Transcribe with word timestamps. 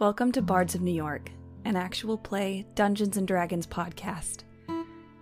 Welcome 0.00 0.30
to 0.32 0.42
Bards 0.42 0.76
of 0.76 0.80
New 0.80 0.92
York, 0.92 1.28
an 1.64 1.74
actual 1.74 2.16
play 2.16 2.64
Dungeons 2.76 3.16
and 3.16 3.26
Dragons 3.26 3.66
podcast. 3.66 4.44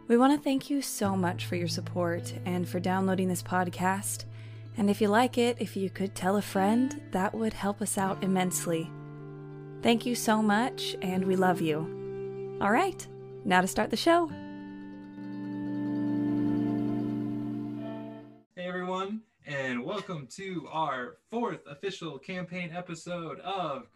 We 0.07 0.19
want 0.19 0.37
to 0.37 0.45
thank 0.45 0.69
you 0.69 0.83
so 0.83 1.17
much 1.17 1.47
for 1.47 1.57
your 1.57 1.67
support 1.67 2.35
and 2.45 2.69
for 2.69 2.79
downloading 2.79 3.27
this 3.27 3.43
podcast. 3.43 4.27
And 4.77 4.91
if 4.91 5.01
you 5.01 5.09
like 5.09 5.39
it, 5.39 5.57
if 5.61 5.79
you 5.79 5.89
could 5.89 6.15
tell 6.15 6.37
a 6.37 6.43
friend, 6.43 7.01
that 7.13 7.33
would 7.33 7.55
help 7.55 7.81
us 7.81 7.97
out 7.97 8.23
immensely. 8.23 8.91
Thank 9.81 10.05
you 10.05 10.15
so 10.15 10.43
much, 10.43 10.95
and 11.01 11.25
we 11.25 11.37
love 11.37 11.63
you. 11.63 12.59
All 12.61 12.71
right, 12.71 13.07
now 13.47 13.63
to 13.63 13.67
start 13.67 13.89
the 13.89 13.97
show. 13.97 14.27
Hey 18.55 18.69
everyone, 18.69 19.23
and 19.47 19.83
welcome 19.83 20.29
to 20.33 20.69
our 20.71 21.17
fourth 21.31 21.61
official 21.67 22.19
campaign 22.19 22.73
episode 22.75 23.41
of 23.41 23.87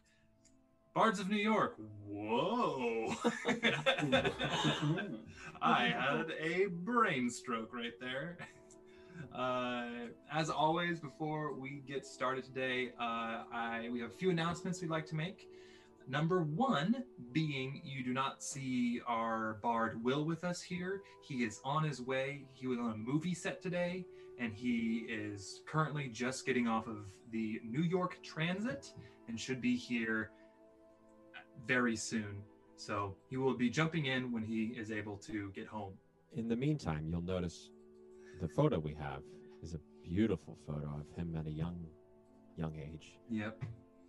Bards 1.01 1.19
of 1.19 1.31
New 1.31 1.37
York. 1.39 1.79
Whoa! 2.07 3.15
I 5.63 5.87
had 5.87 6.27
a 6.39 6.67
brain 6.67 7.31
stroke 7.31 7.73
right 7.73 7.99
there. 7.99 8.37
Uh, 9.35 9.87
as 10.31 10.51
always, 10.51 11.01
before 11.01 11.55
we 11.55 11.83
get 11.89 12.05
started 12.05 12.45
today, 12.45 12.91
uh, 13.01 13.45
I 13.51 13.89
we 13.91 14.01
have 14.01 14.11
a 14.11 14.13
few 14.13 14.29
announcements 14.29 14.83
we'd 14.83 14.91
like 14.91 15.07
to 15.07 15.15
make. 15.15 15.49
Number 16.07 16.43
one 16.43 17.03
being 17.33 17.81
you 17.83 18.05
do 18.05 18.13
not 18.13 18.43
see 18.43 19.01
our 19.07 19.57
bard 19.63 20.05
Will 20.05 20.27
with 20.27 20.45
us 20.45 20.61
here. 20.61 21.01
He 21.23 21.45
is 21.45 21.63
on 21.65 21.83
his 21.83 22.03
way. 22.03 22.45
He 22.53 22.67
was 22.67 22.79
on 22.79 22.91
a 22.91 22.97
movie 22.99 23.33
set 23.33 23.63
today, 23.63 24.05
and 24.39 24.53
he 24.53 25.07
is 25.09 25.63
currently 25.67 26.09
just 26.09 26.45
getting 26.45 26.69
off 26.69 26.87
of 26.89 27.07
the 27.33 27.59
New 27.65 27.85
York 27.85 28.19
Transit 28.23 28.93
and 29.29 29.41
should 29.41 29.63
be 29.63 29.75
here 29.77 30.33
very 31.67 31.97
soon. 31.97 32.43
So 32.77 33.17
he 33.29 33.37
will 33.37 33.57
be 33.57 33.69
jumping 33.71 34.07
in 34.07 34.33
when 34.33 34.43
he 34.45 34.75
is 34.77 34.91
able 34.91 35.17
to 35.19 35.51
get 35.55 35.67
home. 35.67 35.95
In 36.35 36.49
the 36.49 36.57
meantime, 36.57 37.07
you'll 37.11 37.23
notice 37.23 37.71
the 38.41 38.49
photo 38.49 38.79
we 38.79 38.95
have 38.95 39.23
is 39.63 39.75
a 39.75 39.81
beautiful 40.03 40.57
photo 40.67 40.87
of 40.87 41.17
him 41.17 41.37
at 41.37 41.47
a 41.47 41.51
young, 41.51 41.79
young 42.57 42.75
age, 42.77 43.19
Yep. 43.29 43.63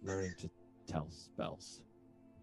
learning 0.04 0.34
to 0.40 0.50
tell 0.88 1.10
spells. 1.10 1.82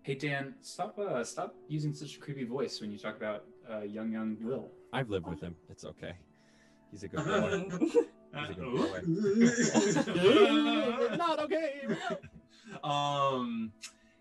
Hey 0.02 0.14
Dan, 0.14 0.54
stop 0.60 0.98
uh, 0.98 1.22
stop 1.24 1.54
using 1.68 1.92
such 1.94 2.16
a 2.16 2.18
creepy 2.18 2.44
voice 2.44 2.80
when 2.80 2.90
you 2.90 2.98
talk 2.98 3.16
about 3.16 3.44
uh, 3.70 3.80
young 3.80 4.10
young 4.12 4.36
Will. 4.40 4.70
I've 4.92 5.10
lived 5.10 5.26
with 5.26 5.40
him. 5.40 5.54
It's 5.70 5.84
okay. 5.84 6.12
He's 6.90 7.02
a 7.02 7.08
good 7.08 7.24
boy. 7.26 7.68
He's 8.34 8.50
a 8.50 8.54
good 8.54 8.72
boy. 8.76 9.00
Not 11.16 11.40
okay. 11.40 11.86
um, 12.84 13.72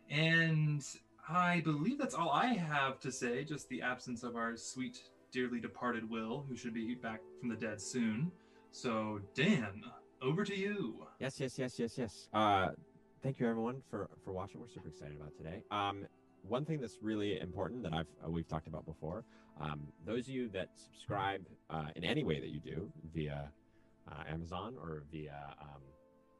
and 0.09 0.83
I 1.29 1.61
believe 1.61 1.97
that's 1.97 2.15
all 2.15 2.29
I 2.29 2.47
have 2.47 2.99
to 3.01 3.11
say. 3.11 3.43
Just 3.43 3.67
the 3.69 3.81
absence 3.81 4.23
of 4.23 4.35
our 4.35 4.55
sweet, 4.55 4.99
dearly 5.31 5.59
departed 5.59 6.09
Will, 6.09 6.45
who 6.47 6.55
should 6.55 6.73
be 6.73 6.95
back 6.95 7.21
from 7.39 7.49
the 7.49 7.55
dead 7.55 7.81
soon. 7.81 8.31
So, 8.71 9.19
Dan, 9.33 9.83
over 10.21 10.43
to 10.43 10.55
you. 10.55 11.05
Yes, 11.19 11.39
yes, 11.39 11.57
yes, 11.57 11.79
yes, 11.79 11.97
yes. 11.97 12.29
Uh, 12.33 12.69
thank 13.23 13.39
you 13.39 13.47
everyone 13.47 13.81
for 13.89 14.09
for 14.23 14.31
watching. 14.31 14.61
We're 14.61 14.67
super 14.67 14.89
excited 14.89 15.17
about 15.17 15.35
today. 15.35 15.63
Um, 15.71 16.07
one 16.47 16.65
thing 16.65 16.79
that's 16.79 16.97
really 17.01 17.39
important 17.39 17.83
that 17.83 17.93
I've 17.93 18.07
uh, 18.25 18.29
we've 18.29 18.47
talked 18.47 18.67
about 18.67 18.85
before. 18.85 19.25
Um, 19.59 19.87
those 20.05 20.27
of 20.27 20.29
you 20.29 20.49
that 20.49 20.69
subscribe 20.75 21.41
uh, 21.69 21.87
in 21.95 22.03
any 22.03 22.23
way 22.23 22.39
that 22.39 22.49
you 22.49 22.59
do 22.59 22.91
via 23.13 23.49
uh, 24.09 24.23
Amazon 24.31 24.75
or 24.79 25.03
via 25.11 25.55
um, 25.61 25.81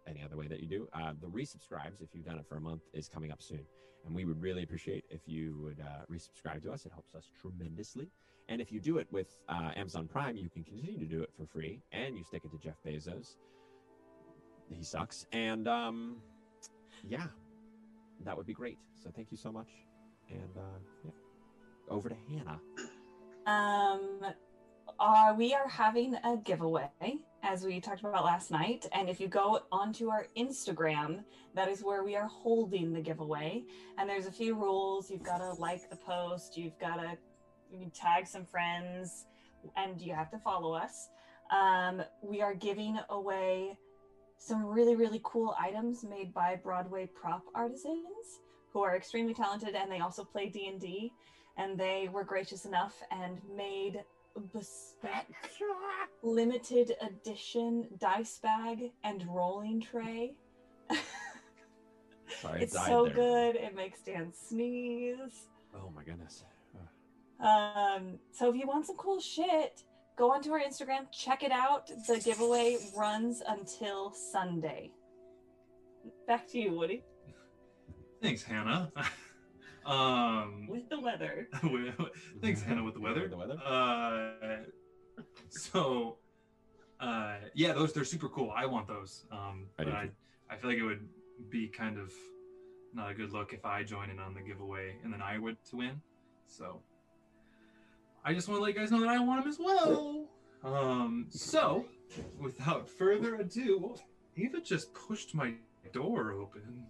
any 0.07 0.23
other 0.23 0.37
way 0.37 0.47
that 0.47 0.59
you 0.59 0.67
do, 0.67 0.87
uh, 0.93 1.13
the 1.21 1.27
resubscribes 1.27 2.01
if 2.01 2.09
you've 2.13 2.25
done 2.25 2.37
it 2.37 2.45
for 2.47 2.57
a 2.57 2.61
month 2.61 2.81
is 2.93 3.07
coming 3.07 3.31
up 3.31 3.41
soon, 3.41 3.61
and 4.05 4.15
we 4.15 4.25
would 4.25 4.41
really 4.41 4.63
appreciate 4.63 5.03
if 5.09 5.21
you 5.25 5.57
would 5.61 5.79
uh, 5.81 6.05
resubscribe 6.11 6.63
to 6.63 6.71
us. 6.71 6.85
It 6.85 6.91
helps 6.93 7.13
us 7.15 7.29
tremendously. 7.39 8.09
And 8.49 8.61
if 8.61 8.71
you 8.71 8.79
do 8.79 8.97
it 8.97 9.07
with 9.11 9.37
uh, 9.49 9.71
Amazon 9.75 10.07
Prime, 10.07 10.37
you 10.37 10.49
can 10.49 10.63
continue 10.63 10.97
to 10.97 11.05
do 11.05 11.21
it 11.21 11.31
for 11.37 11.45
free, 11.45 11.81
and 11.91 12.17
you 12.17 12.23
stick 12.23 12.43
it 12.45 12.51
to 12.51 12.57
Jeff 12.57 12.77
Bezos. 12.85 13.35
He 14.69 14.83
sucks, 14.83 15.25
and 15.33 15.67
um, 15.67 16.17
yeah, 17.03 17.27
that 18.23 18.35
would 18.35 18.45
be 18.45 18.53
great. 18.53 18.77
So 19.01 19.09
thank 19.13 19.31
you 19.31 19.37
so 19.37 19.51
much, 19.51 19.69
and 20.29 20.57
uh, 20.57 20.79
yeah, 21.03 21.11
over 21.89 22.09
to 22.09 22.15
Hannah. 22.29 22.59
Um, 23.45 24.33
uh, 24.99 25.33
we 25.37 25.53
are 25.53 25.67
having 25.67 26.15
a 26.15 26.37
giveaway, 26.37 26.89
as 27.47 27.63
we 27.63 27.79
talked 27.79 28.01
about 28.01 28.25
last 28.25 28.51
night. 28.51 28.85
And 28.91 29.09
if 29.09 29.21
you 29.21 29.29
go 29.29 29.61
onto 29.71 30.09
our 30.09 30.27
Instagram, 30.35 31.23
that 31.55 31.69
is 31.69 31.81
where 31.81 32.03
we 32.03 32.13
are 32.17 32.27
holding 32.27 32.91
the 32.91 32.99
giveaway. 32.99 33.63
And 33.97 34.09
there's 34.09 34.25
a 34.25 34.31
few 34.31 34.53
rules. 34.53 35.09
You've 35.09 35.23
got 35.23 35.37
to 35.37 35.53
like 35.53 35.89
the 35.89 35.95
post, 35.95 36.57
you've 36.57 36.77
got 36.77 36.97
to 36.97 37.17
tag 37.93 38.27
some 38.27 38.45
friends, 38.45 39.25
and 39.77 39.99
you 40.01 40.13
have 40.13 40.29
to 40.31 40.37
follow 40.39 40.73
us. 40.73 41.07
Um, 41.49 42.03
we 42.21 42.41
are 42.41 42.53
giving 42.53 42.99
away 43.09 43.77
some 44.37 44.65
really, 44.65 44.97
really 44.97 45.21
cool 45.23 45.55
items 45.57 46.03
made 46.03 46.33
by 46.33 46.57
Broadway 46.61 47.09
prop 47.15 47.43
artisans 47.55 48.41
who 48.73 48.81
are 48.81 48.95
extremely 48.97 49.33
talented 49.33 49.73
and 49.73 49.89
they 49.89 49.99
also 49.99 50.25
play 50.25 50.49
D&D 50.49 51.13
and 51.57 51.79
they 51.79 52.09
were 52.11 52.25
gracious 52.25 52.65
enough 52.65 53.01
and 53.09 53.39
made 53.55 54.03
a 54.37 54.39
bespoke 54.39 55.25
limited 56.23 56.93
edition 57.01 57.87
dice 57.99 58.39
bag 58.41 58.91
and 59.03 59.25
rolling 59.27 59.81
tray. 59.81 60.35
Sorry, 62.41 62.61
it's 62.61 62.73
so 62.73 63.05
there. 63.05 63.13
good. 63.13 63.55
It 63.55 63.75
makes 63.75 64.01
Dan 64.01 64.31
sneeze. 64.33 65.47
Oh 65.75 65.91
my 65.95 66.03
goodness. 66.03 66.43
Um, 67.39 68.17
so 68.31 68.49
if 68.49 68.55
you 68.55 68.65
want 68.65 68.87
some 68.87 68.97
cool 68.97 69.19
shit, 69.19 69.83
go 70.17 70.31
onto 70.31 70.51
our 70.51 70.59
Instagram, 70.59 71.11
check 71.11 71.43
it 71.43 71.51
out. 71.51 71.87
The 72.07 72.19
giveaway 72.19 72.77
runs 72.95 73.41
until 73.47 74.11
Sunday. 74.11 74.91
Back 76.27 76.47
to 76.49 76.59
you, 76.59 76.73
Woody. 76.73 77.03
Thanks, 78.21 78.43
Hannah. 78.43 78.91
um, 79.87 80.67
With 80.67 80.89
the 80.89 80.99
weather. 80.99 81.47
thanks, 82.41 82.61
Hannah, 82.61 82.83
with 82.83 82.93
the 82.93 82.99
weather. 82.99 83.27
The 83.27 83.37
weather. 83.37 83.57
Uh, 83.65 84.57
so, 85.49 86.17
uh, 86.99 87.35
yeah, 87.53 87.73
those 87.73 87.93
they're 87.93 88.03
super 88.03 88.27
cool. 88.29 88.51
I 88.55 88.65
want 88.65 88.87
those. 88.87 89.25
Um, 89.31 89.67
I 89.79 89.83
but 89.83 89.85
do 89.85 89.91
I. 89.91 90.09
I 90.49 90.55
feel 90.57 90.69
like 90.69 90.79
it 90.79 90.83
would 90.83 91.07
be 91.49 91.67
kind 91.67 91.97
of 91.97 92.11
not 92.93 93.11
a 93.11 93.13
good 93.13 93.31
look 93.31 93.53
if 93.53 93.65
I 93.65 93.83
join 93.83 94.09
in 94.09 94.19
on 94.19 94.33
the 94.33 94.41
giveaway 94.41 94.95
and 95.03 95.11
then 95.11 95.21
I 95.21 95.37
would 95.37 95.57
to 95.69 95.77
win. 95.77 96.01
So, 96.47 96.81
I 98.23 98.33
just 98.33 98.47
want 98.47 98.59
to 98.59 98.63
let 98.63 98.73
you 98.73 98.79
guys 98.79 98.91
know 98.91 98.99
that 99.01 99.09
I 99.09 99.19
want 99.19 99.43
them 99.43 99.49
as 99.49 99.59
well. 99.59 100.25
Um, 100.63 101.27
so, 101.29 101.85
without 102.39 102.89
further 102.89 103.35
ado, 103.35 103.95
Eva 104.35 104.59
just 104.61 104.93
pushed 104.93 105.33
my 105.33 105.53
door 105.93 106.33
open. 106.33 106.85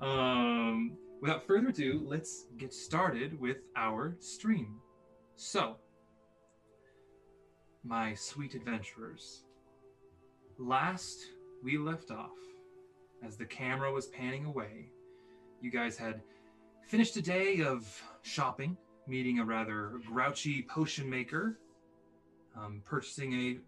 Um, 0.00 0.96
without 1.24 1.46
further 1.46 1.68
ado, 1.68 2.02
let's 2.04 2.44
get 2.58 2.74
started 2.74 3.40
with 3.40 3.56
our 3.76 4.14
stream. 4.20 4.76
So, 5.36 5.76
my 7.82 8.12
sweet 8.12 8.54
adventurers, 8.54 9.44
last 10.58 11.18
we 11.62 11.78
left 11.78 12.10
off, 12.10 12.36
as 13.26 13.38
the 13.38 13.46
camera 13.46 13.90
was 13.90 14.08
panning 14.08 14.44
away, 14.44 14.90
you 15.62 15.70
guys 15.70 15.96
had 15.96 16.20
finished 16.86 17.16
a 17.16 17.22
day 17.22 17.62
of 17.62 18.02
shopping, 18.20 18.76
meeting 19.06 19.38
a 19.38 19.44
rather 19.46 19.92
grouchy 20.06 20.66
potion 20.68 21.08
maker, 21.08 21.58
um, 22.54 22.82
purchasing 22.84 23.32
a 23.32 23.58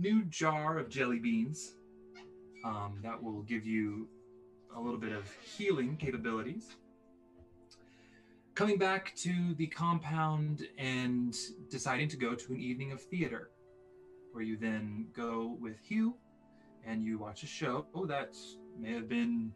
new 0.00 0.22
jar 0.26 0.78
of 0.78 0.88
jelly 0.88 1.18
beans 1.18 1.74
um, 2.64 3.00
that 3.02 3.20
will 3.20 3.42
give 3.42 3.66
you 3.66 4.06
a 4.76 4.80
little 4.80 5.00
bit 5.00 5.10
of 5.10 5.28
healing 5.42 5.96
capabilities. 5.96 6.76
Coming 8.54 8.78
back 8.78 9.14
to 9.16 9.54
the 9.54 9.68
compound 9.68 10.66
and 10.76 11.34
deciding 11.70 12.08
to 12.08 12.16
go 12.16 12.34
to 12.34 12.52
an 12.52 12.60
evening 12.60 12.92
of 12.92 13.00
theater, 13.00 13.50
where 14.32 14.44
you 14.44 14.56
then 14.56 15.06
go 15.14 15.56
with 15.60 15.78
Hugh 15.80 16.16
and 16.84 17.02
you 17.02 17.18
watch 17.18 17.42
a 17.42 17.46
show 17.46 17.86
that 18.08 18.36
may 18.78 18.92
have 18.92 19.08
been 19.08 19.52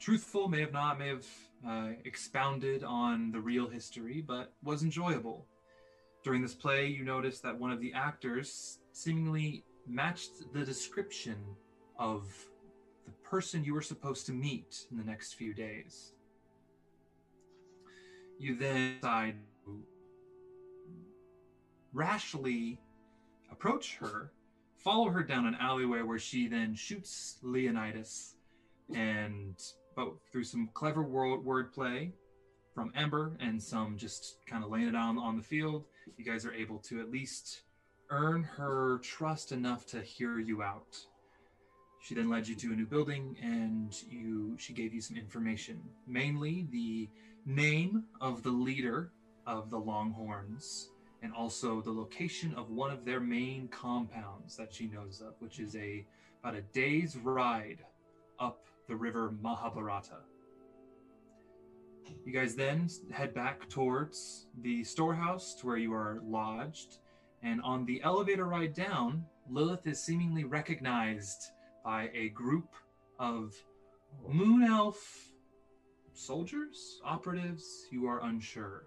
truthful, 0.00 0.48
may 0.48 0.60
have 0.60 0.72
not, 0.72 0.98
may 0.98 1.08
have 1.08 1.26
uh, 1.66 1.88
expounded 2.04 2.82
on 2.82 3.30
the 3.30 3.40
real 3.40 3.68
history, 3.68 4.20
but 4.20 4.52
was 4.64 4.82
enjoyable. 4.82 5.46
During 6.24 6.42
this 6.42 6.54
play, 6.54 6.86
you 6.86 7.04
notice 7.04 7.40
that 7.40 7.56
one 7.56 7.70
of 7.70 7.80
the 7.80 7.92
actors 7.92 8.78
seemingly 8.92 9.64
matched 9.86 10.52
the 10.52 10.64
description 10.64 11.36
of 11.98 12.24
the 13.06 13.12
person 13.22 13.64
you 13.64 13.74
were 13.74 13.82
supposed 13.82 14.26
to 14.26 14.32
meet 14.32 14.86
in 14.90 14.96
the 14.96 15.04
next 15.04 15.34
few 15.34 15.54
days. 15.54 16.14
You 18.38 18.56
then 18.56 18.96
decide 19.00 19.36
to 19.64 19.82
rashly 21.92 22.80
approach 23.50 23.96
her, 23.96 24.32
follow 24.76 25.08
her 25.10 25.22
down 25.22 25.46
an 25.46 25.56
alleyway 25.60 26.02
where 26.02 26.18
she 26.18 26.48
then 26.48 26.74
shoots 26.74 27.38
Leonidas 27.42 28.34
and 28.94 29.54
but 29.94 30.08
through 30.30 30.44
some 30.44 30.68
clever 30.74 31.02
word 31.02 31.44
wordplay 31.44 32.10
from 32.74 32.92
Ember 32.96 33.36
and 33.40 33.62
some 33.62 33.96
just 33.96 34.38
kind 34.46 34.64
of 34.64 34.70
laying 34.70 34.88
it 34.88 34.96
on 34.96 35.18
on 35.18 35.36
the 35.36 35.42
field, 35.42 35.84
you 36.16 36.24
guys 36.24 36.44
are 36.46 36.54
able 36.54 36.78
to 36.78 37.00
at 37.00 37.10
least 37.10 37.62
earn 38.10 38.42
her 38.42 38.98
trust 39.02 39.52
enough 39.52 39.86
to 39.86 40.00
hear 40.00 40.38
you 40.38 40.62
out. 40.62 40.96
She 42.00 42.14
then 42.14 42.28
led 42.28 42.48
you 42.48 42.56
to 42.56 42.72
a 42.72 42.76
new 42.76 42.86
building 42.86 43.36
and 43.42 43.94
you 44.08 44.56
she 44.58 44.72
gave 44.72 44.92
you 44.92 45.00
some 45.00 45.16
information, 45.16 45.80
mainly 46.06 46.66
the 46.70 47.08
name 47.44 48.04
of 48.20 48.42
the 48.42 48.50
leader 48.50 49.12
of 49.46 49.70
the 49.70 49.78
Longhorns 49.78 50.90
and 51.22 51.32
also 51.32 51.80
the 51.80 51.90
location 51.90 52.54
of 52.54 52.70
one 52.70 52.90
of 52.90 53.04
their 53.04 53.20
main 53.20 53.68
compounds 53.68 54.56
that 54.56 54.72
she 54.72 54.88
knows 54.88 55.20
of, 55.20 55.34
which 55.40 55.60
is 55.60 55.76
a 55.76 56.04
about 56.40 56.56
a 56.56 56.62
day's 56.62 57.16
ride 57.16 57.78
up 58.40 58.66
the 58.88 58.96
river 58.96 59.34
Mahabharata. 59.40 60.18
You 62.24 62.32
guys 62.32 62.54
then 62.56 62.88
head 63.12 63.32
back 63.32 63.68
towards 63.68 64.46
the 64.62 64.82
storehouse 64.84 65.54
to 65.56 65.66
where 65.66 65.76
you 65.76 65.94
are 65.94 66.20
lodged, 66.24 66.98
and 67.42 67.60
on 67.62 67.84
the 67.84 68.02
elevator 68.02 68.44
ride 68.46 68.74
down, 68.74 69.24
Lilith 69.48 69.86
is 69.86 70.02
seemingly 70.02 70.44
recognized 70.44 71.50
by 71.84 72.10
a 72.12 72.28
group 72.30 72.74
of 73.18 73.54
moon 74.28 74.64
elf 74.64 75.31
soldiers, 76.14 77.00
operatives, 77.04 77.86
you 77.90 78.06
are 78.06 78.22
unsure. 78.24 78.84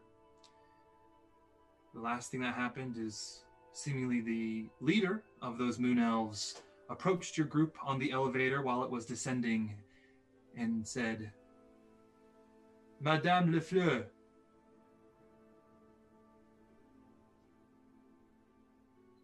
The 1.93 2.01
last 2.01 2.31
thing 2.31 2.41
that 2.41 2.55
happened 2.55 2.97
is 2.97 3.43
seemingly 3.73 4.21
the 4.21 4.69
leader 4.81 5.23
of 5.41 5.57
those 5.57 5.79
moon 5.79 5.99
elves 5.99 6.61
approached 6.89 7.37
your 7.37 7.47
group 7.47 7.75
on 7.83 7.99
the 7.99 8.11
elevator 8.11 8.61
while 8.61 8.83
it 8.83 8.91
was 8.91 9.05
descending 9.05 9.75
and 10.57 10.87
said, 10.87 11.31
Madame 13.01 13.51
Lefleur. 13.51 14.05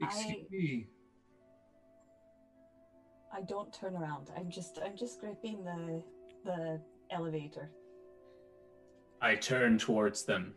Excuse 0.01 0.45
I- 0.49 0.55
me. 0.55 0.87
I 3.33 3.41
don't 3.43 3.73
turn 3.73 3.95
around. 3.95 4.29
I'm 4.35 4.49
just 4.49 4.77
I'm 4.83 4.97
just 4.97 5.21
gripping 5.21 5.63
the 5.63 6.03
the 6.43 6.81
elevator. 7.11 7.69
I 9.21 9.35
turn 9.35 9.77
towards 9.77 10.23
them. 10.23 10.53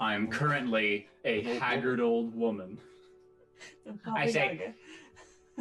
I 0.00 0.14
am 0.14 0.28
currently 0.28 1.08
a 1.24 1.42
haggard 1.58 2.00
old 2.00 2.34
woman. 2.34 2.78
I 4.06 4.30
say- 4.30 4.74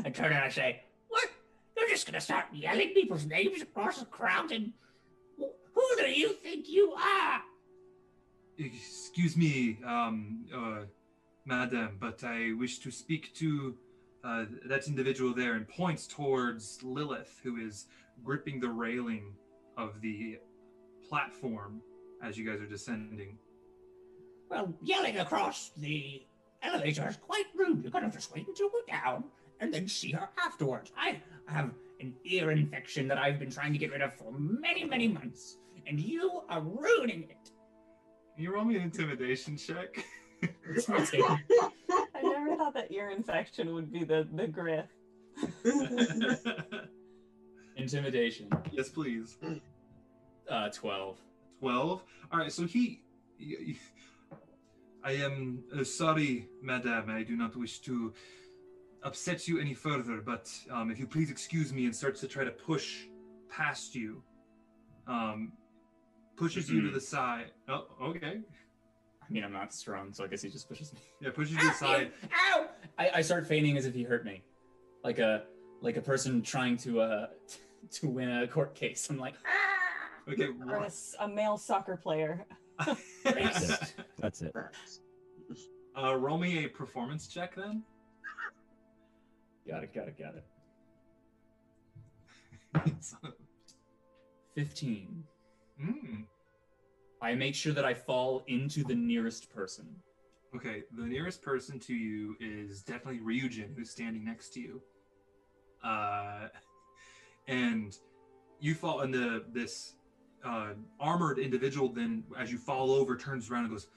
I 0.03 0.09
turn 0.09 0.31
and 0.33 0.43
I 0.43 0.49
say, 0.49 0.83
What? 1.07 1.29
You're 1.75 1.87
just 1.89 2.05
gonna 2.05 2.21
start 2.21 2.45
yelling 2.53 2.89
people's 2.93 3.25
names 3.25 3.61
across 3.61 3.99
the 3.99 4.05
crowd 4.05 4.51
and 4.51 4.73
who 5.37 5.95
do 5.97 6.11
you 6.11 6.29
think 6.33 6.67
you 6.69 6.91
are? 6.93 7.41
Excuse 8.57 9.37
me, 9.37 9.77
um, 9.85 10.45
uh, 10.53 10.85
madam, 11.45 11.97
but 11.99 12.23
I 12.23 12.53
wish 12.57 12.79
to 12.79 12.91
speak 12.91 13.33
to 13.35 13.75
uh, 14.23 14.45
that 14.65 14.87
individual 14.87 15.33
there 15.33 15.53
and 15.53 15.67
points 15.67 16.07
towards 16.07 16.81
Lilith, 16.83 17.39
who 17.43 17.57
is 17.57 17.85
gripping 18.23 18.59
the 18.59 18.69
railing 18.69 19.33
of 19.77 20.01
the 20.01 20.39
platform 21.07 21.81
as 22.23 22.37
you 22.37 22.49
guys 22.49 22.59
are 22.61 22.65
descending. 22.67 23.37
Well, 24.49 24.73
yelling 24.81 25.19
across 25.19 25.71
the 25.77 26.23
elevator 26.63 27.07
is 27.07 27.17
quite 27.17 27.45
rude. 27.55 27.83
You're 27.83 27.91
gonna 27.91 28.11
just 28.11 28.33
wait 28.33 28.47
until 28.47 28.69
we're 28.73 28.93
down 28.93 29.25
and 29.59 29.73
then 29.73 29.87
see 29.87 30.11
her 30.11 30.29
afterwards. 30.43 30.91
I 30.97 31.21
have 31.47 31.71
an 31.99 32.13
ear 32.25 32.51
infection 32.51 33.07
that 33.07 33.17
I've 33.17 33.39
been 33.39 33.49
trying 33.51 33.73
to 33.73 33.79
get 33.79 33.91
rid 33.91 34.01
of 34.01 34.13
for 34.15 34.31
many, 34.37 34.83
many 34.83 35.07
months, 35.07 35.57
and 35.87 35.99
you 35.99 36.43
are 36.49 36.61
ruining 36.61 37.23
it. 37.23 37.51
Can 38.35 38.43
you 38.43 38.53
roll 38.53 38.65
me 38.65 38.75
an 38.75 38.83
intimidation 38.83 39.57
check? 39.57 40.05
I 40.43 42.21
never 42.21 42.55
thought 42.55 42.73
that 42.75 42.91
ear 42.91 43.09
infection 43.09 43.73
would 43.73 43.91
be 43.91 44.03
the 44.03 44.27
the 44.33 44.47
griff. 44.47 44.85
Intimidation. 47.75 48.49
yes, 48.71 48.89
please. 48.89 49.37
Uh, 50.49 50.69
12. 50.69 51.17
12 51.59 52.03
all 52.31 52.39
right 52.39 52.51
so 52.51 52.65
he 52.65 53.01
I 55.03 55.11
am 55.11 55.63
uh, 55.77 55.83
sorry 55.83 56.47
madame 56.61 57.09
i 57.09 57.23
do 57.23 57.35
not 57.35 57.55
wish 57.55 57.79
to 57.81 58.13
upset 59.03 59.47
you 59.47 59.59
any 59.59 59.73
further 59.73 60.21
but 60.21 60.51
um, 60.71 60.91
if 60.91 60.99
you 60.99 61.07
please 61.07 61.29
excuse 61.31 61.71
me 61.71 61.85
and 61.85 61.95
starts 61.95 62.19
to 62.21 62.27
try 62.27 62.43
to 62.43 62.51
push 62.51 63.05
past 63.49 63.95
you 63.95 64.21
um, 65.07 65.53
pushes 66.35 66.69
you 66.69 66.81
to 66.81 66.89
the 66.91 66.99
side 67.01 67.51
oh 67.69 67.87
okay 68.01 68.39
I 69.29 69.33
mean, 69.33 69.43
I'm 69.43 69.51
not 69.51 69.73
strong, 69.73 70.13
so 70.13 70.23
I 70.23 70.27
guess 70.27 70.41
he 70.41 70.49
just 70.49 70.69
pushes 70.69 70.93
me. 70.93 70.99
yeah 71.19 71.31
pushes 71.31 71.51
you 71.53 71.59
to 71.59 71.65
the 71.67 71.73
side 71.73 72.11
Ow! 72.33 72.67
I, 72.97 73.09
I 73.15 73.21
start 73.21 73.45
feigning 73.45 73.75
as 73.77 73.85
if 73.85 73.93
he 73.93 74.03
hurt 74.03 74.23
me, 74.23 74.41
like 75.03 75.19
a 75.19 75.43
like 75.81 75.97
a 75.97 76.01
person 76.01 76.41
trying 76.41 76.77
to 76.77 77.01
uh 77.01 77.27
to 77.91 78.07
win 78.07 78.29
a 78.29 78.47
court 78.47 78.73
case. 78.73 79.09
I'm 79.09 79.17
like, 79.19 79.35
Ah! 79.45 79.66
Okay 80.29 80.47
Or 80.67 80.77
a, 80.77 80.85
s- 80.85 81.15
a 81.19 81.27
male 81.27 81.57
soccer 81.57 81.97
player. 81.97 82.45
That's 83.23 83.69
it. 83.69 83.93
That's 84.19 84.41
it. 84.41 84.53
uh, 85.97 86.15
roll 86.15 86.37
me 86.37 86.65
a 86.65 86.67
performance 86.69 87.27
check 87.27 87.55
then 87.55 87.83
got 89.67 89.83
it, 89.83 89.93
got 89.93 90.07
it, 90.07 90.17
got 90.17 90.35
it. 90.35 90.45
Fifteen. 94.55 95.23
Mm. 95.81 96.25
I 97.21 97.35
make 97.35 97.53
sure 97.55 97.73
that 97.73 97.85
I 97.85 97.93
fall 97.93 98.43
into 98.47 98.83
the 98.83 98.95
nearest 98.95 99.53
person. 99.53 99.87
Okay, 100.55 100.83
the 100.95 101.03
nearest 101.05 101.41
person 101.41 101.79
to 101.79 101.93
you 101.93 102.35
is 102.39 102.81
definitely 102.81 103.19
Ryujin, 103.19 103.75
who's 103.75 103.89
standing 103.89 104.23
next 104.23 104.53
to 104.53 104.61
you. 104.61 104.81
Uh, 105.83 106.47
and 107.47 107.97
you 108.59 108.73
fall 108.73 109.01
into 109.01 109.43
this 109.51 109.95
uh, 110.43 110.73
armored 110.99 111.39
individual. 111.39 111.89
Then, 111.89 112.23
as 112.37 112.51
you 112.51 112.57
fall 112.57 112.91
over, 112.91 113.15
turns 113.17 113.49
around 113.49 113.65
and 113.65 113.71
goes, 113.71 113.87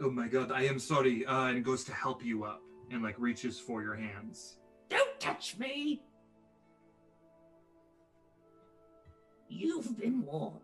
"Oh 0.00 0.10
my 0.10 0.28
god, 0.28 0.52
I 0.52 0.62
am 0.62 0.78
sorry," 0.78 1.24
uh, 1.26 1.46
and 1.46 1.64
goes 1.64 1.84
to 1.84 1.92
help 1.92 2.24
you 2.24 2.44
up 2.44 2.62
and 2.90 3.02
like 3.02 3.18
reaches 3.18 3.58
for 3.58 3.82
your 3.82 3.94
hands. 3.94 4.58
Don't 4.88 5.20
touch 5.20 5.56
me! 5.58 6.02
You've 9.48 9.98
been 9.98 10.24
warned. 10.24 10.60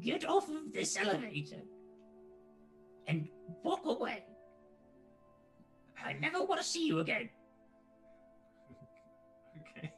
Get 0.00 0.24
off 0.24 0.48
of 0.48 0.72
this 0.72 0.96
elevator 0.98 1.62
and 3.06 3.28
walk 3.62 3.84
away. 3.84 4.24
I 6.04 6.14
never 6.14 6.42
want 6.42 6.60
to 6.60 6.66
see 6.66 6.86
you 6.86 7.00
again. 7.00 7.30
Okay, 9.76 9.92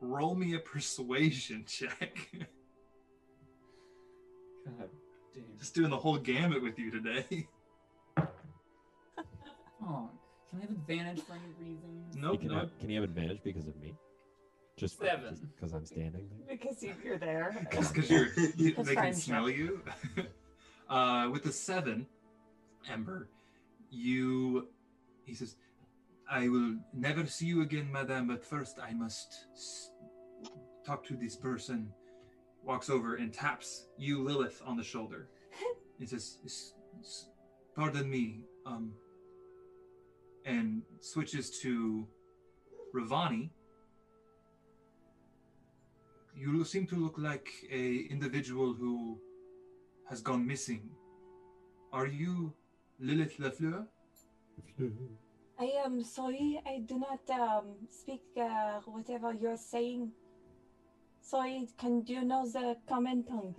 roll 0.00 0.34
me 0.34 0.54
a 0.54 0.58
persuasion 0.58 1.64
check. 1.68 2.18
God 4.66 4.88
damn. 5.34 5.44
Just 5.58 5.74
doing 5.74 5.90
the 5.90 5.96
whole 5.96 6.18
gamut 6.18 6.62
with 6.62 6.78
you 6.78 6.90
today. 6.90 7.48
Oh, 9.88 10.08
can 10.50 10.58
I 10.58 10.62
have 10.62 10.70
advantage 10.70 11.20
for 11.22 11.34
any 11.34 11.52
reason? 11.70 12.02
He 12.14 12.20
nope, 12.20 12.40
can, 12.40 12.48
nope. 12.48 12.60
have, 12.60 12.78
can 12.80 12.88
he 12.88 12.94
have 12.96 13.04
advantage 13.04 13.40
because 13.44 13.66
of 13.68 13.76
me? 13.76 13.94
Just 14.76 14.98
Seven. 14.98 15.38
because 15.54 15.72
I'm 15.72 15.84
standing 15.86 16.28
there. 16.46 16.56
Because 16.56 16.82
you- 16.82 16.94
you're 17.04 17.18
there. 17.18 17.66
Because 17.70 18.10
you're, 18.10 18.28
you, 18.56 18.72
That's 18.74 18.88
they 18.88 18.94
can 18.94 19.04
fine, 19.04 19.14
smell 19.14 19.48
you. 19.50 19.82
uh, 20.88 21.28
with 21.32 21.44
the 21.44 21.52
seven, 21.52 22.06
Ember, 22.90 23.28
you, 23.90 24.68
he 25.24 25.34
says, 25.34 25.56
I 26.28 26.48
will 26.48 26.76
never 26.92 27.26
see 27.26 27.46
you 27.46 27.62
again, 27.62 27.88
madame, 27.92 28.26
but 28.26 28.44
first 28.44 28.78
I 28.82 28.92
must 28.92 29.46
s- 29.54 29.90
talk 30.84 31.04
to 31.06 31.16
this 31.16 31.36
person. 31.36 31.92
Walks 32.66 32.90
over 32.90 33.14
and 33.14 33.32
taps 33.32 33.86
you, 33.96 34.22
Lilith, 34.24 34.60
on 34.66 34.76
the 34.76 34.82
shoulder. 34.82 35.28
He 35.98 36.04
says, 36.04 36.38
"S- 36.44 36.74
s- 37.00 37.28
Pardon 37.74 38.10
me, 38.10 38.44
um, 38.66 38.92
and 40.44 40.82
switches 41.00 41.58
to 41.60 42.06
Ravani. 42.94 43.48
You 46.36 46.64
seem 46.64 46.86
to 46.88 46.96
look 46.96 47.16
like 47.16 47.48
a 47.70 47.84
individual 48.10 48.74
who 48.74 49.18
has 50.10 50.20
gone 50.20 50.46
missing. 50.46 50.90
Are 51.92 52.06
you 52.06 52.52
Lilith 53.00 53.38
Lafleur? 53.38 53.86
I 55.58 55.64
am 55.84 56.02
sorry, 56.04 56.60
I 56.66 56.80
do 56.86 56.98
not 56.98 57.30
um, 57.30 57.76
speak 57.88 58.22
uh, 58.38 58.80
whatever 58.84 59.32
you're 59.32 59.56
saying. 59.56 60.12
Sorry, 61.26 61.68
can 61.76 62.02
do 62.02 62.12
you 62.12 62.24
know 62.24 62.46
the 62.48 62.76
common 62.88 63.24
tongue? 63.24 63.56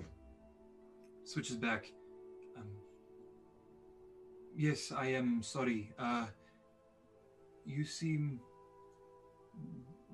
Switches 1.26 1.58
back. 1.58 1.92
Um, 2.56 2.64
yes, 4.56 4.94
I 4.96 5.08
am 5.08 5.44
sorry. 5.44 5.92
Uh, 6.00 6.28
you 7.66 7.84
seem. 7.84 8.40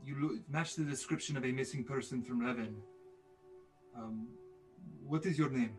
You 0.03 0.15
look, 0.19 0.49
match 0.49 0.73
the 0.75 0.83
description 0.83 1.37
of 1.37 1.45
a 1.45 1.51
missing 1.51 1.83
person 1.83 2.23
from 2.23 2.43
Levin. 2.43 2.75
Um, 3.95 4.29
what 5.05 5.23
is 5.27 5.37
your 5.37 5.51
name? 5.51 5.77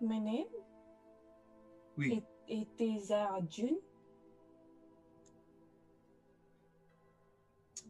My 0.00 0.20
name? 0.20 0.46
We. 1.96 2.12
It, 2.18 2.24
it 2.46 2.84
is 2.84 3.10
uh, 3.10 3.40
June. 3.48 3.78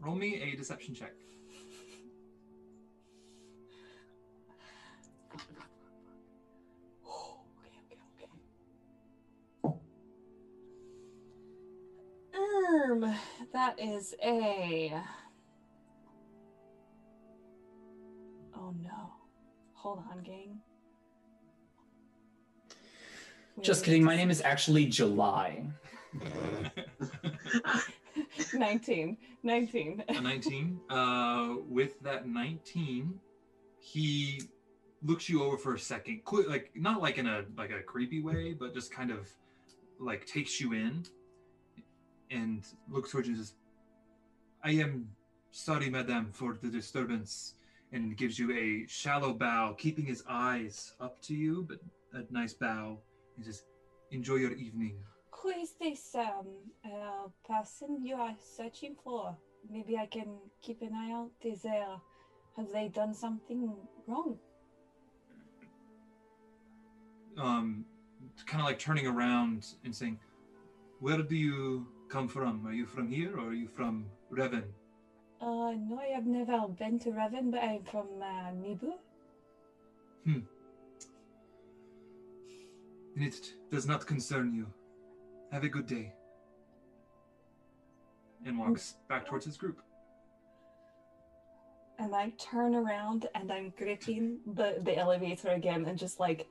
Roll 0.01 0.15
me 0.15 0.41
a 0.41 0.57
deception 0.57 0.95
check. 0.95 1.13
Okay. 13.05 13.07
Um, 13.07 13.15
that 13.53 13.79
is 13.79 14.15
a. 14.23 14.93
Oh 18.55 18.75
no. 18.83 19.13
Hold 19.75 20.03
on, 20.11 20.23
gang. 20.23 20.59
We 23.57 23.63
Just 23.63 23.85
kidding. 23.85 24.05
My 24.05 24.17
name 24.17 24.31
is 24.31 24.41
actually 24.43 24.87
July. 24.87 25.65
19. 28.55 29.17
19. 29.43 30.05
a 30.09 30.21
19. 30.21 30.81
Uh, 30.89 31.55
with 31.69 32.01
that 32.01 32.27
19, 32.29 33.19
he 33.79 34.43
looks 35.03 35.29
you 35.29 35.43
over 35.43 35.59
for 35.59 35.75
a 35.75 35.79
second, 35.79 36.23
like 36.49 36.71
not 36.75 37.03
like 37.03 37.19
in 37.19 37.27
a 37.27 37.45
like 37.57 37.71
a 37.71 37.83
creepy 37.83 38.21
way, 38.21 38.55
but 38.59 38.75
just 38.75 38.93
kind 38.93 39.11
of 39.11 39.29
like 39.99 40.27
takes 40.27 40.61
you 40.61 40.73
in 40.73 41.05
and 42.31 42.65
looks 42.89 43.11
towards 43.11 43.29
you 43.29 43.35
and 43.35 43.45
says, 43.45 43.55
"I 44.63 44.71
am 44.71 45.09
sorry, 45.51 45.89
madame, 45.91 46.33
for 46.33 46.55
the 46.61 46.69
disturbance." 46.69 47.55
And 47.93 48.17
gives 48.17 48.37
you 48.37 48.53
a 48.53 48.85
shallow 48.89 49.33
bow, 49.33 49.75
keeping 49.79 50.05
his 50.07 50.25
eyes 50.29 50.95
up 51.01 51.23
to 51.23 51.35
you, 51.35 51.65
but 51.69 51.79
a 52.13 52.25
nice 52.33 52.53
bow. 52.53 52.99
He 53.37 53.45
says, 53.45 53.65
"Enjoy 54.11 54.37
your 54.37 54.53
evening." 54.53 54.97
Who 55.31 55.49
is 55.51 55.75
this 55.79 56.15
um 56.15 56.49
uh, 56.85 57.29
person 57.47 58.03
you 58.03 58.17
are 58.17 58.35
searching 58.41 58.97
for? 59.05 59.37
Maybe 59.71 59.97
I 59.97 60.07
can 60.07 60.51
keep 60.63 60.83
an 60.83 60.95
eye 60.95 61.13
out. 61.13 61.31
Is 61.41 61.63
there 61.63 62.01
have 62.57 62.73
they 62.73 62.89
done 62.89 63.15
something 63.15 63.87
wrong? 64.07 64.39
um, 67.39 67.85
kind 68.47 68.61
of 68.61 68.67
like 68.67 68.79
turning 68.79 69.07
around 69.07 69.75
and 69.85 69.95
saying, 69.95 70.19
"Where 71.01 71.23
do 71.23 71.37
you 71.37 71.87
come 72.09 72.29
from? 72.29 72.67
Are 72.67 72.73
you 72.73 72.87
from 72.87 73.09
here 73.09 73.37
or 73.37 73.49
are 73.49 73.55
you 73.55 73.69
from 73.69 74.07
Revan?" 74.33 74.65
Uh 75.41 75.73
no, 75.77 75.99
I 76.01 76.15
have 76.15 76.27
never 76.27 76.67
been 76.69 76.99
to 77.01 77.11
Revan, 77.11 77.51
but 77.51 77.63
I'm 77.63 77.85
from 77.85 78.23
uh, 78.23 78.51
Nibu. 78.53 78.93
And 83.17 83.25
it 83.25 83.55
does 83.71 83.87
not 83.87 84.07
concern 84.07 84.55
you. 84.55 84.67
Have 85.51 85.65
a 85.65 85.69
good 85.69 85.87
day. 85.87 86.13
And 88.45 88.59
walks 88.59 88.97
back 89.09 89.27
towards 89.27 89.47
his 89.47 89.57
group. 89.57 89.81
And 91.99 92.15
I 92.15 92.35
turn 92.39 92.75
around 92.75 93.27
and 93.35 93.51
I'm 93.51 93.73
gripping 93.79 94.41
the, 94.47 94.77
the 94.83 94.99
elevator 94.99 95.49
again 95.49 95.87
and 95.87 95.99
just 95.99 96.21
like 96.21 96.47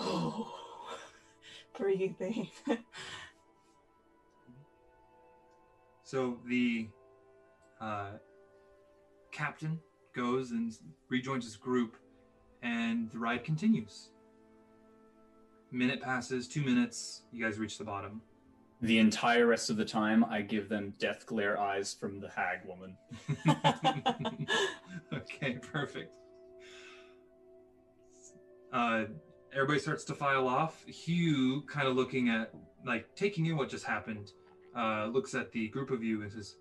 oh, 0.00 0.50
breathing. 1.78 2.48
So 6.06 6.38
the 6.46 6.86
uh, 7.80 8.10
captain 9.32 9.80
goes 10.14 10.52
and 10.52 10.72
rejoins 11.08 11.44
his 11.44 11.56
group, 11.56 11.96
and 12.62 13.10
the 13.10 13.18
ride 13.18 13.42
continues. 13.42 14.10
Minute 15.72 16.00
passes, 16.00 16.46
two 16.46 16.62
minutes. 16.62 17.22
You 17.32 17.44
guys 17.44 17.58
reach 17.58 17.76
the 17.76 17.82
bottom. 17.82 18.22
The 18.82 19.00
entire 19.00 19.46
rest 19.46 19.68
of 19.68 19.78
the 19.78 19.84
time, 19.84 20.24
I 20.24 20.42
give 20.42 20.68
them 20.68 20.94
death 21.00 21.26
glare 21.26 21.58
eyes 21.58 21.92
from 21.92 22.20
the 22.20 22.28
hag 22.28 22.60
woman. 22.64 22.96
okay, 25.12 25.58
perfect. 25.72 26.14
Uh, 28.72 29.06
everybody 29.52 29.80
starts 29.80 30.04
to 30.04 30.14
file 30.14 30.46
off. 30.46 30.84
Hugh, 30.86 31.62
kind 31.62 31.88
of 31.88 31.96
looking 31.96 32.28
at, 32.28 32.52
like, 32.86 33.12
taking 33.16 33.46
in 33.46 33.56
what 33.56 33.68
just 33.68 33.84
happened, 33.84 34.30
uh, 34.76 35.06
looks 35.06 35.34
at 35.34 35.52
the 35.52 35.68
group 35.68 35.90
of 35.90 36.02
you 36.02 36.22
and 36.22 36.32
says, 36.32 36.56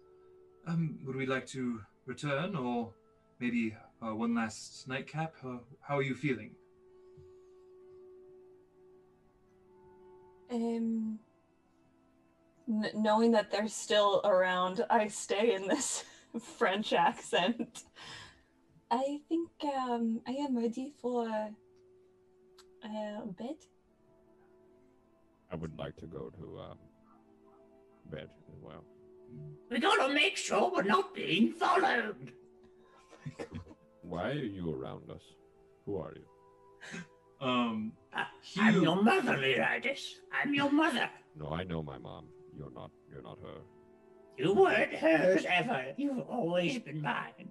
um, 0.67 0.98
"Would 1.05 1.15
we 1.15 1.25
like 1.25 1.45
to 1.48 1.81
return, 2.05 2.55
or 2.55 2.93
maybe 3.39 3.75
uh, 4.01 4.15
one 4.15 4.34
last 4.34 4.88
nightcap? 4.88 5.34
Uh, 5.43 5.57
how 5.81 5.98
are 5.98 6.03
you 6.03 6.15
feeling?" 6.15 6.55
Um, 10.51 11.19
n- 12.67 12.91
knowing 12.93 13.31
that 13.31 13.51
they're 13.51 13.67
still 13.67 14.22
around, 14.24 14.86
I 14.89 15.07
stay 15.07 15.55
in 15.55 15.67
this 15.67 16.03
French 16.57 16.93
accent. 16.93 17.84
I 18.91 19.19
think 19.27 19.50
um, 19.63 20.22
I 20.27 20.31
am 20.31 20.57
ready 20.57 20.93
for 21.01 21.27
uh, 21.27 23.25
bed. 23.38 23.57
I 25.51 25.55
would 25.55 25.77
like 25.77 25.95
to 25.98 26.05
go 26.05 26.29
to 26.29 26.60
um, 26.60 26.77
bed 28.09 28.29
as 28.50 28.59
well. 28.62 28.83
We 29.69 29.79
gotta 29.79 30.13
make 30.13 30.38
sure 30.38 30.71
we're 30.74 30.83
not 30.83 31.13
being 31.13 31.51
followed. 31.53 32.31
Why 34.01 34.29
are 34.29 34.33
you 34.33 34.74
around 34.75 35.09
us? 35.09 35.21
Who 35.85 35.97
are 35.97 36.13
you? 36.15 36.25
Um, 37.41 37.91
I- 38.13 38.27
I'm 38.59 38.81
your 38.81 39.01
mother, 39.01 39.38
Leonidas. 39.38 40.15
I'm 40.31 40.53
your 40.53 40.71
mother. 40.71 41.09
No, 41.35 41.50
I 41.50 41.63
know 41.63 41.83
my 41.83 41.97
mom. 41.97 42.25
You're 42.57 42.71
not. 42.71 42.91
You're 43.12 43.21
not 43.24 43.38
her. 43.41 43.59
You 44.38 44.53
weren't 44.53 44.93
hers 44.93 45.45
ever. 45.50 45.93
You've 45.97 46.19
always 46.29 46.79
been 46.79 47.01
mine. 47.01 47.50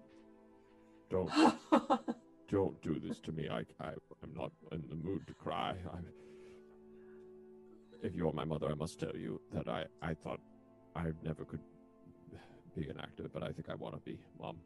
Don't 1.11 1.31
don't 2.51 2.81
do 2.83 2.99
this 3.01 3.21
to 3.21 3.33
me. 3.33 3.49
I 3.49 3.61
I 3.81 3.89
am 4.23 4.33
not 4.35 4.53
in 4.73 4.85
the 4.89 4.97
mood 4.97 5.27
to 5.27 5.35
cry. 5.35 5.75
I, 5.93 5.99
if 8.05 8.15
you're 8.15 8.33
my 8.33 8.45
mother, 8.45 8.71
I 8.71 8.75
must 8.75 9.01
tell 9.01 9.17
you 9.17 9.41
that 9.53 9.69
I 9.69 9.85
I 10.03 10.15
thought 10.15 10.41
I 10.95 11.07
never 11.23 11.45
could 11.45 11.61
be 12.77 12.89
an 12.89 12.99
actor, 13.01 13.29
but 13.33 13.43
I 13.43 13.51
think 13.51 13.69
I 13.71 13.75
want 13.75 13.95
to 13.95 14.01
be, 14.01 14.19
mom. 14.39 14.57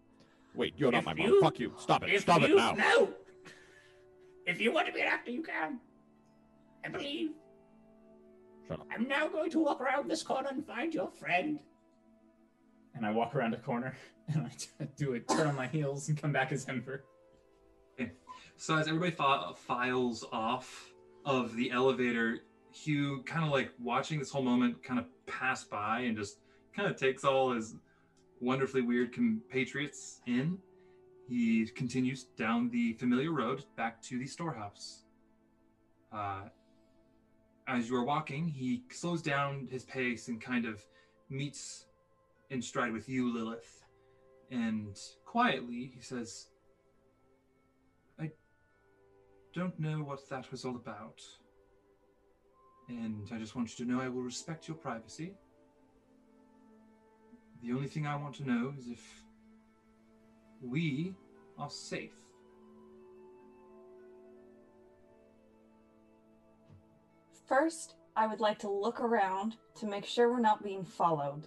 Wait, 0.54 0.74
you're 0.76 0.90
not 0.90 1.00
If 1.00 1.06
my 1.06 1.14
mom. 1.14 1.40
Fuck 1.40 1.60
you. 1.60 1.72
Stop 1.78 2.04
it. 2.04 2.20
Stop 2.20 2.40
you, 2.40 2.54
it 2.54 2.56
now. 2.56 2.72
No. 2.72 3.08
If 4.46 4.60
you 4.60 4.72
want 4.72 4.86
to 4.86 4.92
be 4.92 5.00
an 5.00 5.06
actor, 5.06 5.30
you 5.30 5.42
can. 5.42 5.78
I 6.84 6.88
believe. 6.88 7.30
Shut 8.66 8.80
up. 8.80 8.86
I'm 8.92 9.06
now 9.06 9.28
going 9.28 9.50
to 9.50 9.58
walk 9.60 9.80
around 9.80 10.10
this 10.10 10.22
corner 10.22 10.48
and 10.50 10.66
find 10.66 10.92
your 10.92 11.10
friend. 11.10 11.60
And 12.94 13.06
I 13.06 13.10
walk 13.10 13.36
around 13.36 13.54
a 13.54 13.58
corner 13.58 13.94
and 14.28 14.46
I 14.46 14.50
t- 14.56 14.90
do 14.96 15.14
a 15.14 15.20
turn 15.20 15.46
on 15.46 15.54
my 15.54 15.66
heels 15.66 16.08
and 16.08 16.20
come 16.20 16.32
back 16.32 16.50
as 16.50 16.68
Ember. 16.68 17.04
So 18.56 18.76
as 18.76 18.88
everybody 18.88 19.12
fi- 19.12 19.52
files 19.54 20.24
off 20.32 20.90
of 21.24 21.54
the 21.54 21.70
elevator, 21.70 22.40
Hugh 22.84 23.22
kind 23.24 23.44
of 23.44 23.50
like 23.50 23.72
watching 23.80 24.18
this 24.18 24.30
whole 24.30 24.42
moment 24.42 24.82
kind 24.82 25.00
of 25.00 25.06
pass 25.26 25.64
by 25.64 26.00
and 26.00 26.16
just 26.16 26.38
kind 26.74 26.88
of 26.88 26.96
takes 26.96 27.24
all 27.24 27.52
his 27.52 27.74
wonderfully 28.40 28.82
weird 28.82 29.12
compatriots 29.12 30.20
in. 30.26 30.58
He 31.28 31.66
continues 31.66 32.24
down 32.36 32.70
the 32.70 32.94
familiar 32.94 33.32
road 33.32 33.64
back 33.76 34.00
to 34.02 34.18
the 34.18 34.26
storehouse. 34.26 35.04
Uh, 36.12 36.42
as 37.66 37.90
you 37.90 37.96
are 37.96 38.04
walking, 38.04 38.48
he 38.48 38.82
slows 38.90 39.20
down 39.22 39.68
his 39.70 39.84
pace 39.84 40.28
and 40.28 40.40
kind 40.40 40.64
of 40.64 40.82
meets 41.28 41.86
in 42.50 42.62
stride 42.62 42.92
with 42.92 43.08
you, 43.08 43.32
Lilith. 43.34 43.82
And 44.50 44.96
quietly, 45.26 45.92
he 45.94 46.00
says, 46.00 46.46
I 48.18 48.30
don't 49.52 49.78
know 49.78 49.98
what 49.98 50.28
that 50.30 50.50
was 50.50 50.64
all 50.64 50.76
about. 50.76 51.20
And 52.88 53.28
I 53.32 53.38
just 53.38 53.54
want 53.54 53.78
you 53.78 53.84
to 53.84 53.90
know 53.90 54.00
I 54.00 54.08
will 54.08 54.22
respect 54.22 54.66
your 54.66 54.76
privacy. 54.76 55.34
The 57.62 57.72
only 57.72 57.88
thing 57.88 58.06
I 58.06 58.16
want 58.16 58.36
to 58.36 58.48
know 58.48 58.72
is 58.78 58.88
if 58.88 59.02
we 60.62 61.14
are 61.58 61.70
safe. 61.70 62.14
First, 67.46 67.96
I 68.16 68.26
would 68.26 68.40
like 68.40 68.58
to 68.60 68.70
look 68.70 69.00
around 69.00 69.56
to 69.76 69.86
make 69.86 70.04
sure 70.04 70.30
we're 70.30 70.40
not 70.40 70.62
being 70.62 70.84
followed. 70.84 71.46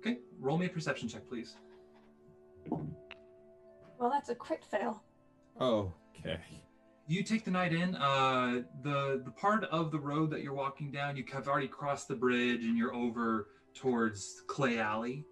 Okay, 0.00 0.18
roll 0.38 0.58
me 0.58 0.66
a 0.66 0.68
perception 0.68 1.08
check, 1.08 1.28
please. 1.28 1.56
Well, 2.70 4.10
that's 4.10 4.28
a 4.28 4.34
crit 4.34 4.64
fail. 4.64 5.02
Okay. 5.60 6.40
You 7.08 7.22
take 7.22 7.44
the 7.44 7.52
night 7.52 7.72
in. 7.72 7.94
Uh, 7.94 8.62
the 8.82 9.22
the 9.24 9.30
part 9.30 9.64
of 9.64 9.92
the 9.92 9.98
road 9.98 10.30
that 10.30 10.42
you're 10.42 10.54
walking 10.54 10.90
down, 10.90 11.16
you 11.16 11.24
have 11.32 11.46
already 11.46 11.68
crossed 11.68 12.08
the 12.08 12.16
bridge 12.16 12.64
and 12.64 12.76
you're 12.76 12.94
over 12.94 13.48
towards 13.74 14.42
Clay 14.48 14.78
Alley, 14.80 15.24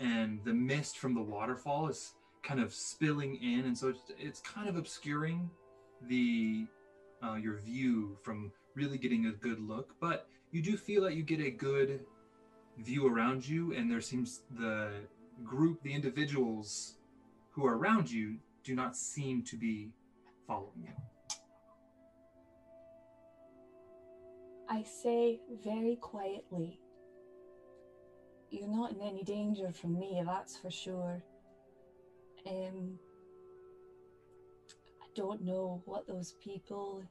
and 0.00 0.40
the 0.44 0.52
mist 0.52 0.98
from 0.98 1.14
the 1.14 1.22
waterfall 1.22 1.88
is 1.88 2.14
kind 2.42 2.60
of 2.60 2.74
spilling 2.74 3.36
in, 3.36 3.66
and 3.66 3.78
so 3.78 3.88
it's, 3.88 4.00
it's 4.18 4.40
kind 4.40 4.68
of 4.68 4.76
obscuring 4.76 5.48
the 6.08 6.66
uh, 7.22 7.34
your 7.34 7.58
view 7.60 8.18
from 8.22 8.50
really 8.74 8.98
getting 8.98 9.26
a 9.26 9.32
good 9.32 9.60
look. 9.60 9.94
But 10.00 10.26
you 10.50 10.60
do 10.60 10.76
feel 10.76 11.02
that 11.04 11.14
you 11.14 11.22
get 11.22 11.40
a 11.40 11.50
good 11.50 12.00
view 12.78 13.06
around 13.06 13.46
you, 13.46 13.72
and 13.74 13.88
there 13.88 14.00
seems 14.00 14.42
the 14.58 14.90
group, 15.44 15.82
the 15.82 15.92
individuals 15.92 16.96
who 17.50 17.64
are 17.64 17.78
around 17.78 18.10
you, 18.10 18.38
do 18.64 18.74
not 18.74 18.96
seem 18.96 19.42
to 19.44 19.56
be 19.56 19.90
following 20.46 20.82
you. 20.82 20.88
I 24.68 24.82
say 24.82 25.40
very 25.64 25.96
quietly, 25.96 26.78
You're 28.50 28.68
not 28.68 28.92
in 28.92 29.02
any 29.02 29.24
danger 29.24 29.72
from 29.72 29.98
me, 29.98 30.22
that's 30.24 30.56
for 30.56 30.70
sure. 30.70 31.22
Um, 32.46 32.98
I 35.02 35.06
don't 35.14 35.42
know 35.44 35.82
what 35.86 36.06
those 36.06 36.34
people, 36.42 37.02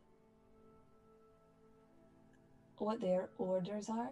what 2.78 3.02
their 3.02 3.30
orders 3.38 3.90
are, 3.90 4.12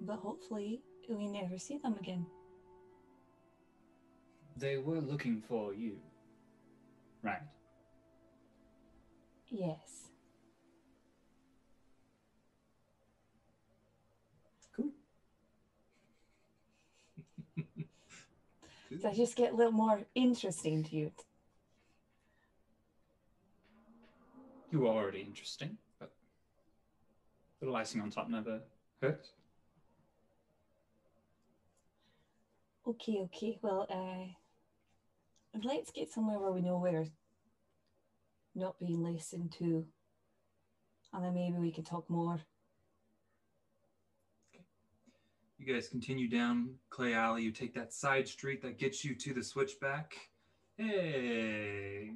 but 0.00 0.16
hopefully 0.16 0.80
we 1.08 1.26
never 1.26 1.58
see 1.58 1.78
them 1.78 1.96
again. 2.00 2.26
They 4.56 4.78
were 4.78 5.00
looking 5.00 5.42
for 5.46 5.74
you. 5.74 5.98
Right. 7.26 7.40
Yes. 9.50 10.10
Cool. 14.76 14.92
Does 18.90 19.02
that 19.02 19.14
just 19.16 19.36
get 19.36 19.52
a 19.52 19.56
little 19.56 19.72
more 19.72 20.02
interesting 20.14 20.84
to 20.84 20.96
you? 20.96 21.10
You 24.70 24.80
were 24.80 24.88
already 24.88 25.20
interesting, 25.20 25.78
but 25.98 26.12
a 27.60 27.64
little 27.64 27.76
icing 27.76 28.00
on 28.00 28.10
top 28.10 28.28
never 28.28 28.60
hurts. 29.02 29.32
Okay, 32.86 33.18
okay. 33.24 33.58
Well, 33.62 33.86
uh, 33.90 34.32
let's 35.64 35.90
get 35.90 36.10
somewhere 36.10 36.38
where 36.38 36.52
we 36.52 36.60
know 36.60 36.78
we're 36.78 37.06
not 38.54 38.78
being 38.78 39.02
listened 39.02 39.52
to, 39.58 39.86
and 41.12 41.24
then 41.24 41.34
maybe 41.34 41.58
we 41.58 41.72
can 41.72 41.84
talk 41.84 42.08
more. 42.08 42.40
You 45.58 45.72
guys 45.72 45.88
continue 45.88 46.28
down 46.28 46.74
Clay 46.90 47.14
Alley. 47.14 47.42
You 47.42 47.50
take 47.50 47.74
that 47.74 47.92
side 47.92 48.28
street 48.28 48.62
that 48.62 48.78
gets 48.78 49.04
you 49.04 49.14
to 49.16 49.32
the 49.32 49.42
switchback. 49.42 50.14
Hey, 50.76 52.10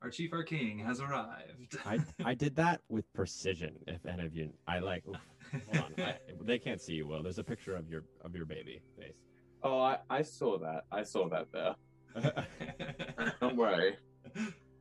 our 0.00 0.10
chief, 0.10 0.32
our 0.32 0.44
king, 0.44 0.78
has 0.78 1.00
arrived. 1.00 1.78
I 1.84 1.98
I 2.24 2.34
did 2.34 2.54
that 2.56 2.80
with 2.88 3.12
precision. 3.12 3.74
If 3.86 4.06
any 4.06 4.24
of 4.24 4.34
you, 4.34 4.52
I 4.68 4.78
like. 4.78 5.02
oof, 5.08 5.16
hold 5.72 5.84
on, 5.98 6.04
I, 6.04 6.14
they 6.42 6.58
can't 6.58 6.80
see 6.80 6.94
you. 6.94 7.06
Will 7.06 7.22
there's 7.22 7.38
a 7.38 7.44
picture 7.44 7.76
of 7.76 7.88
your 7.88 8.04
of 8.24 8.34
your 8.34 8.46
baby 8.46 8.80
face. 8.98 9.16
Oh, 9.62 9.80
I, 9.80 9.98
I 10.08 10.22
saw 10.22 10.58
that. 10.58 10.84
I 10.92 11.02
saw 11.02 11.28
that 11.28 11.48
there. 11.52 11.74
Don't 13.40 13.56
worry. 13.56 13.96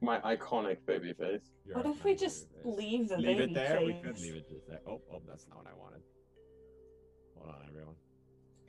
My 0.01 0.20
iconic 0.20 0.77
baby 0.86 1.13
face. 1.13 1.42
Your 1.65 1.77
What 1.77 1.86
if 1.86 2.04
we 2.04 2.15
just 2.15 2.48
baby 2.63 2.75
leave 2.77 3.10
the 3.10 3.18
leave 3.18 3.38
baby 3.38 3.51
it 3.51 3.54
there? 3.54 3.82
We 3.82 3.94
face? 3.94 4.01
could 4.04 4.20
leave 4.20 4.36
it 4.36 4.50
just 4.50 4.68
there. 4.68 4.80
Oh, 4.88 5.01
oh, 5.12 5.22
that's 5.27 5.48
not 5.48 5.58
what 5.58 5.68
I 5.68 5.75
wanted. 5.77 6.01
Hold 7.38 7.50
on, 7.56 7.62
everyone. 7.68 7.96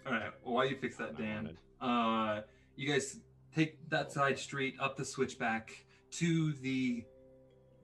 All 0.06 0.12
right. 0.12 0.32
Well, 0.44 0.54
while 0.54 0.66
you 0.66 0.76
fix 0.76 0.96
that, 0.96 1.12
Not 1.12 1.20
what 1.20 1.22
I 1.22 1.26
Dan, 1.26 1.58
uh, 1.80 2.40
you 2.76 2.88
guys 2.90 3.18
take 3.54 3.88
that 3.90 4.12
side 4.12 4.38
street 4.38 4.74
up 4.80 4.96
the 4.96 5.04
switchback 5.04 5.84
to 6.12 6.52
the 6.54 7.04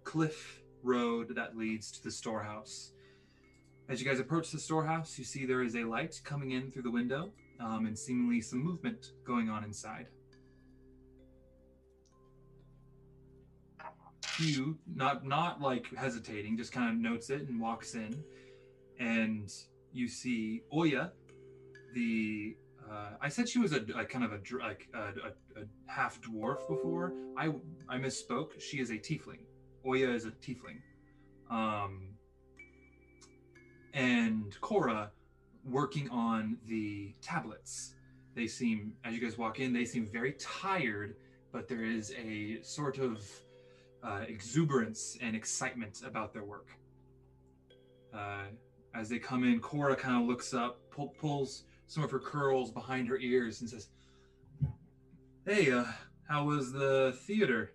cliff 0.05 0.63
road 0.83 1.35
that 1.35 1.57
leads 1.57 1.91
to 1.93 2.03
the 2.03 2.11
storehouse. 2.11 2.93
As 3.89 4.01
you 4.01 4.09
guys 4.09 4.21
approach 4.21 4.51
the 4.51 4.59
storehouse, 4.59 5.19
you 5.19 5.25
see 5.25 5.45
there 5.45 5.63
is 5.63 5.75
a 5.77 5.85
light 5.85 6.21
coming 6.25 6.53
in 6.53 6.71
through 6.71 6.83
the 6.83 6.91
window 6.91 7.33
um, 7.61 7.87
and 7.87 7.99
seemingly 7.99 8.41
some 8.41 8.61
movement 8.63 9.13
going 9.27 9.49
on 9.51 9.65
inside. 9.65 10.07
Hugh, 14.37 14.79
not 14.95 15.27
not 15.27 15.61
like 15.61 15.95
hesitating, 15.95 16.57
just 16.57 16.73
kind 16.73 16.91
of 16.91 16.97
notes 16.97 17.31
it 17.31 17.49
and 17.49 17.61
walks 17.61 17.95
in, 17.95 18.23
and 18.99 19.53
you 19.93 20.09
see 20.09 20.63
Oya, 20.73 21.13
the 21.95 22.57
uh, 22.91 23.11
I 23.21 23.29
said 23.29 23.49
she 23.49 23.59
was 23.59 23.73
a, 23.73 23.83
a 23.97 24.05
kind 24.05 24.25
of 24.25 24.33
a 24.33 24.41
like 24.59 24.89
a, 24.95 24.99
a, 24.99 25.63
a 25.63 25.65
half 25.87 26.21
dwarf 26.21 26.67
before. 26.69 27.13
I 27.37 27.53
I 27.89 27.99
misspoke. 27.99 28.61
She 28.61 28.81
is 28.81 28.91
a 28.91 28.99
tiefling. 28.99 29.41
Oya 29.87 30.11
is 30.11 30.25
a 30.25 30.31
tiefling. 30.31 30.81
Um, 31.51 32.15
and 33.93 34.59
Cora 34.61 35.11
working 35.65 36.09
on 36.11 36.57
the 36.67 37.15
tablets. 37.21 37.95
They 38.35 38.47
seem, 38.47 38.95
as 39.05 39.15
you 39.15 39.21
guys 39.21 39.37
walk 39.37 39.61
in, 39.61 39.73
they 39.73 39.85
seem 39.85 40.07
very 40.07 40.33
tired, 40.35 41.17
but 41.53 41.69
there 41.69 41.85
is 41.85 42.13
a 42.13 42.63
sort 42.63 42.99
of 42.99 43.23
uh, 44.03 44.25
exuberance 44.27 45.17
and 45.21 45.37
excitement 45.37 46.03
about 46.05 46.33
their 46.33 46.45
work. 46.45 46.69
Uh, 48.13 48.45
as 48.95 49.09
they 49.09 49.19
come 49.19 49.45
in, 49.45 49.61
Cora 49.61 49.97
kind 49.97 50.23
of 50.23 50.29
looks 50.29 50.53
up, 50.53 50.81
pull, 50.91 51.09
pulls 51.19 51.65
some 51.87 52.03
of 52.03 52.11
her 52.11 52.19
curls 52.19 52.71
behind 52.71 53.09
her 53.09 53.17
ears, 53.19 53.61
and 53.61 53.71
says, 53.71 53.89
"Hey, 55.47 55.71
uh, 55.71 55.85
how 56.29 56.45
was 56.45 56.73
the 56.73 57.17
theater?" 57.27 57.73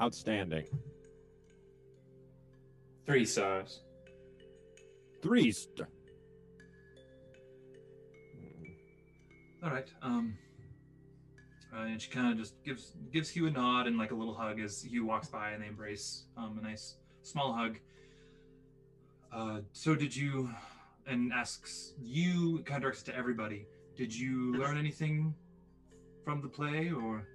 Outstanding. 0.00 0.66
Three 3.06 3.24
stars. 3.24 3.82
Three 5.22 5.52
star. 5.52 5.88
All 9.62 9.70
right. 9.70 9.88
Um, 10.02 10.36
uh, 11.76 11.84
and 11.84 12.00
she 12.00 12.10
kind 12.10 12.32
of 12.32 12.38
just 12.38 12.62
gives 12.64 12.92
gives 13.12 13.28
Hugh 13.28 13.46
a 13.46 13.50
nod 13.50 13.86
and 13.86 13.98
like 13.98 14.10
a 14.10 14.14
little 14.14 14.34
hug 14.34 14.60
as 14.60 14.82
Hugh 14.82 15.04
walks 15.04 15.28
by, 15.28 15.50
and 15.50 15.62
they 15.62 15.66
embrace. 15.66 16.24
Um, 16.36 16.58
a 16.58 16.62
nice 16.66 16.96
small 17.22 17.52
hug. 17.52 17.78
Uh, 19.32 19.60
so 19.72 19.94
did 19.94 20.14
you? 20.14 20.50
And 21.06 21.32
asks 21.32 21.92
you, 22.00 22.62
kind 22.64 22.78
of 22.78 22.82
directs 22.82 23.02
to 23.04 23.14
everybody. 23.14 23.66
Did 23.96 24.12
you 24.12 24.56
learn 24.56 24.76
anything 24.76 25.34
from 26.24 26.40
the 26.40 26.48
play, 26.48 26.90
or? 26.90 27.28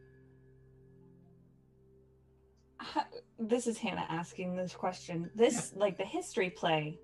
This 3.39 3.65
is 3.67 3.77
Hannah 3.77 4.05
asking 4.09 4.55
this 4.55 4.73
question. 4.73 5.29
This, 5.35 5.73
like 5.75 5.97
the 5.97 6.03
history 6.03 6.49
play, 6.49 6.99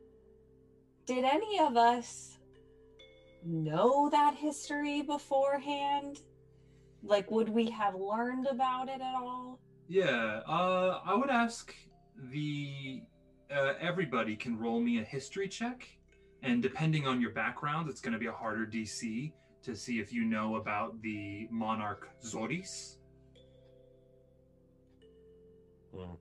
did 1.06 1.24
any 1.24 1.60
of 1.60 1.78
us 1.78 2.38
know 3.44 4.10
that 4.10 4.36
history 4.36 5.02
beforehand? 5.02 6.20
Like, 7.04 7.30
would 7.32 7.50
we 7.50 7.70
have 7.70 7.96
learned 7.96 8.48
about 8.48 8.90
it 8.90 9.02
at 9.02 9.16
all? 9.16 9.60
Yeah, 9.88 10.42
uh, 10.48 11.00
I 11.06 11.16
would 11.16 11.30
ask 11.30 11.74
the 12.32 13.02
uh, 13.56 13.74
everybody 13.80 14.36
can 14.36 14.58
roll 14.58 14.80
me 14.80 15.00
a 15.00 15.04
history 15.04 15.48
check, 15.48 15.88
and 16.44 16.62
depending 16.62 17.08
on 17.08 17.22
your 17.22 17.32
background, 17.32 17.90
it's 17.90 18.02
going 18.02 18.14
to 18.14 18.20
be 18.20 18.28
a 18.28 18.32
harder 18.32 18.66
DC 18.66 19.32
to 19.64 19.76
see 19.76 20.00
if 20.00 20.12
you 20.12 20.26
know 20.26 20.58
about 20.58 21.02
the 21.02 21.48
monarch 21.52 22.10
Zoris. 22.24 22.98
Hmm. 25.96 26.14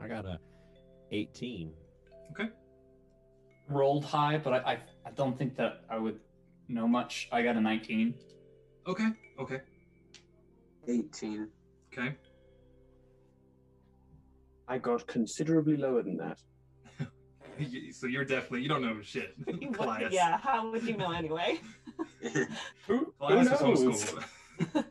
I 0.00 0.08
got 0.08 0.24
a 0.24 0.38
18. 1.10 1.72
Okay. 2.32 2.50
Rolled 3.68 4.04
high, 4.04 4.38
but 4.38 4.52
I, 4.52 4.58
I 4.58 4.78
I 5.06 5.10
don't 5.14 5.38
think 5.38 5.56
that 5.56 5.84
I 5.90 5.98
would 5.98 6.20
know 6.68 6.88
much. 6.88 7.28
I 7.32 7.42
got 7.42 7.56
a 7.56 7.60
19. 7.60 8.14
Okay. 8.86 9.08
Okay. 9.38 9.60
18. 10.88 11.48
Okay. 11.92 12.16
I 14.68 14.78
got 14.78 15.06
considerably 15.06 15.76
lower 15.76 16.02
than 16.02 16.16
that. 16.16 16.38
so 17.92 18.06
you're 18.06 18.24
definitely 18.24 18.62
you 18.62 18.68
don't 18.68 18.82
know 18.82 19.00
shit. 19.02 19.34
What- 19.46 19.72
Claudius. 19.74 20.12
yeah, 20.12 20.38
how 20.38 20.70
would 20.70 20.82
you 20.84 20.96
know 20.96 21.12
anyway? 21.12 21.60
Who, 22.86 23.12
Claudius 23.18 23.50
was 23.50 23.82
knows? 23.82 24.04
homeschooled. 24.04 24.24
uh, 24.74 24.84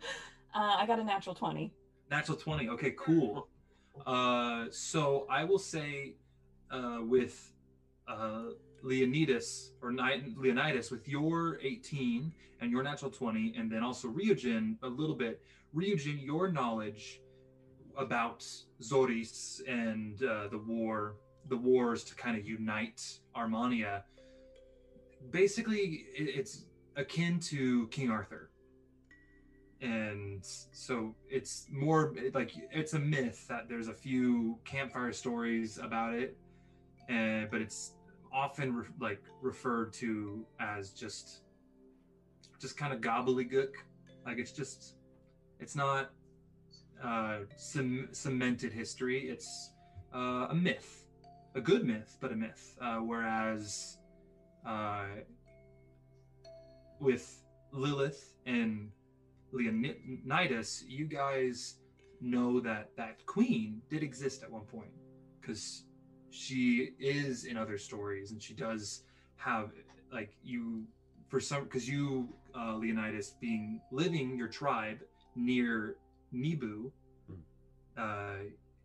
I 0.54 0.86
got 0.86 1.00
a 1.00 1.04
natural 1.04 1.36
20. 1.36 1.74
Natural 2.10 2.38
20. 2.38 2.70
Okay, 2.70 2.94
cool. 2.98 3.48
Uh, 4.06 4.66
so 4.72 5.26
I 5.30 5.44
will 5.44 5.60
say 5.60 6.16
uh, 6.70 7.00
with 7.02 7.52
uh, 8.08 8.44
Leonidas 8.84 9.74
or 9.82 9.92
Ni- 9.92 10.34
Leonidas, 10.38 10.92
with 10.92 11.08
your 11.08 11.60
18 11.62 12.34
and 12.62 12.72
your 12.72 12.84
natural 12.84 13.12
20, 13.12 13.54
and 13.58 13.72
then 13.72 13.84
also 13.84 14.08
Ryujin 14.10 14.78
a 14.84 14.88
little 14.88 15.16
bit. 15.16 15.42
Ryujin, 15.76 16.24
your 16.24 16.52
knowledge 16.52 17.22
about 17.98 18.46
Zoris 18.82 19.62
and 19.68 20.22
uh, 20.24 20.48
the 20.48 20.58
war, 20.58 21.16
the 21.50 21.58
wars 21.58 22.04
to 22.06 22.16
kind 22.16 22.38
of 22.38 22.46
unite 22.46 23.02
Armania, 23.36 24.04
basically 25.32 26.06
it- 26.16 26.36
it's 26.40 26.66
akin 26.96 27.40
to 27.40 27.88
King 27.88 28.10
Arthur. 28.10 28.50
And 29.82 30.46
so 30.46 31.16
it's 31.28 31.66
more 31.72 32.14
like 32.36 32.52
it's 32.72 32.94
a 32.94 33.00
myth 33.00 33.48
that 33.48 33.68
there's 33.68 33.88
a 33.88 33.94
few 33.94 34.60
campfire 34.64 35.12
stories 35.12 35.80
about 35.80 36.14
it, 36.14 36.38
and 37.10 37.50
but 37.50 37.62
it's 37.62 37.94
often 38.34 38.76
re- 38.76 38.86
like 39.00 39.22
referred 39.42 39.94
to 39.94 40.46
as 40.60 40.92
just 40.92 41.42
just 42.60 42.78
kind 42.78 42.94
of 42.94 43.02
gobbledygook. 43.02 43.74
Like 44.26 44.38
it's 44.38 44.52
just 44.52 44.96
it's 45.60 45.76
not 45.76 46.12
uh, 47.04 47.40
cem- 47.56 48.10
cemented 48.12 48.72
history. 48.72 49.30
It's 49.30 49.74
uh, 50.14 50.48
a 50.50 50.56
myth, 50.56 51.06
a 51.56 51.62
good 51.62 51.86
myth, 51.86 52.18
but 52.20 52.32
a 52.32 52.36
myth. 52.36 52.78
Uh, 52.82 52.98
whereas 52.98 53.98
uh, 54.66 55.06
with 57.00 57.44
Lilith 57.72 58.36
and 58.46 58.92
Leonidas, 59.52 60.84
you 60.88 61.06
guys 61.06 61.76
know 62.22 62.60
that 62.60 62.92
that 62.96 63.26
queen 63.26 63.82
did 63.90 64.04
exist 64.04 64.44
at 64.44 64.52
one 64.52 64.66
point 64.66 64.92
because 65.40 65.84
she 66.32 66.94
is 67.00 67.46
in 67.46 67.58
other 67.58 67.78
stories 67.78 68.32
and 68.32 68.42
she 68.42 68.54
does 68.54 69.04
have 69.36 69.72
like 70.12 70.34
you 70.44 70.84
for 71.30 71.40
some 71.40 71.64
because 71.64 71.88
you 71.88 72.28
uh, 72.58 72.76
Leonidas 72.76 73.36
being 73.40 73.80
living 73.92 74.38
your 74.38 74.48
tribe 74.48 75.00
near 75.36 75.96
Nibu, 76.34 76.92
uh, 77.98 78.36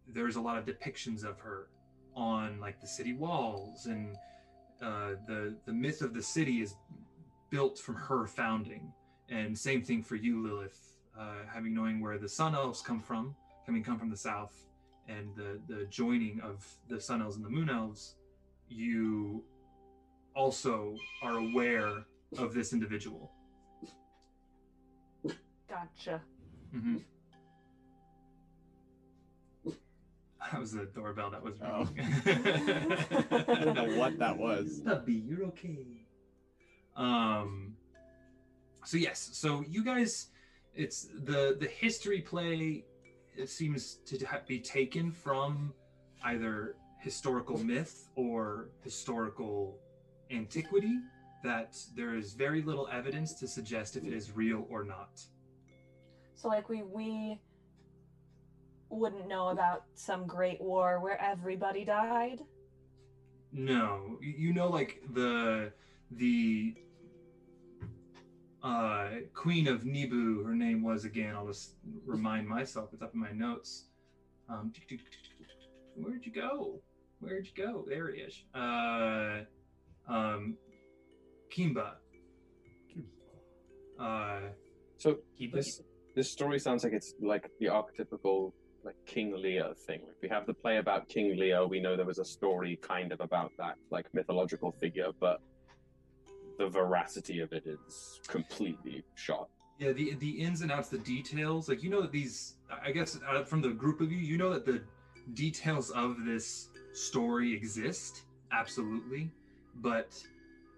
there's 0.08 0.36
a 0.36 0.40
lot 0.40 0.56
of 0.56 0.64
depictions 0.64 1.24
of 1.24 1.40
her 1.40 1.68
on 2.14 2.58
like 2.60 2.80
the 2.80 2.86
city 2.86 3.12
walls 3.12 3.86
and 3.86 4.16
uh, 4.82 5.10
the 5.26 5.56
the 5.66 5.72
myth 5.72 6.02
of 6.02 6.14
the 6.14 6.22
city 6.22 6.60
is 6.60 6.74
built 7.50 7.78
from 7.78 7.94
her 7.94 8.26
founding. 8.26 8.92
And 9.28 9.58
same 9.58 9.82
thing 9.82 10.02
for 10.02 10.14
you 10.14 10.42
lilith 10.42 10.92
uh, 11.18 11.38
having 11.52 11.74
knowing 11.74 12.00
where 12.00 12.18
the 12.18 12.28
sun 12.28 12.54
elves 12.54 12.80
come 12.80 13.00
from 13.00 13.34
having 13.66 13.82
come 13.82 13.98
from 13.98 14.10
the 14.10 14.16
south 14.16 14.65
and 15.08 15.34
the 15.36 15.60
the 15.68 15.84
joining 15.86 16.40
of 16.40 16.64
the 16.88 17.00
sun 17.00 17.20
elves 17.22 17.36
and 17.36 17.44
the 17.44 17.50
moon 17.50 17.68
elves 17.70 18.16
you 18.68 19.42
also 20.34 20.96
are 21.22 21.38
aware 21.38 22.04
of 22.38 22.52
this 22.54 22.72
individual 22.72 23.30
Gotcha. 25.68 26.22
Mhm. 26.74 27.02
that 30.50 30.60
was 30.60 30.72
the 30.72 30.84
doorbell 30.94 31.30
that 31.30 31.42
was 31.42 31.54
Oh. 31.60 31.88
I 31.98 33.64
don't 33.64 33.74
know 33.74 33.96
what 33.98 34.18
that 34.18 34.36
was. 34.38 34.80
Puppy, 34.84 35.14
you're 35.14 35.44
okay. 35.46 36.06
Um. 36.94 37.74
So 38.84 38.96
yes, 38.96 39.30
so 39.32 39.64
you 39.68 39.84
guys, 39.84 40.28
it's 40.74 41.08
the 41.24 41.56
the 41.58 41.66
history 41.66 42.20
play. 42.20 42.84
It 43.36 43.50
seems 43.50 43.98
to 44.06 44.18
be 44.46 44.60
taken 44.60 45.10
from 45.10 45.74
either 46.24 46.76
historical 46.98 47.58
myth 47.58 48.08
or 48.16 48.70
historical 48.82 49.78
antiquity. 50.30 50.98
That 51.44 51.76
there 51.94 52.16
is 52.16 52.32
very 52.32 52.62
little 52.62 52.88
evidence 52.88 53.34
to 53.34 53.46
suggest 53.46 53.96
if 53.96 54.04
it 54.04 54.12
is 54.12 54.32
real 54.32 54.66
or 54.70 54.84
not. 54.84 55.20
So 56.34 56.48
like 56.48 56.68
we 56.68 56.82
we 56.82 57.40
wouldn't 58.88 59.28
know 59.28 59.48
about 59.48 59.84
some 59.94 60.26
great 60.26 60.60
war 60.60 61.00
where 61.00 61.20
everybody 61.20 61.84
died. 61.84 62.42
No, 63.52 64.18
you 64.20 64.52
know, 64.52 64.68
like 64.68 65.02
the 65.12 65.72
the 66.10 66.74
uh, 68.66 69.08
Queen 69.34 69.68
of 69.68 69.82
Nibu. 69.82 70.44
Her 70.44 70.54
name 70.54 70.82
was 70.82 71.04
again. 71.04 71.34
I'll 71.36 71.46
just 71.46 71.74
remind 72.04 72.48
myself. 72.48 72.90
It's 72.92 73.02
up 73.02 73.14
in 73.14 73.20
my 73.20 73.32
notes. 73.32 73.86
Um, 74.48 74.72
where'd 75.96 76.24
you 76.26 76.32
go? 76.32 76.80
Where'd 77.20 77.46
you 77.46 77.64
go? 77.64 77.84
There 77.88 78.12
he 78.12 78.22
is. 78.22 78.44
Uh, 78.54 79.40
um, 80.08 80.56
Kimba. 81.54 81.92
Uh, 83.98 84.40
So 84.98 85.18
Keep 85.38 85.54
this 85.54 85.80
this 86.14 86.32
story 86.32 86.58
sounds 86.58 86.84
like 86.84 86.92
it's 86.92 87.14
like 87.20 87.50
the 87.60 87.66
archetypical 87.66 88.52
like 88.84 88.96
King 89.06 89.34
Lear 89.36 89.74
thing. 89.86 90.00
We 90.22 90.28
have 90.28 90.46
the 90.46 90.54
play 90.54 90.78
about 90.78 91.08
King 91.08 91.36
Lear. 91.36 91.66
We 91.66 91.80
know 91.80 91.96
there 91.96 92.06
was 92.06 92.18
a 92.18 92.24
story 92.24 92.78
kind 92.82 93.12
of 93.12 93.20
about 93.20 93.52
that 93.58 93.76
like 93.90 94.06
mythological 94.12 94.72
figure, 94.80 95.10
but 95.20 95.40
the 96.58 96.68
veracity 96.68 97.40
of 97.40 97.52
it 97.52 97.64
is 97.66 98.20
completely 98.26 99.04
shot. 99.14 99.48
Yeah, 99.78 99.92
the 99.92 100.14
the 100.14 100.30
ins 100.30 100.62
and 100.62 100.72
outs, 100.72 100.88
the 100.88 100.98
details. 100.98 101.68
Like 101.68 101.82
you 101.82 101.90
know 101.90 102.00
that 102.02 102.12
these. 102.12 102.54
I 102.84 102.90
guess 102.90 103.18
uh, 103.28 103.44
from 103.44 103.60
the 103.60 103.70
group 103.70 104.00
of 104.00 104.10
you, 104.10 104.18
you 104.18 104.38
know 104.38 104.52
that 104.52 104.64
the 104.64 104.82
details 105.34 105.90
of 105.90 106.24
this 106.24 106.68
story 106.92 107.54
exist, 107.54 108.22
absolutely, 108.52 109.30
but 109.76 110.20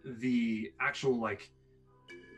the 0.05 0.73
actual 0.81 1.19
like 1.19 1.51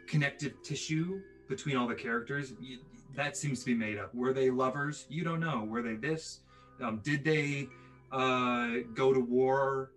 connective 0.07 0.63
tissue 0.63 1.21
between 1.49 1.77
all 1.77 1.89
the 1.89 1.95
characters 1.95 2.53
you, 2.61 2.79
that 3.15 3.37
seems 3.37 3.61
to 3.61 3.67
be 3.67 3.75
made 3.75 3.99
up. 3.99 4.15
Were 4.15 4.33
they 4.33 4.51
lovers? 4.51 5.07
You 5.09 5.25
don't 5.25 5.41
know. 5.41 5.65
Were 5.65 5.83
they 5.83 5.95
this? 5.95 6.41
Um, 6.81 7.01
did 7.03 7.25
they 7.25 7.69
uh, 8.13 8.69
go 8.95 9.13
to 9.13 9.21
war 9.21 9.91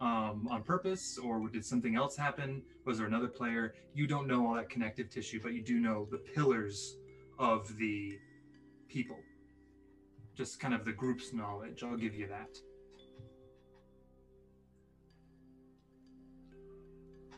um, 0.00 0.48
on 0.50 0.62
purpose, 0.62 1.18
or 1.18 1.48
did 1.48 1.64
something 1.64 1.96
else 1.96 2.16
happen? 2.16 2.62
Was 2.84 2.98
there 2.98 3.06
another 3.06 3.28
player? 3.28 3.74
You 3.94 4.06
don't 4.06 4.26
know 4.26 4.46
all 4.46 4.54
that 4.54 4.70
connective 4.70 5.10
tissue, 5.10 5.40
but 5.42 5.52
you 5.52 5.62
do 5.62 5.78
know 5.78 6.06
the 6.10 6.18
pillars 6.18 6.96
of 7.38 7.76
the 7.78 8.18
people. 8.88 9.18
Just 10.34 10.60
kind 10.60 10.74
of 10.74 10.84
the 10.84 10.92
group's 10.92 11.32
knowledge. 11.32 11.82
I'll 11.82 11.96
give 11.96 12.14
you 12.14 12.26
that. 12.28 12.56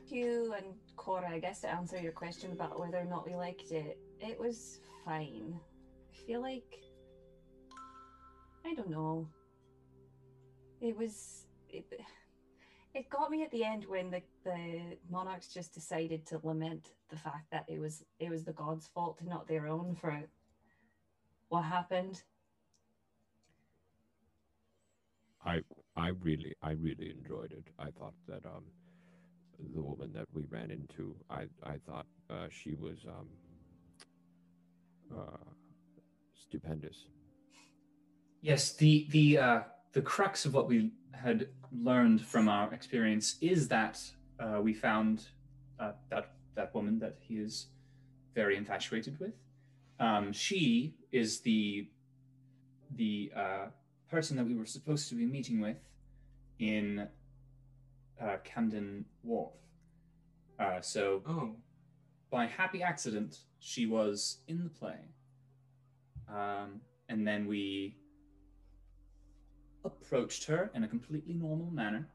You 0.09 0.55
and 0.57 0.67
Cora, 0.97 1.29
I 1.29 1.41
guess 1.41 1.63
to 1.63 1.71
answer 1.71 1.99
your 1.99 2.13
question 2.13 2.53
about 2.53 2.79
whether 2.79 2.99
or 2.99 3.05
not 3.05 3.27
we 3.27 3.35
liked 3.35 3.73
it, 3.73 3.99
it 4.21 4.39
was 4.39 4.81
fine. 5.05 5.59
I 6.13 6.27
feel 6.27 6.41
like 6.41 6.63
I 8.65 8.75
don't 8.75 8.91
know. 8.91 9.29
It 10.81 10.97
was 10.97 11.47
it, 11.69 11.85
it 12.95 13.11
got 13.11 13.31
me 13.31 13.43
at 13.43 13.51
the 13.51 13.65
end 13.65 13.85
when 13.87 14.11
the, 14.11 14.23
the 14.45 14.97
monarchs 15.11 15.49
just 15.49 15.75
decided 15.75 16.25
to 16.27 16.41
lament 16.45 16.93
the 17.11 17.17
fact 17.17 17.51
that 17.51 17.65
it 17.69 17.81
was 17.81 18.05
it 18.21 18.31
was 18.31 18.45
the 18.45 18.53
gods' 18.53 18.89
fault 18.95 19.17
and 19.21 19.29
not 19.29 19.49
their 19.49 19.67
own 19.67 19.97
for 20.01 20.23
what 21.49 21.63
happened. 21.63 22.23
I 25.45 25.61
I 25.97 26.09
really 26.23 26.55
I 26.63 26.71
really 26.73 27.11
enjoyed 27.11 27.53
it. 27.53 27.67
I 27.79 27.91
thought 27.91 28.15
that 28.29 28.47
um 28.47 28.65
the 29.75 29.83
woman 29.83 30.13
that 30.13 30.27
we 30.33 30.45
ran 30.49 30.71
into 30.71 31.17
I 31.29 31.47
I 31.65 31.79
thought 31.87 32.07
uh, 32.31 32.47
she 32.49 32.75
was 32.75 32.99
um 33.09 33.29
uh 35.17 35.51
stupendous. 36.41 37.07
Yes, 38.41 38.73
the 38.73 39.07
the 39.11 39.39
uh, 39.39 39.61
the 39.95 40.03
crux 40.03 40.45
of 40.45 40.53
what 40.53 40.69
we 40.69 40.91
had 41.13 41.49
learned 41.73 42.21
from 42.21 42.49
our 42.49 42.75
experience 42.75 43.37
is 43.41 43.69
that 43.69 44.01
uh, 44.39 44.61
we 44.61 44.75
found 44.75 45.29
uh, 45.81 45.93
that 46.11 46.33
that 46.57 46.75
woman 46.75 46.99
that 46.99 47.17
he 47.21 47.37
is 47.37 47.69
very 48.35 48.57
infatuated 48.57 49.19
with. 49.19 49.33
Um, 49.99 50.33
she 50.33 50.95
is 51.13 51.41
the 51.41 51.89
the 52.97 53.33
uh, 53.35 53.67
person 54.11 54.37
that 54.37 54.45
we 54.45 54.55
were 54.55 54.67
supposed 54.67 55.09
to 55.09 55.15
be 55.15 55.27
meeting 55.27 55.61
with 55.61 55.79
in 56.59 57.09
uh, 58.21 58.37
Camden 58.45 59.05
Wharf. 59.23 59.55
Uh, 60.59 60.81
so 60.81 61.23
Oh, 61.27 61.57
by 62.31 62.47
happy 62.47 62.83
accident, 62.83 63.39
she 63.61 63.87
was 63.87 64.39
in 64.49 64.65
the 64.65 64.71
play. 64.71 64.99
Um, 66.29 66.81
and 67.09 67.27
then 67.27 67.47
we 67.47 67.97
approached 69.85 70.45
her 70.47 70.71
in 70.75 70.85
a 70.85 70.89
completely 70.89 71.35
normal 71.35 71.71
manner 71.71 72.09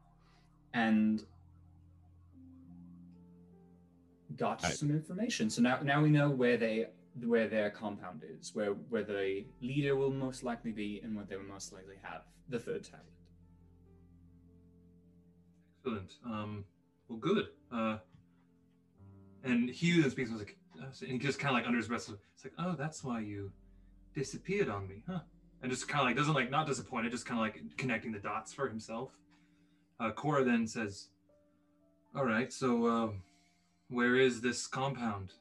and 0.74 1.24
got 4.36 4.62
some 4.62 4.90
information. 4.90 5.50
So 5.50 5.62
now, 5.62 5.80
now 5.82 6.02
we 6.02 6.10
know 6.10 6.30
where 6.30 6.56
they 6.56 6.86
where 7.24 7.48
their 7.48 7.70
compound 7.70 8.22
is, 8.24 8.54
where 8.54 8.72
where 8.72 9.02
the 9.02 9.44
leader 9.60 9.96
will 9.96 10.12
most 10.12 10.44
likely 10.44 10.70
be, 10.70 11.00
and 11.02 11.16
what 11.16 11.28
they 11.28 11.36
will 11.36 11.44
most 11.44 11.72
likely 11.72 11.96
have 12.02 12.22
the 12.48 12.58
third 12.58 12.84
tablet. 12.84 13.10
excellent. 15.80 16.12
Um, 16.24 16.64
well, 17.08 17.18
good. 17.18 17.46
Uh, 17.72 17.98
and 19.42 19.70
Hugh 19.70 20.02
then 20.02 20.10
speaks 20.10 20.30
was 20.30 20.40
like, 20.40 20.56
uh, 20.80 20.86
and 21.02 21.12
he 21.12 21.18
just 21.18 21.38
kind 21.38 21.50
of 21.50 21.58
like 21.58 21.66
under 21.66 21.78
his 21.78 21.88
breath, 21.88 22.10
it's 22.34 22.44
like, 22.44 22.52
oh, 22.58 22.74
that's 22.78 23.02
why 23.02 23.20
you 23.20 23.50
disappeared 24.14 24.68
on 24.68 24.86
me, 24.88 25.02
huh? 25.08 25.20
And 25.62 25.70
just 25.70 25.88
kind 25.88 26.00
of 26.00 26.06
like 26.06 26.16
doesn't 26.16 26.34
like 26.34 26.50
not 26.50 26.66
disappointed, 26.66 27.12
just 27.12 27.26
kind 27.26 27.38
of 27.38 27.44
like 27.44 27.76
connecting 27.76 28.12
the 28.12 28.18
dots 28.18 28.52
for 28.52 28.68
himself. 28.68 29.10
Uh, 29.98 30.10
Cora 30.10 30.42
then 30.44 30.66
says, 30.66 31.08
All 32.16 32.24
right. 32.24 32.52
So, 32.52 32.86
uh, 32.86 33.08
where 33.88 34.16
is 34.16 34.40
this 34.40 34.66
compound? 34.66 35.34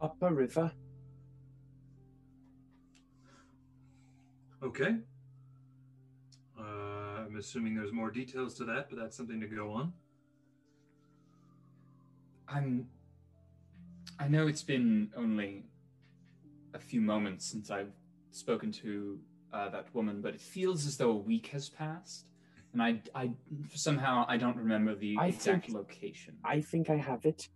Upper 0.00 0.34
river. 0.34 0.72
Okay. 4.62 4.96
Uh, 6.58 6.62
I'm 6.62 7.36
assuming 7.38 7.74
there's 7.74 7.92
more 7.92 8.10
details 8.10 8.54
to 8.54 8.64
that, 8.64 8.88
but 8.88 8.98
that's 8.98 9.16
something 9.16 9.40
to 9.40 9.46
go 9.46 9.70
on. 9.72 9.92
I'm. 12.48 12.88
I 14.18 14.28
know 14.28 14.46
it's 14.46 14.62
been 14.62 15.10
only 15.16 15.64
a 16.74 16.78
few 16.78 17.00
moments 17.00 17.46
since 17.50 17.70
I've 17.70 17.92
spoken 18.32 18.72
to 18.72 19.18
uh, 19.52 19.68
that 19.70 19.86
woman, 19.94 20.20
but 20.20 20.34
it 20.34 20.40
feels 20.40 20.86
as 20.86 20.96
though 20.96 21.10
a 21.12 21.16
week 21.16 21.46
has 21.48 21.68
passed, 21.68 22.26
and 22.72 22.82
I, 22.82 23.00
I 23.14 23.30
somehow 23.74 24.24
I 24.28 24.36
don't 24.36 24.56
remember 24.56 24.94
the 24.94 25.16
I 25.18 25.28
exact 25.28 25.66
think- 25.66 25.76
location. 25.76 26.34
I 26.44 26.60
think 26.60 26.90
I 26.90 26.96
have 26.96 27.24
it. 27.24 27.48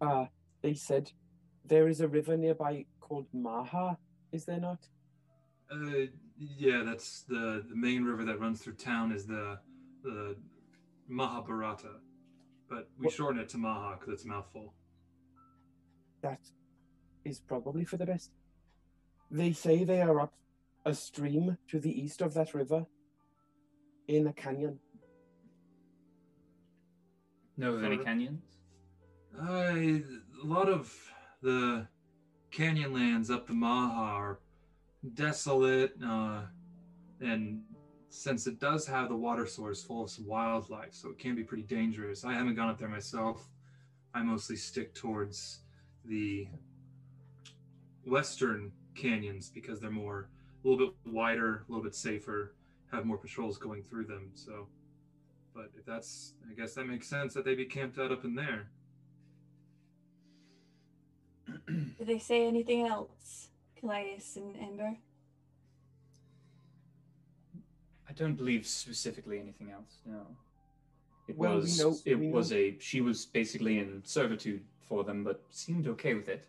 Uh, 0.00 0.26
they 0.62 0.74
said 0.74 1.12
there 1.64 1.88
is 1.88 2.00
a 2.00 2.08
river 2.08 2.36
nearby 2.36 2.84
called 3.00 3.26
Maha, 3.32 3.96
is 4.32 4.44
there 4.44 4.60
not? 4.60 4.80
Uh, 5.70 6.06
yeah, 6.36 6.82
that's 6.84 7.22
the 7.22 7.64
the 7.68 7.76
main 7.76 8.02
river 8.04 8.24
that 8.24 8.40
runs 8.40 8.60
through 8.60 8.74
town 8.74 9.12
is 9.12 9.24
the 9.26 9.58
the 10.02 10.36
Mahabharata, 11.08 12.00
but 12.68 12.88
we 12.98 13.06
What- 13.06 13.14
shorten 13.14 13.40
it 13.40 13.48
to 13.50 13.58
Maha 13.58 13.96
because 13.98 14.14
it's 14.14 14.24
a 14.24 14.28
mouthful. 14.28 14.74
That 16.22 16.40
is 17.24 17.38
probably 17.40 17.84
for 17.84 17.96
the 17.96 18.06
best. 18.06 18.32
They 19.34 19.52
say 19.52 19.82
they 19.82 20.00
are 20.00 20.20
up 20.20 20.32
a 20.86 20.94
stream 20.94 21.58
to 21.66 21.80
the 21.80 21.90
east 21.90 22.20
of 22.20 22.34
that 22.34 22.54
river 22.54 22.86
in 24.06 24.28
a 24.28 24.32
canyon. 24.32 24.78
Know 27.56 27.74
of 27.74 27.82
any 27.82 27.96
Sort 27.96 28.06
canyons? 28.06 28.44
Uh, 29.36 29.74
a 29.74 30.44
lot 30.44 30.68
of 30.68 30.94
the 31.42 31.88
canyon 32.52 32.92
lands 32.92 33.28
up 33.28 33.48
the 33.48 33.54
Maha 33.54 34.02
are 34.02 34.38
desolate, 35.14 35.94
uh, 36.06 36.42
and 37.20 37.60
since 38.10 38.46
it 38.46 38.60
does 38.60 38.86
have 38.86 39.08
the 39.08 39.16
water 39.16 39.46
source 39.46 39.82
full 39.82 40.04
of 40.04 40.10
some 40.10 40.28
wildlife, 40.28 40.94
so 40.94 41.08
it 41.10 41.18
can 41.18 41.34
be 41.34 41.42
pretty 41.42 41.64
dangerous. 41.64 42.24
I 42.24 42.34
haven't 42.34 42.54
gone 42.54 42.68
up 42.68 42.78
there 42.78 42.88
myself. 42.88 43.48
I 44.14 44.22
mostly 44.22 44.54
stick 44.54 44.94
towards 44.94 45.62
the 46.04 46.46
western 48.06 48.70
canyons 48.94 49.50
because 49.50 49.80
they're 49.80 49.90
more 49.90 50.28
a 50.64 50.68
little 50.68 50.86
bit 50.86 50.94
wider, 51.12 51.64
a 51.68 51.72
little 51.72 51.82
bit 51.84 51.94
safer, 51.94 52.54
have 52.90 53.04
more 53.04 53.18
patrols 53.18 53.58
going 53.58 53.82
through 53.82 54.04
them. 54.06 54.30
So, 54.34 54.68
but 55.54 55.70
if 55.78 55.84
that's, 55.84 56.34
I 56.50 56.54
guess 56.54 56.74
that 56.74 56.86
makes 56.86 57.06
sense 57.08 57.34
that 57.34 57.44
they 57.44 57.54
be 57.54 57.64
camped 57.66 57.98
out 57.98 58.10
up 58.12 58.24
in 58.24 58.34
there. 58.34 58.68
Did 61.68 62.06
they 62.06 62.18
say 62.18 62.46
anything 62.46 62.86
else, 62.86 63.48
Kallias 63.80 64.36
and 64.36 64.56
Ember? 64.60 64.96
I 68.08 68.12
don't 68.12 68.34
believe 68.34 68.66
specifically 68.66 69.38
anything 69.40 69.70
else. 69.70 69.98
No. 70.06 70.26
It 71.28 71.36
Well, 71.36 71.54
we 71.56 71.60
was. 71.62 71.78
know- 71.80 71.96
it 72.04 72.18
we 72.18 72.26
know- 72.28 72.36
was 72.36 72.52
a. 72.52 72.78
She 72.78 73.00
was 73.00 73.26
basically 73.26 73.78
in 73.78 74.02
servitude 74.04 74.62
for 74.80 75.04
them, 75.04 75.24
but 75.24 75.42
seemed 75.50 75.86
okay 75.88 76.14
with 76.14 76.28
it. 76.28 76.46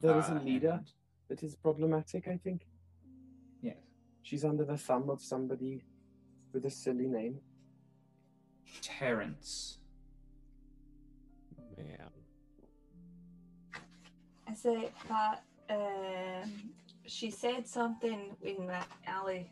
There 0.00 0.18
is 0.18 0.28
a 0.28 0.36
Uh, 0.36 0.42
leader 0.42 0.70
and- 0.72 0.92
that 1.28 1.42
is 1.42 1.54
problematic, 1.56 2.28
I 2.28 2.36
think. 2.36 2.66
Yes. 3.62 3.76
She's 4.22 4.44
under 4.44 4.64
the 4.64 4.76
thumb 4.76 5.10
of 5.10 5.20
somebody 5.20 5.84
with 6.52 6.64
a 6.66 6.70
silly 6.70 7.06
name. 7.06 7.40
Terrence. 8.80 9.78
Man. 11.76 12.10
I 14.48 14.54
say 14.54 14.90
that 15.08 15.42
um, 15.70 16.52
she 17.06 17.30
said 17.30 17.66
something 17.66 18.36
in 18.42 18.66
that 18.66 18.88
alley 19.06 19.50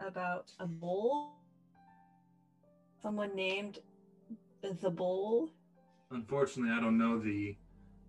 about 0.00 0.50
a 0.60 0.66
bowl. 0.66 1.32
Someone 3.02 3.34
named 3.34 3.78
the 4.62 4.90
bowl. 4.90 5.50
Unfortunately, 6.10 6.72
I 6.72 6.80
don't 6.80 6.98
know 6.98 7.18
the 7.18 7.56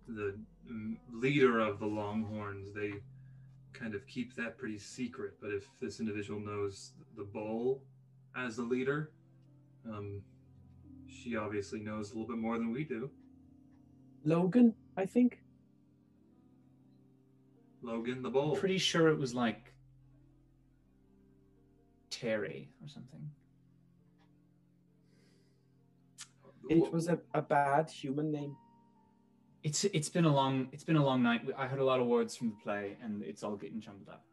the 0.08 0.38
leader 1.12 1.60
of 1.60 1.78
the 1.78 1.86
Longhorns. 1.86 2.72
They 2.74 2.94
kind 3.72 3.94
of 3.94 4.06
keep 4.06 4.34
that 4.36 4.58
pretty 4.58 4.78
secret. 4.78 5.34
But 5.40 5.50
if 5.50 5.68
this 5.80 6.00
individual 6.00 6.40
knows 6.40 6.92
the 7.16 7.24
bull 7.24 7.82
as 8.36 8.56
the 8.56 8.62
leader, 8.62 9.10
um, 9.88 10.22
she 11.08 11.36
obviously 11.36 11.80
knows 11.80 12.10
a 12.10 12.14
little 12.14 12.28
bit 12.28 12.38
more 12.38 12.58
than 12.58 12.72
we 12.72 12.84
do. 12.84 13.10
Logan, 14.24 14.74
I 14.96 15.06
think. 15.06 15.40
Logan 17.82 18.22
the 18.22 18.30
bull. 18.30 18.56
Pretty 18.56 18.78
sure 18.78 19.08
it 19.08 19.18
was 19.18 19.34
like 19.34 19.72
Terry 22.10 22.70
or 22.82 22.88
something. 22.88 23.30
It 26.68 26.92
was 26.92 27.08
a, 27.08 27.20
a 27.32 27.42
bad 27.42 27.88
human 27.90 28.32
name. 28.32 28.56
It's 29.62 29.84
it's 29.84 30.08
been 30.08 30.24
a 30.24 30.32
long 30.32 30.68
it's 30.72 30.84
been 30.84 30.96
a 30.96 31.04
long 31.04 31.22
night. 31.22 31.42
I 31.56 31.66
heard 31.66 31.80
a 31.80 31.84
lot 31.84 32.00
of 32.00 32.06
words 32.06 32.36
from 32.36 32.50
the 32.50 32.56
play, 32.62 32.96
and 33.02 33.22
it's 33.22 33.42
all 33.42 33.56
getting 33.56 33.80
jumbled 33.80 34.08
up. 34.08 34.24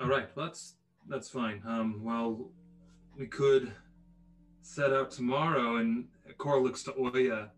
All 0.00 0.08
right, 0.08 0.28
well, 0.34 0.46
that's 0.46 0.74
that's 1.08 1.28
fine. 1.28 1.62
Um, 1.66 2.02
well, 2.02 2.50
we 3.16 3.26
could 3.26 3.72
set 4.62 4.92
out 4.92 5.10
tomorrow, 5.10 5.76
and 5.76 6.06
Cora 6.38 6.60
looks 6.60 6.82
to 6.84 6.94
Oya, 6.98 7.50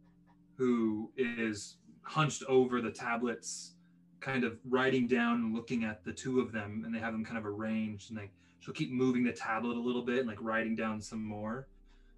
who 0.56 1.10
is 1.16 1.76
hunched 2.02 2.42
over 2.48 2.80
the 2.80 2.90
tablets, 2.90 3.74
kind 4.20 4.44
of 4.44 4.58
writing 4.68 5.06
down 5.06 5.36
and 5.36 5.54
looking 5.54 5.84
at 5.84 6.04
the 6.04 6.12
two 6.12 6.40
of 6.40 6.52
them, 6.52 6.82
and 6.84 6.94
they 6.94 6.98
have 6.98 7.12
them 7.12 7.24
kind 7.24 7.38
of 7.38 7.46
arranged, 7.46 8.10
and 8.10 8.18
like 8.18 8.32
she'll 8.60 8.74
keep 8.74 8.90
moving 8.90 9.24
the 9.24 9.32
tablet 9.32 9.76
a 9.76 9.80
little 9.80 10.02
bit 10.02 10.18
and 10.18 10.28
like 10.28 10.38
writing 10.40 10.74
down 10.74 11.00
some 11.00 11.24
more. 11.24 11.68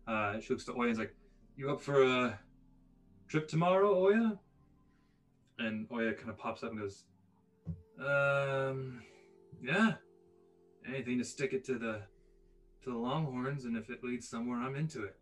Uh, 0.09 0.41
she 0.41 0.53
looks 0.53 0.65
to 0.65 0.73
Oya 0.73 0.83
and 0.83 0.93
is 0.93 0.99
like, 0.99 1.15
"You 1.57 1.71
up 1.71 1.81
for 1.81 2.03
a 2.03 2.39
trip 3.29 3.49
tomorrow, 3.49 3.95
Oya?" 3.95 4.39
And 5.59 5.87
Oya 5.91 6.15
kind 6.15 6.31
of 6.31 6.39
pops 6.39 6.63
up 6.63 6.71
and 6.71 6.81
goes, 6.81 7.05
"Um, 7.99 9.03
yeah." 9.63 9.95
anything 10.89 11.19
to 11.19 11.25
stick 11.25 11.53
it 11.53 11.65
to 11.65 11.79
the 11.79 12.01
to 12.83 12.91
the 12.91 12.97
longhorns 12.97 13.65
and 13.65 13.77
if 13.77 13.91
it 13.91 14.03
leads 14.05 14.29
somewhere 14.29 14.59
i'm 14.59 14.77
into 14.77 15.03
it 15.03 15.17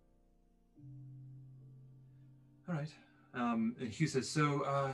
all 2.68 2.74
right 2.74 2.90
um 3.32 3.74
and 3.80 3.90
hugh 3.90 4.06
says 4.06 4.28
so 4.28 4.60
uh 4.62 4.92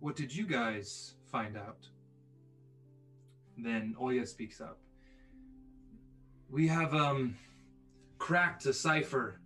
what 0.00 0.16
did 0.16 0.34
you 0.34 0.46
guys 0.46 1.14
find 1.30 1.56
out 1.56 1.88
then 3.56 3.94
oya 4.00 4.26
speaks 4.26 4.60
up 4.60 4.78
we 6.50 6.68
have 6.68 6.94
um 6.94 7.36
cracked 8.18 8.66
a 8.66 8.72
cipher 8.72 9.40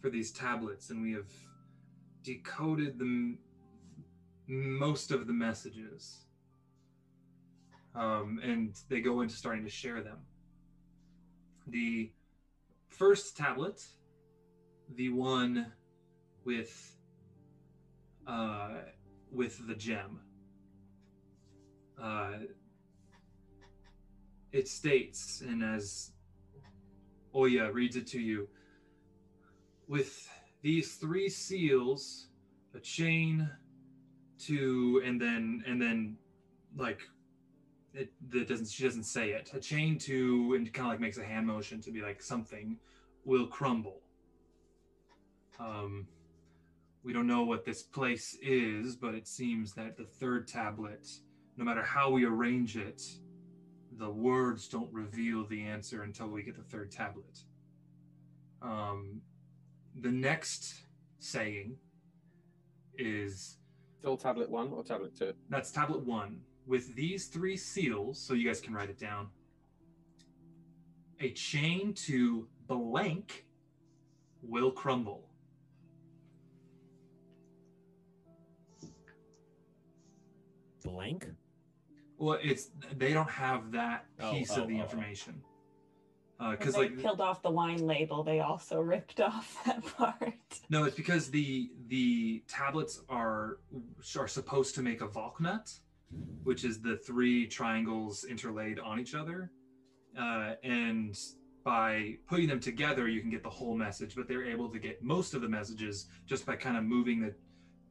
for 0.00 0.08
these 0.08 0.30
tablets 0.30 0.90
and 0.90 1.02
we 1.02 1.12
have 1.12 1.30
decoded 2.22 2.98
the 2.98 3.36
most 4.46 5.10
of 5.10 5.26
the 5.26 5.32
messages 5.32 6.24
um, 7.94 8.40
and 8.42 8.78
they 8.88 9.00
go 9.00 9.20
into 9.20 9.34
starting 9.34 9.64
to 9.64 9.70
share 9.70 10.02
them. 10.02 10.18
The 11.66 12.10
first 12.88 13.36
tablet, 13.36 13.84
the 14.94 15.10
one 15.10 15.72
with 16.44 16.96
uh, 18.26 18.78
with 19.30 19.66
the 19.66 19.74
gem, 19.74 20.20
uh, 22.00 22.32
it 24.52 24.68
states, 24.68 25.42
and 25.46 25.62
as 25.62 26.12
Oya 27.34 27.72
reads 27.72 27.96
it 27.96 28.06
to 28.08 28.20
you, 28.20 28.48
with 29.88 30.28
these 30.62 30.94
three 30.94 31.28
seals, 31.28 32.28
a 32.74 32.80
chain 32.80 33.50
to, 34.38 35.02
and 35.04 35.20
then 35.20 35.62
and 35.66 35.80
then 35.80 36.16
like 36.76 37.00
it 37.94 38.12
that 38.30 38.48
doesn't 38.48 38.68
she 38.68 38.84
doesn't 38.84 39.04
say 39.04 39.30
it. 39.30 39.50
A 39.54 39.60
chain 39.60 39.98
to 39.98 40.54
and 40.56 40.72
kind 40.72 40.86
of 40.86 40.92
like 40.92 41.00
makes 41.00 41.18
a 41.18 41.24
hand 41.24 41.46
motion 41.46 41.80
to 41.82 41.90
be 41.90 42.00
like 42.00 42.22
something 42.22 42.78
will 43.24 43.46
crumble. 43.46 44.00
Um 45.60 46.06
we 47.04 47.12
don't 47.12 47.26
know 47.26 47.42
what 47.42 47.64
this 47.64 47.82
place 47.82 48.36
is 48.40 48.96
but 48.96 49.14
it 49.14 49.26
seems 49.26 49.74
that 49.74 49.96
the 49.96 50.04
third 50.04 50.46
tablet 50.46 51.08
no 51.56 51.64
matter 51.64 51.82
how 51.82 52.10
we 52.10 52.24
arrange 52.24 52.76
it 52.76 53.02
the 53.98 54.08
words 54.08 54.68
don't 54.68 54.90
reveal 54.92 55.44
the 55.46 55.62
answer 55.62 56.02
until 56.02 56.28
we 56.28 56.42
get 56.42 56.56
the 56.56 56.62
third 56.62 56.90
tablet. 56.90 57.40
Um 58.62 59.20
the 60.00 60.10
next 60.10 60.74
saying 61.18 61.76
is 62.98 63.58
Still 63.98 64.16
tablet 64.16 64.50
one 64.50 64.72
or 64.72 64.82
tablet 64.82 65.16
two? 65.16 65.32
that's 65.48 65.70
tablet 65.70 66.04
one 66.04 66.40
with 66.66 66.94
these 66.94 67.26
three 67.26 67.56
seals, 67.56 68.18
so 68.20 68.34
you 68.34 68.46
guys 68.46 68.60
can 68.60 68.72
write 68.74 68.90
it 68.90 68.98
down. 68.98 69.28
a 71.20 71.30
chain 71.32 71.92
to 71.94 72.46
blank 72.66 73.44
will 74.42 74.70
crumble. 74.72 75.28
Blank. 80.84 81.28
Well, 82.18 82.38
it's 82.42 82.70
they 82.96 83.12
don't 83.12 83.30
have 83.30 83.70
that 83.72 84.06
Oh, 84.20 84.32
piece 84.32 84.52
oh, 84.56 84.62
of 84.62 84.68
the 84.68 84.76
oh, 84.76 84.80
oh. 84.80 84.82
information. 84.82 85.42
When 86.42 86.56
Because 86.56 86.74
they 86.74 86.80
like 86.80 86.98
peeled 86.98 87.20
off 87.20 87.40
the 87.42 87.50
wine 87.50 87.86
label, 87.86 88.24
they 88.24 88.40
also 88.40 88.80
ripped 88.94 89.20
off 89.20 89.62
that 89.64 89.84
part. 89.96 90.34
no, 90.70 90.84
it's 90.84 90.96
because 90.96 91.30
the 91.30 91.70
the 91.88 92.42
tablets 92.48 93.00
are 93.08 93.58
are 94.18 94.28
supposed 94.28 94.74
to 94.74 94.82
make 94.82 95.02
a 95.02 95.08
Valknut, 95.08 95.78
which 96.42 96.64
is 96.64 96.80
the 96.80 96.96
three 96.96 97.46
triangles 97.46 98.24
interlaid 98.24 98.80
on 98.80 98.98
each 98.98 99.14
other, 99.14 99.52
uh, 100.18 100.54
and 100.64 101.16
by 101.64 102.16
putting 102.26 102.48
them 102.48 102.58
together, 102.58 103.06
you 103.06 103.20
can 103.20 103.30
get 103.30 103.44
the 103.44 103.50
whole 103.50 103.76
message. 103.76 104.16
But 104.16 104.26
they're 104.26 104.44
able 104.44 104.68
to 104.70 104.80
get 104.80 105.02
most 105.02 105.34
of 105.34 105.42
the 105.42 105.48
messages 105.48 106.06
just 106.26 106.44
by 106.44 106.56
kind 106.56 106.76
of 106.76 106.82
moving 106.82 107.20
the 107.20 107.34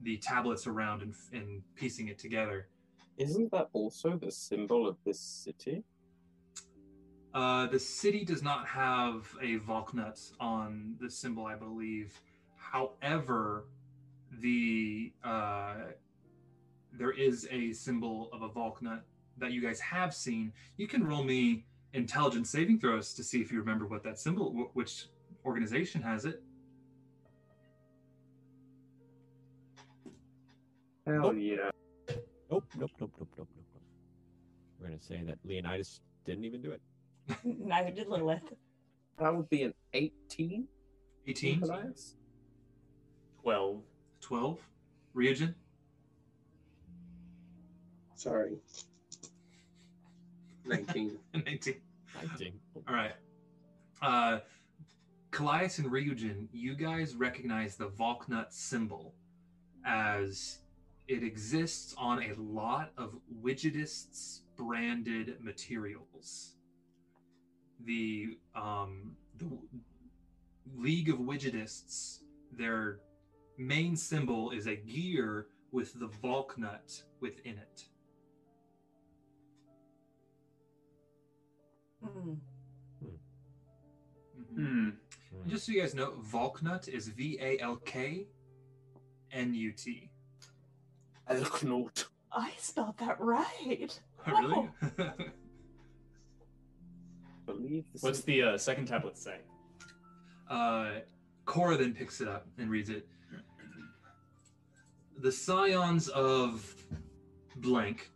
the 0.03 0.17
tablets 0.17 0.67
around 0.67 1.03
and, 1.03 1.13
and 1.31 1.61
piecing 1.75 2.09
it 2.09 2.19
together. 2.19 2.67
Isn't 3.17 3.51
that 3.51 3.69
also 3.71 4.17
the 4.17 4.31
symbol 4.31 4.87
of 4.87 4.97
this 5.05 5.19
city? 5.19 5.83
Uh, 7.33 7.67
the 7.67 7.79
city 7.79 8.25
does 8.25 8.43
not 8.43 8.67
have 8.67 9.27
a 9.41 9.57
Valknut 9.59 10.31
on 10.39 10.95
the 10.99 11.09
symbol, 11.09 11.45
I 11.45 11.55
believe. 11.55 12.19
However, 12.57 13.65
the 14.39 15.13
uh, 15.23 15.75
there 16.91 17.11
is 17.11 17.47
a 17.51 17.71
symbol 17.71 18.29
of 18.33 18.41
a 18.41 18.49
Valknut 18.49 19.01
that 19.37 19.51
you 19.51 19.61
guys 19.61 19.79
have 19.79 20.13
seen. 20.13 20.51
You 20.77 20.87
can 20.87 21.05
roll 21.05 21.23
me 21.23 21.65
intelligence 21.93 22.49
saving 22.49 22.79
throws 22.79 23.13
to 23.13 23.23
see 23.23 23.41
if 23.41 23.51
you 23.51 23.59
remember 23.59 23.87
what 23.87 24.03
that 24.03 24.19
symbol, 24.19 24.51
wh- 24.51 24.75
which 24.75 25.07
organization 25.45 26.01
has 26.01 26.25
it. 26.25 26.41
Hell 31.05 31.33
Nope. 31.33 31.35
yeah. 31.37 31.69
Nope, 32.49 32.65
nope, 32.77 32.91
nope, 32.99 32.99
nope, 32.99 33.11
nope, 33.19 33.29
nope. 33.37 33.47
nope. 33.73 33.83
We're 34.79 34.87
gonna 34.87 35.01
say 35.01 35.21
that 35.25 35.37
Leonidas 35.45 36.01
didn't 36.25 36.43
even 36.45 36.61
do 36.61 36.71
it. 36.71 36.81
Neither 37.43 37.91
did 37.91 38.07
Lilith. 38.07 38.53
That 39.19 39.35
would 39.35 39.49
be 39.49 39.63
an 39.63 39.73
18. 39.93 40.67
18, 41.27 41.63
Elias? 41.63 42.15
12. 43.43 43.81
12, 44.21 44.59
Ryujin, 45.15 45.55
Sorry. 48.21 48.59
19. 50.65 51.17
19. 51.33 51.75
Nineteen. 52.15 52.53
All 52.87 52.93
right. 52.93 53.13
Uh, 53.99 54.39
Kallias 55.31 55.79
and 55.79 55.91
Ryujin, 55.91 56.47
you 56.51 56.75
guys 56.75 57.15
recognize 57.15 57.77
the 57.77 57.87
Valknut 57.87 58.51
symbol 58.51 59.15
as 59.85 60.59
it 61.07 61.23
exists 61.23 61.95
on 61.97 62.21
a 62.21 62.33
lot 62.37 62.91
of 62.95 63.15
Widgetists 63.43 64.41
branded 64.55 65.37
materials. 65.41 66.57
The 67.85 68.37
um, 68.55 69.15
the 69.37 69.47
League 70.75 71.09
of 71.09 71.17
Widgetists, 71.17 72.19
their 72.51 72.99
main 73.57 73.95
symbol 73.95 74.51
is 74.51 74.67
a 74.67 74.75
gear 74.75 75.47
with 75.71 75.97
the 75.99 76.07
Valknut 76.07 77.03
within 77.21 77.57
it. 77.57 77.85
Mm. 82.03 82.37
Mhm. 84.53 84.55
Hmm. 84.55 84.89
And 85.43 85.49
Just 85.49 85.65
so 85.65 85.71
you 85.71 85.81
guys 85.81 85.93
know, 85.95 86.11
Valknut 86.31 86.87
is 86.87 87.07
V 87.07 87.37
A 87.41 87.59
L 87.59 87.77
K 87.77 88.27
N 89.31 89.53
U 89.53 89.71
T. 89.71 90.09
Elknot. 91.27 92.05
I 92.31 92.51
spelled 92.57 92.97
that 92.97 93.19
right. 93.19 93.99
Really? 94.27 94.69
believe 97.51 97.85
this 97.93 98.03
What's 98.03 98.19
is 98.19 98.25
the 98.25 98.43
uh, 98.43 98.57
second 98.57 98.87
tablet 98.87 99.17
say? 99.17 99.37
uh, 100.49 100.99
Cora 101.45 101.77
then 101.77 101.93
picks 101.93 102.21
it 102.21 102.27
up 102.27 102.45
and 102.57 102.69
reads 102.69 102.89
it. 102.89 103.07
The 105.19 105.31
scions 105.31 106.07
of 106.09 106.75
blank 107.57 108.09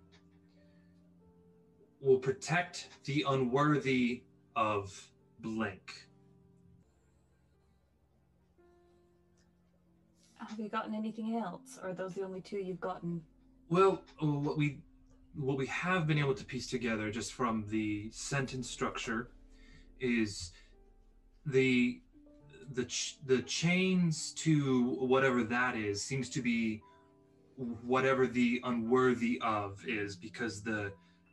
will 2.02 2.18
protect 2.18 2.90
the 3.06 3.26
unworthy 3.28 4.24
of 4.56 5.10
blank. 5.40 6.08
Have 10.38 10.60
you 10.60 10.70
gotten 10.70 10.94
anything 10.94 11.36
else? 11.38 11.80
Or 11.82 11.90
are 11.90 11.94
those 11.94 12.14
the 12.14 12.22
only 12.24 12.42
two 12.42 12.58
you've 12.58 12.80
gotten? 12.80 13.22
Well, 13.70 14.02
what 14.20 14.58
we 14.58 14.80
what 15.38 15.58
we 15.58 15.66
have 15.68 16.08
been 16.08 16.18
able 16.18 16.34
to 16.34 16.46
piece 16.46 16.70
together 16.70 17.12
just 17.12 17.34
from 17.34 17.66
the 17.68 18.10
sentence 18.12 18.70
structure 18.70 19.30
is 20.00 20.52
the 21.46 22.00
the 22.74 22.86
ch- 22.86 23.20
the 23.26 23.42
chains 23.44 24.34
to 24.34 24.96
whatever 25.00 25.44
that 25.44 25.76
is 25.76 26.02
seems 26.02 26.30
to 26.30 26.42
be 26.42 26.82
whatever 27.58 28.28
the 28.28 28.60
unworthy 28.64 29.40
of 29.42 29.86
is 29.88 30.16
because 30.16 30.64
the 30.64 30.92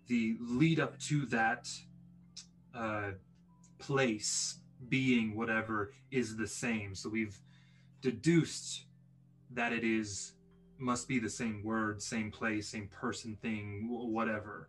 the 0.09 0.37
lead 0.41 0.79
up 0.79 0.99
to 0.99 1.25
that 1.27 1.69
uh, 2.75 3.11
place 3.79 4.59
being 4.89 5.37
whatever 5.37 5.93
is 6.11 6.37
the 6.37 6.47
same. 6.47 6.95
So 6.95 7.09
we've 7.09 7.39
deduced 8.01 8.87
that 9.53 9.73
it 9.73 9.85
is 9.85 10.33
must 10.83 11.09
be 11.09 11.19
the 11.19 11.31
same 11.31 11.63
word, 11.65 12.03
same 12.03 12.31
place, 12.31 12.69
same 12.69 12.89
person, 12.89 13.37
thing, 13.41 13.87
whatever. 13.89 14.69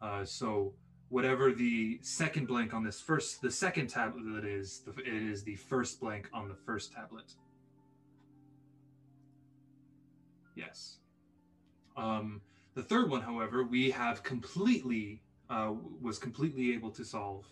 Uh, 0.00 0.24
so 0.24 0.72
whatever 1.08 1.52
the 1.52 1.98
second 2.02 2.46
blank 2.46 2.72
on 2.72 2.84
this 2.84 3.00
first, 3.00 3.42
the 3.42 3.50
second 3.50 3.88
tablet 3.88 4.44
is, 4.44 4.82
it 4.98 5.06
is 5.06 5.42
the 5.42 5.56
first 5.56 6.00
blank 6.00 6.28
on 6.32 6.48
the 6.48 6.54
first 6.54 6.92
tablet. 6.92 7.34
Yes. 10.54 10.98
Um, 11.96 12.40
the 12.74 12.82
third 12.82 13.10
one, 13.10 13.22
however, 13.22 13.64
we 13.64 13.90
have 13.90 14.22
completely 14.22 15.22
uh, 15.48 15.72
was 16.00 16.18
completely 16.18 16.72
able 16.74 16.90
to 16.92 17.04
solve, 17.04 17.44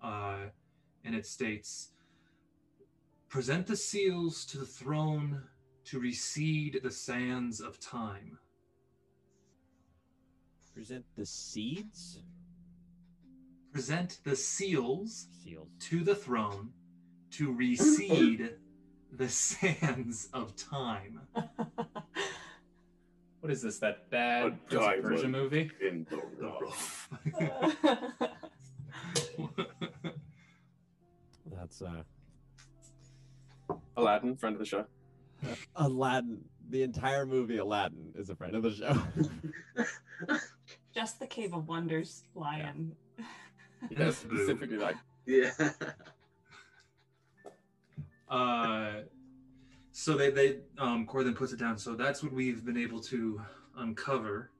uh, 0.00 0.44
and 1.04 1.14
it 1.14 1.26
states: 1.26 1.88
present 3.28 3.66
the 3.66 3.76
seals 3.76 4.44
to 4.46 4.58
the 4.58 4.64
throne 4.64 5.42
to 5.92 6.00
recede 6.00 6.80
the 6.82 6.90
sands 6.90 7.60
of 7.60 7.78
time. 7.78 8.38
Present 10.72 11.04
the 11.18 11.26
seeds. 11.26 12.20
Present 13.74 14.16
the 14.24 14.34
seals 14.34 15.26
Seals. 15.44 15.68
to 15.80 16.02
the 16.02 16.14
throne 16.14 16.70
to 17.32 17.52
recede 17.52 18.54
the 19.12 19.28
sands 19.28 20.30
of 20.32 20.56
time. 20.56 21.20
What 23.40 23.50
is 23.50 23.60
this? 23.60 23.80
That 23.80 24.08
bad 24.08 24.46
A 24.46 24.50
Prince 24.50 24.72
of 24.72 25.02
Persia 25.02 25.22
diamond. 25.24 25.32
movie? 25.32 25.70
in 25.86 26.06
the 26.08 26.22
rough. 26.40 27.08
That's 31.50 31.82
uh 31.82 32.04
Aladdin, 33.96 34.36
friend 34.36 34.54
of 34.54 34.60
the 34.60 34.64
show. 34.64 34.86
Aladdin. 35.76 36.44
The 36.70 36.82
entire 36.82 37.26
movie 37.26 37.58
Aladdin 37.58 38.12
is 38.14 38.30
a 38.30 38.36
friend 38.36 38.54
of 38.54 38.62
the 38.62 38.70
show. 38.70 39.02
Just 40.94 41.18
the 41.18 41.26
Cave 41.26 41.54
of 41.54 41.68
Wonders 41.68 42.22
lion. 42.34 42.92
Yeah, 43.90 44.10
specifically 44.10 44.78
like 44.78 44.96
Yeah. 45.26 45.50
uh, 48.28 48.92
so 49.92 50.16
they 50.16 50.30
they 50.30 50.58
um, 50.78 51.06
Cora 51.06 51.24
then 51.24 51.34
puts 51.34 51.52
it 51.52 51.58
down. 51.58 51.76
So 51.78 51.94
that's 51.94 52.22
what 52.22 52.32
we've 52.32 52.64
been 52.64 52.78
able 52.78 53.00
to 53.02 53.40
uncover. 53.76 54.50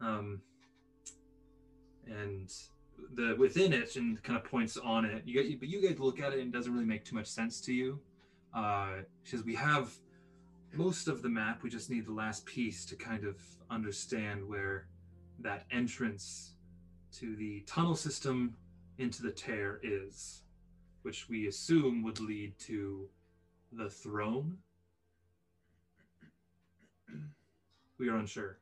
Um, 0.00 0.42
and 2.06 2.52
the 3.14 3.34
within 3.38 3.72
it 3.72 3.96
and 3.96 4.22
kind 4.22 4.38
of 4.38 4.44
points 4.44 4.76
on 4.76 5.04
it. 5.04 5.22
You 5.24 5.42
get, 5.42 5.60
but 5.60 5.68
you 5.68 5.80
guys 5.86 5.98
look 5.98 6.20
at 6.20 6.32
it 6.32 6.40
and 6.40 6.54
it 6.54 6.56
doesn't 6.56 6.72
really 6.72 6.84
make 6.84 7.04
too 7.04 7.14
much 7.14 7.26
sense 7.26 7.60
to 7.62 7.72
you. 7.72 8.00
Uh, 8.54 9.02
because 9.22 9.44
we 9.44 9.54
have 9.54 9.90
most 10.72 11.08
of 11.08 11.22
the 11.22 11.28
map. 11.28 11.62
We 11.62 11.70
just 11.70 11.90
need 11.90 12.06
the 12.06 12.12
last 12.12 12.44
piece 12.46 12.84
to 12.86 12.96
kind 12.96 13.24
of 13.24 13.36
understand 13.70 14.46
where 14.46 14.86
that 15.40 15.64
entrance 15.70 16.54
to 17.18 17.36
the 17.36 17.60
tunnel 17.66 17.96
system 17.96 18.56
into 18.98 19.22
the 19.22 19.30
tear 19.30 19.80
is, 19.82 20.42
which 21.02 21.28
we 21.28 21.48
assume 21.48 22.02
would 22.02 22.20
lead 22.20 22.58
to 22.60 23.08
the 23.72 23.90
throne. 23.90 24.58
We 27.96 28.08
are 28.08 28.16
unsure. 28.16 28.58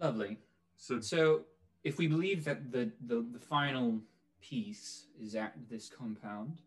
Lovely. 0.00 0.38
So 0.76 1.00
So, 1.00 1.44
if 1.84 1.96
we 1.96 2.08
believe 2.08 2.44
that 2.44 2.72
the, 2.72 2.90
the, 3.06 3.24
the 3.32 3.38
final 3.38 4.00
piece 4.40 5.06
is 5.20 5.34
at 5.34 5.54
this 5.70 5.88
compound. 5.88 6.60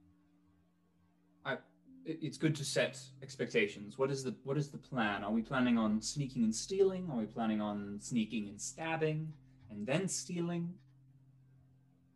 It's 2.10 2.38
good 2.38 2.56
to 2.56 2.64
set 2.64 2.98
expectations. 3.22 3.98
What 3.98 4.10
is 4.10 4.24
the 4.24 4.34
what 4.46 4.58
is 4.58 4.70
the 4.70 4.78
plan? 4.78 5.26
Are 5.26 5.32
we 5.32 5.42
planning 5.42 5.78
on 5.78 6.02
sneaking 6.02 6.44
and 6.46 6.56
stealing? 6.56 7.10
Are 7.12 7.18
we 7.18 7.26
planning 7.26 7.60
on 7.60 7.98
sneaking 8.00 8.48
and 8.48 8.62
stabbing 8.62 9.34
and 9.70 9.86
then 9.86 10.08
stealing? 10.08 10.74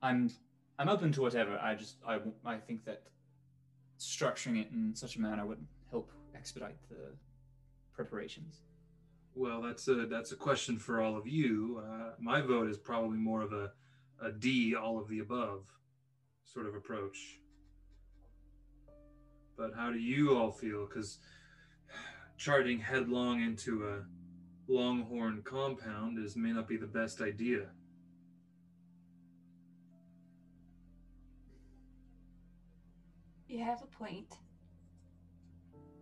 I'm 0.02 0.32
I'm 0.80 0.88
open 0.88 1.12
to 1.12 1.22
whatever. 1.22 1.60
I 1.60 1.76
just 1.76 1.98
I 2.08 2.20
I 2.46 2.56
think 2.56 2.86
that 2.86 3.04
structuring 4.00 4.62
it 4.62 4.70
in 4.72 4.96
such 4.96 5.18
a 5.18 5.22
manner 5.22 5.46
would 5.46 5.64
help 5.90 6.10
expedite 6.34 6.78
the 6.90 7.12
preparations. 7.94 8.62
Well, 9.36 9.62
that's 9.62 9.90
a 9.90 10.06
that's 10.06 10.32
a 10.32 10.38
question 10.38 10.78
for 10.78 11.02
all 11.02 11.18
of 11.18 11.28
you. 11.28 11.84
Uh, 11.86 12.12
my 12.18 12.40
vote 12.40 12.70
is 12.70 12.78
probably 12.78 13.18
more 13.18 13.42
of 13.42 13.52
a 13.52 13.72
a 14.22 14.32
D, 14.32 14.74
all 14.74 15.00
of 15.00 15.10
the 15.10 15.20
above, 15.20 15.66
sort 16.46 16.66
of 16.66 16.76
approach. 16.76 17.41
But 19.58 19.72
how 19.76 19.92
do 19.92 20.00
you 20.00 20.36
all 20.36 20.52
feel? 20.52 20.88
Because 20.88 21.20
charging 22.38 22.80
headlong 22.80 23.42
into 23.42 23.88
a 23.88 24.06
longhorn 24.72 25.42
compound 25.44 26.18
is 26.18 26.36
may 26.36 26.52
not 26.52 26.68
be 26.68 26.78
the 26.78 26.88
best 26.88 27.22
idea. 27.22 27.68
You 33.48 33.64
have 33.64 33.82
a 33.82 33.86
point. 33.86 34.34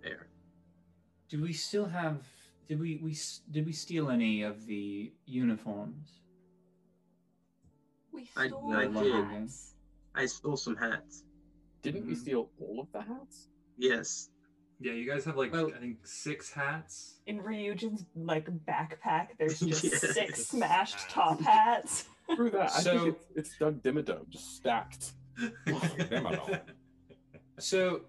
There. 0.04 0.28
Do 1.30 1.42
we 1.42 1.54
still 1.54 1.86
have? 1.88 2.24
Did 2.68 2.80
we 2.80 3.00
we 3.04 3.18
did 3.50 3.66
we 3.66 3.74
steal 3.74 4.10
any 4.10 4.44
of 4.44 4.66
the 4.66 5.12
uniforms? 5.26 6.22
We 8.12 8.30
I- 8.38 8.48
stole 8.48 8.74
I 8.74 8.86
the 8.88 9.02
did. 9.02 9.26
hats. 9.26 9.74
I 10.14 10.26
stole 10.28 10.58
some 10.58 10.76
hats. 10.76 11.24
Didn't 11.82 12.06
we 12.08 12.14
Mhm. 12.14 12.18
steal 12.18 12.50
all 12.60 12.80
of 12.82 12.92
the 12.92 13.02
hats? 13.02 13.48
Yes. 13.78 14.30
Yeah, 14.82 14.94
you 14.94 15.10
guys 15.10 15.26
have 15.26 15.36
like 15.38 15.52
Well- 15.52 15.74
I 15.76 15.80
think 15.80 16.06
six 16.06 16.52
hats. 16.52 17.20
In 17.26 17.40
Ryujin's 17.42 18.06
like 18.16 18.48
backpack, 18.66 19.38
there's 19.38 19.60
just 19.72 19.84
Yes. 19.84 20.14
six 20.14 20.46
smashed 20.48 21.10
top 21.10 21.40
hats. 21.42 22.06
Through 22.36 22.52
that, 22.52 22.72
I 22.72 22.82
So- 22.82 22.98
think 23.06 23.18
it's, 23.36 23.50
it's 23.52 23.58
Doug 23.58 23.82
Dimmadome 23.84 24.30
just 24.30 24.56
stacked. 24.56 25.14
So 27.60 28.02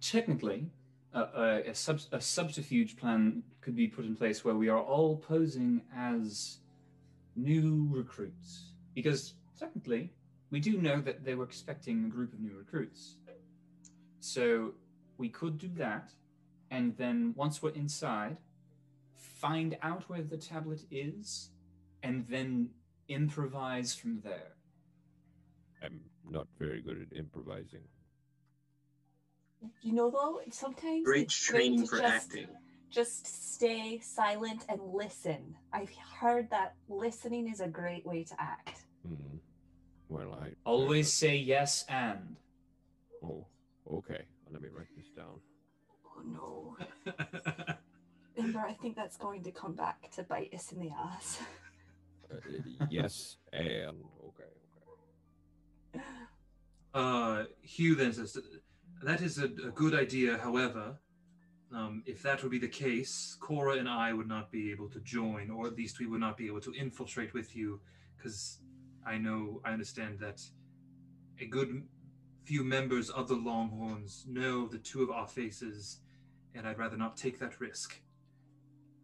technically, 0.00 0.70
uh, 1.14 1.26
a, 1.36 1.70
a, 1.70 1.74
sub, 1.74 2.00
a 2.10 2.20
subterfuge 2.20 2.96
plan 2.96 3.44
could 3.60 3.76
be 3.76 3.86
put 3.86 4.04
in 4.04 4.16
place 4.16 4.44
where 4.44 4.56
we 4.56 4.68
are 4.68 4.80
all 4.80 5.16
posing 5.16 5.82
as 5.94 6.58
new 7.36 7.86
recruits, 7.90 8.72
because 8.94 9.34
technically 9.58 10.12
we 10.50 10.60
do 10.60 10.78
know 10.78 11.00
that 11.00 11.24
they 11.24 11.34
were 11.34 11.44
expecting 11.44 12.04
a 12.04 12.08
group 12.08 12.32
of 12.32 12.40
new 12.40 12.56
recruits. 12.56 13.16
So 14.20 14.72
we 15.18 15.28
could 15.28 15.58
do 15.58 15.68
that, 15.76 16.12
and 16.70 16.96
then 16.96 17.34
once 17.36 17.62
we're 17.62 17.70
inside, 17.70 18.38
find 19.16 19.76
out 19.82 20.08
where 20.08 20.22
the 20.22 20.36
tablet 20.36 20.82
is, 20.90 21.50
and 22.02 22.26
then 22.28 22.70
improvise 23.08 23.94
from 23.94 24.20
there. 24.22 24.52
I'm 25.82 26.00
not 26.28 26.46
very 26.58 26.80
good 26.80 27.06
at 27.10 27.16
improvising. 27.16 27.82
You 29.82 29.92
know 29.92 30.10
though, 30.10 30.40
sometimes 30.50 31.04
Great 31.04 31.24
it's 31.24 31.48
great 31.48 31.58
training 31.58 31.82
to 31.82 31.86
for 31.86 31.98
just, 31.98 32.14
acting. 32.14 32.46
Just 32.90 33.54
stay 33.54 33.98
silent 34.02 34.64
and 34.68 34.80
listen. 34.82 35.56
I've 35.72 35.90
heard 36.20 36.50
that 36.50 36.74
listening 36.88 37.48
is 37.48 37.60
a 37.60 37.68
great 37.68 38.06
way 38.06 38.24
to 38.24 38.34
act. 38.38 38.86
Hmm. 39.06 39.38
Well, 40.14 40.38
I 40.40 40.50
Always 40.64 41.12
say 41.12 41.36
yes 41.36 41.84
and. 41.88 42.36
Oh, 43.20 43.44
okay. 43.92 44.22
Let 44.52 44.62
me 44.62 44.68
write 44.72 44.86
this 44.96 45.08
down. 45.08 45.40
Oh 46.06 46.22
no. 46.24 46.76
Ember, 48.38 48.60
I 48.60 48.74
think 48.74 48.94
that's 48.94 49.16
going 49.16 49.42
to 49.42 49.50
come 49.50 49.74
back 49.74 50.08
to 50.12 50.22
bite 50.22 50.54
us 50.54 50.70
in 50.70 50.78
the 50.78 50.90
ass. 50.90 51.40
Uh, 52.32 52.36
yes, 52.88 53.38
and 53.52 54.04
okay, 54.28 54.52
okay. 55.94 56.04
Uh, 56.94 57.44
Hugh 57.62 57.96
then 57.96 58.12
says, 58.12 58.38
That 59.02 59.20
is 59.20 59.38
a, 59.38 59.46
a 59.46 59.72
good 59.74 59.94
idea. 59.94 60.38
However, 60.38 60.96
um, 61.74 62.04
if 62.06 62.22
that 62.22 62.40
would 62.42 62.52
be 62.52 62.58
the 62.60 62.68
case, 62.68 63.36
Cora 63.40 63.78
and 63.78 63.88
I 63.88 64.12
would 64.12 64.28
not 64.28 64.52
be 64.52 64.70
able 64.70 64.88
to 64.90 65.00
join, 65.00 65.50
or 65.50 65.66
at 65.66 65.74
least 65.74 65.98
we 65.98 66.06
would 66.06 66.20
not 66.20 66.36
be 66.36 66.46
able 66.46 66.60
to 66.60 66.72
infiltrate 66.72 67.34
with 67.34 67.56
you, 67.56 67.80
because 68.16 68.60
I 69.06 69.18
know, 69.18 69.60
I 69.64 69.72
understand 69.72 70.18
that 70.20 70.42
a 71.40 71.46
good 71.46 71.82
few 72.44 72.62
members 72.62 73.10
of 73.10 73.28
the 73.28 73.34
Longhorns 73.34 74.24
know 74.28 74.66
the 74.68 74.78
two 74.78 75.02
of 75.02 75.10
our 75.10 75.26
faces, 75.26 76.00
and 76.54 76.66
I'd 76.66 76.78
rather 76.78 76.96
not 76.96 77.16
take 77.16 77.38
that 77.38 77.60
risk. 77.60 78.00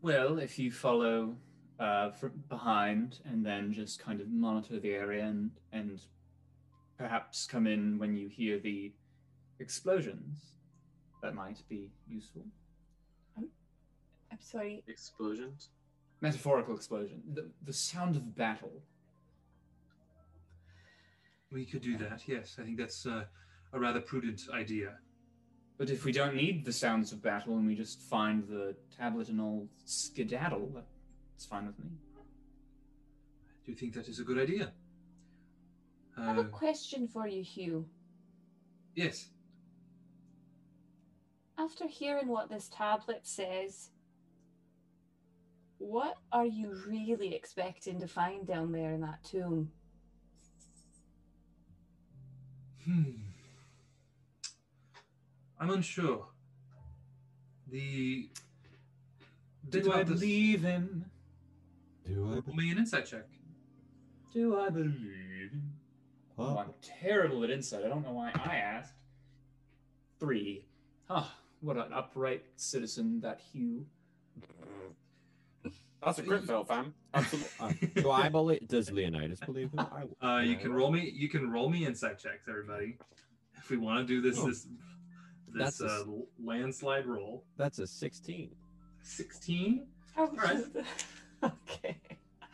Well, 0.03 0.39
if 0.39 0.59
you 0.59 0.71
follow 0.71 1.37
uh, 1.79 2.11
from 2.11 2.43
behind 2.49 3.21
and 3.25 3.45
then 3.45 3.73
just 3.73 3.99
kind 3.99 4.21
of 4.21 4.29
monitor 4.29 4.79
the 4.79 4.93
area 4.93 5.25
and, 5.25 5.51
and 5.73 6.01
perhaps 6.99 7.47
come 7.47 7.67
in 7.67 7.99
when 7.99 8.17
you 8.17 8.29
hear 8.29 8.59
the 8.59 8.93
explosions, 9.59 10.55
that 11.23 11.35
might 11.35 11.63
be 11.69 11.91
useful. 12.09 12.45
I'm 14.41 14.41
sorry. 14.41 14.83
Explosions. 14.87 15.69
Metaphorical 16.21 16.75
explosion. 16.75 17.23
The, 17.35 17.51
the 17.65 17.73
sound 17.73 18.17
of 18.17 18.37
battle. 18.37 18.83
We 21.53 21.65
could 21.65 21.83
do 21.83 21.97
that, 21.99 22.23
yes. 22.27 22.57
I 22.61 22.63
think 22.65 22.79
that's 22.79 23.07
uh, 23.07 23.25
a 23.73 23.79
rather 23.81 24.01
prudent 24.01 24.43
idea. 24.53 24.95
But 25.79 25.91
if 25.91 26.05
we 26.05 26.13
don't 26.13 26.37
need 26.37 26.65
the 26.65 26.73
sounds 26.73 27.11
of 27.13 27.23
battle 27.23 27.57
and 27.57 27.67
we 27.67 27.75
just 27.75 28.03
find 28.03 28.47
the 28.47 28.77
tablet 28.97 29.29
and 29.29 29.41
all 29.41 29.67
skedaddle, 29.85 30.71
that's 31.33 31.47
fine 31.47 31.67
with 31.67 31.79
me. 31.79 31.91
Do 33.65 33.73
you 33.73 33.77
think 33.77 33.95
that 33.95 34.09
is 34.09 34.21
a 34.21 34.25
good 34.25 34.39
idea? 34.39 34.73
I 36.17 36.25
have 36.27 36.39
a 36.39 36.43
Uh, 36.43 36.45
question 36.49 37.09
for 37.09 37.27
you, 37.27 37.43
Hugh. 37.43 37.89
yes. 38.95 39.31
After 41.59 41.87
hearing 41.87 42.29
what 42.29 42.49
this 42.49 42.69
tablet 42.73 43.27
says, 43.27 43.91
what 45.79 46.17
are 46.33 46.47
you 46.47 46.75
really 46.87 47.35
expecting 47.35 47.99
to 48.01 48.07
find 48.07 48.47
down 48.47 48.73
there 48.73 48.93
in 48.93 49.01
that 49.01 49.23
tomb? 49.25 49.73
Hmm. 52.85 53.11
I'm 55.59 55.71
unsure. 55.71 56.27
The 57.71 58.29
bit 59.69 59.85
Do 59.85 59.93
I 59.93 59.95
about 59.97 60.07
this- 60.07 60.21
believe 60.21 60.63
him? 60.63 61.05
Do 62.07 62.25
I? 62.27 62.35
Roll 62.47 62.57
me 62.57 62.71
an 62.71 62.79
insight 62.79 63.07
check. 63.07 63.27
Do 64.33 64.59
I 64.59 64.71
believe 64.71 65.51
him? 65.53 65.73
Oh, 66.39 66.57
I'm 66.57 66.73
terrible 66.81 67.45
at 67.45 67.51
insight. 67.51 67.85
I 67.85 67.89
don't 67.89 68.03
know 68.03 68.13
why 68.13 68.31
I 68.35 68.57
asked. 68.57 68.95
Three. 70.19 70.65
Ah, 71.11 71.37
what 71.61 71.77
an 71.77 71.93
upright 71.93 72.45
citizen 72.57 73.21
that 73.21 73.41
Hugh. 73.53 73.87
That's 76.05 76.19
a 76.19 76.23
crit 76.23 76.45
fail, 76.45 76.65
fam. 76.65 76.95
Absolutely. 77.13 77.87
Do 78.03 78.11
I 78.11 78.29
believe? 78.29 78.67
Does 78.69 78.91
Leonidas 78.91 79.41
believe 79.41 79.71
him? 79.73 79.81
I, 79.81 80.27
Uh, 80.27 80.41
you 80.41 80.57
can 80.57 80.73
roll 80.73 80.91
me. 80.91 81.11
You 81.15 81.29
can 81.29 81.51
roll 81.51 81.69
me 81.69 81.85
insight 81.85 82.19
checks, 82.19 82.49
everybody. 82.49 82.97
If 83.59 83.69
we 83.71 83.77
want 83.77 84.07
to 84.07 84.15
do 84.15 84.21
this, 84.23 84.39
Oh. 84.41 84.47
this, 84.49 84.67
That's 85.53 85.79
this 85.79 85.91
a 85.91 85.95
uh, 85.95 86.01
s- 86.01 86.07
landslide 86.43 87.07
roll. 87.07 87.45
That's 87.59 87.79
a 87.81 87.87
sixteen. 87.87 88.51
Sixteen. 89.03 89.87
All 90.17 90.29
right. 90.29 90.65
okay. 91.45 91.97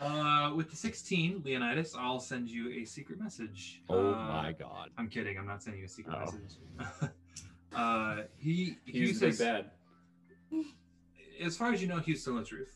Uh, 0.01 0.53
with 0.57 0.69
the 0.71 0.77
sixteen, 0.77 1.41
Leonidas, 1.45 1.95
I'll 1.99 2.19
send 2.21 2.49
you 2.51 2.71
a 2.73 2.85
secret 2.85 3.21
message. 3.21 3.83
Oh 3.89 4.13
Uh, 4.13 4.29
my 4.43 4.53
god. 4.59 4.91
I'm 4.99 5.09
kidding. 5.09 5.39
I'm 5.39 5.47
not 5.47 5.63
sending 5.63 5.81
you 5.81 5.87
a 5.87 5.89
secret 5.89 6.17
Oh. 6.17 6.25
message. 6.25 7.11
uh, 7.77 8.23
he 8.39 8.77
he 8.85 8.99
He's 9.07 9.21
the 9.21 9.27
big 9.27 9.35
says, 9.35 9.39
bad. 9.47 9.71
as 11.43 11.57
far 11.57 11.73
as 11.73 11.81
you 11.81 11.89
know, 11.89 11.99
he's 11.99 12.25
telling 12.25 12.41
the 12.41 12.47
truth. 12.47 12.76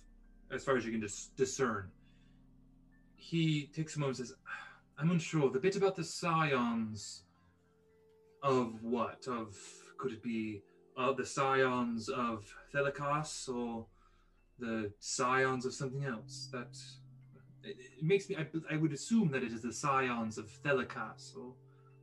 As 0.53 0.65
far 0.65 0.77
as 0.77 0.85
you 0.85 0.91
can 0.91 1.01
dis- 1.01 1.31
discern, 1.37 1.91
he 3.15 3.71
takes 3.75 3.97
a 3.97 4.01
moment 4.01 4.19
and 4.19 4.29
says, 4.29 4.37
"I'm 4.99 5.11
unsure. 5.11 5.51
The 5.51 5.61
bit 5.61 5.77
about 5.77 5.95
the 5.95 6.05
scions 6.05 7.23
of 8.43 8.83
what? 8.83 9.29
Of 9.29 9.57
could 9.97 10.13
it 10.13 10.23
be 10.23 10.63
uh, 10.97 11.13
the 11.13 11.25
scions 11.25 12.09
of 12.09 12.53
Thelikos 12.75 13.49
or 13.49 13.87
the 14.59 14.93
scions 14.99 15.65
of 15.67 15.73
something 15.73 16.05
else? 16.05 16.49
That 16.51 16.77
it, 17.63 17.77
it 17.99 18.03
makes 18.03 18.29
me. 18.29 18.37
I, 18.37 18.47
I 18.73 18.77
would 18.77 18.93
assume 18.93 19.31
that 19.31 19.45
it 19.45 19.53
is 19.53 19.63
the 19.63 19.73
scions 19.73 20.37
of 20.37 20.51
Thelikos 20.65 21.37
or 21.37 21.55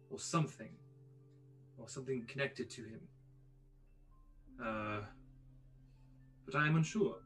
or 0.10 0.20
something, 0.20 0.72
or 1.78 1.90
something 1.90 2.26
connected 2.28 2.70
to 2.70 2.82
him. 2.84 3.02
Uh, 4.64 5.02
but 6.46 6.56
I 6.56 6.66
am 6.68 6.78
unsure. 6.78 7.18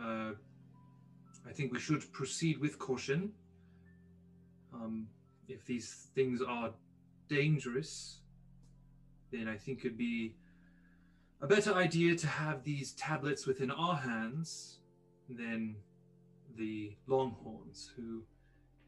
Uh, 0.00 0.32
I 1.46 1.52
think 1.52 1.72
we 1.72 1.80
should 1.80 2.10
proceed 2.12 2.58
with 2.58 2.78
caution. 2.78 3.32
Um, 4.72 5.08
if 5.48 5.64
these 5.66 6.08
things 6.14 6.40
are 6.40 6.70
dangerous, 7.28 8.20
then 9.32 9.48
I 9.48 9.56
think 9.56 9.80
it'd 9.80 9.98
be 9.98 10.36
a 11.42 11.46
better 11.46 11.74
idea 11.74 12.16
to 12.16 12.26
have 12.26 12.64
these 12.64 12.92
tablets 12.92 13.46
within 13.46 13.70
our 13.70 13.96
hands 13.96 14.78
than 15.28 15.76
the 16.56 16.96
Longhorns, 17.06 17.90
who 17.96 18.22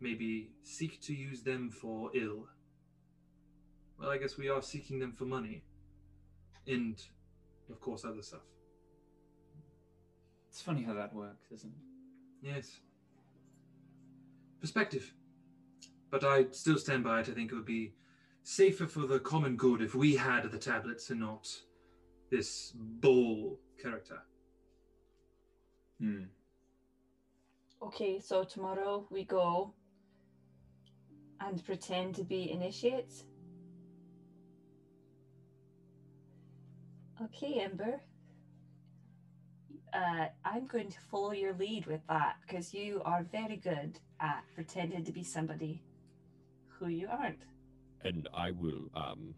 maybe 0.00 0.50
seek 0.62 1.00
to 1.02 1.14
use 1.14 1.42
them 1.42 1.70
for 1.70 2.10
ill. 2.14 2.48
Well, 3.98 4.10
I 4.10 4.18
guess 4.18 4.36
we 4.36 4.48
are 4.48 4.62
seeking 4.62 4.98
them 4.98 5.12
for 5.12 5.24
money. 5.24 5.62
And, 6.66 7.00
of 7.70 7.80
course, 7.80 8.04
other 8.04 8.22
stuff. 8.22 8.42
It's 10.52 10.60
funny 10.60 10.82
how 10.82 10.92
that 10.92 11.14
works, 11.14 11.50
isn't 11.50 11.70
it? 11.70 12.46
Yes. 12.46 12.80
Perspective. 14.60 15.14
But 16.10 16.24
I 16.24 16.44
still 16.50 16.76
stand 16.76 17.04
by 17.04 17.20
it. 17.20 17.30
I 17.30 17.32
think 17.32 17.50
it 17.50 17.54
would 17.54 17.64
be 17.64 17.94
safer 18.42 18.86
for 18.86 19.06
the 19.06 19.18
common 19.18 19.56
good 19.56 19.80
if 19.80 19.94
we 19.94 20.14
had 20.14 20.42
the 20.50 20.58
tablets 20.58 21.08
and 21.08 21.20
not 21.20 21.48
this 22.30 22.72
bull 22.76 23.60
character. 23.82 24.18
Hmm. 25.98 26.24
Okay, 27.82 28.20
so 28.20 28.44
tomorrow 28.44 29.06
we 29.10 29.24
go 29.24 29.72
and 31.40 31.64
pretend 31.64 32.14
to 32.16 32.24
be 32.24 32.50
initiates. 32.50 33.24
Okay, 37.22 37.58
Ember. 37.60 38.02
Uh, 39.92 40.26
I'm 40.44 40.66
going 40.66 40.90
to 40.90 40.98
follow 41.10 41.32
your 41.32 41.52
lead 41.54 41.86
with 41.86 42.00
that 42.08 42.36
because 42.46 42.72
you 42.72 43.02
are 43.04 43.24
very 43.30 43.56
good 43.56 43.98
at 44.20 44.42
pretending 44.54 45.04
to 45.04 45.12
be 45.12 45.22
somebody 45.22 45.82
who 46.68 46.88
you 46.88 47.08
aren't. 47.10 47.42
And 48.04 48.28
I 48.34 48.50
will, 48.52 48.88
um, 48.94 49.34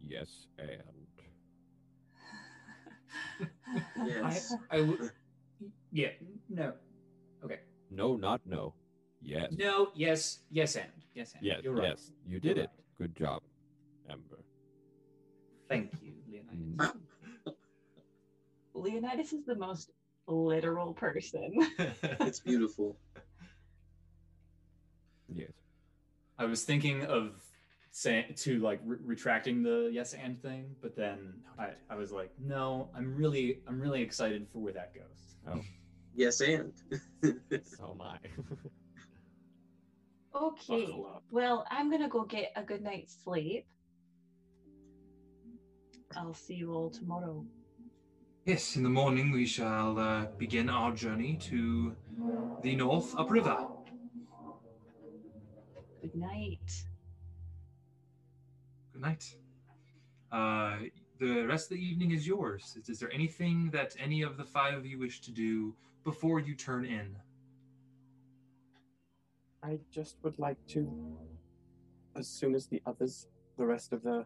yes, 0.00 0.46
and 0.58 0.80
Yes. 4.06 4.54
I, 4.70 4.76
I 4.76 4.80
w- 4.80 5.10
yeah, 5.92 6.08
no. 6.48 6.72
Okay. 7.44 7.60
no, 7.90 8.16
not 8.16 8.40
no. 8.46 8.74
Yes. 9.22 9.52
No, 9.56 9.90
yes, 9.94 10.40
yes, 10.50 10.76
and. 10.76 10.86
Yes, 11.14 11.34
and. 11.34 11.44
Yes, 11.44 11.60
You're 11.62 11.74
right. 11.74 11.90
yes. 11.90 12.10
You 12.26 12.40
did 12.40 12.56
You're 12.56 12.64
it. 12.64 12.70
Good 12.98 13.14
job, 13.16 13.42
Ember. 14.08 14.38
Thank 15.68 15.92
you, 16.02 16.14
Leonidas. 16.28 16.96
Leonidas 18.74 19.32
is 19.32 19.44
the 19.44 19.54
most 19.54 19.90
literal 20.26 20.92
person. 20.94 21.52
it's 22.20 22.40
beautiful. 22.40 22.96
Yes. 25.28 25.50
I 26.38 26.44
was 26.44 26.64
thinking 26.64 27.04
of 27.04 27.42
saying 27.92 28.34
to 28.34 28.58
like 28.60 28.80
re- 28.84 28.98
retracting 29.02 29.62
the 29.62 29.90
yes 29.92 30.14
and 30.14 30.40
thing, 30.40 30.74
but 30.80 30.96
then 30.96 31.34
I, 31.58 31.70
I 31.88 31.96
was 31.96 32.12
like, 32.12 32.30
no, 32.38 32.88
I'm 32.96 33.16
really 33.16 33.60
I'm 33.68 33.80
really 33.80 34.02
excited 34.02 34.46
for 34.52 34.58
where 34.58 34.72
that 34.72 34.94
goes. 34.94 35.36
Oh, 35.48 35.60
Yes, 36.14 36.40
and. 36.40 36.72
so 37.64 37.92
am 37.92 38.00
I. 38.00 38.18
Okay. 40.34 40.94
Well, 41.30 41.66
I'm 41.70 41.90
gonna 41.90 42.08
go 42.08 42.24
get 42.24 42.52
a 42.56 42.62
good 42.62 42.82
night's 42.82 43.16
sleep. 43.24 43.66
I'll 46.16 46.34
see 46.34 46.54
you 46.54 46.72
all 46.72 46.90
tomorrow. 46.90 47.44
Yes, 48.46 48.74
in 48.74 48.82
the 48.82 48.88
morning 48.88 49.32
we 49.32 49.44
shall 49.44 49.98
uh, 49.98 50.24
begin 50.38 50.70
our 50.70 50.92
journey 50.92 51.36
to 51.42 51.94
the 52.62 52.74
north 52.74 53.14
upriver. 53.18 53.66
Good 56.00 56.14
night. 56.14 56.84
Good 58.94 59.02
night. 59.02 59.36
Uh, 60.32 60.78
the 61.18 61.42
rest 61.42 61.70
of 61.70 61.76
the 61.76 61.84
evening 61.84 62.12
is 62.12 62.26
yours. 62.26 62.78
Is, 62.80 62.88
is 62.88 62.98
there 62.98 63.12
anything 63.12 63.68
that 63.72 63.94
any 63.98 64.22
of 64.22 64.38
the 64.38 64.44
five 64.44 64.72
of 64.72 64.86
you 64.86 64.98
wish 64.98 65.20
to 65.20 65.30
do 65.30 65.74
before 66.02 66.40
you 66.40 66.54
turn 66.54 66.86
in? 66.86 67.14
I 69.62 69.80
just 69.92 70.16
would 70.22 70.38
like 70.38 70.56
to, 70.68 70.90
as 72.16 72.26
soon 72.26 72.54
as 72.54 72.66
the 72.68 72.80
others, 72.86 73.26
the 73.58 73.66
rest 73.66 73.92
of 73.92 74.02
the 74.02 74.24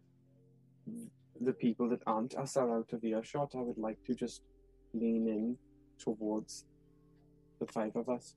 the 1.40 1.52
people 1.52 1.88
that 1.90 2.02
aren't 2.06 2.34
us 2.34 2.56
are 2.56 2.78
out 2.78 2.92
of 2.92 3.04
earshot, 3.04 3.52
I 3.54 3.60
would 3.60 3.78
like 3.78 4.02
to 4.04 4.14
just 4.14 4.42
lean 4.92 5.28
in 5.28 5.56
towards 5.98 6.64
the 7.60 7.66
five 7.66 7.96
of 7.96 8.08
us. 8.08 8.34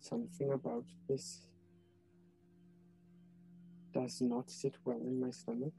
Something 0.00 0.52
about 0.52 0.84
this 1.08 1.46
does 3.92 4.20
not 4.20 4.50
sit 4.50 4.76
well 4.84 5.00
in 5.00 5.20
my 5.20 5.30
stomach. 5.30 5.72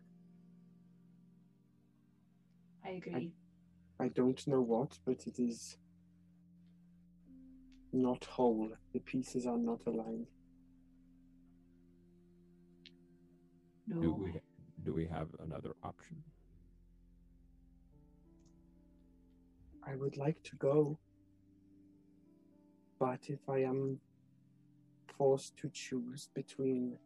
I 2.85 2.89
agree. 2.91 3.31
I 3.99 4.07
don't 4.09 4.45
know 4.47 4.61
what, 4.61 4.97
but 5.05 5.25
it 5.25 5.39
is 5.39 5.77
not 7.91 8.25
whole. 8.25 8.69
The 8.93 8.99
pieces 8.99 9.45
are 9.45 9.57
not 9.57 9.81
aligned. 9.85 10.27
no. 13.87 14.01
do 14.01 14.13
we 14.13 14.31
do 14.83 14.93
we 14.93 15.05
have 15.05 15.27
another 15.43 15.75
option? 15.83 16.23
I 19.85 19.95
would 19.95 20.17
like 20.17 20.41
to 20.43 20.55
go. 20.57 20.97
But 22.99 23.19
if 23.27 23.39
I 23.49 23.59
am 23.59 23.99
forced 25.17 25.57
to 25.57 25.69
choose 25.73 26.29
between 26.33 26.97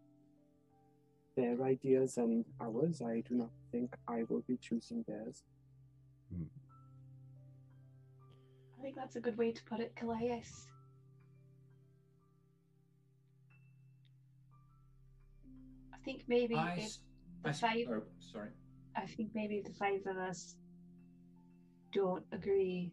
their 1.35 1.61
ideas 1.63 2.17
and 2.17 2.45
ours, 2.59 3.01
I 3.01 3.21
do 3.27 3.35
not 3.35 3.51
think 3.71 3.95
I 4.07 4.23
will 4.29 4.43
be 4.47 4.57
choosing 4.57 5.03
theirs. 5.07 5.43
Hmm. 6.33 6.43
I 8.79 8.81
think 8.83 8.95
that's 8.95 9.15
a 9.15 9.19
good 9.19 9.37
way 9.37 9.51
to 9.51 9.63
put 9.63 9.79
it, 9.79 9.95
Kallias. 9.95 10.67
I 15.93 15.97
think 16.05 16.23
maybe 16.27 16.55
I, 16.55 16.73
if 16.73 16.83
s- 16.83 16.99
the 17.43 17.49
I 17.49 17.51
s- 17.51 17.59
five 17.59 17.87
oh, 17.89 18.03
sorry. 18.19 18.49
I 18.95 19.05
think 19.05 19.29
maybe 19.33 19.61
the 19.65 19.73
five 19.73 20.01
of 20.07 20.17
us 20.17 20.55
don't 21.93 22.23
agree 22.31 22.91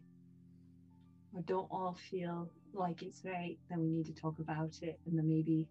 or 1.33 1.41
don't 1.41 1.67
all 1.71 1.97
feel 2.09 2.49
like 2.73 3.01
it's 3.01 3.23
right, 3.25 3.57
then 3.69 3.79
we 3.81 3.89
need 3.89 4.05
to 4.05 4.13
talk 4.13 4.39
about 4.39 4.77
it. 4.81 4.99
And 5.05 5.17
then 5.17 5.27
maybe, 5.27 5.67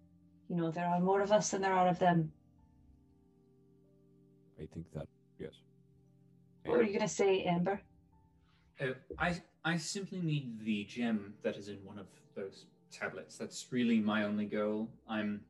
you 0.48 0.56
know, 0.56 0.70
there 0.70 0.86
are 0.86 1.00
more 1.00 1.20
of 1.20 1.32
us 1.32 1.50
than 1.50 1.62
there 1.62 1.72
are 1.72 1.88
of 1.88 1.98
them. 1.98 2.32
I 4.60 4.66
think 4.72 4.86
that 4.94 5.06
yes. 5.38 5.52
What 6.64 6.78
were 6.78 6.82
you 6.82 6.90
going 6.96 7.00
to 7.00 7.08
say, 7.08 7.42
Ember? 7.42 7.80
Uh, 8.80 8.94
I 9.18 9.40
I 9.64 9.76
simply 9.76 10.20
need 10.20 10.64
the 10.64 10.84
gem 10.84 11.34
that 11.42 11.56
is 11.56 11.68
in 11.68 11.76
one 11.84 11.98
of 11.98 12.06
those 12.34 12.66
tablets. 12.90 13.36
That's 13.36 13.66
really 13.70 14.00
my 14.00 14.24
only 14.24 14.46
goal. 14.46 14.88
I'm 15.08 15.42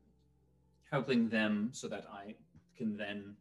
helping 0.91 1.29
them 1.29 1.69
so 1.71 1.87
that 1.87 2.05
I 2.11 2.35
can 2.77 2.97
then 2.97 3.35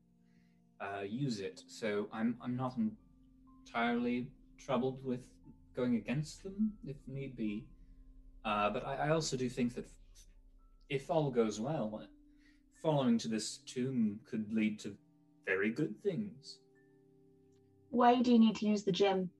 uh, 0.80 1.02
use 1.02 1.40
it. 1.40 1.62
So 1.66 2.08
I'm 2.12 2.36
I'm 2.42 2.56
not 2.56 2.76
entirely 3.66 4.28
troubled 4.58 5.04
with 5.04 5.26
going 5.74 5.96
against 5.96 6.42
them 6.42 6.72
if 6.86 6.96
need 7.06 7.36
be. 7.36 7.66
Uh, 8.44 8.70
but 8.70 8.86
I, 8.86 9.06
I 9.06 9.08
also 9.10 9.36
do 9.36 9.48
think 9.48 9.74
that 9.74 9.88
if 10.88 11.10
all 11.10 11.30
goes 11.30 11.60
well, 11.60 12.02
following 12.82 13.18
to 13.18 13.28
this 13.28 13.58
tomb 13.66 14.20
could 14.28 14.52
lead 14.52 14.78
to 14.80 14.94
very 15.46 15.70
good 15.70 15.94
things. 16.02 16.58
Why 17.90 18.20
do 18.20 18.32
you 18.32 18.38
need 18.38 18.56
to 18.56 18.66
use 18.66 18.84
the 18.84 18.92
gem? 18.92 19.30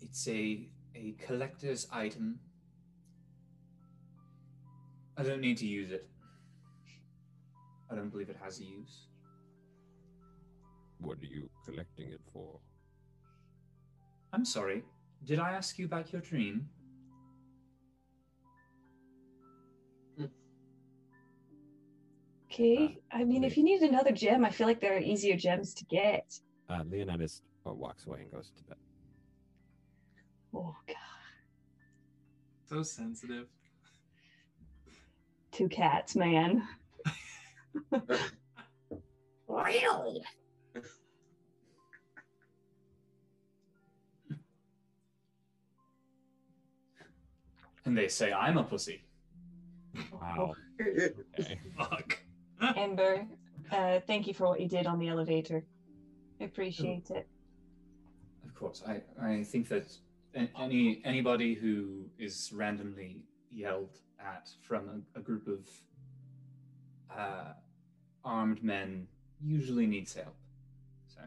It's 0.00 0.28
a 0.28 0.68
a 0.94 1.16
collector's 1.26 1.86
item. 1.92 2.38
I 5.16 5.22
don't 5.22 5.40
need 5.40 5.58
to 5.58 5.66
use 5.66 5.90
it. 5.90 6.08
I 7.94 7.96
don't 7.96 8.10
believe 8.10 8.28
it 8.28 8.36
has 8.42 8.58
a 8.58 8.64
use. 8.64 9.06
What 10.98 11.18
are 11.18 11.26
you 11.26 11.48
collecting 11.64 12.10
it 12.10 12.20
for? 12.32 12.58
I'm 14.32 14.44
sorry. 14.44 14.82
Did 15.22 15.38
I 15.38 15.52
ask 15.52 15.78
you 15.78 15.84
about 15.86 16.12
your 16.12 16.20
dream? 16.20 16.68
Okay. 22.50 22.98
I 23.12 23.22
mean, 23.22 23.44
if 23.44 23.56
you 23.56 23.62
need 23.62 23.82
another 23.82 24.10
gem, 24.10 24.44
I 24.44 24.50
feel 24.50 24.66
like 24.66 24.80
there 24.80 24.96
are 24.96 25.00
easier 25.00 25.36
gems 25.36 25.72
to 25.74 25.84
get. 25.84 26.36
Uh, 26.68 26.82
Leonidas 26.90 27.42
uh, 27.64 27.72
walks 27.72 28.06
away 28.06 28.22
and 28.22 28.32
goes 28.32 28.50
to 28.56 28.62
bed. 28.64 28.76
Oh, 30.52 30.74
God. 30.88 30.96
So 32.68 32.82
sensitive. 32.82 33.46
Two 35.52 35.68
cats, 35.68 36.16
man. 36.16 36.66
Really? 39.48 40.22
And 47.86 47.96
they 47.96 48.08
say 48.08 48.32
I'm 48.32 48.56
a 48.56 48.64
pussy. 48.64 49.04
Wow. 50.12 50.54
Okay. 50.80 51.14
Fuck. 51.76 52.18
Ember, 52.76 53.26
uh, 53.70 54.00
thank 54.06 54.26
you 54.26 54.34
for 54.34 54.48
what 54.48 54.60
you 54.60 54.68
did 54.68 54.86
on 54.86 54.98
the 54.98 55.08
elevator. 55.08 55.64
I 56.40 56.44
appreciate 56.44 57.10
it. 57.10 57.28
Of 58.44 58.54
course, 58.54 58.82
I, 58.86 59.02
I 59.22 59.44
think 59.44 59.68
that 59.68 59.86
any 60.58 61.02
anybody 61.04 61.54
who 61.54 62.06
is 62.18 62.50
randomly 62.54 63.22
yelled 63.52 63.98
at 64.18 64.48
from 64.62 65.04
a, 65.14 65.18
a 65.18 65.22
group 65.22 65.46
of 65.46 65.68
uh, 67.16 67.52
armed 68.24 68.62
men 68.62 69.06
usually 69.42 69.86
needs 69.86 70.14
help. 70.14 70.34
So 71.06 71.20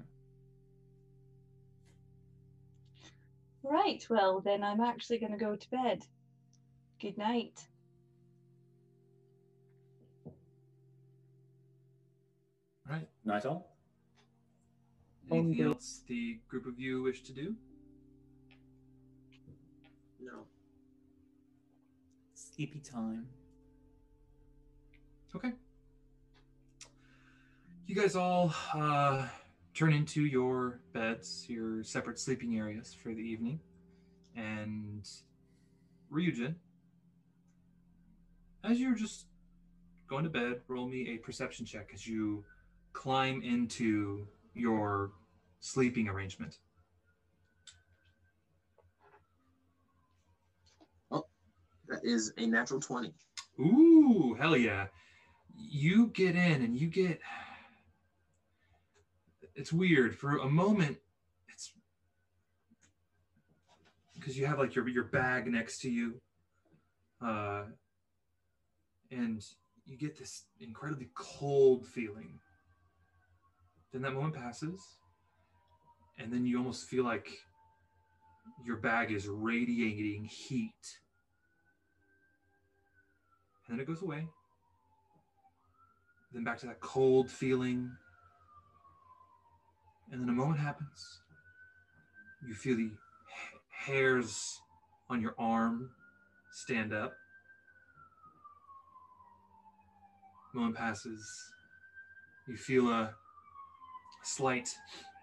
Right, 3.64 4.06
well, 4.10 4.42
then 4.42 4.64
I'm 4.64 4.82
actually 4.82 5.20
going 5.20 5.34
to 5.34 5.38
go 5.38 5.56
to 5.56 5.70
bed. 5.70 6.06
Good 7.00 7.18
night. 7.18 7.68
Right. 12.90 13.08
night 13.26 13.46
all. 13.46 13.76
Anything 15.30 15.66
Um, 15.66 15.74
else 15.74 16.04
the 16.08 16.40
group 16.48 16.66
of 16.66 16.80
you 16.80 17.04
wish 17.04 17.22
to 17.24 17.34
do? 17.34 17.56
No. 20.20 20.46
Sleepy 22.34 22.80
time. 22.80 23.28
Okay. 25.36 25.52
You 27.88 27.96
guys 27.96 28.18
all 28.18 28.54
uh, 28.74 29.26
turn 29.74 29.94
into 29.94 30.26
your 30.26 30.82
beds, 30.92 31.46
your 31.48 31.86
separate 31.86 32.20
sleeping 32.20 32.58
areas 32.58 32.94
for 32.94 33.14
the 33.14 33.22
evening. 33.22 33.62
And 34.36 35.08
Ryujin, 36.12 36.56
as 38.66 38.78
you're 38.78 38.94
just 38.94 39.28
going 40.10 40.26
to 40.26 40.30
bed, 40.30 40.60
roll 40.68 40.90
me 40.90 41.12
a 41.12 41.18
perception 41.20 41.66
check 41.66 41.92
as 41.94 42.06
you 42.06 42.44
climb 42.92 43.42
into 43.42 44.28
your 44.54 45.14
sleeping 45.62 46.10
arrangement. 46.10 46.58
Oh, 51.10 51.24
that 51.88 52.02
is 52.04 52.34
a 52.38 52.48
natural 52.48 52.82
20. 52.82 53.14
Ooh, 53.62 54.36
hell 54.38 54.58
yeah. 54.58 54.88
You 55.56 56.08
get 56.08 56.36
in 56.36 56.64
and 56.64 56.76
you 56.78 56.88
get. 56.88 57.22
It's 59.58 59.74
weird. 59.74 60.18
For 60.18 60.38
a 60.38 60.50
moment, 60.50 60.98
it's. 61.52 61.74
Because 64.16 64.38
you 64.38 64.46
have 64.46 64.60
like 64.60 64.74
your, 64.76 64.88
your 64.88 65.04
bag 65.04 65.48
next 65.48 65.80
to 65.82 65.90
you. 65.90 66.22
Uh, 67.22 67.64
and 69.12 69.44
you 69.86 69.98
get 69.98 70.18
this 70.18 70.46
incredibly 70.62 71.10
cold 71.14 71.86
feeling. 71.86 72.40
Then 73.92 74.02
that 74.04 74.14
moment 74.14 74.36
passes. 74.36 74.82
And 76.18 76.32
then 76.32 76.46
you 76.46 76.58
almost 76.58 76.88
feel 76.88 77.04
like 77.04 77.30
your 78.66 78.78
bag 78.78 79.12
is 79.12 79.28
radiating 79.28 80.24
heat 80.24 80.98
and 83.68 83.78
then 83.78 83.84
it 83.84 83.88
goes 83.88 84.02
away. 84.02 84.28
Then 86.34 86.44
back 86.44 86.58
to 86.60 86.68
that 86.68 86.80
cold 86.80 87.30
feeling. 87.30 87.92
And 90.12 90.22
then 90.22 90.30
a 90.30 90.34
moment 90.34 90.60
happens. 90.60 91.20
You 92.48 92.54
feel 92.54 92.78
the 92.78 92.92
hairs 93.70 94.60
on 95.10 95.22
your 95.22 95.36
arm 95.38 95.90
stand 96.52 96.94
up. 96.94 97.14
Moment 100.54 100.76
passes. 100.76 101.30
You 102.48 102.56
feel 102.56 102.90
a 102.90 103.14
slight 104.24 104.70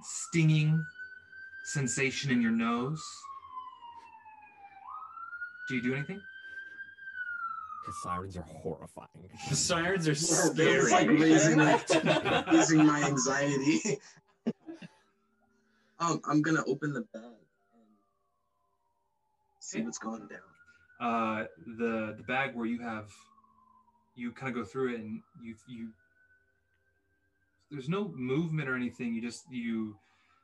stinging 0.02 0.84
sensation 1.64 2.30
in 2.30 2.42
your 2.42 2.50
nose. 2.52 3.02
Do 5.68 5.76
you 5.76 5.82
do 5.82 5.94
anything? 5.94 6.20
Because 7.82 8.02
sirens 8.02 8.36
are 8.36 8.42
horrifying. 8.42 9.08
The 9.48 9.56
sirens 9.56 10.06
are 10.08 10.12
That 10.12 10.18
scary. 10.54 10.76
was 10.78 10.90
like 10.92 11.08
raising 11.08 11.56
my, 11.56 12.44
raising 12.52 12.86
my 12.86 13.02
anxiety. 13.04 13.98
Um, 16.12 16.20
I'm 16.24 16.42
gonna 16.42 16.62
open 16.66 16.92
the 16.92 17.00
bag 17.00 17.22
and 17.24 17.88
see 19.60 19.78
Okay. 19.78 19.84
what's 19.84 19.98
going 19.98 20.26
down. 20.28 20.40
uh, 21.00 21.44
the 21.78 22.14
the 22.16 22.22
bag 22.26 22.54
where 22.54 22.66
you 22.66 22.80
have 22.80 23.10
you 24.14 24.30
kind 24.32 24.48
of 24.48 24.54
go 24.54 24.64
through 24.64 24.94
it 24.94 25.00
and 25.00 25.20
you 25.42 25.54
you 25.68 25.88
there's 27.70 27.88
no 27.88 28.12
movement 28.16 28.68
or 28.68 28.74
anything 28.76 29.14
you 29.14 29.20
just 29.20 29.50
you 29.50 29.96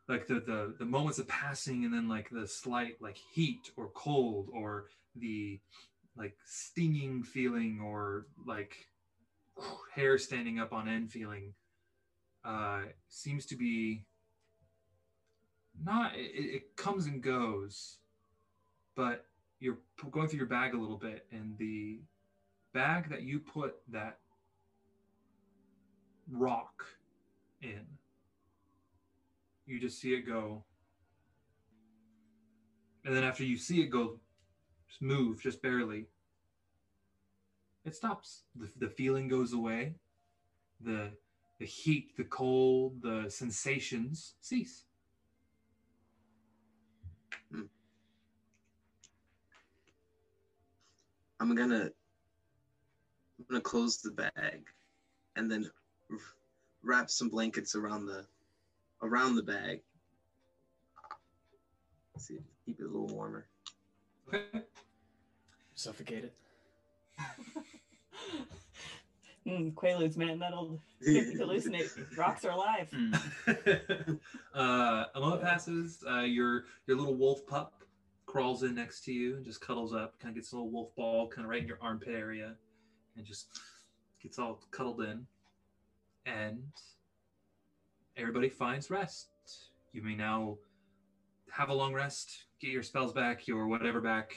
like 0.08 0.26
the 0.26 0.40
the 0.40 0.74
the 0.78 0.84
moments 0.84 1.18
of 1.18 1.28
passing 1.28 1.84
and 1.84 1.92
then 1.94 2.08
like 2.08 2.28
the 2.30 2.46
slight 2.46 2.94
like 3.00 3.16
heat 3.32 3.70
or 3.76 3.90
cold 3.94 4.48
or 4.52 4.86
the 5.16 5.60
like 6.16 6.34
stinging 6.44 7.22
feeling 7.22 7.80
or 7.80 8.26
like 8.46 8.74
hair 9.94 10.18
standing 10.18 10.58
up 10.58 10.72
on 10.72 10.88
end 10.88 11.10
feeling 11.10 11.52
uh 12.44 12.82
seems 13.08 13.46
to 13.46 13.56
be 13.56 14.04
not 15.84 16.14
it, 16.14 16.30
it 16.34 16.76
comes 16.76 17.06
and 17.06 17.22
goes 17.22 17.98
but 18.96 19.26
you're 19.60 19.78
going 20.10 20.28
through 20.28 20.38
your 20.38 20.46
bag 20.46 20.74
a 20.74 20.78
little 20.78 20.96
bit 20.96 21.26
and 21.32 21.56
the 21.58 22.00
bag 22.72 23.08
that 23.10 23.22
you 23.22 23.38
put 23.38 23.76
that 23.88 24.18
rock 26.30 26.84
in 27.62 27.84
you 29.66 29.80
just 29.80 30.00
see 30.00 30.14
it 30.14 30.26
go 30.26 30.64
and 33.04 33.14
then 33.14 33.24
after 33.24 33.44
you 33.44 33.56
see 33.56 33.80
it 33.80 33.88
go 33.88 34.18
just 34.88 35.02
move 35.02 35.40
just 35.42 35.62
barely 35.62 36.06
it 37.84 37.94
stops. 37.94 38.42
The, 38.54 38.68
the 38.78 38.88
feeling 38.88 39.28
goes 39.28 39.52
away. 39.52 39.94
The 40.80 41.12
the 41.58 41.66
heat 41.66 42.16
the 42.16 42.24
cold 42.24 43.02
the 43.02 43.26
sensations 43.28 44.34
cease 44.40 44.84
I'm 51.40 51.54
gonna 51.54 51.90
I'm 53.38 53.44
gonna 53.48 53.60
close 53.60 54.02
the 54.02 54.10
bag 54.10 54.64
and 55.36 55.50
then 55.50 55.70
wrap 56.82 57.10
some 57.10 57.28
blankets 57.28 57.74
around 57.74 58.06
the 58.06 58.26
around 59.02 59.36
the 59.36 59.42
bag. 59.42 59.80
See, 62.18 62.38
keep 62.66 62.78
it 62.78 62.84
a 62.84 62.86
little 62.86 63.08
warmer. 63.08 63.46
okay 64.28 64.62
Suffocated. 65.74 66.32
Mm, 69.46 69.72
Quaaludes, 69.72 70.16
man, 70.16 70.38
that'll 70.38 70.80
make 71.00 71.38
hallucinate. 71.38 71.90
Rocks 72.16 72.44
are 72.44 72.50
alive. 72.50 72.90
Mm. 72.90 74.18
uh, 74.54 75.04
a 75.14 75.20
moment 75.20 75.42
passes. 75.42 76.04
Uh, 76.08 76.20
your 76.20 76.64
your 76.86 76.96
little 76.98 77.14
wolf 77.14 77.46
pup 77.46 77.79
crawls 78.30 78.62
in 78.62 78.74
next 78.74 79.04
to 79.04 79.12
you 79.12 79.36
and 79.36 79.44
just 79.44 79.60
cuddles 79.60 79.92
up. 79.94 80.18
Kind 80.20 80.30
of 80.30 80.36
gets 80.36 80.52
a 80.52 80.56
little 80.56 80.70
wolf 80.70 80.94
ball, 80.94 81.28
kind 81.28 81.44
of 81.44 81.50
right 81.50 81.60
in 81.62 81.68
your 81.68 81.78
armpit 81.80 82.08
area, 82.14 82.54
and 83.16 83.24
just 83.26 83.60
gets 84.22 84.38
all 84.38 84.60
cuddled 84.70 85.00
in. 85.02 85.26
And 86.26 86.62
everybody 88.16 88.48
finds 88.48 88.90
rest. 88.90 89.28
You 89.92 90.02
may 90.02 90.14
now 90.14 90.58
have 91.50 91.70
a 91.70 91.74
long 91.74 91.92
rest, 91.92 92.44
get 92.60 92.70
your 92.70 92.82
spells 92.84 93.12
back, 93.12 93.48
your 93.48 93.66
whatever 93.66 94.00
back, 94.00 94.36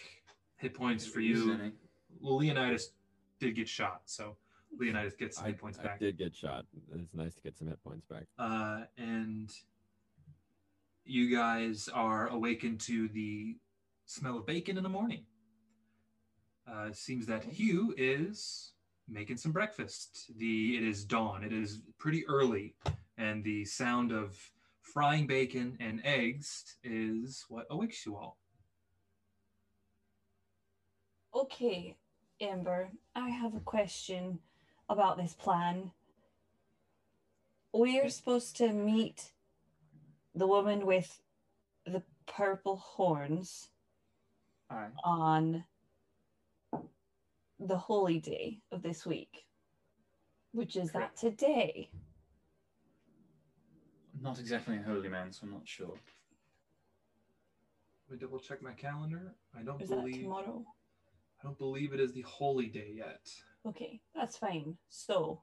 hit 0.58 0.74
points 0.74 1.06
for 1.06 1.20
you. 1.20 1.72
Well, 2.20 2.38
Leonidas 2.38 2.94
did 3.40 3.56
get 3.56 3.68
shot, 3.70 4.02
so 4.06 4.36
Leonidas 4.80 5.14
gets 5.14 5.38
some 5.38 5.46
I, 5.46 5.50
hit 5.50 5.60
points 5.60 5.78
I 5.80 5.84
back. 5.84 6.00
did 6.00 6.18
get 6.18 6.36
shot. 6.36 6.66
It's 6.96 7.14
nice 7.14 7.36
to 7.36 7.42
get 7.42 7.56
some 7.58 7.68
hit 7.68 7.84
points 7.84 8.06
back. 8.08 8.24
uh, 8.40 8.86
and 8.98 9.52
you 11.06 11.36
guys 11.36 11.90
are 11.94 12.30
awakened 12.30 12.80
to 12.80 13.08
the 13.10 13.58
smell 14.06 14.38
of 14.38 14.46
bacon 14.46 14.78
in 14.78 14.84
the 14.84 14.90
morning. 14.90 15.26
Uh, 16.68 16.88
it 16.88 16.96
seems 16.96 17.26
that 17.26 17.44
Hugh 17.44 17.94
is 17.98 18.72
making 19.10 19.38
some 19.38 19.52
breakfast. 19.52 20.32
The 20.38 20.78
it 20.78 20.84
is 20.84 21.04
dawn. 21.04 21.44
It 21.44 21.54
is 21.54 21.82
pretty 21.98 22.26
early, 22.28 22.76
and 23.18 23.44
the 23.44 23.66
sound 23.66 24.12
of 24.12 24.38
frying 24.82 25.28
bacon 25.28 25.78
and 25.80 26.02
eggs 26.04 26.78
is 26.84 27.46
what 27.50 27.66
awakes 27.70 28.06
you 28.06 28.16
all. 28.16 28.38
Okay, 31.36 31.98
Ember, 32.40 32.90
I 33.16 33.30
have 33.30 33.56
a 33.56 33.60
question 33.60 34.40
about 34.88 35.18
this 35.18 35.34
plan. 35.34 35.92
We're 37.74 38.10
supposed 38.10 38.56
to 38.58 38.72
meet 38.72 39.32
the 40.36 40.46
woman 40.46 40.86
with 40.86 41.22
the 41.86 42.04
purple 42.28 42.78
horns 42.78 43.70
Aye. 44.74 44.88
on 45.04 45.64
the 47.60 47.78
holy 47.78 48.20
day 48.20 48.60
of 48.72 48.82
this 48.82 49.06
week, 49.06 49.46
which 50.52 50.76
is 50.76 50.92
Correct. 50.92 51.22
that 51.22 51.30
today. 51.30 51.90
I'm 54.16 54.24
not 54.24 54.40
exactly 54.40 54.78
a 54.78 54.82
holy 54.82 55.10
man, 55.10 55.32
so 55.32 55.42
I'm 55.46 55.52
not 55.52 55.68
sure. 55.68 55.94
Let 58.10 58.12
me 58.12 58.18
double 58.18 58.40
check 58.40 58.62
my 58.62 58.72
calendar. 58.72 59.36
I 59.58 59.62
don't 59.62 59.82
Is 59.82 59.90
that 59.90 59.98
believe 60.00 60.22
tomorrow? 60.22 60.66
I 61.40 61.44
don't 61.44 61.58
believe 61.58 61.94
it 61.94 62.00
is 62.00 62.14
the 62.14 62.22
holy 62.24 62.68
day 62.68 62.94
yet. 62.96 63.30
Okay, 63.68 64.02
that's 64.16 64.38
fine. 64.38 64.76
So, 64.90 65.42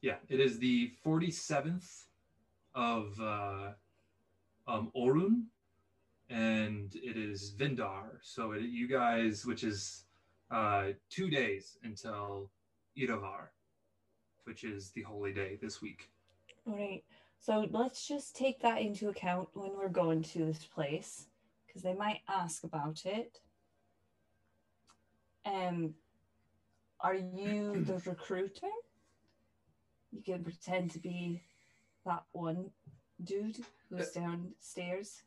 Yeah, 0.00 0.16
it 0.28 0.38
is 0.38 0.58
the 0.58 0.92
47th 1.04 2.04
of 2.74 3.20
uh, 3.20 3.70
um, 4.68 4.92
Orun, 4.94 5.44
and 6.28 6.94
it 6.94 7.16
is 7.16 7.54
Vindar. 7.58 8.18
So 8.22 8.52
it, 8.52 8.62
you 8.62 8.86
guys, 8.86 9.46
which 9.46 9.64
is 9.64 10.04
uh, 10.50 10.88
two 11.10 11.30
days 11.30 11.78
until 11.82 12.50
Irovar, 12.96 13.48
which 14.44 14.62
is 14.64 14.90
the 14.90 15.02
holy 15.02 15.32
day 15.32 15.58
this 15.60 15.80
week. 15.80 16.10
all 16.66 16.76
right. 16.76 17.02
So 17.40 17.66
let's 17.70 18.06
just 18.06 18.36
take 18.36 18.60
that 18.62 18.80
into 18.80 19.08
account 19.08 19.48
when 19.54 19.70
we're 19.76 19.88
going 19.88 20.22
to 20.24 20.44
this 20.44 20.64
place, 20.64 21.26
because 21.66 21.82
they 21.82 21.94
might 21.94 22.20
ask 22.28 22.64
about 22.64 23.06
it. 23.06 23.38
Um, 25.46 25.94
are 27.00 27.14
you 27.14 27.84
the 27.86 28.02
recruiter? 28.04 28.66
You 30.10 30.22
can 30.22 30.42
pretend 30.42 30.90
to 30.92 30.98
be 30.98 31.42
that 32.04 32.24
one 32.32 32.70
dude 33.24 33.58
who's 33.90 34.16
uh, 34.16 34.20
downstairs. 34.20 35.22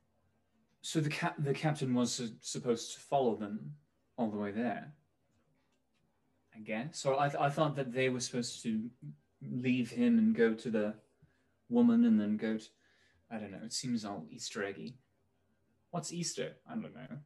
So 0.82 1.00
the 1.00 1.10
cap- 1.10 1.36
the 1.38 1.54
captain 1.54 1.94
was 1.94 2.12
su- 2.14 2.36
supposed 2.42 2.94
to 2.94 3.00
follow 3.00 3.36
them 3.36 3.76
all 4.18 4.30
the 4.30 4.38
way 4.38 4.52
there. 4.52 4.94
I 6.56 6.60
guess. 6.60 7.00
So 7.00 7.18
I, 7.20 7.30
th- 7.30 7.42
I 7.42 7.50
thought 7.50 7.76
that 7.76 7.94
they 7.94 8.10
were 8.10 8.20
supposed 8.20 8.62
to 8.64 8.90
leave 9.42 9.90
him 9.90 10.18
and 10.18 10.36
go 10.36 10.54
to 10.54 10.70
the 10.70 10.96
woman 11.70 12.06
and 12.06 12.20
then 12.20 12.38
go 12.38 12.58
to. 12.58 12.66
I 13.32 13.38
don't 13.38 13.52
know. 13.52 13.60
It 13.64 13.74
seems 13.74 14.04
all 14.04 14.26
Easter 14.30 14.64
eggy. 14.64 14.98
What's 15.92 16.12
Easter? 16.12 16.58
I 16.70 16.74
don't 16.74 16.94
know. 16.94 17.18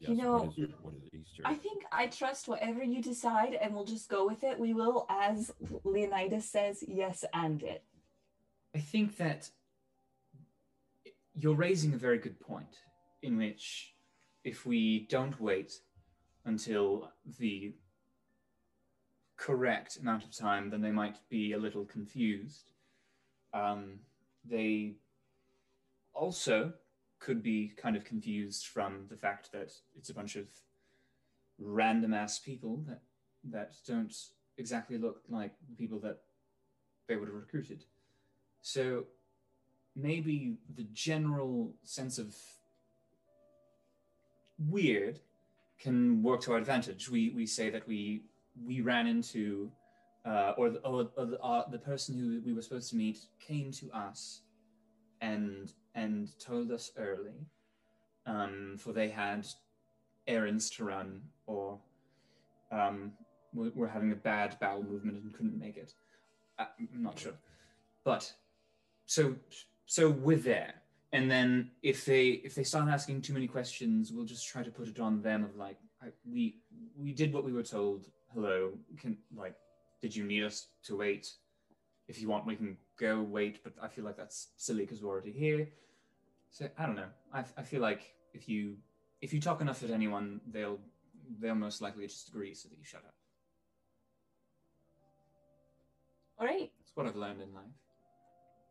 You 0.00 0.14
know, 0.16 0.32
what 0.32 0.58
is, 0.58 0.70
what 0.82 0.94
is 0.94 1.08
Easter? 1.14 1.42
I 1.44 1.54
think 1.54 1.82
I 1.90 2.08
trust 2.08 2.46
whatever 2.46 2.82
you 2.82 3.00
decide, 3.00 3.54
and 3.54 3.74
we'll 3.74 3.84
just 3.86 4.08
go 4.08 4.26
with 4.26 4.44
it. 4.44 4.58
We 4.58 4.74
will, 4.74 5.06
as 5.08 5.50
Leonidas 5.82 6.44
says, 6.44 6.84
yes, 6.86 7.24
and 7.32 7.62
it. 7.62 7.82
I 8.74 8.80
think 8.80 9.16
that 9.18 9.50
you're 11.34 11.54
raising 11.54 11.94
a 11.94 11.98
very 11.98 12.18
good 12.18 12.40
point 12.40 12.78
in 13.22 13.36
which 13.36 13.94
if 14.42 14.66
we 14.66 15.06
don't 15.08 15.40
wait 15.40 15.72
until 16.44 17.10
the 17.38 17.74
correct 19.36 19.96
amount 19.96 20.24
of 20.24 20.36
time, 20.36 20.70
then 20.70 20.80
they 20.80 20.90
might 20.90 21.18
be 21.28 21.52
a 21.52 21.58
little 21.58 21.84
confused. 21.84 22.72
Um, 23.52 24.00
they 24.44 24.96
also 26.12 26.72
could 27.20 27.42
be 27.42 27.72
kind 27.76 27.96
of 27.96 28.04
confused 28.04 28.66
from 28.66 29.06
the 29.08 29.16
fact 29.16 29.50
that 29.52 29.72
it's 29.96 30.10
a 30.10 30.14
bunch 30.14 30.36
of 30.36 30.46
random 31.58 32.12
ass 32.12 32.38
people 32.38 32.84
that 32.88 33.02
that 33.44 33.74
don't 33.86 34.14
exactly 34.56 34.98
look 34.98 35.20
like 35.28 35.52
the 35.68 35.76
people 35.76 36.00
that 36.00 36.18
they 37.08 37.16
would 37.16 37.28
have 37.28 37.36
recruited. 37.36 37.84
So 38.64 39.04
maybe 39.94 40.56
the 40.74 40.86
general 40.94 41.74
sense 41.82 42.16
of 42.18 42.34
weird 44.58 45.20
can 45.78 46.22
work 46.22 46.40
to 46.42 46.52
our 46.52 46.58
advantage. 46.58 47.10
We 47.10 47.28
we 47.36 47.44
say 47.44 47.68
that 47.68 47.86
we 47.86 48.22
we 48.64 48.80
ran 48.80 49.06
into 49.06 49.70
uh, 50.24 50.54
or 50.56 50.70
the, 50.70 50.78
or, 50.78 51.10
or 51.18 51.26
the, 51.26 51.38
uh, 51.40 51.68
the 51.68 51.78
person 51.78 52.18
who 52.18 52.40
we 52.46 52.54
were 52.54 52.62
supposed 52.62 52.88
to 52.88 52.96
meet 52.96 53.18
came 53.38 53.70
to 53.72 53.90
us 53.92 54.40
and 55.20 55.74
and 55.94 56.30
told 56.40 56.72
us 56.72 56.90
early, 56.96 57.46
um, 58.24 58.76
for 58.78 58.94
they 58.94 59.10
had 59.10 59.46
errands 60.26 60.70
to 60.70 60.84
run 60.84 61.20
or 61.46 61.78
um, 62.72 63.12
were, 63.52 63.70
were 63.74 63.88
having 63.88 64.12
a 64.12 64.16
bad 64.16 64.56
bowel 64.58 64.82
movement 64.82 65.22
and 65.22 65.34
couldn't 65.34 65.58
make 65.58 65.76
it. 65.76 65.92
Uh, 66.58 66.64
I'm 66.94 67.02
not 67.02 67.18
sure, 67.18 67.34
but 68.04 68.32
so 69.06 69.34
so 69.86 70.10
we're 70.10 70.36
there. 70.36 70.74
And 71.12 71.30
then 71.30 71.70
if 71.82 72.04
they 72.04 72.26
if 72.44 72.54
they 72.54 72.64
start 72.64 72.88
asking 72.88 73.22
too 73.22 73.32
many 73.32 73.46
questions 73.46 74.12
we'll 74.12 74.24
just 74.24 74.48
try 74.48 74.62
to 74.62 74.70
put 74.70 74.88
it 74.88 74.98
on 74.98 75.22
them 75.22 75.44
of 75.44 75.56
like 75.56 75.78
I, 76.02 76.06
we 76.28 76.58
we 76.96 77.12
did 77.12 77.32
what 77.32 77.44
we 77.44 77.52
were 77.52 77.62
told. 77.62 78.06
Hello 78.32 78.72
can 78.98 79.16
like 79.34 79.54
did 80.00 80.14
you 80.14 80.24
need 80.24 80.42
us 80.44 80.66
to 80.84 80.96
wait? 80.96 81.30
If 82.08 82.20
you 82.20 82.28
want 82.28 82.46
we 82.46 82.56
can 82.56 82.76
go 82.98 83.22
wait 83.22 83.64
but 83.64 83.72
i 83.82 83.88
feel 83.88 84.04
like 84.04 84.16
that's 84.16 84.50
silly 84.56 84.82
because 84.84 85.02
we're 85.02 85.10
already 85.10 85.32
here. 85.32 85.68
So 86.50 86.68
i 86.78 86.86
don't 86.86 86.96
know. 86.96 87.10
I, 87.32 87.44
I 87.56 87.62
feel 87.62 87.80
like 87.80 88.14
if 88.32 88.48
you 88.48 88.76
if 89.20 89.32
you 89.32 89.40
talk 89.40 89.60
enough 89.60 89.82
at 89.82 89.90
anyone 89.90 90.40
they'll 90.50 90.80
they'll 91.40 91.54
most 91.54 91.80
likely 91.80 92.06
just 92.06 92.28
agree 92.28 92.54
so 92.54 92.68
that 92.68 92.78
you 92.78 92.84
shut 92.84 93.04
up. 93.04 93.14
All 96.38 96.46
right. 96.46 96.70
that's 96.80 96.90
what 96.96 97.06
i've 97.06 97.14
learned 97.14 97.40
in 97.40 97.54
life 97.54 97.83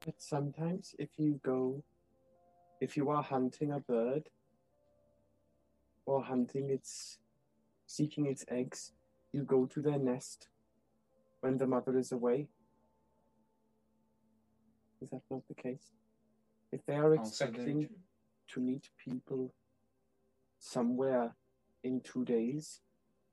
But 0.06 0.22
sometimes 0.22 0.96
if 1.00 1.10
you 1.18 1.40
go, 1.44 1.82
if 2.82 2.98
you 2.98 3.10
are 3.10 3.24
hunting 3.24 3.72
a 3.72 3.80
bird 3.80 4.30
or 6.06 6.24
hunting 6.24 6.70
its, 6.70 7.20
seeking 7.88 8.26
its 8.26 8.44
eggs, 8.50 8.92
you 9.32 9.44
go 9.44 9.66
to 9.66 9.82
their 9.82 9.98
nest 9.98 10.50
when 11.40 11.58
the 11.58 11.68
mother 11.68 11.98
is 11.98 12.12
away. 12.12 12.48
Is 15.02 15.10
that 15.12 15.22
not 15.32 15.48
the 15.48 15.56
case? 15.56 15.92
If 16.72 16.86
they 16.86 16.96
are 16.96 17.14
expecting 17.14 17.88
to 18.50 18.60
meet 18.60 18.90
people 18.98 19.54
somewhere 20.60 21.36
in 21.84 22.02
two 22.02 22.26
days, 22.26 22.82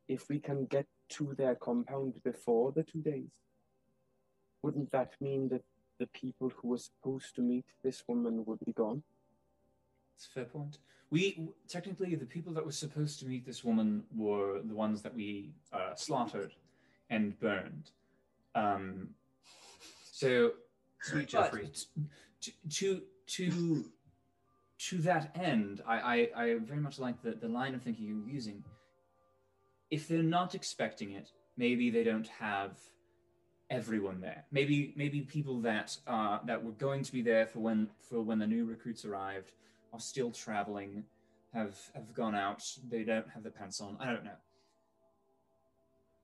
if 0.09 0.29
we 0.29 0.39
can 0.39 0.67
get 0.67 0.87
to 1.11 1.35
their 1.37 1.55
compound 1.55 2.15
before 2.23 2.73
the 2.73 2.83
two 2.83 3.01
days, 3.01 3.31
wouldn't 4.63 4.91
that 4.93 5.15
mean 5.21 5.49
that 5.49 5.63
the 6.01 6.09
people 6.09 6.51
who 6.57 6.69
were 6.69 6.79
supposed 6.79 7.37
to 7.37 7.43
meet 7.43 7.67
this 7.85 8.03
woman 8.09 8.45
would 8.47 8.59
be 8.67 8.73
gone? 8.73 9.05
That's 10.17 10.27
a 10.27 10.31
fair 10.31 10.45
point. 10.47 10.79
We 11.11 11.51
technically 11.69 12.15
the 12.17 12.27
people 12.27 12.53
that 12.55 12.65
were 12.65 12.73
supposed 12.73 13.21
to 13.21 13.27
meet 13.27 13.47
this 13.47 13.63
woman 13.63 14.05
were 14.17 14.61
the 14.65 14.75
ones 14.75 15.03
that 15.03 15.15
we 15.15 15.51
uh, 15.73 15.95
slaughtered 15.95 16.55
and 17.11 17.39
burned. 17.39 17.91
Um, 18.55 19.11
so, 20.11 20.53
Sweet 21.03 21.29
Jeffrey. 21.29 21.71
t- 22.41 22.55
to 22.71 23.03
to 23.27 23.85
to 24.89 24.99
that 24.99 25.37
end, 25.39 25.83
I, 25.87 25.99
I, 26.37 26.43
I 26.45 26.59
very 26.59 26.81
much 26.81 26.99
like 26.99 27.23
the, 27.23 27.33
the 27.33 27.49
line 27.49 27.75
of 27.75 27.83
thinking 27.83 28.07
you're 28.07 28.35
using. 28.35 28.65
If 29.91 30.09
they're 30.09 30.23
not 30.23 30.55
expecting 30.55 31.13
it, 31.13 31.33
maybe 31.57 31.91
they 31.91 32.05
don't 32.05 32.29
have 32.29 32.79
everyone 33.71 34.21
there. 34.21 34.45
Maybe 34.51 34.93
maybe 34.97 35.21
people 35.23 35.61
that 35.61 35.97
uh, 36.07 36.39
that 36.45 36.63
were 36.63 36.73
going 36.73 37.03
to 37.05 37.13
be 37.13 37.23
there 37.23 37.47
for 37.47 37.61
when 37.61 37.89
for 38.03 38.21
when 38.21 38.39
the 38.39 38.47
new 38.47 38.65
recruits 38.65 39.05
arrived 39.05 39.53
are 39.93 40.01
still 40.01 40.31
traveling, 40.31 41.05
have 41.55 41.77
have 41.95 42.13
gone 42.13 42.35
out. 42.35 42.63
They 42.89 43.05
don't 43.05 43.29
have 43.31 43.43
the 43.43 43.51
pants 43.51 43.81
on. 43.81 43.97
I 44.01 44.07
don't 44.07 44.25
know. 44.25 44.41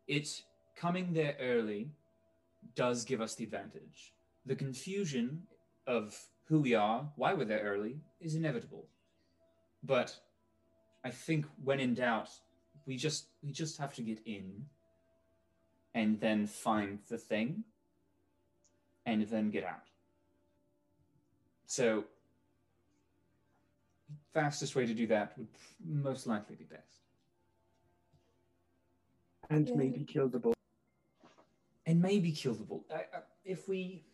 It 0.06 0.42
coming 0.76 1.12
there 1.12 1.36
early 1.40 1.90
does 2.74 3.04
give 3.04 3.20
us 3.20 3.34
the 3.34 3.44
advantage. 3.44 4.12
The 4.44 4.56
confusion 4.56 5.42
of 5.86 6.16
who 6.44 6.60
we 6.60 6.74
are, 6.74 7.08
why 7.16 7.34
we're 7.34 7.44
there 7.44 7.64
early, 7.64 7.96
is 8.20 8.34
inevitable. 8.34 8.86
But 9.82 10.16
I 11.04 11.10
think 11.10 11.46
when 11.62 11.80
in 11.80 11.94
doubt, 11.94 12.30
we 12.86 12.96
just 12.96 13.28
we 13.42 13.52
just 13.52 13.78
have 13.78 13.94
to 13.94 14.02
get 14.02 14.20
in 14.26 14.66
and 15.96 16.20
then 16.20 16.46
find 16.46 16.98
the 17.08 17.16
thing 17.16 17.64
and 19.06 19.22
then 19.28 19.50
get 19.50 19.64
out. 19.64 19.86
So 21.66 22.04
fastest 24.34 24.76
way 24.76 24.84
to 24.86 24.92
do 24.94 25.06
that 25.06 25.32
would 25.38 25.48
most 25.84 26.26
likely 26.26 26.54
be 26.54 26.64
best. 26.64 27.00
And 29.48 29.66
Yeah. 29.68 29.76
maybe 29.76 30.04
kill 30.04 30.28
the 30.28 30.38
bull. 30.38 30.52
and 31.88 32.02
maybe 32.02 32.32
kill 32.32 32.54
the 32.54 32.64
bull. 32.64 32.84
I, 32.90 33.02
I, 33.16 33.20
if 33.44 33.68
we 33.68 34.04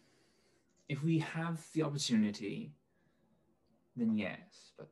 if 0.89 1.03
we 1.03 1.19
have 1.21 1.57
the 1.73 1.83
opportunity, 1.83 2.75
then 3.97 4.15
yes. 4.15 4.73
But 4.77 4.89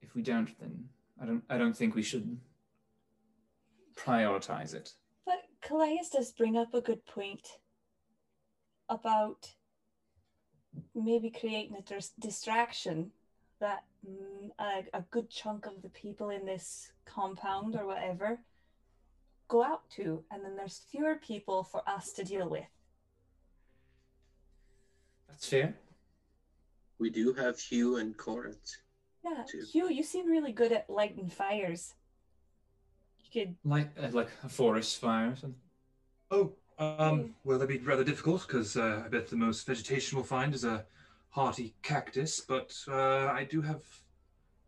if 0.00 0.14
we 0.14 0.22
don't, 0.22 0.50
then 0.60 0.88
I 1.20 1.26
don't 1.26 1.44
I 1.50 1.58
don't 1.58 1.76
think 1.76 1.94
we 1.96 2.02
should 2.02 2.40
prioritize 3.96 4.72
it. 4.74 4.94
But 5.60 5.70
Kallias 5.70 6.10
does 6.12 6.32
bring 6.32 6.56
up 6.56 6.74
a 6.74 6.80
good 6.80 7.04
point 7.06 7.58
about 8.88 9.48
maybe 10.94 11.30
creating 11.30 11.76
a 11.76 11.82
dis- 11.82 12.12
distraction 12.18 13.10
that 13.60 13.84
mm, 14.08 14.50
a, 14.58 14.84
a 14.96 15.02
good 15.10 15.30
chunk 15.30 15.66
of 15.66 15.82
the 15.82 15.88
people 15.88 16.30
in 16.30 16.46
this 16.46 16.92
compound 17.04 17.76
or 17.76 17.86
whatever 17.86 18.40
go 19.48 19.64
out 19.64 19.88
to, 19.90 20.22
and 20.30 20.44
then 20.44 20.56
there's 20.56 20.82
fewer 20.90 21.16
people 21.16 21.64
for 21.64 21.82
us 21.88 22.12
to 22.12 22.24
deal 22.24 22.48
with. 22.48 22.64
That's 25.28 25.48
fair. 25.48 25.74
We 27.00 27.10
do 27.10 27.32
have 27.32 27.58
Hugh 27.58 27.96
and 27.96 28.16
Corinth. 28.16 28.76
Yeah, 29.24 29.42
Two. 29.48 29.64
Hugh, 29.72 29.90
you 29.90 30.02
seem 30.04 30.28
really 30.28 30.52
good 30.52 30.70
at 30.70 30.88
lighting 30.88 31.28
fires. 31.28 31.94
You 33.30 33.46
could. 33.46 33.56
Like 33.64 33.90
uh, 34.00 34.08
like 34.12 34.30
a 34.44 34.48
forest 34.48 35.00
fire 35.00 35.32
or 35.32 35.36
something. 35.36 35.60
Oh, 36.30 36.52
um, 36.78 37.34
well, 37.44 37.58
that'd 37.58 37.68
be 37.68 37.84
rather 37.84 38.04
difficult 38.04 38.46
because 38.46 38.76
uh, 38.76 39.02
I 39.04 39.08
bet 39.08 39.28
the 39.28 39.36
most 39.36 39.66
vegetation 39.66 40.16
we'll 40.16 40.24
find 40.24 40.54
is 40.54 40.64
a 40.64 40.84
hardy 41.30 41.74
cactus. 41.82 42.40
But 42.40 42.74
uh, 42.88 43.26
I 43.26 43.46
do 43.50 43.60
have 43.62 43.82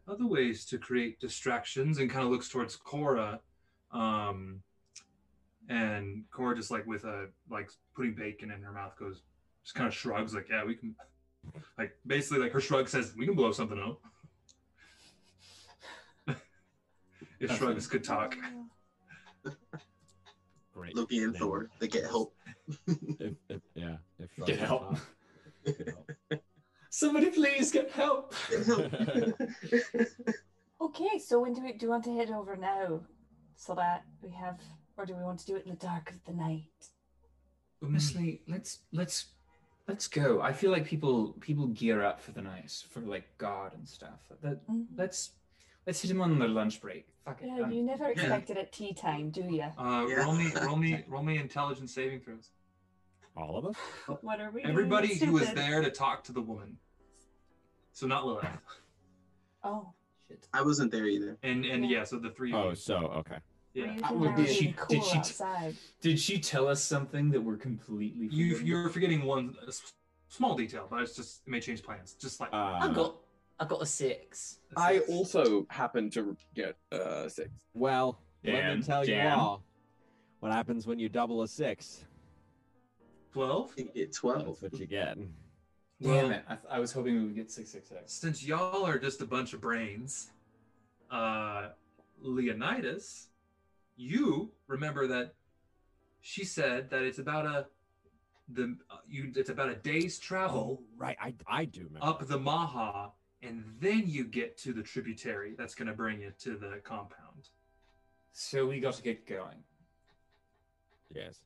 other 0.08 0.26
ways 0.26 0.64
to 0.66 0.78
create 0.78 1.20
distractions, 1.20 1.98
and 1.98 2.10
kind 2.10 2.24
of 2.24 2.30
looks 2.30 2.48
towards 2.48 2.76
Cora. 2.76 3.40
Um, 3.92 4.62
and 5.68 6.24
Cora 6.30 6.56
just 6.56 6.70
like 6.70 6.86
with 6.86 7.04
a 7.04 7.28
like 7.50 7.70
putting 7.94 8.14
bacon 8.14 8.50
in 8.50 8.62
her 8.62 8.72
mouth 8.72 8.96
goes, 8.98 9.22
just 9.62 9.74
kind 9.74 9.88
of 9.88 9.94
shrugs 9.94 10.34
like, 10.34 10.48
yeah, 10.50 10.64
we 10.64 10.74
can. 10.74 10.94
Like 11.76 11.96
basically, 12.06 12.38
like 12.38 12.52
her 12.52 12.60
shrug 12.60 12.88
says, 12.88 13.14
we 13.16 13.26
can 13.26 13.34
blow 13.34 13.52
something 13.52 13.78
up. 13.78 14.00
If 17.42 17.50
Okay. 17.50 17.58
shrugs 17.58 17.86
could 17.86 18.04
talk. 18.04 18.36
Great. 20.72 20.96
Loki 20.96 21.22
and 21.22 21.32
name. 21.32 21.40
Thor. 21.40 21.70
They 21.80 21.88
get 21.88 22.04
help. 22.04 22.34
If, 22.86 23.34
if, 23.48 23.60
yeah. 23.74 23.96
If 24.18 24.30
Get 24.46 24.58
help. 24.58 24.90
talk, 24.94 25.00
get 25.66 25.88
help. 25.88 26.12
Somebody 26.90 27.30
please 27.30 27.70
get 27.70 27.90
help. 27.90 28.34
Get 28.50 28.66
help. 28.66 28.92
Okay, 30.80 31.20
so 31.20 31.38
when 31.38 31.52
do 31.54 31.62
we 31.62 31.72
do 31.74 31.86
you 31.86 31.90
want 31.90 32.02
to 32.04 32.16
head 32.16 32.32
over 32.32 32.56
now, 32.56 33.02
so 33.54 33.72
that 33.76 34.02
we 34.20 34.30
have, 34.30 34.58
or 34.96 35.06
do 35.06 35.14
we 35.14 35.22
want 35.22 35.38
to 35.38 35.46
do 35.46 35.54
it 35.54 35.62
in 35.64 35.70
the 35.70 35.76
dark 35.76 36.10
of 36.10 36.16
the 36.24 36.32
night? 36.32 36.72
Honestly, 37.84 38.42
let's 38.48 38.80
let's 38.92 39.26
let's 39.86 40.08
go. 40.08 40.40
I 40.40 40.52
feel 40.52 40.72
like 40.72 40.84
people 40.84 41.34
people 41.40 41.68
gear 41.68 42.02
up 42.02 42.20
for 42.20 42.32
the 42.32 42.42
night 42.42 42.72
for 42.90 42.98
like 42.98 43.38
guard 43.38 43.74
and 43.74 43.88
stuff. 43.88 44.22
That 44.42 44.66
Mhm. 44.68 44.86
let's 44.96 45.30
let's 45.86 46.00
hit 46.00 46.10
him 46.10 46.20
on 46.20 46.38
their 46.38 46.48
lunch 46.48 46.80
break. 46.80 47.06
Fuck 47.24 47.42
it. 47.42 47.50
Yeah, 47.56 47.64
um, 47.64 47.72
you 47.72 47.82
never 47.82 48.06
expect 48.08 48.50
it 48.50 48.56
at 48.56 48.72
tea 48.72 48.92
time, 48.92 49.30
do 49.30 49.42
you? 49.42 49.62
Uh, 49.78 50.06
Yeah. 50.08 50.16
roll 50.24 50.34
me, 50.34 50.50
roll 50.64 50.76
me, 50.76 51.04
roll 51.08 51.22
me 51.22 51.38
intelligence 51.38 51.94
saving 51.94 52.20
throws. 52.20 52.50
All 53.36 53.56
of 53.56 53.64
us? 53.64 53.76
What 54.20 54.40
are 54.40 54.50
we? 54.50 54.62
Everybody 54.62 55.14
who 55.14 55.32
was 55.32 55.50
there 55.54 55.80
to 55.80 55.90
talk 55.90 56.22
to 56.24 56.32
the 56.32 56.40
woman. 56.42 56.76
So 57.92 58.06
not 58.06 58.26
Lilith. 58.26 58.46
Oh, 59.64 59.92
shit. 60.28 60.46
I 60.52 60.62
wasn't 60.62 60.90
there 60.90 61.06
either. 61.06 61.38
And 61.42 61.64
and 61.64 61.84
Yeah. 61.84 61.98
yeah, 61.98 62.04
so 62.04 62.18
the 62.18 62.30
three. 62.30 62.52
Oh, 62.52 62.74
so, 62.74 62.96
okay. 63.20 63.36
yeah. 63.74 63.92
Reason 63.94 64.04
Uh, 64.26 64.36
did 64.36 64.48
she- 64.48 64.62
being 64.64 64.74
did 64.88 65.04
she 65.04 65.12
t- 65.12 65.18
outside. 65.18 65.76
Did 66.00 66.18
she 66.20 66.38
tell 66.40 66.68
us 66.68 66.82
something 66.82 67.30
that 67.30 67.40
we're 67.40 67.56
completely? 67.56 68.26
You 68.26 68.48
forgetting? 68.56 68.66
you're 68.66 68.88
forgetting 68.90 69.22
one 69.24 69.56
a 69.64 69.68
s- 69.68 69.94
small 70.28 70.54
detail, 70.54 70.86
but 70.90 71.00
it's 71.02 71.14
just 71.16 71.42
it 71.46 71.50
may 71.50 71.60
change 71.60 71.82
plans. 71.82 72.14
Just 72.14 72.40
like 72.40 72.52
Uh, 72.52 72.78
I 72.82 72.92
got 72.92 73.16
I 73.62 73.64
got 73.64 73.80
a 73.80 73.86
six. 73.86 74.58
a 74.76 74.80
I 74.80 74.98
six. 74.98 75.08
also 75.10 75.66
happen 75.70 76.10
to 76.10 76.36
get 76.52 76.76
a 76.90 77.30
six. 77.30 77.48
Well, 77.74 78.18
let 78.44 78.76
me 78.76 78.82
tell 78.82 79.04
you 79.04 79.20
all 79.20 79.62
what 80.40 80.50
happens 80.50 80.84
when 80.86 80.98
you 80.98 81.08
double 81.08 81.42
a 81.42 81.48
six. 81.48 82.04
twelve. 83.32 83.72
You 83.76 83.84
get 83.94 84.12
12. 84.12 84.44
That's 84.46 84.62
what 84.62 84.80
you 84.80 84.86
get. 84.86 85.16
Well, 86.00 86.22
Damn 86.22 86.32
it! 86.32 86.44
I, 86.48 86.54
th- 86.56 86.66
I 86.68 86.80
was 86.80 86.90
hoping 86.90 87.14
we 87.14 87.24
would 87.26 87.36
get 87.36 87.52
six 87.52 87.70
six 87.70 87.88
six. 87.88 88.12
Since 88.12 88.44
y'all 88.44 88.84
are 88.84 88.98
just 88.98 89.20
a 89.20 89.24
bunch 89.26 89.52
of 89.52 89.60
brains, 89.60 90.32
uh, 91.12 91.68
Leonidas, 92.20 93.28
you 93.96 94.50
remember 94.66 95.06
that 95.06 95.34
she 96.20 96.44
said 96.44 96.90
that 96.90 97.02
it's 97.04 97.20
about 97.20 97.46
a 97.46 97.66
the 98.48 98.76
uh, 98.90 98.96
you 99.08 99.30
it's 99.36 99.50
about 99.50 99.68
a 99.68 99.76
day's 99.76 100.18
travel. 100.18 100.80
Oh, 100.80 100.84
right. 100.96 101.16
I, 101.22 101.34
I 101.46 101.64
do 101.66 101.84
remember. 101.84 102.04
up 102.04 102.26
the 102.26 102.38
Maha, 102.40 103.12
and 103.42 103.64
then 103.80 104.04
you 104.06 104.24
get 104.24 104.56
to 104.58 104.72
the 104.72 104.82
tributary 104.82 105.54
that's 105.56 105.74
going 105.74 105.88
to 105.88 105.94
bring 105.94 106.20
you 106.20 106.32
to 106.40 106.56
the 106.56 106.80
compound. 106.84 107.50
So 108.32 108.66
we 108.66 108.80
got 108.80 108.94
to 108.94 109.02
get 109.02 109.26
going. 109.26 109.64
Yes. 111.14 111.40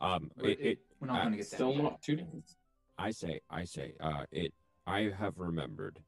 Um, 0.00 0.30
We're, 0.36 0.50
it, 0.50 0.60
it, 0.60 0.78
we're 1.00 1.08
not 1.08 1.20
uh, 1.20 1.22
going 1.22 1.32
to 1.32 1.38
get 1.38 1.50
there. 1.50 1.56
Still 1.56 1.72
yet. 1.72 1.82
not 1.82 2.02
two 2.02 2.16
days. 2.16 2.56
I 2.98 3.10
say, 3.10 3.40
I 3.50 3.64
say, 3.64 3.94
uh, 4.00 4.24
it. 4.30 4.52
I 4.86 5.10
have 5.18 5.38
remembered 5.38 6.00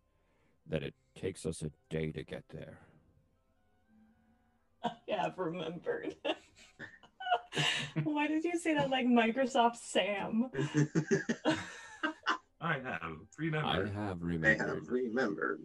that 0.69 0.83
it 0.83 0.95
takes 1.15 1.47
us 1.47 1.63
a 1.63 1.71
day 1.89 2.11
to 2.13 2.23
get 2.23 2.45
there. 2.51 2.79
I 4.85 4.91
have 5.09 5.39
remembered. 5.39 6.17
Why 8.05 8.27
did 8.27 8.45
you 8.45 8.59
say 8.59 8.75
that 8.75 8.91
like 8.91 9.07
Microsoft 9.07 9.77
Sam? 9.77 10.51
I 12.65 12.75
have 12.75 13.01
I 13.03 13.09
remembered, 13.39 13.93
I 14.47 14.55
have 14.55 14.89
remembered. 14.89 15.61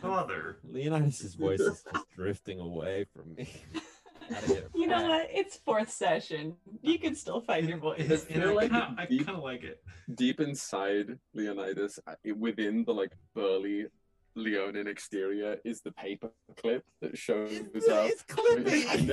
father. 0.00 0.58
Leonidas's 0.70 1.34
voice 1.34 1.58
is 1.60 1.82
just 1.82 2.06
drifting 2.14 2.60
away 2.60 3.06
from 3.14 3.34
me. 3.34 3.48
Gotta 4.30 4.46
get 4.46 4.56
it 4.58 4.70
You 4.74 4.86
know 4.88 5.08
what? 5.08 5.28
It's 5.30 5.56
fourth 5.56 5.90
session. 5.90 6.54
You 6.82 6.98
can 6.98 7.14
still 7.14 7.40
find 7.40 7.66
your 7.66 7.78
voice. 7.78 8.00
And 8.10 8.20
feel 8.42 8.50
I 8.50 8.52
like 8.52 8.70
kinda- 8.70 8.94
I 8.98 9.06
kind 9.06 9.30
of 9.30 9.42
like 9.42 9.64
it. 9.64 9.82
Deep 10.14 10.38
inside 10.40 11.18
Leonidas, 11.32 11.98
within 12.36 12.84
the 12.84 12.92
like 12.92 13.12
burly 13.34 13.86
Leonin 14.34 14.86
exterior, 14.86 15.56
is 15.64 15.80
the 15.80 15.92
paper 15.92 16.28
clip 16.56 16.84
that 17.00 17.16
shows 17.16 17.50
It's, 17.72 17.88
up. 17.88 18.06
it's 18.10 18.22
clipping. 18.22 19.10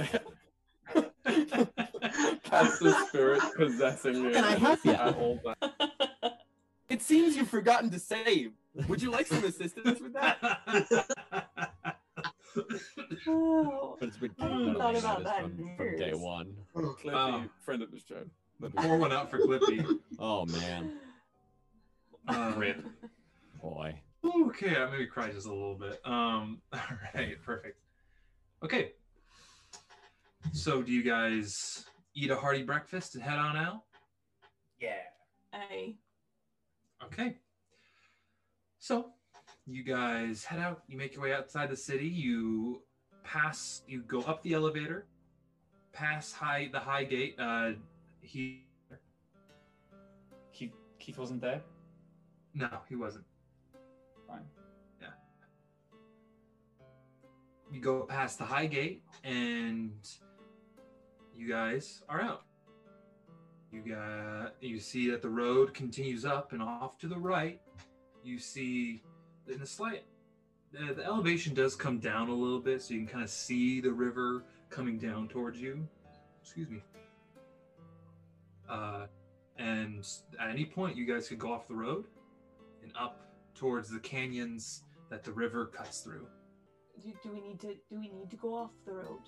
That's 2.49 2.79
the 2.79 3.05
spirit 3.07 3.41
possessing 3.55 4.31
Can 4.33 4.43
I 4.43 4.55
help 4.57 4.83
you? 4.83 4.91
at 4.91 5.15
all 5.15 5.39
times. 5.39 5.91
It 6.89 7.01
seems 7.01 7.35
you've 7.35 7.49
forgotten 7.49 7.89
to 7.91 7.99
save. 7.99 8.51
Would 8.87 9.01
you 9.01 9.09
like 9.11 9.27
some 9.27 9.43
assistance 9.43 9.99
with 9.99 10.13
that? 10.13 10.37
Oh, 13.27 13.97
But 13.99 14.07
it's 14.09 14.17
been 14.17 14.31
I 14.39 14.43
keeping 14.43 14.49
hadn't 14.59 14.69
up 14.75 14.77
thought 14.77 14.97
about 14.97 15.23
that 15.23 15.41
from, 15.43 15.75
from 15.77 15.95
day 15.97 16.13
one. 16.13 16.55
Clippy, 16.75 17.13
Oh. 17.13 17.43
friend 17.63 17.81
of 17.81 17.91
the 17.91 17.99
show. 17.99 18.23
Pour 18.77 18.97
one 18.97 19.11
out 19.11 19.29
for 19.29 19.39
Clippy. 19.39 19.85
Oh 20.19 20.45
man, 20.45 20.93
Uh, 22.27 22.53
Rip. 22.55 22.85
boy. 23.61 23.99
Okay, 24.23 24.75
I 24.75 24.89
maybe 24.89 25.05
cry 25.05 25.29
just 25.31 25.45
a 25.47 25.53
little 25.53 25.75
bit. 25.75 25.99
Um, 26.05 26.61
all 26.73 26.79
right, 27.13 27.35
perfect. 27.43 27.77
Okay. 28.63 28.93
So, 30.53 30.81
do 30.81 30.91
you 30.91 31.03
guys 31.03 31.85
eat 32.15 32.31
a 32.31 32.35
hearty 32.35 32.63
breakfast 32.63 33.15
and 33.15 33.23
head 33.23 33.37
on 33.37 33.57
out? 33.57 33.81
Yeah. 34.79 34.93
I 35.53 35.95
Okay. 37.03 37.37
So, 38.79 39.11
you 39.65 39.83
guys 39.83 40.43
head 40.43 40.59
out. 40.59 40.83
You 40.87 40.97
make 40.97 41.13
your 41.13 41.23
way 41.23 41.33
outside 41.33 41.69
the 41.69 41.75
city. 41.75 42.07
You 42.07 42.81
pass. 43.23 43.81
You 43.87 44.01
go 44.01 44.21
up 44.21 44.43
the 44.43 44.53
elevator, 44.53 45.07
pass 45.91 46.31
high 46.31 46.69
the 46.71 46.79
high 46.79 47.03
gate. 47.03 47.35
Uh, 47.39 47.71
he 48.21 48.65
Keith 50.53 50.73
Keith 50.99 51.17
wasn't 51.17 51.41
there. 51.41 51.61
no, 52.53 52.69
he 52.87 52.95
wasn't. 52.95 53.25
Fine. 54.27 54.45
Yeah. 55.01 55.07
You 57.71 57.81
go 57.81 58.01
past 58.03 58.37
the 58.37 58.45
high 58.45 58.67
gate, 58.67 59.03
and 59.23 59.91
you 61.35 61.49
guys 61.49 62.03
are 62.07 62.21
out. 62.21 62.45
You 63.75 63.93
got 63.93 64.55
you 64.61 64.79
see 64.79 65.09
that 65.11 65.21
the 65.21 65.29
road 65.29 65.73
continues 65.73 66.23
up 66.23 66.53
and 66.53 66.61
off 66.61 66.97
to 66.99 67.07
the 67.07 67.17
right. 67.17 67.59
You 68.23 68.39
see 68.39 69.03
in 69.51 69.59
the 69.59 69.65
slight 69.65 70.03
the, 70.71 70.93
the 70.93 71.03
elevation 71.03 71.53
does 71.53 71.75
come 71.75 71.99
down 71.99 72.29
a 72.29 72.33
little 72.33 72.59
bit, 72.59 72.81
so 72.81 72.93
you 72.93 73.01
can 73.01 73.07
kind 73.07 73.23
of 73.23 73.29
see 73.29 73.81
the 73.81 73.91
river 73.91 74.45
coming 74.69 74.97
down 74.97 75.27
towards 75.27 75.59
you. 75.59 75.85
Excuse 76.41 76.69
me. 76.69 76.81
Uh, 78.69 79.07
and 79.57 80.07
at 80.39 80.49
any 80.49 80.65
point, 80.65 80.95
you 80.95 81.05
guys 81.05 81.27
could 81.27 81.39
go 81.39 81.51
off 81.51 81.67
the 81.67 81.75
road 81.75 82.05
and 82.81 82.91
up 82.97 83.27
towards 83.55 83.89
the 83.89 83.99
canyons 83.99 84.83
that 85.09 85.23
the 85.23 85.31
river 85.31 85.65
cuts 85.65 85.99
through. 85.99 86.27
do, 87.01 87.13
do 87.23 87.31
we 87.31 87.41
need 87.41 87.59
to 87.59 87.75
do 87.89 87.99
we 87.99 88.09
need 88.09 88.29
to 88.31 88.37
go 88.37 88.55
off 88.55 88.71
the 88.85 88.93
road? 88.93 89.19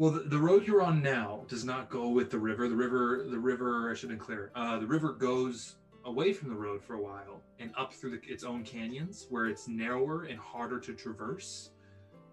Well, 0.00 0.12
the, 0.12 0.20
the 0.20 0.38
road 0.38 0.66
you're 0.66 0.80
on 0.80 1.02
now 1.02 1.44
does 1.46 1.62
not 1.62 1.90
go 1.90 2.08
with 2.08 2.30
the 2.30 2.38
river. 2.38 2.70
The 2.70 2.74
river, 2.74 3.26
the 3.28 3.38
river, 3.38 3.90
I 3.90 3.94
should 3.94 4.08
have 4.08 4.18
been 4.18 4.26
clear. 4.26 4.50
Uh, 4.54 4.78
the 4.78 4.86
river 4.86 5.12
goes 5.12 5.76
away 6.06 6.32
from 6.32 6.48
the 6.48 6.54
road 6.54 6.82
for 6.82 6.94
a 6.94 7.02
while 7.02 7.42
and 7.58 7.70
up 7.76 7.92
through 7.92 8.12
the, 8.12 8.20
its 8.26 8.42
own 8.42 8.64
canyons, 8.64 9.26
where 9.28 9.44
it's 9.44 9.68
narrower 9.68 10.22
and 10.22 10.38
harder 10.38 10.80
to 10.80 10.94
traverse. 10.94 11.72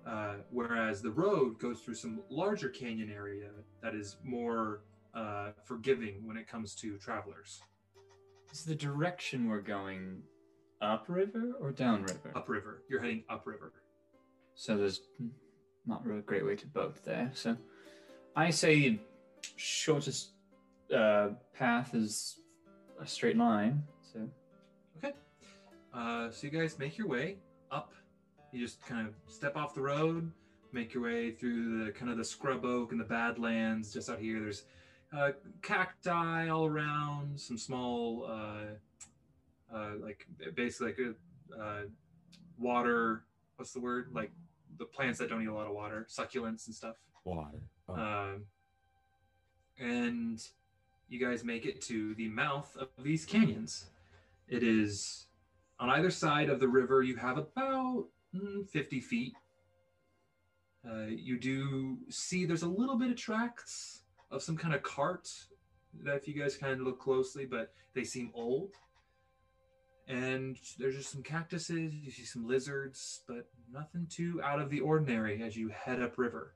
Uh, 0.08 0.36
whereas 0.50 1.02
the 1.02 1.12
road 1.12 1.60
goes 1.60 1.82
through 1.82 1.96
some 1.96 2.22
larger 2.30 2.70
canyon 2.70 3.12
area 3.12 3.50
that 3.84 3.94
is 3.94 4.16
more 4.24 4.84
uh, 5.14 5.50
forgiving 5.66 6.26
when 6.26 6.38
it 6.38 6.48
comes 6.48 6.74
to 6.74 6.98
travelers. 6.98 7.62
Is 8.50 8.64
the 8.64 8.76
direction 8.76 9.50
we're 9.50 9.60
going 9.60 10.22
upriver 10.80 11.52
or 11.60 11.74
downriver? 11.74 12.32
Upriver. 12.34 12.84
You're 12.90 13.02
heading 13.02 13.26
upriver. 13.30 13.74
So 14.56 14.78
there's 14.78 15.02
not 15.88 16.06
really 16.06 16.20
a 16.20 16.24
great 16.24 16.46
way 16.46 16.56
to 16.56 16.68
boat 16.68 17.04
there. 17.04 17.32
So 17.34 17.58
I 18.36 18.50
say 18.50 19.00
shortest 19.56 20.32
uh, 20.96 21.30
path 21.54 21.96
is 21.96 22.40
a 23.02 23.08
straight 23.08 23.38
line. 23.38 23.84
So 24.14 24.30
Okay. 24.98 25.14
Uh, 25.94 26.30
so 26.32 26.48
you 26.48 26.50
guys 26.50 26.78
make 26.80 26.98
your 26.98 27.08
way 27.08 27.38
up. 27.72 27.94
You 28.52 28.60
just 28.60 28.86
kind 28.86 29.08
of 29.08 29.14
step 29.32 29.56
off 29.56 29.76
the 29.76 29.82
road, 29.82 30.32
make 30.72 30.94
your 30.94 31.04
way 31.04 31.32
through 31.32 31.86
the 31.86 31.92
kind 31.92 32.12
of 32.12 32.18
the 32.18 32.24
scrub 32.24 32.66
oak 32.66 32.92
and 32.92 33.00
the 33.00 33.06
badlands. 33.06 33.94
Just 33.94 34.10
out 34.10 34.20
here, 34.20 34.40
there's 34.40 34.64
uh, 35.16 35.32
cacti 35.62 36.50
all 36.50 36.66
around, 36.66 37.40
some 37.40 37.58
small, 37.58 38.26
uh, 38.30 39.76
uh, 39.76 39.92
like 40.02 40.28
basically 40.56 40.88
like 40.88 41.00
a 41.00 41.62
uh, 41.62 41.82
water. 42.58 43.24
What's 43.58 43.74
the 43.74 43.80
word? 43.80 44.10
Like 44.14 44.32
the 44.78 44.86
plants 44.86 45.20
that 45.20 45.30
don't 45.30 45.40
need 45.40 45.50
a 45.50 45.54
lot 45.54 45.68
of 45.68 45.74
water, 45.74 46.08
succulents 46.10 46.68
and 46.68 46.76
stuff. 46.76 46.96
Water. 47.24 47.62
Oh. 47.90 47.94
Um, 47.94 48.46
and 49.80 50.42
you 51.10 51.20
guys 51.20 51.44
make 51.44 51.66
it 51.66 51.82
to 51.84 52.16
the 52.16 52.28
mouth 52.28 52.76
of 52.80 52.90
these 53.04 53.26
canyons. 53.26 53.86
It 54.48 54.64
is 54.64 55.28
on 55.80 55.90
either 55.90 56.10
side 56.10 56.50
of 56.50 56.60
the 56.60 56.68
river. 56.68 57.04
You 57.04 57.16
have 57.18 57.38
about 57.38 58.06
mm, 58.36 58.68
50 58.68 59.00
feet. 59.00 59.34
Uh, 60.88 61.08
you 61.08 61.38
do 61.38 61.98
see 62.10 62.46
there's 62.46 62.64
a 62.64 62.68
little 62.68 62.98
bit 62.98 63.12
of 63.12 63.18
tracks 63.18 64.02
of 64.32 64.42
some 64.42 64.58
kind 64.58 64.74
of 64.74 64.84
cart 64.84 65.30
that 66.04 66.16
if 66.16 66.28
you 66.28 66.34
guys 66.34 66.56
kind 66.56 66.74
of 66.74 66.80
look 66.82 67.00
closely, 67.00 67.46
but 67.46 67.74
they 67.94 68.04
seem 68.04 68.32
old. 68.34 68.72
And 70.08 70.58
there's 70.80 70.96
just 70.96 71.12
some 71.12 71.22
cactuses, 71.24 71.94
you 71.94 72.12
see 72.12 72.24
some 72.24 72.48
lizards, 72.48 73.22
but 73.28 73.50
nothing 73.72 74.08
too 74.10 74.40
out 74.44 74.62
of 74.62 74.70
the 74.70 74.80
ordinary 74.80 75.44
as 75.44 75.58
you 75.58 75.68
head 75.70 76.02
upriver. 76.02 76.54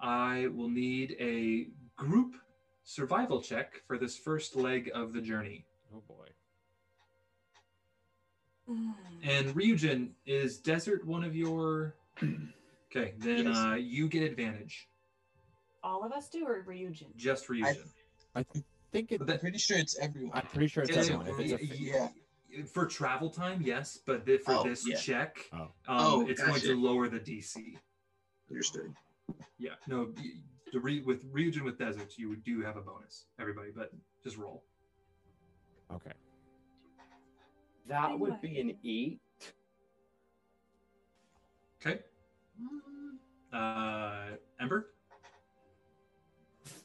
I 0.00 0.46
will 0.46 0.70
need 0.70 1.16
a 1.20 1.66
group 1.96 2.34
survival 2.82 3.42
check 3.42 3.82
for 3.86 3.98
this 3.98 4.16
first 4.16 4.56
leg 4.56 4.90
of 4.94 5.12
the 5.12 5.20
journey. 5.20 5.66
oh 5.94 6.02
boy. 6.08 6.26
Mm. 8.68 8.94
And 9.22 9.54
Ryujin, 9.54 10.10
is 10.26 10.58
desert 10.58 11.04
one 11.06 11.24
of 11.24 11.34
your? 11.36 11.94
Okay, 12.92 13.14
then 13.18 13.46
Yes. 13.46 13.56
uh, 13.56 13.74
you 13.74 14.08
get 14.08 14.24
advantage. 14.24 14.88
All 15.84 16.02
of 16.04 16.10
us 16.10 16.28
do, 16.28 16.44
or 16.44 16.64
Ryujin? 16.66 17.14
Just 17.14 17.46
Ryujin. 17.46 17.86
I 18.34 18.44
think 18.90 19.12
it. 19.12 19.18
But 19.18 19.28
that- 19.28 19.34
I'm 19.34 19.38
pretty 19.38 19.58
sure 19.58 19.78
it's 19.78 19.96
everyone. 20.00 20.32
I'm 20.36 20.46
pretty 20.46 20.66
sure 20.66 20.82
it's 20.82 20.90
Yeah, 20.90 21.02
everyone. 21.02 21.28
If 21.28 21.38
it's 21.38 21.52
a 21.52 21.58
fa- 21.58 21.76
yeah. 21.80 22.08
For 22.72 22.86
travel 22.86 23.30
time, 23.30 23.62
yes, 23.62 23.98
but 24.04 24.26
th- 24.26 24.40
for 24.42 24.54
Oh, 24.54 24.62
this 24.64 24.86
yeah. 24.86 24.96
check, 24.96 25.48
Oh. 25.52 25.56
um, 25.58 25.70
Oh, 25.88 26.26
it's 26.28 26.40
going 26.40 26.54
gotcha. 26.54 26.66
to 26.68 26.80
lower 26.80 27.08
the 27.08 27.20
DC. 27.20 27.78
Understood. 28.50 28.94
Yeah, 29.58 29.74
no, 29.86 30.12
y- 30.16 30.32
the 30.72 30.80
re- 30.80 31.02
with 31.02 31.24
Ryujin 31.32 31.62
with 31.62 31.78
deserts, 31.78 32.18
you 32.18 32.34
do 32.36 32.60
have 32.62 32.76
a 32.76 32.80
bonus, 32.80 33.26
everybody, 33.38 33.70
but 33.70 33.92
just 34.24 34.36
roll. 34.36 34.64
Okay. 35.92 36.12
That 37.86 38.18
would 38.18 38.40
be 38.40 38.60
an 38.60 38.76
eight. 38.84 39.20
Okay. 41.80 42.00
Uh, 43.52 44.36
Ember, 44.60 44.90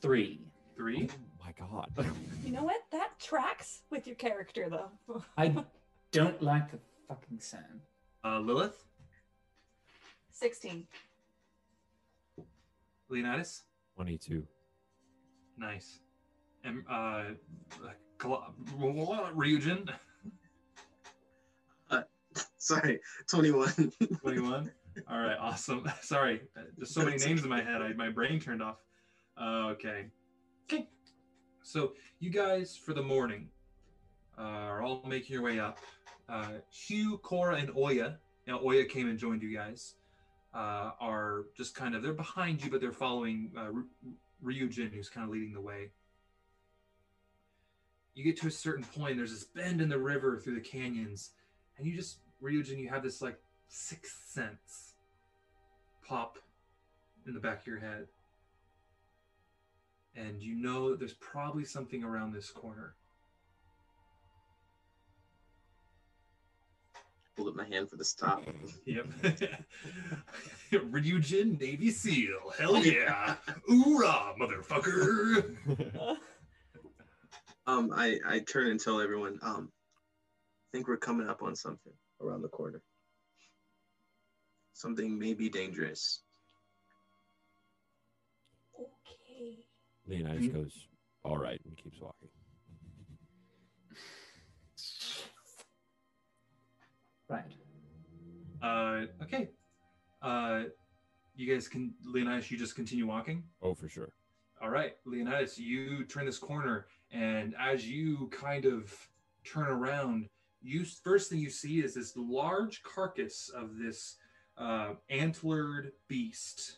three. 0.01 0.41
three. 0.76 1.09
My 1.60 1.66
god. 1.68 1.91
You 2.45 2.51
know 2.51 2.64
what? 2.64 2.84
That 2.91 3.18
tracks 3.20 3.82
with 3.89 4.06
your 4.06 4.16
character, 4.18 4.70
though. 4.70 5.22
I 5.38 5.56
don't 6.12 6.39
like 6.41 6.70
the 6.72 6.78
fucking 7.08 7.39
sand. 7.39 7.82
Uh, 8.24 8.39
Lilith, 8.39 8.84
16. 10.32 10.86
Leonidas, 13.10 13.64
22. 13.95 14.45
nice. 15.58 15.99
And 16.64 16.84
uh, 16.89 17.24
Kala- 18.20 18.53
Ryujin, 18.80 19.89
Sorry, 22.58 22.99
21. 23.28 23.91
21. 24.22 24.72
All 25.10 25.20
right, 25.20 25.38
awesome. 25.39 25.88
Sorry, 26.01 26.41
uh, 26.58 26.62
there's 26.78 26.93
so 26.93 27.03
many 27.06 27.18
names 27.18 27.43
in 27.43 27.49
my 27.49 27.62
head. 27.62 27.82
I, 27.82 27.93
my 27.93 28.10
brain 28.10 28.39
turned 28.39 28.62
off. 28.64 28.78
Uh, 29.39 29.70
okay. 29.74 30.06
Okay. 30.72 30.88
So 31.66 31.93
you 32.20 32.30
guys, 32.30 32.78
for 32.78 32.93
the 32.93 33.01
morning, 33.01 33.49
uh, 34.38 34.41
are 34.41 34.84
all 34.84 35.01
making 35.07 35.34
your 35.34 35.41
way 35.41 35.59
up. 35.59 35.80
Uh, 36.30 36.59
Hugh, 36.70 37.18
Cora, 37.18 37.55
and 37.55 37.72
Oya. 37.76 38.20
Now 38.45 38.59
Oya 38.63 38.86
came 38.86 39.09
and 39.09 39.18
joined 39.18 39.41
you 39.41 39.51
guys. 39.51 39.95
Uh, 40.53 40.91
are 41.01 41.45
just 41.57 41.74
kind 41.74 41.95
of 41.95 42.03
they're 42.03 42.13
behind 42.13 42.63
you, 42.63 42.70
but 42.70 42.82
they're 42.82 42.91
following 42.91 43.51
uh, 43.57 43.72
Ry- 43.72 44.53
Ryujin, 44.53 44.93
who's 44.93 45.09
kind 45.09 45.26
of 45.26 45.32
leading 45.32 45.53
the 45.53 45.59
way. 45.59 45.89
You 48.13 48.24
get 48.24 48.39
to 48.41 48.47
a 48.47 48.51
certain 48.51 48.86
point. 48.86 49.18
There's 49.18 49.32
this 49.32 49.45
bend 49.45 49.82
in 49.82 49.89
the 49.89 49.99
river 49.99 50.38
through 50.38 50.55
the 50.55 50.61
canyons, 50.61 51.32
and 51.80 51.88
you 51.88 51.95
just 51.95 52.20
Ryujin, 52.43 52.78
you 52.78 52.89
have 52.89 53.01
this 53.01 53.24
like 53.24 53.39
sixth 53.70 54.30
sense 54.30 54.93
pop 56.07 56.38
in 57.26 57.34
the 57.34 57.39
back 57.39 57.61
of 57.61 57.68
your 57.68 57.80
head. 57.80 58.05
And 60.16 60.41
you 60.41 60.55
know 60.55 60.91
that 60.91 60.99
there's 60.99 61.13
probably 61.13 61.66
something 61.66 62.03
around 62.03 62.34
this 62.34 62.49
corner. 62.49 62.95
Hold 67.36 67.49
up 67.49 67.55
my 67.55 67.66
hand 67.66 67.89
for 67.89 67.97
the 67.97 68.05
stop. 68.05 68.43
Yep. 68.86 69.07
Ryujin, 70.72 71.59
Navy 71.59 71.91
SEAL. 71.91 72.53
Hell 72.57 72.78
yeah. 72.78 73.36
Oorah, 73.70 74.38
motherfucker. 74.38 75.57
Um, 77.68 77.91
I, 77.95 78.20
I 78.28 78.39
turn 78.39 78.68
and 78.68 78.80
tell 78.80 79.01
everyone, 79.01 79.39
um, 79.41 79.72
I 79.72 80.78
think 80.78 80.88
we're 80.88 80.97
coming 80.97 81.28
up 81.28 81.41
on 81.41 81.55
something 81.55 81.93
around 82.22 82.43
the 82.43 82.47
corner. 82.47 82.82
Something 84.74 85.18
may 85.18 85.34
be 85.34 85.49
dangerous. 85.49 86.22
Leonidas 90.08 90.47
goes, 90.47 90.88
all 91.24 91.38
right, 91.38 91.60
and 91.66 91.76
keeps 91.78 91.99
walking. 91.99 92.30
Right. 97.28 97.43
Uh, 98.62 99.24
okay. 99.24 99.49
Uh, 100.22 100.64
you 101.36 101.51
guys 101.51 101.68
can, 101.68 101.93
Leonidas, 102.06 102.51
you 102.51 102.58
just 102.58 102.76
continue 102.76 103.08
walking? 103.08 103.43
Oh, 103.62 103.74
for 103.74 103.89
sure. 103.89 104.10
All 104.62 104.70
right, 104.70 104.93
Leonidas, 105.06 105.58
you 105.58 106.06
turn 106.06 106.26
this 106.26 106.38
corner, 106.38 106.88
and 107.12 107.53
as 107.60 107.88
you 107.88 108.30
kind 108.32 108.66
of 108.66 108.95
turn 109.43 109.68
around, 109.68 110.28
you 110.62 110.86
first 110.86 111.30
thing 111.30 111.39
you 111.39 111.49
see 111.49 111.80
is 111.80 111.93
this 111.93 112.14
large 112.16 112.82
carcass 112.84 113.49
of 113.49 113.78
this 113.78 114.16
uh, 114.58 114.93
antlered 115.10 115.91
beast, 116.08 116.78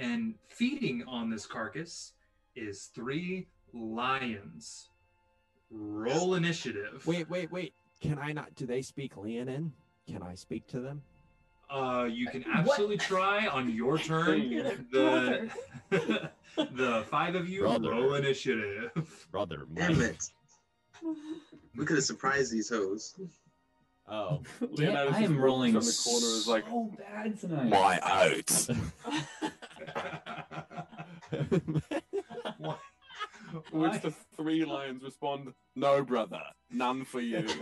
and 0.00 0.34
feeding 0.48 1.04
on 1.06 1.30
this 1.30 1.46
carcass 1.46 2.12
is 2.56 2.90
three 2.94 3.46
lions. 3.72 4.88
Roll 5.70 6.34
initiative. 6.34 7.06
Wait, 7.06 7.30
wait, 7.30 7.52
wait. 7.52 7.74
Can 8.00 8.18
I 8.18 8.32
not? 8.32 8.54
Do 8.56 8.66
they 8.66 8.82
speak 8.82 9.16
Leonin? 9.16 9.72
Can 10.08 10.22
I 10.22 10.34
speak 10.34 10.66
to 10.68 10.80
them? 10.80 11.02
Uh, 11.70 12.08
you 12.10 12.26
can 12.26 12.44
absolutely 12.52 12.96
try 12.96 13.46
on 13.46 13.70
your 13.70 13.96
turn. 14.10 14.48
The 14.90 15.50
the 16.56 17.04
five 17.08 17.36
of 17.36 17.48
you 17.48 17.60
Brother. 17.60 17.90
roll 17.90 18.14
initiative. 18.14 18.90
Brother, 19.30 19.66
Damn 19.72 20.00
it. 20.00 20.24
We 21.76 21.84
could 21.84 21.96
have 21.96 22.04
surprised 22.04 22.52
these 22.52 22.68
hoes. 22.68 23.14
Oh. 24.08 24.42
Yeah, 24.60 24.66
Leonidas 24.90 25.14
I 25.14 25.22
am 25.22 25.38
rolling 25.38 25.74
around 25.76 25.84
the 25.84 26.00
corner 26.04 26.26
is 26.26 26.48
like, 26.48 26.66
so 26.66 26.90
bad 26.98 27.40
tonight. 27.40 27.68
My 27.68 28.00
oats. 28.34 28.68
Why- 32.58 32.76
which 33.72 34.00
the 34.02 34.12
three 34.36 34.64
lions 34.64 35.02
respond, 35.02 35.52
No, 35.74 36.04
brother, 36.04 36.40
none 36.70 37.04
for 37.04 37.20
you. 37.20 37.44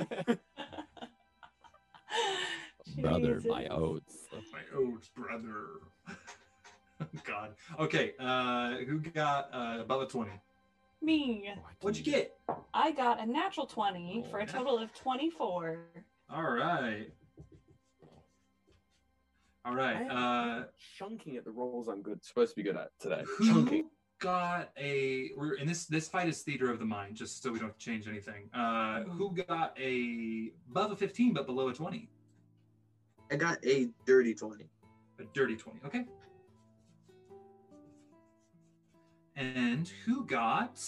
Brother, 3.00 3.40
my 3.46 3.62
Jesus. 3.64 3.68
oats. 3.70 4.16
My 4.52 4.60
oats, 4.76 5.08
brother. 5.14 5.66
God. 7.24 7.54
Okay. 7.78 8.12
Uh, 8.18 8.78
who 8.78 8.98
got 8.98 9.48
uh, 9.52 9.78
above 9.80 10.02
a 10.02 10.06
twenty? 10.06 10.32
Me. 11.00 11.48
Oh, 11.56 11.60
What'd 11.80 12.04
you 12.04 12.12
get? 12.12 12.36
I 12.74 12.90
got 12.90 13.22
a 13.22 13.26
natural 13.26 13.66
20 13.66 14.24
for 14.30 14.40
a 14.40 14.46
total 14.46 14.78
of 14.78 14.92
24. 14.94 15.78
All 16.28 16.42
right. 16.42 17.06
All 19.68 19.74
right. 19.74 20.06
Uh, 20.10 20.64
Chunking 20.96 21.36
at 21.36 21.44
the 21.44 21.50
rolls 21.50 21.88
I'm 21.88 22.00
good 22.00 22.24
supposed 22.24 22.52
to 22.52 22.56
be 22.56 22.62
good 22.62 22.76
at 22.76 22.88
today. 22.98 23.22
who 23.36 23.46
Chunking. 23.46 23.90
got 24.18 24.70
a? 24.78 25.30
We're 25.36 25.54
in 25.54 25.66
this. 25.68 25.84
This 25.84 26.08
fight 26.08 26.26
is 26.26 26.40
theater 26.40 26.70
of 26.70 26.78
the 26.78 26.86
mind, 26.86 27.16
just 27.16 27.42
so 27.42 27.52
we 27.52 27.58
don't 27.58 27.76
change 27.76 28.08
anything. 28.08 28.48
Uh, 28.54 29.02
who 29.02 29.34
got 29.46 29.76
a 29.78 30.52
above 30.70 30.92
a 30.92 30.96
fifteen 30.96 31.34
but 31.34 31.44
below 31.44 31.68
a 31.68 31.74
twenty? 31.74 32.08
I 33.30 33.36
got 33.36 33.58
a 33.66 33.90
dirty 34.06 34.34
20. 34.34 34.64
A 35.18 35.24
dirty 35.34 35.54
twenty. 35.54 35.80
Okay. 35.84 36.06
And 39.36 39.86
who 40.06 40.24
got 40.24 40.82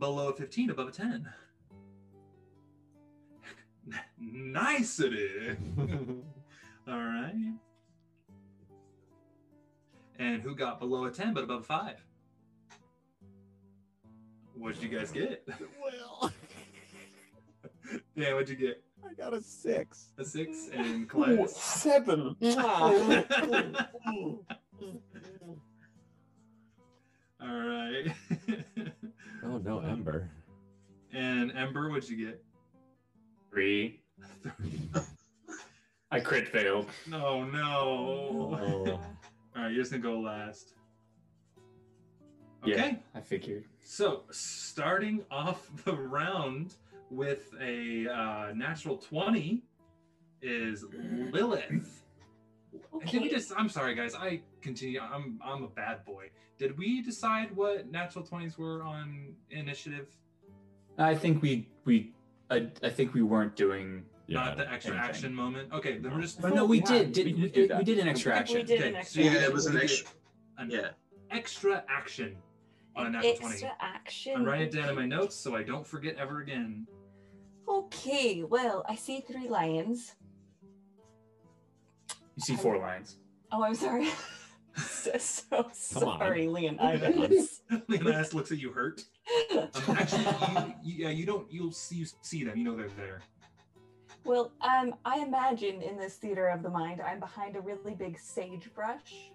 below 0.00 0.30
a 0.30 0.34
fifteen 0.34 0.70
above 0.70 0.88
a 0.88 0.90
ten? 0.90 1.28
Nicety. 4.18 5.56
All 6.88 6.98
right. 6.98 7.54
And 10.18 10.40
who 10.42 10.54
got 10.54 10.78
below 10.78 11.04
a 11.06 11.10
10 11.10 11.34
but 11.34 11.44
above 11.44 11.60
a 11.62 11.64
5? 11.64 12.04
What 14.56 14.74
did 14.74 14.82
you 14.82 14.96
guys 14.98 15.10
get? 15.10 15.46
Well, 15.82 16.32
Yeah, 18.14 18.32
what'd 18.32 18.48
you 18.48 18.56
get? 18.56 18.82
I 19.08 19.12
got 19.14 19.34
a 19.34 19.40
six. 19.42 20.08
A 20.18 20.24
6 20.24 20.70
and 20.72 21.02
Ooh, 21.02 21.06
class. 21.06 21.54
seven. 21.56 22.36
All 27.40 27.48
right. 27.48 28.06
Oh 29.46 29.58
no, 29.58 29.80
Ember. 29.80 30.30
and 31.12 31.52
Ember, 31.52 31.90
what'd 31.90 32.08
you 32.08 32.16
get? 32.26 32.42
Three. 33.52 34.00
I 36.10 36.18
crit 36.20 36.48
failed. 36.48 36.88
No, 37.06 37.44
no. 37.44 38.58
Oh. 38.58 39.00
All 39.56 39.62
right, 39.62 39.72
you're 39.72 39.82
just 39.82 39.92
gonna 39.92 40.02
go 40.02 40.18
last. 40.18 40.74
Yeah. 42.64 42.74
Okay. 42.74 42.98
I 43.14 43.20
figured. 43.20 43.64
So, 43.80 44.22
starting 44.30 45.22
off 45.30 45.68
the 45.84 45.94
round 45.94 46.74
with 47.10 47.50
a 47.60 48.08
uh, 48.08 48.52
natural 48.54 48.96
20 48.96 49.62
is 50.42 50.84
Lilith. 51.30 52.02
Did 53.06 53.22
we 53.22 53.28
just 53.28 53.52
I'm 53.56 53.68
sorry 53.68 53.94
guys, 53.94 54.14
I 54.14 54.40
continue 54.60 55.00
I'm 55.00 55.38
I'm 55.44 55.62
a 55.62 55.68
bad 55.68 56.04
boy. 56.04 56.30
Did 56.58 56.76
we 56.76 57.02
decide 57.02 57.54
what 57.54 57.90
natural 57.90 58.24
20s 58.24 58.58
were 58.58 58.82
on 58.82 59.34
initiative? 59.50 60.08
I 60.98 61.14
think 61.14 61.42
we 61.42 61.68
we 61.84 62.12
I, 62.50 62.68
I 62.82 62.90
think 62.90 63.14
we 63.14 63.22
weren't 63.22 63.56
doing. 63.56 64.04
Not 64.28 64.56
the 64.56 64.70
extra 64.70 64.94
anything. 64.94 65.08
action 65.10 65.34
moment. 65.34 65.72
Okay, 65.72 65.98
then 65.98 66.12
we're 66.14 66.22
just 66.22 66.40
But 66.40 66.54
no, 66.54 66.64
we 66.64 66.78
Yeah, 66.78 66.84
did. 66.86 67.12
did 67.12 67.26
we 67.26 67.32
we, 67.34 67.48
did 67.50 67.68
do 67.70 67.76
we 67.76 67.84
did 67.84 67.98
an 67.98 68.08
extra 68.08 68.32
We 68.32 68.38
action. 68.38 68.66
did 68.66 68.80
Okay, 68.80 68.88
an 68.88 68.96
extra. 68.96 69.22
you 69.22 69.28
Yeah, 69.30 69.34
get- 69.34 69.42
it 69.44 69.52
was 69.52 69.66
an 69.66 69.76
extra. 69.76 70.08
An 70.58 70.70
Yeah. 70.70 70.90
extra 71.30 71.84
action 71.88 72.36
on 72.96 73.04
a 73.04 73.06
An 73.06 73.12
natural 73.12 73.34
20. 73.36 73.52
extra 73.54 73.72
action. 73.80 74.36
I'm 74.36 74.44
writing 74.44 74.68
it 74.68 74.72
down 74.72 74.88
in 74.88 74.94
my 74.94 75.06
notes 75.06 75.36
so 75.36 75.54
I 75.54 75.62
don't 75.62 75.86
forget 75.86 76.16
ever 76.16 76.40
again. 76.40 76.86
Okay, 77.68 78.42
well, 78.44 78.84
I 78.88 78.94
see 78.94 79.20
three 79.20 79.48
lions. 79.48 80.14
You 82.36 82.42
see 82.42 82.56
four 82.56 82.78
lions. 82.78 83.16
Oh, 83.52 83.62
I'm 83.62 83.74
sorry. 83.74 84.08
so, 84.76 85.12
so 85.18 86.00
Come 86.00 86.08
on. 86.08 86.18
sorry, 86.18 86.48
Leonidas. 86.48 87.62
Leonidas 87.88 88.34
looks 88.34 88.50
at 88.52 88.58
you 88.58 88.72
hurt. 88.72 89.02
Um, 89.56 89.68
actually, 89.96 90.24
you, 90.24 90.74
you, 90.82 91.04
yeah, 91.04 91.10
you 91.10 91.24
don't. 91.26 91.50
You'll 91.52 91.70
see. 91.72 91.96
You 91.96 92.06
see 92.22 92.42
them. 92.44 92.58
You 92.58 92.64
know 92.64 92.76
they're 92.76 92.88
there. 92.96 93.22
Well, 94.24 94.52
um, 94.60 94.94
I 95.04 95.20
imagine 95.20 95.82
in 95.82 95.96
this 95.96 96.14
theater 96.16 96.48
of 96.48 96.62
the 96.62 96.70
mind, 96.70 97.00
I'm 97.00 97.20
behind 97.20 97.56
a 97.56 97.60
really 97.60 97.94
big 97.94 98.18
sagebrush, 98.18 99.30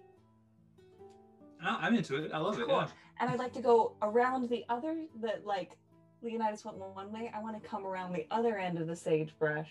I- 1.61 1.87
I'm 1.87 1.95
into 1.95 2.15
it. 2.23 2.31
I 2.33 2.37
love 2.37 2.57
it. 2.59 2.65
Cool. 2.67 2.75
Yeah. 2.77 2.87
and 3.19 3.29
I'd 3.29 3.37
like 3.39 3.51
to 3.53 3.61
go 3.61 3.97
around 4.01 4.47
the 4.49 4.63
other. 4.69 5.05
That 5.21 5.45
like 5.45 5.77
Leonidas 6.21 6.63
went 6.63 6.77
one 6.77 7.11
way. 7.11 7.29
I 7.35 7.41
want 7.41 7.61
to 7.61 7.67
come 7.69 7.85
around 7.85 8.13
the 8.13 8.25
other 8.31 8.57
end 8.57 8.77
of 8.79 8.87
the 8.87 8.95
sagebrush, 8.95 9.69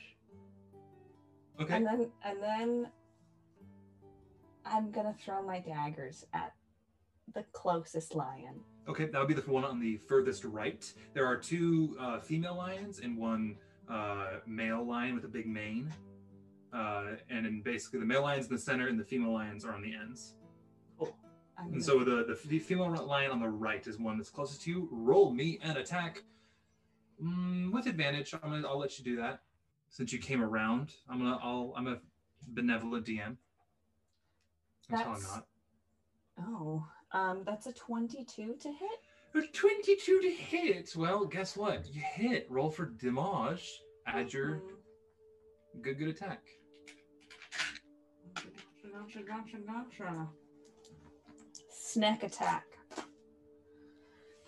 Okay. 1.61 1.75
and 1.77 1.87
then 1.87 2.13
and 2.25 2.43
then 2.43 2.91
I'm 4.67 4.91
gonna 4.91 5.15
throw 5.15 5.43
my 5.43 5.61
daggers 5.61 6.27
at 6.35 6.53
the 7.33 7.43
closest 7.53 8.15
lion. 8.15 8.61
Okay, 8.87 9.07
that 9.07 9.19
would 9.19 9.29
be 9.29 9.35
the 9.35 9.51
one 9.51 9.65
on 9.65 9.81
the 9.81 9.97
furthest 9.97 10.45
right. 10.45 10.93
There 11.15 11.25
are 11.27 11.37
two 11.39 11.97
uh, 11.99 12.21
female 12.21 12.55
lions 12.57 12.99
and 13.01 13.17
one 13.17 13.57
uh, 13.91 14.41
male 14.47 14.85
lion 14.87 15.15
with 15.15 15.25
a 15.25 15.29
big 15.29 15.47
mane. 15.47 15.93
Uh, 16.73 17.13
and 17.31 17.47
then 17.47 17.63
basically 17.63 17.99
the 17.99 18.07
male 18.07 18.23
lion's 18.23 18.47
in 18.47 18.55
the 18.55 18.61
center 18.61 18.89
and 18.89 19.01
the 19.01 19.05
female 19.05 19.33
lions 19.33 19.65
are 19.65 19.73
on 19.73 19.83
the 19.83 19.95
ends. 19.95 20.35
Cool. 20.99 21.17
And 21.57 21.73
gonna- 21.73 21.83
so 21.83 22.05
the, 22.05 22.37
the 22.47 22.59
female 22.59 22.91
lion 22.91 23.31
on 23.31 23.41
the 23.41 23.49
right 23.49 23.87
is 23.87 23.99
one 23.99 24.19
that's 24.19 24.31
closest 24.31 24.63
to 24.63 24.71
you. 24.71 24.89
Roll 24.91 25.33
me 25.33 25.59
an 25.63 25.77
attack 25.77 26.23
mm, 27.23 27.73
with 27.73 27.87
advantage. 27.87 28.35
I'm 28.35 28.51
gonna, 28.51 28.69
I'll 28.69 28.79
let 28.79 28.99
you 28.99 29.05
do 29.05 29.17
that 29.17 29.41
since 29.89 30.13
you 30.13 30.19
came 30.19 30.43
around. 30.43 30.93
I'm 31.09 31.19
gonna 31.19 31.39
I'll 31.43 31.73
I'm 31.77 31.87
a 31.87 31.99
benevolent 32.49 33.07
DM. 33.07 33.37
That's 34.89 35.03
how 35.03 35.13
I'm 35.13 35.23
not. 35.23 35.47
Oh, 36.41 36.87
um, 37.13 37.43
that's 37.45 37.67
a 37.67 37.73
22 37.73 38.57
to 38.61 38.69
hit. 38.69 39.01
A 39.35 39.43
22 39.53 40.21
to 40.21 40.31
hit. 40.31 40.95
Well, 40.97 41.25
guess 41.27 41.57
what? 41.57 41.87
You 41.93 42.01
hit. 42.01 42.47
Roll 42.51 42.71
for 42.71 42.87
damage. 42.87 43.81
Add 44.07 44.33
your 44.33 44.57
Mhm. 44.57 45.83
good, 45.83 45.99
good 45.99 46.09
attack. 46.09 46.43
Gotcha, 48.35 49.23
gotcha, 49.23 49.59
gotcha. 49.59 50.29
Snack 51.71 52.23
attack. 52.23 52.65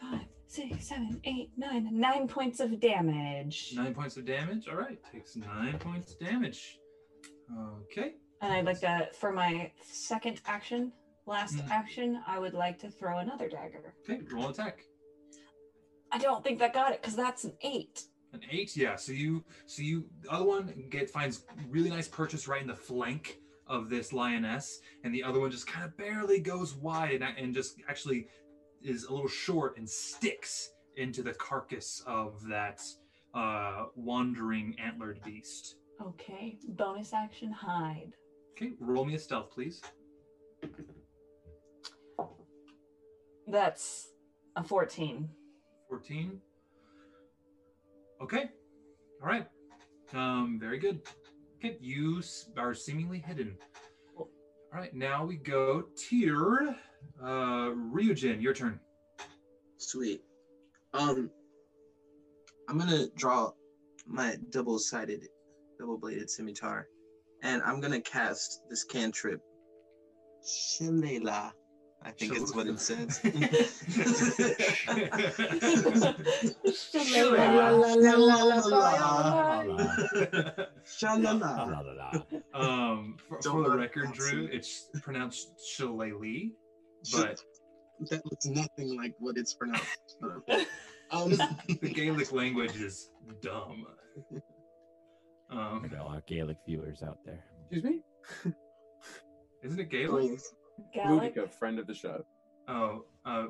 Five, 0.01 0.27
six, 0.47 0.89
seven, 0.89 1.21
eight, 1.25 1.51
nine. 1.57 1.89
Nine 1.99 2.27
points 2.27 2.59
of 2.61 2.81
damage. 2.81 3.73
Nine 3.77 3.95
points 3.95 4.17
of 4.17 4.25
damage. 4.25 4.69
All 4.69 4.77
right. 4.77 4.99
Takes 5.13 5.37
nine 5.37 5.79
points 5.79 6.13
of 6.15 6.19
damage. 6.21 6.79
Okay. 7.83 8.15
And 8.41 8.53
I'd 8.53 8.65
like 8.65 8.81
to, 8.81 9.09
for 9.15 9.33
my 9.33 9.73
second 9.83 10.41
action, 10.47 10.93
last 11.27 11.57
Mhm. 11.57 11.71
action, 11.71 12.23
I 12.27 12.39
would 12.39 12.55
like 12.55 12.79
to 12.81 12.91
throw 12.91 13.19
another 13.19 13.49
dagger. 13.49 13.95
Okay. 14.03 14.21
Roll 14.33 14.49
attack. 14.49 14.85
I 16.13 16.19
don't 16.19 16.43
think 16.43 16.59
that 16.59 16.73
got 16.73 16.93
it 16.93 17.01
because 17.01 17.17
that's 17.17 17.45
an 17.45 17.57
eight. 17.61 18.05
An 18.33 18.41
eight. 18.51 18.77
Yeah. 18.77 18.97
So 18.97 19.13
you, 19.13 19.45
so 19.67 19.83
you, 19.83 20.09
the 20.23 20.31
other 20.31 20.45
one 20.45 20.87
get 20.91 21.09
finds 21.11 21.45
really 21.69 21.91
nice 21.91 22.09
purchase 22.09 22.49
right 22.49 22.61
in 22.63 22.67
the 22.69 22.75
flank 22.77 23.41
of 23.67 23.89
this 23.89 24.13
lioness, 24.13 24.81
and 25.05 25.15
the 25.15 25.23
other 25.23 25.39
one 25.39 25.51
just 25.51 25.67
kind 25.67 25.85
of 25.85 25.97
barely 25.97 26.41
goes 26.41 26.75
wide 26.75 27.23
and, 27.23 27.39
and 27.39 27.55
just 27.55 27.81
actually 27.89 28.29
is 28.83 29.05
a 29.05 29.13
little 29.13 29.29
short 29.29 29.77
and 29.79 29.89
sticks 29.89 30.73
into 30.97 31.23
the 31.23 31.33
carcass 31.35 32.03
of 32.07 32.43
that 32.49 32.81
uh, 33.35 33.87
wandering 33.95 34.75
antlered 34.81 35.21
beast. 35.23 35.77
Okay. 36.03 36.59
Bonus 36.71 37.13
action 37.13 37.53
hide. 37.53 38.13
Okay, 38.53 38.73
roll 38.81 39.05
me 39.05 39.15
a 39.15 39.19
stealth, 39.19 39.51
please. 39.53 39.81
That's 43.51 44.09
a 44.55 44.63
14. 44.63 45.29
14. 45.89 46.41
Okay. 48.23 48.45
All 49.21 49.29
right. 49.29 49.47
Um, 50.15 50.59
very 50.61 50.79
good. 50.79 51.01
Okay, 51.59 51.77
you 51.81 52.23
are 52.57 52.75
seemingly 52.75 53.19
hidden. 53.19 53.57
Cool. 54.17 54.29
All 54.73 54.81
right, 54.81 54.95
now 54.95 55.25
we 55.25 55.37
go 55.37 55.85
tier. 55.97 56.77
uh, 57.23 57.71
Ryujin. 57.93 58.41
Your 58.41 58.55
turn. 58.55 58.79
Sweet. 59.79 60.23
Um, 60.95 61.31
I'm 62.69 62.79
gonna 62.79 63.09
draw 63.17 63.51
my 64.07 64.37
double-sided, 64.51 65.27
double-bladed 65.79 66.31
scimitar, 66.31 66.87
and 67.43 67.63
I'm 67.63 67.81
gonna 67.81 68.01
cast 68.01 68.63
this 68.69 68.85
cantrip. 68.85 69.41
Shilela, 70.45 71.53
I 72.03 72.11
think 72.13 72.35
it's 72.35 72.55
what 72.55 72.67
it 72.67 72.81
says. 72.81 73.21
Shalala. 80.85 82.25
um, 82.55 83.17
for, 83.29 83.39
Don't 83.41 83.53
for 83.53 83.63
the 83.63 83.69
let 83.71 83.79
record, 83.79 84.09
that 84.09 84.15
Drew, 84.15 84.47
see. 84.49 84.53
it's 84.55 84.89
pronounced 85.03 85.49
Shillelagh, 85.77 86.51
but 87.13 87.41
that 88.11 88.25
looks 88.25 88.47
nothing 88.47 88.97
like 88.97 89.15
what 89.19 89.37
it's 89.37 89.55
pronounced. 89.55 90.17
um, 91.11 91.31
the 91.81 91.93
Gaelic 91.93 92.33
language 92.33 92.77
is 92.77 93.11
dumb. 93.43 93.87
Um, 95.51 95.87
Got 95.91 96.01
a 96.01 96.05
lot 96.05 96.17
of 96.19 96.27
Gaelic 96.27 96.57
viewers 96.67 97.03
out 97.03 97.19
there. 97.25 97.45
Excuse 97.71 97.85
me? 97.85 98.03
isn't 99.65 99.81
it 99.81 99.91
Gaelic? 99.91 100.11
please. 100.29 100.55
Gallic. 100.95 101.35
Ludica, 101.35 101.51
friend 101.51 101.79
of 101.79 101.87
the 101.87 101.95
show. 101.95 102.25
Oh, 102.69 103.05
uh, 103.25 103.47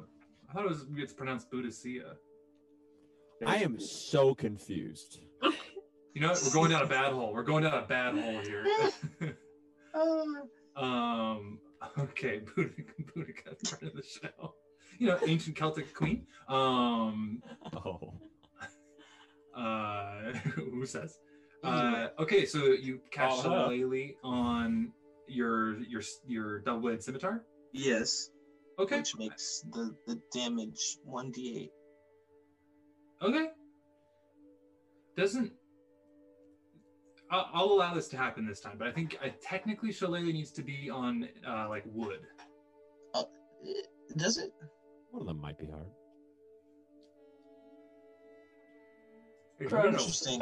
I 0.49 0.53
thought 0.53 0.65
it 0.65 0.69
was 0.69 0.87
it's 0.97 1.13
pronounced 1.13 1.51
Boudicca. 1.51 2.15
I 3.47 3.57
am 3.59 3.79
so 3.81 4.35
confused. 4.35 5.21
You 6.13 6.21
know 6.23 6.31
what? 6.31 6.43
We're 6.45 6.53
going 6.53 6.71
down 6.73 6.83
a 6.83 6.87
bad 6.87 7.13
hole. 7.13 7.33
We're 7.33 7.45
going 7.45 7.63
down 7.63 7.75
a 7.75 7.87
bad 7.87 8.15
hole 8.19 8.41
here. 8.41 8.67
Uh, 9.95 10.81
um. 10.81 11.59
Okay, 11.99 12.41
Boudica, 12.41 12.95
Boudica, 13.17 13.69
friend 13.69 13.89
of 13.89 13.95
the 13.97 14.03
show. 14.03 14.55
you 14.99 15.07
know, 15.09 15.19
ancient 15.27 15.57
Celtic 15.57 15.95
queen. 15.95 16.27
Um, 16.49 17.43
Oh. 17.75 18.15
uh, 19.57 20.33
who 20.55 20.85
says? 20.87 21.19
Uh, 21.63 22.09
okay, 22.19 22.45
so 22.45 22.67
you 22.67 23.01
catch 23.11 23.33
Oh, 23.33 23.69
the 23.71 24.15
huh. 24.23 24.29
On 24.29 24.93
your 25.31 25.79
your 25.81 26.03
your 26.27 26.59
double 26.61 26.81
bladed 26.81 27.03
scimitar. 27.03 27.45
Yes. 27.73 28.31
Okay. 28.79 28.99
Which 28.99 29.17
makes 29.17 29.65
the, 29.73 29.95
the 30.07 30.21
damage 30.33 30.97
1d8. 31.07 31.71
Okay. 33.23 33.49
Doesn't. 35.17 35.53
I'll, 37.31 37.49
I'll 37.53 37.65
allow 37.67 37.95
this 37.95 38.09
to 38.09 38.17
happen 38.17 38.47
this 38.47 38.61
time, 38.61 38.77
but 38.79 38.89
I 38.89 38.93
think 38.93 39.19
I, 39.23 39.35
technically 39.43 39.93
Shillelagh 39.93 40.23
needs 40.23 40.51
to 40.53 40.63
be 40.63 40.91
on 40.91 41.29
uh, 41.47 41.69
like 41.69 41.85
wood. 41.87 42.21
Uh, 43.15 43.25
Does 44.17 44.39
it? 44.39 44.53
One 45.11 45.23
of 45.23 45.27
them 45.27 45.41
might 45.41 45.59
be 45.59 45.67
hard. 45.67 45.87
Interesting. 49.61 50.41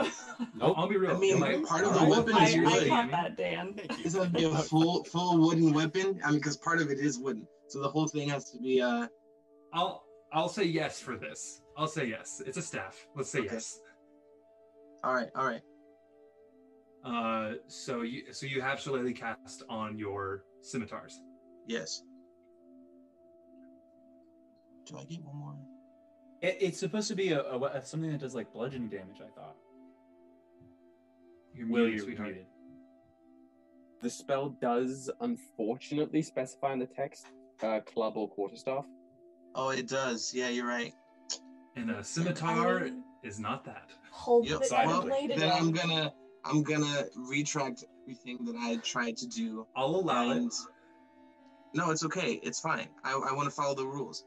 I'll, 0.60 0.74
I'll 0.76 0.88
be 0.88 0.96
real. 0.96 1.16
I 1.16 1.18
mean, 1.18 1.40
Like, 1.40 1.64
part 1.64 1.84
of 1.84 1.94
the 1.94 2.00
all 2.00 2.10
weapon 2.10 2.36
it 2.36 2.42
is 2.42 2.54
is 2.54 2.56
I, 2.56 2.60
I 2.60 2.78
wood. 2.78 2.88
caught 2.88 3.10
that, 3.10 3.36
Dan. 3.36 3.74
Is 4.04 4.12
that 4.12 4.32
be 4.32 4.44
a 4.44 4.50
full 4.56 5.02
full 5.04 5.38
wooden 5.38 5.72
weapon? 5.72 6.20
I 6.24 6.30
mean, 6.30 6.38
because 6.38 6.56
part 6.56 6.80
of 6.80 6.90
it 6.90 6.98
is 6.98 7.18
wooden, 7.18 7.46
so 7.68 7.80
the 7.80 7.88
whole 7.88 8.06
thing 8.06 8.28
has 8.28 8.50
to 8.52 8.58
be. 8.58 8.80
uh 8.80 9.08
I'll 9.74 10.04
I'll 10.32 10.48
say 10.48 10.64
yes 10.64 11.00
for 11.00 11.16
this. 11.16 11.60
I'll 11.76 11.88
say 11.88 12.06
yes. 12.06 12.40
It's 12.46 12.58
a 12.58 12.62
staff. 12.62 13.06
Let's 13.16 13.30
say 13.30 13.40
Okay. 13.40 13.48
yes. 13.54 13.80
All 15.04 15.14
right, 15.14 15.28
all 15.36 15.46
right. 15.46 15.62
Uh, 17.04 17.54
so 17.68 18.02
you 18.02 18.32
so 18.32 18.46
you 18.46 18.60
have 18.60 18.78
Shillelagh 18.80 19.14
cast 19.16 19.62
on 19.68 19.98
your 19.98 20.44
scimitars. 20.62 21.20
Yes. 21.66 22.02
Do 24.86 24.96
I 24.98 25.04
get 25.04 25.22
one 25.24 25.36
more? 25.36 25.56
It, 26.40 26.58
it's 26.60 26.78
supposed 26.78 27.08
to 27.08 27.14
be 27.16 27.32
a, 27.32 27.42
a, 27.42 27.58
a- 27.58 27.84
something 27.84 28.10
that 28.10 28.20
does 28.20 28.34
like 28.34 28.52
bludgeoning 28.52 28.88
damage. 28.88 29.16
I 29.20 29.28
thought. 29.38 29.56
You're 31.54 31.66
Will, 31.68 31.84
muted, 31.84 31.94
you're 31.96 32.04
sweetheart. 32.04 32.28
muted. 32.28 32.46
The 34.00 34.10
spell 34.10 34.50
does 34.60 35.10
unfortunately 35.20 36.22
specify 36.22 36.72
in 36.72 36.78
the 36.78 36.86
text 36.86 37.26
uh, 37.62 37.80
club 37.80 38.16
or 38.16 38.28
quarterstaff. 38.28 38.84
Oh, 39.56 39.70
it 39.70 39.88
does. 39.88 40.32
Yeah, 40.32 40.50
you're 40.50 40.68
right. 40.68 40.94
And 41.74 41.90
a 41.90 42.04
scimitar 42.04 42.88
is 43.24 43.40
not 43.40 43.64
that. 43.64 43.90
Hold 44.12 44.46
Yep. 44.48 44.60
the 44.60 44.82
Well, 44.86 45.02
then. 45.36 45.50
I'm 45.50 45.72
gonna 45.72 46.12
I'm 46.44 46.62
gonna 46.62 47.06
retract 47.16 47.84
everything 48.02 48.44
that 48.44 48.54
I 48.56 48.76
tried 48.76 49.16
to 49.16 49.26
do. 49.26 49.66
I'll 49.74 49.86
allow 49.86 50.30
and... 50.30 50.46
it. 50.46 50.54
No, 51.74 51.90
it's 51.90 52.04
okay. 52.04 52.40
It's 52.42 52.60
fine. 52.60 52.88
I, 53.04 53.12
I 53.12 53.32
want 53.32 53.48
to 53.48 53.54
follow 53.54 53.74
the 53.74 53.86
rules. 53.86 54.24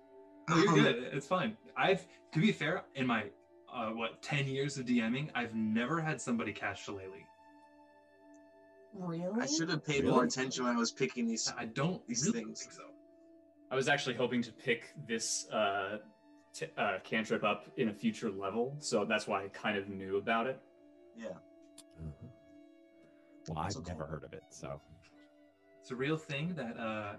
No, 0.52 0.58
you're 0.64 0.70
Um, 0.70 0.76
good. 0.76 1.10
It's 1.14 1.28
fine. 1.28 1.56
I've, 1.78 2.06
to 2.34 2.40
be 2.40 2.52
fair, 2.52 2.84
in 2.96 3.08
my 3.08 3.26
uh, 3.74 3.90
what 3.92 4.22
ten 4.22 4.48
years 4.48 4.78
of 4.78 4.86
DMing, 4.86 5.30
I've 5.34 5.56
never 5.56 6.00
had 6.02 6.20
somebody 6.20 6.52
cast 6.54 6.84
Shillelagh. 6.84 7.26
Really? 8.94 9.42
I 9.42 9.46
should 9.46 9.70
have 9.70 9.86
paid 9.86 10.02
Really? 10.04 10.12
more 10.14 10.24
attention 10.26 10.66
when 10.66 10.76
I 10.76 10.80
was 10.80 10.92
picking 10.92 11.26
these. 11.26 11.52
I 11.58 11.66
don't 11.66 12.06
These 12.08 12.26
really 12.28 12.44
things. 12.44 12.60
think 12.62 12.74
so. 12.74 12.84
I 13.72 13.76
was 13.76 13.88
actually 13.88 14.16
hoping 14.16 14.42
to 14.42 14.52
pick 14.52 14.94
this 15.08 15.48
uh, 15.50 16.00
t- 16.54 16.66
uh, 16.78 16.98
cantrip 17.06 17.46
up 17.46 17.68
in 17.78 17.88
a 17.88 17.94
future 17.94 18.30
level, 18.30 18.76
so 18.80 19.06
that's 19.06 19.28
why 19.28 19.46
I 19.46 19.48
kind 19.48 19.78
of 19.78 19.88
knew 19.88 20.18
about 20.18 20.48
it. 20.48 20.60
Yeah. 21.16 21.28
Mhm. 22.02 22.12
Well, 23.48 23.60
I've 23.60 23.64
That's 23.68 23.78
okay. 23.78 23.92
never 23.94 24.06
heard 24.06 24.26
of 24.26 24.34
it, 24.34 24.44
so 24.50 24.82
It's 25.80 25.92
a 25.92 25.96
real 25.96 26.18
thing 26.18 26.54
that 26.56 26.78
uh, 26.78 27.14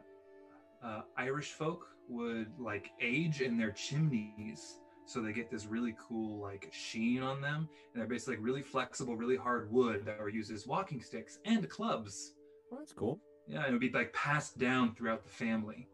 uh, 0.86 1.02
Irish 1.16 1.52
folk 1.52 1.88
would 2.12 2.52
like 2.58 2.90
age 3.00 3.40
in 3.40 3.56
their 3.56 3.70
chimneys, 3.72 4.78
so 5.06 5.20
they 5.20 5.32
get 5.32 5.50
this 5.50 5.66
really 5.66 5.94
cool 5.98 6.40
like 6.40 6.68
sheen 6.72 7.22
on 7.22 7.40
them, 7.40 7.68
and 7.92 8.00
they're 8.00 8.06
basically 8.08 8.36
like, 8.36 8.44
really 8.44 8.62
flexible, 8.62 9.16
really 9.16 9.36
hard 9.36 9.70
wood 9.72 10.04
that 10.06 10.18
were 10.20 10.28
used 10.28 10.52
as 10.52 10.66
walking 10.66 11.00
sticks 11.02 11.38
and 11.44 11.68
clubs. 11.68 12.34
well, 12.70 12.80
that's 12.80 12.92
cool. 12.92 13.20
Yeah, 13.48 13.58
and 13.60 13.68
it 13.68 13.72
would 13.72 13.80
be 13.80 13.90
like 13.90 14.12
passed 14.12 14.58
down 14.58 14.94
throughout 14.94 15.22
the 15.24 15.28
family. 15.30 15.88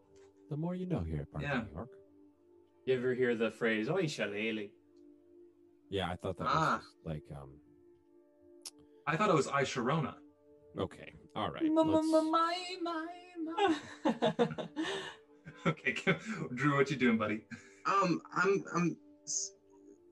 The 0.49 0.57
more 0.57 0.75
you 0.75 0.85
know 0.87 1.01
here 1.03 1.21
at 1.21 1.31
Barking 1.31 1.49
Yeah. 1.49 1.61
New 1.61 1.73
York. 1.73 1.89
You 2.85 2.95
ever 2.95 3.13
hear 3.13 3.35
the 3.35 3.51
phrase 3.51 3.89
"Oh, 3.89 3.97
shillelagh"? 4.05 4.69
Yeah, 5.89 6.09
I 6.11 6.15
thought 6.15 6.37
that 6.37 6.47
Ah. 6.47 6.77
was 6.77 6.85
like 7.05 7.23
um. 7.35 7.49
I 9.07 9.15
thought 9.17 9.29
it 9.29 9.35
was 9.35 9.47
I 9.47 9.63
Sharona. 9.63 10.15
Okay, 10.77 11.13
all 11.35 11.49
right. 11.49 11.63
My, 11.65 11.83
my, 11.83 12.01
my, 12.81 13.07
my. 14.05 14.67
Okay, 15.67 15.95
Drew, 16.55 16.75
what 16.77 16.89
you 16.89 16.95
doing, 16.97 17.17
buddy? 17.17 17.41
Um, 17.85 18.21
I'm 18.35 18.63
I'm 18.75 18.97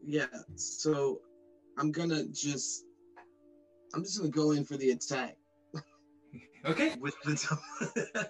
yeah. 0.05 0.25
So 0.55 1.21
I'm 1.77 1.91
gonna 1.91 2.25
just 2.25 2.83
I'm 3.93 4.03
just 4.03 4.17
gonna 4.17 4.29
go 4.29 4.51
in 4.51 4.63
for 4.65 4.77
the 4.77 4.91
attack 4.91 5.37
Okay. 6.65 6.95
with 6.99 7.15
the. 7.23 8.29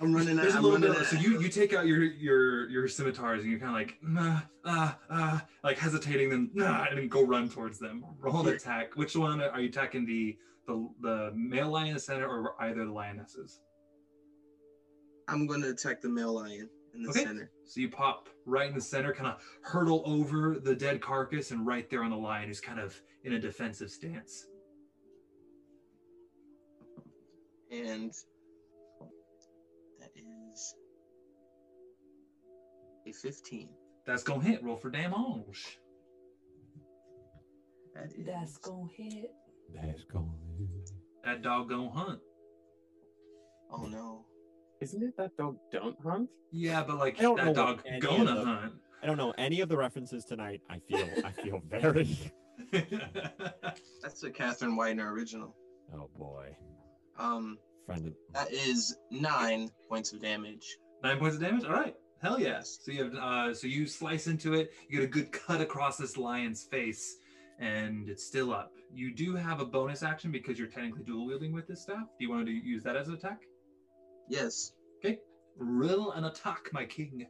I'm 0.00 0.14
running 0.14 0.38
out. 0.38 0.42
There's 0.42 0.54
a 0.54 0.60
little 0.60 0.78
bit. 0.78 0.90
out. 0.96 1.04
So 1.06 1.16
you 1.18 1.40
you 1.40 1.48
take 1.50 1.74
out 1.74 1.86
your 1.86 2.02
your 2.02 2.68
your 2.70 2.88
scimitars 2.88 3.42
and 3.42 3.50
you're 3.50 3.60
kind 3.60 3.70
of 3.70 3.74
like 3.76 3.98
nah, 4.02 4.40
ah 4.64 4.98
ah 5.10 5.46
like 5.62 5.76
hesitating 5.78 6.30
them 6.30 6.50
nah, 6.54 6.84
and 6.88 6.96
then 6.96 7.08
go 7.08 7.22
run 7.22 7.48
towards 7.48 7.78
them. 7.78 8.04
Roll 8.18 8.46
an 8.48 8.54
attack. 8.54 8.96
Which 8.96 9.14
one 9.16 9.42
are 9.42 9.60
you 9.60 9.68
attacking? 9.68 10.06
The 10.06 10.36
the 10.66 10.88
the 11.02 11.32
male 11.34 11.68
lion 11.70 11.88
in 11.88 11.94
the 11.94 12.00
center 12.00 12.26
or 12.26 12.54
either 12.62 12.86
the 12.86 12.92
lionesses? 12.92 13.60
I'm 15.30 15.46
gonna 15.46 15.68
attack 15.68 16.00
the 16.00 16.08
male 16.08 16.34
lion 16.34 16.68
in 16.92 17.02
the 17.02 17.10
Okay. 17.10 17.22
center. 17.22 17.50
So 17.64 17.80
you 17.80 17.88
pop 17.88 18.28
right 18.46 18.68
in 18.68 18.74
the 18.74 18.80
center, 18.80 19.12
kind 19.14 19.28
of 19.28 19.40
hurtle 19.62 20.02
over 20.04 20.58
the 20.58 20.74
dead 20.74 21.00
carcass, 21.00 21.52
and 21.52 21.64
right 21.64 21.88
there 21.88 22.02
on 22.02 22.10
the 22.10 22.16
lion 22.16 22.48
who's 22.48 22.60
kind 22.60 22.80
of 22.80 23.00
in 23.22 23.32
a 23.32 23.38
defensive 23.38 23.90
stance. 23.90 24.46
and 27.72 28.12
that 30.00 30.10
is 30.16 30.74
a 33.06 33.12
15. 33.12 33.68
That's 34.04 34.24
gonna 34.24 34.42
hit. 34.42 34.60
Roll 34.64 34.74
for 34.74 34.90
damage. 34.90 35.78
That 37.94 38.06
is 38.12 38.26
That's 38.26 38.56
gonna 38.58 38.88
hit. 38.96 39.30
That's 39.72 40.02
going. 40.02 40.26
To. 40.58 40.92
That 41.22 41.42
dog 41.42 41.68
gonna 41.68 41.90
hunt. 41.90 42.20
oh 43.70 43.86
no. 43.86 44.26
Isn't 44.80 45.02
it 45.02 45.16
that 45.18 45.36
dog 45.36 45.56
don't 45.70 45.96
hunt? 46.02 46.28
Yeah, 46.52 46.82
but 46.84 46.98
like 46.98 47.18
I 47.18 47.22
don't 47.22 47.36
that 47.36 47.54
dog 47.54 47.76
what 47.78 47.86
any 47.86 48.00
gonna 48.00 48.30
of 48.32 48.38
the- 48.38 48.44
hunt. 48.44 48.72
I 49.02 49.06
don't 49.06 49.16
know 49.16 49.32
any 49.38 49.60
of 49.60 49.68
the 49.68 49.76
references 49.78 50.24
tonight. 50.24 50.60
I 50.68 50.78
feel 50.88 51.06
I 51.24 51.32
feel 51.32 51.60
very. 51.70 52.18
That's 54.02 54.22
a 54.22 54.30
Catherine 54.30 54.76
Widener 54.76 55.12
original. 55.12 55.54
Oh 55.94 56.08
boy, 56.16 56.56
Um, 57.18 57.58
friend. 57.86 58.06
of- 58.08 58.14
that 58.34 58.52
is 58.52 58.96
nine 59.10 59.70
points 59.88 60.12
of 60.12 60.20
damage. 60.20 60.76
Nine 61.02 61.18
points 61.18 61.36
of 61.36 61.42
damage. 61.42 61.64
All 61.64 61.72
right, 61.72 61.94
hell 62.22 62.38
yes. 62.40 62.78
So 62.82 62.92
you 62.92 63.04
have 63.04 63.14
uh, 63.14 63.54
so 63.54 63.66
you 63.66 63.86
slice 63.86 64.26
into 64.26 64.54
it. 64.54 64.72
You 64.88 64.98
get 65.00 65.04
a 65.04 65.10
good 65.10 65.32
cut 65.32 65.60
across 65.60 65.96
this 65.96 66.16
lion's 66.16 66.64
face, 66.64 67.16
and 67.58 68.08
it's 68.08 68.24
still 68.26 68.52
up. 68.52 68.72
You 68.92 69.14
do 69.14 69.34
have 69.34 69.60
a 69.60 69.64
bonus 69.64 70.02
action 70.02 70.30
because 70.30 70.58
you're 70.58 70.68
technically 70.68 71.04
dual 71.04 71.26
wielding 71.26 71.52
with 71.52 71.66
this 71.66 71.82
staff. 71.82 72.04
Do 72.18 72.24
you 72.24 72.30
want 72.30 72.46
to 72.46 72.52
use 72.52 72.82
that 72.84 72.96
as 72.96 73.08
an 73.08 73.14
attack? 73.14 73.40
Yes. 74.28 74.72
Okay, 75.04 75.18
roll 75.56 76.12
an 76.12 76.24
attack, 76.24 76.68
my 76.72 76.84
king. 76.84 77.26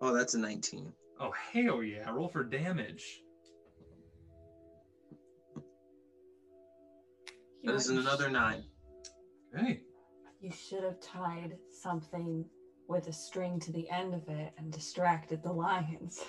Oh, 0.00 0.12
that's 0.14 0.34
a 0.34 0.38
19. 0.38 0.92
Oh 1.20 1.32
hell 1.52 1.82
yeah! 1.82 2.08
Roll 2.10 2.28
for 2.28 2.44
damage. 2.44 3.22
You 7.62 7.72
That 7.72 7.74
is 7.74 7.90
know, 7.90 8.00
another 8.00 8.30
nine. 8.30 8.62
Hey, 9.56 9.80
You 10.40 10.52
should 10.52 10.84
have 10.84 11.00
tied 11.00 11.56
something 11.82 12.44
with 12.88 13.08
a 13.08 13.12
string 13.12 13.58
to 13.60 13.72
the 13.72 13.88
end 13.90 14.14
of 14.14 14.28
it 14.28 14.52
and 14.56 14.70
distracted 14.72 15.42
the 15.42 15.52
lions. 15.52 16.20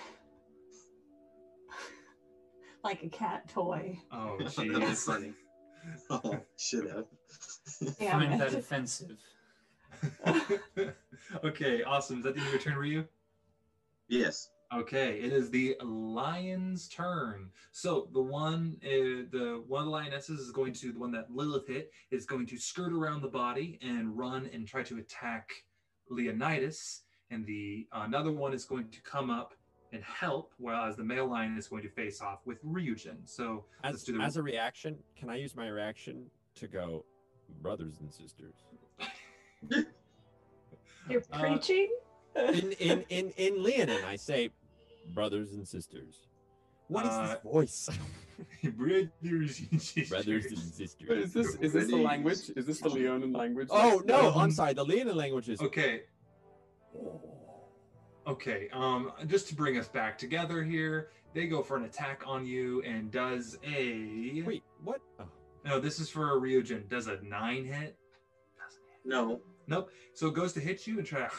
like 2.84 3.04
a 3.04 3.10
cat 3.10 3.48
toy. 3.50 4.00
oh 4.12 4.38
That's 4.40 4.56
jeez. 4.56 5.06
funny. 5.06 5.34
Oh, 6.10 6.40
should 6.58 6.90
have. 6.90 7.06
Damn 8.00 8.20
Find 8.22 8.42
that 8.42 8.54
offensive. 8.54 9.18
okay, 11.44 11.84
awesome. 11.84 12.20
Is 12.20 12.24
that 12.24 12.36
the 12.36 12.40
end 12.40 12.48
of 12.48 12.54
your 12.54 12.62
turn, 12.62 12.78
Ryu? 12.78 13.06
yes. 14.08 14.50
Okay, 14.72 15.20
it 15.20 15.34
is 15.34 15.50
the 15.50 15.76
lion's 15.82 16.88
turn. 16.90 17.50
So 17.72 18.08
the 18.14 18.22
one, 18.22 18.78
uh, 18.84 19.26
the 19.32 19.64
one 19.68 19.80
of 19.80 19.86
the 19.86 19.92
lionesses 19.92 20.40
is 20.40 20.52
going 20.52 20.74
to 20.74 20.92
the 20.92 21.00
one 21.00 21.12
that 21.14 21.32
Lilith 21.32 21.68
hit 21.68 21.92
is 22.12 22.28
going 22.28 22.46
to 22.48 22.58
skirt 22.58 22.94
around 22.94 23.24
the 23.24 23.30
body 23.30 23.80
and 23.82 24.16
run 24.16 24.48
and 24.54 24.68
try 24.68 24.84
to 24.84 25.00
attack 25.00 25.50
Leonidas, 26.12 27.02
and 27.32 27.48
the 27.48 27.88
another 27.94 28.32
one 28.32 28.54
is 28.54 28.64
going 28.66 28.90
to 28.90 29.02
come 29.02 29.32
up 29.32 29.56
and 29.92 30.04
help, 30.04 30.54
whereas 30.58 30.96
the 30.96 31.04
male 31.04 31.28
lion 31.28 31.58
is 31.58 31.68
going 31.68 31.82
to 31.82 31.90
face 31.90 32.22
off 32.22 32.46
with 32.46 32.64
Ryujin. 32.64 33.18
So 33.26 33.66
let's 33.84 33.96
As, 33.96 34.04
do 34.04 34.18
the 34.20 34.24
as 34.24 34.38
a 34.38 34.44
reaction, 34.44 34.98
can 35.18 35.32
I 35.32 35.38
use 35.38 35.56
my 35.56 35.68
reaction 35.68 36.30
to 36.56 36.68
go, 36.68 37.06
brothers 37.62 37.96
and 38.02 38.14
sisters? 38.14 38.54
You're 41.10 41.24
Uh, 41.32 41.40
preaching? 41.40 41.90
in 42.36 42.72
in 42.74 43.02
in 43.10 43.32
in 43.38 43.64
Leonin, 43.64 44.04
I 44.06 44.16
say, 44.16 44.52
brothers 45.14 45.54
and 45.54 45.68
sisters. 45.68 46.28
What 46.88 47.06
is 47.06 47.12
Uh, 47.12 47.28
this 47.36 47.44
voice? 47.44 47.90
Brothers 48.64 49.62
and 49.72 49.82
sisters. 49.82 50.10
brothers 50.10 50.46
and 50.46 50.58
Wait, 50.58 50.64
sisters. 50.74 51.24
is 51.26 51.34
this 51.34 51.56
is 51.56 51.74
this 51.74 51.88
the 51.88 51.98
language? 51.98 52.50
Is 52.56 52.66
this 52.66 52.80
the 52.80 52.88
Leonin 52.90 53.34
language? 53.34 53.68
Oh 53.70 54.02
no! 54.06 54.30
Um, 54.32 54.38
I'm 54.38 54.52
sorry. 54.52 54.74
The 54.74 54.86
Leonin 54.86 55.16
language 55.18 55.50
is 55.50 55.60
Okay. 55.62 56.04
Okay, 58.28 58.70
um, 58.74 59.12
just 59.28 59.48
to 59.50 59.56
bring 59.56 59.78
us 59.78 59.88
back 59.88 60.18
together 60.18 60.64
here, 60.64 61.10
they 61.34 61.48
go 61.48 61.62
for 61.64 61.78
an 61.78 61.86
attack 61.86 62.24
on 62.28 62.46
you 62.46 62.82
and 62.84 63.12
does 63.12 63.58
a. 63.64 64.44
Wait, 64.46 64.64
what? 64.84 65.02
Oh, 65.20 65.26
No, 65.66 65.80
this 65.80 66.00
is 66.00 66.10
for 66.10 66.38
a 66.38 66.40
Ryujin. 66.40 66.88
Does 66.88 67.08
a 67.08 67.20
nine 67.22 67.66
hit? 67.66 67.98
No. 69.04 69.42
Nope. 69.70 69.92
So 70.16 70.28
it 70.28 70.34
goes 70.34 70.52
to 70.54 70.60
hit 70.60 70.88
you 70.88 70.98
and 70.98 71.06
try 71.08 71.20
to, 71.22 71.30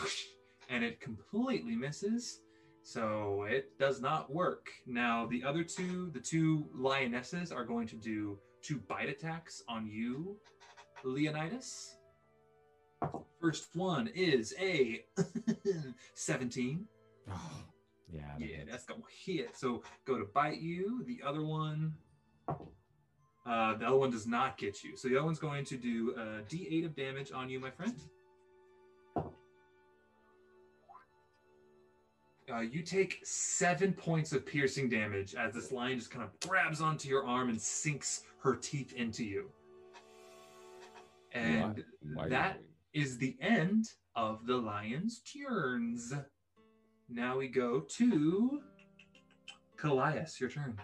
and 0.69 0.85
it 0.85 1.01
completely 1.01 1.75
misses. 1.75 2.41
So 2.83 3.45
it 3.49 3.77
does 3.79 4.01
not 4.01 4.33
work. 4.33 4.69
Now 4.87 5.27
the 5.27 5.43
other 5.45 5.65
two, 5.65 6.11
the 6.15 6.21
two 6.21 6.67
lionesses, 6.75 7.51
are 7.53 7.65
going 7.65 7.87
to 7.89 7.97
do 7.97 8.39
two 8.63 8.79
bite 8.89 9.09
attacks 9.09 9.63
on 9.69 9.87
you, 9.87 10.37
Leonidas. 11.05 11.97
First 13.41 13.75
one 13.75 14.09
is 14.15 14.55
a 14.61 15.05
17. 16.15 16.87
oh, 17.31 17.51
yeah. 18.13 18.21
that 18.39 18.41
Yeah, 18.41 18.57
hits. 18.59 18.71
that's 18.71 18.85
gonna 18.85 19.01
hit. 19.25 19.57
So 19.57 19.83
go 20.07 20.19
to 20.19 20.25
bite 20.25 20.61
you. 20.61 21.03
The 21.07 21.21
other 21.27 21.43
one, 21.43 21.95
uh, 23.47 23.75
the 23.77 23.87
other 23.87 23.97
one 23.97 24.11
does 24.11 24.27
not 24.27 24.59
get 24.59 24.83
you. 24.85 24.97
So 24.97 25.09
the 25.09 25.17
other 25.17 25.25
one's 25.25 25.39
going 25.39 25.65
to 25.67 25.77
do 25.77 26.15
a 26.17 26.43
D8 26.53 26.85
of 26.87 26.95
damage 26.95 27.33
on 27.33 27.49
you, 27.49 27.59
my 27.61 27.71
friend. 27.71 27.95
Uh, 32.53 32.61
you 32.61 32.83
take 32.83 33.21
seven 33.23 33.93
points 33.93 34.33
of 34.33 34.45
piercing 34.45 34.89
damage 34.89 35.35
as 35.35 35.55
this 35.55 35.71
lion 35.71 35.99
just 35.99 36.11
kind 36.11 36.25
of 36.25 36.31
grabs 36.49 36.81
onto 36.81 37.09
your 37.09 37.27
arm 37.27 37.49
and 37.49 37.61
sinks 37.61 38.25
her 38.43 38.57
teeth 38.57 38.93
into 38.95 39.25
you. 39.25 39.51
And 41.33 41.77
Why- 41.77 42.23
why- 42.23 42.29
that 42.29 42.61
is 42.93 43.19
the 43.19 43.37
end 43.41 43.93
of 44.17 44.47
the 44.47 44.57
lion's 44.57 45.21
turns. 45.21 46.13
Now 47.09 47.39
we 47.39 47.49
go 47.49 47.81
to 47.81 48.63
Kallias. 49.77 50.41
Your 50.41 50.51
turn. 50.51 50.81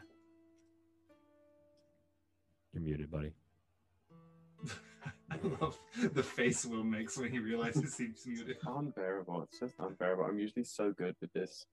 You're 2.73 2.83
muted, 2.83 3.11
buddy. 3.11 3.33
I 5.45 5.65
love 5.65 5.79
the 6.15 6.23
face 6.23 6.65
Will 6.65 6.85
makes 6.85 7.17
when 7.17 7.31
he 7.31 7.39
realizes 7.39 7.97
he's 7.97 8.27
muted. 8.27 8.51
It's 8.51 8.65
unbearable. 8.67 9.43
It's 9.43 9.61
just 9.61 9.75
unbearable. 9.79 10.25
I'm 10.25 10.39
usually 10.39 10.65
so 10.65 10.93
good 10.93 11.15
with 11.21 11.33
this, 11.33 11.67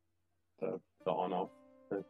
the 0.60 0.80
the 1.06 1.11
on 1.11 1.34
off, 1.34 1.49
the 1.90 2.03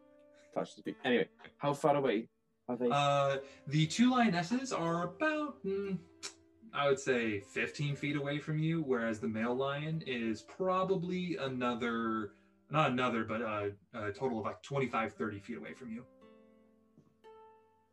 touch 0.54 0.76
to 0.76 0.80
speak. 0.80 0.96
Anyway, 1.04 1.28
how 1.58 1.74
far 1.74 1.96
away 1.96 2.28
are 2.68 2.78
they? 2.78 2.90
Uh, 2.90 3.38
the 3.68 3.86
two 3.88 4.12
lionesses 4.12 4.72
are 4.72 5.04
about, 5.04 5.64
mm, 5.66 5.98
I 6.74 6.88
would 6.88 7.00
say, 7.00 7.40
15 7.40 7.96
feet 7.96 8.16
away 8.16 8.40
from 8.40 8.60
you, 8.60 8.82
whereas 8.82 9.20
the 9.20 9.28
male 9.28 9.56
lion 9.56 10.04
is 10.06 10.42
probably 10.42 11.38
another, 11.40 12.32
not 12.70 12.92
another, 12.92 13.24
but 13.24 13.42
uh, 13.42 13.66
a 13.94 14.12
total 14.12 14.40
of 14.40 14.46
like 14.46 14.62
25, 14.64 15.14
30 15.14 15.40
feet 15.40 15.58
away 15.58 15.74
from 15.74 15.92
you. 15.92 16.06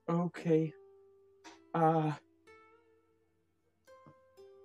Okay. 0.08 0.72
Uh 1.72 2.12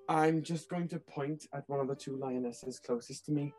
I'm 0.07 0.44
just 0.44 0.69
going 0.69 0.88
to 0.90 0.99
point 0.99 1.48
at 1.53 1.64
one 1.68 1.80
of 1.80 1.88
the 1.88 1.95
two 1.95 2.15
lionesses 2.15 2.80
closest 2.80 3.26
to 3.26 3.32
me. 3.32 3.53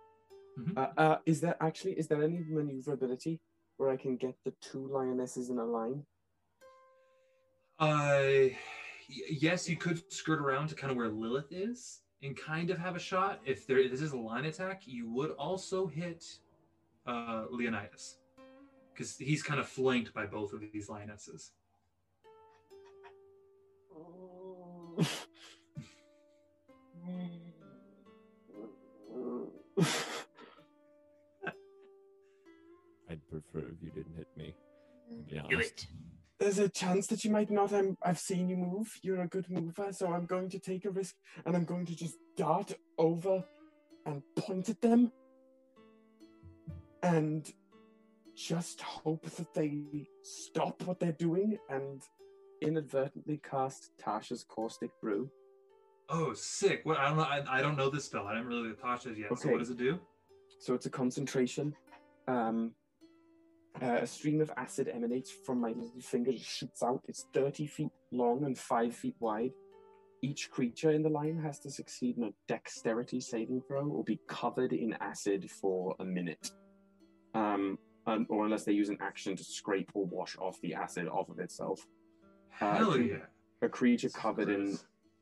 Mhm. 0.59 0.77
Uh, 0.77 0.93
uh, 1.01 1.19
is 1.27 1.41
there 1.41 1.57
actually 1.61 1.93
is 1.99 2.09
there 2.09 2.23
any 2.23 2.39
maneuverability 2.49 3.41
where 3.77 3.91
I 3.91 3.97
can 3.97 4.17
get 4.17 4.37
the 4.45 4.53
two 4.61 4.87
lionesses 4.87 5.51
in 5.51 5.59
a 5.59 5.65
line? 5.65 6.07
Uh, 7.79 8.49
y- 8.49 8.55
yes, 9.31 9.69
you 9.69 9.77
could 9.77 10.11
skirt 10.11 10.41
around 10.41 10.69
to 10.69 10.75
kind 10.75 10.91
of 10.91 10.97
where 10.97 11.09
Lilith 11.11 11.51
is 11.53 12.01
and 12.23 12.35
kind 12.37 12.71
of 12.71 12.79
have 12.79 12.97
a 12.97 12.99
shot. 13.01 13.41
If 13.45 13.67
there 13.67 13.87
this 13.89 14.01
is 14.01 14.13
a 14.13 14.17
line 14.19 14.47
attack, 14.47 14.87
you 14.87 15.11
would 15.13 15.33
also 15.33 15.87
hit 15.87 16.25
uh, 17.07 17.47
Leonidas 17.51 18.19
because 18.95 19.17
he's 19.19 19.43
kind 19.43 19.61
of 19.61 19.69
flanked 19.69 20.15
by 20.15 20.25
both 20.27 20.53
of 20.55 20.63
these 20.73 20.89
lionesses. 20.89 21.53
Mm. 27.09 27.47
I'd 33.09 33.29
prefer 33.29 33.59
if 33.59 33.83
you 33.83 33.91
didn't 33.95 34.17
hit 34.17 34.29
me. 34.37 34.55
Do 35.49 35.61
it. 35.61 35.87
There's 36.39 36.59
a 36.59 36.69
chance 36.69 37.07
that 37.09 37.25
you 37.25 37.31
might 37.31 37.51
not. 37.51 37.73
I'm, 37.73 37.97
I've 38.03 38.19
seen 38.19 38.49
you 38.49 38.57
move. 38.57 38.93
You're 39.03 39.23
a 39.23 39.29
good 39.29 39.49
mover, 39.49 39.93
so 39.93 40.13
I'm 40.13 40.27
going 40.27 40.51
to 40.51 40.59
take 40.59 40.85
a 40.85 40.91
risk 40.91 41.15
and 41.45 41.57
I'm 41.57 41.65
going 41.65 41.87
to 41.87 41.97
just 41.97 42.17
dart 42.37 42.75
over 42.99 43.43
and 44.05 44.23
point 44.37 44.69
at 44.69 44.81
them 44.83 45.13
and 47.03 47.51
just 48.37 48.83
hope 48.83 49.31
that 49.37 49.55
they 49.55 49.83
stop 50.23 50.83
what 50.83 51.01
they're 51.01 51.13
doing 51.13 51.57
and 51.71 52.03
inadvertently 52.61 53.41
cast 53.43 53.93
Tasha's 53.99 54.45
Caustic 54.45 54.91
Brew. 55.01 55.31
Oh, 56.09 56.33
sick! 56.35 56.81
What 56.85 56.99
I 56.99 57.09
don't 57.09 57.17
know. 57.17 57.25
I, 57.25 57.43
I 57.49 57.61
don't 57.63 57.77
know 57.77 57.91
this 57.91 58.05
spell. 58.05 58.27
I 58.27 58.35
didn't 58.35 58.49
really 58.49 58.73
touch 58.75 59.07
it 59.07 59.19
yet. 59.19 59.29
So 59.31 59.35
Okay. 59.35 59.51
what 59.53 59.59
does 59.59 59.71
it 59.71 59.77
do? 59.79 59.99
So 60.61 60.75
it's 60.75 60.87
a 60.87 60.91
concentration. 60.91 61.75
Um, 62.29 62.73
uh, 63.83 63.99
a 64.03 64.07
stream 64.07 64.41
of 64.41 64.51
acid 64.57 64.89
emanates 64.89 65.31
from 65.31 65.61
my 65.61 65.69
little 65.69 66.01
finger, 66.01 66.31
it 66.31 66.41
shoots 66.41 66.83
out. 66.83 67.03
It's 67.09 67.27
30 67.35 67.67
feet 67.67 67.91
long 68.11 68.45
and 68.45 68.57
5 68.59 68.95
feet 68.95 69.17
wide. 69.21 69.51
Each 70.23 70.51
creature 70.51 70.93
in 70.93 71.03
the 71.03 71.11
line 71.11 71.39
has 71.43 71.59
to 71.61 71.71
succeed 71.71 72.17
in 72.17 72.25
a 72.25 72.31
dexterity 72.49 73.21
saving 73.21 73.61
throw 73.69 73.87
or 73.87 74.03
be 74.03 74.19
covered 74.29 74.73
in 74.73 74.95
acid 74.95 75.51
for 75.51 75.95
a 76.01 76.05
minute. 76.05 76.51
Um, 77.35 77.79
um, 78.07 78.27
or 78.31 78.45
unless 78.47 78.65
they 78.65 78.73
use 78.73 78.89
an 78.89 78.97
action 79.01 79.37
to 79.37 79.45
scrape 79.45 79.91
or 79.93 80.07
wash 80.07 80.37
off 80.39 80.59
the 80.63 80.73
acid 80.75 81.07
off 81.09 81.29
of 81.29 81.39
itself. 81.39 81.87
Uh, 82.61 82.77
Hell 82.77 82.97
yeah! 82.99 83.17
A 83.61 83.69
creature 83.69 84.09
covered 84.09 84.49
in 84.49 84.79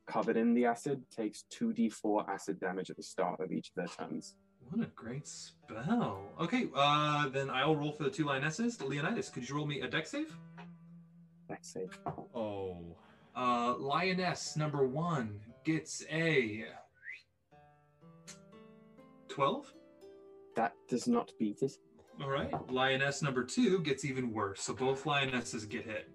covered 0.07 0.37
in 0.37 0.53
the 0.53 0.65
acid 0.65 1.03
takes 1.15 1.45
2d4 1.53 2.29
acid 2.29 2.59
damage 2.59 2.89
at 2.89 2.97
the 2.97 3.03
start 3.03 3.39
of 3.39 3.51
each 3.51 3.69
of 3.69 3.75
their 3.75 4.07
turns. 4.07 4.35
What 4.69 4.85
a 4.85 4.89
great 4.91 5.27
spell. 5.27 6.23
Okay, 6.39 6.67
uh, 6.75 7.29
then 7.29 7.49
I'll 7.49 7.75
roll 7.75 7.91
for 7.91 8.03
the 8.03 8.09
two 8.09 8.25
lionesses. 8.25 8.81
Leonidas, 8.81 9.29
could 9.29 9.47
you 9.47 9.55
roll 9.55 9.67
me 9.67 9.81
a 9.81 9.87
deck 9.87 10.07
save? 10.07 10.35
Dex 11.47 11.73
save. 11.73 11.97
Oh. 12.33 12.77
Uh, 13.35 13.75
lioness 13.77 14.55
number 14.55 14.87
one 14.87 15.39
gets 15.65 16.03
a 16.09 16.65
twelve. 19.27 19.71
That 20.55 20.73
does 20.87 21.07
not 21.07 21.31
beat 21.37 21.61
it. 21.61 21.73
All 22.21 22.29
right. 22.29 22.51
Lioness 22.71 23.21
number 23.21 23.43
two 23.43 23.79
gets 23.79 24.05
even 24.05 24.31
worse. 24.31 24.61
So 24.61 24.73
both 24.73 25.05
lionesses 25.05 25.65
get 25.65 25.83
hit. 25.85 26.09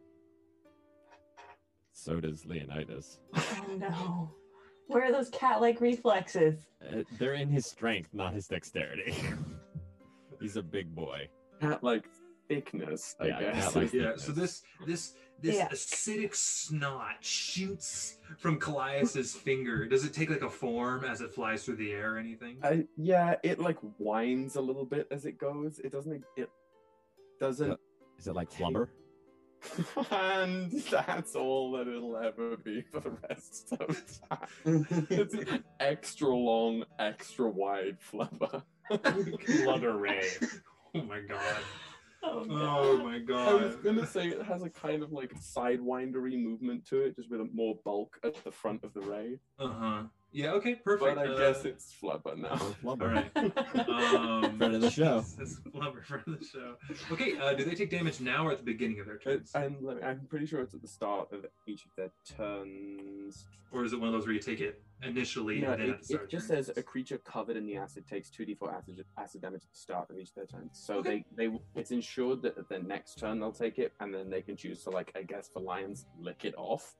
So 2.01 2.19
does 2.19 2.47
Leonidas. 2.47 3.19
Oh 3.35 3.67
no. 3.79 4.31
Where 4.87 5.05
are 5.05 5.13
those 5.13 5.29
cat 5.29 5.61
like 5.61 5.83
reflexes? 5.83 6.67
Uh, 6.83 7.03
they're 7.19 7.35
in 7.35 7.51
his 7.51 7.67
strength, 7.67 8.09
not 8.15 8.33
his 8.33 8.49
dexterity. 8.49 9.15
He's 10.41 10.57
a 10.57 10.63
big 10.63 10.95
boy. 10.95 11.29
Cat 11.61 11.85
like 11.85 12.07
thickness, 12.49 13.17
I 13.21 13.27
Yeah, 13.27 13.41
guess. 13.41 13.65
cat-like 13.67 13.93
Yeah. 13.93 14.13
So 14.17 14.33
this 14.33 14.63
this 14.87 15.13
this 15.43 15.57
Yeah. 15.57 15.69
acidic 15.69 16.35
snot 16.35 17.17
shoots 17.23 18.17
from 18.39 18.59
Kallias's 18.59 19.35
finger. 19.35 19.85
Does 19.87 20.07
it 20.07 20.15
take 20.15 20.31
like 20.31 20.41
a 20.41 20.49
form 20.49 21.05
as 21.05 21.21
it 21.21 21.35
flies 21.35 21.67
through 21.67 21.77
the 21.77 21.93
air 21.93 22.15
or 22.15 22.19
anything? 22.19 22.61
I, 22.63 22.87
yeah, 22.97 23.35
it 23.43 23.59
like 23.61 23.77
whines 23.99 24.57
a 24.57 24.61
little 24.63 24.87
bit 24.87 25.07
as 25.11 25.27
it 25.27 25.37
goes. 25.39 25.79
It 25.81 25.93
doesn't. 25.93 26.25
It 26.39 26.49
doesn't. 27.39 27.79
Is 28.19 28.27
it 28.27 28.35
like 28.35 28.51
flubber? 28.51 28.89
and 30.11 30.71
that's 30.91 31.35
all 31.35 31.73
that 31.73 31.89
it'll 31.89 32.17
ever 32.17 32.57
be 32.57 32.83
for 32.83 33.01
the 33.01 33.11
rest 33.29 33.73
of 33.79 34.03
time. 34.29 34.87
it's 35.11 35.35
an 35.35 35.65
extra 35.81 36.29
long, 36.29 36.85
extra 36.99 37.49
wide 37.49 37.99
flubber. 38.01 38.63
Flutter 39.63 39.97
ray. 39.97 40.29
Oh 40.95 41.03
my 41.03 41.21
god. 41.21 41.41
Oh 42.23 42.45
Oh 42.51 42.99
my 42.99 43.19
god. 43.19 43.49
I 43.49 43.55
was 43.65 43.77
gonna 43.77 44.07
say 44.07 44.29
it 44.29 44.43
has 44.43 44.63
a 44.63 44.69
kind 44.69 45.03
of 45.03 45.11
like 45.11 45.33
sidewindery 45.41 46.39
movement 46.39 46.85
to 46.89 47.01
it, 47.01 47.17
just 47.17 47.31
with 47.31 47.41
a 47.41 47.49
more 47.55 47.77
bulk 47.83 48.19
at 48.23 48.35
the 48.45 48.51
front 48.51 48.85
of 48.85 48.93
the 48.93 49.01
ray. 49.01 49.39
Uh 49.59 49.69
huh. 49.73 50.03
Yeah. 50.33 50.53
Okay. 50.53 50.77
Perfect. 50.77 51.17
But 51.17 51.19
I 51.29 51.33
Uh, 51.33 51.39
guess 51.39 51.65
it's 51.65 51.93
Flubber 52.01 52.37
now. 52.37 52.61
All 52.85 52.97
right. 52.97 53.31
Um, 53.91 54.59
Friend 54.59 54.75
of 54.75 54.81
the 54.81 54.91
show. 54.91 55.25
It's 55.41 55.57
Flubber, 55.61 56.05
friend 56.05 56.23
of 56.27 56.39
the 56.39 56.45
show. 56.45 56.75
Okay. 57.11 57.37
Uh, 57.39 57.55
do 57.55 57.65
they 57.65 57.75
take 57.75 57.91
damage 57.91 58.21
now 58.21 58.47
or 58.47 58.53
at 58.53 58.59
the 58.59 58.65
beginning 58.65 59.01
of 59.01 59.07
their 59.07 59.19
turns, 59.19 59.51
I'm, 59.55 59.77
I'm 60.03 60.21
pretty 60.29 60.47
sure 60.47 60.61
it's 60.61 60.75
at 60.75 60.83
the 60.83 60.89
start 60.89 61.33
of 61.33 61.47
each 61.67 61.85
of 61.85 61.91
their 61.97 62.11
turns. 62.37 63.47
or 63.73 63.85
is 63.85 63.93
it 63.93 63.99
one 63.99 64.09
of 64.09 64.13
those 64.15 64.25
where 64.27 64.35
you 64.35 64.41
take 64.41 64.61
it 64.61 64.83
initially 65.03 65.61
No, 65.61 65.73
and 65.73 65.81
then 65.83 65.89
it, 65.89 65.93
at 65.93 65.99
the 66.01 66.05
start? 66.07 66.23
it 66.25 66.31
just 66.31 66.49
turns? 66.49 66.67
says 66.67 66.77
a 66.77 66.83
creature 66.83 67.19
covered 67.19 67.57
in 67.57 67.67
the 67.67 67.77
acid 67.77 68.07
takes 68.07 68.31
2d4 68.31 68.73
acid, 68.75 69.05
acid 69.19 69.43
damage 69.43 69.63
at 69.65 69.73
the 69.73 69.79
start 69.79 70.11
of 70.11 70.19
each 70.19 70.29
of 70.31 70.35
their 70.37 70.47
turns. 70.47 70.71
So 70.81 70.97
Okay. 70.99 71.25
they, 71.37 71.49
they 71.49 71.59
it's 71.75 71.91
ensured 71.91 72.43
that 72.43 72.57
at 72.59 72.69
their 72.69 72.83
next 72.83 73.19
turn 73.19 73.41
they'll 73.41 73.53
take 73.53 73.79
it, 73.79 73.93
and 74.01 74.13
then 74.15 74.31
they 74.31 74.43
can 74.43 74.57
choose 74.57 74.83
to, 74.85 74.91
like, 74.91 75.11
I 75.17 75.23
guess 75.23 75.49
for 75.53 75.61
lions, 75.61 76.07
lick 76.21 76.45
it 76.45 76.55
off. 76.57 76.95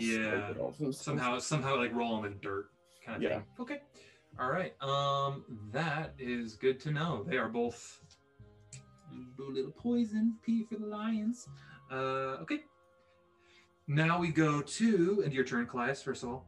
Scrape 0.00 0.20
Yeah. 0.22 0.50
it 0.50 0.58
off 0.58 0.80
and 0.80 0.94
stuff. 0.94 1.04
somehow 1.04 1.38
somehow 1.38 1.76
like 1.76 1.92
roll 1.94 2.16
them 2.20 2.32
in 2.32 2.38
dirt 2.40 2.70
kind 3.04 3.16
of 3.16 3.22
Yeah. 3.22 3.38
thing. 3.40 3.46
Okay. 3.60 3.82
All 4.40 4.50
right. 4.50 4.74
Um, 4.82 5.44
that 5.72 6.14
is 6.18 6.54
good 6.56 6.80
to 6.80 6.90
know. 6.90 7.22
They 7.24 7.36
are 7.36 7.48
both 7.50 8.00
a 9.38 9.42
little 9.42 9.72
poison. 9.72 10.38
P 10.42 10.64
for 10.64 10.76
the 10.76 10.86
lions. 10.86 11.46
Uh, 11.90 12.38
okay. 12.42 12.64
Now 13.86 14.18
we 14.18 14.28
go 14.28 14.62
to 14.62 15.22
and 15.24 15.32
your 15.32 15.44
turn, 15.44 15.66
Claes. 15.66 16.02
First 16.02 16.22
of 16.22 16.30
all, 16.30 16.46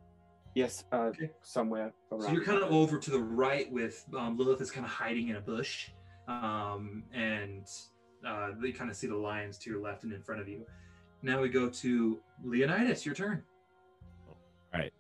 Yes, 0.55 0.85
uh, 0.93 1.11
somewhere 1.43 1.93
around. 2.13 2.23
so 2.23 2.31
you're 2.33 2.45
kind 2.45 2.63
of 2.63 2.71
over 2.71 2.99
to 2.99 3.11
the 3.11 3.21
right 3.21 3.71
with 3.73 4.07
um, 4.17 4.39
Lilith 4.39 4.61
is 4.61 4.71
kind 4.71 4.87
of 4.87 4.93
hiding 4.93 5.29
in 5.29 5.37
a 5.37 5.41
bush, 5.41 5.91
um, 6.29 7.03
and 7.13 7.67
uh, 8.25 8.53
you 8.63 8.73
kind 8.73 8.89
of 8.89 8.97
see 8.97 9.09
the 9.09 9.17
lions 9.17 9.59
to 9.59 9.71
your 9.71 9.81
left 9.81 10.05
and 10.05 10.13
in 10.13 10.23
front 10.23 10.41
of 10.41 10.49
you. 10.49 10.65
Now 11.25 11.41
we 11.41 11.49
go 11.49 11.71
to 11.71 12.21
Leonidas. 12.45 13.07
Your 13.07 13.15
turn. 13.15 13.43
All 14.29 14.37
right. 14.75 14.93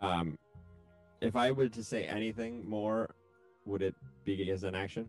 Um, 0.00 0.38
if 1.20 1.36
I 1.36 1.50
were 1.50 1.68
to 1.68 1.84
say 1.84 2.04
anything 2.04 2.66
more, 2.66 3.14
would 3.66 3.82
it 3.82 3.94
be 4.24 4.50
as 4.50 4.64
an 4.64 4.74
action? 4.74 5.06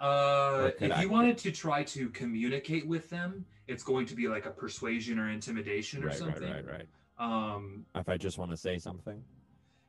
Uh, 0.00 0.72
if 0.80 0.90
I- 0.90 1.02
you 1.02 1.08
wanted 1.08 1.38
to 1.38 1.52
try 1.52 1.84
to 1.84 2.08
communicate 2.10 2.88
with 2.88 3.08
them, 3.08 3.46
it's 3.68 3.84
going 3.84 4.04
to 4.06 4.16
be 4.16 4.26
like 4.26 4.46
a 4.46 4.50
persuasion 4.50 5.16
or 5.20 5.30
intimidation 5.30 6.02
or 6.02 6.08
Right, 6.08 6.10
right, 6.10 6.18
something. 6.18 6.52
right, 6.52 6.66
right. 6.66 6.88
Um, 7.16 7.86
If 7.94 8.08
I 8.08 8.16
just 8.16 8.36
want 8.36 8.50
to 8.50 8.56
say 8.56 8.78
something, 8.78 9.22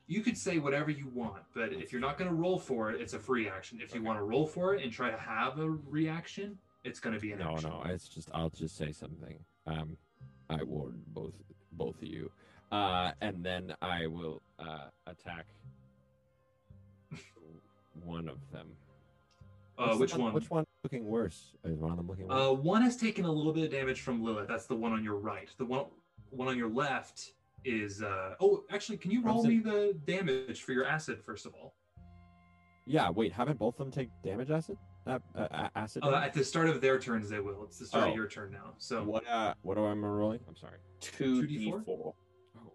you 0.06 0.22
could 0.22 0.38
say 0.38 0.60
whatever 0.60 0.92
you 0.92 1.08
want, 1.08 1.42
but 1.56 1.74
if 1.74 1.92
you're 1.92 2.00
not 2.00 2.20
going 2.20 2.30
to 2.30 2.36
roll 2.36 2.60
for 2.60 2.92
it, 2.92 3.02
it's 3.02 3.16
a 3.16 3.20
free 3.20 3.50
action. 3.50 3.82
If 3.82 3.96
you 3.96 4.04
want 4.04 4.20
to 4.20 4.24
roll 4.24 4.46
for 4.46 4.76
it 4.76 4.84
and 4.84 4.92
try 4.94 5.10
to 5.10 5.18
have 5.18 5.58
a 5.58 5.68
reaction, 5.68 6.60
it's 6.84 7.00
going 7.00 7.16
to 7.16 7.20
be 7.20 7.32
an 7.32 7.40
no, 7.40 7.54
action. 7.54 7.72
no, 7.72 7.82
it's 7.88 8.08
just 8.08 8.30
I'll 8.36 8.52
just 8.52 8.78
say 8.78 8.92
something. 8.92 9.44
Um, 9.68 9.98
I 10.50 10.64
warn 10.64 11.02
both 11.08 11.34
both 11.74 11.96
of 12.02 12.08
you, 12.08 12.32
uh, 12.72 13.12
and 13.22 13.44
then 13.44 13.74
I 13.82 14.08
will 14.08 14.42
uh, 14.60 14.90
attack 15.08 15.46
one 18.04 18.30
of 18.30 18.38
them. 18.52 18.68
Uh, 19.78 19.88
What's 19.88 20.00
which 20.00 20.14
the 20.14 20.20
one? 20.20 20.34
Which 20.34 20.50
one 20.50 20.66
looking 20.84 21.06
worse? 21.06 21.56
Is 21.64 21.80
one 21.80 21.92
of 21.92 21.98
them 21.98 22.08
looking 22.08 22.28
worse? 22.28 22.50
Uh, 22.50 22.54
one 22.54 22.82
has 22.82 22.96
taken 22.96 23.26
a 23.26 23.32
little 23.32 23.54
bit 23.54 23.64
of 23.66 23.72
damage 23.72 24.02
from 24.02 24.24
Lilith. 24.24 24.48
That's 24.48 24.68
the 24.68 24.76
one 24.76 24.94
on 24.94 25.04
your 25.04 25.16
right. 25.16 25.50
The 25.58 25.66
one 25.66 25.86
one 26.30 26.48
on 26.48 26.58
your 26.58 26.70
left 26.70 27.32
is. 27.66 28.02
Uh, 28.04 28.36
oh, 28.40 28.64
actually, 28.72 28.98
can 28.98 29.12
you 29.12 29.22
roll 29.24 29.38
How's 29.38 29.48
me 29.48 29.60
the 29.60 29.98
damage 30.06 30.62
for 30.62 30.72
your 30.74 30.86
acid 30.86 31.22
first 31.24 31.46
of 31.46 31.54
all? 31.56 31.74
yeah. 32.86 33.10
Wait, 33.10 33.34
haven't 33.34 33.58
both 33.58 33.80
of 33.80 33.86
them 33.86 33.92
take 33.92 34.10
damage 34.24 34.52
acid? 34.52 34.78
Uh, 35.08 35.20
uh, 35.36 35.70
acid. 35.76 36.04
Uh, 36.04 36.16
at 36.16 36.34
the 36.34 36.44
start 36.44 36.68
of 36.68 36.82
their 36.82 36.98
turns, 37.00 37.30
they 37.30 37.40
will. 37.40 37.64
It's 37.64 37.78
the 37.78 37.86
start 37.86 38.06
Oh. 38.08 38.10
of 38.10 38.16
your 38.16 38.28
turn 38.28 38.52
now. 38.52 38.74
So 38.80 39.04
what? 39.04 39.28
Uh, 39.28 39.54
what 39.62 39.78
am 39.78 39.84
I'm 39.84 40.04
rolling? 40.04 40.40
I'm 40.48 40.56
sorry. 40.56 40.78
2d4? 41.02 41.86
2d4. 41.86 41.86
Oh, 41.86 42.16
mama. 42.56 42.74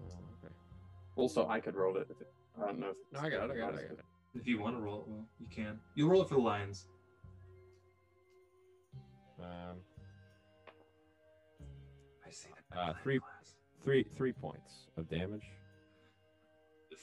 Oh, 0.00 0.04
okay. 0.44 0.54
Also, 1.16 1.48
I 1.48 1.58
could 1.58 1.74
roll 1.74 1.96
it. 1.96 2.06
If 2.10 2.20
it 2.20 2.32
I 2.56 2.66
don't 2.66 2.78
know 2.78 2.90
if 2.90 2.96
No, 3.12 3.18
I 3.20 3.28
got 3.28 3.50
it. 3.50 3.54
I 3.54 3.56
got 3.56 3.74
it. 3.74 3.78
I 3.78 3.82
got 3.88 3.98
it. 3.98 4.04
If 4.36 4.46
you 4.46 4.60
want 4.60 4.76
to 4.76 4.80
roll 4.80 5.00
it, 5.00 5.08
well, 5.08 5.24
you 5.40 5.46
can. 5.48 5.80
You 5.96 6.08
roll 6.08 6.22
it 6.22 6.28
for 6.28 6.34
the 6.34 6.40
lions. 6.40 6.86
Um, 9.40 9.78
I 12.26 12.30
see 12.30 12.48
uh, 12.76 12.92
three, 13.02 13.18
three, 13.82 14.04
three 14.16 14.32
points 14.32 14.86
of 14.96 15.08
damage. 15.08 15.44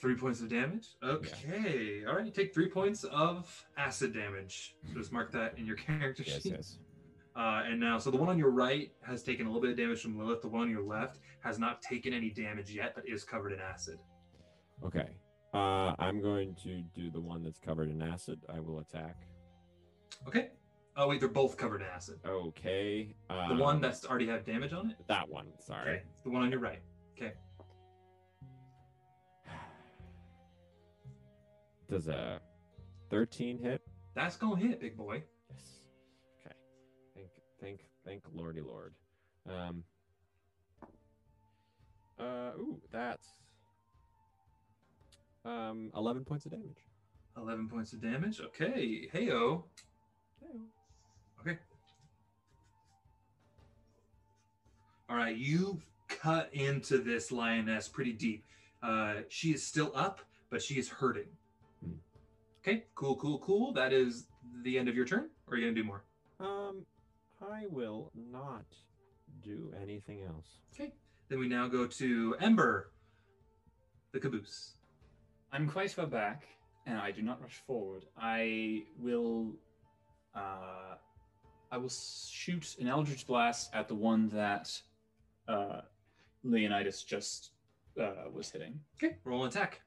Three 0.02 0.16
points 0.16 0.42
of 0.42 0.50
damage. 0.50 0.88
Okay. 1.04 2.04
All 2.08 2.16
right. 2.16 2.26
You 2.26 2.32
take 2.32 2.54
three 2.54 2.68
points 2.70 3.04
of 3.04 3.64
acid 3.78 4.14
damage. 4.14 4.76
So 4.88 4.96
just 5.00 5.12
mark 5.12 5.32
that 5.34 5.58
in 5.60 5.66
your 5.68 5.76
character 5.76 6.24
Yes, 6.26 6.42
sheet. 6.42 6.54
yes. 6.54 6.78
Uh, 7.36 7.62
and 7.66 7.80
now, 7.80 7.98
so 8.00 8.10
the 8.10 8.18
one 8.18 8.28
on 8.28 8.38
your 8.38 8.50
right 8.50 8.92
has 9.04 9.22
taken 9.24 9.46
a 9.46 9.50
little 9.50 9.62
bit 9.62 9.70
of 9.72 9.78
damage 9.78 10.02
from 10.02 10.18
Lilith. 10.18 10.42
The 10.42 10.48
one 10.48 10.64
on 10.64 10.70
your 10.72 10.82
left 10.84 11.20
has 11.42 11.60
not 11.60 11.82
taken 11.84 12.14
any 12.14 12.32
damage 12.32 12.72
yet, 12.72 12.94
but 12.96 13.08
is 13.08 13.24
covered 13.24 13.54
in 13.54 13.60
acid. 13.60 14.00
Okay. 14.84 15.10
Uh, 15.54 15.94
I'm 16.00 16.20
going 16.20 16.56
to 16.64 16.82
do 16.96 17.12
the 17.12 17.22
one 17.22 17.44
that's 17.44 17.60
covered 17.60 17.92
in 17.92 18.02
acid. 18.02 18.40
I 18.52 18.60
will 18.60 18.80
attack. 18.80 19.18
Okay. 20.28 20.50
Oh 20.98 21.08
wait, 21.08 21.20
they're 21.20 21.30
both 21.30 21.58
covered 21.58 21.82
in 21.82 21.88
acid. 21.88 22.20
Okay. 22.28 23.16
Um, 23.30 23.56
The 23.58 23.64
one 23.64 23.80
that's 23.82 24.04
already 24.06 24.28
had 24.28 24.46
damage 24.46 24.74
on 24.74 24.90
it. 24.92 24.98
that 25.08 25.30
one. 25.30 25.48
Sorry. 25.60 25.90
Okay. 25.92 26.04
The 26.24 26.32
one 26.32 26.42
on 26.42 26.50
your 26.52 26.60
right. 26.60 26.80
Okay. 27.16 27.34
Does 31.92 32.08
a 32.08 32.40
13 33.10 33.60
hit? 33.60 33.82
That's 34.16 34.38
gonna 34.38 34.56
hit, 34.56 34.80
big 34.80 34.96
boy. 34.96 35.24
Yes. 35.50 35.82
Okay. 36.40 36.56
Thank, 37.14 37.30
thank, 37.60 37.80
thank 38.06 38.24
Lordy 38.34 38.62
Lord. 38.62 38.94
Um. 39.46 39.84
Uh. 42.18 42.52
Ooh, 42.58 42.82
that's 42.92 43.28
um 45.44 45.92
11 45.94 46.24
points 46.24 46.46
of 46.46 46.52
damage. 46.52 46.78
Eleven 47.36 47.68
points 47.68 47.92
of 47.92 48.02
damage. 48.02 48.40
Okay. 48.40 49.10
Heyo. 49.14 49.64
Okay. 51.42 51.58
All 55.10 55.18
right, 55.18 55.36
you 55.36 55.82
cut 56.08 56.54
into 56.54 57.00
this 57.00 57.34
lioness 57.34 57.90
pretty 57.90 58.14
deep. 58.14 58.46
Uh, 58.82 59.16
she 59.28 59.52
is 59.52 59.62
still 59.68 59.92
up, 59.94 60.22
but 60.50 60.62
she 60.62 60.76
is 60.76 60.88
hurting. 60.88 61.28
Okay, 62.64 62.84
cool, 62.94 63.16
cool, 63.16 63.40
cool. 63.40 63.74
That 63.74 63.92
is 63.92 64.28
the 64.64 64.78
end 64.78 64.88
of 64.88 64.96
your 64.96 65.06
turn. 65.06 65.30
Or 65.48 65.54
are 65.54 65.58
you 65.58 65.66
gonna 65.66 65.76
do 65.76 65.84
more? 65.84 66.04
Um, 66.40 66.86
I 67.42 67.66
will 67.70 68.12
not 68.16 68.66
do 69.44 69.74
anything 69.82 70.22
else. 70.22 70.60
Okay. 70.74 70.94
Then 71.30 71.40
we 71.40 71.48
now 71.48 71.68
go 71.68 71.88
to 71.88 72.36
Ember, 72.40 72.92
the 74.12 74.20
caboose. 74.20 74.76
I'm 75.52 75.68
quite 75.68 75.92
far 75.92 76.06
back, 76.06 76.44
and 76.86 76.98
I 76.98 77.12
do 77.12 77.22
not 77.22 77.42
rush 77.42 77.62
forward. 77.66 78.06
I 78.16 78.84
will, 79.00 79.54
uh, 80.36 80.96
I 81.72 81.78
will 81.78 81.90
shoot 81.90 82.76
an 82.80 82.88
Eldritch 82.88 83.26
Blast 83.26 83.74
at 83.74 83.88
the 83.88 83.96
one 83.96 84.30
that 84.30 84.80
uh, 85.48 85.82
Leonidas 86.44 87.04
just 87.04 87.52
uh, 88.00 88.30
was 88.32 88.52
hitting. 88.52 88.80
Okay, 88.96 89.16
roll 89.24 89.44
an 89.44 89.50
attack. 89.50 89.82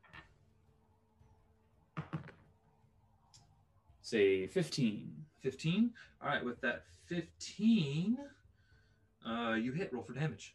Say 4.08 4.46
15. 4.46 5.10
15. 5.40 5.90
All 6.22 6.28
right, 6.28 6.44
with 6.44 6.60
that 6.60 6.84
15, 7.06 8.18
uh, 9.26 9.54
you 9.54 9.72
hit. 9.72 9.90
Roll 9.94 10.02
for 10.02 10.12
damage. 10.12 10.54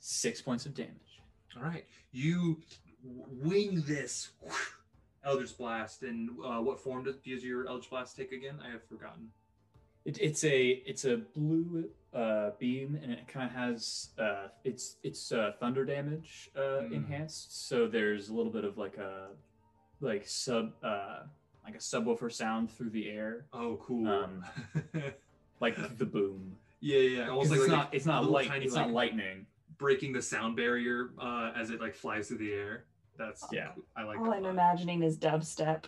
Six 0.00 0.40
points 0.40 0.64
of 0.64 0.74
damage. 0.74 1.20
All 1.56 1.62
right, 1.62 1.84
you 2.10 2.58
wing 3.04 3.82
this 3.86 4.30
Eldritch 5.24 5.56
Blast, 5.58 6.02
and 6.02 6.30
uh, 6.42 6.60
what 6.62 6.80
form 6.80 7.04
does, 7.04 7.16
does 7.16 7.44
your 7.44 7.68
Eldritch 7.68 7.90
Blast 7.90 8.16
take 8.16 8.32
again? 8.32 8.58
I 8.66 8.70
have 8.70 8.84
forgotten. 8.88 9.28
It, 10.06 10.18
it's 10.22 10.42
a 10.44 10.68
it's 10.86 11.04
a 11.04 11.18
blue 11.18 11.90
uh, 12.14 12.50
beam, 12.58 12.98
and 13.02 13.12
it 13.12 13.28
kind 13.28 13.50
of 13.50 13.54
has 13.54 14.08
uh, 14.18 14.48
it's 14.64 14.96
it's 15.02 15.32
uh, 15.32 15.52
thunder 15.60 15.84
damage 15.84 16.50
uh, 16.56 16.60
Mm. 16.84 16.92
enhanced. 16.94 17.68
So 17.68 17.86
there's 17.86 18.30
a 18.30 18.34
little 18.34 18.52
bit 18.52 18.64
of 18.64 18.78
like 18.78 18.96
a 18.96 19.26
like 20.00 20.26
sub 20.26 20.72
uh, 20.82 21.20
like 21.64 21.74
a 21.74 21.78
subwoofer 21.78 22.30
sound 22.32 22.70
through 22.70 22.90
the 22.90 23.08
air, 23.10 23.44
Oh, 23.52 23.78
cool. 23.82 24.08
Um, 24.08 24.44
like 25.60 25.76
the 25.98 26.06
boom. 26.06 26.56
yeah, 26.80 26.98
yeah, 26.98 27.28
almost 27.28 27.50
'Cause 27.50 27.58
like 27.58 27.60
it's 27.60 27.68
like 27.68 27.78
not 27.78 27.94
it's 27.94 28.06
not 28.06 28.30
light 28.30 28.48
tiny, 28.48 28.64
it's 28.64 28.74
like, 28.74 28.86
not 28.86 28.94
lightning. 28.94 29.46
breaking 29.78 30.12
the 30.12 30.22
sound 30.22 30.56
barrier 30.56 31.10
uh, 31.20 31.52
as 31.56 31.70
it 31.70 31.80
like 31.80 31.94
flies 31.94 32.28
through 32.28 32.38
the 32.38 32.52
air. 32.52 32.84
That's 33.16 33.44
Yeah. 33.52 33.70
I 33.96 34.04
like. 34.04 34.18
All 34.18 34.24
that 34.26 34.34
I'm 34.36 34.38
a 34.44 34.46
lot. 34.46 34.50
imagining 34.50 35.02
is 35.02 35.16
dubstep. 35.18 35.84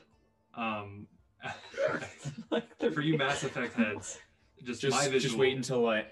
Um, 0.54 1.06
like 2.50 2.78
the 2.78 2.90
for 2.92 3.00
you 3.00 3.16
Mass 3.16 3.44
Effect 3.44 3.74
heads, 3.74 4.18
just, 4.64 4.82
my 4.82 4.90
Just 4.90 5.04
visual. 5.04 5.20
just 5.20 5.36
wait 5.38 5.56
until 5.56 5.86
I 5.88 6.06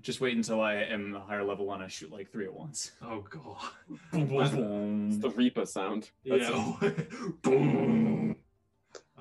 just 0.00 0.20
wait 0.20 0.36
until 0.36 0.60
I 0.60 0.74
am 0.74 1.14
a 1.14 1.20
higher 1.20 1.44
level 1.44 1.72
and 1.72 1.82
I 1.82 1.88
shoot 1.88 2.10
like 2.10 2.30
three 2.30 2.46
at 2.46 2.54
once. 2.54 2.92
Oh 3.02 3.20
god. 3.28 3.56
Boom, 4.12 4.26
boom, 4.28 5.08
It's 5.10 5.18
the 5.18 5.30
Reaper 5.30 5.66
sound. 5.66 6.10
That's 6.24 6.48
Yeah. 6.50 6.90
Boom. 7.42 8.36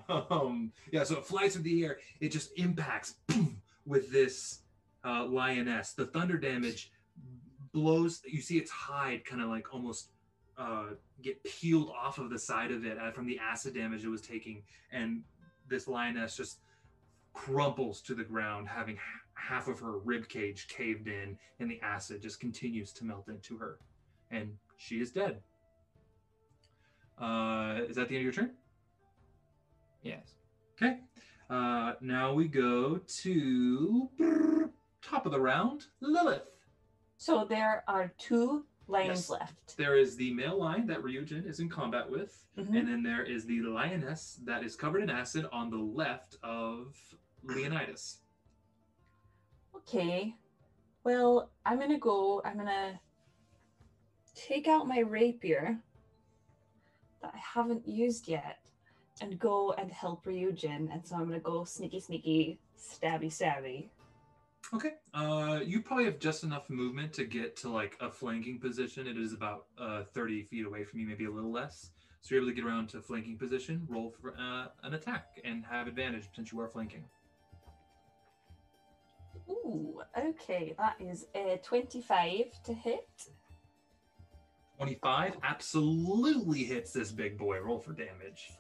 Um, 0.10 0.72
yeah, 0.92 1.04
so 1.04 1.18
it 1.18 1.26
flies 1.26 1.54
through 1.54 1.64
the 1.64 1.86
air. 1.86 1.98
It 2.20 2.30
just 2.30 2.52
impacts 2.58 3.16
boom, 3.28 3.62
with 3.86 4.12
this 4.12 4.60
uh, 5.06 5.26
lioness. 5.26 5.94
The 5.94 6.06
thunder 6.06 6.38
damage 6.38 6.92
blows. 7.74 8.22
You 8.26 8.42
see 8.42 8.58
its 8.58 8.72
hide 8.72 9.24
kind 9.24 9.42
of 9.42 9.50
like 9.50 9.74
almost 9.74 10.10
uh, 10.58 10.88
get 11.22 11.42
peeled 11.44 11.92
off 11.98 12.18
of 12.18 12.30
the 12.30 12.40
side 12.40 12.72
of 12.72 12.86
it 12.86 12.98
uh, 12.98 13.12
from 13.12 13.26
the 13.26 13.40
acid 13.40 13.74
damage 13.74 14.04
it 14.04 14.10
was 14.10 14.22
taking, 14.22 14.64
and 14.92 15.24
this 15.70 15.88
lioness 15.88 16.36
just 16.36 16.58
crumples 17.34 18.02
to 18.02 18.14
the 18.14 18.24
ground, 18.24 18.68
having 18.68 18.96
h- 18.96 19.02
half 19.42 19.68
of 19.68 19.80
her 19.80 19.98
rib 20.00 20.28
cage 20.30 20.68
caved 20.68 21.08
in, 21.08 21.38
and 21.60 21.70
the 21.70 21.80
acid 21.82 22.22
just 22.22 22.40
continues 22.40 22.94
to 22.94 23.04
melt 23.06 23.28
into 23.28 23.58
her, 23.58 23.80
and 24.30 24.52
she 24.78 25.02
is 25.02 25.12
dead. 25.12 25.42
Uh, 27.20 27.80
is 27.88 27.96
that 27.96 28.08
the 28.08 28.16
end 28.16 28.28
of 28.28 28.34
your 28.36 28.46
turn? 28.46 28.52
Yes. 30.04 30.36
Okay. 30.82 31.00
Uh, 31.50 31.94
now 32.02 32.34
we 32.34 32.48
go 32.48 32.98
to 33.22 34.10
top 35.02 35.26
of 35.26 35.32
the 35.32 35.40
round, 35.40 35.86
Lilith. 36.00 36.48
So 37.18 37.46
there 37.46 37.84
are 37.88 38.12
two 38.18 38.66
lions 38.88 39.10
Yes. 39.20 39.30
left. 39.30 39.78
There 39.78 39.96
is 39.96 40.16
the 40.16 40.34
male 40.34 40.58
lion 40.60 40.88
that 40.88 41.02
Ryujin 41.04 41.46
is 41.46 41.60
in 41.60 41.70
combat 41.70 42.10
with, 42.10 42.46
Mhm. 42.58 42.80
and 42.80 42.88
then 42.88 43.04
there 43.04 43.24
is 43.24 43.46
the 43.46 43.62
lioness 43.62 44.36
that 44.44 44.64
is 44.64 44.76
covered 44.76 45.04
in 45.04 45.10
acid 45.10 45.46
on 45.52 45.70
the 45.70 45.78
left 45.78 46.38
of 46.42 46.98
Leonidas. 47.44 48.22
Okay. 49.82 50.36
Well, 51.04 51.50
I'm 51.66 51.80
gonna 51.80 52.00
go. 52.00 52.42
I'm 52.46 52.58
gonna 52.58 53.00
take 54.36 54.68
out 54.68 54.88
my 54.88 55.00
rapier 55.00 55.80
that 57.22 57.34
I 57.34 57.38
haven't 57.38 57.88
used 57.88 58.28
yet 58.28 58.60
and 59.22 59.38
go 59.40 59.74
and 59.74 59.92
help 59.92 60.26
Ryujin. 60.26 60.92
And 60.94 61.06
so 61.06 61.16
I'm 61.16 61.26
gonna 61.26 61.40
go 61.40 61.64
sneaky, 61.64 62.00
sneaky, 62.00 62.60
stabby, 62.78 63.28
stabby. 63.28 63.90
Okay. 64.74 64.94
Uh, 65.14 65.60
you 65.64 65.82
probably 65.82 66.06
have 66.06 66.20
just 66.20 66.44
enough 66.44 66.70
movement 66.70 67.12
to 67.14 67.26
get 67.26 67.56
to 67.58 67.70
like 67.70 67.98
a 68.00 68.10
flanking 68.10 68.60
position. 68.60 69.08
It 69.08 69.18
is 69.18 69.34
about 69.34 69.66
uh, 69.78 70.04
30 70.14 70.44
feet 70.44 70.66
away 70.66 70.84
from 70.84 71.00
you, 71.00 71.08
maybe 71.08 71.26
a 71.26 71.32
little 71.32 71.52
less. 71.52 71.92
So 72.22 72.36
you're 72.36 72.44
able 72.44 72.52
to 72.52 72.56
get 72.56 72.66
around 72.66 72.88
to 72.90 73.02
flanking 73.02 73.38
position. 73.38 73.86
Roll 73.90 74.14
for 74.22 74.36
uh, 74.40 74.68
an 74.84 74.94
attack 74.94 75.42
and 75.44 75.66
have 75.66 75.88
advantage 75.88 76.30
since 76.36 76.52
you 76.52 76.60
are 76.60 76.70
flanking. 76.70 77.04
Ooh, 79.52 80.02
okay. 80.18 80.74
That 80.78 80.96
is 81.00 81.28
a 81.36 81.60
25 81.64 82.46
to 82.64 82.74
hit. 82.74 83.28
25 84.78 85.38
absolutely 85.44 86.64
hits 86.64 86.92
this 86.92 87.12
big 87.12 87.38
boy. 87.38 87.60
Roll 87.60 87.80
for 87.80 87.94
damage. 87.94 88.54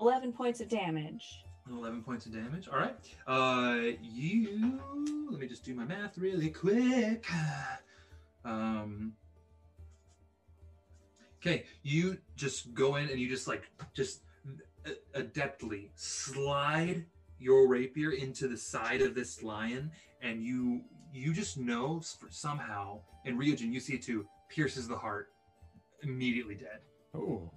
11 0.00 0.32
points 0.32 0.60
of 0.60 0.68
damage. 0.68 1.44
11 1.70 2.02
points 2.02 2.26
of 2.26 2.32
damage. 2.32 2.68
All 2.68 2.78
right. 2.78 2.96
Uh, 3.26 3.94
you. 4.02 4.80
Let 5.30 5.38
me 5.38 5.46
just 5.46 5.64
do 5.64 5.74
my 5.74 5.84
math 5.84 6.18
really 6.18 6.50
quick. 6.50 7.26
Um. 8.44 9.12
Okay, 11.40 11.66
you 11.82 12.18
just 12.36 12.74
go 12.74 12.96
in 12.96 13.08
and 13.08 13.20
you 13.20 13.28
just 13.28 13.46
like 13.46 13.62
just 13.94 14.22
adeptly 15.14 15.90
slide 15.94 17.04
your 17.38 17.68
rapier 17.68 18.12
into 18.12 18.48
the 18.48 18.56
side 18.56 19.02
of 19.02 19.14
this 19.14 19.42
lion, 19.42 19.90
and 20.20 20.42
you 20.42 20.82
you 21.12 21.32
just 21.32 21.58
know 21.58 22.00
somehow. 22.30 23.00
And 23.24 23.38
Ryujin, 23.38 23.72
you 23.72 23.80
see 23.80 23.94
it 23.94 24.02
too, 24.02 24.26
pierces 24.48 24.88
the 24.88 24.96
heart, 24.96 25.28
immediately 26.02 26.54
dead. 26.54 26.80
Oh. 27.14 27.50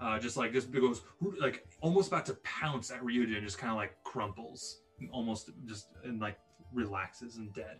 Uh, 0.00 0.18
just 0.18 0.36
like 0.36 0.52
this 0.52 0.64
goes 0.64 1.02
like 1.40 1.64
almost 1.80 2.08
about 2.08 2.26
to 2.26 2.34
pounce 2.42 2.90
at 2.90 3.00
Ryujin, 3.02 3.40
just 3.42 3.58
kind 3.58 3.70
of 3.70 3.76
like 3.76 3.94
crumples, 4.04 4.80
almost 5.12 5.50
just 5.66 5.88
and 6.04 6.20
like 6.20 6.38
relaxes 6.72 7.36
and 7.36 7.52
dead. 7.54 7.78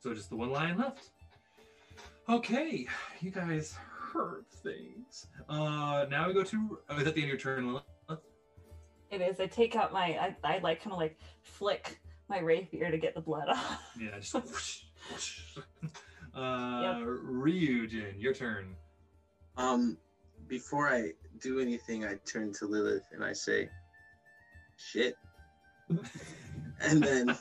So 0.00 0.12
just 0.14 0.30
the 0.30 0.36
one 0.36 0.50
lion 0.50 0.78
left. 0.78 1.10
Okay, 2.28 2.86
you 3.20 3.30
guys 3.30 3.74
heard 4.12 4.44
things. 4.62 5.26
Uh, 5.48 6.06
now 6.10 6.26
we 6.28 6.34
go 6.34 6.42
to. 6.42 6.78
Oh, 6.88 6.98
is 6.98 7.04
that 7.04 7.14
the 7.14 7.22
end 7.22 7.24
of 7.24 7.28
your 7.28 7.36
turn, 7.38 7.66
Lilith? 7.66 7.84
It 9.10 9.20
is. 9.20 9.40
I 9.40 9.46
take 9.46 9.76
out 9.76 9.92
my. 9.92 10.18
I, 10.18 10.36
I 10.44 10.58
like 10.58 10.82
kind 10.82 10.92
of 10.92 10.98
like 10.98 11.18
flick 11.42 11.98
my 12.28 12.40
rapier 12.40 12.90
to 12.90 12.98
get 12.98 13.14
the 13.14 13.20
blood 13.20 13.48
off. 13.48 13.82
Yeah, 13.98 14.18
just. 14.18 14.34
whoosh, 14.34 14.82
whoosh. 15.10 15.40
Uh, 16.34 17.00
Ryujin, 17.00 18.12
your 18.16 18.32
turn. 18.32 18.76
Um, 19.56 19.96
before 20.46 20.88
I 20.88 21.12
do 21.40 21.58
anything, 21.58 22.04
I 22.04 22.14
turn 22.30 22.52
to 22.60 22.66
Lilith 22.66 23.08
and 23.12 23.24
I 23.24 23.32
say, 23.32 23.68
"Shit," 24.76 25.16
and 26.80 27.02
then 27.02 27.36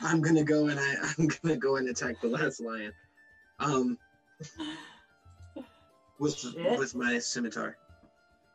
I'm 0.00 0.20
gonna 0.20 0.44
go 0.44 0.68
and 0.68 0.78
I 0.78 0.94
I'm 1.18 1.26
gonna 1.26 1.56
go 1.56 1.76
and 1.76 1.88
attack 1.88 2.20
the 2.20 2.28
last 2.28 2.60
lion. 2.60 2.92
Um, 3.58 3.98
with 6.18 6.36
Shit. 6.36 6.78
with 6.78 6.94
my 6.94 7.18
scimitar. 7.18 7.76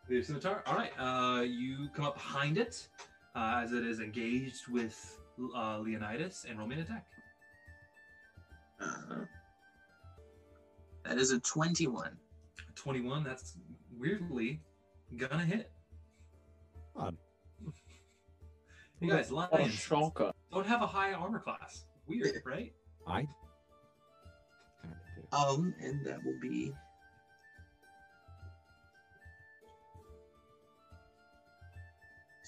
The 0.09 0.21
scimitar. 0.23 0.63
All 0.65 0.75
right. 0.75 0.91
Uh, 0.99 1.41
you 1.41 1.89
come 1.95 2.05
up 2.05 2.15
behind 2.15 2.57
it 2.57 2.87
uh, 3.35 3.61
as 3.63 3.71
it 3.73 3.85
is 3.85 3.99
engaged 3.99 4.67
with 4.67 5.19
uh, 5.55 5.79
Leonidas 5.79 6.45
and 6.49 6.57
roll 6.59 6.67
me 6.67 6.75
an 6.75 6.81
attack. 6.81 7.05
Uh, 8.79 9.25
that 11.05 11.17
is 11.17 11.31
a 11.31 11.39
twenty-one. 11.39 12.17
21. 12.75 13.23
That's 13.23 13.57
weirdly 13.97 14.59
gonna 15.17 15.45
hit. 15.45 15.71
Odd. 16.95 17.15
You 18.99 19.09
guys, 19.09 19.31
What 19.31 19.51
lions 19.51 19.87
don't 19.87 20.67
have 20.67 20.81
a 20.81 20.87
high 20.87 21.13
armor 21.13 21.39
class. 21.39 21.85
Weird, 22.07 22.41
right? 22.45 22.71
I 23.07 23.27
kind 24.81 24.93
of 24.93 25.31
do. 25.31 25.37
Um, 25.37 25.73
and 25.81 26.05
that 26.05 26.23
will 26.23 26.37
be 26.41 26.71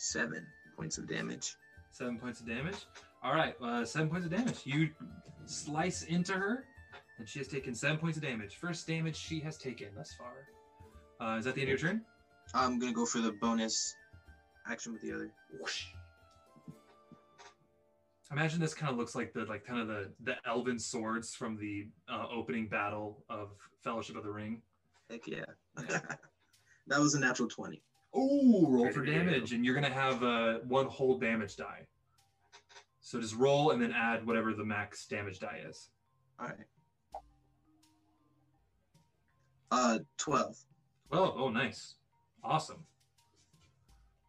seven 0.03 0.45
points 0.75 0.97
of 0.97 1.07
damage. 1.07 1.55
Seven 1.91 2.17
points 2.17 2.39
of 2.41 2.47
damage. 2.47 2.85
All 3.23 3.33
right, 3.33 3.55
uh, 3.61 3.85
seven 3.85 4.09
points 4.09 4.25
of 4.25 4.31
damage. 4.31 4.61
You 4.65 4.89
slice 5.45 6.03
into 6.03 6.33
her, 6.33 6.65
and 7.17 7.27
she 7.27 7.39
has 7.39 7.47
taken 7.47 7.73
seven 7.73 7.97
points 7.97 8.17
of 8.17 8.23
damage. 8.23 8.55
First 8.55 8.85
damage 8.87 9.15
she 9.15 9.39
has 9.39 9.57
taken 9.57 9.87
thus 9.95 10.13
far. 10.13 10.33
Uh, 11.21 11.37
is 11.37 11.45
that 11.45 11.55
the 11.55 11.61
end 11.61 11.71
of 11.71 11.81
your 11.81 11.89
turn? 11.89 12.01
I'm 12.53 12.79
gonna 12.79 12.93
go 12.93 13.05
for 13.05 13.19
the 13.19 13.31
bonus 13.31 13.95
action 14.69 14.91
with 14.91 15.01
the 15.01 15.13
other. 15.13 15.31
Whoosh. 15.59 15.85
Imagine 18.31 18.59
this 18.59 18.73
kind 18.73 18.91
of 18.91 18.97
looks 18.97 19.15
like 19.15 19.31
the 19.31 19.45
like 19.45 19.65
kind 19.65 19.79
of 19.79 19.87
the 19.87 20.11
the 20.23 20.35
elven 20.45 20.79
swords 20.79 21.33
from 21.33 21.55
the 21.55 21.87
uh, 22.11 22.25
opening 22.33 22.67
battle 22.67 23.23
of 23.29 23.51
Fellowship 23.83 24.17
of 24.17 24.23
the 24.23 24.31
Ring. 24.31 24.61
Heck 25.09 25.27
yeah. 25.27 25.45
that 26.87 26.99
was 26.99 27.13
a 27.13 27.19
natural 27.19 27.47
twenty. 27.47 27.81
Ooh, 28.15 28.67
roll 28.67 28.83
Ready 28.83 28.93
for 28.93 29.05
to 29.05 29.11
damage, 29.11 29.53
and 29.53 29.65
you're 29.65 29.75
gonna 29.75 29.89
have 29.89 30.23
uh, 30.23 30.59
one 30.67 30.85
whole 30.85 31.17
damage 31.17 31.55
die. 31.55 31.87
So 33.01 33.19
just 33.19 33.35
roll 33.35 33.71
and 33.71 33.81
then 33.81 33.91
add 33.91 34.25
whatever 34.25 34.53
the 34.53 34.63
max 34.63 35.05
damage 35.07 35.39
die 35.39 35.61
is. 35.67 35.89
All 36.39 36.47
right. 36.47 36.55
Uh, 39.71 39.99
twelve. 40.17 40.55
Oh, 41.11 41.33
oh, 41.37 41.49
nice, 41.49 41.95
awesome, 42.43 42.85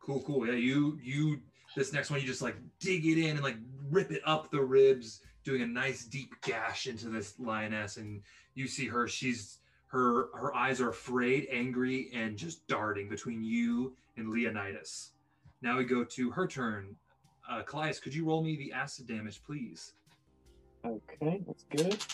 cool, 0.01 0.23
cool. 0.23 0.47
Yeah, 0.47 0.55
you 0.55 0.98
you 1.02 1.40
this 1.77 1.93
next 1.93 2.11
one 2.11 2.20
you 2.20 2.27
just 2.27 2.43
like 2.43 2.56
dig 2.78 3.06
it 3.06 3.19
in 3.19 3.36
and 3.36 3.43
like 3.43 3.56
rip 3.90 4.11
it 4.11 4.23
up 4.24 4.51
the 4.51 4.61
ribs, 4.61 5.20
doing 5.44 5.62
a 5.62 5.66
nice 5.66 6.05
deep 6.05 6.35
gash 6.43 6.86
into 6.86 7.09
this 7.09 7.35
lioness, 7.39 7.97
and 7.97 8.23
you 8.55 8.66
see 8.66 8.86
her. 8.86 9.09
She's 9.09 9.59
her 9.95 10.31
her 10.35 10.55
eyes 10.57 10.81
are 10.81 10.89
afraid, 10.89 11.47
angry, 11.53 12.11
and 12.12 12.37
just 12.37 12.66
darting 12.66 13.09
between 13.09 13.45
you 13.45 13.95
and 14.16 14.29
Leonidas. 14.29 15.12
Now 15.62 15.79
we 15.79 15.85
go 15.85 16.03
to 16.03 16.31
her 16.33 16.49
turn. 16.49 16.97
Uh, 17.49 17.62
Kallias, 17.62 18.03
could 18.03 18.12
you 18.12 18.25
roll 18.25 18.43
me 18.43 18.57
the 18.57 18.73
acid 18.73 19.07
damage, 19.07 19.41
please? 19.45 19.93
Okay, 20.85 21.43
that's 21.47 21.65
good. 21.71 22.05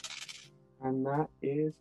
And 0.83 1.07
that 1.07 1.29
is 1.41 1.75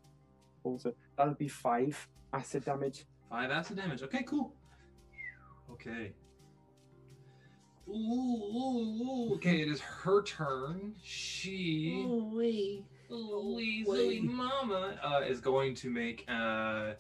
also 0.64 0.94
that 1.18 1.28
would 1.28 1.38
be 1.38 1.50
five 1.50 2.08
acid 2.32 2.64
damage. 2.64 3.04
Five 3.30 3.52
acid 3.52 3.76
damage. 3.76 4.02
Okay, 4.02 4.24
cool. 4.24 4.54
Okay. 5.74 6.14
Ooh, 7.90 7.94
ooh, 7.94 9.04
ooh. 9.04 9.34
Okay, 9.34 9.62
it 9.62 9.68
is 9.68 9.82
her 9.82 10.24
turn. 10.24 10.94
She, 11.04 12.06
wee. 12.08 12.86
Louise, 13.10 13.88
Louie 13.88 14.22
Mama, 14.22 15.00
uh, 15.04 15.22
is 15.28 15.40
going 15.40 15.74
to 15.76 15.90
make 15.90 16.26
uh, 16.30 16.94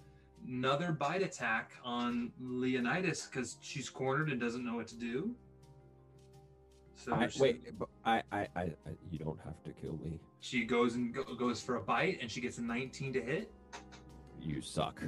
another 0.47 0.91
bite 0.91 1.21
attack 1.21 1.71
on 1.83 2.31
Leonidas 2.39 3.27
because 3.27 3.57
she's 3.61 3.89
cornered 3.89 4.31
and 4.31 4.39
doesn't 4.39 4.65
know 4.65 4.75
what 4.75 4.87
to 4.87 4.95
do. 4.95 5.35
So 6.95 7.13
I, 7.13 7.27
she, 7.27 7.41
wait, 7.41 7.79
but 7.79 7.87
I, 8.05 8.23
I, 8.31 8.39
I, 8.55 8.61
I, 8.61 8.71
you 9.09 9.19
don't 9.19 9.39
have 9.45 9.63
to 9.63 9.71
kill 9.71 9.97
me. 10.03 10.19
she 10.41 10.65
goes 10.65 10.95
and 10.95 11.13
go, 11.13 11.23
goes 11.23 11.61
for 11.61 11.77
a 11.77 11.81
bite, 11.81 12.17
and 12.21 12.29
she 12.29 12.41
gets 12.41 12.57
a 12.57 12.61
19 12.61 13.13
to 13.13 13.21
hit. 13.21 13.51
You 14.41 14.61
suck. 14.61 15.01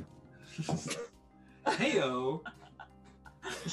Heyo. 1.67 2.41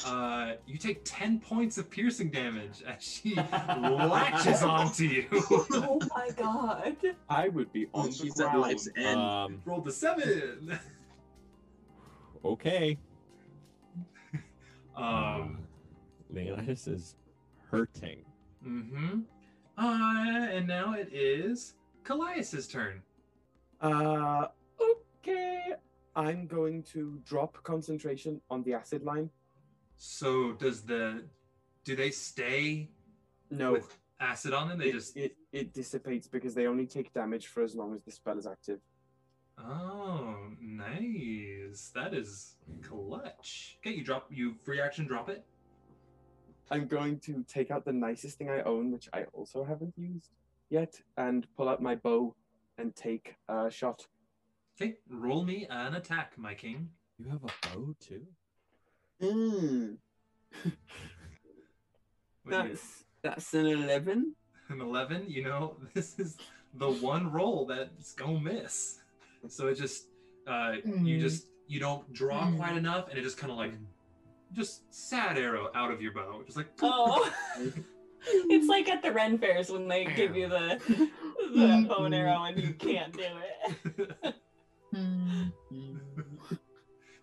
Uh, 0.05 0.53
you 0.67 0.77
take 0.77 1.01
10 1.03 1.39
points 1.39 1.77
of 1.77 1.89
piercing 1.89 2.29
damage 2.29 2.83
as 2.87 3.01
she 3.03 3.35
latches 3.35 4.61
onto 4.63 5.03
you. 5.05 5.25
oh 5.31 5.99
my 6.15 6.29
god. 6.35 6.95
I 7.29 7.49
would 7.49 7.71
be 7.73 7.87
on 7.93 8.07
the 8.07 8.11
She's 8.11 8.39
at 8.39 8.45
ground. 8.51 8.61
life's 8.61 8.89
end. 8.95 9.19
Um, 9.19 9.61
Rolled 9.65 9.87
a 9.87 9.91
7. 9.91 10.79
okay. 12.45 12.97
Um, 14.95 15.59
Leonidas 16.29 16.87
is 16.87 17.15
hurting. 17.71 18.19
mm-hmm. 18.67 19.19
Uh, 19.77 20.47
and 20.51 20.67
now 20.67 20.93
it 20.93 21.07
is 21.13 21.75
Kallias's 22.03 22.67
turn. 22.67 23.01
Uh, 23.79 24.47
okay. 25.21 25.73
I'm 26.17 26.47
going 26.47 26.83
to 26.91 27.21
drop 27.25 27.63
concentration 27.63 28.41
on 28.51 28.61
the 28.63 28.73
acid 28.73 29.03
line. 29.03 29.29
So 30.01 30.53
does 30.53 30.83
the 30.83 31.25
do 31.83 31.93
they 31.93 32.09
stay 32.09 32.89
No, 33.51 33.73
with 33.73 33.97
acid 34.21 34.53
on 34.53 34.69
them? 34.69 34.79
They 34.79 34.89
it, 34.89 34.93
just 34.93 35.17
it 35.17 35.35
it 35.51 35.73
dissipates 35.73 36.25
because 36.25 36.55
they 36.55 36.67
only 36.67 36.87
take 36.87 37.13
damage 37.13 37.47
for 37.47 37.63
as 37.63 37.75
long 37.75 37.93
as 37.93 38.01
the 38.03 38.11
spell 38.11 38.37
is 38.37 38.47
active. 38.47 38.79
Oh, 39.57 40.37
nice. 40.61 41.91
That 41.93 42.13
is 42.13 42.55
clutch. 42.81 43.77
Okay, 43.79 43.93
you 43.93 44.03
drop 44.05 44.27
you 44.29 44.53
free 44.53 44.79
action 44.79 45.05
drop 45.05 45.27
it. 45.27 45.43
I'm 46.71 46.87
going 46.87 47.19
to 47.21 47.43
take 47.49 47.69
out 47.69 47.83
the 47.83 47.91
nicest 47.91 48.37
thing 48.37 48.49
I 48.49 48.61
own, 48.61 48.91
which 48.91 49.09
I 49.11 49.25
also 49.33 49.65
haven't 49.65 49.95
used 49.97 50.29
yet, 50.69 51.01
and 51.17 51.45
pull 51.57 51.67
out 51.67 51.81
my 51.81 51.95
bow 51.95 52.35
and 52.77 52.95
take 52.95 53.35
a 53.49 53.69
shot. 53.69 54.07
Okay, 54.79 54.95
roll 55.09 55.43
me 55.43 55.67
an 55.69 55.95
attack, 55.95 56.37
my 56.37 56.53
king. 56.53 56.89
You 57.17 57.29
have 57.31 57.43
a 57.43 57.67
bow 57.67 57.95
too? 57.99 58.25
Mm, 59.21 59.97
What 62.43 62.51
do 62.51 62.57
you- 62.57 62.63
that's 62.69 63.03
that's 63.21 63.53
an 63.53 63.65
eleven. 63.65 64.35
an 64.69 64.81
11 64.81 65.25
you 65.27 65.43
know 65.43 65.75
this 65.93 66.17
is 66.19 66.37
the 66.75 66.89
one 66.89 67.31
roll 67.31 67.65
that's 67.65 68.13
gonna 68.13 68.39
miss 68.39 68.99
so 69.47 69.67
it 69.67 69.75
just 69.75 70.07
uh 70.47 70.73
you 70.85 71.17
Mm. 71.17 71.19
just 71.19 71.47
you 71.67 71.79
don't 71.79 72.11
draw 72.13 72.45
Mm. 72.47 72.57
quite 72.57 72.77
enough 72.77 73.09
and 73.09 73.17
it 73.19 73.23
just 73.23 73.37
kind 73.37 73.51
of 73.51 73.57
like 73.57 73.73
just 74.53 74.81
sad 74.93 75.37
arrow 75.37 75.69
out 75.75 75.91
of 75.91 76.01
your 76.01 76.13
bow 76.13 76.41
just 76.45 76.57
like 76.57 76.67
Oh. 76.81 77.29
it's 78.25 78.67
like 78.67 78.87
at 78.89 79.01
the 79.01 79.11
Ren 79.11 79.37
fairs 79.37 79.69
when 79.71 79.87
they 79.87 80.05
give 80.05 80.35
you 80.35 80.47
the 80.49 80.79
the 81.53 81.85
bow 81.87 82.05
and 82.05 82.15
arrow 82.15 82.43
and 82.43 82.57
you 82.59 82.73
can't 82.73 83.13
do 83.13 83.23
it. 84.23 84.35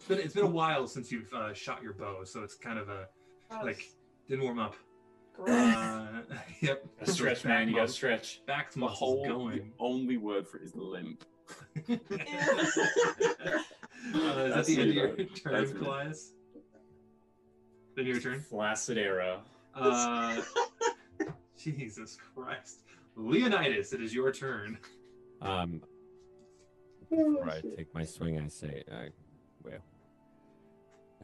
It's 0.06 0.08
been 0.08 0.18
it's 0.24 0.34
been 0.34 0.44
a 0.44 0.50
while 0.50 0.86
since 0.86 1.10
you've 1.10 1.32
uh, 1.32 1.52
shot 1.52 1.82
your 1.82 1.92
bow 1.92 2.22
so 2.24 2.42
it's 2.44 2.54
kind 2.54 2.78
of 2.78 2.88
a 2.88 3.08
like 3.64 3.90
didn't 4.28 4.44
warm 4.44 4.58
up 4.60 4.76
Gross. 5.34 5.48
uh, 5.50 6.22
yep 6.60 6.86
Gotta 7.00 7.12
stretch, 7.12 7.44
man. 7.44 7.68
You 7.68 7.74
gotta 7.74 7.88
stretch. 7.88 8.40
back 8.46 8.70
to 8.70 8.78
my 8.78 8.86
muscles 8.86 9.26
whole, 9.26 9.48
the 9.50 9.62
only 9.78 10.16
word 10.16 10.46
for 10.48 10.58
it 10.58 10.62
is 10.62 10.74
limp. 10.74 11.24
uh, 11.88 11.92
is 11.92 12.00
that 14.14 14.54
That's 14.54 14.68
the 14.68 14.80
end 14.80 14.90
of 14.90 14.94
your 14.94 15.16
though. 15.16 15.24
turn 15.24 15.52
That's 15.52 15.72
me. 15.74 15.86
Elias? 15.86 16.32
then 17.96 18.06
your 18.06 18.20
turn 18.20 18.40
Flaccid 18.40 18.98
arrow. 18.98 19.40
Uh, 19.74 20.40
Jesus 21.58 22.16
Christ. 22.34 22.84
Leonidas, 23.16 23.92
it 23.92 24.02
is 24.02 24.14
your 24.14 24.30
turn. 24.32 24.78
Um, 25.40 25.82
before 27.08 27.48
I 27.48 27.60
take 27.60 27.94
my 27.94 28.04
swing, 28.04 28.38
I 28.38 28.48
say, 28.48 28.84
I, 28.90 29.08
well, 29.62 29.78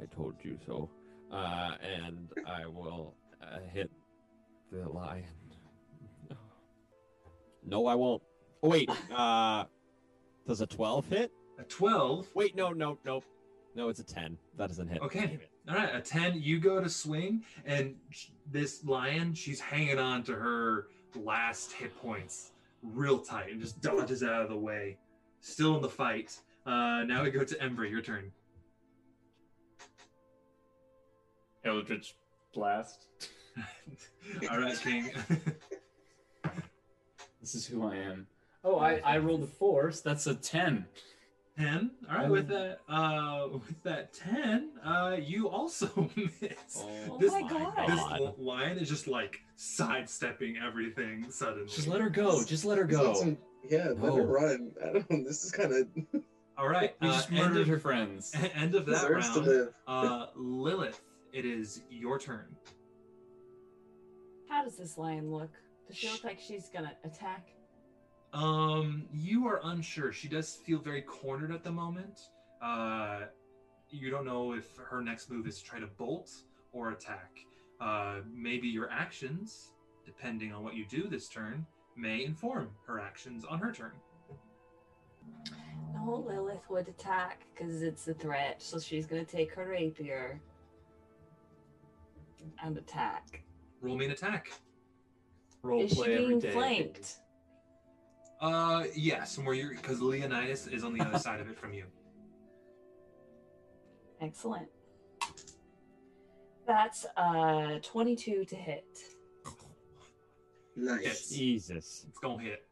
I 0.01 0.07
told 0.15 0.35
you 0.43 0.59
so. 0.67 0.89
Uh, 1.31 1.73
and 1.83 2.29
I 2.47 2.67
will 2.67 3.15
uh, 3.43 3.59
hit 3.73 3.91
the 4.71 4.89
lion. 4.89 5.25
No, 7.65 7.87
I 7.87 7.95
won't. 7.95 8.23
Oh, 8.63 8.69
wait, 8.69 8.91
uh, 9.15 9.65
does 10.47 10.61
a 10.61 10.67
12 10.67 11.07
hit? 11.07 11.33
A 11.59 11.63
12. 11.65 12.29
Wait, 12.35 12.57
no, 12.57 12.71
no, 12.71 12.99
no. 13.05 13.23
No, 13.75 13.89
it's 13.89 14.01
a 14.01 14.05
10. 14.05 14.37
That 14.59 14.69
doesn't 14.69 14.89
hit. 14.89 15.01
Okay. 15.01 15.39
All 15.69 15.77
right, 15.77 15.95
a 15.95 16.01
10. 16.01 16.41
You 16.41 16.59
go 16.59 16.81
to 16.81 16.89
swing, 16.89 17.43
and 17.65 17.95
sh- 18.11 18.29
this 18.51 18.85
lion, 18.85 19.33
she's 19.35 19.61
hanging 19.61 19.99
on 19.99 20.23
to 20.25 20.35
her 20.35 20.89
last 21.15 21.73
hit 21.73 21.97
points 22.01 22.51
real 22.83 23.19
tight 23.19 23.53
and 23.53 23.61
just 23.61 23.81
dodges 23.81 24.23
out 24.23 24.43
of 24.43 24.49
the 24.49 24.57
way. 24.57 24.99
Still 25.41 25.77
in 25.77 25.83
the 25.83 25.89
fight. 25.89 26.37
Uh, 26.67 27.05
now 27.05 27.23
we 27.23 27.31
go 27.31 27.45
to 27.45 27.63
Ember, 27.63 27.85
your 27.87 28.01
turn. 28.01 28.33
Eldritch 31.65 32.15
blast. 32.55 33.07
All 34.51 34.59
right, 34.61 34.79
King. 34.81 35.11
This 37.41 37.57
is 37.57 37.67
who 37.67 37.85
I 37.85 37.97
am. 37.97 38.29
Oh, 38.63 38.79
I, 38.79 39.01
I 39.05 39.19
rolled 39.19 39.43
a 39.43 39.47
four, 39.49 39.91
so 39.91 40.03
that's 40.09 40.29
a 40.29 40.35
ten. 40.37 40.87
10. 41.59 41.91
All 42.09 42.17
right, 42.19 42.31
with 42.31 42.47
that, 42.49 42.79
uh, 42.89 43.49
with 43.53 43.83
that 43.83 44.13
10, 44.15 44.71
uh, 44.85 45.17
you 45.21 45.49
also 45.49 46.09
miss. 46.17 46.53
Oh 46.79 47.19
this, 47.19 47.33
my 47.33 47.43
God. 47.43 47.75
this 47.89 47.99
l- 48.01 48.35
lion 48.39 48.79
is 48.79 48.89
just 48.89 49.07
like 49.09 49.41
sidestepping 49.57 50.57
everything 50.65 51.27
suddenly. 51.31 51.67
Just 51.67 51.89
let 51.89 52.01
her 52.01 52.09
go. 52.09 52.43
Just 52.45 52.65
let 52.65 52.79
her 52.79 52.85
go. 52.85 53.13
some- 53.15 53.37
yeah, 53.69 53.89
let 53.89 53.99
No. 53.99 54.15
her 54.17 54.23
run. 54.27 54.71
I 54.83 54.93
don't 54.93 55.11
know. 55.11 55.25
This 55.25 55.45
is 55.45 55.51
kind 55.51 55.73
of 55.75 56.23
All 56.57 56.69
right, 56.69 56.95
We 57.03 57.09
uh, 57.09 57.13
just 57.13 57.31
end 57.33 57.39
murdered 57.41 57.63
of, 57.63 57.69
her 57.69 57.79
friends. 57.81 58.33
end 58.55 58.75
of 58.77 58.87
that 58.87 58.93
deserves 59.03 59.31
to 59.35 59.41
round. 59.41 59.47
live. 59.49 59.75
Uh, 59.89 60.27
Lilith, 60.37 61.01
it 61.33 61.45
is 61.45 61.83
your 61.91 62.19
turn. 62.19 62.47
How 64.49 64.65
does 64.65 64.77
this 64.77 64.99
lion 64.99 65.33
look? 65.33 65.51
Does 65.89 65.97
she 65.97 66.11
look 66.11 66.25
like 66.25 66.39
she's 66.39 66.69
gonna 66.69 66.93
attack? 67.05 67.49
Um, 68.33 69.05
you 69.13 69.47
are 69.47 69.61
unsure. 69.65 70.13
She 70.13 70.29
does 70.29 70.55
feel 70.55 70.79
very 70.79 71.03
cornered 71.03 71.53
at 71.53 71.65
the 71.65 71.73
moment. 71.73 72.21
Uh, 72.63 73.23
you 73.91 74.11
don't 74.11 74.25
know 74.25 74.53
if 74.53 74.77
her 74.77 75.03
next 75.03 75.31
move 75.31 75.47
is 75.47 75.59
to 75.59 75.65
try 75.65 75.81
to 75.81 75.87
bolt 75.87 76.31
or 76.73 76.93
attack. 76.93 77.39
Uh, 77.81 78.21
maybe 78.33 78.69
your 78.69 78.91
actions, 78.91 79.73
depending 80.05 80.53
on 80.53 80.63
what 80.63 80.75
you 80.75 80.87
do 80.87 81.09
this 81.09 81.29
turn, 81.29 81.67
may 81.97 82.25
inform 82.25 82.71
her 82.87 83.01
actions 83.01 83.45
on 83.45 83.59
her 83.59 83.73
turn. 83.73 83.93
No, 85.95 86.25
Lilith 86.27 86.69
would 86.71 86.89
attack 86.89 87.47
because 87.55 87.83
it's 87.83 88.09
a 88.09 88.15
threat, 88.15 88.63
so 88.63 88.79
she's 88.79 89.07
gonna 89.07 89.25
take 89.25 89.53
her 89.55 89.67
rapier 89.67 90.41
and 92.63 92.77
attack. 92.79 93.43
Roll 93.81 93.97
me 93.97 94.07
an 94.07 94.13
attack. 94.13 94.53
Role 95.63 95.83
Is 95.83 95.91
she 95.91 95.97
play 95.97 96.15
every 96.15 96.27
being 96.27 96.39
day. 96.41 96.51
flanked? 96.51 97.17
Uh, 98.41 98.85
yes, 98.95 99.37
from 99.37 99.45
where 99.45 99.55
you're, 99.55 99.71
because 99.71 100.01
Leonidas 100.01 100.67
is 100.67 100.83
on 100.85 100.93
the 100.95 101.05
other 101.05 101.19
side 101.27 101.41
of 101.41 101.49
it 101.49 101.59
from 101.59 101.73
you. 101.73 101.85
Excellent. 104.21 104.69
That's 106.67 107.07
uh 107.17 107.79
22 107.83 108.45
to 108.45 108.57
hit. 108.57 108.87
Nice. 110.77 111.01
Yes. 111.03 111.29
Jesus. 111.29 112.07
It's 112.09 112.19
gonna 112.19 112.43
hit. 112.43 112.65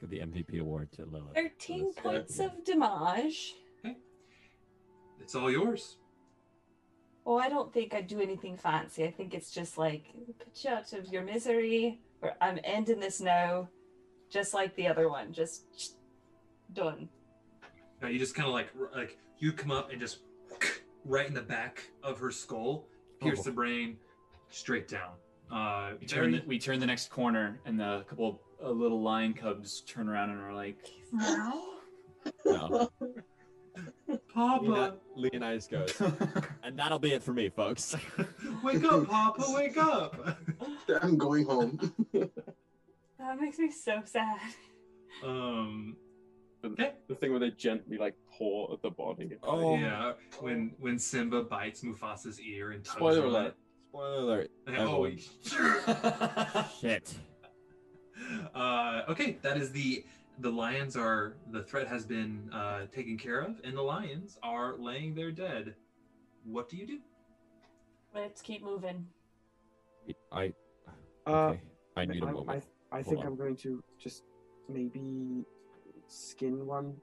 Give 0.00 0.10
the 0.10 0.18
MVP 0.20 0.60
award 0.60 0.90
to 0.92 1.04
Lilith. 1.04 1.34
13 1.34 1.92
points 1.94 2.38
of 2.38 2.64
damage. 2.64 3.54
It's 5.20 5.34
all 5.34 5.50
yours. 5.50 5.98
Well, 7.24 7.38
I 7.38 7.48
don't 7.48 7.72
think 7.72 7.94
I'd 7.94 8.06
do 8.08 8.20
anything 8.20 8.56
fancy. 8.56 9.04
I 9.04 9.10
think 9.10 9.32
it's 9.34 9.50
just 9.52 9.78
like 9.78 10.06
put 10.38 10.64
you 10.64 10.70
out 10.70 10.92
of 10.92 11.06
your 11.12 11.22
misery, 11.22 12.00
or 12.20 12.32
I'm 12.40 12.58
ending 12.64 12.98
this 13.00 13.20
now, 13.20 13.68
just 14.30 14.54
like 14.54 14.74
the 14.76 14.88
other 14.88 15.08
one. 15.08 15.32
Just 15.32 15.96
done. 16.72 17.08
Now 18.00 18.08
you 18.08 18.18
just 18.18 18.34
kind 18.34 18.48
of 18.48 18.52
like 18.54 18.68
like 18.94 19.18
you 19.38 19.52
come 19.52 19.70
up 19.70 19.90
and 19.92 20.00
just 20.00 20.18
right 21.04 21.26
in 21.26 21.34
the 21.34 21.42
back 21.42 21.88
of 22.02 22.18
her 22.18 22.30
skull, 22.32 22.86
pierce 23.20 23.40
Oh. 23.40 23.44
the 23.44 23.52
brain, 23.52 23.96
straight 24.50 24.88
down. 24.88 25.12
Uh, 25.50 25.92
We 26.00 26.06
turn, 26.06 26.30
very- 26.30 26.40
the, 26.40 26.46
we 26.48 26.58
turn 26.58 26.80
the 26.80 26.86
next 26.86 27.10
corner, 27.10 27.60
and 27.66 27.78
the 27.78 28.04
couple 28.08 28.40
uh, 28.64 28.70
little 28.70 29.00
lion 29.02 29.34
cubs 29.34 29.82
turn 29.82 30.08
around 30.08 30.30
and 30.30 30.40
are 30.40 30.54
like, 30.54 30.78
No. 31.12 32.88
Papa, 34.34 34.64
Leoni- 34.64 34.96
Leonidas 35.32 35.66
goes. 35.66 36.00
and 36.62 36.78
that'll 36.78 36.98
be 36.98 37.12
it 37.12 37.22
for 37.22 37.32
me, 37.32 37.48
folks. 37.48 37.94
wake 38.62 38.84
up, 38.84 39.06
Papa, 39.08 39.44
wake 39.48 39.76
up. 39.76 40.38
I'm 41.02 41.16
going 41.18 41.44
home. 41.44 41.92
That 42.12 43.40
makes 43.40 43.58
me 43.58 43.70
so 43.70 44.00
sad. 44.04 44.38
um, 45.24 45.96
The, 46.62 46.68
Okay. 46.68 46.92
the 47.08 47.14
thing 47.14 47.30
where 47.30 47.40
they 47.40 47.50
gently 47.50 47.98
like 47.98 48.14
paw 48.30 48.72
at 48.72 48.82
the 48.82 48.90
body. 48.90 49.32
Oh. 49.42 49.76
yeah, 49.76 50.12
when 50.40 50.72
when 50.78 50.98
Simba 50.98 51.42
bites 51.42 51.82
Mufasa's 51.82 52.40
ear 52.40 52.70
and 52.70 52.84
tugs 52.84 52.96
Spoiler 52.96 53.22
on 53.22 53.28
alert. 53.28 53.56
Spoiler 53.90 54.18
alert. 54.22 54.50
it. 54.66 54.78
Oh, 54.78 56.64
Shit. 56.80 57.14
Uh, 58.54 59.02
okay, 59.08 59.38
that 59.42 59.56
is 59.56 59.72
the 59.72 60.04
the 60.38 60.50
lions 60.50 60.96
are 60.96 61.36
the 61.50 61.62
threat 61.62 61.86
has 61.88 62.04
been 62.04 62.50
uh, 62.52 62.86
taken 62.92 63.16
care 63.18 63.40
of, 63.40 63.60
and 63.64 63.76
the 63.76 63.82
lions 63.82 64.38
are 64.42 64.76
laying 64.78 65.14
there 65.14 65.30
dead. 65.30 65.74
What 66.44 66.68
do 66.68 66.76
you 66.76 66.86
do? 66.86 66.98
Let's 68.14 68.42
keep 68.42 68.62
moving. 68.62 69.06
I. 70.32 70.52
Uh, 71.26 71.30
Okay. 71.30 71.60
I 71.96 72.04
need 72.06 72.22
a 72.22 72.26
I, 72.26 72.32
moment. 72.32 72.64
I, 72.90 72.98
I 72.98 73.02
think 73.02 73.20
on. 73.20 73.26
I'm 73.26 73.36
going 73.36 73.54
to 73.56 73.82
just 73.98 74.24
maybe 74.68 75.44
skin 76.08 76.66
one. 76.66 76.94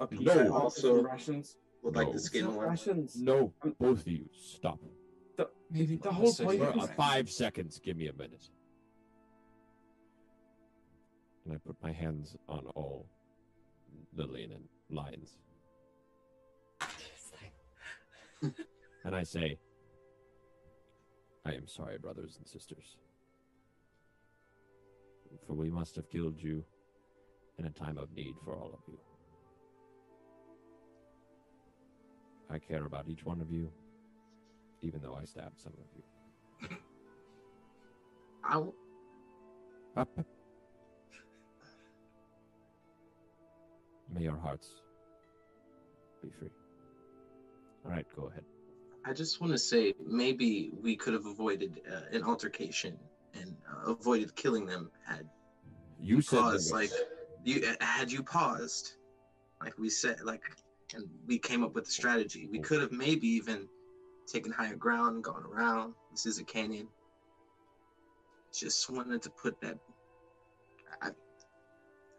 A 0.00 0.06
piece 0.06 0.20
No. 0.26 0.40
of 0.46 0.52
Also- 0.52 1.02
rations. 1.02 1.56
Would 1.82 1.94
like 1.96 2.08
No. 2.08 2.12
to 2.12 2.16
It's 2.16 2.26
skin 2.26 2.44
not 2.44 2.54
one. 2.54 2.66
rations. 2.68 3.16
No, 3.16 3.52
both 3.78 4.00
of 4.00 4.08
you, 4.08 4.28
stop. 4.32 4.80
Maybe 5.70 5.96
The 5.96 6.12
whole 6.12 6.32
point 6.34 6.60
is- 6.62 6.90
five 6.96 7.30
seconds. 7.30 7.78
Give 7.78 7.96
me 7.96 8.08
a 8.08 8.12
minute. 8.12 8.50
And 11.46 11.54
I 11.54 11.58
put 11.58 11.80
my 11.80 11.92
hands 11.92 12.36
on 12.48 12.66
all 12.74 13.06
Lillian 14.16 14.50
and 14.50 14.64
lions, 14.90 15.38
and 19.04 19.14
I 19.14 19.22
say, 19.22 19.56
"I 21.44 21.52
am 21.52 21.68
sorry, 21.68 21.98
brothers 21.98 22.36
and 22.38 22.48
sisters, 22.48 22.96
for 25.46 25.54
we 25.54 25.70
must 25.70 25.94
have 25.94 26.08
killed 26.08 26.36
you 26.42 26.64
in 27.58 27.66
a 27.66 27.70
time 27.70 27.96
of 27.96 28.12
need 28.12 28.34
for 28.44 28.56
all 28.56 28.72
of 28.74 28.80
you. 28.88 28.98
I 32.50 32.58
care 32.58 32.86
about 32.86 33.08
each 33.08 33.24
one 33.24 33.40
of 33.40 33.52
you, 33.52 33.70
even 34.82 35.00
though 35.00 35.14
I 35.14 35.24
stabbed 35.24 35.60
some 35.60 35.74
of 35.74 35.86
you." 35.94 36.02
Ow. 38.50 38.74
Up. 39.96 40.26
May 44.12 44.22
your 44.22 44.38
hearts 44.38 44.68
be 46.22 46.30
free. 46.38 46.50
All 47.84 47.90
right, 47.90 48.06
go 48.16 48.28
ahead. 48.28 48.44
I 49.04 49.12
just 49.12 49.40
want 49.40 49.52
to 49.52 49.58
say 49.58 49.94
maybe 50.04 50.72
we 50.82 50.96
could 50.96 51.14
have 51.14 51.26
avoided 51.26 51.80
uh, 51.90 52.16
an 52.16 52.24
altercation 52.24 52.98
and 53.34 53.54
uh, 53.70 53.92
avoided 53.92 54.34
killing 54.34 54.66
them 54.66 54.90
had 55.06 55.28
You 56.00 56.20
said 56.20 56.40
paused. 56.40 56.72
Like 56.72 56.90
you 57.44 57.64
uh, 57.64 57.84
had 57.84 58.10
you 58.10 58.22
paused, 58.22 58.94
like 59.62 59.78
we 59.78 59.88
said, 59.90 60.20
like, 60.24 60.42
and 60.94 61.06
we 61.26 61.38
came 61.38 61.62
up 61.62 61.74
with 61.74 61.86
a 61.86 61.90
strategy. 61.90 62.48
We 62.50 62.58
could 62.58 62.80
have 62.80 62.92
maybe 62.92 63.28
even 63.28 63.68
taken 64.26 64.50
higher 64.50 64.74
ground, 64.74 65.22
gone 65.22 65.44
around. 65.44 65.94
This 66.10 66.26
is 66.26 66.38
a 66.40 66.44
canyon. 66.44 66.88
Just 68.52 68.90
wanted 68.90 69.22
to 69.22 69.30
put 69.30 69.60
that. 69.60 69.78
I 71.02 71.10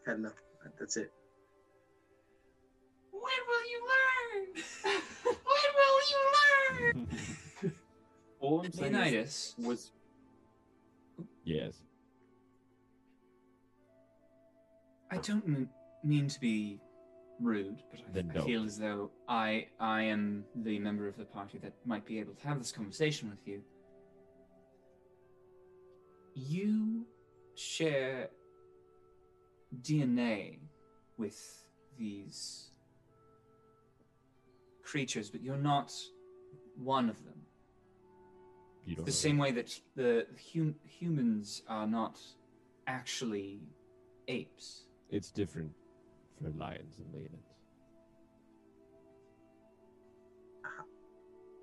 had 0.05 0.17
enough. 0.17 0.33
That's 0.79 0.95
it. 0.97 1.11
When 3.25 3.41
will 3.49 3.65
you 3.73 3.79
learn? 3.93 4.45
when 5.23 5.71
will 5.79 5.99
you 6.11 6.21
learn? 6.37 7.07
All 8.39 8.61
I'm 8.65 8.71
saying 8.71 8.95
is, 9.13 9.55
was 9.57 9.91
yes. 11.43 11.73
I 15.11 15.17
don't 15.17 15.43
m- 15.45 15.69
mean 16.03 16.27
to 16.27 16.39
be 16.39 16.79
rude, 17.39 17.81
but 17.91 17.99
I, 18.01 18.03
Then 18.13 18.31
I 18.35 18.41
feel 18.41 18.59
don't. 18.59 18.67
as 18.67 18.77
though 18.77 19.11
I 19.27 19.67
I 19.79 20.03
am 20.03 20.43
the 20.55 20.77
member 20.79 21.07
of 21.07 21.17
the 21.17 21.25
party 21.25 21.57
that 21.59 21.73
might 21.85 22.05
be 22.05 22.19
able 22.19 22.33
to 22.33 22.47
have 22.47 22.59
this 22.59 22.71
conversation 22.71 23.29
with 23.29 23.39
you. 23.47 23.61
You 26.35 27.05
share 27.55 28.29
DNA 29.81 30.59
with 31.17 31.39
these 31.97 32.66
creatures, 34.87 35.29
but 35.29 35.41
you're 35.43 35.57
not 35.57 35.91
one 36.77 37.09
of 37.09 37.23
them. 37.25 37.33
You 38.85 38.95
don't 38.95 39.05
The 39.05 39.11
same 39.11 39.37
way 39.37 39.51
that 39.51 39.77
the 39.95 40.25
hum- 40.53 40.75
humans 40.85 41.61
are 41.67 41.85
not 41.85 42.19
actually 42.87 43.59
apes. 44.29 44.85
It's 45.09 45.29
different 45.29 45.71
for 46.41 46.49
lions 46.51 46.95
and 46.99 47.07
leonids. 47.13 47.43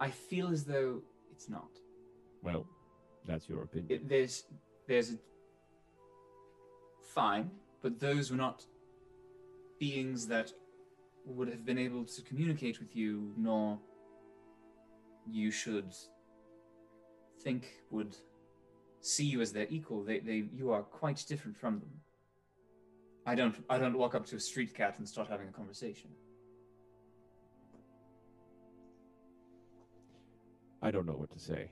I 0.01 0.11
feel 0.11 0.49
as 0.49 0.65
though 0.65 1.01
it's 1.33 1.49
not. 1.49 1.71
Well, 2.43 2.67
that's 3.27 3.49
your 3.49 3.63
opinion. 3.63 3.91
It, 3.91 4.09
there's 4.09 4.45
there's 4.87 5.13
a 5.13 5.19
fine, 7.15 7.51
but 7.81 7.99
those 8.01 8.31
were 8.31 8.37
not 8.37 8.67
beings 9.81 10.27
that 10.27 10.53
would 11.25 11.49
have 11.49 11.65
been 11.65 11.79
able 11.79 12.05
to 12.05 12.23
communicate 12.23 12.79
with 12.79 12.95
you, 12.95 13.33
nor 13.37 13.79
you 15.27 15.51
should 15.51 15.93
think 17.43 17.67
would 17.91 18.17
see 19.01 19.25
you 19.25 19.41
as 19.41 19.53
their 19.53 19.67
equal. 19.71 20.03
They, 20.03 20.21
they, 20.21 20.45
you 20.53 20.71
are 20.73 20.83
quite 20.83 21.25
different 21.27 21.57
from 21.57 21.81
them. 21.81 21.91
I 23.27 23.35
don't, 23.35 23.57
I 23.71 23.79
don't 23.79 23.97
walk 23.97 24.15
up 24.15 24.27
to 24.27 24.37
a 24.37 24.41
street 24.41 24.75
cat 24.75 24.99
and 24.99 25.09
start 25.09 25.29
having 25.29 25.49
a 25.49 25.53
conversation. 25.53 26.11
I 30.83 30.91
don't 30.91 31.07
know 31.07 31.15
what 31.15 31.31
to 31.33 31.39
say. 31.39 31.71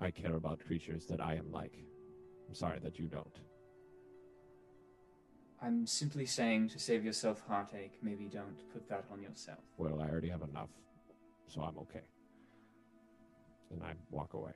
I 0.00 0.10
care 0.10 0.36
about 0.36 0.60
creatures 0.66 1.06
that 1.06 1.20
I 1.20 1.34
am 1.34 1.50
like. 1.50 1.78
I'm 2.48 2.54
sorry 2.54 2.78
that 2.82 2.98
you 2.98 3.06
don't. 3.06 3.38
I'm 5.64 5.86
simply 5.86 6.26
saying 6.26 6.70
to 6.70 6.78
save 6.80 7.04
yourself 7.04 7.40
heartache, 7.46 7.92
maybe 8.02 8.24
don't 8.24 8.56
put 8.72 8.88
that 8.88 9.04
on 9.12 9.22
yourself. 9.22 9.60
Well, 9.76 10.00
I 10.02 10.08
already 10.10 10.28
have 10.28 10.42
enough, 10.42 10.70
so 11.46 11.60
I'm 11.62 11.78
okay. 11.78 12.02
And 13.70 13.80
I 13.84 13.92
walk 14.10 14.34
away. 14.34 14.50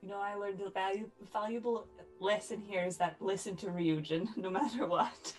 You 0.00 0.10
know, 0.10 0.20
I 0.20 0.34
learned 0.34 0.60
a 0.60 0.70
valu- 0.70 1.10
valuable 1.32 1.86
lesson 2.20 2.62
here 2.62 2.84
is 2.84 2.96
that 2.98 3.16
listen 3.20 3.56
to 3.56 3.66
Ryujin 3.66 4.28
no 4.36 4.48
matter 4.48 4.86
what. 4.86 5.34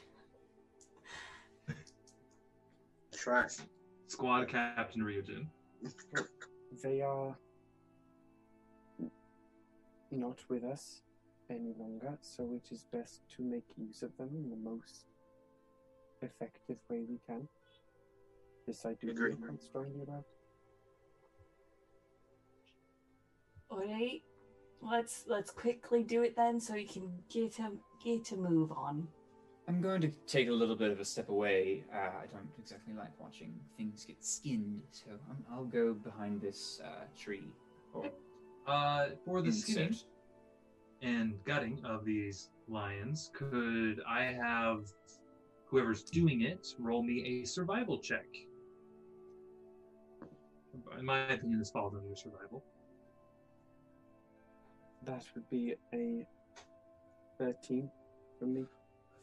Try. 3.13 3.45
Squad 4.07 4.49
Captain 4.49 5.01
Ryujin. 5.01 5.45
they 6.83 7.01
are 7.01 7.37
not 10.11 10.37
with 10.49 10.65
us 10.65 11.01
any 11.51 11.73
longer, 11.77 12.17
so 12.21 12.49
it 12.53 12.71
is 12.73 12.85
best 12.91 13.21
to 13.35 13.43
make 13.43 13.65
use 13.77 14.01
of 14.03 14.15
them 14.17 14.29
in 14.33 14.49
the 14.49 14.55
most 14.55 15.05
effective 16.21 16.77
way 16.89 17.03
we 17.09 17.19
can. 17.27 17.47
This 18.67 18.85
I 18.85 18.93
do 18.93 19.09
Agree. 19.09 19.31
feel 19.35 19.45
quite 19.47 19.61
strongly 19.63 20.01
about. 20.03 20.25
Alright. 23.71 24.21
Let's 24.81 25.25
let's 25.27 25.51
quickly 25.51 26.03
do 26.03 26.23
it 26.23 26.35
then 26.35 26.59
so 26.59 26.73
we 26.73 26.85
can 26.85 27.11
get 27.29 27.59
a 27.59 27.71
get 28.03 28.31
a 28.31 28.35
move 28.35 28.71
on. 28.71 29.07
I'm 29.67 29.79
going 29.79 30.01
to 30.01 30.09
take 30.27 30.47
a 30.49 30.51
little 30.51 30.75
bit 30.75 30.91
of 30.91 30.99
a 30.99 31.05
step 31.05 31.29
away. 31.29 31.85
Uh, 31.93 31.97
I 31.97 32.25
don't 32.31 32.49
exactly 32.59 32.93
like 32.93 33.11
watching 33.19 33.53
things 33.77 34.03
get 34.05 34.23
skinned, 34.25 34.81
so 34.91 35.11
I'm, 35.29 35.45
I'll 35.51 35.65
go 35.65 35.93
behind 35.93 36.41
this 36.41 36.81
uh, 36.83 37.05
tree. 37.17 37.47
Or, 37.93 38.09
Uh, 38.67 39.09
for 39.25 39.41
the 39.41 39.47
Insect. 39.47 39.69
skinning 39.71 39.95
and 41.01 41.33
gutting 41.45 41.81
of 41.83 42.05
these 42.05 42.49
lions, 42.67 43.31
could 43.33 44.01
I 44.07 44.23
have 44.23 44.85
whoever's 45.65 46.03
doing 46.03 46.41
it 46.41 46.67
roll 46.79 47.01
me 47.03 47.41
a 47.41 47.45
survival 47.45 47.97
check? 47.99 48.25
In 50.97 51.05
my 51.05 51.27
opinion, 51.29 51.59
this 51.59 51.71
falls 51.71 51.95
under 51.95 52.15
survival. 52.15 52.63
That 55.03 55.23
would 55.33 55.49
be 55.49 55.75
a 55.93 56.25
13 57.39 57.89
for 58.39 58.45
me. 58.45 58.65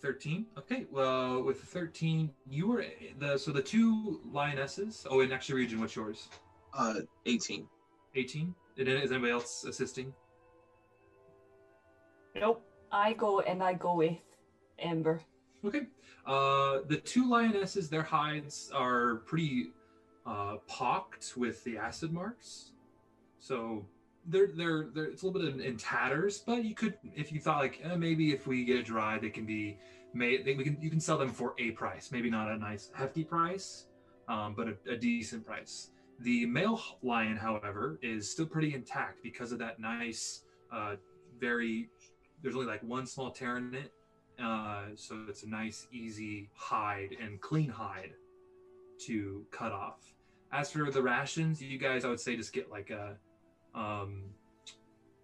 13 0.00 0.46
okay 0.56 0.86
well 0.92 1.42
with 1.42 1.60
13 1.60 2.30
you 2.48 2.68
were 2.68 2.84
the 3.18 3.36
so 3.36 3.50
the 3.50 3.60
two 3.60 4.20
lionesses 4.30 5.04
oh 5.10 5.22
and 5.22 5.32
actually 5.32 5.66
Ryujin 5.66 5.80
what's 5.80 5.96
yours 5.96 6.28
Uh, 6.72 7.00
18. 7.26 7.66
18 8.14 8.54
And 8.78 8.88
is 8.88 9.10
anybody 9.10 9.32
else 9.32 9.64
assisting 9.64 10.14
Nope. 12.40 12.64
I 12.90 13.12
go 13.12 13.40
and 13.40 13.62
I 13.62 13.74
go 13.74 13.94
with 13.94 14.18
Ember. 14.78 15.20
Okay. 15.64 15.86
Uh, 16.26 16.80
the 16.86 16.98
two 16.98 17.28
lionesses, 17.28 17.88
their 17.88 18.02
hides 18.02 18.70
are 18.74 19.16
pretty 19.26 19.70
uh, 20.26 20.56
pocked 20.66 21.34
with 21.36 21.64
the 21.64 21.78
acid 21.78 22.12
marks, 22.12 22.72
so 23.38 23.86
they're 24.26 24.48
they're, 24.48 24.88
they're 24.94 25.06
it's 25.06 25.22
a 25.22 25.26
little 25.26 25.40
bit 25.40 25.54
in, 25.54 25.60
in 25.60 25.76
tatters. 25.76 26.38
But 26.38 26.64
you 26.64 26.74
could, 26.74 26.94
if 27.16 27.32
you 27.32 27.40
thought 27.40 27.58
like 27.58 27.80
eh, 27.82 27.96
maybe 27.96 28.32
if 28.32 28.46
we 28.46 28.64
get 28.64 28.76
it 28.76 28.86
dry, 28.86 29.18
they 29.18 29.30
can 29.30 29.46
be 29.46 29.78
made. 30.12 30.44
They, 30.44 30.54
we 30.54 30.64
can 30.64 30.76
you 30.80 30.90
can 30.90 31.00
sell 31.00 31.18
them 31.18 31.30
for 31.30 31.54
a 31.58 31.70
price, 31.72 32.10
maybe 32.12 32.30
not 32.30 32.50
a 32.50 32.58
nice 32.58 32.90
hefty 32.94 33.24
price, 33.24 33.86
um, 34.28 34.54
but 34.54 34.68
a, 34.68 34.92
a 34.92 34.96
decent 34.96 35.46
price. 35.46 35.90
The 36.20 36.46
male 36.46 36.80
lion, 37.02 37.36
however, 37.36 37.98
is 38.02 38.30
still 38.30 38.46
pretty 38.46 38.74
intact 38.74 39.22
because 39.22 39.52
of 39.52 39.58
that 39.60 39.80
nice, 39.80 40.42
uh, 40.72 40.96
very 41.40 41.88
there's 42.42 42.54
only 42.54 42.66
like 42.66 42.82
one 42.82 43.06
small 43.06 43.30
tear 43.30 43.56
in 43.56 43.74
it, 43.74 43.92
uh, 44.42 44.86
so 44.94 45.24
it's 45.28 45.42
a 45.42 45.48
nice, 45.48 45.86
easy 45.92 46.50
hide 46.54 47.16
and 47.20 47.40
clean 47.40 47.68
hide 47.68 48.12
to 49.06 49.44
cut 49.50 49.72
off. 49.72 50.14
As 50.52 50.70
for 50.70 50.90
the 50.90 51.02
rations, 51.02 51.60
you 51.60 51.78
guys, 51.78 52.04
I 52.04 52.08
would 52.08 52.20
say 52.20 52.36
just 52.36 52.52
get 52.52 52.70
like 52.70 52.90
a 52.90 53.16
um, 53.74 54.24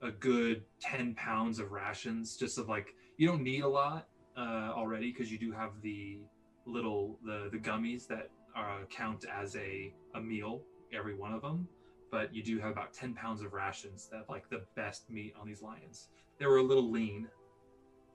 a 0.03 0.11
good 0.11 0.63
10 0.81 1.15
pounds 1.15 1.59
of 1.59 1.73
rations, 1.73 2.37
just 2.37 2.59
of 2.59 2.69
like 2.69 2.95
you 3.17 3.27
don't 3.27 3.43
need 3.43 3.63
a 3.63 3.69
lot 3.69 4.09
uh, 4.37 4.73
already 4.75 5.13
because 5.13 5.31
you 5.31 5.39
do 5.39 5.53
have 5.53 5.71
the 5.83 6.19
little 6.67 7.19
the 7.25 7.49
the 7.53 7.59
gummies 7.59 8.07
that 8.09 8.31
uh, 8.57 8.79
count 8.91 9.25
as 9.33 9.57
a 9.57 9.93
a 10.15 10.21
meal 10.21 10.63
every 10.93 11.15
one 11.15 11.33
of 11.33 11.43
them 11.43 11.67
but 12.11 12.33
you 12.35 12.43
do 12.43 12.61
have 12.61 12.71
about 12.71 12.93
10 12.93 13.15
pounds 13.15 13.43
of 13.43 13.53
rations 13.53 14.09
that 14.11 14.25
like 14.29 14.49
the 14.49 14.63
best 14.77 15.11
meat 15.11 15.35
on 15.41 15.47
these 15.47 15.63
lions 15.63 16.09
they 16.39 16.47
were 16.47 16.59
a 16.59 16.63
little 16.63 16.91
lean 16.91 17.29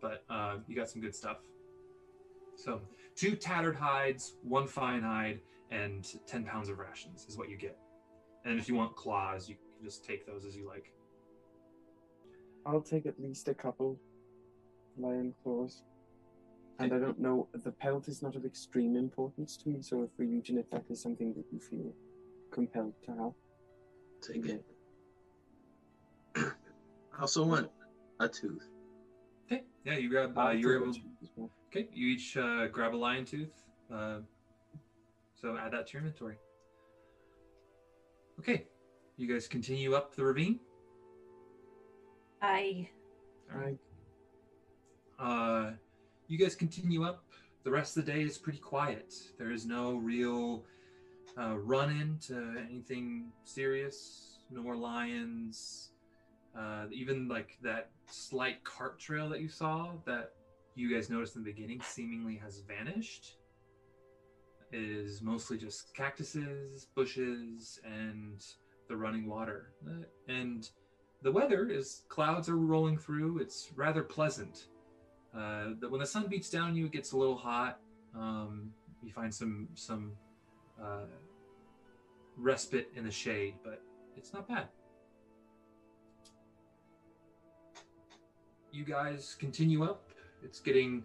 but 0.01 0.23
uh, 0.29 0.57
you 0.67 0.75
got 0.75 0.89
some 0.89 1.01
good 1.01 1.15
stuff 1.15 1.37
so 2.55 2.81
two 3.15 3.35
tattered 3.35 3.75
hides 3.75 4.35
one 4.43 4.67
fine 4.67 5.01
hide 5.01 5.39
and 5.71 6.07
10 6.27 6.43
pounds 6.45 6.69
of 6.69 6.79
rations 6.79 7.25
is 7.27 7.37
what 7.37 7.49
you 7.49 7.57
get 7.57 7.77
and 8.45 8.59
if 8.59 8.67
you 8.67 8.75
want 8.75 8.95
claws 8.95 9.49
you 9.49 9.55
can 9.55 9.85
just 9.85 10.05
take 10.05 10.25
those 10.25 10.45
as 10.45 10.55
you 10.55 10.67
like 10.67 10.93
I'll 12.65 12.81
take 12.81 13.05
at 13.05 13.19
least 13.19 13.47
a 13.47 13.53
couple 13.53 13.99
lion 14.97 15.33
claws. 15.43 15.83
And 16.79 16.93
I 16.93 16.99
don't 16.99 17.19
know, 17.19 17.47
the 17.63 17.71
pelt 17.71 18.07
is 18.07 18.21
not 18.21 18.35
of 18.35 18.45
extreme 18.45 18.95
importance 18.95 19.57
to 19.57 19.69
me, 19.69 19.81
so 19.81 20.03
if 20.03 20.09
Ryujin 20.17 20.59
effect 20.59 20.89
is 20.91 21.01
something 21.01 21.33
that 21.33 21.45
you 21.51 21.59
feel 21.59 21.93
compelled 22.51 22.93
to 23.05 23.11
have. 23.11 23.33
Take 24.21 24.45
it. 24.45 24.65
I 26.35 27.21
also 27.21 27.43
want 27.43 27.69
a 28.19 28.27
tooth. 28.27 28.67
okay 29.45 29.63
yeah 29.85 29.95
you 29.95 30.09
grab 30.09 30.37
uh, 30.37 30.49
you're 30.49 30.75
a 30.77 30.81
able 30.81 30.93
tooth. 30.93 31.49
Okay, 31.69 31.87
you 31.93 32.07
each 32.07 32.35
uh, 32.35 32.65
grab 32.67 32.95
a 32.95 32.97
lion 32.97 33.23
tooth. 33.23 33.53
Uh, 33.93 34.19
so 35.39 35.55
add 35.55 35.71
that 35.71 35.85
to 35.87 35.93
your 35.93 36.01
inventory. 36.01 36.35
Okay, 38.39 38.65
you 39.17 39.27
guys 39.27 39.47
continue 39.47 39.93
up 39.93 40.15
the 40.15 40.23
ravine. 40.23 40.59
I 42.41 42.89
All 43.53 43.59
right. 43.59 43.77
Uh, 45.19 45.71
you 46.27 46.37
guys 46.37 46.55
continue 46.55 47.03
up. 47.03 47.23
The 47.63 47.71
rest 47.71 47.97
of 47.97 48.05
the 48.05 48.11
day 48.11 48.23
is 48.23 48.37
pretty 48.37 48.59
quiet. 48.59 49.13
There 49.37 49.51
is 49.51 49.65
no 49.65 49.97
real 49.97 50.63
uh, 51.37 51.57
run 51.57 51.91
into 51.91 52.55
anything 52.67 53.31
serious. 53.43 54.39
No 54.49 54.63
more 54.63 54.75
lions. 54.75 55.91
Uh, 56.57 56.85
even 56.91 57.27
like 57.27 57.57
that 57.61 57.91
slight 58.14 58.64
cart 58.64 58.99
trail 58.99 59.30
that 59.30 59.41
you 59.41 59.48
saw 59.49 59.91
that 60.06 60.31
you 60.76 60.94
guys 60.94 61.10
noticed 61.10 61.36
in 61.36 61.44
the 61.44 61.52
beginning 61.52 61.81
seemingly 61.81 62.38
has 62.38 62.60
vanished. 62.60 63.38
It 64.72 64.81
is 64.81 65.22
mostly 65.22 65.57
just 65.57 65.94
cactuses, 65.95 66.88
bushes, 66.95 67.80
and 67.84 68.44
the 68.88 68.95
running 68.95 69.27
water. 69.27 69.72
Uh, 69.88 70.06
And 70.27 70.69
the 71.22 71.31
weather 71.31 71.68
is 71.69 72.03
clouds 72.07 72.49
are 72.49 72.57
rolling 72.57 72.98
through. 72.98 73.40
It's 73.40 73.72
rather 73.76 74.03
pleasant. 74.03 74.68
Uh, 75.36 75.72
when 75.90 75.99
the 75.99 76.06
sun 76.06 76.27
beats 76.27 76.49
down 76.49 76.76
you, 76.76 76.86
it 76.86 76.91
gets 76.91 77.11
a 77.11 77.18
little 77.18 77.38
hot. 77.38 77.80
Um, 78.15 78.72
you 79.03 79.11
find 79.11 79.34
some 79.34 79.69
some 79.76 80.14
uh, 80.81 81.06
respite 82.38 82.90
in 82.95 83.03
the 83.03 83.11
shade, 83.11 83.56
but 83.64 83.81
it's 84.15 84.34
not 84.34 84.48
bad. 84.48 84.68
You 88.71 88.83
guys 88.83 89.35
continue 89.39 89.83
up. 89.83 90.11
It's 90.43 90.59
getting 90.59 91.03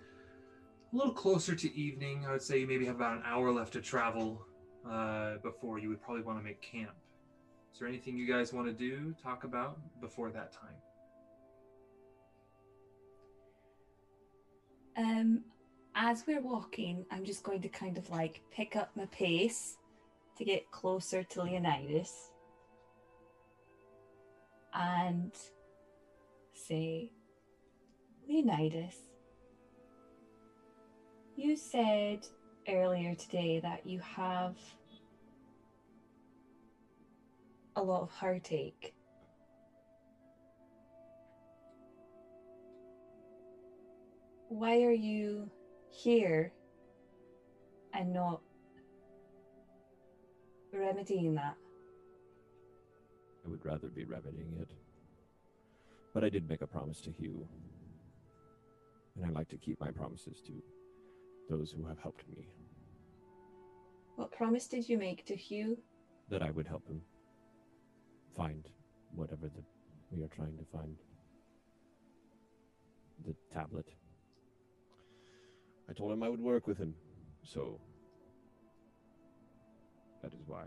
a 0.92 0.96
little 0.96 1.12
closer 1.12 1.54
to 1.54 1.74
evening. 1.76 2.24
I 2.26 2.32
would 2.32 2.42
say 2.42 2.60
you 2.60 2.66
maybe 2.66 2.84
have 2.86 2.96
about 2.96 3.16
an 3.16 3.22
hour 3.24 3.50
left 3.50 3.72
to 3.72 3.80
travel 3.80 4.44
uh, 4.88 5.38
before 5.42 5.78
you 5.78 5.88
would 5.88 6.02
probably 6.02 6.22
want 6.22 6.38
to 6.38 6.44
make 6.44 6.60
camp. 6.60 6.92
Is 7.72 7.80
there 7.80 7.88
anything 7.88 8.16
you 8.16 8.26
guys 8.26 8.52
want 8.52 8.66
to 8.66 8.72
do, 8.72 9.14
talk 9.20 9.44
about 9.44 9.78
before 10.00 10.30
that 10.30 10.52
time? 10.52 10.76
Um, 14.96 15.40
as 15.96 16.24
we're 16.26 16.40
walking, 16.42 17.04
I'm 17.10 17.24
just 17.24 17.42
going 17.42 17.62
to 17.62 17.68
kind 17.68 17.98
of 17.98 18.08
like 18.10 18.42
pick 18.52 18.76
up 18.76 18.90
my 18.94 19.06
pace 19.06 19.78
to 20.36 20.44
get 20.44 20.70
closer 20.70 21.24
to 21.24 21.42
Leonidas 21.42 22.30
and 24.72 25.32
say, 26.52 27.10
Leonidas, 28.28 28.96
you 31.36 31.56
said 31.56 32.26
earlier 32.68 33.14
today 33.14 33.60
that 33.60 33.86
you 33.86 34.01
have 34.01 34.56
a 37.76 37.82
lot 37.82 38.02
of 38.02 38.10
heartache. 38.10 38.94
Why 44.48 44.82
are 44.82 44.92
you 44.92 45.51
here 45.90 46.52
and 47.92 48.12
not 48.12 48.40
remedying 50.72 51.34
that? 51.34 51.56
I 53.44 53.51
would 53.51 53.64
rather 53.66 53.88
be 53.88 54.05
remedying 54.05 54.56
it. 54.60 54.70
But 56.14 56.24
I 56.24 56.30
did 56.30 56.48
make 56.48 56.62
a 56.62 56.66
promise 56.66 57.01
to 57.02 57.10
Hugh. 57.10 57.46
And 59.16 59.24
I 59.24 59.30
like 59.30 59.48
to 59.48 59.56
keep 59.56 59.80
my 59.80 59.90
promises 59.90 60.40
to 60.46 60.52
those 61.48 61.70
who 61.70 61.86
have 61.86 61.98
helped 61.98 62.28
me. 62.28 62.48
What 64.16 64.32
promise 64.32 64.66
did 64.66 64.88
you 64.88 64.98
make 64.98 65.24
to 65.26 65.36
Hugh? 65.36 65.78
That 66.30 66.42
I 66.42 66.50
would 66.50 66.66
help 66.66 66.86
him 66.86 67.00
find 68.36 68.68
whatever 69.14 69.46
the, 69.48 69.62
we 70.10 70.22
are 70.22 70.28
trying 70.28 70.56
to 70.56 70.64
find. 70.72 70.96
The 73.26 73.34
tablet. 73.52 73.86
I 75.88 75.92
told 75.92 76.12
him 76.12 76.22
I 76.22 76.28
would 76.28 76.40
work 76.40 76.66
with 76.66 76.78
him, 76.78 76.94
so 77.42 77.80
that 80.22 80.32
is 80.32 80.40
why. 80.46 80.64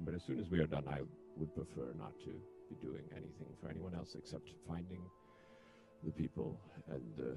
But 0.00 0.14
as 0.14 0.22
soon 0.22 0.38
as 0.38 0.50
we 0.50 0.58
are 0.60 0.66
done, 0.66 0.84
I 0.88 1.00
would 1.36 1.54
prefer 1.54 1.94
not 1.98 2.12
to 2.20 2.30
be 2.68 2.76
doing 2.80 3.04
anything 3.12 3.48
for 3.60 3.68
anyone 3.70 3.94
else 3.94 4.14
except 4.16 4.50
finding 4.68 5.02
the 6.04 6.10
people 6.10 6.60
and 6.90 7.02
the 7.16 7.36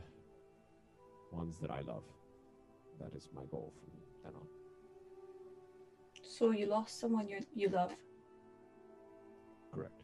ones 1.35 1.57
that 1.59 1.71
I 1.71 1.81
love. 1.81 2.03
That 2.99 3.13
is 3.13 3.29
my 3.35 3.43
goal 3.51 3.73
from 3.79 3.91
then 4.23 4.33
on. 4.35 4.47
So 6.23 6.51
you 6.51 6.65
lost 6.65 6.99
someone 6.99 7.27
you 7.27 7.39
you 7.53 7.69
love. 7.69 7.91
Correct. 9.73 10.01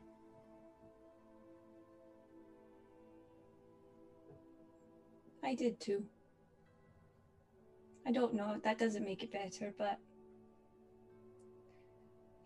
I 5.44 5.56
did 5.56 5.80
too. 5.80 6.04
I 8.06 8.12
don't 8.12 8.34
know, 8.34 8.60
that 8.64 8.80
doesn't 8.80 9.06
make 9.06 9.24
it 9.24 9.32
better, 9.32 9.74
but 9.78 10.00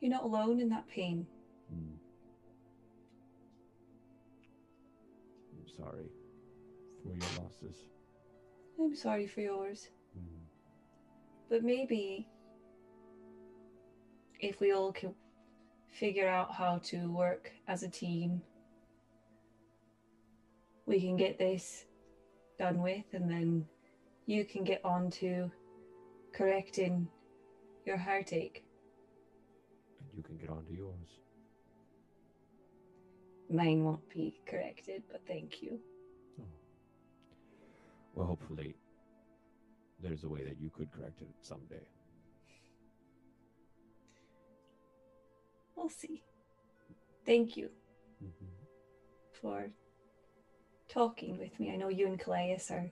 you're 0.02 0.12
not 0.12 0.24
alone 0.24 0.60
in 0.60 0.70
that 0.70 0.88
pain. 0.88 1.26
Hmm. 1.70 1.96
I'm 5.58 5.68
sorry 5.78 6.10
for 7.02 7.10
your 7.10 7.44
losses. 7.44 7.95
I'm 8.80 8.96
sorry 8.96 9.28
for 9.28 9.42
yours. 9.42 9.90
Hmm. 10.14 10.44
But 11.50 11.64
maybe 11.64 12.28
if 14.40 14.60
we 14.60 14.74
all 14.74 14.92
can 14.92 15.14
figure 15.92 16.28
out 16.28 16.54
how 16.54 16.80
to 16.86 17.12
work 17.12 17.52
as 17.68 17.84
a 17.84 17.90
team, 17.90 18.42
we 20.86 21.00
can 21.00 21.18
get 21.18 21.40
this 21.40 21.86
done 22.60 22.82
with, 22.82 23.06
and 23.14 23.30
then 23.30 23.66
you 24.26 24.46
can 24.46 24.64
get 24.64 24.82
on 24.84 25.10
to 25.10 25.52
correcting 26.34 27.08
your 27.86 27.98
heartache. 27.98 28.64
And 30.00 30.10
you 30.18 30.24
can 30.24 30.38
get 30.38 30.50
on 30.50 30.66
to 30.66 30.74
yours. 30.74 31.20
Mine 33.50 33.84
won't 33.84 34.10
be 34.10 34.40
corrected, 34.46 35.04
but 35.12 35.22
thank 35.28 35.62
you. 35.62 35.80
Well, 38.16 38.28
hopefully, 38.28 38.76
there's 40.02 40.24
a 40.24 40.30
way 40.30 40.44
that 40.46 40.60
you 40.60 40.70
could 40.70 40.90
correct 40.92 41.22
it 41.22 41.28
someday. 41.42 41.86
We'll 45.76 45.90
see. 45.90 46.24
Thank 47.26 47.58
you 47.58 47.70
Mhm. 48.24 48.48
for 49.34 49.74
talking 50.88 51.38
with 51.38 51.60
me. 51.60 51.72
I 51.72 51.76
know 51.76 51.90
you 51.90 52.08
and 52.08 52.20
Kallias 52.20 52.72
are 52.72 52.92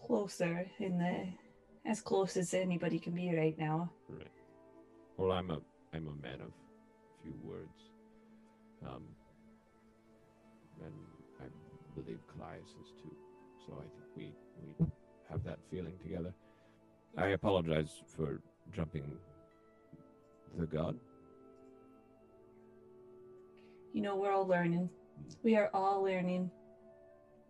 closer 0.00 0.70
in 0.78 0.98
the 0.98 1.32
as 1.84 2.00
close 2.00 2.36
as 2.36 2.54
anybody 2.54 2.98
can 2.98 3.14
be 3.14 3.34
right 3.34 3.58
now. 3.58 3.92
Right. 4.08 4.30
Well, 5.16 5.32
I'm 5.32 5.50
a 5.50 5.60
I'm 5.92 6.08
a 6.08 6.14
man 6.14 6.40
of 6.40 6.52
few 7.22 7.34
words. 7.42 7.90
Um, 8.82 9.16
and 10.80 10.94
I 11.40 11.46
believe 11.94 12.20
Kallias 12.28 12.68
is 12.80 12.92
too. 13.02 13.23
So 13.66 13.72
I 13.78 13.82
think 13.82 14.04
we 14.16 14.32
we 14.78 14.86
have 15.30 15.44
that 15.44 15.58
feeling 15.70 15.94
together. 16.02 16.34
I 17.16 17.28
apologize 17.28 18.02
for 18.16 18.40
jumping 18.74 19.04
the 20.58 20.66
god. 20.66 20.96
You 23.92 24.02
know, 24.02 24.16
we're 24.16 24.32
all 24.32 24.46
learning. 24.46 24.90
We 25.42 25.56
are 25.56 25.70
all 25.72 26.02
learning. 26.02 26.50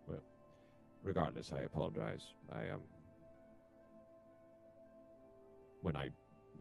Well, 0.07 0.21
regardless, 1.03 1.51
I 1.51 1.61
apologize. 1.61 2.23
I 2.51 2.69
um 2.69 2.81
when 5.81 5.95
I 5.95 6.09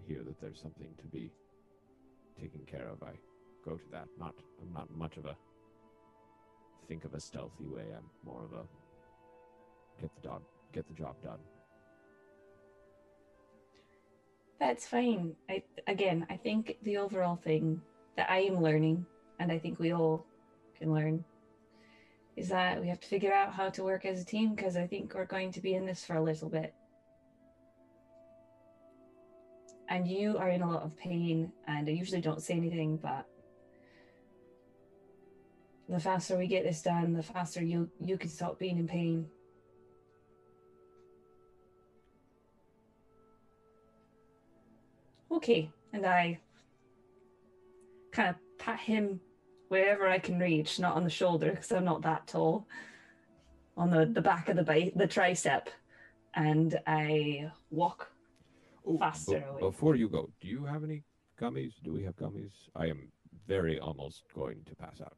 hear 0.06 0.22
that 0.24 0.40
there's 0.40 0.60
something 0.60 0.88
to 0.98 1.06
be 1.06 1.30
taken 2.40 2.60
care 2.66 2.88
of, 2.88 3.02
I 3.02 3.12
go 3.64 3.76
to 3.76 3.84
that. 3.92 4.08
Not 4.18 4.34
I'm 4.60 4.72
not 4.72 4.90
much 4.90 5.16
of 5.16 5.26
a 5.26 5.36
think 6.88 7.04
of 7.04 7.14
a 7.14 7.20
stealthy 7.20 7.66
way. 7.66 7.84
I'm 7.96 8.04
more 8.24 8.44
of 8.44 8.52
a 8.52 8.64
get 10.00 10.10
the 10.14 10.28
dog 10.28 10.42
get 10.72 10.86
the 10.88 10.94
job 10.94 11.14
done. 11.22 11.38
That's 14.58 14.86
fine. 14.86 15.34
I 15.48 15.62
again, 15.86 16.26
I 16.30 16.36
think 16.36 16.76
the 16.82 16.96
overall 16.96 17.36
thing 17.36 17.80
that 18.16 18.30
I 18.30 18.38
am 18.38 18.62
learning, 18.62 19.06
and 19.38 19.50
I 19.50 19.58
think 19.58 19.78
we 19.78 19.92
all 19.92 20.26
can 20.78 20.92
learn, 20.92 21.24
is 22.36 22.48
that 22.48 22.80
we 22.80 22.88
have 22.88 23.00
to 23.00 23.08
figure 23.08 23.32
out 23.32 23.52
how 23.52 23.70
to 23.70 23.84
work 23.84 24.04
as 24.04 24.20
a 24.20 24.24
team 24.24 24.54
because 24.54 24.76
I 24.76 24.86
think 24.86 25.14
we're 25.14 25.26
going 25.26 25.52
to 25.52 25.60
be 25.60 25.74
in 25.74 25.86
this 25.86 26.04
for 26.04 26.16
a 26.16 26.22
little 26.22 26.48
bit. 26.48 26.74
And 29.88 30.08
you 30.08 30.38
are 30.38 30.48
in 30.48 30.62
a 30.62 30.70
lot 30.70 30.82
of 30.82 30.96
pain, 30.96 31.52
and 31.68 31.88
I 31.88 31.92
usually 31.92 32.22
don't 32.22 32.42
say 32.42 32.54
anything, 32.54 32.96
but 32.96 33.26
the 35.88 36.00
faster 36.00 36.38
we 36.38 36.46
get 36.46 36.64
this 36.64 36.82
done, 36.82 37.12
the 37.12 37.22
faster 37.22 37.62
you 37.62 37.90
you 38.00 38.16
can 38.16 38.30
stop 38.30 38.58
being 38.58 38.78
in 38.78 38.88
pain. 38.88 39.26
Okay, 45.34 45.68
and 45.92 46.06
I 46.06 46.38
kind 48.12 48.28
of 48.28 48.36
pat 48.58 48.78
him 48.78 49.20
wherever 49.68 50.06
I 50.06 50.18
can 50.18 50.38
reach, 50.38 50.78
not 50.78 50.94
on 50.94 51.02
the 51.02 51.10
shoulder 51.10 51.50
because 51.50 51.72
I'm 51.72 51.84
not 51.84 52.02
that 52.02 52.28
tall, 52.28 52.68
on 53.76 53.90
the, 53.90 54.06
the 54.06 54.20
back 54.20 54.48
of 54.48 54.54
the 54.56 54.62
ba- 54.62 54.92
the 54.94 55.08
tricep, 55.08 55.66
and 56.34 56.78
I 56.86 57.50
walk 57.70 58.10
Oh, 58.86 58.96
faster 58.98 59.40
be- 59.40 59.44
away. 59.44 59.60
before 59.60 59.96
you 59.96 60.08
go, 60.08 60.30
do 60.40 60.46
you 60.46 60.64
have 60.64 60.84
any 60.84 61.02
gummies? 61.40 61.72
Do 61.82 61.92
we 61.92 62.04
have 62.04 62.14
gummies? 62.16 62.52
I 62.76 62.86
am 62.86 63.10
very 63.48 63.80
almost 63.80 64.22
going 64.34 64.62
to 64.66 64.76
pass 64.76 65.00
out. 65.00 65.16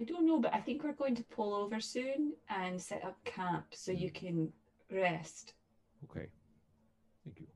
I 0.00 0.04
don't 0.04 0.26
know, 0.26 0.40
but 0.40 0.54
I 0.54 0.60
think 0.60 0.82
we're 0.82 0.92
going 0.92 1.14
to 1.16 1.24
pull 1.24 1.54
over 1.54 1.78
soon 1.80 2.32
and 2.48 2.80
set 2.80 3.04
up 3.04 3.16
camp 3.24 3.66
so 3.72 3.92
you 3.92 4.10
mm. 4.10 4.14
can 4.14 4.52
rest. 4.90 5.52
Okay. 6.10 6.26
Thank 7.24 7.40
you. 7.40 7.46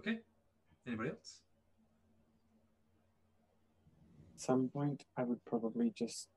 Okay. 0.00 0.18
Anybody 0.86 1.10
else? 1.10 1.40
At 4.34 4.40
some 4.40 4.68
point, 4.68 5.04
I 5.14 5.24
would 5.24 5.44
probably 5.44 5.92
just 5.94 6.28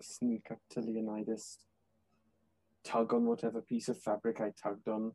sneak 0.00 0.50
up 0.50 0.58
to 0.70 0.80
Leonidas, 0.80 1.60
tug 2.84 3.14
on 3.14 3.24
whatever 3.24 3.62
piece 3.62 3.88
of 3.88 3.98
fabric 3.98 4.42
I 4.42 4.52
tugged 4.62 4.86
on 4.86 5.12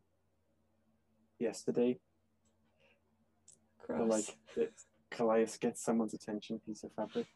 yesterday. 1.38 2.00
Or 3.88 3.98
Gross. 3.98 4.10
like, 4.10 4.36
that 4.56 4.72
Kallias 5.12 5.60
gets 5.60 5.80
someone's 5.80 6.14
attention 6.14 6.60
piece 6.66 6.82
of 6.82 6.92
fabric. 6.94 7.26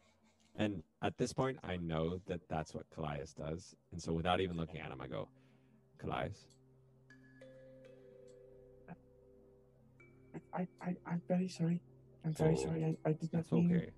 And 0.57 0.83
at 1.01 1.17
this 1.17 1.33
point, 1.33 1.59
I 1.63 1.77
know 1.77 2.19
that 2.27 2.41
that's 2.51 2.75
what 2.75 2.91
Kallias 2.91 3.37
does. 3.37 3.77
And 3.93 4.03
so 4.03 4.13
without 4.13 4.41
even 4.41 4.57
looking 4.57 4.81
at 4.81 4.91
him, 4.91 5.01
I 5.01 5.07
go, 5.07 5.29
Kallias, 6.03 6.39
I, 10.55 10.67
I, 10.81 10.95
I'm 11.07 11.23
very 11.29 11.49
sorry. 11.49 11.81
I'm 12.25 12.33
very 12.35 12.57
Oh, 12.59 12.63
sorry. 12.65 12.85
I, 12.85 13.09
I 13.09 13.13
did 13.13 13.33
not 13.33 13.51
mean 13.53 13.75
okay. 13.77 13.91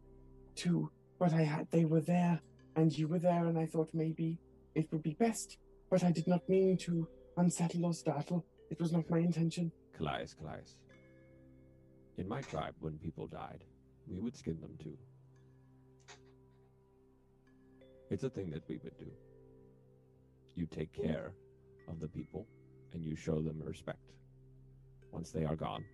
to, 0.56 0.90
but 1.18 1.32
I 1.32 1.42
had 1.42 1.66
they 1.70 1.84
were 1.84 2.00
there, 2.00 2.40
and 2.76 2.96
you 2.96 3.08
were 3.08 3.18
there, 3.18 3.46
and 3.46 3.58
I 3.58 3.66
thought 3.66 3.90
maybe 3.92 4.38
it 4.74 4.90
would 4.92 5.02
be 5.02 5.14
best. 5.14 5.58
But 5.90 6.02
I 6.04 6.10
did 6.12 6.26
not 6.26 6.48
mean 6.48 6.76
to 6.78 7.08
unsettle 7.36 7.84
or 7.86 7.94
startle. 7.94 8.44
It 8.70 8.80
was 8.80 8.92
not 8.92 9.08
my 9.10 9.18
intention. 9.18 9.70
Kallias, 9.98 10.34
Kallias. 10.36 10.76
In 12.16 12.28
my 12.28 12.40
tribe, 12.40 12.74
when 12.80 12.98
people 12.98 13.26
died, 13.26 13.64
we 14.06 14.20
would 14.20 14.36
skin 14.36 14.60
them 14.60 14.74
too. 14.82 14.96
It's 18.10 18.22
a 18.24 18.30
thing 18.30 18.50
that 18.50 18.62
we 18.68 18.78
would 18.82 18.96
do. 18.98 19.10
You 20.54 20.66
take 20.66 20.92
care 20.92 21.32
of 21.88 22.00
the 22.00 22.08
people 22.08 22.46
and 22.92 23.04
you 23.04 23.16
show 23.16 23.40
them 23.40 23.60
respect. 23.64 24.12
Once 25.10 25.30
they 25.30 25.44
are 25.44 25.56
gone, 25.56 25.84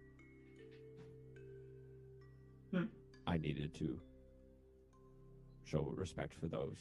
Hmm. 2.70 2.84
I 3.26 3.38
needed 3.38 3.74
to 3.74 4.00
show 5.64 5.92
respect 5.96 6.34
for 6.34 6.46
those. 6.46 6.78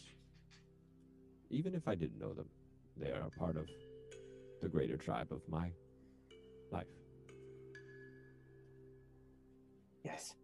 Even 1.49 1.74
if 1.74 1.88
I 1.88 1.95
didn't 1.95 2.20
know 2.20 2.34
them, 2.34 2.48
they 2.98 3.11
are 3.11 3.22
a 3.22 3.40
part 3.40 3.57
of 3.57 3.68
the 4.61 4.68
greater 4.68 4.98
tribe 4.98 5.32
of 5.32 5.41
my 5.48 5.72
life. 6.72 6.86
Yes. 10.03 10.36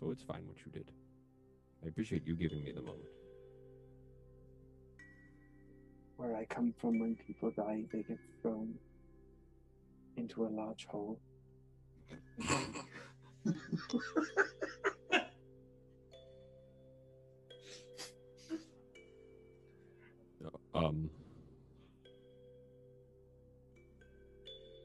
So 0.00 0.10
it's 0.10 0.22
fine 0.22 0.46
what 0.46 0.56
you 0.64 0.72
did. 0.72 0.90
I 1.84 1.88
appreciate 1.88 2.26
you 2.26 2.34
giving 2.34 2.64
me 2.64 2.72
the 2.72 2.82
moment. 2.82 3.08
Where 6.16 6.36
I 6.36 6.44
come 6.46 6.72
from, 6.78 7.00
when 7.00 7.16
people 7.16 7.50
die, 7.50 7.84
they 7.92 8.02
get 8.02 8.18
thrown 8.40 8.74
into 10.16 10.46
a 10.46 10.48
large 10.48 10.86
hole. 10.86 11.18
Um. 20.74 21.08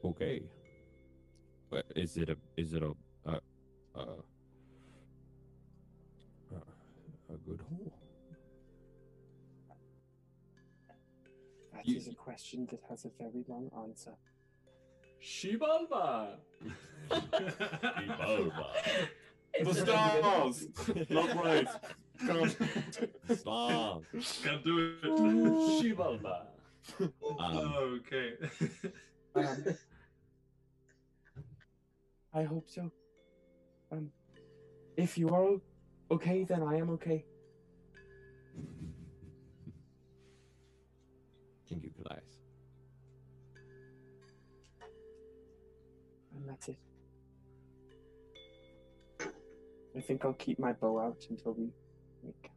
Okay. 0.04 0.42
Is 1.96 2.16
it 2.16 2.30
a 2.30 2.36
is 2.56 2.74
it 2.74 2.82
a 2.82 2.92
a 3.26 3.40
a, 6.54 7.36
good 7.46 7.60
hole? 7.68 7.92
That 11.72 11.86
You- 11.86 11.96
is 11.96 12.08
a 12.08 12.14
question 12.14 12.66
that 12.70 12.80
has 12.88 13.04
a 13.04 13.10
very 13.18 13.44
long 13.48 13.70
answer. 13.76 14.14
Xibalba. 15.22 16.36
It's 19.52 19.74
The 19.74 19.86
stars. 19.86 20.68
Not 21.10 21.44
right. 21.44 21.68
Come. 22.26 22.50
Stop. 23.36 24.02
Can't 24.42 24.64
do 24.64 24.78
it. 24.78 25.02
Xibalba. 25.82 26.46
Um, 27.38 27.74
okay. 27.98 28.34
Um, 29.34 29.64
I 32.32 32.42
hope 32.42 32.68
so. 32.68 32.90
Um, 33.92 34.10
if 34.96 35.18
you 35.18 35.28
are 35.28 35.56
okay, 36.10 36.44
then 36.44 36.62
I 36.62 36.76
am 36.76 36.90
okay. 36.90 37.24
That's 46.60 46.68
it. 46.68 46.78
I 49.96 50.00
think 50.00 50.24
I'll 50.24 50.34
keep 50.34 50.58
my 50.58 50.72
bow 50.72 51.00
out 51.00 51.26
until 51.30 51.52
we 51.52 51.70
make 52.22 52.42
camp. 52.42 52.54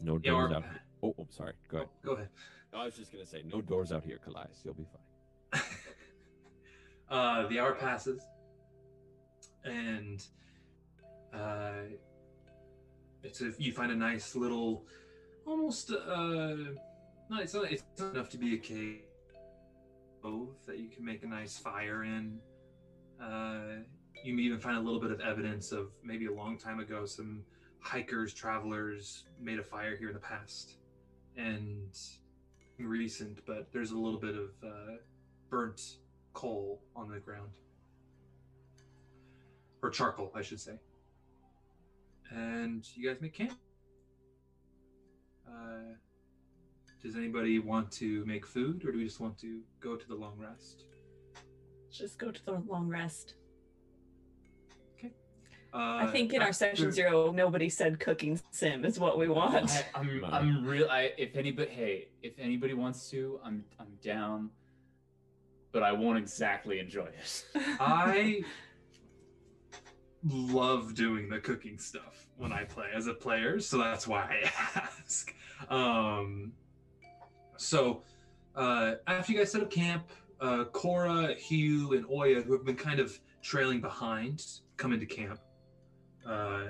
No 0.00 0.18
Yeah, 0.22 0.30
doors 0.32 0.52
or- 0.52 0.56
out 0.56 0.62
here. 0.64 0.82
Oh, 1.02 1.14
oh, 1.18 1.26
sorry. 1.30 1.52
Go 1.68 1.76
ahead. 1.78 1.88
Go 2.04 2.12
ahead. 2.12 2.28
No, 2.72 2.78
I 2.80 2.84
was 2.86 2.96
just 2.96 3.12
gonna 3.12 3.26
say, 3.26 3.42
no 3.44 3.60
doors 3.60 3.92
out 3.92 4.04
here, 4.04 4.18
Kallias. 4.26 4.64
You'll 4.64 4.74
be 4.74 4.86
fine. 5.52 5.60
uh, 7.10 7.46
the 7.48 7.60
hour 7.60 7.74
passes, 7.74 8.22
and 9.64 10.24
uh, 11.34 11.72
it's 13.22 13.42
a, 13.42 13.52
you 13.58 13.72
find 13.72 13.92
a 13.92 13.96
nice 13.96 14.34
little, 14.34 14.86
almost 15.44 15.90
uh, 15.90 16.54
no, 17.28 17.38
it's 17.40 17.52
not, 17.52 17.70
it's 17.70 17.84
not 17.98 18.14
enough 18.14 18.30
to 18.30 18.38
be 18.38 18.54
a 18.54 18.58
cave 18.58 19.02
that 20.66 20.78
you 20.78 20.88
can 20.88 21.04
make 21.04 21.22
a 21.22 21.26
nice 21.26 21.58
fire 21.58 22.04
in. 22.04 22.38
Uh, 23.22 23.82
you 24.24 24.34
may 24.34 24.42
even 24.42 24.60
find 24.60 24.76
a 24.76 24.80
little 24.80 25.00
bit 25.00 25.10
of 25.10 25.20
evidence 25.20 25.72
of 25.72 25.88
maybe 26.04 26.26
a 26.26 26.32
long 26.32 26.56
time 26.58 26.78
ago 26.80 27.04
some 27.04 27.42
hikers, 27.80 28.32
travelers 28.32 29.24
made 29.40 29.58
a 29.58 29.62
fire 29.62 29.96
here 29.96 30.08
in 30.08 30.14
the 30.14 30.20
past, 30.20 30.76
and 31.36 31.98
recent, 32.78 33.44
but 33.46 33.72
there's 33.72 33.90
a 33.90 33.98
little 33.98 34.18
bit 34.20 34.34
of 34.34 34.50
uh, 34.64 34.96
burnt 35.50 35.96
coal 36.32 36.80
on 36.96 37.10
the 37.10 37.18
ground. 37.18 37.50
or 39.82 39.90
charcoal, 39.90 40.32
I 40.34 40.42
should 40.42 40.60
say. 40.60 40.78
And 42.30 42.86
you 42.94 43.08
guys 43.08 43.20
make 43.20 43.34
camp. 43.34 43.58
Uh, 45.46 45.94
does 47.02 47.16
anybody 47.16 47.58
want 47.58 47.90
to 47.92 48.24
make 48.26 48.46
food, 48.46 48.84
or 48.84 48.92
do 48.92 48.98
we 48.98 49.04
just 49.04 49.20
want 49.20 49.38
to 49.40 49.60
go 49.80 49.96
to 49.96 50.08
the 50.08 50.14
long 50.14 50.34
rest? 50.38 50.84
Just 51.90 52.18
go 52.18 52.30
to 52.30 52.44
the 52.44 52.52
long 52.52 52.88
rest. 52.88 53.34
Uh, 55.74 56.00
I 56.02 56.06
think 56.08 56.34
in 56.34 56.42
our 56.42 56.52
session 56.52 56.88
after- 56.88 56.92
zero, 56.92 57.32
nobody 57.32 57.70
said 57.70 57.98
cooking 57.98 58.38
sim 58.50 58.84
is 58.84 59.00
what 59.00 59.18
we 59.18 59.28
want. 59.28 59.70
I, 59.70 59.84
I'm 59.94 60.24
I'm 60.26 60.66
real. 60.66 60.86
I 60.90 61.12
if 61.16 61.34
anybody 61.34 61.70
hey 61.70 62.08
if 62.22 62.34
anybody 62.38 62.74
wants 62.74 63.08
to, 63.10 63.40
I'm 63.42 63.64
I'm 63.80 63.96
down. 64.02 64.50
But 65.72 65.82
I 65.82 65.92
won't 65.92 66.18
exactly 66.18 66.78
enjoy 66.78 67.06
it. 67.06 67.44
I 67.80 68.42
love 70.28 70.94
doing 70.94 71.30
the 71.30 71.40
cooking 71.40 71.78
stuff 71.78 72.26
when 72.36 72.52
I 72.52 72.64
play 72.64 72.88
as 72.94 73.06
a 73.06 73.14
player, 73.14 73.58
so 73.58 73.78
that's 73.78 74.06
why 74.06 74.42
I 74.44 74.80
ask. 75.00 75.34
Um, 75.70 76.52
so 77.62 78.02
uh, 78.54 78.94
after 79.06 79.32
you 79.32 79.38
guys 79.38 79.52
set 79.52 79.62
up 79.62 79.70
camp, 79.70 80.10
uh, 80.40 80.64
Cora, 80.64 81.34
Hugh, 81.34 81.92
and 81.92 82.04
Oya, 82.10 82.42
who 82.42 82.52
have 82.52 82.64
been 82.64 82.76
kind 82.76 83.00
of 83.00 83.18
trailing 83.42 83.80
behind, 83.80 84.44
come 84.76 84.92
into 84.92 85.06
camp. 85.06 85.40
Uh, 86.26 86.68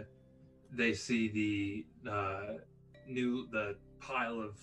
they 0.70 0.92
see 0.92 1.28
the 1.28 2.10
uh, 2.10 2.58
new 3.08 3.48
the 3.50 3.76
pile 4.00 4.40
of 4.40 4.58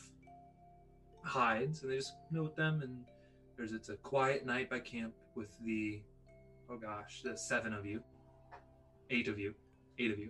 hides, 1.23 1.84
and 1.84 1.91
they 1.91 1.97
just 1.97 2.14
note 2.31 2.56
them. 2.56 2.81
And 2.81 3.03
there's 3.57 3.73
it's 3.73 3.89
a 3.89 3.97
quiet 3.97 4.45
night 4.45 4.69
by 4.69 4.80
camp 4.80 5.14
with 5.35 5.49
the 5.64 6.01
oh 6.69 6.77
gosh, 6.77 7.22
the 7.23 7.38
seven 7.38 7.73
of 7.73 7.85
you, 7.85 8.01
eight 9.10 9.27
of 9.27 9.38
you, 9.39 9.53
eight 9.97 10.11
of 10.11 10.19
you, 10.19 10.30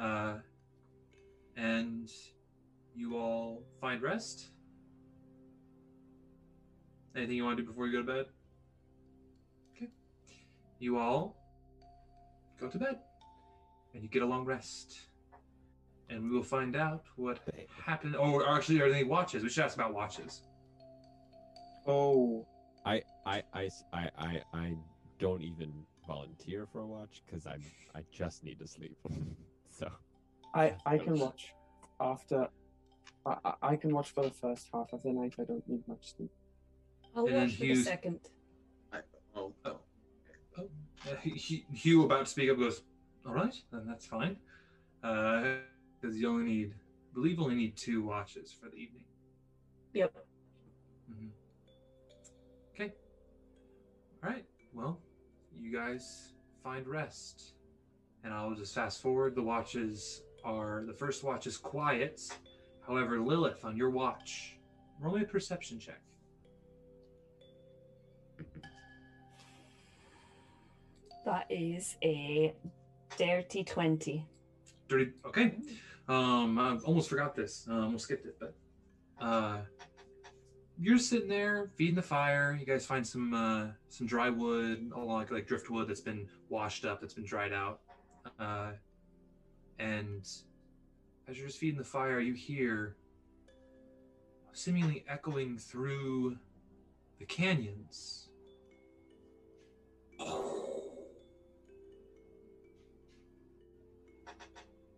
uh, 0.00 0.34
and 1.56 2.10
you 2.94 3.16
all 3.16 3.62
find 3.80 4.02
rest. 4.02 4.51
Anything 7.14 7.36
you 7.36 7.44
want 7.44 7.56
to 7.58 7.62
do 7.62 7.68
before 7.68 7.86
you 7.86 7.92
go 7.92 7.98
to 8.06 8.12
bed? 8.18 8.26
Okay. 9.76 9.88
You 10.78 10.98
all 10.98 11.36
go 12.60 12.68
to 12.68 12.78
bed, 12.78 12.98
and 13.94 14.02
you 14.02 14.08
get 14.08 14.22
a 14.22 14.26
long 14.26 14.44
rest, 14.44 15.08
and 16.08 16.22
we 16.24 16.30
will 16.30 16.42
find 16.42 16.74
out 16.76 17.04
what 17.16 17.40
happened. 17.84 18.16
Or 18.16 18.48
actually, 18.48 18.80
are 18.80 18.88
there 18.88 18.96
any 18.98 19.04
watches? 19.04 19.42
We 19.42 19.50
should 19.50 19.64
ask 19.64 19.74
about 19.76 19.92
watches. 19.92 20.42
Oh, 21.86 22.46
I, 22.86 23.02
I, 23.26 23.42
I, 23.52 23.68
I, 23.92 24.42
I 24.54 24.76
don't 25.18 25.42
even 25.42 25.72
volunteer 26.06 26.66
for 26.72 26.80
a 26.80 26.86
watch 26.86 27.22
because 27.26 27.46
I'm 27.46 27.62
I 27.94 28.00
just 28.12 28.42
need 28.44 28.58
to 28.60 28.66
sleep. 28.66 28.96
so 29.70 29.90
I 30.54 30.74
I 30.86 30.98
can 30.98 31.18
watch 31.18 31.52
after. 32.00 32.48
I, 33.26 33.36
I- 33.44 33.54
I 33.62 33.76
can 33.76 33.94
watch 33.94 34.10
for 34.12 34.24
the 34.24 34.30
first 34.30 34.68
half 34.72 34.92
of 34.92 35.02
the 35.02 35.12
night. 35.12 35.34
I 35.38 35.44
don't 35.44 35.68
need 35.68 35.86
much 35.86 36.14
sleep. 36.16 36.30
I'll 37.14 37.26
And 37.26 37.34
then 37.34 37.42
watch 37.42 37.52
for 37.54 37.60
the 37.60 37.66
Hughes- 37.66 37.84
second. 37.84 38.20
Oh, 39.34 39.52
Oh. 39.64 39.80
Oh, 40.58 40.68
uh, 41.10 41.16
Hugh- 41.16 41.64
Hugh 41.72 42.04
about 42.04 42.26
to 42.26 42.30
speak 42.30 42.50
up 42.50 42.58
goes, 42.58 42.82
all 43.26 43.32
right, 43.34 43.54
then 43.70 43.86
that's 43.86 44.06
fine. 44.06 44.38
Because 45.00 46.20
you 46.20 46.28
only 46.28 46.44
need, 46.44 46.74
I 46.74 47.14
believe, 47.14 47.40
only 47.40 47.54
need 47.54 47.76
two 47.76 48.02
watches 48.02 48.52
for 48.52 48.68
the 48.68 48.76
evening. 48.76 49.04
Yep. 49.94 50.26
Mhm. 51.10 51.30
Okay. 52.74 52.92
All 54.22 54.30
right. 54.30 54.46
Well, 54.74 55.00
you 55.58 55.72
guys 55.72 56.32
find 56.62 56.86
rest, 56.86 57.54
and 58.22 58.32
I'll 58.34 58.54
just 58.54 58.74
fast 58.74 59.00
forward. 59.00 59.34
The 59.34 59.42
watches 59.42 60.22
are 60.44 60.84
the 60.84 60.94
first 60.94 61.24
watch 61.24 61.46
is 61.46 61.56
quiet. 61.56 62.20
However, 62.86 63.20
Lilith, 63.20 63.64
on 63.64 63.76
your 63.76 63.90
watch, 63.90 64.58
roll 65.00 65.14
me 65.16 65.22
a 65.22 65.26
perception 65.26 65.78
check. 65.78 66.02
That 71.24 71.46
is 71.50 71.96
a 72.02 72.54
dirty 73.16 73.64
20. 73.64 74.26
Dirty. 74.88 75.12
Okay. 75.24 75.54
Um, 76.08 76.58
I 76.58 76.76
almost 76.84 77.08
forgot 77.08 77.34
this. 77.34 77.66
Um, 77.70 77.90
we'll 77.90 77.98
skip 77.98 78.24
it, 78.26 78.36
but 78.40 78.54
uh, 79.20 79.58
you're 80.78 80.98
sitting 80.98 81.28
there 81.28 81.70
feeding 81.76 81.94
the 81.94 82.02
fire. 82.02 82.56
You 82.58 82.66
guys 82.66 82.84
find 82.84 83.06
some 83.06 83.32
uh, 83.32 83.68
some 83.88 84.06
dry 84.06 84.30
wood, 84.30 84.90
all 84.94 85.06
like 85.06 85.30
like 85.30 85.46
driftwood 85.46 85.88
that's 85.88 86.00
been 86.00 86.28
washed 86.48 86.84
up, 86.84 87.00
that's 87.00 87.14
been 87.14 87.24
dried 87.24 87.52
out. 87.52 87.80
Uh, 88.38 88.72
and 89.78 90.28
as 91.28 91.38
you're 91.38 91.46
just 91.46 91.58
feeding 91.58 91.78
the 91.78 91.84
fire, 91.84 92.18
you 92.18 92.34
hear 92.34 92.96
seemingly 94.52 95.04
echoing 95.08 95.56
through 95.56 96.36
the 97.18 97.24
canyons. 97.24 98.21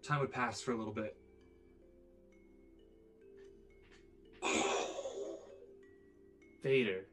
Time 0.07 0.21
would 0.21 0.33
pass 0.33 0.61
for 0.61 0.73
a 0.73 0.77
little 0.77 0.93
bit. 0.93 1.17
Vader. 6.63 7.07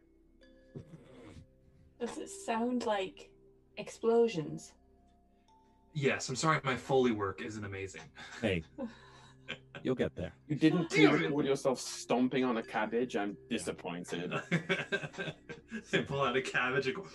Does 1.99 2.17
it 2.17 2.29
sound 2.29 2.85
like 2.85 3.29
explosions? 3.77 4.73
Yes, 5.93 6.27
I'm 6.29 6.35
sorry, 6.35 6.59
my 6.63 6.75
Foley 6.75 7.11
work 7.11 7.41
isn't 7.41 7.63
amazing. 7.63 8.01
hey, 8.41 8.63
you'll 9.83 9.95
get 9.95 10.15
there. 10.15 10.33
You 10.47 10.55
didn't 10.55 10.89
Damn 10.89 11.15
it. 11.15 11.21
record 11.23 11.45
yourself 11.45 11.79
stomping 11.79 12.43
on 12.43 12.57
a 12.57 12.63
cabbage. 12.63 13.15
I'm 13.15 13.37
disappointed. 13.49 14.33
they 15.91 16.01
pull 16.01 16.21
out 16.21 16.35
a 16.35 16.41
cabbage 16.41 16.87
and 16.87 16.95
go. 16.95 17.05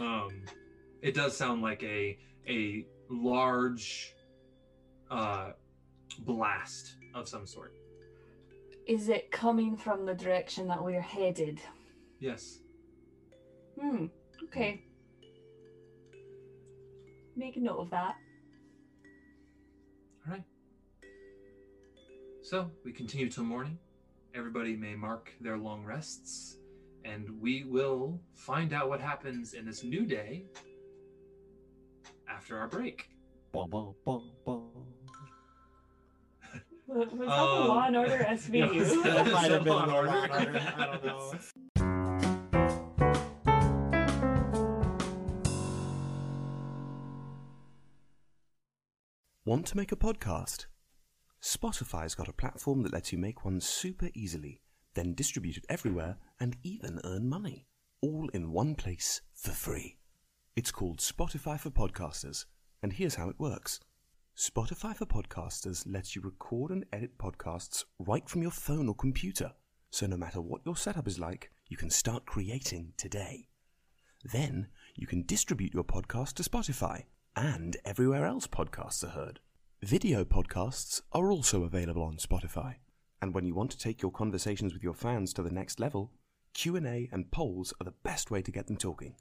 um, 0.04 0.42
it 1.02 1.14
does 1.14 1.36
sound 1.36 1.62
like 1.62 1.82
a 1.82 2.18
a 2.48 2.84
large 3.10 4.14
uh, 5.10 5.52
blast 6.20 6.96
of 7.14 7.28
some 7.28 7.46
sort. 7.46 7.74
Is 8.86 9.08
it 9.08 9.30
coming 9.30 9.76
from 9.76 10.06
the 10.06 10.14
direction 10.14 10.66
that 10.68 10.82
we're 10.82 11.00
headed? 11.00 11.60
Yes. 12.20 12.60
Hmm. 13.80 14.06
Okay. 14.44 14.82
Make 17.36 17.56
a 17.56 17.60
note 17.60 17.78
of 17.78 17.90
that. 17.90 18.16
All 20.26 20.32
right. 20.32 20.44
So 22.42 22.70
we 22.84 22.92
continue 22.92 23.28
till 23.30 23.44
morning. 23.44 23.78
Everybody 24.34 24.74
may 24.74 24.94
mark 24.94 25.32
their 25.40 25.58
long 25.58 25.84
rests, 25.84 26.56
and 27.04 27.28
we 27.40 27.64
will 27.64 28.20
find 28.34 28.72
out 28.72 28.88
what 28.88 29.00
happens 29.00 29.54
in 29.54 29.64
this 29.64 29.84
new 29.84 30.06
day 30.06 30.44
after 32.38 32.56
our 32.58 32.68
break. 32.68 33.08
Bum, 33.52 33.68
bum, 33.68 33.94
bum, 34.04 34.30
bum. 34.46 34.70
Was 36.86 37.08
was 37.08 37.10
that 37.10 37.18
the 37.18 37.30
Um, 37.32 37.68
Law 37.68 37.86
and 37.86 37.96
Order 37.96 38.12
yeah, 38.20 38.34
SVU? 38.34 39.02
that 39.02 39.32
might 39.32 39.50
have 39.50 39.64
been 39.64 39.72
Law 39.72 39.82
and 39.82 39.92
Law 39.92 40.00
and 40.00 40.32
Order. 40.32 40.46
Order, 40.46 40.74
I 40.78 40.86
don't 40.86 41.04
know. 41.04 42.38
Want 49.44 49.66
to 49.66 49.76
make 49.76 49.92
a 49.92 49.96
podcast? 49.96 50.66
Spotify's 51.42 52.14
got 52.14 52.28
a 52.28 52.32
platform 52.32 52.82
that 52.82 52.92
lets 52.92 53.12
you 53.12 53.18
make 53.18 53.44
one 53.44 53.60
super 53.60 54.10
easily, 54.14 54.60
then 54.94 55.14
distribute 55.14 55.56
it 55.56 55.64
everywhere 55.68 56.16
and 56.40 56.56
even 56.62 57.00
earn 57.04 57.28
money. 57.28 57.66
All 58.02 58.28
in 58.32 58.52
one 58.52 58.74
place 58.74 59.22
for 59.34 59.50
free. 59.52 59.97
It's 60.58 60.72
called 60.72 60.98
Spotify 60.98 61.56
for 61.56 61.70
Podcasters, 61.70 62.44
and 62.82 62.92
here's 62.92 63.14
how 63.14 63.28
it 63.28 63.38
works. 63.38 63.78
Spotify 64.36 64.92
for 64.92 65.06
Podcasters 65.06 65.84
lets 65.86 66.16
you 66.16 66.22
record 66.22 66.72
and 66.72 66.84
edit 66.92 67.16
podcasts 67.16 67.84
right 68.00 68.28
from 68.28 68.42
your 68.42 68.50
phone 68.50 68.88
or 68.88 68.94
computer, 68.96 69.52
so 69.92 70.08
no 70.08 70.16
matter 70.16 70.40
what 70.40 70.62
your 70.66 70.76
setup 70.76 71.06
is 71.06 71.20
like, 71.20 71.52
you 71.68 71.76
can 71.76 71.90
start 71.90 72.26
creating 72.26 72.92
today. 72.96 73.46
Then 74.24 74.66
you 74.96 75.06
can 75.06 75.24
distribute 75.24 75.74
your 75.74 75.84
podcast 75.84 76.32
to 76.34 76.42
Spotify 76.42 77.04
and 77.36 77.76
everywhere 77.84 78.26
else 78.26 78.48
podcasts 78.48 79.04
are 79.04 79.10
heard. 79.10 79.38
Video 79.84 80.24
podcasts 80.24 81.02
are 81.12 81.30
also 81.30 81.62
available 81.62 82.02
on 82.02 82.16
Spotify. 82.16 82.78
And 83.22 83.32
when 83.32 83.44
you 83.44 83.54
want 83.54 83.70
to 83.70 83.78
take 83.78 84.02
your 84.02 84.10
conversations 84.10 84.74
with 84.74 84.82
your 84.82 84.94
fans 84.94 85.32
to 85.34 85.44
the 85.44 85.52
next 85.52 85.78
level, 85.78 86.10
Q&A 86.52 87.08
and 87.12 87.30
polls 87.30 87.72
are 87.80 87.84
the 87.84 87.94
best 88.02 88.32
way 88.32 88.42
to 88.42 88.50
get 88.50 88.66
them 88.66 88.76
talking. 88.76 89.14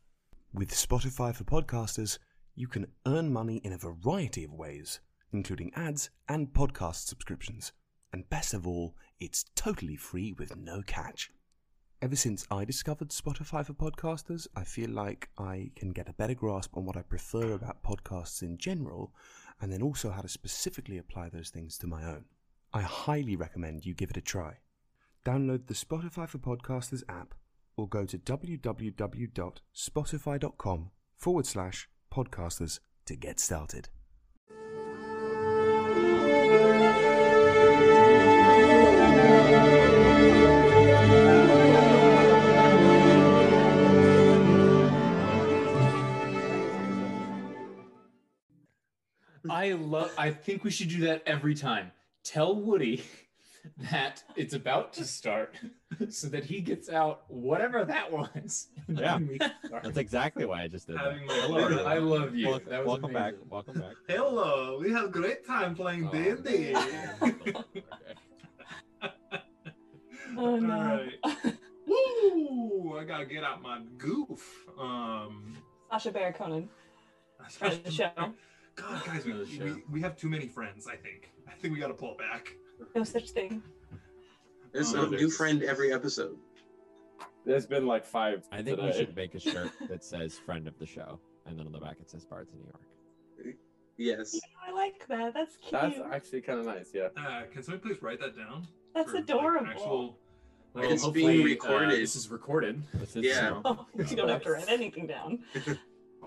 With 0.53 0.71
Spotify 0.71 1.35
for 1.35 1.43
podcasters, 1.43 2.17
you 2.55 2.67
can 2.67 2.87
earn 3.05 3.31
money 3.31 3.57
in 3.57 3.73
a 3.73 3.77
variety 3.77 4.45
of 4.45 4.53
ways, 4.53 5.01
including 5.31 5.73
ads 5.75 6.09
and 6.29 6.53
podcast 6.53 7.05
subscriptions. 7.05 7.73
And 8.13 8.29
best 8.29 8.53
of 8.53 8.65
all, 8.65 8.95
it's 9.19 9.45
totally 9.55 9.97
free 9.97 10.33
with 10.33 10.55
no 10.55 10.81
catch. 10.87 11.31
Ever 12.01 12.15
since 12.15 12.47
I 12.49 12.63
discovered 12.63 13.09
Spotify 13.09 13.65
for 13.65 13.73
podcasters, 13.73 14.47
I 14.55 14.63
feel 14.63 14.89
like 14.89 15.29
I 15.37 15.71
can 15.75 15.91
get 15.91 16.09
a 16.09 16.13
better 16.13 16.33
grasp 16.33 16.77
on 16.77 16.85
what 16.85 16.97
I 16.97 17.01
prefer 17.01 17.51
about 17.51 17.83
podcasts 17.83 18.41
in 18.41 18.57
general, 18.57 19.13
and 19.61 19.71
then 19.71 19.81
also 19.81 20.09
how 20.09 20.21
to 20.21 20.29
specifically 20.29 20.97
apply 20.97 21.29
those 21.29 21.49
things 21.49 21.77
to 21.79 21.87
my 21.87 22.03
own. 22.05 22.23
I 22.73 22.81
highly 22.81 23.35
recommend 23.35 23.85
you 23.85 23.93
give 23.93 24.11
it 24.11 24.17
a 24.17 24.21
try. 24.21 24.59
Download 25.25 25.67
the 25.67 25.73
Spotify 25.73 26.27
for 26.27 26.37
Podcasters 26.37 27.03
app 27.09 27.35
or 27.77 27.87
go 27.87 28.05
to 28.05 28.17
www.spotify.com 28.17 30.91
forward 31.15 31.45
slash 31.45 31.87
podcasters 32.11 32.79
to 33.05 33.15
get 33.15 33.39
started. 33.39 33.87
I 49.49 49.71
love. 49.73 50.11
I 50.17 50.31
think 50.31 50.63
we 50.63 50.71
should 50.71 50.89
do 50.89 51.01
that 51.01 51.23
every 51.25 51.55
time. 51.55 51.91
Tell 52.23 52.55
Woody 52.55 53.03
that 53.91 54.23
it's 54.35 54.53
about 54.53 54.93
to 54.93 55.03
start, 55.05 55.55
so 56.09 56.27
that 56.29 56.45
he 56.45 56.61
gets 56.61 56.89
out 56.89 57.23
whatever 57.29 57.85
that 57.85 58.11
was. 58.11 58.67
Yeah. 58.89 59.17
then 59.17 59.27
we 59.27 59.37
can 59.37 59.51
start. 59.65 59.83
That's 59.83 59.97
exactly 59.97 60.45
why 60.45 60.61
I 60.63 60.67
just 60.69 60.87
did 60.87 60.95
that. 60.95 61.03
Having 61.03 61.25
my 61.27 61.33
Hello, 61.33 61.57
everyone. 61.57 61.85
I 61.87 61.97
love 61.97 62.35
you. 62.35 62.47
Welcome, 62.47 62.69
That 62.69 62.79
was 62.79 62.87
welcome 62.87 63.13
back. 63.13 63.33
Welcome 63.49 63.79
back. 63.81 63.93
Hello, 64.07 64.79
we 64.81 64.91
had 64.93 65.03
a 65.05 65.09
great 65.09 65.45
time 65.45 65.75
playing 65.75 66.07
Oh, 66.07 66.11
D&D. 66.11 66.73
Oh 70.37 70.55
no. 70.57 70.73
Alright. 71.25 71.57
Woo! 71.85 72.97
I 72.97 73.03
gotta 73.03 73.25
get 73.25 73.43
out 73.43 73.61
my 73.61 73.81
goof. 73.97 74.65
Um, 74.79 75.57
Sasha 75.89 76.11
Baron 76.11 76.33
Conan. 76.33 76.69
Friend 77.49 77.73
of 77.73 77.83
the 77.83 77.91
show. 77.91 78.11
God, 78.15 79.05
guys, 79.05 79.25
we, 79.25 79.31
Friend 79.31 79.41
of 79.41 79.49
the 79.49 79.63
we, 79.65 79.83
we 79.91 80.01
have 80.01 80.15
too 80.15 80.29
many 80.29 80.47
friends. 80.47 80.87
I 80.87 80.95
think. 80.95 81.31
I 81.47 81.53
think 81.53 81.73
we 81.73 81.79
gotta 81.79 81.93
pull 81.93 82.15
back. 82.15 82.55
No 82.95 83.03
such 83.03 83.31
thing. 83.31 83.61
There's 84.73 84.93
a 84.93 85.07
new 85.09 85.29
friend 85.29 85.63
every 85.63 85.93
episode. 85.93 86.37
There's 87.45 87.65
been 87.65 87.85
like 87.87 88.05
five. 88.05 88.45
I 88.51 88.61
think 88.61 88.77
we 88.79 88.87
today. 88.87 88.97
should 88.99 89.15
make 89.15 89.33
a 89.35 89.39
shirt 89.39 89.71
that 89.89 90.03
says 90.03 90.37
"Friend 90.37 90.67
of 90.67 90.77
the 90.79 90.85
Show," 90.85 91.19
and 91.45 91.57
then 91.57 91.65
on 91.65 91.71
the 91.71 91.79
back 91.79 91.97
it 92.01 92.09
says 92.09 92.25
"Bards 92.25 92.51
in 92.53 92.59
New 92.59 92.65
York." 92.65 93.55
Yes. 93.97 94.39
I 94.67 94.71
like 94.71 95.07
that. 95.07 95.33
That's 95.33 95.55
cute. 95.57 95.71
That's 95.71 95.99
actually 96.11 96.41
kind 96.41 96.59
of 96.59 96.65
nice. 96.67 96.91
Yeah. 96.93 97.07
Uh, 97.17 97.43
can 97.51 97.63
somebody 97.63 97.89
please 97.93 98.01
write 98.03 98.19
that 98.19 98.35
down? 98.37 98.67
That's 98.93 99.09
for, 99.09 99.15
like, 99.17 99.23
adorable. 99.23 99.67
actual, 99.67 100.17
Well, 100.75 100.91
It's 100.91 101.01
hopefully, 101.03 101.25
being 101.37 101.41
uh, 101.41 101.45
recorded. 101.45 101.99
this 102.01 102.15
is 102.15 102.29
recorded. 102.29 102.83
This 102.93 103.15
is, 103.15 103.25
Yeah. 103.25 103.47
you 103.47 103.49
know, 103.55 103.61
Oh, 103.65 103.85
you 104.07 104.15
don't 104.15 104.29
have 104.29 104.43
to 104.43 104.51
write 104.51 104.65
anything 104.69 105.07
down. 105.07 105.39
oh, 105.55 105.59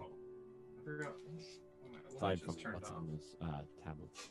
I 0.00 0.84
forgot. 0.84 1.12
Oh, 1.14 1.92
my- 1.92 2.28
what 2.30 2.44
just 2.44 2.58
turned 2.60 2.74
what's 2.74 2.90
off. 2.90 2.96
on 2.96 3.06
those 3.08 3.36
uh, 3.40 3.60
tablets, 3.84 4.30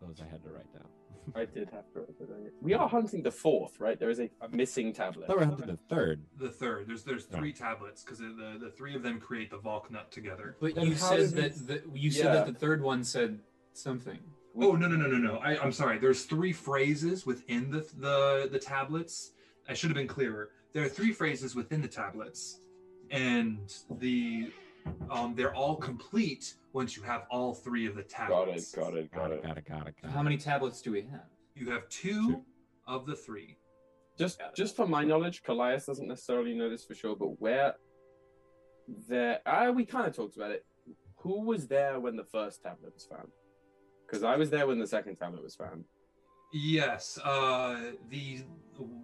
those 0.00 0.20
I 0.20 0.30
had 0.30 0.42
to 0.44 0.50
write 0.50 0.72
down. 0.72 0.86
I 1.34 1.44
did 1.44 1.68
have 1.70 1.90
to. 1.92 2.00
Write 2.00 2.08
it. 2.46 2.54
We 2.62 2.74
are 2.74 2.88
hunting 2.88 3.22
the 3.22 3.30
fourth, 3.30 3.78
right? 3.78 3.98
There 3.98 4.10
is 4.10 4.20
a, 4.20 4.30
a 4.40 4.48
missing 4.48 4.92
tablet. 4.92 5.26
I 5.28 5.32
we 5.34 5.38
were 5.40 5.44
hunting 5.44 5.66
the 5.66 5.78
third. 5.94 6.22
The 6.38 6.48
third. 6.48 6.88
There's 6.88 7.04
there's 7.04 7.26
Yeah. 7.30 7.38
three 7.38 7.52
tablets 7.52 8.02
because 8.02 8.18
the 8.18 8.56
the 8.60 8.72
three 8.76 8.94
of 8.94 9.02
them 9.02 9.20
create 9.20 9.50
the 9.50 9.58
Valknut 9.58 10.10
together. 10.10 10.56
But 10.60 10.74
Then 10.74 10.86
you 10.86 10.94
how 10.94 11.16
said 11.16 11.34
did 11.34 11.34
that 11.34 11.66
the, 11.66 11.82
you 11.98 12.10
said 12.10 12.26
Yeah. 12.26 12.32
that 12.34 12.46
the 12.46 12.54
third 12.54 12.82
one 12.82 13.04
said 13.04 13.38
something. 13.74 14.18
Oh 14.56 14.72
no 14.72 14.88
no 14.88 14.96
no 14.96 15.06
no 15.06 15.18
no! 15.18 15.36
I, 15.36 15.62
I'm 15.62 15.72
sorry. 15.72 15.98
There's 15.98 16.24
three 16.24 16.52
phrases 16.52 17.24
within 17.26 17.70
the 17.70 17.86
the 17.98 18.48
the 18.50 18.58
tablets. 18.58 19.32
I 19.68 19.74
should 19.74 19.90
have 19.90 19.96
been 19.96 20.08
clearer. 20.08 20.50
There 20.72 20.84
are 20.84 20.88
three 20.88 21.12
phrases 21.12 21.54
within 21.54 21.80
the 21.82 21.88
tablets, 21.88 22.60
and 23.10 23.72
the 23.98 24.50
um 25.10 25.34
they're 25.34 25.54
all 25.54 25.76
complete 25.76 26.54
once 26.72 26.96
you 26.96 27.02
have 27.02 27.22
all 27.30 27.52
three 27.54 27.86
of 27.86 27.94
the 27.96 28.02
tablets. 28.02 28.72
Got 28.72 28.94
it. 28.94 29.10
tablets. 29.10 29.10
Got 29.10 29.10
it. 29.10 29.12
Got 29.12 29.20
Got 29.20 29.30
it. 29.32 29.34
it. 29.36 29.42
Got 29.42 29.56
it. 29.58 29.64
Got 29.68 29.88
it. 29.88 29.94
Got 30.02 30.10
How 30.12 30.22
many 30.22 30.36
tablets 30.36 30.80
do 30.82 30.92
we 30.92 31.02
have? 31.02 31.26
You 31.54 31.70
have 31.70 31.88
two, 31.88 32.28
Two. 32.28 32.44
of 32.86 33.06
the 33.06 33.16
three. 33.16 33.56
Just, 34.18 34.40
just 34.54 34.76
for 34.76 34.86
my 34.86 35.02
knowledge, 35.02 35.42
Kallias 35.42 35.86
doesn't 35.86 36.06
necessarily 36.06 36.54
know 36.54 36.68
this 36.68 36.84
for 36.84 36.94
sure, 36.94 37.16
but 37.16 37.40
where 37.40 37.74
there, 39.08 39.40
uh, 39.46 39.72
we 39.74 39.84
kind 39.84 40.06
of 40.06 40.14
talked 40.14 40.36
about 40.36 40.50
it. 40.50 40.64
Who 41.16 41.40
was 41.42 41.66
there 41.68 41.98
when 42.00 42.16
the 42.16 42.24
first 42.24 42.62
tablet 42.62 42.92
was 42.94 43.04
found? 43.04 43.28
Because 44.06 44.22
I 44.22 44.36
was 44.36 44.50
there 44.50 44.66
when 44.66 44.78
the 44.78 44.86
second 44.86 45.16
tablet 45.16 45.42
was 45.42 45.54
found. 45.54 45.84
Yes. 46.52 47.18
Uh, 47.22 47.92
the 48.08 48.42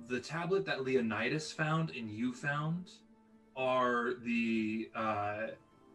the 0.08 0.18
tablet 0.20 0.64
that 0.66 0.82
Leonidas 0.82 1.52
found 1.52 1.90
and 1.90 2.10
you 2.10 2.32
found 2.32 2.90
are 3.56 4.14
the 4.24 4.88
uh, 4.94 5.46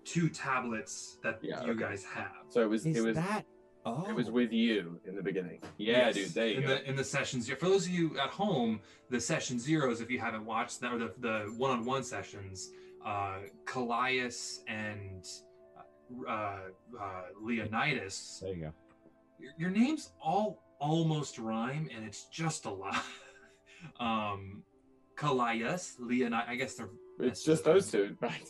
two 0.05 0.29
tablets 0.29 1.17
that 1.23 1.39
Yeah, 1.41 1.63
you 1.63 1.71
okay. 1.71 1.79
guys 1.79 2.03
have. 2.03 2.31
So 2.49 2.61
it 2.61 2.69
was, 2.69 2.85
Is 2.85 2.97
it 2.97 3.03
was, 3.03 3.15
that? 3.15 3.45
Oh, 3.85 4.05
it 4.07 4.13
was 4.15 4.29
with 4.29 4.51
you 4.51 4.99
in 5.05 5.15
the 5.15 5.23
beginning. 5.23 5.59
Yeah, 5.77 6.07
Yes, 6.07 6.15
dude. 6.15 6.29
There 6.29 6.47
you 6.47 6.57
in 6.57 6.61
go. 6.63 6.67
the 6.67 6.89
in 6.89 6.95
the 6.95 7.03
sessions. 7.03 7.49
For 7.49 7.65
those 7.65 7.87
of 7.87 7.91
you 7.91 8.17
at 8.19 8.29
home, 8.29 8.79
the 9.09 9.19
session 9.19 9.57
zeros, 9.59 10.01
if 10.01 10.11
you 10.11 10.19
haven't 10.19 10.45
watched 10.45 10.81
that, 10.81 10.93
or 10.93 10.99
the 10.99 11.13
the 11.19 11.53
one 11.57 11.71
on 11.71 11.83
one 11.85 12.03
sessions, 12.03 12.71
uh, 13.03 13.37
Kallias 13.65 14.59
and 14.67 15.25
uh, 16.27 16.31
uh, 16.31 17.21
Leonidas, 17.41 18.39
There 18.43 18.53
you 18.53 18.61
go. 18.65 18.71
your, 19.39 19.51
your 19.57 19.69
names 19.71 20.11
all 20.21 20.61
almost 20.79 21.39
rhyme, 21.39 21.89
and 21.95 22.05
it's 22.05 22.25
just 22.25 22.65
a 22.65 22.69
lot. 22.71 23.03
um, 23.99 24.61
Kallias, 25.15 25.95
Leonidas. 25.99 26.47
I 26.49 26.55
guess 26.55 26.75
they're 26.75 26.89
It's 27.19 27.43
just 27.43 27.63
those 27.63 27.89
two, 27.91 28.15
right? 28.19 28.47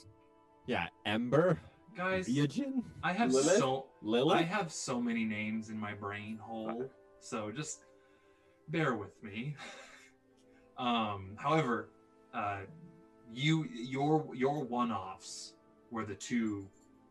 Yeah, 0.71 0.87
Ember, 1.05 1.59
guys. 1.97 2.29
Ryujin, 2.29 2.81
I 3.03 3.11
have 3.11 3.33
Lilith? 3.33 3.57
so 3.57 3.87
Lilith. 4.01 4.37
I 4.37 4.43
have 4.43 4.71
so 4.71 5.01
many 5.01 5.25
names 5.25 5.69
in 5.69 5.77
my 5.77 5.93
brain 5.93 6.37
hole, 6.37 6.89
so 7.19 7.51
just 7.51 7.83
bear 8.69 8.95
with 8.95 9.21
me. 9.21 9.57
um, 10.77 11.31
however, 11.35 11.89
uh, 12.33 12.59
you 13.33 13.67
your 13.73 14.33
your 14.33 14.63
one-offs 14.63 15.55
were 15.91 16.05
the 16.05 16.15
two 16.15 16.69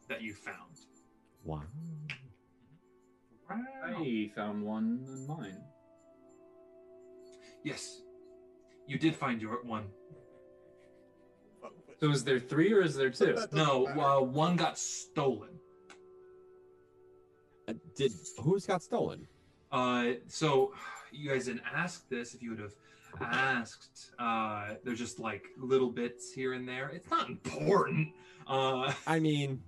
that 0.08 0.22
you 0.22 0.32
found. 0.32 0.86
Wow. 1.44 1.64
I 3.50 4.30
found 4.34 4.62
one 4.62 5.04
in 5.06 5.26
mine. 5.26 5.60
Yes, 7.62 8.00
you 8.86 8.98
did 8.98 9.14
find 9.14 9.42
your 9.42 9.62
one. 9.64 9.88
So 12.00 12.10
is 12.10 12.24
there 12.24 12.38
three 12.38 12.72
or 12.72 12.80
is 12.80 12.96
there 12.96 13.10
two? 13.10 13.36
No, 13.52 13.86
uh, 13.88 14.22
one 14.22 14.56
got 14.56 14.78
stolen. 14.78 15.50
Uh, 17.68 17.74
did 17.94 18.12
who's 18.42 18.64
got 18.66 18.82
stolen? 18.82 19.26
Uh, 19.70 20.12
so 20.26 20.72
you 21.12 21.28
guys 21.30 21.44
didn't 21.44 21.62
ask 21.74 22.08
this. 22.08 22.34
If 22.34 22.42
you 22.42 22.50
would 22.50 22.60
have 22.60 22.74
asked, 23.20 24.12
uh, 24.18 24.74
there's 24.82 24.98
just 24.98 25.18
like 25.18 25.44
little 25.58 25.90
bits 25.90 26.32
here 26.32 26.54
and 26.54 26.66
there. 26.66 26.88
It's 26.88 27.10
not 27.10 27.28
important. 27.28 28.08
Uh, 28.46 28.92
I 29.06 29.20
mean, 29.20 29.60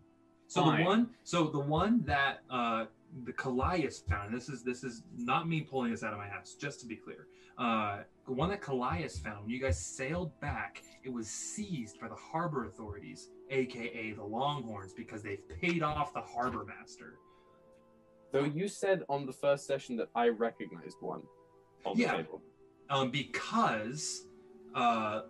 So 0.48 0.62
Fine. 0.62 0.78
the 0.80 0.84
one, 0.86 1.10
so 1.24 1.44
the 1.44 1.60
one 1.60 2.02
that 2.06 2.40
uh, 2.50 2.86
the 3.24 3.32
Kallias 3.32 4.06
found. 4.08 4.34
This 4.34 4.48
is 4.48 4.62
this 4.62 4.84
is 4.84 5.02
not 5.16 5.48
me 5.48 5.60
pulling 5.60 5.90
this 5.90 6.02
out 6.02 6.12
of 6.12 6.18
my 6.18 6.26
ass. 6.26 6.54
Just 6.54 6.80
to 6.80 6.86
be 6.86 6.96
clear, 6.96 7.26
uh, 7.58 7.98
the 8.26 8.32
one 8.32 8.48
that 8.50 8.62
Kallias 8.62 9.22
found. 9.22 9.42
When 9.42 9.50
you 9.50 9.60
guys 9.60 9.78
sailed 9.84 10.38
back, 10.40 10.82
it 11.04 11.12
was 11.12 11.28
seized 11.28 12.00
by 12.00 12.08
the 12.08 12.14
harbor 12.14 12.66
authorities, 12.66 13.28
aka 13.50 14.12
the 14.12 14.24
Longhorns, 14.24 14.92
because 14.94 15.22
they've 15.22 15.46
paid 15.60 15.82
off 15.82 16.14
the 16.14 16.22
harbor 16.22 16.64
master. 16.64 17.18
So 18.32 18.44
you 18.44 18.66
said 18.66 19.02
on 19.10 19.26
the 19.26 19.32
first 19.32 19.66
session 19.66 19.96
that 19.96 20.08
I 20.14 20.28
recognized 20.28 20.96
one 21.00 21.22
on 21.84 21.96
the 21.96 22.02
Yeah. 22.04 22.16
table. 22.16 22.40
um, 22.88 23.10
because 23.10 24.26
uh, 24.74 25.22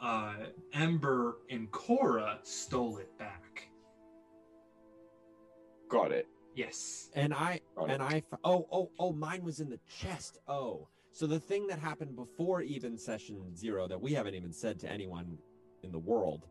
uh, 0.00 0.34
Ember 0.72 1.38
and 1.50 1.70
Cora 1.70 2.38
stole 2.42 2.96
it 2.98 3.16
back. 3.18 3.68
Got 5.90 6.12
it. 6.12 6.26
Yes. 6.54 7.10
and 7.14 7.34
I 7.34 7.60
Got 7.76 7.90
and. 7.90 8.02
I 8.02 8.22
oh 8.44 8.66
oh 8.70 8.90
oh 8.98 9.12
mine 9.12 9.42
was 9.44 9.60
in 9.60 9.68
the 9.68 9.80
chest. 9.88 10.38
Oh, 10.48 10.88
so 11.12 11.26
the 11.26 11.40
thing 11.40 11.66
that 11.68 11.78
happened 11.78 12.16
before 12.16 12.62
even 12.62 12.98
session 12.98 13.56
zero 13.56 13.86
that 13.88 14.00
we 14.00 14.12
haven't 14.12 14.34
even 14.34 14.52
said 14.52 14.78
to 14.80 14.90
anyone 14.90 15.38
in 15.82 15.92
the 15.92 15.98
world 15.98 16.46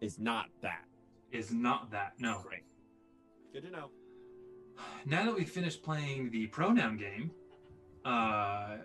is 0.00 0.18
not 0.18 0.46
that. 0.62 0.84
Is 1.32 1.52
not 1.52 1.90
that 1.92 2.14
no. 2.18 2.42
Great. 2.44 2.64
Good 3.52 3.64
to 3.64 3.70
know. 3.70 3.90
Now 5.04 5.24
that 5.26 5.34
we've 5.34 5.48
finished 5.48 5.82
playing 5.82 6.30
the 6.30 6.46
pronoun 6.46 6.96
game, 6.96 7.30
uh, 8.04 8.78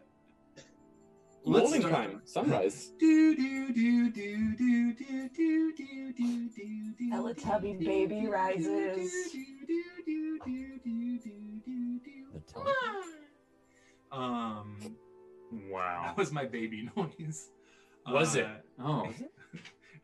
let's 1.45 1.63
Morning 1.69 1.81
start- 1.81 1.93
time, 1.93 2.21
sunrise. 2.25 2.91
Do 2.99 3.35
do 3.35 3.73
do 3.73 4.11
do 4.11 4.51
do 4.55 4.93
do 4.95 5.29
do 5.29 5.29
do 5.75 6.13
do 6.13 6.51
do 6.53 6.93
do. 6.97 7.11
Teletubby 7.11 7.73
baby 7.85 8.27
rises. 8.27 9.11
The 12.33 12.41
tele- 12.47 12.65
Um, 14.11 14.77
Wow. 15.69 16.03
that 16.05 16.17
was 16.17 16.31
my 16.31 16.45
baby 16.45 16.89
noise. 16.95 17.49
Was 18.07 18.35
it? 18.35 18.45
Uh, 18.45 18.83
Oh. 18.83 19.13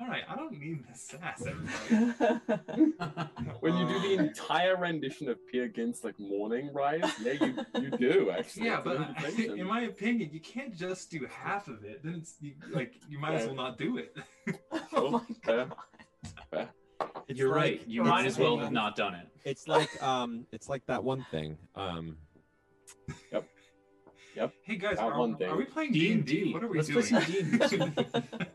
Uh, 0.02 0.04
All 0.04 0.10
right, 0.10 0.24
I 0.28 0.36
don't 0.36 0.58
need 0.60 0.84
the 0.88 0.98
sass, 0.98 1.44
everybody. 1.46 2.94
When 3.60 3.78
you 3.78 3.88
do 3.88 4.00
the 4.00 4.14
entire 4.24 4.76
rendition 4.76 5.30
of 5.30 5.38
Peer 5.48 5.68
Gynt's 5.68 6.04
like 6.04 6.20
morning 6.20 6.72
rise, 6.74 7.04
yeah, 7.22 7.34
you 7.34 7.66
you 7.80 7.92
do 7.92 8.32
actually. 8.38 8.66
yeah, 8.66 8.78
It's 8.78 8.86
but 8.86 8.98
I- 9.00 9.54
in 9.60 9.68
my 9.68 9.82
opinion, 9.82 10.32
you 10.34 10.40
can't 10.40 10.76
just 10.76 11.12
do 11.12 11.28
half 11.30 11.68
of 11.68 11.84
it. 11.84 12.04
Then 12.04 12.16
it's 12.16 12.36
you, 12.42 12.54
like 12.72 12.94
you 13.08 13.20
might 13.20 13.36
as 13.36 13.46
well 13.46 13.56
not 13.56 13.78
do 13.78 13.98
it. 13.98 14.16
Oh, 14.94 15.24
fair. 15.44 15.70
It's 17.28 17.40
You're 17.40 17.50
like- 17.50 17.56
right. 17.58 17.82
You 17.88 18.04
might 18.04 18.26
as 18.26 18.38
well 18.40 18.58
have 18.58 18.72
not 18.72 18.96
done 18.96 19.14
it. 19.16 19.28
It's 19.46 19.68
like 19.68 19.90
um, 20.02 20.46
it's 20.52 20.68
like 20.70 20.86
that 20.88 21.04
one 21.04 21.26
thing. 21.32 21.58
Um, 21.76 22.18
Yep. 23.32 23.46
Yep. 24.36 24.54
Hey 24.64 24.76
guys, 24.78 24.98
are, 24.98 25.18
one 25.20 25.36
thing. 25.36 25.50
are 25.50 25.58
we 25.58 25.66
playing 25.66 25.92
D 25.92 26.00
D 26.00 26.06
and 26.12 26.20
and 26.20 26.26
D? 26.28 26.44
D. 26.46 26.54
What 26.54 26.64
are 26.64 26.68
we 26.68 26.78
Let's 26.78 26.90
play 26.90 27.26
doing? 27.70 28.52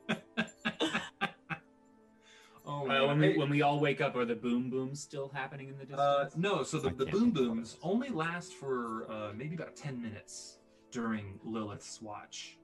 Some 2.67 2.81
D&D. 2.89 2.91
oh, 2.91 3.05
Uh, 3.05 3.07
when 3.09 3.19
we 3.19 3.37
when 3.39 3.51
we 3.51 3.63
all 3.63 3.81
wake 3.81 4.01
up, 4.01 4.17
are 4.17 4.25
the 4.25 4.35
boom 4.35 4.71
booms 4.71 5.01
still 5.01 5.29
happening 5.35 5.69
in 5.69 5.79
the 5.79 5.85
distance? 5.85 6.01
uh, 6.01 6.29
no, 6.37 6.63
so 6.63 6.79
the, 6.79 6.91
the 6.91 7.07
boom 7.07 7.33
think 7.33 7.37
of 7.39 7.43
what 7.43 7.43
it 7.43 7.55
booms 7.55 7.77
only 7.83 8.09
last 8.09 8.55
for 8.55 9.11
uh, 9.11 9.33
maybe 9.37 9.55
about 9.55 9.77
ten 9.77 10.01
minutes 10.01 10.59
during 10.91 11.39
Lilith's 11.45 12.01
watch. 12.03 12.59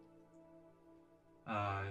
Uh, 1.46 1.82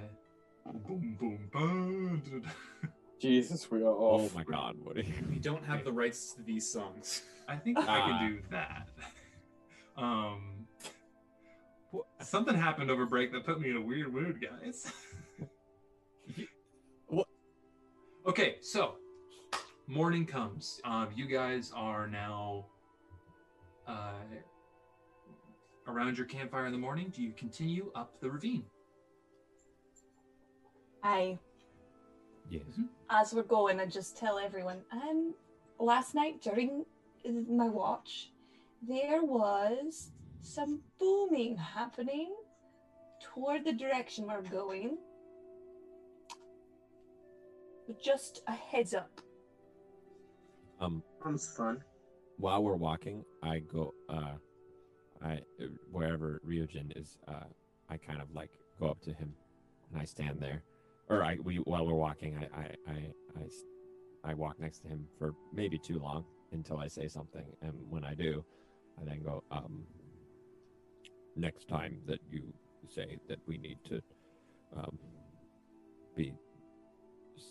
boom, 0.87 1.17
boom, 1.19 1.49
boom. 1.51 2.43
Jesus, 3.21 3.69
we 3.69 3.83
are 3.83 3.87
oh 3.87 4.29
my 4.33 4.43
God, 4.43 4.75
what 4.81 4.97
are 4.97 5.01
you? 5.01 5.13
we 5.29 5.37
don't 5.37 5.63
have 5.63 5.83
the 5.83 5.91
rights 5.91 6.33
to 6.33 6.41
these 6.41 6.67
songs. 6.71 7.21
I 7.47 7.55
think 7.55 7.77
I 7.77 7.85
Ah. 7.87 8.07
can 8.19 8.29
do 8.35 8.41
that. 8.49 8.87
Um, 9.97 10.65
something 12.21 12.55
happened 12.55 12.89
over 12.89 13.05
break 13.05 13.31
that 13.33 13.45
put 13.45 13.59
me 13.59 13.69
in 13.69 13.75
a 13.75 13.81
weird 13.81 14.11
mood, 14.13 14.41
guys. 14.41 14.91
What? 18.23 18.31
Okay, 18.31 18.55
so 18.61 18.95
morning 19.87 20.25
comes. 20.25 20.79
Um, 20.83 21.09
you 21.15 21.25
guys 21.25 21.71
are 21.75 22.07
now 22.07 22.65
uh, 23.87 24.13
around 25.87 26.17
your 26.17 26.27
campfire 26.27 26.65
in 26.65 26.71
the 26.71 26.77
morning. 26.77 27.11
Do 27.13 27.21
you 27.21 27.31
continue 27.31 27.91
up 27.95 28.19
the 28.21 28.29
ravine? 28.29 28.63
I, 31.03 31.39
Yes. 32.49 32.63
as 33.09 33.33
we're 33.33 33.43
going, 33.43 33.79
I 33.79 33.85
just 33.85 34.17
tell 34.17 34.37
everyone. 34.37 34.81
Um, 34.91 35.33
last 35.79 36.13
night 36.13 36.41
during 36.41 36.85
my 37.25 37.67
watch, 37.69 38.31
there 38.87 39.23
was 39.23 40.11
some 40.41 40.81
booming 40.99 41.55
happening 41.57 42.35
toward 43.21 43.63
the 43.65 43.73
direction 43.73 44.27
we're 44.27 44.41
going. 44.41 44.97
But 47.91 48.01
just 48.01 48.41
a 48.47 48.53
heads 48.53 48.93
up. 48.93 49.19
Um, 50.79 51.03
Sounds 51.21 51.53
fun. 51.57 51.83
while 52.37 52.63
we're 52.63 52.77
walking, 52.77 53.25
I 53.43 53.59
go 53.59 53.93
uh, 54.07 54.35
I 55.21 55.41
wherever 55.91 56.39
Ryujin 56.47 56.97
is, 56.97 57.17
uh, 57.27 57.43
I 57.89 57.97
kind 57.97 58.21
of 58.21 58.33
like 58.33 58.51
go 58.79 58.87
up 58.87 59.01
to 59.01 59.09
him, 59.11 59.33
and 59.91 60.01
I 60.01 60.05
stand 60.05 60.39
there, 60.39 60.63
or 61.09 61.21
I 61.21 61.37
we 61.43 61.57
while 61.57 61.85
we're 61.85 61.93
walking, 61.93 62.37
I 62.37 62.61
I 62.61 62.93
I 63.35 64.29
I 64.31 64.33
walk 64.35 64.57
next 64.57 64.83
to 64.83 64.87
him 64.87 65.05
for 65.19 65.33
maybe 65.53 65.77
too 65.77 65.99
long 65.99 66.23
until 66.53 66.77
I 66.77 66.87
say 66.87 67.09
something, 67.09 67.45
and 67.61 67.73
when 67.89 68.05
I 68.05 68.13
do, 68.13 68.45
I 69.01 69.03
then 69.03 69.21
go 69.21 69.43
um. 69.51 69.83
Next 71.35 71.67
time 71.67 71.99
that 72.07 72.19
you 72.31 72.53
say 72.87 73.17
that 73.27 73.39
we 73.47 73.57
need 73.57 73.79
to 73.89 74.01
um, 74.77 74.97
be 76.15 76.33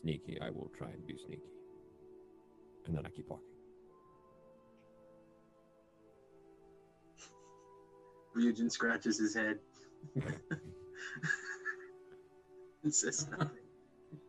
sneaky, 0.01 0.39
I 0.41 0.51
will 0.51 0.71
try 0.77 0.89
and 0.89 1.07
be 1.07 1.17
sneaky, 1.17 1.43
and 2.87 2.97
then 2.97 3.05
I 3.07 3.11
keep 3.11 3.29
walking. 3.29 3.47
Ryujin 8.37 8.71
scratches 8.71 9.19
his 9.19 9.35
head. 9.35 9.59
and 12.85 12.95
says 12.95 13.27
nothing. 13.31 13.49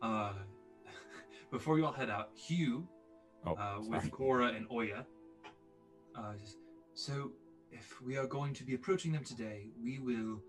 Uh, 0.00 0.32
before 1.50 1.78
you 1.78 1.86
all 1.86 1.92
head 1.92 2.10
out, 2.10 2.30
Hugh 2.34 2.88
Oh, 3.44 3.54
uh, 3.54 3.80
with 3.80 4.10
Cora 4.10 4.48
and 4.48 4.66
Oya. 4.70 5.04
Uh, 6.14 6.34
just- 6.36 6.58
so, 6.94 7.32
if 7.70 8.00
we 8.02 8.16
are 8.16 8.26
going 8.26 8.52
to 8.54 8.64
be 8.64 8.74
approaching 8.74 9.12
them 9.12 9.24
today, 9.24 9.70
we 9.82 9.98
will 9.98 10.42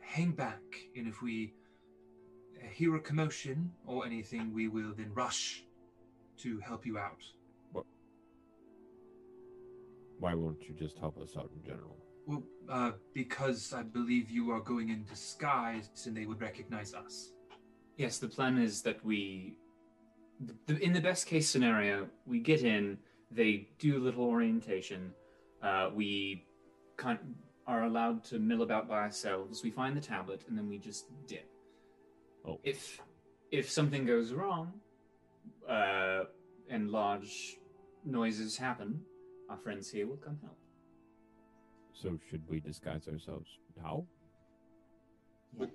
hang 0.00 0.32
back, 0.32 0.62
and 0.96 1.06
if 1.06 1.22
we 1.22 1.52
hear 2.72 2.96
a 2.96 3.00
commotion 3.00 3.72
or 3.86 4.06
anything, 4.06 4.52
we 4.52 4.68
will 4.68 4.92
then 4.96 5.10
rush 5.14 5.64
to 6.38 6.58
help 6.60 6.86
you 6.86 6.98
out. 6.98 7.22
Why 10.18 10.34
won't 10.34 10.62
you 10.62 10.74
just 10.74 10.98
help 10.98 11.18
us 11.18 11.36
out 11.36 11.50
in 11.56 11.64
general? 11.64 11.96
Well, 12.26 12.44
uh, 12.68 12.92
because 13.12 13.72
I 13.72 13.82
believe 13.82 14.30
you 14.30 14.52
are 14.52 14.60
going 14.60 14.90
in 14.90 15.04
disguise, 15.04 15.90
and 16.06 16.16
they 16.16 16.26
would 16.26 16.40
recognize 16.40 16.94
us. 16.94 17.32
Yes, 17.96 18.18
the 18.18 18.28
plan 18.28 18.58
is 18.58 18.82
that 18.82 19.04
we, 19.04 19.58
the, 20.66 20.78
in 20.78 20.92
the 20.92 21.00
best 21.00 21.26
case 21.26 21.48
scenario, 21.48 22.08
we 22.24 22.38
get 22.38 22.62
in, 22.62 22.98
they 23.32 23.68
do 23.80 23.98
a 23.98 24.00
little 24.00 24.24
orientation, 24.24 25.12
uh, 25.62 25.90
we 25.92 26.44
kind 26.96 27.18
are 27.66 27.84
allowed 27.84 28.24
to 28.24 28.38
mill 28.38 28.62
about 28.62 28.88
by 28.88 28.98
ourselves. 28.98 29.62
We 29.62 29.70
find 29.70 29.96
the 29.96 30.00
tablet, 30.00 30.44
and 30.48 30.56
then 30.56 30.68
we 30.68 30.78
just 30.78 31.06
dip. 31.26 31.48
Oh. 32.46 32.58
If 32.64 33.00
if 33.50 33.70
something 33.70 34.04
goes 34.04 34.32
wrong, 34.32 34.72
uh, 35.68 36.24
and 36.68 36.90
large 36.90 37.58
noises 38.04 38.56
happen, 38.56 39.00
our 39.48 39.56
friends 39.56 39.90
here 39.90 40.06
will 40.06 40.16
come 40.16 40.38
help. 40.42 40.58
So 41.92 42.18
should 42.30 42.42
we 42.48 42.60
disguise 42.60 43.06
ourselves 43.06 43.48
now? 43.80 44.04
Yes. 45.58 45.70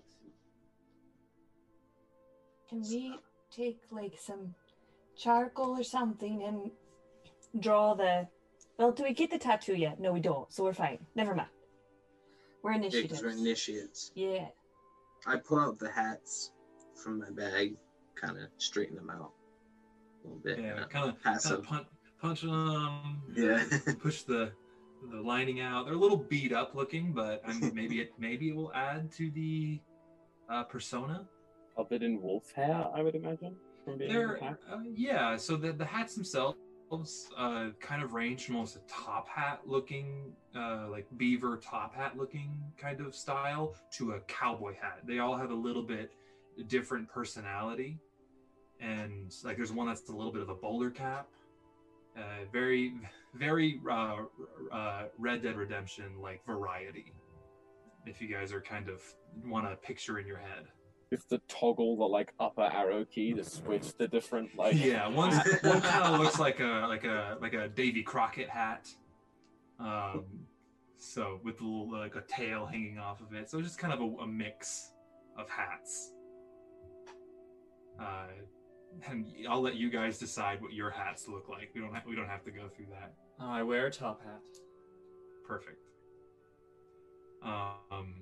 Can 2.69 2.81
we 2.81 3.18
take 3.56 3.80
like 3.91 4.18
some 4.19 4.56
charcoal 5.15 5.80
or 5.80 5.84
something 5.84 6.44
and 6.44 6.72
draw 7.61 7.94
the? 7.94 8.27
Well, 8.77 8.91
do 8.91 9.03
we 9.03 9.14
get 9.14 9.31
the 9.31 9.39
tattoo 9.39 9.76
yet? 9.76 9.99
No, 9.99 10.11
we 10.11 10.19
don't. 10.19 10.52
So 10.52 10.64
we're 10.64 10.73
fine. 10.73 10.99
Never 11.15 11.34
mind. 11.34 11.49
We're 12.61 12.73
Yeah, 12.73 13.22
we're 13.22 13.30
initiates. 13.30 14.11
Yeah. 14.15 14.48
I 15.26 15.38
pull 15.38 15.60
out 15.60 15.80
the 15.80 15.89
hats 15.89 16.52
from 16.98 17.19
my 17.19 17.30
bag, 17.30 17.76
kind 18.15 18.38
of 18.38 18.48
straighten 18.57 18.95
them 18.95 19.10
out 19.10 19.32
a 20.24 20.28
little 20.28 20.41
bit. 20.44 20.60
Yeah, 20.60 20.84
kind 20.90 21.10
of 21.10 21.24
pass 21.24 21.44
kind 21.44 21.57
of 21.57 21.61
them. 21.61 21.69
punch, 21.69 21.88
punch 22.22 22.41
them. 22.41 23.22
Yeah. 23.36 23.64
push 24.02 24.24
the 24.24 24.52
the 25.11 25.22
lining 25.22 25.61
out. 25.61 25.86
They're 25.86 25.94
a 25.94 25.98
little 25.98 26.18
beat 26.18 26.52
up 26.52 26.74
looking, 26.76 27.14
but 27.14 27.41
I 27.45 27.53
mean, 27.53 27.74
maybe 27.74 28.02
it 28.02 28.14
maybe 28.18 28.49
it 28.49 28.56
will 28.56 28.74
add 28.74 29.11
to 29.14 29.30
the 29.32 29.80
uh, 30.49 30.64
persona. 30.64 31.28
Covered 31.76 32.02
in 32.02 32.22
wolf 32.22 32.52
hair, 32.53 32.88
I 32.94 33.03
would 33.03 33.15
imagine. 33.15 33.56
From 33.86 33.99
being 33.99 34.11
They're 34.11 34.36
attacked. 34.36 34.64
uh, 34.72 34.80
yeah. 34.94 35.38
So 35.38 35.56
the 35.56 35.72
the 35.72 35.86
hats 35.86 36.15
themselves 36.15 36.57
uh, 37.38 37.69
kind 37.80 38.02
of 38.02 38.14
range 38.14 38.45
from 38.45 38.56
almost 38.56 38.76
a 38.76 38.80
top 38.88 39.28
hat 39.28 39.61
looking, 39.65 40.32
uh, 40.56 40.88
like 40.90 41.06
beaver 41.18 41.57
top 41.57 41.95
hat 41.95 42.18
looking 42.18 42.57
kind 42.78 43.02
of 43.02 43.14
style 43.14 43.76
to 43.91 44.14
a 44.14 44.19
cowboy 44.22 44.74
hat. 44.82 44.99
They 45.06 45.19
all 45.19 45.36
have 45.36 45.52
a 45.52 45.56
little 45.56 45.84
bit 45.84 46.11
different 46.64 47.10
personality, 47.10 48.00
and 48.80 49.34
like 49.44 49.58
there's 49.58 49.72
one 49.72 49.88
that's 49.88 50.08
a 50.10 50.14
little 50.14 50.32
bit 50.32 50.42
of 50.42 50.50
a 50.50 50.56
bowler 50.56 50.90
cap. 50.90 51.28
Uh, 52.18 52.46
very, 52.52 52.94
very 53.36 53.80
uh, 53.90 54.18
uh, 54.72 55.04
Red 55.20 55.44
Dead 55.44 55.56
Redemption 55.56 56.20
like 56.22 56.44
variety. 56.46 57.14
If 58.06 58.22
you 58.22 58.28
guys 58.28 58.52
are 58.52 58.62
kind 58.62 58.90
of 58.90 59.02
want 59.46 59.70
to 59.70 59.76
picture 59.76 60.18
in 60.18 60.26
your 60.26 60.38
head. 60.38 60.66
If 61.12 61.28
the 61.30 61.40
toggle 61.48 61.98
the 61.98 62.06
like 62.06 62.34
upper 62.40 62.64
arrow 62.64 63.06
key 63.06 63.34
to 63.34 63.44
switch 63.44 63.96
the 63.98 64.08
different 64.08 64.58
like 64.58 64.76
yeah, 64.76 65.08
one 65.08 65.32
one 65.62 65.82
kind 65.82 66.04
of 66.04 66.20
looks 66.20 66.40
like 66.40 66.60
a 66.60 66.86
like 66.90 67.06
a 67.06 67.38
like 67.40 67.54
a 67.54 67.68
Davy 67.70 68.04
Crockett 68.04 68.50
hat. 68.50 68.90
Um, 69.80 70.26
so 70.98 71.40
with 71.44 71.62
a 71.62 71.64
little 71.64 71.92
like 71.92 72.16
a 72.16 72.24
tail 72.28 72.66
hanging 72.66 72.98
off 72.98 73.22
of 73.22 73.34
it. 73.34 73.50
So 73.50 73.62
just 73.62 73.78
kind 73.78 73.94
of 73.94 74.02
a, 74.02 74.24
a 74.24 74.28
mix 74.28 74.92
of 75.38 75.50
hats. 75.50 76.12
Uh, 77.99 78.28
and 79.10 79.26
I'll 79.49 79.61
let 79.61 79.76
you 79.76 79.90
guys 79.90 80.18
decide 80.18 80.61
what 80.61 80.74
your 80.74 80.90
hats 80.90 81.28
look 81.28 81.49
like. 81.49 81.72
We 81.74 81.82
don't 81.82 81.94
have 81.94 82.06
we 82.06 82.15
don't 82.15 82.28
have 82.28 82.44
to 82.45 82.52
go 82.52 82.68
through 82.68 82.88
that. 82.91 83.14
Oh, 83.40 83.49
I 83.49 83.64
wear 83.64 83.88
a 83.88 83.91
top 83.91 84.22
hat. 84.24 84.41
Perfect. 85.45 85.78
Um, 87.44 88.15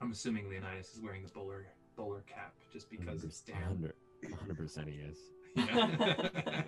I'm 0.00 0.10
assuming 0.10 0.48
Leonidas 0.48 0.94
is 0.94 1.00
wearing 1.00 1.22
the 1.22 1.30
bowler 1.30 1.66
bowler 1.96 2.24
cap 2.26 2.54
just 2.72 2.90
because 2.90 3.24
it's 3.24 3.40
Dan. 3.40 3.92
100 4.22 4.56
percent 4.56 4.88
he 4.88 4.96
is. 4.96 5.18
Yeah. 5.54 6.62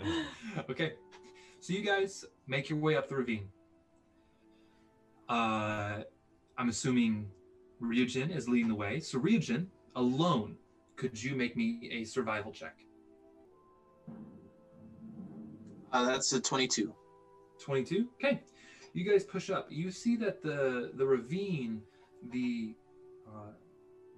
okay. 0.70 0.94
So 1.60 1.72
you 1.72 1.82
guys 1.82 2.24
make 2.46 2.70
your 2.70 2.78
way 2.78 2.96
up 2.96 3.08
the 3.08 3.16
ravine. 3.16 3.48
Uh, 5.28 6.02
I'm 6.56 6.68
assuming 6.68 7.28
Ryujin 7.82 8.34
is 8.34 8.48
leading 8.48 8.68
the 8.68 8.74
way. 8.74 9.00
So 9.00 9.18
Ryujin, 9.18 9.66
alone, 9.94 10.56
could 11.00 11.22
you 11.22 11.34
make 11.34 11.56
me 11.56 11.88
a 11.90 12.04
survival 12.04 12.52
check? 12.52 12.76
Uh, 15.92 16.04
that's 16.04 16.30
a 16.34 16.40
22. 16.40 16.92
22 17.58 18.06
okay. 18.22 18.42
You 18.92 19.10
guys 19.10 19.24
push 19.24 19.48
up. 19.48 19.66
You 19.70 19.90
see 19.90 20.14
that 20.16 20.42
the 20.42 20.92
the 20.94 21.06
ravine 21.06 21.80
the 22.30 22.74
uh, 23.26 23.52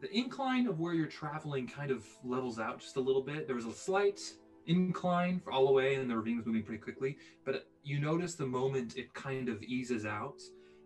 the 0.01 0.11
incline 0.13 0.67
of 0.67 0.81
where 0.81 0.93
you're 0.93 1.07
traveling 1.07 1.69
kind 1.69 1.93
of 1.93 2.05
levels 2.25 2.59
out 2.59 2.81
just 2.81 2.97
a 2.97 3.01
little 3.01 3.23
bit. 3.23 3.47
There 3.47 3.57
was 3.57 3.67
a 3.67 3.73
slight 3.73 4.21
incline 4.67 5.39
for 5.39 5.53
all 5.53 5.67
the 5.67 5.73
way 5.73 5.95
and 5.95 6.11
the 6.11 6.17
ravine 6.17 6.37
was 6.37 6.47
moving 6.47 6.65
pretty 6.65 6.83
quickly. 6.83 7.17
But 7.45 7.69
you 7.85 8.01
notice 8.01 8.35
the 8.35 8.47
moment 8.47 8.97
it 8.97 9.15
kind 9.15 9.49
of 9.49 9.63
eases 9.63 10.05
out 10.05 10.41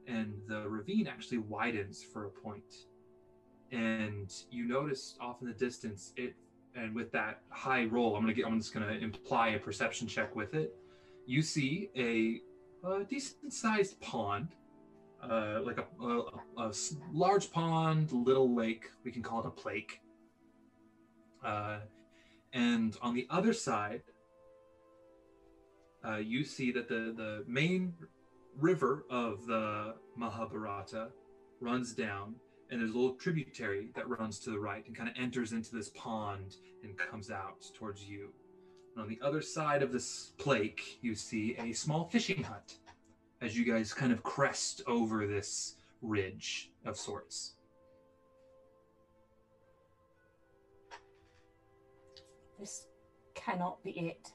and 0.06 0.34
the 0.46 0.68
ravine 0.68 1.06
actually 1.06 1.38
widens 1.38 2.02
for 2.02 2.26
a 2.26 2.30
point 2.30 2.86
and 3.72 4.32
you 4.50 4.64
notice 4.64 5.16
off 5.20 5.40
in 5.40 5.46
the 5.46 5.52
distance 5.54 6.12
it 6.16 6.34
and 6.74 6.94
with 6.94 7.10
that 7.10 7.40
high 7.48 7.84
roll 7.84 8.14
i'm 8.14 8.22
gonna 8.22 8.32
get 8.32 8.46
i'm 8.46 8.58
just 8.58 8.72
gonna 8.72 8.92
imply 8.92 9.48
a 9.48 9.58
perception 9.58 10.06
check 10.06 10.36
with 10.36 10.54
it 10.54 10.76
you 11.26 11.42
see 11.42 11.90
a, 11.96 12.40
a 12.88 13.04
decent 13.04 13.52
sized 13.52 14.00
pond, 14.00 14.54
uh, 15.22 15.60
like 15.62 15.78
a 15.78 16.72
large 17.12 17.50
pond, 17.50 18.12
little 18.12 18.54
lake. 18.54 18.90
We 19.04 19.10
can 19.10 19.22
call 19.22 19.40
it 19.40 19.46
a 19.46 19.50
plake. 19.50 20.00
Uh, 21.44 21.78
and 22.52 22.96
on 23.02 23.14
the 23.14 23.26
other 23.28 23.52
side, 23.52 24.02
uh, 26.06 26.18
you 26.18 26.44
see 26.44 26.70
that 26.70 26.88
the, 26.88 27.12
the 27.16 27.44
main 27.48 27.94
river 28.56 29.04
of 29.10 29.46
the 29.46 29.96
Mahabharata 30.16 31.08
runs 31.60 31.92
down, 31.92 32.36
and 32.70 32.80
there's 32.80 32.90
a 32.90 32.98
little 32.98 33.14
tributary 33.14 33.90
that 33.94 34.08
runs 34.08 34.38
to 34.40 34.50
the 34.50 34.58
right 34.58 34.84
and 34.86 34.96
kind 34.96 35.08
of 35.08 35.14
enters 35.16 35.52
into 35.52 35.74
this 35.74 35.90
pond 35.90 36.56
and 36.82 36.96
comes 36.96 37.30
out 37.30 37.64
towards 37.74 38.04
you. 38.04 38.30
And 38.94 39.02
on 39.02 39.08
the 39.08 39.20
other 39.22 39.42
side 39.42 39.82
of 39.82 39.92
this 39.92 40.32
plake, 40.38 40.98
you 41.02 41.14
see 41.14 41.56
a 41.58 41.72
small 41.72 42.06
fishing 42.06 42.42
hut 42.42 42.74
as 43.40 43.56
you 43.56 43.64
guys 43.64 43.92
kind 43.92 44.12
of 44.12 44.22
crest 44.22 44.82
over 44.86 45.26
this 45.26 45.76
ridge 46.02 46.70
of 46.84 46.96
sorts. 46.96 47.54
This 52.58 52.86
cannot 53.34 53.84
be 53.84 53.90
it. 53.90 54.32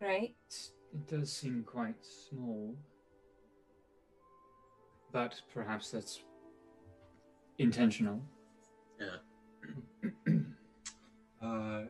Right? 0.00 0.34
It 0.92 1.08
does 1.08 1.32
seem 1.32 1.62
quite 1.64 2.04
small. 2.28 2.74
But 5.12 5.40
perhaps 5.54 5.90
that's 5.90 6.20
intentional. 7.62 8.20
Yeah. 9.00 10.06
Uh, 11.42 11.86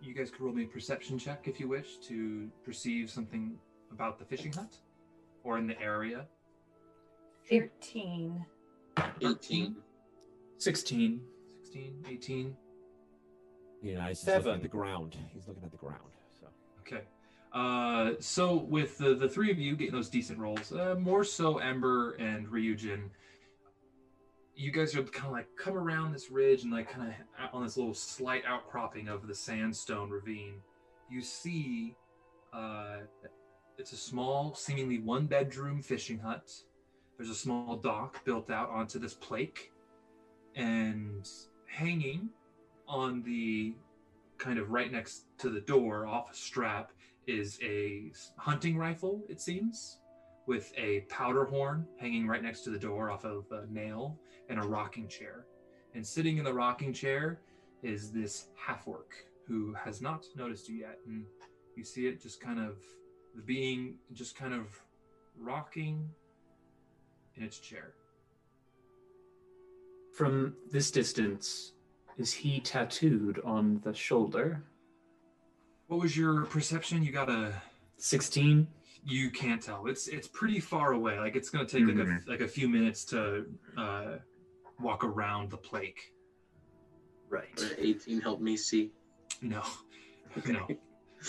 you 0.00 0.14
guys 0.14 0.30
could 0.30 0.40
roll 0.42 0.54
me 0.54 0.62
a 0.62 0.66
perception 0.68 1.18
check 1.18 1.48
if 1.48 1.58
you 1.58 1.66
wish 1.66 1.96
to 1.96 2.48
perceive 2.64 3.10
something 3.10 3.56
about 3.90 4.16
the 4.16 4.24
fishing 4.24 4.52
hut 4.52 4.76
or 5.42 5.58
in 5.58 5.66
the 5.66 5.76
area. 5.82 6.24
13. 7.50 8.44
18. 9.20 9.74
16. 10.58 11.20
16, 11.64 12.04
18. 12.08 12.56
Yeah, 13.82 14.08
he's 14.08 14.22
just 14.22 14.28
looking 14.28 14.52
at 14.52 14.62
the 14.62 14.68
ground. 14.68 15.16
He's 15.34 15.48
looking 15.48 15.64
at 15.64 15.72
the 15.72 15.76
ground. 15.76 15.98
So 16.40 16.46
Okay. 16.80 17.02
Uh, 17.52 18.12
so 18.20 18.56
with 18.56 18.98
the, 18.98 19.14
the 19.14 19.28
three 19.28 19.50
of 19.50 19.58
you 19.58 19.74
getting 19.76 19.94
those 19.94 20.08
decent 20.08 20.38
rolls, 20.38 20.72
uh, 20.72 20.94
more 20.98 21.24
so 21.24 21.58
Ember 21.58 22.12
and 22.12 22.46
Ryujin, 22.46 23.10
you 24.58 24.72
guys 24.72 24.96
are 24.96 25.04
kind 25.04 25.26
of 25.26 25.32
like 25.32 25.46
come 25.56 25.76
around 25.76 26.12
this 26.12 26.32
ridge 26.32 26.64
and 26.64 26.72
like 26.72 26.90
kind 26.90 27.08
of 27.08 27.54
on 27.54 27.62
this 27.62 27.76
little 27.76 27.94
slight 27.94 28.42
outcropping 28.44 29.06
of 29.06 29.28
the 29.28 29.34
sandstone 29.34 30.10
ravine. 30.10 30.56
You 31.08 31.22
see, 31.22 31.94
uh, 32.52 32.96
it's 33.78 33.92
a 33.92 33.96
small, 33.96 34.56
seemingly 34.56 34.98
one 34.98 35.26
bedroom 35.26 35.80
fishing 35.80 36.18
hut. 36.18 36.52
There's 37.16 37.30
a 37.30 37.36
small 37.36 37.76
dock 37.76 38.24
built 38.24 38.50
out 38.50 38.68
onto 38.70 38.98
this 38.98 39.14
plake, 39.14 39.70
and 40.56 41.26
hanging 41.68 42.28
on 42.88 43.22
the 43.22 43.76
kind 44.38 44.58
of 44.58 44.70
right 44.70 44.90
next 44.90 45.26
to 45.38 45.50
the 45.50 45.60
door 45.60 46.04
off 46.04 46.32
a 46.32 46.34
strap 46.34 46.90
is 47.28 47.60
a 47.62 48.10
hunting 48.36 48.76
rifle, 48.76 49.22
it 49.28 49.40
seems, 49.40 50.00
with 50.48 50.72
a 50.76 51.00
powder 51.08 51.44
horn 51.44 51.86
hanging 52.00 52.26
right 52.26 52.42
next 52.42 52.62
to 52.62 52.70
the 52.70 52.78
door 52.78 53.08
off 53.08 53.24
of 53.24 53.44
a 53.52 53.64
nail 53.72 54.18
and 54.48 54.58
a 54.58 54.62
rocking 54.66 55.08
chair. 55.08 55.46
And 55.94 56.06
sitting 56.06 56.38
in 56.38 56.44
the 56.44 56.52
rocking 56.52 56.92
chair 56.92 57.40
is 57.82 58.10
this 58.12 58.48
half 58.56 58.86
orc 58.86 59.12
who 59.46 59.74
has 59.74 60.00
not 60.02 60.24
noticed 60.36 60.68
you 60.68 60.76
yet. 60.76 60.98
And 61.06 61.24
you 61.76 61.84
see 61.84 62.06
it 62.06 62.20
just 62.22 62.40
kind 62.40 62.58
of, 62.60 62.76
the 63.34 63.42
being 63.42 63.94
just 64.12 64.36
kind 64.36 64.52
of 64.54 64.66
rocking 65.38 66.08
in 67.36 67.42
its 67.42 67.58
chair. 67.58 67.92
From 70.14 70.54
this 70.72 70.90
distance, 70.90 71.72
is 72.16 72.32
he 72.32 72.60
tattooed 72.60 73.40
on 73.44 73.80
the 73.84 73.94
shoulder? 73.94 74.62
What 75.86 76.00
was 76.00 76.16
your 76.16 76.44
perception? 76.46 77.02
You 77.02 77.12
got 77.12 77.30
a 77.30 77.52
16? 77.98 78.66
you 79.04 79.30
can't 79.30 79.62
tell. 79.62 79.86
It's 79.86 80.08
it's 80.08 80.26
pretty 80.28 80.58
far 80.60 80.92
away. 80.92 81.18
Like 81.18 81.34
it's 81.36 81.48
gonna 81.48 81.64
take 81.64 81.86
like 81.86 81.94
Mhm. 81.94 82.26
a 82.26 82.30
like 82.30 82.40
a 82.40 82.48
few 82.48 82.68
minutes 82.68 83.04
to 83.06 83.46
uh, 83.76 84.16
walk 84.80 85.04
around 85.04 85.50
the 85.50 85.56
plake. 85.56 86.12
Right. 87.28 87.48
Would 87.58 87.76
18 87.78 88.20
help 88.20 88.40
me 88.40 88.56
see? 88.56 88.90
No, 89.42 89.62
no. 90.46 90.66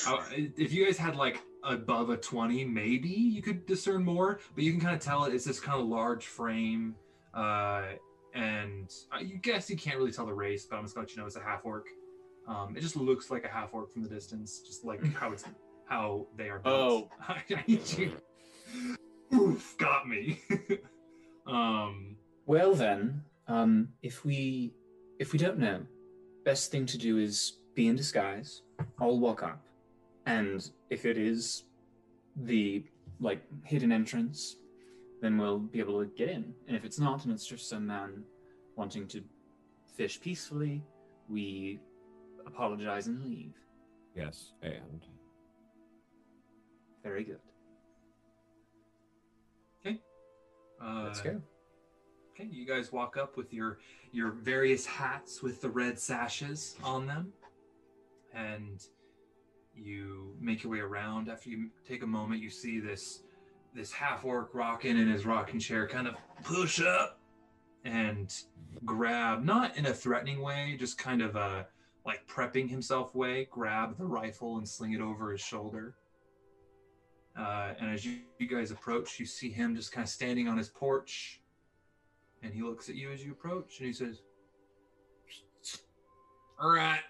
Uh, 0.08 0.24
if 0.34 0.72
you 0.72 0.86
guys 0.86 0.98
had 0.98 1.16
like 1.16 1.42
above 1.64 2.10
a 2.10 2.18
twenty, 2.18 2.64
maybe 2.64 3.10
you 3.10 3.42
could 3.42 3.66
discern 3.66 4.04
more. 4.06 4.40
But 4.56 4.64
you 4.64 4.72
can 4.72 4.80
kind 4.80 4.96
of 4.96 5.02
tell 5.02 5.26
it's 5.26 5.46
this 5.46 5.60
kind 5.60 5.80
of 5.82 5.88
large 5.88 6.26
frame, 6.28 6.96
uh, 7.34 7.84
and 8.34 8.92
uh, 9.14 9.20
you 9.20 9.38
guess 9.38 9.70
you 9.70 9.76
can't 9.78 9.98
really 9.98 10.12
tell 10.12 10.26
the 10.26 10.34
race. 10.34 10.66
But 10.66 10.78
I'm 10.78 10.84
just 10.84 10.96
gonna 10.96 11.06
let 11.06 11.16
you 11.16 11.22
know 11.22 11.28
it's 11.28 11.36
a 11.36 11.42
half 11.42 11.66
orc. 11.66 11.88
Um, 12.48 12.76
it 12.78 12.82
just 12.82 12.96
looks 12.96 13.30
like 13.30 13.44
a 13.46 13.50
half 13.50 13.74
orc 13.74 13.92
from 13.92 14.04
the 14.04 14.10
distance, 14.10 14.62
just 14.62 14.86
like 14.86 15.04
how 15.14 15.32
it's 15.32 15.44
how 15.88 16.28
they 16.38 16.50
are 16.50 16.60
built. 16.60 17.10
Oh. 17.28 17.34
I 17.34 17.64
need 17.68 17.82
you. 17.98 18.14
Oof, 19.34 19.76
got 19.78 20.08
me. 20.08 20.40
um, 21.48 22.16
Well 22.46 22.74
then, 22.74 23.24
um, 23.50 23.90
if 24.02 24.24
we 24.24 24.72
if 25.20 25.34
we 25.34 25.40
don't 25.40 25.60
know, 25.60 25.82
best 26.46 26.72
thing 26.72 26.86
to 26.86 26.98
do 26.98 27.18
is 27.18 27.60
be 27.76 27.88
in 27.88 27.96
disguise. 27.96 28.62
I'll 29.02 29.20
walk 29.20 29.44
up, 29.44 29.62
and 30.26 30.70
if 30.90 31.06
it 31.06 31.18
is 31.18 31.66
the 32.36 32.86
like 33.20 33.44
hidden 33.66 33.92
entrance, 33.92 34.56
then 35.22 35.38
we'll 35.38 35.60
be 35.60 35.80
able 35.80 36.00
to 36.02 36.10
get 36.16 36.30
in. 36.30 36.54
And 36.68 36.78
if 36.78 36.86
it's 36.86 37.00
not, 37.00 37.26
and 37.26 37.34
it's 37.34 37.46
just 37.46 37.68
some 37.68 37.86
man 37.88 38.24
wanting 38.78 39.08
to 39.08 39.22
fish 39.98 40.22
peacefully, 40.22 40.84
we 41.28 41.80
apologize 42.46 43.08
and 43.08 43.22
leave. 43.26 43.54
yes, 44.16 44.54
and 44.62 45.06
Very 47.04 47.24
good. 47.24 47.40
Okay, 49.86 50.00
uh, 50.82 51.04
Let's 51.06 51.22
go. 51.22 51.42
Okay, 52.40 52.50
you 52.52 52.66
guys 52.66 52.92
walk 52.92 53.18
up 53.18 53.36
with 53.36 53.54
your 53.54 53.80
your 54.12 54.32
various 54.32 54.86
hats 54.86 55.44
with 55.44 55.62
the 55.62 55.70
red 55.70 56.00
sashes 56.00 56.78
on 56.84 57.06
them, 57.06 57.34
and 58.34 58.86
you 59.76 60.36
make 60.40 60.64
your 60.64 60.72
way 60.72 60.80
around. 60.80 61.30
After 61.30 61.50
you 61.50 61.70
take 61.86 62.02
a 62.04 62.08
moment, 62.08 62.42
you 62.42 62.50
see 62.50 62.80
this 62.80 63.24
this 63.74 63.92
half 63.92 64.24
orc 64.24 64.54
rocking 64.54 64.98
in 64.98 65.10
his 65.10 65.26
rocking 65.26 65.60
chair, 65.60 65.88
kind 65.88 66.08
of 66.08 66.16
push 66.44 66.82
up 66.82 67.20
and 67.84 68.34
grab, 68.86 69.44
not 69.44 69.76
in 69.76 69.88
a 69.88 69.94
threatening 69.94 70.42
way, 70.42 70.76
just 70.80 70.98
kind 70.98 71.22
of 71.22 71.36
a 71.36 71.68
like 72.06 72.26
prepping 72.26 72.70
himself 72.70 73.14
way. 73.16 73.50
Grab 73.52 73.98
the 73.98 74.06
rifle 74.06 74.58
and 74.58 74.68
sling 74.68 74.94
it 74.94 75.02
over 75.02 75.32
his 75.32 75.42
shoulder. 75.42 75.96
Uh, 77.38 77.74
and 77.80 77.90
as 77.90 78.06
you, 78.06 78.20
you 78.38 78.48
guys 78.48 78.72
approach, 78.72 79.20
you 79.20 79.26
see 79.26 79.50
him 79.50 79.76
just 79.76 79.92
kind 79.92 80.04
of 80.04 80.10
standing 80.10 80.48
on 80.48 80.58
his 80.58 80.68
porch, 80.68 81.42
and 82.44 82.54
he 82.54 82.62
looks 82.62 82.90
at 82.90 82.96
you 82.96 83.12
as 83.12 83.24
you 83.24 83.32
approach, 83.32 83.80
and 83.80 83.88
he 83.88 83.94
says, 83.94 84.22
"All 86.60 86.72
right, 86.72 87.02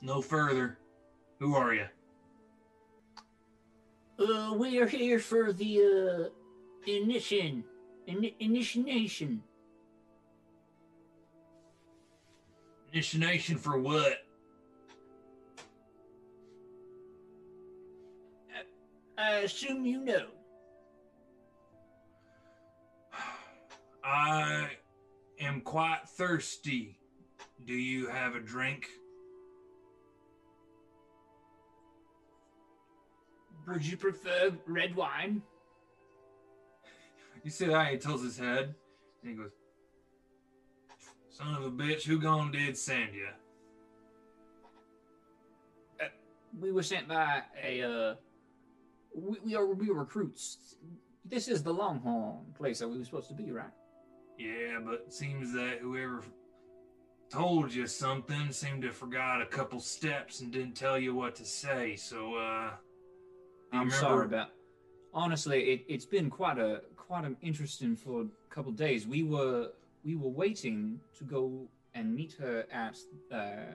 no 0.00 0.20
further. 0.22 0.78
Who 1.38 1.54
are 1.54 1.74
you?" 1.74 1.86
Uh, 4.18 4.54
we 4.54 4.78
are 4.78 4.86
here 4.86 5.18
for 5.18 5.52
the, 5.52 6.30
uh, 6.86 6.90
initiation. 6.90 7.64
In- 8.06 8.32
initiation. 8.40 9.42
Initiation 12.92 13.58
for 13.58 13.78
what? 13.78 14.22
I 19.18 19.36
assume 19.38 19.84
you 19.84 20.04
know. 20.04 20.35
I 24.06 24.68
am 25.40 25.60
quite 25.62 26.08
thirsty. 26.08 26.96
Do 27.66 27.74
you 27.74 28.06
have 28.06 28.36
a 28.36 28.40
drink? 28.40 28.86
Would 33.66 33.84
you 33.84 33.96
prefer 33.96 34.52
red 34.66 34.94
wine? 34.94 35.42
You 37.42 37.50
see 37.50 37.66
that? 37.66 37.90
He 37.90 37.98
tilts 37.98 38.22
his 38.22 38.38
head 38.38 38.74
and 39.22 39.30
he 39.30 39.32
goes, 39.32 39.50
Son 41.28 41.54
of 41.54 41.64
a 41.64 41.70
bitch, 41.70 42.04
who 42.04 42.20
gone 42.20 42.52
did 42.52 42.78
send 42.78 43.12
you? 43.12 43.26
We 46.58 46.70
were 46.70 46.84
sent 46.84 47.08
by 47.08 47.42
a. 47.62 47.82
Uh, 47.82 48.14
we, 49.14 49.36
we 49.44 49.54
are 49.54 49.66
we 49.66 49.90
are 49.90 49.94
recruits. 49.94 50.76
This 51.24 51.48
is 51.48 51.62
the 51.62 51.74
Longhorn 51.74 52.38
place 52.56 52.78
that 52.78 52.88
we 52.88 52.98
were 52.98 53.04
supposed 53.04 53.28
to 53.28 53.34
be, 53.34 53.50
right? 53.50 53.66
Yeah, 54.38 54.78
but 54.84 55.04
it 55.06 55.12
seems 55.12 55.52
that 55.54 55.78
whoever 55.80 56.22
told 57.30 57.72
you 57.72 57.86
something 57.86 58.52
seemed 58.52 58.82
to 58.82 58.92
forgot 58.92 59.42
a 59.42 59.46
couple 59.46 59.80
steps 59.80 60.40
and 60.40 60.52
didn't 60.52 60.74
tell 60.74 60.98
you 60.98 61.14
what 61.14 61.34
to 61.36 61.44
say. 61.44 61.96
So, 61.96 62.36
uh, 62.36 62.70
I'm 63.72 63.90
sorry 63.90 64.26
about. 64.26 64.50
Honestly, 65.12 65.64
it, 65.64 65.84
it's 65.88 66.04
been 66.04 66.28
quite 66.30 66.58
a 66.58 66.82
quite 66.96 67.24
an 67.24 67.36
interesting 67.40 67.96
for 67.96 68.22
a 68.22 68.26
couple 68.50 68.70
of 68.70 68.76
days. 68.76 69.06
We 69.06 69.22
were 69.22 69.70
we 70.04 70.14
were 70.16 70.28
waiting 70.28 71.00
to 71.18 71.24
go 71.24 71.68
and 71.94 72.14
meet 72.14 72.34
her 72.34 72.66
at 72.70 72.98
uh, 73.32 73.72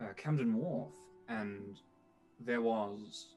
uh, 0.00 0.12
Camden 0.16 0.54
Wharf, 0.54 0.94
and 1.28 1.80
there 2.38 2.62
was 2.62 3.35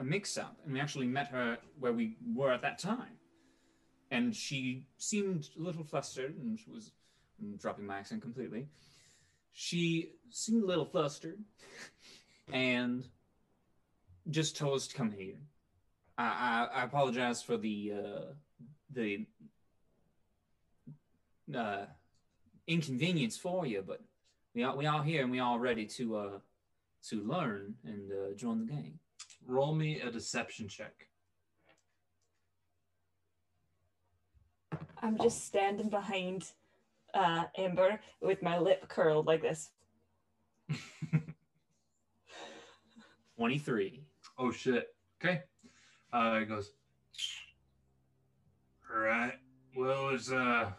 a 0.00 0.04
mix-up, 0.04 0.56
and 0.64 0.72
we 0.72 0.80
actually 0.80 1.06
met 1.06 1.28
her 1.28 1.58
where 1.78 1.92
we 1.92 2.16
were 2.34 2.50
at 2.50 2.62
that 2.62 2.78
time, 2.78 3.18
and 4.10 4.34
she 4.34 4.86
seemed 4.96 5.48
a 5.58 5.62
little 5.62 5.84
flustered, 5.84 6.36
and 6.38 6.58
she 6.58 6.70
was 6.70 6.92
I'm 7.40 7.56
dropping 7.56 7.86
my 7.86 7.98
accent 7.98 8.22
completely. 8.22 8.66
She 9.52 10.12
seemed 10.30 10.64
a 10.64 10.66
little 10.66 10.86
flustered, 10.86 11.38
and 12.52 13.04
just 14.30 14.56
told 14.56 14.76
us 14.76 14.88
to 14.88 14.94
come 14.94 15.12
here. 15.12 15.36
I, 16.16 16.68
I, 16.74 16.80
I 16.80 16.84
apologize 16.84 17.42
for 17.42 17.58
the 17.58 17.92
uh, 17.94 18.32
the 18.90 19.26
uh, 21.54 21.84
inconvenience 22.66 23.36
for 23.36 23.66
you, 23.66 23.84
but 23.86 24.00
we 24.54 24.62
are 24.62 24.74
we 24.74 24.86
are 24.86 25.04
here 25.04 25.22
and 25.22 25.30
we 25.30 25.40
are 25.40 25.58
ready 25.58 25.84
to 25.86 26.16
uh, 26.16 26.38
to 27.08 27.22
learn 27.22 27.74
and 27.84 28.10
uh, 28.10 28.34
join 28.34 28.66
the 28.66 28.72
gang. 28.72 28.98
Roll 29.50 29.74
me 29.74 30.00
a 30.00 30.08
deception 30.12 30.68
check. 30.68 31.08
I'm 35.02 35.18
just 35.18 35.44
standing 35.44 35.88
behind 35.88 36.44
uh, 37.14 37.46
Ember 37.56 37.98
with 38.20 38.42
my 38.42 38.60
lip 38.60 38.86
curled 38.88 39.26
like 39.26 39.42
this. 39.42 39.70
Twenty 43.36 43.58
three. 43.58 44.04
Oh 44.38 44.52
shit. 44.52 44.94
Okay. 45.20 45.42
Uh, 46.12 46.38
it 46.42 46.48
goes. 46.48 46.70
All 48.94 49.00
right. 49.00 49.32
Well, 49.76 50.10
it's 50.10 50.30
uh 50.30 50.70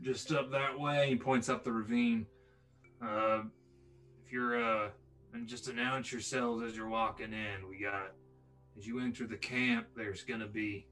just 0.00 0.30
up 0.30 0.52
that 0.52 0.78
way. 0.78 1.08
He 1.08 1.16
points 1.16 1.48
up 1.48 1.64
the 1.64 1.72
ravine. 1.72 2.24
Uh, 3.02 3.40
if 4.24 4.30
you're 4.32 4.62
uh, 4.62 4.90
and 5.32 5.46
just 5.46 5.68
announce 5.68 6.12
yourselves 6.12 6.62
as 6.62 6.76
you're 6.76 6.88
walking 6.88 7.32
in. 7.32 7.68
We 7.68 7.78
got 7.78 8.12
as 8.78 8.86
you 8.86 9.00
enter 9.00 9.26
the 9.26 9.36
camp. 9.36 9.86
There's 9.96 10.22
gonna 10.22 10.46
be 10.46 10.86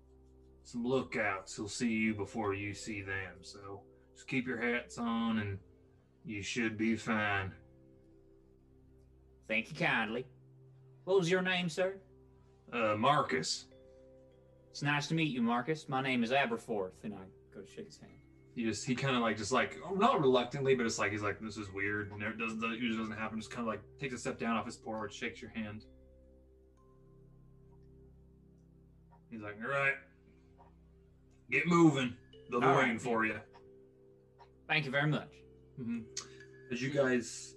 some 0.62 0.84
lookouts. 0.84 1.54
Who'll 1.54 1.68
see 1.68 1.90
you 1.90 2.14
before 2.14 2.54
you 2.54 2.74
see 2.74 3.02
them. 3.02 3.36
So 3.42 3.82
just 4.14 4.28
keep 4.28 4.46
your 4.46 4.60
hats 4.60 4.98
on, 4.98 5.38
and 5.38 5.58
you 6.24 6.42
should 6.42 6.76
be 6.78 6.96
fine. 6.96 7.52
Thank 9.48 9.70
you 9.70 9.76
kindly. 9.76 10.26
What 11.04 11.18
was 11.18 11.30
your 11.30 11.42
name, 11.42 11.68
sir? 11.68 11.96
Uh, 12.72 12.96
Marcus. 12.96 13.66
It's 14.70 14.82
nice 14.82 15.06
to 15.08 15.14
meet 15.14 15.30
you, 15.30 15.42
Marcus. 15.42 15.88
My 15.88 16.02
name 16.02 16.24
is 16.24 16.30
Aberforth, 16.30 17.04
and 17.04 17.14
I 17.14 17.18
go 17.54 17.60
to 17.60 17.66
shake 17.66 17.86
his 17.86 17.98
hand. 17.98 18.12
He 18.54 18.64
just 18.64 18.86
he 18.86 18.94
kind 18.94 19.16
of 19.16 19.22
like 19.22 19.36
just 19.36 19.50
like 19.50 19.78
not 19.96 20.20
reluctantly, 20.20 20.74
but 20.76 20.86
it's 20.86 20.98
like 20.98 21.10
he's 21.10 21.22
like 21.22 21.40
this 21.40 21.56
is 21.56 21.70
weird. 21.72 22.12
It 22.20 22.38
doesn't 22.38 22.62
it 22.62 22.78
usually 22.78 22.98
doesn't 22.98 23.16
happen. 23.18 23.38
Just 23.38 23.50
kind 23.50 23.62
of 23.62 23.66
like 23.66 23.80
takes 23.98 24.14
a 24.14 24.18
step 24.18 24.38
down 24.38 24.56
off 24.56 24.64
his 24.66 24.76
porch, 24.76 25.14
shakes 25.14 25.42
your 25.42 25.50
hand. 25.50 25.84
He's 29.30 29.42
like, 29.42 29.56
all 29.60 29.68
right, 29.68 29.94
get 31.50 31.66
moving. 31.66 32.14
They'll 32.48 32.60
be 32.60 32.66
All 32.66 32.72
right. 32.74 32.82
waiting 32.84 32.98
for 33.00 33.24
you. 33.24 33.40
Thank 34.68 34.84
you 34.84 34.92
very 34.92 35.10
much. 35.10 35.28
hmm 35.76 36.00
As 36.70 36.80
you 36.80 36.90
guys 36.90 37.56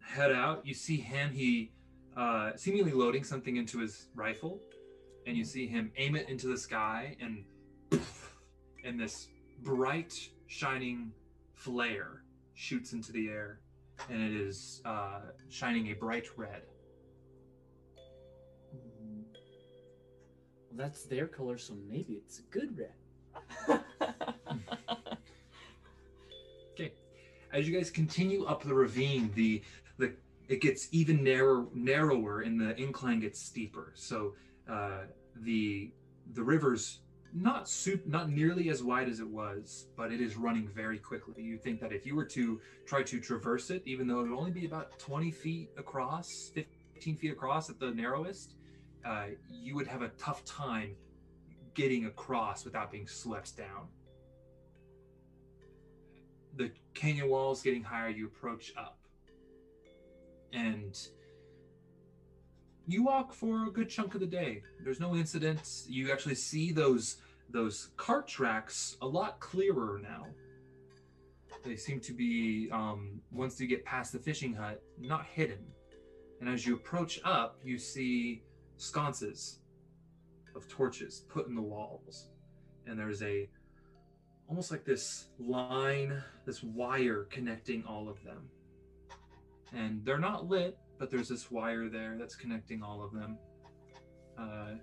head 0.00 0.32
out, 0.32 0.66
you 0.66 0.72
see 0.72 0.96
him. 0.96 1.30
He 1.32 1.72
uh, 2.16 2.52
seemingly 2.56 2.92
loading 2.92 3.24
something 3.24 3.56
into 3.56 3.78
his 3.78 4.06
rifle, 4.14 4.60
and 5.26 5.36
you 5.36 5.44
see 5.44 5.66
him 5.66 5.92
aim 5.98 6.16
it 6.16 6.30
into 6.30 6.46
the 6.46 6.56
sky, 6.56 7.14
and 7.20 7.44
and 8.84 8.98
this 8.98 9.28
bright, 9.62 10.14
shining 10.46 11.12
flare 11.54 12.22
shoots 12.54 12.92
into 12.92 13.12
the 13.12 13.28
air, 13.28 13.60
and 14.10 14.22
it 14.22 14.40
is 14.40 14.82
uh, 14.84 15.20
shining 15.48 15.88
a 15.88 15.94
bright 15.94 16.26
red. 16.36 16.62
Well, 20.68 20.76
that's 20.76 21.04
their 21.04 21.26
color, 21.26 21.58
so 21.58 21.74
maybe 21.88 22.14
it's 22.14 22.38
a 22.40 22.42
good 22.42 22.78
red. 22.78 23.80
Okay. 26.78 26.92
As 27.52 27.68
you 27.68 27.76
guys 27.76 27.90
continue 27.90 28.44
up 28.44 28.62
the 28.62 28.74
ravine, 28.74 29.32
the 29.34 29.62
the 29.98 30.12
it 30.48 30.60
gets 30.60 30.88
even 30.92 31.24
narrow, 31.24 31.68
narrower, 31.74 32.42
and 32.42 32.60
the 32.60 32.76
incline 32.80 33.20
gets 33.20 33.40
steeper. 33.40 33.92
So 33.96 34.34
uh, 34.70 35.00
the 35.34 35.92
the 36.34 36.42
river's 36.42 37.00
not 37.34 37.68
soup, 37.68 38.06
not 38.06 38.30
nearly 38.30 38.70
as 38.70 38.82
wide 38.82 39.08
as 39.08 39.20
it 39.20 39.28
was, 39.28 39.86
but 39.96 40.12
it 40.12 40.20
is 40.20 40.36
running 40.36 40.68
very 40.68 40.98
quickly. 40.98 41.42
You 41.42 41.58
think 41.58 41.80
that 41.80 41.92
if 41.92 42.06
you 42.06 42.14
were 42.14 42.24
to 42.26 42.60
try 42.86 43.02
to 43.02 43.20
traverse 43.20 43.70
it, 43.70 43.82
even 43.84 44.06
though 44.06 44.20
it 44.20 44.28
would 44.28 44.38
only 44.38 44.50
be 44.50 44.66
about 44.66 44.98
20 44.98 45.30
feet 45.30 45.70
across, 45.76 46.50
15 46.54 47.16
feet 47.16 47.32
across 47.32 47.70
at 47.70 47.78
the 47.78 47.90
narrowest, 47.90 48.54
uh, 49.04 49.26
you 49.50 49.74
would 49.74 49.86
have 49.86 50.02
a 50.02 50.08
tough 50.10 50.44
time 50.44 50.94
getting 51.74 52.06
across 52.06 52.64
without 52.64 52.90
being 52.90 53.06
swept 53.06 53.56
down 53.56 53.88
the 56.58 56.70
canyon 56.92 57.28
walls 57.28 57.62
getting 57.62 57.82
higher 57.82 58.08
you 58.08 58.26
approach 58.26 58.72
up 58.76 58.98
and 60.52 61.08
you 62.88 63.02
walk 63.02 63.34
for 63.34 63.66
a 63.66 63.70
good 63.70 63.90
chunk 63.90 64.14
of 64.14 64.20
the 64.20 64.26
day. 64.26 64.62
There's 64.82 64.98
no 64.98 65.14
incidents. 65.14 65.84
You 65.88 66.10
actually 66.10 66.34
see 66.34 66.72
those 66.72 67.18
those 67.50 67.90
cart 67.96 68.26
tracks 68.26 68.96
a 69.02 69.06
lot 69.06 69.40
clearer 69.40 70.00
now. 70.02 70.26
They 71.64 71.76
seem 71.76 72.00
to 72.00 72.12
be 72.12 72.68
um, 72.72 73.20
once 73.30 73.60
you 73.60 73.66
get 73.66 73.84
past 73.84 74.12
the 74.12 74.18
fishing 74.18 74.54
hut 74.54 74.82
not 74.98 75.26
hidden. 75.26 75.58
And 76.40 76.48
as 76.48 76.66
you 76.66 76.74
approach 76.74 77.20
up 77.24 77.60
you 77.62 77.78
see 77.78 78.42
sconces 78.78 79.58
of 80.56 80.66
torches 80.66 81.24
put 81.28 81.46
in 81.46 81.54
the 81.54 81.62
walls. 81.62 82.28
And 82.86 82.98
there's 82.98 83.22
a 83.22 83.48
almost 84.48 84.70
like 84.70 84.84
this 84.86 85.26
line, 85.38 86.22
this 86.46 86.62
wire 86.62 87.24
connecting 87.24 87.84
all 87.84 88.08
of 88.08 88.22
them. 88.24 88.48
And 89.74 90.02
they're 90.06 90.18
not 90.18 90.48
lit, 90.48 90.78
but 90.98 91.10
there's 91.10 91.28
this 91.28 91.50
wire 91.50 91.88
there 91.88 92.16
that's 92.18 92.34
connecting 92.34 92.82
all 92.82 93.02
of 93.02 93.12
them. 93.12 93.38
Uh, 94.38 94.74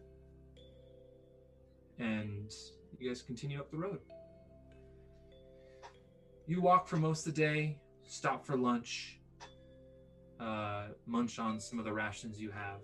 and 2.00 2.52
you 3.00 3.08
guys 3.08 3.22
continue 3.22 3.60
up 3.60 3.72
the 3.72 3.78
road. 3.78 4.00
You 6.48 6.62
walk 6.62 6.88
for 6.88 6.98
most 6.98 7.26
of 7.28 7.34
the 7.34 7.42
day, 7.42 7.80
stop 8.04 8.46
for 8.46 8.56
lunch, 8.56 9.20
uh, 10.40 10.88
munch 11.06 11.40
on 11.40 11.60
some 11.60 11.80
of 11.80 11.86
the 11.86 11.94
rations 11.94 12.40
you 12.40 12.52
have, 12.52 12.80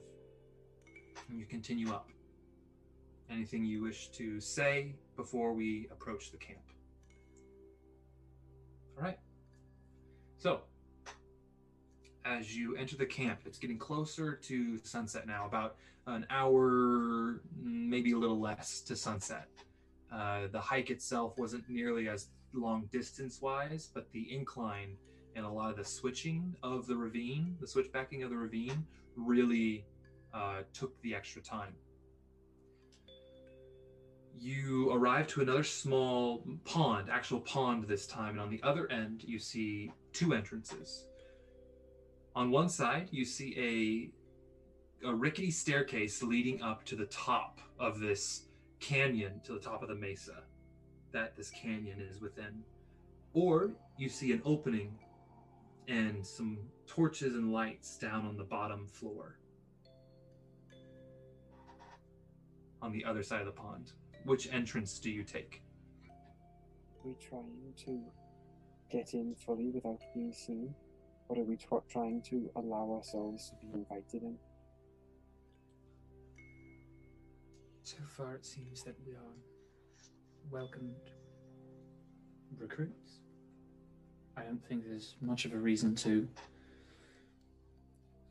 and 1.29 1.39
you 1.39 1.45
continue 1.45 1.91
up. 1.91 2.09
Anything 3.29 3.63
you 3.63 3.81
wish 3.81 4.09
to 4.09 4.41
say 4.41 4.95
before 5.15 5.53
we 5.53 5.87
approach 5.91 6.31
the 6.31 6.37
camp? 6.37 6.59
All 8.97 9.03
right. 9.03 9.19
So, 10.37 10.61
as 12.25 12.55
you 12.55 12.75
enter 12.75 12.95
the 12.95 13.05
camp, 13.05 13.41
it's 13.45 13.57
getting 13.57 13.77
closer 13.77 14.35
to 14.35 14.77
sunset 14.83 15.27
now, 15.27 15.45
about 15.45 15.75
an 16.07 16.25
hour, 16.29 17.41
maybe 17.61 18.11
a 18.11 18.17
little 18.17 18.39
less 18.39 18.81
to 18.81 18.95
sunset. 18.95 19.47
Uh, 20.11 20.47
the 20.51 20.59
hike 20.59 20.89
itself 20.89 21.37
wasn't 21.37 21.67
nearly 21.69 22.09
as 22.09 22.27
long 22.53 22.87
distance 22.91 23.41
wise, 23.41 23.89
but 23.93 24.11
the 24.11 24.33
incline 24.33 24.97
and 25.35 25.45
a 25.45 25.49
lot 25.49 25.71
of 25.71 25.77
the 25.77 25.85
switching 25.85 26.53
of 26.63 26.87
the 26.87 26.95
ravine, 26.95 27.55
the 27.61 27.67
switchbacking 27.67 28.23
of 28.23 28.29
the 28.29 28.35
ravine, 28.35 28.85
really 29.15 29.85
uh, 30.33 30.61
took 30.73 30.99
the 31.01 31.15
extra 31.15 31.41
time. 31.41 31.73
you 34.41 34.91
arrive 34.91 35.27
to 35.27 35.41
another 35.41 35.63
small 35.63 36.43
pond, 36.65 37.09
actual 37.11 37.39
pond 37.41 37.83
this 37.87 38.07
time, 38.07 38.31
and 38.31 38.41
on 38.41 38.49
the 38.49 38.61
other 38.63 38.91
end 38.91 39.23
you 39.23 39.37
see 39.37 39.91
two 40.13 40.33
entrances. 40.33 41.05
On 42.35 42.49
one 42.49 42.69
side, 42.69 43.09
you 43.11 43.25
see 43.25 44.11
a 45.03 45.07
a 45.07 45.13
rickety 45.13 45.49
staircase 45.49 46.21
leading 46.21 46.61
up 46.61 46.85
to 46.85 46.95
the 46.95 47.07
top 47.07 47.59
of 47.79 47.99
this 47.99 48.43
canyon, 48.79 49.41
to 49.43 49.53
the 49.53 49.59
top 49.59 49.81
of 49.81 49.89
the 49.89 49.95
mesa 49.95 50.43
that 51.11 51.35
this 51.35 51.49
canyon 51.49 51.99
is 51.99 52.21
within. 52.21 52.63
Or 53.33 53.71
you 53.97 54.09
see 54.09 54.31
an 54.31 54.41
opening 54.45 54.97
and 55.87 56.25
some 56.25 56.59
torches 56.87 57.35
and 57.35 57.51
lights 57.51 57.97
down 57.97 58.25
on 58.25 58.37
the 58.37 58.43
bottom 58.43 58.87
floor. 58.87 59.37
On 62.81 62.91
the 62.91 63.03
other 63.03 63.23
side 63.23 63.41
of 63.41 63.47
the 63.47 63.51
pond. 63.51 63.93
Which 64.23 64.51
entrance 64.53 64.99
do 64.99 65.09
you 65.09 65.23
take? 65.23 65.63
Are 66.07 67.07
we 67.07 67.15
trying 67.15 67.73
to 67.85 67.99
get 68.91 69.13
in 69.13 69.35
fully 69.35 69.69
without 69.69 70.01
being 70.13 70.31
seen? 70.31 70.73
Or 71.31 71.39
are 71.39 71.45
we 71.45 71.55
tr- 71.55 71.75
trying 71.87 72.21
to 72.23 72.51
allow 72.57 72.91
ourselves 72.91 73.51
to 73.51 73.55
be 73.65 73.71
invited 73.73 74.21
in? 74.23 74.35
So 77.83 77.95
far, 78.05 78.35
it 78.35 78.45
seems 78.45 78.83
that 78.83 78.95
we 79.05 79.13
are 79.13 79.37
welcomed 80.51 81.11
recruits. 82.57 83.21
I 84.35 84.41
don't 84.41 84.61
think 84.67 84.83
there's 84.85 85.15
much 85.21 85.45
of 85.45 85.53
a 85.53 85.57
reason 85.57 85.95
to 85.95 86.27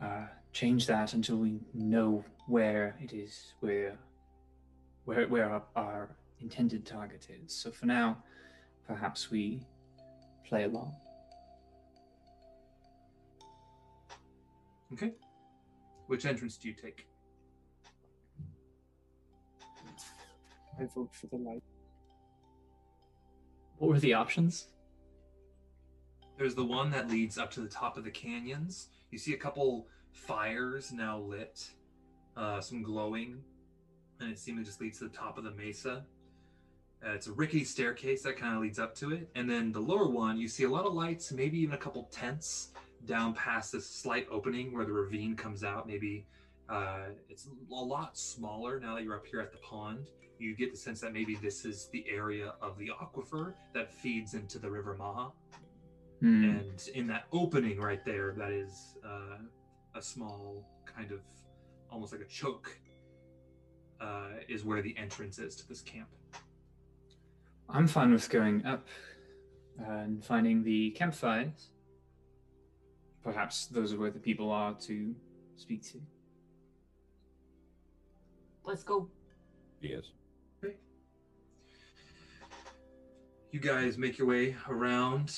uh, 0.02 0.27
change 0.52 0.86
that 0.86 1.14
until 1.14 1.36
we 1.36 1.60
know 1.72 2.22
where 2.48 2.97
it 3.01 3.14
is, 3.14 3.55
where 3.60 3.97
where 5.06 5.27
where 5.27 5.48
our, 5.48 5.62
our 5.74 6.16
intended 6.39 6.85
target 6.85 7.28
is. 7.31 7.51
So 7.55 7.70
for 7.70 7.86
now, 7.86 8.18
perhaps 8.86 9.31
we 9.31 9.62
play 10.44 10.64
along. 10.64 10.94
Okay. 14.93 15.12
Which 16.07 16.27
entrance 16.27 16.57
do 16.57 16.69
you 16.69 16.75
take? 16.75 17.07
I 20.79 20.87
vote 20.95 21.15
for 21.15 21.27
the 21.29 21.37
light. 21.37 21.62
What 23.79 23.91
were 23.91 24.01
the 24.01 24.15
options? 24.15 24.69
There's 26.37 26.55
the 26.55 26.65
one 26.65 26.91
that 26.91 27.09
leads 27.11 27.39
up 27.39 27.51
to 27.53 27.61
the 27.61 27.69
top 27.69 27.97
of 27.97 28.05
the 28.05 28.11
canyons. 28.11 28.89
You 29.11 29.19
see 29.19 29.35
a 29.35 29.37
couple 29.37 29.87
fires 30.12 30.91
now 30.91 31.19
lit, 31.19 31.69
uh, 32.37 32.61
some 32.61 32.83
glowing, 32.83 33.43
and 34.21 34.31
it 34.31 34.39
seemingly 34.39 34.65
just 34.65 34.81
leads 34.81 34.99
to 34.99 35.05
the 35.05 35.17
top 35.17 35.39
of 35.39 35.45
the 35.45 35.51
mesa. 35.53 36.05
Uh, 37.07 37.12
it's 37.12 37.27
a 37.27 37.33
rickety 37.33 37.65
staircase 37.65 38.23
that 38.23 38.37
kind 38.37 38.55
of 38.55 38.62
leads 38.62 38.79
up 38.79 38.95
to 38.97 39.12
it. 39.12 39.31
And 39.35 39.49
then 39.49 39.71
the 39.73 39.81
lower 39.81 40.09
one, 40.09 40.39
you 40.39 40.49
see 40.49 40.65
a 40.65 40.69
lot 40.69 40.87
of 40.87 40.95
lights, 40.95 41.33
maybe 41.33 41.59
even 41.59 41.75
a 41.75 41.79
couple 41.79 42.09
tents 42.11 42.71
down 43.06 43.35
past 43.35 43.72
this 43.72 43.89
slight 43.89 44.27
opening 44.31 44.72
where 44.72 44.85
the 44.85 44.93
ravine 44.93 45.36
comes 45.36 45.64
out. 45.64 45.86
Maybe 45.86 46.27
uh, 46.68 47.06
it's 47.28 47.48
a 47.70 47.74
lot 47.74 48.16
smaller 48.16 48.78
now 48.78 48.94
that 48.94 49.05
you're 49.05 49.16
up 49.16 49.27
here 49.27 49.40
at 49.40 49.52
the 49.52 49.59
pond. 49.59 50.06
You 50.39 50.56
get 50.56 50.70
the 50.72 50.78
sense 50.78 51.01
that 51.01 51.12
maybe 51.12 51.35
this 51.35 51.64
is 51.64 51.89
the 51.93 52.05
area 52.09 52.55
of 52.62 52.78
the 52.78 52.90
aquifer 53.01 53.55
that 53.74 53.93
feeds 53.93 54.35
into 54.35 54.59
the 54.59 54.70
River 54.70 54.97
Maha. 54.97 55.32
Hmm. 56.20 56.44
And 56.44 56.89
in 56.94 57.06
that 57.09 57.24
opening 57.32 57.81
right 57.81 58.05
there, 58.05 58.35
that 58.39 58.51
is 58.51 58.97
uh, 59.05 59.39
a 59.94 60.02
small 60.02 60.64
kind 60.86 61.12
of 61.12 61.20
almost 61.90 62.12
like 62.12 62.22
a 62.22 62.27
choke, 62.27 62.78
uh, 64.01 64.28
is 64.48 64.64
where 64.64 64.81
the 64.81 64.97
entrance 64.97 65.39
is 65.39 65.56
to 65.56 65.68
this 65.68 65.81
camp. 65.81 66.09
I'm 67.68 67.86
fine 67.86 68.12
with 68.12 68.28
going 68.31 68.64
up 68.64 68.86
and 69.78 70.24
finding 70.24 70.62
the 70.62 70.90
campfires. 70.90 71.70
Perhaps 73.22 73.66
those 73.66 73.92
are 73.92 73.98
where 73.98 74.10
the 74.10 74.18
people 74.18 74.51
are 74.51 74.74
to 74.74 75.14
speak 75.56 75.82
to. 75.92 76.01
Let's 78.64 78.82
go. 78.82 79.09
Yes. 79.80 80.05
You 83.52 83.58
guys 83.58 83.99
make 83.99 84.16
your 84.16 84.28
way 84.28 84.55
around 84.68 85.36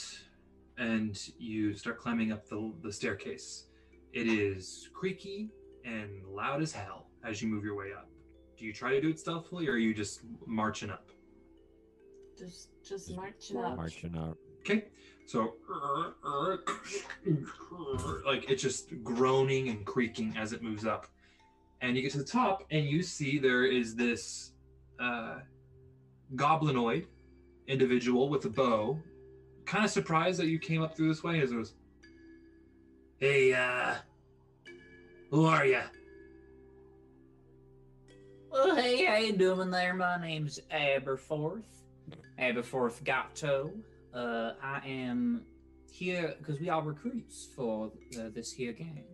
and 0.77 1.19
you 1.39 1.73
start 1.73 1.99
climbing 1.99 2.31
up 2.31 2.47
the, 2.47 2.70
the 2.83 2.93
staircase. 2.93 3.69
It 4.12 4.27
is 4.27 4.91
creaky 4.93 5.51
and 5.86 6.23
loud 6.28 6.61
as 6.61 6.73
hell 6.73 7.07
as 7.25 7.41
you 7.41 7.49
move 7.49 7.65
your 7.65 7.75
way 7.75 7.86
up. 7.97 8.11
Do 8.59 8.67
you 8.67 8.73
try 8.75 8.91
to 8.91 9.01
do 9.01 9.09
it 9.09 9.19
stealthily 9.19 9.67
or 9.67 9.73
are 9.73 9.78
you 9.78 9.94
just 9.94 10.20
marching 10.47 10.91
up? 10.91 11.09
Just 12.39 12.69
just 12.86 13.17
marching 13.17 13.57
up. 13.57 13.77
Marching 13.77 14.15
up. 14.15 14.36
Okay, 14.61 14.89
so 15.33 15.55
like 18.27 18.51
it's 18.51 18.61
just 18.61 19.02
groaning 19.02 19.70
and 19.70 19.86
creaking 19.86 20.35
as 20.36 20.52
it 20.52 20.62
moves 20.62 20.85
up, 20.85 21.07
and 21.81 21.97
you 21.97 22.02
get 22.02 22.12
to 22.12 22.19
the 22.19 22.25
top 22.25 22.65
and 22.70 22.85
you 22.85 23.02
see 23.02 23.39
there 23.39 23.65
is 23.65 23.94
this 23.94 24.52
uh, 25.01 25.36
goblinoid 26.36 27.07
individual 27.67 28.28
with 28.28 28.44
a 28.44 28.51
bow. 28.51 28.99
Kind 29.65 29.86
of 29.86 29.91
surprised 29.91 30.39
that 30.39 30.49
you 30.49 30.59
came 30.59 30.83
up 30.83 30.94
through 30.94 31.09
this 31.09 31.23
way. 31.23 31.41
As 31.41 31.51
it 31.51 31.57
was, 31.57 31.73
hey, 33.17 33.55
uh, 33.55 33.94
who 35.31 35.47
are 35.47 35.65
you? 35.65 35.81
Well, 38.51 38.77
hey, 38.77 39.07
how 39.07 39.17
you 39.17 39.33
doing 39.33 39.70
there? 39.70 39.94
My 39.94 40.20
name's 40.20 40.61
Aberforth. 40.70 41.62
Aberforth 42.39 43.02
Gatto. 43.02 43.73
Uh, 44.15 44.53
I 44.63 44.81
am 44.87 45.45
here 45.91 46.35
because 46.39 46.61
we 46.61 46.69
are 46.69 46.83
recruits 46.83 47.49
for 47.57 47.91
uh, 48.19 48.29
this 48.35 48.53
here 48.53 48.73
game. 48.73 49.05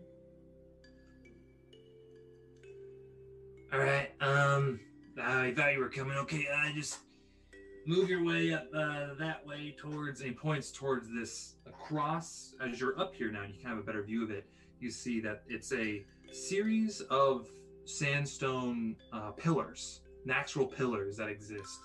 All 3.73 3.79
right. 3.79 4.11
Um, 4.21 4.81
I 5.21 5.53
thought 5.53 5.73
you 5.73 5.81
were 5.81 5.89
coming. 5.91 6.17
Okay, 6.19 6.47
I 6.53 6.73
just 6.73 6.99
move 7.87 8.09
your 8.09 8.25
way 8.25 8.53
up 8.53 8.67
uh, 8.75 9.15
that 9.19 9.47
way 9.47 9.77
towards. 9.79 10.21
And 10.23 10.37
points 10.37 10.73
towards 10.73 11.09
this 11.15 11.57
across. 11.67 12.55
As 12.61 12.81
you're 12.81 12.99
up 12.99 13.15
here 13.15 13.31
now, 13.31 13.43
you 13.43 13.55
can 13.61 13.69
have 13.69 13.79
a 13.79 13.83
better 13.83 14.03
view 14.03 14.25
of 14.25 14.31
it. 14.31 14.47
You 14.81 14.91
see 14.91 15.21
that 15.21 15.43
it's 15.49 15.73
a 15.73 16.05
series 16.33 17.03
of 17.03 17.49
sandstone 17.85 18.97
uh, 19.13 19.31
pillars, 19.33 20.01
natural 20.25 20.67
pillars 20.67 21.17
that 21.17 21.29
exist, 21.29 21.81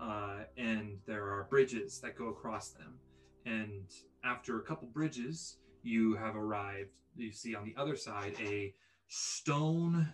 uh, 0.00 0.40
and 0.56 0.98
there 1.06 1.24
are 1.24 1.46
bridges 1.50 2.00
that 2.00 2.16
go 2.16 2.28
across 2.28 2.70
them. 2.70 2.98
And 3.46 3.84
after 4.24 4.58
a 4.58 4.62
couple 4.62 4.88
bridges, 4.88 5.58
you 5.82 6.14
have 6.16 6.36
arrived. 6.36 6.90
You 7.16 7.32
see 7.32 7.54
on 7.54 7.64
the 7.64 7.74
other 7.76 7.96
side 7.96 8.36
a 8.40 8.74
stone. 9.08 10.12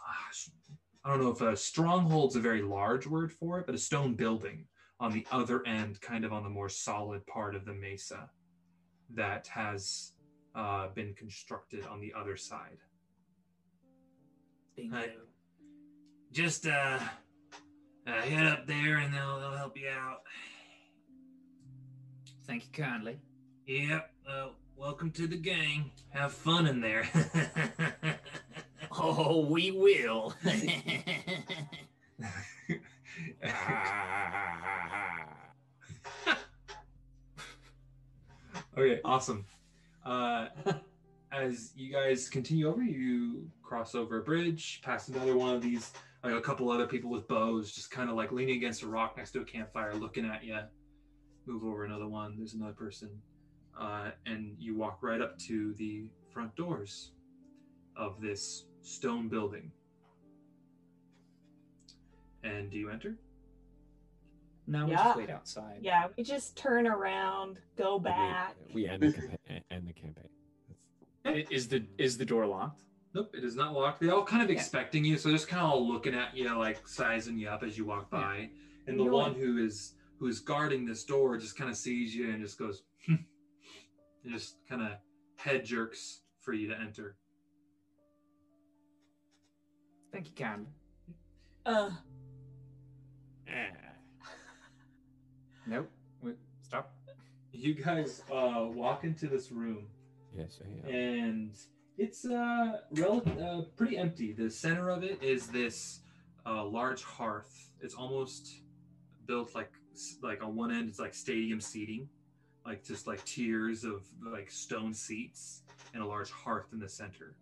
ah, 0.00 0.30
I 1.04 1.10
don't 1.10 1.22
know 1.22 1.30
if 1.30 1.40
a 1.40 1.56
stronghold's 1.56 2.36
a 2.36 2.40
very 2.40 2.62
large 2.62 3.06
word 3.06 3.32
for 3.32 3.60
it, 3.60 3.66
but 3.66 3.74
a 3.74 3.78
stone 3.78 4.14
building 4.14 4.66
on 4.98 5.12
the 5.12 5.26
other 5.30 5.64
end, 5.66 6.00
kind 6.00 6.24
of 6.24 6.32
on 6.32 6.42
the 6.42 6.48
more 6.48 6.68
solid 6.68 7.26
part 7.26 7.54
of 7.54 7.64
the 7.64 7.74
mesa, 7.74 8.30
that 9.14 9.46
has 9.46 10.12
uh, 10.54 10.88
been 10.94 11.14
constructed 11.14 11.84
on 11.86 12.00
the 12.00 12.12
other 12.18 12.36
side. 12.36 12.78
Bingo. 14.76 14.96
Right. 14.96 15.12
Just 16.32 16.66
uh, 16.66 16.98
uh, 18.06 18.12
head 18.22 18.46
up 18.46 18.66
there, 18.66 18.98
and 18.98 19.12
they'll 19.12 19.40
they'll 19.40 19.56
help 19.56 19.76
you 19.76 19.88
out. 19.88 20.22
Thank 22.46 22.64
you 22.64 22.84
kindly. 22.84 23.18
Yep. 23.66 24.10
Uh, 24.28 24.48
welcome 24.76 25.10
to 25.12 25.26
the 25.26 25.36
gang. 25.36 25.90
Have 26.10 26.32
fun 26.32 26.66
in 26.66 26.80
there. 26.80 27.08
Oh, 28.98 29.44
we 29.46 29.72
will. 29.72 30.32
Okay, 38.78 39.00
awesome. 39.06 39.46
Uh, 40.04 40.48
as 41.32 41.72
you 41.74 41.90
guys 41.90 42.28
continue 42.28 42.68
over, 42.68 42.82
you 42.82 43.48
cross 43.62 43.94
over 43.94 44.20
a 44.20 44.22
bridge, 44.22 44.82
pass 44.84 45.08
another 45.08 45.34
one 45.34 45.54
of 45.54 45.62
these, 45.62 45.92
like 46.26 46.34
a 46.34 46.40
couple 46.40 46.70
other 46.70 46.86
people 46.86 47.10
with 47.10 47.26
bows, 47.28 47.72
just 47.72 47.90
kind 47.90 48.10
of 48.10 48.16
like 48.16 48.32
leaning 48.32 48.56
against 48.56 48.82
a 48.82 48.86
rock 48.86 49.16
next 49.16 49.30
to 49.32 49.40
a 49.40 49.44
campfire, 49.44 49.94
looking 49.94 50.24
at 50.24 50.44
you. 50.44 50.58
Move 51.46 51.62
over 51.64 51.84
another 51.84 52.08
one. 52.08 52.34
There's 52.36 52.54
another 52.54 52.72
person, 52.72 53.10
uh, 53.80 54.10
and 54.26 54.56
you 54.58 54.76
walk 54.76 54.98
right 55.02 55.20
up 55.20 55.38
to 55.40 55.74
the 55.74 56.08
front 56.32 56.54
doors 56.56 57.12
of 57.96 58.20
this 58.20 58.64
stone 58.82 59.28
building. 59.28 59.70
And 62.42 62.70
do 62.70 62.76
you 62.78 62.90
enter? 62.90 63.16
No, 64.66 64.86
we 64.86 64.90
Yeah. 64.92 65.04
just 65.04 65.16
wait 65.16 65.30
outside. 65.30 65.78
Yeah, 65.80 66.08
we 66.16 66.24
just 66.24 66.56
turn 66.56 66.88
around, 66.88 67.60
go 67.76 68.00
back. 68.00 68.56
We, 68.74 68.88
end 68.88 69.02
the 69.04 69.12
campaign. 69.12 69.62
End 69.70 69.86
the 69.88 69.92
campaign. 69.92 70.28
I- 71.24 71.46
Is 71.50 71.68
the 71.68 71.86
is 71.98 72.18
the 72.18 72.24
door 72.24 72.46
locked? 72.46 72.82
Nope, 73.16 73.34
it 73.34 73.44
is 73.44 73.56
not 73.56 73.72
locked. 73.72 74.00
They're 74.02 74.12
all 74.12 74.26
kind 74.26 74.42
of 74.42 74.50
Yeah. 74.50 74.56
expecting 74.56 75.02
you, 75.02 75.16
so 75.16 75.30
they're 75.30 75.38
just 75.38 75.48
kind 75.48 75.62
of 75.62 75.70
all 75.70 75.88
looking 75.88 76.12
at 76.12 76.36
you, 76.36 76.50
like 76.52 76.86
sizing 76.86 77.38
you 77.38 77.48
up 77.48 77.62
as 77.62 77.78
you 77.78 77.86
walk 77.86 78.10
by. 78.10 78.50
And 78.86 78.98
the 78.98 79.04
You 79.04 79.08
know 79.10 79.16
one 79.16 79.30
what? 79.32 79.40
who 79.40 79.56
is 79.56 79.94
who 80.18 80.26
is 80.26 80.38
guarding 80.40 80.84
this 80.84 81.02
door 81.02 81.38
just 81.38 81.56
kind 81.56 81.70
of 81.70 81.76
sees 81.78 82.14
you 82.14 82.28
and 82.30 82.42
just 82.42 82.58
goes, 82.58 82.82
"Hmm," 83.06 83.14
and 84.22 84.32
just 84.32 84.56
kind 84.68 84.82
of 84.82 84.98
head 85.36 85.64
jerks 85.64 86.20
for 86.40 86.52
you 86.52 86.68
to 86.68 86.78
enter. 86.78 87.16
Thank 90.12 90.26
you, 90.28 90.34
kindly. 90.34 90.68
Uh, 91.64 91.90
Nope. 95.66 95.90
Wait, 96.20 96.36
stop. 96.62 96.92
You 97.52 97.72
guys 97.74 98.22
uh, 98.30 98.66
walk 98.68 99.04
into 99.04 99.26
this 99.26 99.50
room, 99.50 99.88
Yes, 100.36 100.60
I 100.62 100.68
am. 100.88 100.94
and 100.94 101.58
it's 101.98 102.24
uh, 102.24 102.80
rel- 102.92 103.22
uh, 103.40 103.62
pretty 103.76 103.96
empty. 103.96 104.32
The 104.32 104.50
center 104.50 104.90
of 104.90 105.02
it 105.02 105.22
is 105.22 105.46
this 105.46 106.00
uh, 106.44 106.64
large 106.64 107.02
hearth. 107.02 107.70
It's 107.80 107.94
almost 107.94 108.60
built 109.26 109.54
like 109.54 109.72
like 110.22 110.42
on 110.42 110.54
one 110.54 110.70
end 110.70 110.88
it's 110.88 110.98
like 110.98 111.14
stadium 111.14 111.60
seating, 111.60 112.08
like 112.64 112.84
just 112.84 113.06
like 113.06 113.24
tiers 113.24 113.84
of 113.84 114.04
like 114.30 114.50
stone 114.50 114.92
seats 114.92 115.62
and 115.94 116.02
a 116.02 116.06
large 116.06 116.30
hearth 116.30 116.66
in 116.72 116.78
the 116.78 116.88
center. 116.88 117.36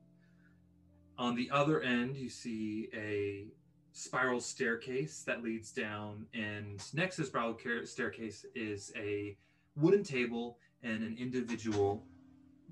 On 1.19 1.35
the 1.35 1.51
other 1.51 1.81
end, 1.81 2.17
you 2.17 2.29
see 2.29 2.89
a 2.95 3.47
spiral 3.93 4.41
staircase 4.41 5.23
that 5.27 5.43
leads 5.43 5.71
down, 5.71 6.27
and 6.35 6.83
next 6.95 7.17
to 7.17 7.23
the 7.23 7.29
spiral 7.29 7.57
staircase 7.85 8.45
is 8.55 8.93
a 8.97 9.37
wooden 9.77 10.03
table 10.03 10.59
and 10.83 11.03
an 11.03 11.17
individual 11.19 12.05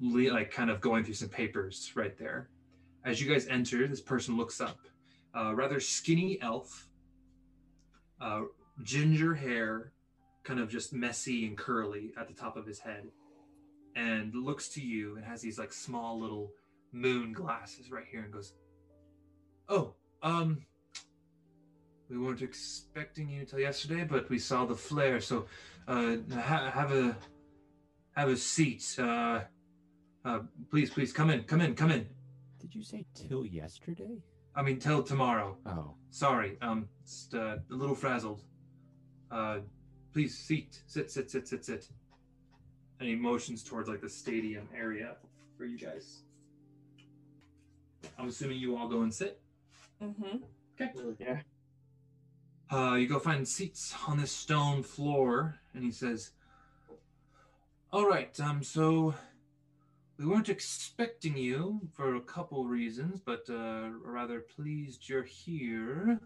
like 0.03 0.51
kind 0.51 0.71
of 0.71 0.81
going 0.81 1.05
through 1.05 1.15
some 1.15 1.29
papers 1.29 1.93
right 1.95 2.17
there. 2.19 2.49
As 3.05 3.21
you 3.21 3.33
guys 3.33 3.47
enter, 3.47 3.87
this 3.87 4.01
person 4.01 4.37
looks 4.37 4.61
up. 4.61 4.79
A 5.35 5.55
rather 5.55 5.81
skinny 5.81 6.41
elf, 6.43 6.89
uh, 8.21 8.43
ginger 8.83 9.35
hair, 9.35 9.93
kind 10.45 10.61
of 10.61 10.69
just 10.69 10.93
messy 10.93 11.47
and 11.47 11.57
curly 11.57 12.13
at 12.19 12.29
the 12.29 12.35
top 12.35 12.57
of 12.57 12.67
his 12.67 12.79
head, 12.79 13.09
and 13.97 14.35
looks 14.35 14.69
to 14.71 14.81
you 14.81 15.17
and 15.17 15.25
has 15.25 15.41
these 15.41 15.59
like 15.59 15.73
small 15.73 16.19
little 16.21 16.53
moon 16.93 17.33
glasses 17.33 17.91
right 17.91 18.05
here 18.11 18.23
and 18.23 18.33
goes, 18.33 18.53
"Oh, 19.69 19.95
um, 20.23 20.67
we 22.11 22.19
weren't 22.19 22.43
expecting 22.43 23.29
you 23.31 23.45
till 23.45 23.61
yesterday, 23.61 24.05
but 24.05 24.29
we 24.29 24.39
saw 24.39 24.67
the 24.67 24.77
flare, 24.77 25.21
so 25.21 25.47
uh, 25.89 26.17
ha- 26.35 26.71
have 26.71 26.93
a 26.93 27.17
have 28.15 28.29
a 28.29 28.37
seat. 28.37 28.97
Uh, 28.99 29.41
uh, 30.25 30.41
please, 30.71 30.91
please 30.91 31.13
come 31.13 31.31
in, 31.31 31.43
come 31.45 31.61
in, 31.61 31.75
come 31.75 31.91
in. 31.91 32.07
Did 32.61 32.75
you 32.75 32.83
say 32.83 33.05
till 33.15 33.45
yesterday? 33.45 34.19
I 34.55 34.63
mean, 34.63 34.79
till 34.79 35.03
tomorrow. 35.03 35.57
Oh, 35.67 35.95
Sorry, 36.11 36.59
um, 36.61 36.89
just 37.05 37.35
uh, 37.35 37.57
a 37.71 37.75
little 37.75 37.95
frazzled. 37.95 38.43
Uh, 39.31 39.61
please, 40.13 40.37
seat, 40.37 40.83
sit, 40.87 41.11
sit, 41.11 41.31
sit, 41.31 41.49
sit, 41.49 41.65
sit. 41.65 41.89
And 43.01 43.09
he 43.09 43.17
motions 43.17 43.65
towards 43.65 43.89
like 43.89 44.01
the 44.01 44.09
stadium 44.09 44.69
area 44.77 45.17
for 45.57 45.65
you 45.65 45.79
guys. 45.79 46.23
I'm 48.19 48.29
assuming 48.29 48.59
you 48.59 48.77
all 48.77 48.89
go 48.89 49.03
and 49.03 49.13
sit. 49.13 49.41
mm-hmm. 50.03 50.39
Okay. 50.81 50.93
Yeah. 51.19 51.41
Uh, 52.71 52.95
you 52.95 53.07
go 53.07 53.19
find 53.19 53.47
seats 53.47 53.95
on 54.07 54.19
this 54.19 54.33
stone 54.33 54.83
floor, 54.83 55.57
and 55.75 55.85
he 55.85 55.91
says, 55.91 56.31
"All 57.93 58.07
right, 58.07 58.39
um, 58.41 58.63
so 58.63 59.15
we 60.23 60.29
weren't 60.29 60.49
expecting 60.49 61.37
you 61.37 61.81
for 61.93 62.15
a 62.15 62.21
couple 62.21 62.65
reasons, 62.65 63.21
but 63.21 63.45
uh, 63.51 63.89
rather 64.05 64.41
pleased 64.41 65.09
you're 65.09 65.25
here. 65.25 66.21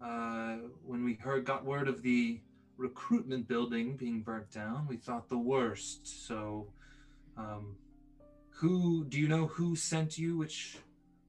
Uh, 0.00 0.58
when 0.84 1.02
we 1.02 1.14
heard 1.14 1.44
got 1.44 1.64
word 1.64 1.88
of 1.88 2.02
the 2.02 2.40
recruitment 2.76 3.48
building 3.48 3.96
being 3.96 4.20
burnt 4.20 4.50
down, 4.52 4.86
we 4.88 4.96
thought 4.96 5.28
the 5.28 5.38
worst. 5.38 6.26
So, 6.26 6.68
um, 7.36 7.74
who 8.50 9.04
do 9.06 9.18
you 9.18 9.26
know 9.26 9.46
who 9.46 9.74
sent 9.74 10.16
you? 10.16 10.36
Which 10.36 10.78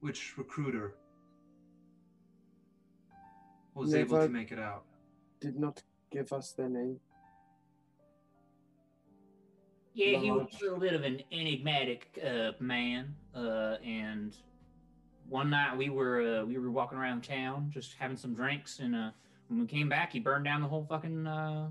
which 0.00 0.38
recruiter?" 0.38 0.94
Was 3.74 3.94
able 3.94 4.18
to 4.18 4.28
make 4.28 4.52
it 4.52 4.58
out. 4.58 4.84
Did 5.40 5.58
not 5.58 5.82
give 6.10 6.32
us 6.32 6.52
their 6.52 6.68
name. 6.68 7.00
Yeah, 9.98 10.18
he 10.18 10.30
was 10.30 10.46
a 10.60 10.62
little 10.62 10.78
bit 10.78 10.94
of 10.94 11.02
an 11.02 11.24
enigmatic 11.32 12.16
uh, 12.24 12.52
man, 12.60 13.16
uh, 13.34 13.78
and 13.84 14.32
one 15.28 15.50
night 15.50 15.76
we 15.76 15.90
were 15.90 16.20
uh, 16.42 16.44
we 16.44 16.56
were 16.56 16.70
walking 16.70 16.96
around 16.96 17.24
town 17.24 17.68
just 17.74 17.96
having 17.98 18.16
some 18.16 18.32
drinks, 18.32 18.78
and 18.78 18.94
uh, 18.94 19.10
when 19.48 19.58
we 19.58 19.66
came 19.66 19.88
back, 19.88 20.12
he 20.12 20.20
burned 20.20 20.44
down 20.44 20.60
the 20.60 20.68
whole 20.68 20.86
fucking 20.88 21.26
uh, 21.26 21.66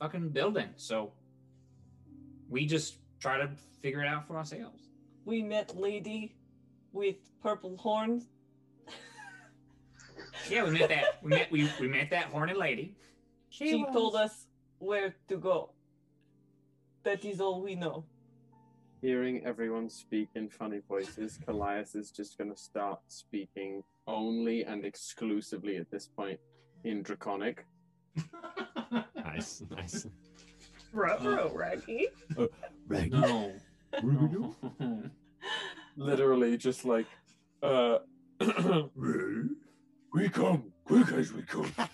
fucking 0.00 0.30
building. 0.30 0.70
So 0.76 1.12
we 2.48 2.64
just 2.64 2.96
try 3.20 3.36
to 3.36 3.50
figure 3.82 4.00
it 4.00 4.08
out 4.08 4.26
for 4.26 4.38
ourselves. 4.38 4.84
We 5.26 5.42
met 5.42 5.76
lady 5.76 6.34
with 6.94 7.16
purple 7.42 7.76
horns. 7.76 8.24
Yeah, 10.48 10.64
we 10.64 10.70
met 10.70 10.88
that 10.88 11.22
we 11.22 11.28
met 11.28 11.52
we, 11.52 11.70
we 11.78 11.88
met 11.88 12.08
that 12.08 12.26
horny 12.26 12.54
lady. 12.54 12.96
She, 13.50 13.84
told 13.92 14.16
us 14.16 14.46
where 14.78 15.14
to 15.28 15.36
go. 15.36 15.72
That 17.06 17.24
is 17.24 17.40
all 17.40 17.62
we 17.62 17.76
know. 17.76 18.04
Hearing 19.00 19.46
everyone 19.46 19.88
speak 19.88 20.30
in 20.34 20.48
funny 20.48 20.80
voices, 20.88 21.38
Kallias 21.46 21.94
is 21.94 22.10
just 22.10 22.36
going 22.36 22.50
to 22.50 22.56
start 22.56 22.98
speaking 23.06 23.84
only 24.08 24.64
and 24.64 24.84
exclusively 24.84 25.76
at 25.76 25.88
this 25.88 26.08
point 26.08 26.40
in 26.82 27.04
Draconic. 27.04 27.64
nice, 29.14 29.62
nice. 29.70 30.08
Ruh-roh, 30.92 31.52
Raggy. 31.54 32.08
Raggy. 32.88 33.10
No. 33.10 33.52
Literally, 35.96 36.56
just 36.56 36.84
like, 36.84 37.06
uh, 37.62 37.98
we 40.12 40.28
come 40.28 40.72
quick 40.84 41.12
as 41.12 41.32
we 41.32 41.42
come. 41.42 41.72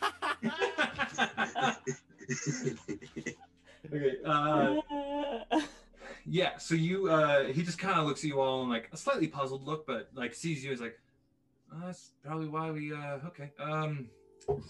Okay. 3.93 4.17
Uh, 4.25 5.61
yeah. 6.27 6.57
So 6.59 6.75
you, 6.75 7.11
uh, 7.11 7.45
he 7.45 7.63
just 7.63 7.79
kind 7.79 7.99
of 7.99 8.07
looks 8.07 8.21
at 8.21 8.29
you 8.29 8.41
all 8.41 8.63
in 8.63 8.69
like 8.69 8.89
a 8.93 8.97
slightly 8.97 9.27
puzzled 9.27 9.65
look, 9.65 9.87
but 9.87 10.09
like 10.15 10.35
sees 10.35 10.65
you 10.65 10.73
as 10.73 10.81
like, 10.81 10.99
"Uh, 11.73 11.87
that's 11.87 12.13
probably 12.25 12.49
why 12.49 12.71
we. 12.71 12.93
Uh, 12.93 13.19
okay. 13.27 13.51
Um, 13.61 14.09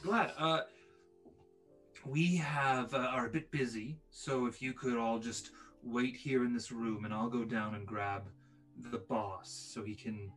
glad. 0.03 0.33
Uh, 0.37 0.63
we 2.05 2.37
have 2.37 2.95
uh, 2.95 2.99
are 2.99 3.27
a 3.27 3.31
bit 3.31 3.51
busy, 3.51 3.99
so 4.11 4.47
if 4.47 4.61
you 4.61 4.73
could 4.73 4.97
all 4.97 5.19
just 5.19 5.51
wait 5.85 6.17
here 6.17 6.45
in 6.45 6.53
this 6.53 6.73
room, 6.73 7.05
and 7.05 7.15
I'll 7.15 7.31
go 7.31 7.45
down 7.45 7.75
and 7.75 7.87
grab 7.87 8.25
the 8.91 8.99
boss 8.99 9.51
so 9.73 9.85
he 9.85 9.95
can 9.95 10.33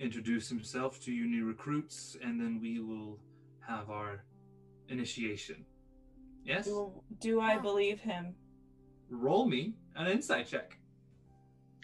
introduce 0.00 0.48
himself 0.48 1.00
to 1.00 1.12
you 1.12 1.26
new 1.26 1.44
recruits, 1.44 2.16
and 2.22 2.40
then 2.40 2.58
we 2.60 2.80
will 2.80 3.18
have 3.60 3.90
our 3.90 4.24
initiation. 4.88 5.64
Yes. 6.44 6.66
Do, 6.66 6.92
do 7.20 7.40
I 7.40 7.58
believe 7.58 8.00
him? 8.00 8.34
Roll 9.10 9.46
me 9.46 9.74
an 9.96 10.06
insight 10.06 10.46
check. 10.46 10.76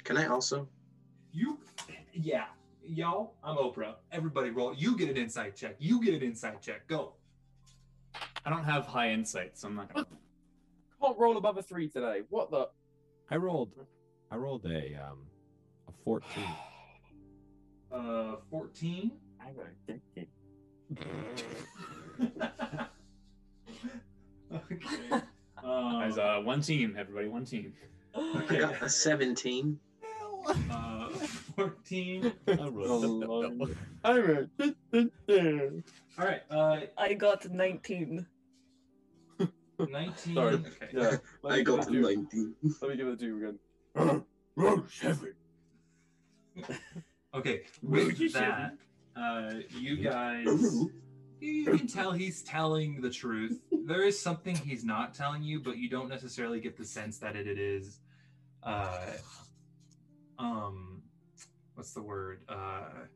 Can 0.04 0.16
I 0.16 0.26
also? 0.26 0.68
You, 1.32 1.58
yeah, 2.12 2.46
y'all. 2.82 3.34
I'm 3.42 3.56
Oprah. 3.56 3.94
Everybody 4.12 4.50
roll. 4.50 4.74
You 4.74 4.96
get 4.96 5.08
an 5.08 5.16
insight 5.16 5.56
check. 5.56 5.76
You 5.78 6.02
get 6.02 6.14
an 6.14 6.22
insight 6.22 6.60
check. 6.60 6.86
Go. 6.88 7.14
I 8.44 8.50
don't 8.50 8.64
have 8.64 8.86
high 8.86 9.10
insight, 9.10 9.56
so 9.58 9.68
I'm 9.68 9.76
not 9.76 9.92
gonna. 9.94 10.06
Can't 11.00 11.18
roll 11.18 11.36
above 11.36 11.56
a 11.56 11.62
three 11.62 11.88
today. 11.88 12.22
What 12.28 12.50
the? 12.50 12.68
I 13.30 13.36
rolled, 13.36 13.72
I 14.30 14.36
rolled 14.36 14.66
a 14.66 14.94
um, 14.96 15.26
a 15.88 15.92
fourteen. 16.04 16.44
Uh, 17.92 18.36
fourteen. 18.48 19.10
I 19.40 19.50
got 19.50 19.66
a 19.66 19.98
dick. 20.14 20.28
Okay. 24.54 25.22
Um, 25.62 26.00
As 26.00 26.16
uh, 26.16 26.40
one 26.42 26.62
team, 26.62 26.96
everybody, 26.98 27.28
one 27.28 27.44
team. 27.44 27.74
I 28.14 28.42
okay. 28.44 28.60
got 28.60 28.80
a 28.80 28.88
17. 28.88 29.78
Uh, 30.70 31.08
fourteen. 31.54 32.32
I 32.48 32.68
rolled 32.68 33.24
I'm 33.24 33.60
a 33.60 34.54
All 36.18 36.26
right. 36.26 36.42
Uh, 36.50 36.80
I 36.96 37.12
got 37.12 37.50
19. 37.50 38.26
nineteen. 39.90 40.34
Sorry. 40.34 40.54
Okay. 40.54 40.88
Yeah. 40.94 41.16
Let 41.42 41.52
I 41.52 41.56
me 41.56 41.56
give 41.56 41.66
got 41.66 41.78
it 41.80 41.88
to 41.88 41.92
you. 41.92 42.00
19. 42.00 42.54
Let 42.80 42.90
me 42.90 42.96
give 42.96 43.08
it 43.08 43.18
to 43.18 43.26
you 43.26 43.36
again. 43.96 44.24
Roll 44.56 44.84
seven. 44.90 45.34
Okay. 47.34 47.62
With 47.82 48.32
that, 48.32 48.76
uh, 49.14 49.52
you 49.78 49.96
guys. 49.96 50.86
You 51.40 51.64
can 51.64 51.86
tell 51.86 52.12
he's 52.12 52.42
telling 52.42 53.00
the 53.00 53.10
truth. 53.10 53.60
There 53.86 54.02
is 54.02 54.20
something 54.20 54.56
he's 54.56 54.84
not 54.84 55.14
telling 55.14 55.42
you, 55.42 55.60
but 55.60 55.78
you 55.78 55.88
don't 55.88 56.08
necessarily 56.08 56.60
get 56.60 56.76
the 56.76 56.84
sense 56.84 57.18
that 57.18 57.36
it, 57.36 57.46
it 57.46 57.58
is. 57.58 58.00
Uh, 58.62 58.98
um, 60.38 61.02
what's 61.74 61.92
the 61.92 62.02
word? 62.02 62.42
Uh, 62.48 63.06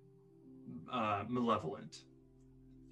uh, 0.92 1.24
malevolent. 1.28 2.02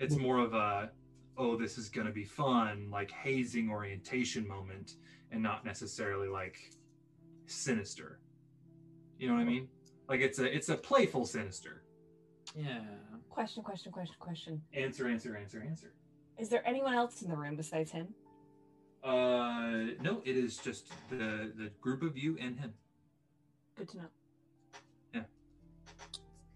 It's 0.01 0.17
more 0.17 0.39
of 0.39 0.55
a, 0.55 0.91
oh, 1.39 1.57
this 1.57 1.79
is 1.79 1.89
gonna 1.89 2.11
be 2.11 2.25
fun, 2.25 2.89
like 2.91 3.11
hazing 3.11 3.71
orientation 3.71 4.47
moment, 4.47 4.95
and 5.31 5.43
not 5.43 5.65
necessarily 5.65 6.29
like 6.29 6.59
sinister. 7.47 8.21
You 9.19 9.29
know 9.29 9.35
what 9.35 9.41
I 9.41 9.45
mean? 9.45 9.69
Like 10.09 10.21
it's 10.21 10.39
a 10.41 10.55
it's 10.55 10.69
a 10.69 10.77
playful 10.77 11.25
sinister. 11.25 11.85
Yeah. 12.57 12.81
Question, 13.31 13.63
question, 13.63 13.93
question, 13.93 14.17
question. 14.19 14.63
Answer, 14.75 15.09
answer, 15.09 15.37
answer, 15.37 15.65
answer. 15.67 15.95
Is 16.39 16.49
there 16.49 16.67
anyone 16.67 16.95
else 16.95 17.23
in 17.23 17.29
the 17.31 17.37
room 17.37 17.57
besides 17.57 17.91
him? 17.91 18.09
Uh, 19.05 19.95
no, 20.01 20.23
it 20.25 20.37
is 20.37 20.59
just 20.59 20.89
the 21.11 21.53
the 21.57 21.71
group 21.81 22.03
of 22.03 22.17
you 22.17 22.37
and 22.41 22.59
him. 22.59 22.73
Good 23.77 23.89
to 23.91 23.97
know. 23.99 24.09
Yeah. 25.15 25.23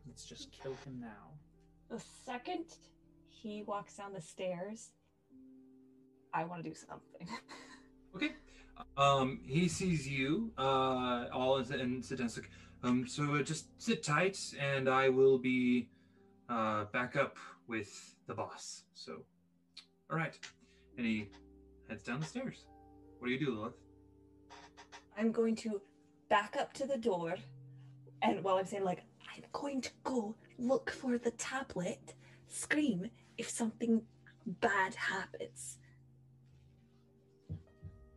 Let's 0.06 0.24
just 0.24 0.52
kill 0.52 0.74
him 0.84 1.00
now. 1.00 1.30
The 1.90 2.02
second 2.24 2.64
he 3.28 3.62
walks 3.62 3.94
down 3.94 4.12
the 4.12 4.20
stairs, 4.20 4.90
I 6.32 6.44
want 6.44 6.62
to 6.62 6.68
do 6.68 6.74
something. 6.74 7.28
Okay. 8.14 8.32
Um, 8.96 9.40
he 9.44 9.68
sees 9.68 10.08
you, 10.08 10.50
uh, 10.56 11.26
all 11.30 11.58
in, 11.58 11.70
and 11.72 12.02
sit 12.02 12.16
down. 12.16 12.30
Like, 12.34 12.50
um, 12.82 13.06
so 13.06 13.34
uh, 13.34 13.42
just 13.42 13.66
sit 13.76 14.02
tight, 14.02 14.38
and 14.58 14.88
I 14.88 15.10
will 15.10 15.36
be, 15.36 15.90
uh, 16.48 16.84
back 16.94 17.14
up 17.14 17.36
with 17.68 18.14
the 18.26 18.32
boss. 18.32 18.84
So, 18.94 19.24
all 20.10 20.16
right. 20.16 20.38
And 20.96 21.06
he 21.06 21.28
heads 21.88 22.02
down 22.02 22.20
the 22.20 22.26
stairs. 22.26 22.66
What 23.18 23.28
do 23.28 23.32
you 23.32 23.38
do, 23.38 23.54
Lilith? 23.54 23.74
I'm 25.18 25.32
going 25.32 25.56
to 25.56 25.80
back 26.28 26.56
up 26.58 26.72
to 26.74 26.86
the 26.86 26.98
door, 26.98 27.36
and 28.22 28.42
while 28.42 28.56
I'm 28.56 28.66
saying 28.66 28.84
like, 28.84 29.04
I'm 29.34 29.44
going 29.52 29.80
to 29.80 29.90
go 30.04 30.34
look 30.58 30.90
for 30.90 31.18
the 31.18 31.30
tablet, 31.32 32.14
scream 32.48 33.08
if 33.38 33.48
something 33.48 34.02
bad 34.46 34.94
happens. 34.94 35.78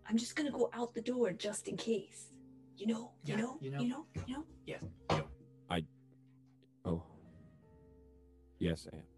I'm 0.07 0.17
just 0.17 0.35
gonna 0.35 0.51
go 0.51 0.69
out 0.73 0.93
the 0.93 1.01
door 1.01 1.31
just 1.31 1.67
in 1.67 1.77
case. 1.77 2.33
You 2.77 2.87
know, 2.87 3.11
you 3.23 3.37
know, 3.37 3.57
you 3.61 3.71
know. 3.71 3.79
you 3.81 3.89
know, 3.89 4.05
you 4.25 4.33
know. 4.35 4.43
Yes. 4.65 4.83
Oh. 6.85 7.03
Yes, 8.59 8.87
and. 8.91 9.08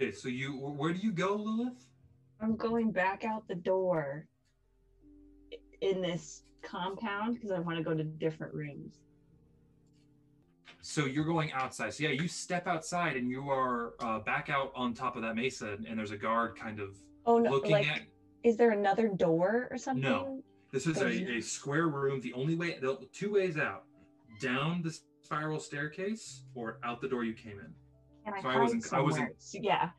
Okay, 0.00 0.12
so 0.12 0.28
you, 0.28 0.52
where 0.52 0.94
do 0.94 0.98
you 0.98 1.12
go, 1.12 1.34
Lilith? 1.34 1.84
I'm 2.40 2.56
going 2.56 2.90
back 2.90 3.22
out 3.22 3.46
the 3.46 3.54
door 3.54 4.26
in 5.82 6.00
this 6.00 6.42
compound 6.62 7.34
because 7.34 7.50
I 7.50 7.58
want 7.58 7.76
to 7.76 7.84
go 7.84 7.92
to 7.94 8.02
different 8.02 8.54
rooms. 8.54 8.94
So 10.80 11.04
you're 11.04 11.26
going 11.26 11.52
outside. 11.52 11.92
So 11.92 12.04
yeah, 12.04 12.10
you 12.10 12.28
step 12.28 12.66
outside, 12.66 13.16
and 13.16 13.28
you 13.28 13.50
are 13.50 13.92
uh, 14.00 14.20
back 14.20 14.48
out 14.48 14.72
on 14.74 14.94
top 14.94 15.16
of 15.16 15.22
that 15.22 15.36
mesa, 15.36 15.76
and 15.86 15.98
there's 15.98 16.12
a 16.12 16.16
guard 16.16 16.58
kind 16.58 16.80
of 16.80 16.96
Oh 17.26 17.38
no! 17.38 17.50
looking 17.50 17.72
like, 17.72 17.86
at. 17.86 18.00
is 18.42 18.56
there 18.56 18.70
another 18.70 19.08
door 19.08 19.68
or 19.70 19.76
something? 19.76 20.02
No. 20.02 20.42
This 20.72 20.86
is 20.86 20.96
a, 21.02 21.32
a 21.32 21.40
square 21.42 21.88
room. 21.88 22.22
The 22.22 22.32
only 22.32 22.54
way, 22.54 22.78
the 22.80 22.96
two 23.12 23.34
ways 23.34 23.58
out, 23.58 23.84
down 24.40 24.80
the 24.82 24.96
spiral 25.20 25.60
staircase 25.60 26.44
or 26.54 26.78
out 26.84 27.02
the 27.02 27.08
door 27.08 27.24
you 27.24 27.34
came 27.34 27.58
in. 27.58 27.74
Can 28.24 28.34
I 28.34 28.40
So 28.42 28.48
I 28.48 28.52
hide 28.52 28.60
wasn't- 28.62 28.84
I 28.84 28.86
somewhere? 28.88 29.04
wasn't- 29.04 29.42
So, 29.42 29.58
yeah, 29.62 29.90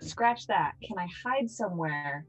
scratch 0.00 0.46
that. 0.48 0.74
Can 0.82 0.98
I 0.98 1.06
hide 1.22 1.48
somewhere 1.50 2.26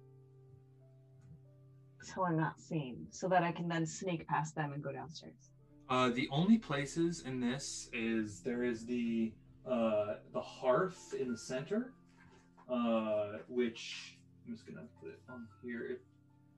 so 2.01 2.25
I'm 2.25 2.37
not 2.37 2.59
seen, 2.59 3.07
so 3.11 3.27
that 3.29 3.43
I 3.43 3.51
can 3.51 3.67
then 3.67 3.85
sneak 3.85 4.27
past 4.27 4.55
them 4.55 4.73
and 4.73 4.83
go 4.83 4.91
downstairs? 4.91 5.51
Uh, 5.89 6.09
the 6.09 6.27
only 6.31 6.57
places 6.57 7.21
in 7.21 7.39
this 7.39 7.89
is 7.93 8.41
there 8.41 8.63
is 8.63 8.85
the 8.85 9.33
uh, 9.65 10.15
the 10.33 10.41
hearth 10.41 11.13
in 11.13 11.29
the 11.31 11.37
center, 11.37 11.93
uh, 12.67 13.37
which 13.47 14.17
I'm 14.47 14.53
just 14.53 14.65
gonna 14.65 14.87
put 14.99 15.09
it 15.11 15.21
on 15.29 15.47
here. 15.61 16.01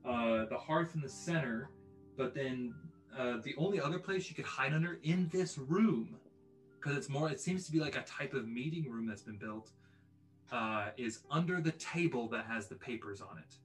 Uh, 0.05 0.45
the 0.45 0.57
hearth 0.57 0.95
in 0.95 1.01
the 1.01 1.09
center, 1.09 1.69
but 2.15 2.33
then 2.33 2.73
uh, 3.17 3.37
the 3.43 3.53
only 3.57 3.81
other 3.81 3.99
place 3.99 4.29
you 4.29 4.35
could 4.35 4.45
hide 4.45 4.73
under 4.73 4.99
in 5.03 5.27
this 5.29 5.57
room, 5.57 6.15
because 6.83 6.97
it's 6.97 7.09
more. 7.09 7.29
It 7.29 7.39
seems 7.39 7.65
to 7.65 7.71
be 7.71 7.79
like 7.79 7.95
a 7.95 8.01
type 8.01 8.33
of 8.33 8.47
meeting 8.47 8.89
room 8.89 9.07
that's 9.07 9.21
been 9.21 9.37
built. 9.37 9.71
Uh, 10.51 10.87
is 10.97 11.19
under 11.31 11.61
the 11.61 11.71
table 11.71 12.27
that 12.27 12.45
has 12.45 12.67
the 12.67 12.75
papers 12.75 13.21
on 13.21 13.39
it. 13.39 13.55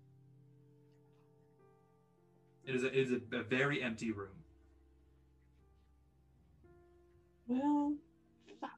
It 2.65 2.75
is 2.75 2.85
a, 2.85 2.87
it 2.87 2.95
is 2.95 3.13
a, 3.13 3.37
a 3.37 3.43
very 3.43 3.83
empty 3.83 4.11
room. 4.11 4.29
Well, 7.47 7.95
fuck. 8.61 8.71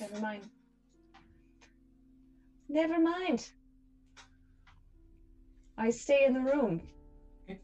Never 0.00 0.20
mind. 0.20 0.44
Never 2.68 3.00
mind. 3.00 3.48
I 5.76 5.90
stay 5.90 6.24
in 6.24 6.34
the 6.34 6.40
room. 6.40 6.82
Okay. 7.44 7.60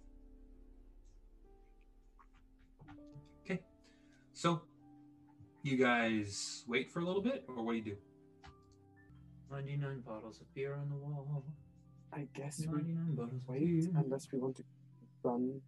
Okay. 3.45 3.61
So, 4.33 4.63
you 5.65 5.77
guys 5.79 6.63
wait 6.69 6.91
for 6.93 7.01
a 7.01 7.05
little 7.05 7.23
bit, 7.23 7.45
or 7.49 7.63
what 7.65 7.73
do 7.73 7.79
you 7.79 7.85
do? 7.85 7.97
99 9.51 10.01
bottles 10.07 10.41
of 10.41 10.55
beer 10.55 10.75
on 10.75 10.89
the 10.91 10.95
wall. 10.97 11.43
I 12.13 12.27
guess 12.35 12.61
we 12.61 12.67
99 12.67 13.15
bottles 13.15 13.41
of 13.43 13.49
wait 13.49 13.61
beer. 13.61 13.91
unless 13.97 14.29
we 14.31 14.39
want 14.39 14.57
to 14.57 14.65
run 15.23 15.61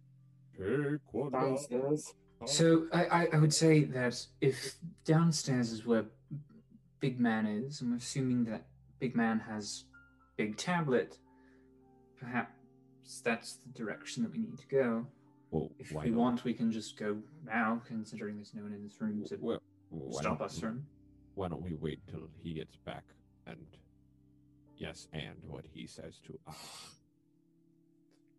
Take 0.57 0.99
one 1.11 1.31
downstairs. 1.31 2.13
So 2.45 2.87
I, 2.93 3.05
I, 3.05 3.27
I 3.33 3.37
would 3.37 3.53
say 3.53 3.83
that 3.85 4.23
if 4.41 4.75
downstairs 5.03 5.71
is 5.71 5.85
where 5.85 6.05
Big 6.99 7.19
Man 7.19 7.47
is, 7.47 7.81
and 7.81 7.91
we're 7.91 7.97
assuming 7.97 8.43
that 8.45 8.67
Big 8.99 9.15
Man 9.15 9.39
has 9.39 9.85
Big 10.37 10.57
Tablet, 10.57 11.17
perhaps 12.19 12.51
that's 13.23 13.55
the 13.55 13.69
direction 13.73 14.21
that 14.23 14.31
we 14.31 14.37
need 14.39 14.57
to 14.59 14.67
go. 14.67 15.07
Well, 15.49 15.71
If 15.79 15.91
why 15.91 16.03
we 16.03 16.09
not? 16.11 16.19
want, 16.19 16.43
we 16.43 16.53
can 16.53 16.71
just 16.71 16.97
go 16.99 17.17
now, 17.45 17.81
considering 17.87 18.35
there's 18.35 18.53
no 18.53 18.63
one 18.63 18.73
in 18.73 18.83
this 18.83 18.99
room 18.99 19.23
to 19.27 19.37
Well, 19.39 19.61
why 19.89 20.21
stop 20.21 20.41
us 20.41 20.53
sir. 20.55 20.75
Why 21.35 21.47
don't 21.47 21.61
we 21.61 21.75
wait 21.75 21.99
till 22.09 22.27
he 22.41 22.53
gets 22.53 22.75
back 22.77 23.03
and 23.45 23.57
yes, 24.77 25.07
and 25.13 25.35
what 25.47 25.65
he 25.71 25.85
says 25.87 26.19
to 26.25 26.37
us. 26.47 26.55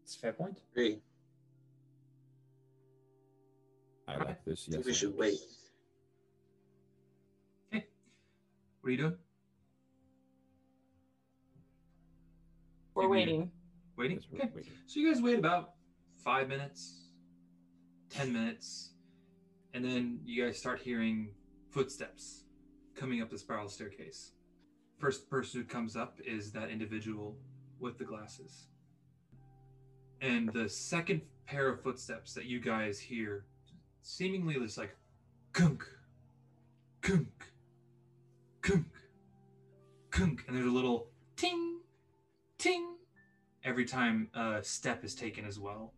It's 0.04 0.16
a 0.16 0.18
fair 0.18 0.32
point. 0.32 0.58
Agree. 0.72 1.00
I 4.08 4.16
like 4.16 4.44
this. 4.44 4.66
I 4.68 4.72
think 4.72 4.76
Yes, 4.78 4.86
we 4.86 4.94
should 4.94 5.10
and. 5.10 5.18
wait. 5.18 5.38
Okay. 7.74 7.86
What 8.80 8.88
are 8.88 8.90
you 8.92 8.96
doing? 8.98 9.16
We're 12.94 13.02
Give 13.04 13.10
me- 13.10 13.16
waiting. 13.18 13.50
Waiting. 13.96 14.16
Yes, 14.18 14.26
we're 14.30 14.38
Okay. 14.42 14.52
waiting. 14.54 14.72
So 14.86 15.00
you 15.00 15.12
guys 15.12 15.22
wait 15.22 15.38
about 15.38 15.74
five 16.24 16.48
minutes, 16.48 17.10
ten 18.08 18.32
minutes, 18.32 18.94
and 19.74 19.84
then 19.84 20.20
you 20.24 20.42
guys 20.44 20.58
start 20.58 20.80
hearing 20.80 21.34
footsteps 21.70 22.44
coming 22.94 23.22
up 23.22 23.30
the 23.30 23.38
spiral 23.38 23.68
staircase. 23.68 24.32
First 24.98 25.30
person 25.30 25.60
who 25.60 25.66
comes 25.66 25.96
up 25.96 26.18
is 26.26 26.50
that 26.52 26.70
individual 26.70 27.36
with 27.78 27.98
the 27.98 28.04
glasses. 28.04 28.66
And 30.20 30.52
the 30.52 30.68
second 30.68 31.22
pair 31.46 31.68
of 31.68 31.82
footsteps 31.82 32.34
that 32.34 32.46
you 32.46 32.60
guys 32.60 32.98
hear 32.98 33.44
seemingly 34.02 34.56
is 34.56 34.76
like 34.76 34.96
kunk, 35.52 35.84
kunk, 37.00 37.28
kunk, 38.60 38.86
kunk, 40.10 40.44
and 40.48 40.56
there's 40.56 40.66
a 40.66 40.70
little 40.70 41.08
ting, 41.36 41.78
ting 42.58 42.96
every 43.62 43.84
time 43.84 44.28
a 44.34 44.62
step 44.62 45.04
is 45.04 45.14
taken 45.14 45.44
as 45.44 45.58
well. 45.58 45.92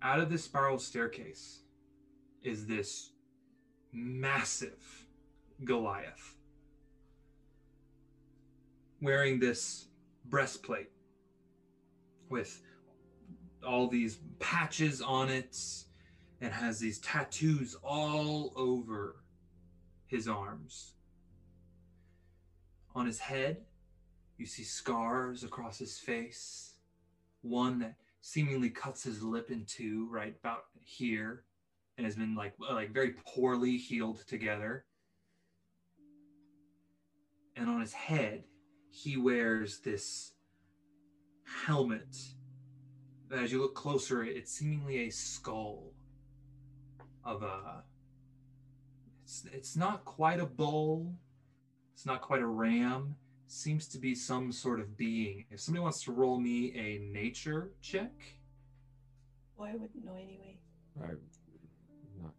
Out 0.00 0.20
of 0.20 0.30
this 0.30 0.44
spiral 0.44 0.78
staircase 0.78 1.60
is 2.42 2.66
this 2.66 3.10
massive 3.94 5.06
Goliath 5.64 6.34
wearing 9.00 9.38
this 9.38 9.86
breastplate 10.24 10.90
with 12.28 12.62
all 13.66 13.86
these 13.86 14.18
patches 14.40 15.00
on 15.00 15.28
it 15.28 15.56
and 16.40 16.52
has 16.52 16.78
these 16.78 16.98
tattoos 16.98 17.76
all 17.82 18.52
over 18.56 19.16
his 20.06 20.26
arms. 20.26 20.94
On 22.94 23.06
his 23.06 23.18
head, 23.18 23.58
you 24.38 24.46
see 24.46 24.64
scars 24.64 25.44
across 25.44 25.78
his 25.78 25.98
face. 25.98 26.74
One 27.42 27.78
that 27.80 27.96
seemingly 28.20 28.70
cuts 28.70 29.02
his 29.02 29.22
lip 29.22 29.50
in 29.50 29.64
two, 29.66 30.08
right 30.10 30.34
about 30.40 30.64
here, 30.82 31.44
and 31.96 32.04
has 32.04 32.16
been 32.16 32.34
like 32.34 32.54
uh, 32.68 32.74
like 32.74 32.92
very 32.92 33.14
poorly 33.26 33.76
healed 33.76 34.26
together. 34.26 34.84
And 37.56 37.68
on 37.68 37.80
his 37.80 37.92
head, 37.92 38.44
he 38.90 39.16
wears 39.16 39.80
this 39.80 40.32
helmet. 41.66 42.16
As 43.32 43.52
you 43.52 43.60
look 43.60 43.74
closer, 43.74 44.24
it's 44.24 44.52
seemingly 44.52 45.06
a 45.06 45.10
skull 45.10 45.92
of 47.24 47.42
a. 47.42 47.84
It's 49.22 49.44
it's 49.52 49.76
not 49.76 50.04
quite 50.04 50.40
a 50.40 50.46
bull. 50.46 51.14
It's 51.92 52.06
not 52.06 52.22
quite 52.22 52.40
a 52.42 52.46
ram. 52.46 53.16
Seems 53.46 53.86
to 53.88 53.98
be 53.98 54.14
some 54.14 54.50
sort 54.50 54.80
of 54.80 54.96
being. 54.96 55.44
If 55.50 55.60
somebody 55.60 55.82
wants 55.82 56.02
to 56.04 56.12
roll 56.12 56.40
me 56.40 56.72
a 56.76 56.98
nature 57.12 57.70
check, 57.80 58.12
Oh, 59.58 59.64
I 59.64 59.72
wouldn't 59.72 60.04
know 60.04 60.14
anyway. 60.14 60.58
I'm 60.96 61.02
not 61.02 61.18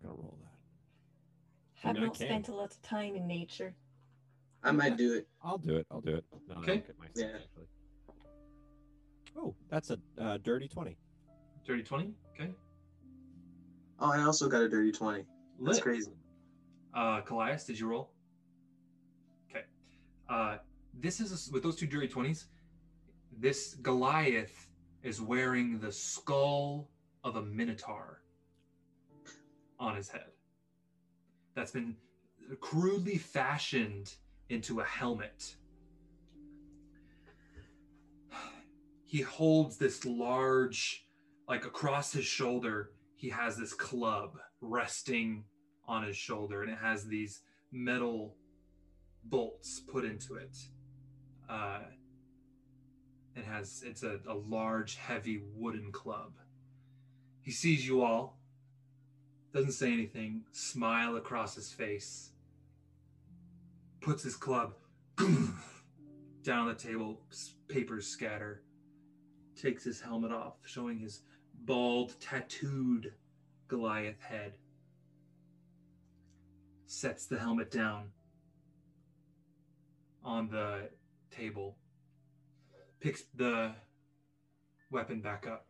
gonna 0.05 0.17
roll 0.17 0.37
that. 0.41 0.51
I 1.83 1.87
Have 1.87 1.95
mean, 1.97 2.05
not 2.05 2.15
spent 2.15 2.47
a 2.47 2.53
lot 2.55 2.71
of 2.71 2.81
time 2.81 3.15
in 3.15 3.27
nature. 3.27 3.75
I 4.63 4.71
might 4.71 4.97
do 4.97 5.13
it. 5.13 5.27
I'll 5.43 5.57
do 5.59 5.75
it. 5.75 5.85
I'll 5.91 6.01
do 6.01 6.15
it. 6.15 6.25
No, 6.49 6.55
Okay. 6.61 6.83
Look 6.87 6.99
my 6.99 7.05
Yeah. 7.15 7.25
actually. 7.35 7.65
Oh, 9.37 9.53
that's 9.69 9.91
a 9.91 9.99
uh, 10.17 10.37
dirty 10.37 10.67
twenty. 10.67 10.97
dirty 11.65 11.83
twenty. 11.83 12.13
Okay. 12.33 12.51
Oh, 13.99 14.11
I 14.11 14.23
also 14.23 14.49
got 14.49 14.61
a 14.61 14.67
dirty 14.67 14.91
20. 14.91 15.23
That's 15.61 15.75
Lit. 15.77 15.83
crazy. 15.83 16.11
Uh, 16.93 17.21
Kallias, 17.21 17.65
did 17.65 17.79
you 17.79 17.87
roll? 17.87 18.11
Okay. 19.49 19.63
Uh, 20.27 20.57
this 20.99 21.21
is 21.21 21.31
a, 21.49 21.53
with 21.53 21.63
those 21.63 21.75
two 21.77 21.87
dirty 21.87 22.07
twenties. 22.07 22.47
This 23.37 23.75
Goliath 23.75 24.67
is 25.03 25.21
wearing 25.21 25.79
the 25.79 25.91
skull 25.91 26.89
of 27.23 27.35
a 27.37 27.41
minotaur 27.43 28.21
on 29.85 29.95
his 29.95 30.09
head. 30.09 30.31
That's 31.55 31.71
been 31.71 31.95
crudely 32.59 33.17
fashioned 33.17 34.13
into 34.49 34.79
a 34.79 34.83
helmet. 34.83 35.55
He 39.05 39.21
holds 39.21 39.77
this 39.77 40.03
large, 40.05 41.05
like 41.47 41.65
across 41.65 42.11
his 42.11 42.25
shoulder, 42.25 42.91
he 43.15 43.29
has 43.29 43.55
this 43.55 43.73
club 43.73 44.37
resting 44.59 45.45
on 45.87 46.03
his 46.03 46.17
shoulder 46.17 46.63
and 46.63 46.71
it 46.71 46.79
has 46.81 47.05
these 47.05 47.41
metal 47.71 48.35
bolts 49.23 49.79
put 49.79 50.03
into 50.03 50.35
it. 50.35 50.57
Uh, 51.49 51.79
it 53.35 53.45
has 53.45 53.83
it's 53.85 54.03
a, 54.03 54.19
a 54.27 54.33
large, 54.33 54.95
heavy 54.95 55.43
wooden 55.53 55.91
club. 55.91 56.33
He 57.41 57.51
sees 57.51 57.87
you 57.87 58.01
all, 58.01 58.39
doesn't 59.55 59.71
say 59.71 59.93
anything, 59.93 60.41
smile 60.51 61.15
across 61.15 61.55
his 61.55 61.71
face, 61.71 62.31
puts 64.01 64.21
his 64.21 64.35
club 64.35 64.73
down 66.43 66.59
on 66.59 66.67
the 66.67 66.73
table, 66.73 67.21
papers 67.69 68.05
scatter, 68.05 68.63
takes 69.55 69.85
his 69.85 70.01
helmet 70.01 70.33
off, 70.33 70.55
showing 70.65 70.99
his 70.99 71.21
bald, 71.63 72.19
tattooed 72.19 73.13
Goliath 73.69 74.19
head 74.19 74.55
sets 76.85 77.25
the 77.25 77.39
helmet 77.39 77.71
down 77.71 78.09
on 80.21 80.49
the 80.49 80.89
table, 81.31 81.77
picks 82.99 83.23
the 83.35 83.73
weapon 84.91 85.21
back 85.21 85.47
up, 85.47 85.65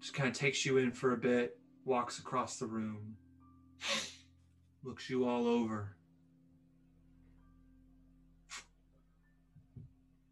just 0.00 0.12
kind 0.12 0.28
of 0.28 0.34
takes 0.34 0.66
you 0.66 0.78
in 0.78 0.90
for 0.90 1.12
a 1.12 1.16
bit, 1.16 1.56
walks 1.84 2.18
across 2.18 2.58
the 2.58 2.66
room, 2.66 3.16
looks 4.82 5.10
you 5.10 5.26
all 5.26 5.46
over, 5.46 5.96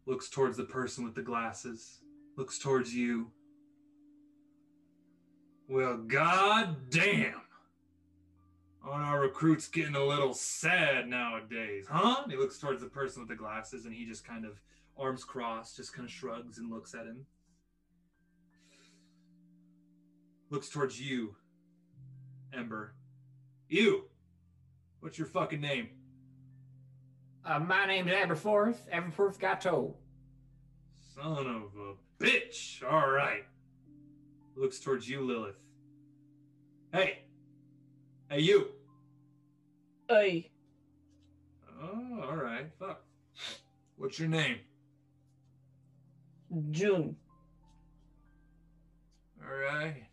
looks 0.05 0.29
towards 0.29 0.57
the 0.57 0.63
person 0.63 1.03
with 1.03 1.15
the 1.15 1.21
glasses, 1.21 1.99
looks 2.37 2.57
towards 2.57 2.93
you. 2.93 3.31
Well, 5.69 5.97
god 5.97 6.89
damn. 6.89 7.41
Aren't 8.85 9.05
our 9.05 9.21
recruits 9.21 9.69
getting 9.69 9.95
a 9.95 10.03
little 10.03 10.33
sad 10.33 11.07
nowadays, 11.07 11.85
huh? 11.89 12.25
He 12.29 12.35
looks 12.35 12.59
towards 12.59 12.81
the 12.81 12.89
person 12.89 13.21
with 13.21 13.29
the 13.29 13.35
glasses 13.35 13.85
and 13.85 13.93
he 13.93 14.05
just 14.05 14.25
kind 14.25 14.43
of, 14.43 14.59
arms 14.97 15.23
crossed, 15.23 15.77
just 15.77 15.93
kind 15.93 16.05
of 16.05 16.11
shrugs 16.11 16.57
and 16.57 16.69
looks 16.69 16.93
at 16.93 17.05
him. 17.05 17.25
Looks 20.49 20.69
towards 20.69 20.99
you, 20.99 21.35
Ember. 22.55 22.93
You! 23.67 24.05
What's 24.99 25.17
your 25.17 25.27
fucking 25.27 25.61
name? 25.61 25.89
Uh, 27.45 27.59
my 27.59 27.85
name's 27.85 28.11
Aberforth. 28.11 28.77
Aberforth 28.93 29.39
Gateau. 29.39 29.95
Son 31.15 31.45
of 31.47 31.71
a 31.77 32.23
bitch! 32.23 32.83
Alright. 32.83 33.45
Looks 34.55 34.79
towards 34.79 35.09
you, 35.09 35.21
Lilith. 35.21 35.59
Hey! 36.91 37.19
Hey, 38.29 38.39
you! 38.39 38.69
Hey, 40.07 40.51
Oh, 41.83 42.21
alright. 42.21 42.67
Fuck. 42.79 43.01
What's 43.97 44.19
your 44.19 44.29
name? 44.29 44.59
June. 46.71 47.15
All 49.43 49.53
right. 49.55 50.03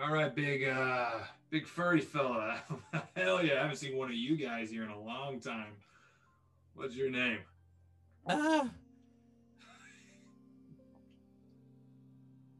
All 0.00 0.12
right, 0.12 0.34
big 0.34 0.64
uh 0.64 1.10
big 1.50 1.66
furry 1.66 2.00
fella. 2.00 2.62
Hell 3.16 3.44
yeah, 3.44 3.54
I 3.54 3.62
haven't 3.62 3.76
seen 3.76 3.96
one 3.96 4.08
of 4.08 4.14
you 4.16 4.36
guys 4.36 4.70
here 4.70 4.84
in 4.84 4.90
a 4.90 5.00
long 5.00 5.40
time. 5.40 5.72
What's 6.74 6.94
your 6.94 7.10
name? 7.10 7.38
Ah. 8.26 8.70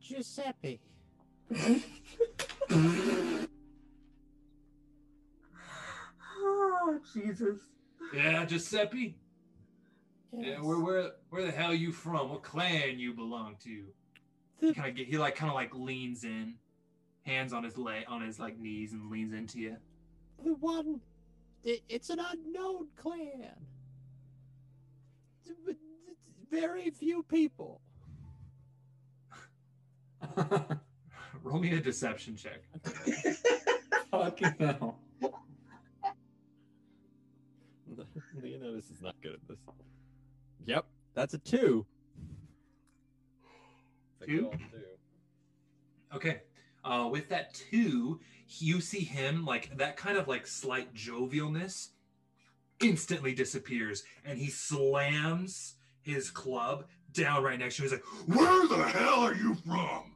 Giuseppe. 0.01 0.81
Oh, 6.39 6.99
Jesus. 7.15 7.59
Yeah, 8.15 8.45
Giuseppe. 8.45 9.17
Yeah, 10.37 10.61
where 10.61 10.79
where 10.81 11.11
where 11.31 11.45
the 11.45 11.51
hell 11.51 11.71
are 11.71 11.75
you 11.75 11.93
from? 11.93 12.31
What 12.31 12.43
clan 12.43 12.99
you 12.99 13.13
belong 13.13 13.57
to? 13.65 13.85
The- 14.61 14.75
Kind 14.75 14.89
of 14.89 14.97
get 14.97 15.07
he 15.09 15.19
like 15.19 15.37
kind 15.37 15.51
of 15.51 15.55
like 15.55 15.75
leans 15.75 16.25
in, 16.25 16.55
hands 17.25 17.53
on 17.53 17.65
his 17.65 17.77
leg 17.77 18.05
on 18.09 18.23
his 18.23 18.39
like 18.39 18.59
knees 18.59 18.93
and 18.93 19.11
leans 19.11 19.33
into 19.33 19.59
you. 19.59 19.77
The 20.45 20.55
one. 20.55 21.01
It, 21.65 21.83
it's 21.89 22.11
an 22.11 22.19
unknown 22.19 22.89
clan. 22.97 23.55
Very 26.51 26.91
few 26.91 27.23
people. 27.23 27.81
Roll 31.43 31.61
me 31.61 31.73
a 31.75 31.81
deception 31.81 32.37
check. 32.37 32.63
Fucking 34.11 34.55
hell. 34.59 34.99
Leonidas 38.43 38.91
is 38.91 39.01
not 39.01 39.15
good 39.23 39.35
at 39.35 39.49
this. 39.49 39.59
Yep, 40.67 40.85
that's 41.15 41.35
a 41.35 41.39
two. 41.39 41.87
Two? 44.27 44.51
two. 44.51 44.51
Okay. 46.15 46.43
Uh, 46.85 47.09
with 47.11 47.29
that 47.29 47.55
two, 47.55 48.21
you 48.59 48.81
see 48.81 49.05
him 49.05 49.45
like 49.45 49.77
that 49.77 49.97
kind 49.97 50.19
of 50.19 50.29
like 50.29 50.47
slight 50.47 50.93
jovialness 50.95 51.89
instantly 52.81 53.35
disappears, 53.35 54.03
and 54.25 54.39
he 54.39 54.49
slams 54.49 55.75
his 56.03 56.31
club 56.31 56.87
down 57.13 57.43
right 57.43 57.59
next 57.59 57.77
to 57.77 57.83
you. 57.85 57.89
He's 57.89 57.99
like, 57.99 58.37
"Where 58.37 58.67
the 58.69 58.83
hell 58.83 59.21
are 59.21 59.35
you 59.35 59.55
from?" 59.55 60.15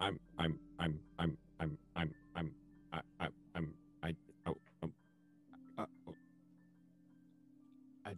I'm 0.00 0.18
I'm 0.38 0.58
I'm 0.78 0.98
I'm 1.18 1.38
I'm 1.60 1.78
I'm 1.96 2.14
I'm 2.36 2.50
I 2.92 3.00
I 3.20 3.28
I'm 3.54 3.74
I 4.02 4.14
oh, 4.46 4.56
um, 4.82 4.92
uh, 5.78 5.86
oh. 6.06 6.14
I 8.04 8.12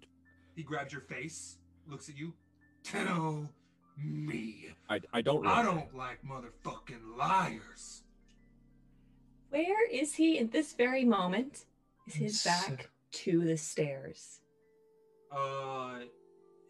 He 0.55 0.63
grabs 0.63 0.93
your 0.93 1.03
face, 1.03 1.59
looks 1.87 2.09
at 2.09 2.17
you. 2.17 2.35
Tell 2.83 3.49
me. 4.03 4.69
I 4.89 5.01
I 5.13 5.21
don't 5.23 5.45
Like 5.45 5.57
I 5.59 5.63
don't 5.63 5.95
like 5.97 6.19
motherfucking 6.25 7.17
liars. 7.17 8.03
Where 9.51 9.89
is 9.91 10.15
he 10.15 10.39
in 10.39 10.51
this 10.51 10.73
very 10.75 11.05
moment? 11.05 11.65
Is 12.07 12.15
his 12.15 12.47
It's- 12.47 12.69
back 12.69 12.91
to 13.13 13.45
the 13.45 13.57
stairs? 13.57 14.41
Uh, 15.33 16.01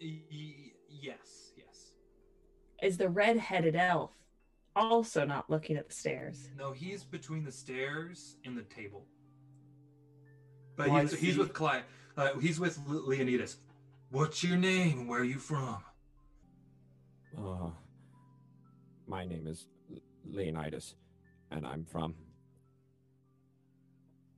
y- 0.01 0.23
y- 0.31 0.73
yes, 0.89 1.53
yes. 1.57 1.93
Is 2.83 2.97
the 2.99 3.09
red-headed 3.09 3.75
elf 3.77 4.13
also 4.77 5.25
not 5.25 5.49
looking 5.51 5.77
at 5.77 5.89
the 5.89 5.95
stairs? 5.95 6.51
No, 6.57 6.73
he's 6.73 7.05
between 7.05 7.45
the 7.45 7.53
stairs 7.53 8.37
and 8.45 8.57
the 8.57 8.63
table. 8.65 9.07
But 10.77 10.91
I 10.91 11.03
he's, 11.03 11.19
he's 11.19 11.37
with 11.39 11.53
Clyde. 11.53 11.85
Uh, 12.17 12.39
he's 12.39 12.59
with 12.61 12.79
Leonidas. 12.87 13.59
What's 14.11 14.43
your 14.43 14.57
name? 14.57 15.07
Where 15.07 15.21
are 15.21 15.25
you 15.25 15.39
from? 15.39 15.79
Uh, 17.39 17.71
my 19.07 19.25
name 19.25 19.47
is 19.47 19.67
Leonidas, 20.29 20.95
and 21.51 21.67
I'm 21.67 21.85
from 21.85 22.15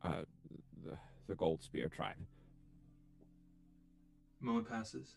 uh 0.05 0.23
the 0.85 0.97
the 1.29 1.35
Gold 1.35 1.63
Spear 1.63 1.89
tribe. 1.89 2.17
Moment 4.41 4.69
passes. 4.69 5.17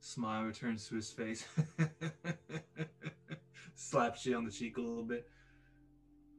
Smile 0.00 0.44
returns 0.44 0.86
to 0.88 0.94
his 0.94 1.10
face. 1.10 1.44
Slaps 3.74 4.24
you 4.26 4.36
on 4.36 4.44
the 4.44 4.50
cheek 4.50 4.76
a 4.76 4.80
little 4.80 5.02
bit. 5.02 5.26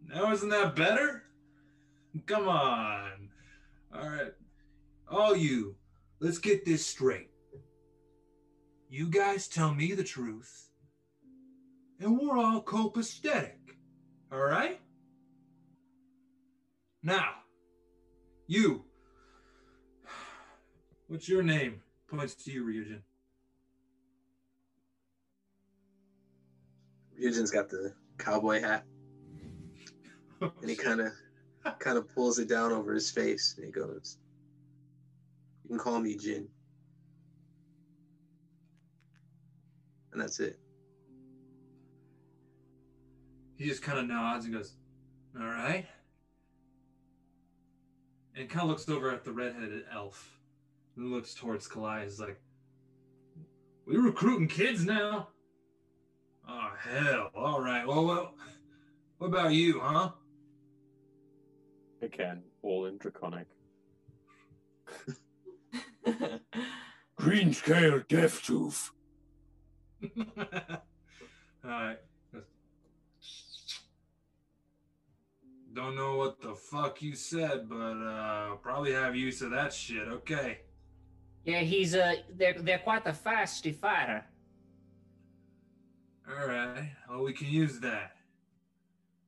Now 0.08 0.32
isn't 0.32 0.50
that 0.50 0.76
better? 0.76 1.24
Come 2.26 2.48
on. 2.48 3.30
All 3.94 4.10
right. 4.10 4.34
All 5.10 5.36
you, 5.36 5.76
let's 6.20 6.38
get 6.38 6.66
this 6.66 6.86
straight. 6.86 7.30
You 8.90 9.10
guys 9.10 9.50
tell 9.50 9.74
me 9.74 9.94
the 9.94 10.04
truth, 10.04 10.70
and 12.00 12.18
we're 12.18 12.38
all 12.38 12.62
copacetic. 12.62 13.58
All 14.32 14.40
right? 14.40 14.80
Now, 17.04 17.28
you. 18.48 18.86
What's 21.08 21.28
your 21.28 21.44
name? 21.44 21.82
Points 22.10 22.36
to 22.46 22.52
you, 22.52 22.64
Ryujin. 22.64 23.02
Ryujin's 27.22 27.52
got 27.52 27.70
the 27.70 27.94
cowboy 28.18 28.62
hat, 28.62 28.86
and 30.42 30.70
he 30.70 30.78
kind 30.78 31.02
of 31.02 31.12
kind 31.80 31.98
of 31.98 32.14
pulls 32.16 32.40
it 32.40 32.48
down 32.48 32.72
over 32.72 32.94
his 32.94 33.12
face, 33.12 33.56
and 33.58 33.66
he 33.66 33.72
goes, 33.72 34.18
"You 35.64 35.70
can 35.70 35.78
call 35.78 36.00
me 36.00 36.16
Jin." 36.16 36.48
And 40.18 40.24
that's 40.24 40.40
it. 40.40 40.58
He 43.56 43.68
just 43.68 43.84
kind 43.84 44.00
of 44.00 44.08
nods 44.08 44.46
and 44.46 44.54
goes, 44.56 44.74
All 45.40 45.46
right. 45.46 45.86
And 48.36 48.50
kind 48.50 48.64
of 48.64 48.70
looks 48.70 48.90
over 48.90 49.12
at 49.12 49.24
the 49.24 49.32
redheaded 49.32 49.84
elf 49.94 50.40
and 50.96 51.12
looks 51.12 51.36
towards 51.36 51.68
Kallias. 51.68 52.08
Is 52.08 52.20
like, 52.20 52.42
"We're 53.86 54.02
recruiting 54.02 54.48
kids 54.48 54.86
now? 54.86 55.28
Oh, 56.50 56.72
hell. 56.80 57.30
All 57.36 57.62
right. 57.62 57.88
Well, 57.88 58.04
well, 58.04 58.34
what 59.20 59.28
about 59.28 59.54
you, 59.54 59.80
huh? 59.80 60.14
Again, 62.02 62.42
all 62.64 62.88
in 62.88 62.98
Draconic. 62.98 63.46
Green 67.18 67.54
scale 67.54 68.02
death 68.10 68.42
tooth. 68.42 68.94
All 70.18 71.72
right. 71.72 71.98
Don't 75.74 75.96
know 75.96 76.16
what 76.16 76.42
the 76.42 76.56
fuck 76.56 77.02
you 77.02 77.16
said, 77.16 77.70
but 77.70 77.76
uh 77.76 78.56
probably 78.56 78.94
have 78.94 79.16
use 79.16 79.42
of 79.42 79.52
that 79.52 79.74
shit. 79.74 80.08
Okay. 80.08 80.60
Yeah, 81.46 81.60
he's 81.60 81.96
a 81.96 82.24
they're 82.36 82.56
they're 82.62 82.80
quite 82.80 83.06
a 83.06 83.12
feisty 83.12 83.76
fighter. 83.76 84.26
All 86.30 86.48
right. 86.48 86.92
Well, 87.10 87.24
we 87.24 87.34
can 87.34 87.48
use 87.48 87.80
that. 87.80 88.12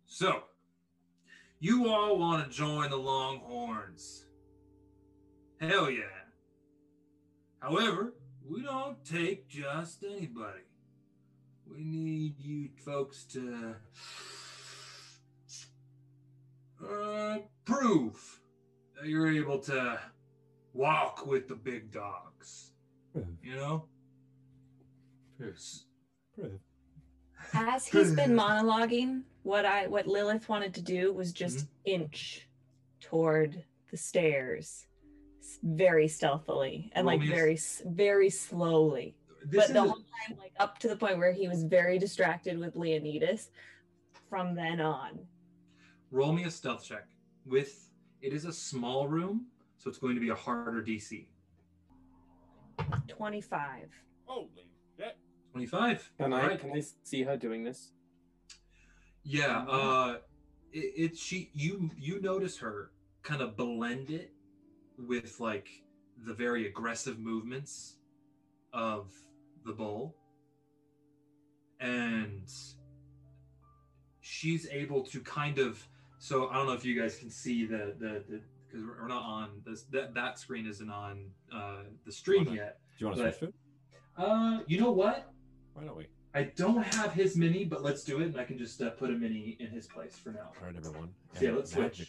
So, 0.05 0.43
you 1.59 1.87
all 1.87 2.17
want 2.17 2.43
to 2.43 2.49
join 2.57 2.89
the 2.89 2.97
Longhorns? 2.97 4.25
Hell 5.61 5.89
yeah. 5.89 6.03
However, 7.59 8.13
we 8.49 8.63
don't 8.63 9.03
take 9.05 9.47
just 9.47 10.03
anybody. 10.03 10.61
We 11.69 11.83
need 11.83 12.39
you 12.39 12.69
folks 12.83 13.23
to 13.25 13.75
uh, 16.83 17.37
prove 17.65 18.41
that 18.99 19.07
you're 19.07 19.31
able 19.31 19.59
to 19.59 19.99
walk 20.73 21.25
with 21.25 21.47
the 21.47 21.55
big 21.55 21.91
dogs. 21.91 22.71
You 23.43 23.55
know? 23.55 23.85
As 27.53 27.87
he's 27.87 28.13
been 28.13 28.31
monologuing, 28.35 29.23
what 29.43 29.65
I 29.65 29.87
what 29.87 30.07
Lilith 30.07 30.47
wanted 30.49 30.73
to 30.75 30.81
do 30.81 31.13
was 31.13 31.31
just 31.33 31.67
inch 31.85 32.47
toward 32.99 33.63
the 33.89 33.97
stairs, 33.97 34.85
s- 34.85 34.88
very 35.63 36.07
stealthily 36.07 36.91
and 36.93 37.05
Roll 37.07 37.15
like 37.17 37.21
me 37.21 37.27
a 37.31 37.53
s- 37.53 37.81
very 37.85 37.95
very 37.95 38.29
slowly. 38.29 39.15
This 39.43 39.67
but 39.67 39.73
the 39.73 39.79
is 39.83 39.89
a- 39.89 39.93
whole 39.93 40.03
time, 40.27 40.37
like 40.37 40.53
up 40.59 40.77
to 40.79 40.87
the 40.89 40.95
point 40.95 41.17
where 41.17 41.31
he 41.31 41.47
was 41.47 41.63
very 41.63 41.97
distracted 41.97 42.59
with 42.59 42.75
Leonidas. 42.75 43.49
From 44.29 44.53
then 44.53 44.79
on, 44.79 45.19
Roll 46.11 46.31
me 46.33 46.43
a 46.43 46.51
stealth 46.51 46.83
check. 46.83 47.07
With 47.45 47.89
it 48.21 48.33
is 48.33 48.45
a 48.45 48.53
small 48.53 49.07
room, 49.07 49.47
so 49.77 49.89
it's 49.89 49.97
going 49.97 50.13
to 50.15 50.21
be 50.21 50.29
a 50.29 50.35
harder 50.35 50.83
DC. 50.83 51.25
twenty-five. 53.07 53.89
Holy 54.25 54.49
shit. 54.97 55.17
25. 55.51 56.11
Can 56.19 56.31
I 56.33 56.41
Alright. 56.41 56.59
can 56.59 56.71
I 56.71 56.83
see 57.03 57.23
her 57.23 57.35
doing 57.35 57.63
this? 57.63 57.91
Yeah, 59.23 59.65
uh 59.67 60.17
it, 60.71 61.11
it 61.11 61.17
she 61.17 61.49
you 61.53 61.89
you 61.97 62.21
notice 62.21 62.57
her 62.59 62.91
kind 63.23 63.41
of 63.41 63.57
blend 63.57 64.11
it 64.11 64.31
with 65.07 65.39
like 65.39 65.69
the 66.25 66.33
very 66.33 66.67
aggressive 66.67 67.19
movements 67.19 67.95
of 68.73 69.11
the 69.65 69.71
bull. 69.71 70.15
And 71.79 72.47
she's 74.19 74.67
able 74.69 75.03
to 75.03 75.21
kind 75.21 75.59
of 75.59 75.87
so 76.19 76.49
I 76.49 76.55
don't 76.55 76.67
know 76.67 76.73
if 76.73 76.83
you 76.83 76.99
guys 76.99 77.15
can 77.15 77.29
see 77.29 77.65
the 77.65 77.95
the 77.97 78.41
because 78.67 78.85
we're, 78.85 79.01
we're 79.01 79.07
not 79.07 79.23
on 79.23 79.61
this 79.65 79.83
that 79.91 80.13
that 80.13 80.37
screen 80.37 80.67
isn't 80.67 80.89
on 80.89 81.25
uh 81.53 81.83
the 82.05 82.11
stream 82.11 82.45
Wanna- 82.45 82.57
yet. 82.57 82.79
Do 82.97 83.05
you 83.05 83.07
want 83.07 83.17
to 83.17 83.23
switch 83.23 83.39
to 83.39 83.45
it? 83.45 83.53
Uh, 84.17 84.59
you 84.67 84.79
know 84.79 84.91
what? 84.91 85.31
Why 85.73 85.85
don't 85.85 85.95
we? 85.95 86.07
I 86.33 86.43
don't 86.43 86.83
have 86.83 87.13
his 87.13 87.37
mini, 87.37 87.63
but 87.63 87.81
let's 87.81 88.03
do 88.03 88.19
it, 88.19 88.25
and 88.25 88.37
I 88.37 88.43
can 88.43 88.57
just 88.57 88.81
uh, 88.81 88.89
put 88.91 89.09
a 89.09 89.13
mini 89.13 89.55
in 89.59 89.67
his 89.67 89.87
place 89.87 90.15
for 90.17 90.31
now. 90.31 90.51
All 90.59 90.67
right, 90.67 90.75
everyone. 90.75 91.09
So, 91.33 91.45
yeah, 91.45 91.51
let's 91.53 91.71
switch. 91.71 92.07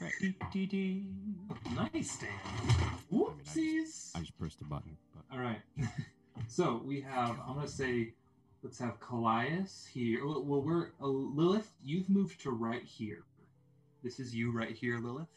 Magically. 0.00 0.34
Diddly-diddly-dee. 0.52 1.04
Nice, 1.74 2.18
Dan. 2.18 2.30
Whoopsies. 3.12 4.10
I 4.14 4.20
just 4.20 4.38
pressed 4.38 4.60
a 4.60 4.64
button. 4.64 4.96
But 5.14 5.36
All 5.36 5.42
right. 5.42 5.60
so 6.48 6.82
we 6.84 7.00
have. 7.00 7.38
I'm 7.46 7.54
gonna 7.54 7.68
say, 7.68 8.12
let's 8.62 8.78
have 8.78 9.00
Kallias 9.00 9.86
here. 9.88 10.26
Well, 10.26 10.42
well, 10.42 10.62
we're 10.62 10.88
uh, 11.00 11.06
Lilith. 11.06 11.70
You've 11.82 12.08
moved 12.08 12.40
to 12.42 12.50
right 12.50 12.82
here. 12.82 13.24
This 14.02 14.20
is 14.20 14.34
you 14.34 14.52
right 14.52 14.74
here, 14.74 14.98
Lilith. 14.98 15.28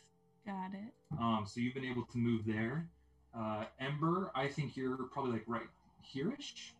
Got 0.45 0.73
it. 0.73 0.93
Um, 1.19 1.45
so 1.45 1.59
you've 1.59 1.73
been 1.73 1.85
able 1.85 2.03
to 2.05 2.17
move 2.17 2.45
there. 2.45 2.87
Uh, 3.37 3.65
Ember, 3.79 4.31
I 4.35 4.47
think 4.47 4.75
you're 4.75 4.97
probably 5.11 5.33
like 5.33 5.43
right 5.47 5.67
here-ish. 6.01 6.73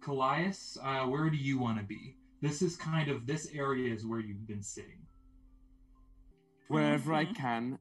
Kallias, 0.00 0.78
uh, 0.82 1.06
where 1.08 1.28
do 1.28 1.36
you 1.36 1.58
want 1.58 1.78
to 1.78 1.84
be? 1.84 2.16
This 2.40 2.62
is 2.62 2.76
kind 2.76 3.08
of 3.08 3.26
this 3.26 3.48
area 3.54 3.92
is 3.92 4.06
where 4.06 4.18
you've 4.18 4.46
been 4.46 4.62
sitting. 4.62 4.98
Wherever 6.68 7.12
I 7.12 7.26
can, 7.26 7.78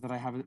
that 0.00 0.10
I 0.10 0.16
have 0.16 0.36
a, 0.36 0.44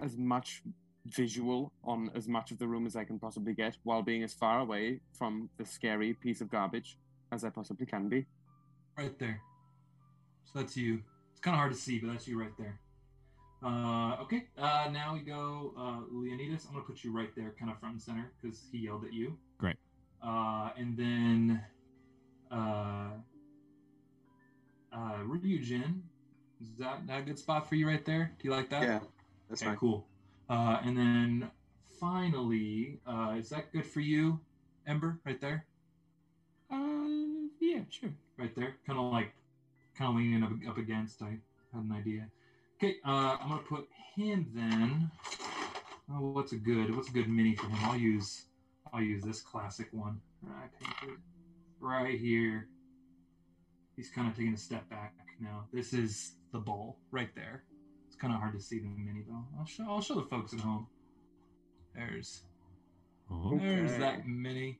as 0.00 0.16
much 0.16 0.62
visual 1.06 1.72
on 1.82 2.10
as 2.14 2.28
much 2.28 2.50
of 2.50 2.58
the 2.58 2.68
room 2.68 2.86
as 2.86 2.94
I 2.94 3.04
can 3.04 3.18
possibly 3.18 3.54
get, 3.54 3.76
while 3.84 4.02
being 4.02 4.22
as 4.22 4.32
far 4.32 4.60
away 4.60 5.00
from 5.12 5.48
the 5.56 5.64
scary 5.64 6.14
piece 6.14 6.40
of 6.40 6.50
garbage 6.50 6.98
as 7.32 7.44
I 7.44 7.50
possibly 7.50 7.86
can 7.86 8.08
be. 8.08 8.26
Right 8.96 9.18
there. 9.18 9.40
So 10.44 10.58
that's 10.60 10.76
you. 10.76 11.02
It's 11.32 11.40
kind 11.40 11.54
of 11.54 11.58
hard 11.58 11.72
to 11.72 11.78
see, 11.78 11.98
but 11.98 12.12
that's 12.12 12.28
you 12.28 12.38
right 12.38 12.56
there. 12.58 12.78
Uh, 13.62 14.16
okay. 14.22 14.44
Uh, 14.56 14.88
now 14.92 15.14
we 15.14 15.20
go. 15.20 15.74
Uh, 15.78 16.00
Leonidas, 16.10 16.66
I'm 16.66 16.74
gonna 16.74 16.84
put 16.84 17.04
you 17.04 17.12
right 17.12 17.30
there, 17.36 17.54
kind 17.58 17.70
of 17.70 17.78
front 17.78 17.94
and 17.94 18.02
center, 18.02 18.32
because 18.40 18.68
he 18.72 18.78
yelled 18.78 19.04
at 19.04 19.12
you. 19.12 19.36
Great. 19.58 19.76
Uh, 20.22 20.70
and 20.76 20.96
then, 20.96 21.62
uh, 22.50 23.10
uh, 24.92 25.18
Ryujin, 25.24 26.00
is 26.60 26.68
that, 26.78 27.06
that 27.06 27.20
a 27.20 27.22
good 27.22 27.38
spot 27.38 27.68
for 27.68 27.74
you 27.74 27.86
right 27.86 28.04
there? 28.04 28.32
Do 28.38 28.48
you 28.48 28.54
like 28.54 28.70
that? 28.70 28.82
Yeah, 28.82 29.00
that's 29.48 29.62
okay, 29.62 29.70
fine. 29.70 29.78
cool. 29.78 30.06
Uh, 30.48 30.78
and 30.84 30.96
then 30.96 31.50
finally, 31.98 32.98
uh, 33.06 33.34
is 33.38 33.48
that 33.50 33.72
good 33.72 33.86
for 33.86 34.00
you, 34.00 34.40
Ember? 34.86 35.18
Right 35.24 35.40
there. 35.40 35.66
Uh, 36.70 37.48
yeah, 37.60 37.80
sure. 37.88 38.10
Right 38.36 38.54
there, 38.54 38.76
kind 38.86 38.98
of 38.98 39.12
like, 39.12 39.32
kind 39.96 40.10
of 40.10 40.16
leaning 40.16 40.42
up, 40.42 40.52
up 40.68 40.78
against. 40.78 41.22
I 41.22 41.38
had 41.74 41.84
an 41.84 41.92
idea. 41.92 42.26
Okay, 42.78 42.96
uh, 43.06 43.36
I'm 43.40 43.48
gonna 43.48 43.62
put 43.62 43.88
him 44.16 44.50
then. 44.54 45.10
Oh, 46.10 46.32
what's 46.32 46.52
a 46.52 46.56
good? 46.56 46.94
What's 46.94 47.08
a 47.08 47.12
good 47.12 47.28
mini 47.28 47.54
for 47.54 47.66
him? 47.66 47.78
I'll 47.82 47.96
use, 47.96 48.46
I'll 48.92 49.02
use 49.02 49.22
this 49.22 49.40
classic 49.40 49.88
one. 49.92 50.20
Right, 50.42 50.70
painted 50.80 51.18
right 51.80 52.18
here. 52.18 52.68
He's 53.96 54.10
kind 54.10 54.28
of 54.28 54.36
taking 54.36 54.54
a 54.54 54.58
step 54.58 54.88
back 54.88 55.14
now. 55.40 55.64
This 55.72 55.92
is 55.92 56.32
the 56.52 56.58
Bull 56.58 56.98
right 57.10 57.34
there. 57.34 57.64
It's 58.06 58.16
kind 58.16 58.32
of 58.32 58.40
hard 58.40 58.54
to 58.54 58.60
see 58.60 58.78
the 58.78 58.88
mini 58.88 59.24
though. 59.28 59.44
I'll 59.58 59.66
show, 59.66 59.84
I'll 59.88 60.00
show 60.00 60.14
the 60.14 60.26
folks 60.26 60.52
at 60.52 60.60
home. 60.60 60.86
There's, 61.94 62.42
okay. 63.32 63.58
there's 63.58 63.98
that 63.98 64.26
mini. 64.26 64.78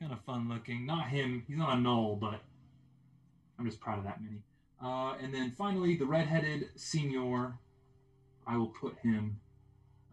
Kind 0.00 0.12
of 0.12 0.20
fun 0.24 0.48
looking. 0.48 0.84
Not 0.84 1.08
him. 1.08 1.44
He's 1.48 1.56
not 1.56 1.78
a 1.78 1.80
gnoll, 1.80 2.20
but 2.20 2.40
I'm 3.58 3.64
just 3.64 3.80
proud 3.80 3.98
of 3.98 4.04
that 4.04 4.20
mini. 4.20 4.42
Uh, 4.82 5.14
and 5.22 5.32
then 5.34 5.52
finally, 5.52 5.96
the 5.96 6.04
redheaded 6.04 6.68
senior. 6.76 7.58
I 8.46 8.56
will 8.56 8.68
put 8.68 8.96
him 8.98 9.40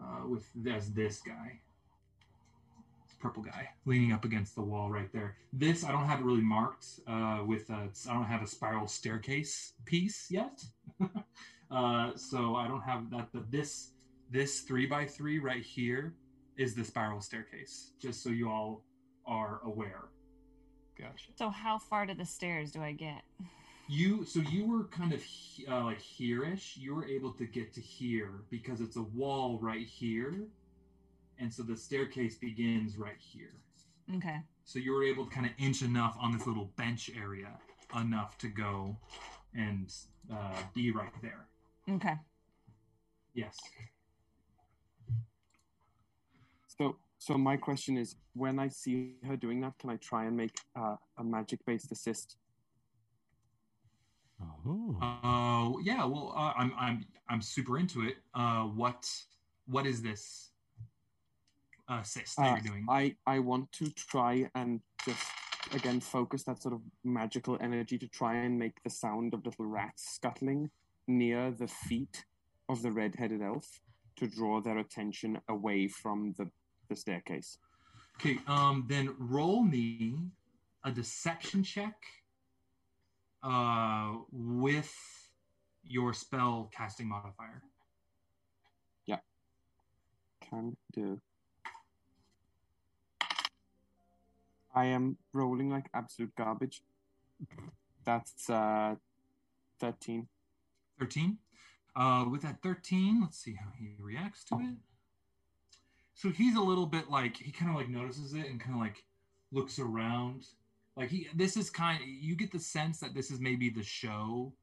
uh, 0.01 0.27
with 0.27 0.45
as 0.71 0.91
this 0.93 1.19
guy. 1.19 1.59
Purple 3.23 3.41
guy 3.41 3.69
leaning 3.85 4.11
up 4.11 4.25
against 4.25 4.53
the 4.53 4.61
wall 4.61 4.91
right 4.91 5.09
there. 5.13 5.37
This 5.53 5.85
I 5.85 5.93
don't 5.93 6.07
have 6.07 6.19
it 6.19 6.25
really 6.25 6.41
marked 6.41 6.85
uh, 7.07 7.39
with 7.45 7.69
a, 7.69 7.87
I 8.09 8.13
don't 8.13 8.25
have 8.25 8.43
a 8.43 8.47
spiral 8.47 8.85
staircase 8.85 9.75
piece 9.85 10.29
yet, 10.29 10.61
uh, 11.71 12.11
so 12.17 12.57
I 12.57 12.67
don't 12.67 12.81
have 12.81 13.09
that. 13.11 13.29
But 13.31 13.49
this 13.49 13.91
this 14.29 14.59
three 14.59 14.85
by 14.87 15.05
three 15.05 15.39
right 15.39 15.63
here 15.63 16.15
is 16.57 16.75
the 16.75 16.83
spiral 16.83 17.21
staircase. 17.21 17.91
Just 17.97 18.21
so 18.21 18.29
you 18.29 18.49
all 18.49 18.83
are 19.25 19.61
aware. 19.63 20.09
Gotcha. 20.99 21.29
So 21.37 21.49
how 21.49 21.79
far 21.79 22.05
to 22.05 22.13
the 22.13 22.25
stairs 22.25 22.71
do 22.71 22.81
I 22.81 22.91
get? 22.91 23.21
You 23.87 24.25
so 24.25 24.41
you 24.41 24.65
were 24.65 24.83
kind 24.85 25.13
of 25.13 25.23
uh, 25.71 25.85
like 25.85 26.01
here-ish. 26.01 26.75
You 26.75 26.93
were 26.93 27.05
able 27.05 27.31
to 27.33 27.45
get 27.45 27.73
to 27.75 27.79
here 27.79 28.41
because 28.49 28.81
it's 28.81 28.97
a 28.97 29.03
wall 29.03 29.59
right 29.61 29.87
here, 29.87 30.35
and 31.39 31.53
so 31.53 31.63
the 31.63 31.75
staircase 31.75 32.37
begins 32.37 32.97
right 32.97 33.19
here. 33.19 33.53
Okay. 34.15 34.37
So 34.65 34.79
you 34.79 34.93
were 34.93 35.03
able 35.03 35.25
to 35.25 35.31
kind 35.31 35.45
of 35.45 35.51
inch 35.57 35.81
enough 35.81 36.15
on 36.19 36.31
this 36.31 36.47
little 36.47 36.71
bench 36.77 37.09
area 37.19 37.49
enough 37.99 38.37
to 38.39 38.47
go 38.47 38.97
and 39.55 39.91
uh, 40.31 40.55
be 40.73 40.91
right 40.91 41.13
there. 41.21 41.47
Okay. 41.89 42.15
Yes. 43.33 43.57
So, 46.67 46.97
so 47.19 47.37
my 47.37 47.57
question 47.57 47.97
is, 47.97 48.15
when 48.33 48.57
I 48.59 48.67
see 48.67 49.15
her 49.27 49.35
doing 49.35 49.61
that, 49.61 49.77
can 49.79 49.89
I 49.89 49.97
try 49.97 50.25
and 50.25 50.35
make 50.35 50.55
uh, 50.75 50.95
a 51.17 51.23
magic-based 51.23 51.91
assist? 51.91 52.37
Oh. 54.65 54.97
Oh 55.23 55.79
yeah. 55.83 56.03
Well, 56.05 56.33
uh, 56.35 56.53
I'm 56.57 56.73
I'm 56.77 57.05
I'm 57.29 57.41
super 57.41 57.77
into 57.77 58.01
it. 58.01 58.17
Uh, 58.33 58.63
what 58.63 59.09
what 59.67 59.85
is 59.85 60.01
this 60.01 60.49
assist 61.87 62.37
that 62.37 62.43
Uh, 62.43 62.53
you're 62.55 62.61
doing? 62.61 62.85
I 62.89 63.15
I 63.25 63.39
want 63.39 63.71
to 63.73 63.89
try 63.91 64.49
and 64.55 64.81
just 65.05 65.25
again 65.73 65.99
focus 65.99 66.43
that 66.43 66.61
sort 66.61 66.73
of 66.73 66.81
magical 67.03 67.57
energy 67.61 67.97
to 67.97 68.07
try 68.07 68.35
and 68.35 68.57
make 68.59 68.81
the 68.83 68.89
sound 68.89 69.33
of 69.33 69.45
little 69.45 69.65
rats 69.65 70.15
scuttling 70.15 70.69
near 71.07 71.51
the 71.51 71.67
feet 71.67 72.25
of 72.69 72.81
the 72.81 72.91
red-headed 72.91 73.41
elf 73.41 73.81
to 74.15 74.27
draw 74.27 74.61
their 74.61 74.77
attention 74.77 75.39
away 75.47 75.87
from 75.87 76.33
the 76.37 76.49
the 76.89 76.95
staircase. 76.95 77.57
Okay, 78.15 78.39
um, 78.47 78.85
then 78.87 79.15
roll 79.17 79.63
me 79.63 80.17
a 80.83 80.91
deception 80.91 81.63
check 81.63 81.95
uh, 83.41 84.17
with 84.31 84.93
your 85.83 86.13
spell 86.13 86.69
casting 86.73 87.09
modifier. 87.09 87.63
Yeah. 89.05 89.19
Can 90.41 90.77
do. 90.93 91.19
I 94.73 94.85
am 94.85 95.17
rolling 95.33 95.69
like 95.69 95.85
absolute 95.93 96.35
garbage. 96.35 96.81
That's 98.05 98.49
uh, 98.49 98.95
thirteen. 99.79 100.27
13. 100.99 101.37
Uh, 101.95 102.25
with 102.29 102.41
that 102.43 102.61
13, 102.63 103.19
let's 103.21 103.37
see 103.37 103.53
how 103.53 103.67
he 103.77 103.95
reacts 103.99 104.43
to 104.45 104.55
it. 104.55 104.77
So 106.15 106.29
he's 106.29 106.55
a 106.55 106.61
little 106.61 106.85
bit 106.85 107.09
like, 107.09 107.37
he 107.37 107.51
kind 107.51 107.69
of 107.71 107.77
like 107.77 107.89
notices 107.89 108.33
it 108.33 108.45
and 108.47 108.59
kind 108.59 108.75
of 108.75 108.81
like 108.81 109.03
looks 109.51 109.79
around. 109.79 110.45
Like 110.95 111.09
he, 111.09 111.27
this 111.35 111.57
is 111.57 111.69
kind 111.69 111.99
you 112.05 112.35
get 112.35 112.51
the 112.51 112.59
sense 112.59 112.99
that 112.99 113.13
this 113.13 113.31
is 113.31 113.39
maybe 113.39 113.69
the 113.69 113.83
show 113.83 114.53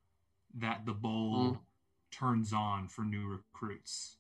that 0.58 0.86
the 0.86 0.92
Bull 0.92 1.52
Mm. 1.52 1.58
turns 2.10 2.52
on 2.52 2.89
for 2.89 3.02
new 3.02 3.26
recruits. 3.26 4.16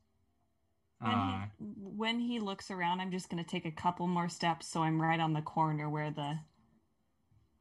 When, 1.00 1.12
Uh, 1.12 1.46
he, 1.58 1.64
when 1.64 2.18
he 2.20 2.40
looks 2.40 2.70
around, 2.70 3.00
I'm 3.00 3.10
just 3.10 3.30
going 3.30 3.42
to 3.42 3.48
take 3.48 3.64
a 3.64 3.70
couple 3.70 4.06
more 4.06 4.28
steps 4.28 4.66
so 4.66 4.82
I'm 4.82 5.00
right 5.00 5.20
on 5.20 5.32
the 5.32 5.42
corner 5.42 5.88
where 5.88 6.10
the. 6.10 6.38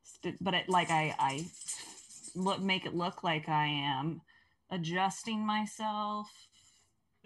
St- 0.04 0.44
but 0.44 0.54
it, 0.54 0.70
like 0.70 0.90
I, 0.92 1.16
I 1.20 1.46
look, 2.36 2.60
make 2.62 2.86
it 2.86 2.96
look 2.96 3.24
like 3.24 3.48
I 3.48 3.68
am 3.68 4.22
adjusting 4.72 5.46
myself 5.46 6.30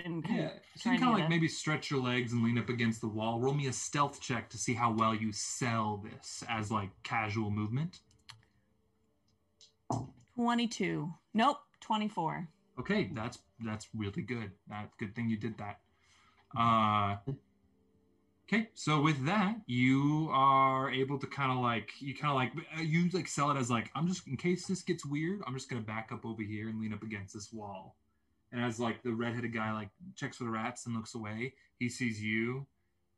and 0.03 0.23
kind 0.23 0.39
Yeah, 0.39 0.49
so 0.75 0.91
you 0.91 0.99
kind 0.99 1.13
of 1.13 1.19
like 1.19 1.29
maybe 1.29 1.47
stretch 1.47 1.91
your 1.91 2.01
legs 2.01 2.33
and 2.33 2.43
lean 2.43 2.57
up 2.57 2.69
against 2.69 3.01
the 3.01 3.07
wall. 3.07 3.39
Roll 3.39 3.53
me 3.53 3.67
a 3.67 3.73
stealth 3.73 4.19
check 4.19 4.49
to 4.49 4.57
see 4.57 4.73
how 4.73 4.91
well 4.91 5.13
you 5.13 5.31
sell 5.31 6.03
this 6.03 6.43
as 6.49 6.71
like 6.71 6.89
casual 7.03 7.51
movement. 7.51 7.99
22. 10.35 11.13
Nope, 11.33 11.57
24. 11.81 12.47
Okay, 12.79 13.11
that's 13.13 13.37
that's 13.63 13.87
really 13.95 14.23
good. 14.23 14.51
That 14.67 14.89
good 14.97 15.15
thing 15.15 15.29
you 15.29 15.37
did 15.37 15.57
that. 15.59 15.79
Uh, 16.55 17.15
okay, 18.47 18.69
so 18.75 19.01
with 19.01 19.25
that, 19.25 19.55
you 19.65 20.29
are 20.31 20.91
able 20.91 21.17
to 21.17 21.27
kind 21.27 21.51
of 21.51 21.59
like 21.59 21.89
you 21.99 22.15
kind 22.15 22.31
of 22.31 22.35
like 22.35 22.51
uh, 22.77 22.81
you 22.81 23.09
like 23.11 23.27
sell 23.27 23.49
it 23.51 23.57
as 23.57 23.69
like 23.69 23.89
I'm 23.95 24.07
just 24.07 24.27
in 24.27 24.37
case 24.37 24.67
this 24.67 24.81
gets 24.81 25.05
weird, 25.05 25.41
I'm 25.47 25.53
just 25.53 25.69
gonna 25.69 25.81
back 25.81 26.11
up 26.11 26.25
over 26.25 26.43
here 26.43 26.69
and 26.69 26.79
lean 26.79 26.93
up 26.93 27.03
against 27.03 27.33
this 27.33 27.51
wall. 27.51 27.95
And 28.51 28.63
as 28.63 28.79
like 28.79 29.01
the 29.01 29.11
redheaded 29.11 29.53
guy 29.53 29.73
like 29.73 29.89
checks 30.15 30.37
for 30.37 30.43
the 30.43 30.51
rats 30.51 30.85
and 30.85 30.95
looks 30.95 31.15
away, 31.15 31.53
he 31.79 31.89
sees 31.89 32.21
you, 32.21 32.65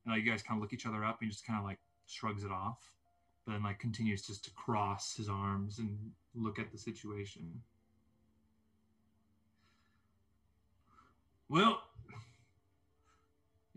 and 0.05 0.13
like 0.15 0.23
you 0.23 0.31
guys 0.31 0.41
kind 0.41 0.57
of 0.57 0.61
look 0.61 0.73
each 0.73 0.85
other 0.85 1.03
up 1.03 1.19
and 1.21 1.29
just 1.29 1.45
kind 1.45 1.59
of 1.59 1.65
like 1.65 1.79
shrugs 2.07 2.43
it 2.43 2.51
off, 2.51 2.77
but 3.45 3.53
then 3.53 3.63
like 3.63 3.79
continues 3.79 4.25
just 4.25 4.45
to 4.45 4.51
cross 4.51 5.15
his 5.15 5.27
arms 5.27 5.79
and 5.79 5.97
look 6.35 6.57
at 6.59 6.71
the 6.71 6.77
situation. 6.77 7.61
Well, 11.49 11.81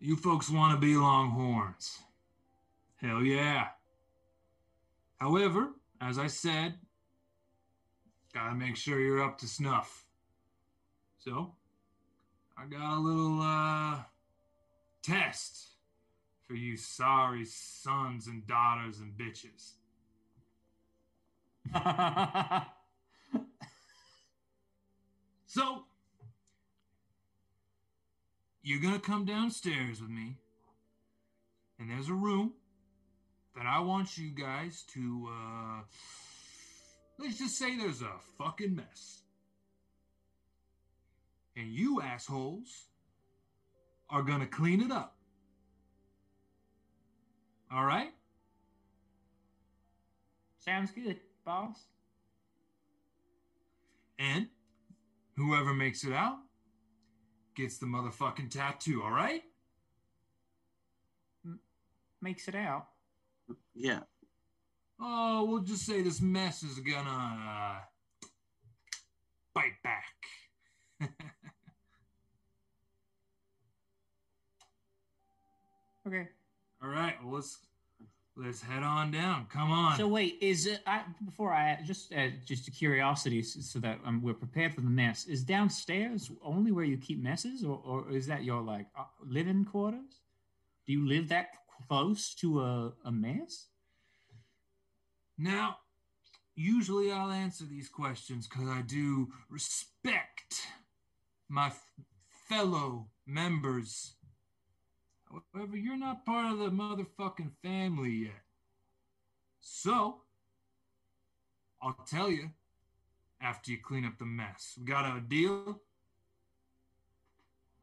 you 0.01 0.17
folks 0.17 0.51
want 0.51 0.75
to 0.75 0.86
be 0.86 0.97
Longhorns. 0.97 1.99
Hell 3.01 3.23
yeah. 3.23 3.68
However, 5.17 5.70
as 6.01 6.18
I 6.18 6.28
said, 6.28 6.75
gotta 8.33 8.55
make 8.55 8.77
sure 8.77 9.01
you're 9.01 9.23
up 9.23 9.39
to 9.39 9.47
snuff. 9.47 10.05
So, 11.18 11.55
I 12.57 12.67
got 12.67 12.97
a 12.97 13.01
little 13.01 13.41
uh, 13.43 13.99
test 15.02 15.68
for 16.47 16.55
you 16.55 16.77
sorry 16.77 17.44
sons 17.44 18.27
and 18.27 18.47
daughters 18.47 19.01
and 19.01 19.12
bitches. 19.12 19.73
so, 25.47 25.85
you're 28.69 28.83
gonna 28.83 29.01
come 29.01 29.25
downstairs 29.25 29.99
with 30.03 30.11
me, 30.11 30.37
and 31.79 31.91
there's 31.91 32.11
a 32.11 32.15
room 32.15 32.53
that 33.57 33.65
I 33.65 33.81
want 33.81 34.19
you 34.19 34.31
guys 34.31 34.85
to, 34.93 35.31
uh, 35.33 35.81
let's 37.19 37.39
just 37.39 37.57
say 37.57 37.79
there's 37.79 38.03
a 38.03 38.13
fucking 38.37 38.77
mess. 38.77 39.23
And 41.57 41.73
you 41.73 42.03
assholes 42.03 42.89
are 44.11 44.23
gonna 44.23 44.47
clean 44.47 44.83
it 44.83 44.93
up. 44.93 45.17
All 47.73 47.87
right? 47.87 48.13
Sounds 50.59 50.91
good, 50.91 51.19
boss. 51.43 51.87
And 54.19 54.49
whoever 55.37 55.73
makes 55.73 56.05
it 56.05 56.13
out 56.13 56.48
gets 57.59 57.78
the 57.78 57.87
motherfucking 57.87 58.51
tattoo, 58.51 59.03
all 59.03 59.11
right? 59.11 59.43
Makes 62.23 62.47
it 62.47 62.55
out. 62.55 62.87
Yeah. 63.75 64.01
Oh, 65.01 65.45
we'll 65.45 65.61
just 65.62 65.85
say 65.85 66.03
this 66.03 66.20
mess 66.20 66.62
is 66.62 66.78
gonna 66.78 67.11
uh, 67.11 67.78
bite 69.55 69.83
back. 69.83 70.05
Okay. 76.07 76.27
all 76.83 76.89
right, 76.89 77.23
well, 77.23 77.35
let's 77.35 77.59
let's 78.39 78.62
head 78.62 78.83
on 78.83 79.10
down. 79.10 79.47
Come 79.50 79.73
on. 79.73 79.97
So 79.97 80.07
wait, 80.07 80.39
is 80.41 80.67
it 80.67 80.81
I, 80.86 81.02
before 81.25 81.52
I 81.52 81.78
just 81.84 82.12
uh, 82.12 82.28
just 82.47 82.68
a 82.68 82.70
curiosity, 82.70 83.42
so 83.42 83.78
that 83.81 83.99
um, 84.05 84.23
we're 84.23 84.34
prepared 84.34 84.75
for 84.75 84.81
the 84.81 84.91
mess? 84.91 85.26
Is 85.26 85.42
downstairs 85.42 86.31
only 86.42 86.70
where 86.73 86.84
you 86.84 86.97
keep 86.97 87.23
messes, 87.23 87.65
or, 87.65 87.81
or 87.84 88.10
is 88.10 88.26
that 88.26 88.44
your 88.44 88.62
like 88.62 88.86
uh, 88.99 89.05
living 89.26 89.65
quarters? 89.65 90.20
Do 90.86 90.92
you 90.92 91.07
live 91.07 91.28
that 91.28 91.49
close 91.89 92.34
to 92.36 92.62
a, 92.62 92.92
a 93.05 93.10
mess? 93.10 93.67
Now, 95.36 95.76
usually 96.55 97.12
I'll 97.12 97.31
answer 97.31 97.65
these 97.65 97.89
questions 97.89 98.49
because 98.49 98.68
I 98.68 98.83
do 98.83 99.28
respect 99.49 100.62
my 101.49 101.67
f- 101.68 101.91
fellow 102.49 103.08
members. 103.26 104.15
However, 105.55 105.77
you're 105.77 105.97
not 105.97 106.25
part 106.25 106.53
of 106.53 106.59
the 106.59 106.71
motherfucking 106.71 107.53
family 107.63 108.11
yet. 108.25 108.43
So, 109.61 110.23
I'll 111.83 111.99
tell 112.07 112.31
you 112.31 112.51
after 113.41 113.71
you 113.71 113.79
clean 113.83 114.05
up 114.05 114.19
the 114.19 114.25
mess. 114.25 114.75
We 114.79 114.87
got 114.87 115.17
a 115.17 115.21
deal? 115.21 115.81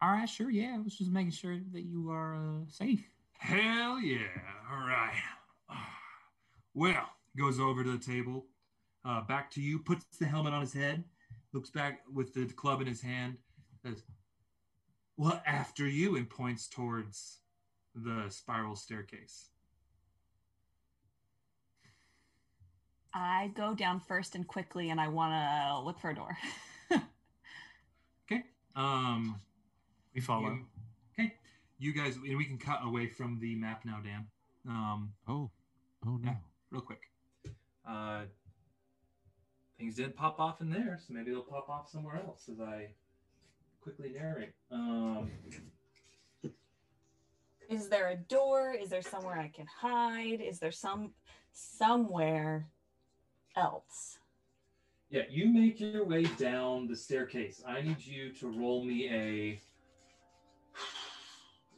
All 0.02 0.12
right, 0.12 0.28
sure, 0.28 0.50
yeah. 0.50 0.76
I 0.76 0.80
was 0.80 0.98
just 0.98 1.12
making 1.12 1.32
sure 1.32 1.58
that 1.72 1.82
you 1.82 2.12
are 2.12 2.36
uh, 2.36 2.66
safe. 2.68 3.04
Hell 3.38 4.00
yeah. 4.00 4.28
All 4.72 4.88
right. 4.88 5.22
Well, 6.74 7.10
goes 7.38 7.60
over 7.60 7.84
to 7.84 7.92
the 7.92 8.04
table, 8.04 8.48
uh, 9.06 9.22
back 9.22 9.50
to 9.52 9.62
you, 9.62 9.80
puts 9.80 10.06
the 10.20 10.26
helmet 10.26 10.54
on 10.54 10.62
his 10.62 10.74
head, 10.74 11.04
looks 11.54 11.70
back 11.70 12.02
with 12.14 12.34
the 12.34 12.46
club 12.48 12.82
in 12.82 12.88
his 12.88 13.02
hand, 13.02 13.38
says, 13.82 14.04
Well, 15.18 15.42
after 15.46 15.88
you, 15.88 16.16
and 16.18 16.30
points 16.30 16.68
towards 16.68 17.40
the 17.96 18.26
spiral 18.30 18.76
staircase. 18.76 19.50
I 23.14 23.52
go 23.56 23.74
down 23.74 24.02
first 24.02 24.36
and 24.36 24.46
quickly, 24.46 24.90
and 24.90 25.00
I 25.00 25.08
want 25.08 25.32
to 25.32 25.86
look 25.86 26.00
for 26.00 26.10
a 26.10 26.16
door. 26.16 26.38
Okay. 28.32 28.44
Um, 28.76 29.40
we 30.16 30.20
follow. 30.22 30.50
you- 30.50 30.66
okay. 31.14 31.34
You 31.78 31.94
guys, 31.94 32.16
and 32.16 32.38
we 32.38 32.46
can 32.46 32.58
cut 32.58 32.80
away 32.84 33.08
from 33.08 33.40
the 33.40 33.56
map 33.56 33.86
now, 33.86 34.00
Dan. 34.04 34.26
Um, 34.68 35.14
oh, 35.28 35.52
oh 36.08 36.18
no. 36.18 36.32
Yeah, 36.32 36.36
real 36.72 36.82
quick. 36.82 37.02
Uh, 37.88 38.22
things 39.78 39.96
didn't 39.96 40.16
pop 40.16 40.40
off 40.40 40.60
in 40.62 40.72
there, 40.72 40.98
so 41.06 41.14
maybe 41.14 41.30
they'll 41.30 41.44
pop 41.44 41.70
off 41.70 41.88
somewhere 41.88 42.16
else 42.16 42.50
as 42.52 42.60
I 42.60 42.88
quickly 43.86 44.12
narrate. 44.18 44.54
Um, 44.72 45.30
Is 47.70 47.88
there 47.88 48.10
a 48.10 48.16
door? 48.16 48.74
Is 48.74 48.90
there 48.90 49.04
somewhere 49.04 49.38
I 49.38 49.48
can 49.48 49.68
hide? 49.68 50.42
Is 50.42 50.58
there 50.58 50.72
some 50.72 51.12
somewhere 51.54 52.68
else? 53.56 54.18
yeah, 55.12 55.22
you 55.30 55.54
make 55.54 55.80
your 55.80 56.04
way 56.04 56.24
down 56.38 56.88
the 56.88 56.96
staircase. 56.96 57.62
I 57.66 57.82
need 57.82 58.04
you 58.04 58.34
to 58.34 58.48
roll 58.48 58.84
me 58.84 59.08
a. 59.10 59.62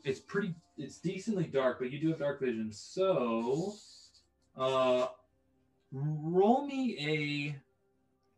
It's 0.05 0.21
pretty. 0.21 0.55
It's 0.77 0.99
decently 0.99 1.43
dark, 1.43 1.79
but 1.79 1.91
you 1.91 1.99
do 1.99 2.07
have 2.09 2.19
dark 2.19 2.39
vision. 2.39 2.71
So, 2.71 3.73
uh, 4.55 5.07
roll 5.91 6.65
me 6.65 6.97
a 7.01 7.59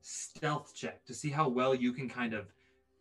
stealth 0.01 0.73
check 0.75 1.05
to 1.05 1.13
see 1.13 1.29
how 1.29 1.47
well 1.47 1.75
you 1.75 1.93
can 1.93 2.09
kind 2.09 2.33
of 2.33 2.47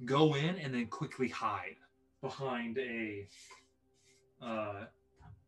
go 0.05 0.35
in 0.35 0.57
and 0.59 0.75
then 0.75 0.86
quickly 0.86 1.28
hide 1.28 1.77
behind 2.23 2.78
a, 2.78 3.27
uh, 4.43 4.85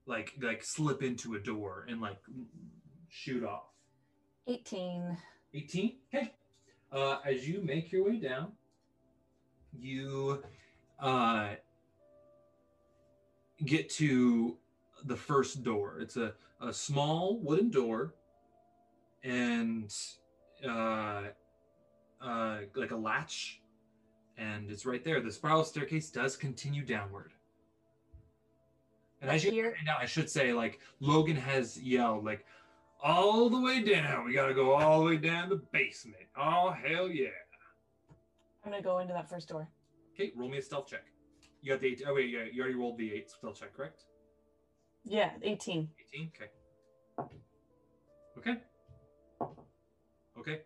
like 0.07 0.35
like 0.43 0.65
slip 0.65 1.03
into 1.03 1.35
a 1.35 1.39
door 1.39 1.87
and 1.89 2.01
like 2.01 2.19
shoot 3.09 3.45
off. 3.45 3.65
18. 4.47 5.17
18 5.55 5.97
okay 6.15 6.33
uh, 6.93 7.19
as 7.25 7.49
you 7.49 7.63
make 7.63 7.91
your 7.93 8.05
way 8.05 8.17
down 8.17 8.53
you 9.79 10.43
uh, 10.99 11.51
get 13.65 13.89
to 13.89 14.57
the 15.05 15.17
first 15.17 15.63
door 15.63 15.99
it's 16.01 16.17
a, 16.17 16.35
a 16.61 16.73
small 16.73 17.39
wooden 17.41 17.71
door 17.71 18.15
and 19.25 19.93
uh, 20.67 21.23
uh, 22.21 22.59
like 22.75 22.91
a 22.91 22.97
latch 22.97 23.60
and 24.41 24.71
it's 24.71 24.85
right 24.87 25.05
there 25.05 25.21
the 25.21 25.31
spiral 25.31 25.63
staircase 25.63 26.11
does 26.11 26.37
continue 26.37 26.85
downward 26.85 27.33
and 29.21 29.31
as 29.31 29.45
you 29.45 29.51
find 29.51 29.89
out, 29.89 30.01
I 30.01 30.07
should 30.07 30.31
say, 30.31 30.53
like 30.53 30.81
Logan 31.01 31.37
has 31.37 31.79
yelled, 31.79 32.25
like 32.25 32.45
all 33.03 33.51
the 33.51 33.61
way 33.61 33.83
down. 33.83 34.25
We 34.25 34.33
gotta 34.33 34.55
go 34.55 34.73
all 34.73 35.01
the 35.01 35.07
way 35.07 35.17
down 35.17 35.51
the 35.51 35.61
basement. 35.73 36.25
Oh 36.37 36.71
hell 36.71 37.09
yeah! 37.09 37.29
I'm 38.65 38.73
gonna 38.73 38.83
go 38.83 38.99
into 38.99 39.13
that 39.13 39.29
first 39.29 39.49
door. 39.49 39.69
Okay, 40.15 40.33
roll 40.37 40.49
me 40.49 40.59
a 40.59 40.63
stealth 40.63 40.89
check. 40.89 41.05
You 41.61 41.73
got 41.73 41.81
the 41.81 41.89
eight. 41.89 42.03
Oh 42.07 42.15
wait, 42.15 42.31
yeah, 42.31 42.45
you 42.51 42.63
already 42.63 42.77
rolled 42.77 42.97
the 42.97 43.13
eight 43.13 43.31
stealth 43.31 43.61
check, 43.61 43.75
correct? 43.75 44.05
Yeah, 45.05 45.31
18. 45.43 45.89
18. 46.15 46.31
Okay. 46.37 46.51
Okay. 48.39 48.61
Okay. 50.39 50.61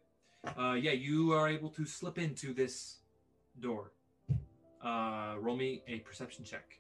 Uh, 0.59 0.75
yeah, 0.75 0.91
you 0.91 1.33
are 1.33 1.49
able 1.49 1.69
to 1.71 1.87
slip 1.87 2.19
into 2.19 2.53
this 2.53 2.99
door. 3.61 3.93
Uh, 4.85 5.37
roll 5.41 5.57
me 5.57 5.83
a 5.89 5.99
perception 6.01 6.45
check. 6.45 6.79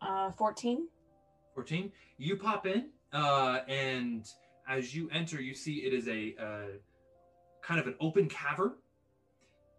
Uh, 0.00 0.30
14. 0.32 0.86
14 1.54 1.90
you 2.18 2.36
pop 2.36 2.66
in 2.66 2.90
uh, 3.12 3.60
and 3.66 4.28
as 4.68 4.94
you 4.94 5.08
enter 5.10 5.40
you 5.40 5.54
see 5.54 5.76
it 5.76 5.92
is 5.92 6.06
a 6.06 6.34
uh, 6.40 6.76
kind 7.62 7.80
of 7.80 7.86
an 7.86 7.94
open 7.98 8.28
cavern 8.28 8.74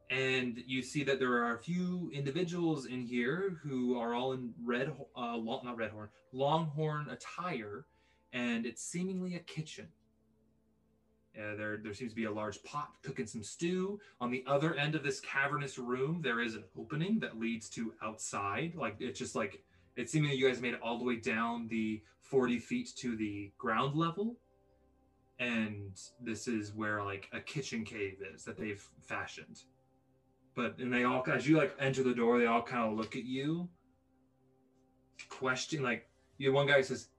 and 0.10 0.64
you 0.66 0.82
see 0.82 1.04
that 1.04 1.20
there 1.20 1.34
are 1.34 1.56
a 1.56 1.60
few 1.60 2.10
individuals 2.14 2.88
in 2.88 3.02
here 3.02 3.60
who 3.62 3.98
are 3.98 4.14
all 4.14 4.34
in 4.34 4.54
red 4.64 4.92
uh, 5.16 5.36
long, 5.36 5.62
not 5.64 5.78
red 5.78 5.92
horn 5.92 6.10
longhorn 6.34 7.08
attire 7.10 7.86
and 8.34 8.66
it's 8.66 8.84
seemingly 8.84 9.36
a 9.36 9.40
kitchen 9.40 9.88
uh, 11.38 11.56
there, 11.56 11.78
there 11.78 11.94
seems 11.94 12.12
to 12.12 12.16
be 12.16 12.26
a 12.26 12.32
large 12.32 12.64
pot 12.64 12.90
cooking 13.04 13.28
some 13.28 13.44
stew. 13.44 14.00
On 14.20 14.32
the 14.32 14.44
other 14.48 14.74
end 14.76 14.96
of 14.96 15.04
this 15.04 15.20
cavernous 15.20 15.78
room, 15.78 16.22
there 16.24 16.40
is 16.42 16.56
an 16.56 16.64
opening 16.78 17.20
that 17.20 17.40
leads 17.40 17.70
to 17.70 17.94
outside. 18.02 18.74
Like 18.76 18.96
it's 19.00 19.20
just 19.20 19.36
like 19.36 19.62
it 19.96 20.12
that 20.12 20.36
you 20.36 20.48
guys 20.48 20.62
made 20.62 20.74
it 20.74 20.82
all 20.82 20.98
the 20.98 21.04
way 21.04 21.16
down 21.16 21.68
the 21.68 22.02
40 22.22 22.60
feet 22.60 22.90
to 22.98 23.16
the 23.16 23.52
ground 23.58 23.96
level. 23.96 24.38
And 25.40 25.92
this 26.22 26.48
is 26.48 26.74
where 26.74 27.04
like 27.04 27.30
a 27.34 27.40
kitchen 27.40 27.84
cave 27.84 28.18
is 28.34 28.44
that 28.46 28.58
they've 28.58 28.84
fashioned. 29.02 29.62
But 30.56 30.80
and 30.80 30.92
they 30.92 31.04
all 31.04 31.24
as 31.32 31.48
you 31.48 31.58
like 31.58 31.76
enter 31.80 32.02
the 32.02 32.14
door, 32.14 32.40
they 32.40 32.48
all 32.48 32.64
kind 32.64 32.92
of 32.92 32.98
look 32.98 33.16
at 33.16 33.24
you. 33.24 33.70
Question 35.30 35.84
like 35.84 36.10
you 36.38 36.52
one 36.52 36.68
guy 36.68 36.82
says, 36.82 37.10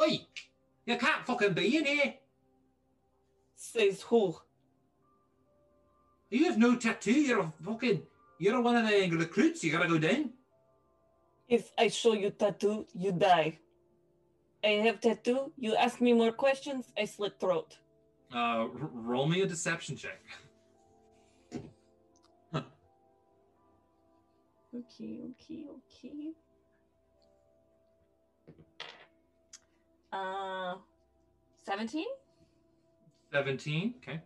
Oi, 0.00 0.20
you 0.86 0.96
can't 0.96 1.26
fucking 1.26 1.52
be 1.52 1.76
in 1.76 1.84
here. 1.84 2.14
Says 3.62 4.00
who? 4.00 4.34
You 6.30 6.44
have 6.46 6.56
no 6.56 6.76
tattoo, 6.76 7.12
you're 7.12 7.40
a 7.40 7.52
fucking 7.62 8.02
you're 8.38 8.58
one 8.62 8.74
of 8.74 8.88
the 8.88 9.10
recruits, 9.10 9.62
you 9.62 9.70
gotta 9.70 9.86
go 9.86 9.98
down. 9.98 10.30
If 11.46 11.70
I 11.76 11.88
show 11.88 12.14
you 12.14 12.30
tattoo, 12.30 12.86
you 12.94 13.12
die. 13.12 13.58
I 14.64 14.68
have 14.86 15.00
tattoo. 15.02 15.52
You 15.58 15.76
ask 15.76 16.00
me 16.00 16.14
more 16.14 16.32
questions, 16.32 16.90
I 16.96 17.04
slit 17.04 17.38
throat. 17.38 17.76
Uh, 18.34 18.64
r- 18.64 18.70
roll 18.94 19.26
me 19.26 19.42
a 19.42 19.46
deception 19.46 19.94
check. 19.94 20.22
Okay, 24.72 25.18
okay, 25.30 25.64
okay. 25.76 26.30
Uh, 30.12 30.76
17? 31.66 32.06
17. 33.32 33.94
Okay. 33.98 34.20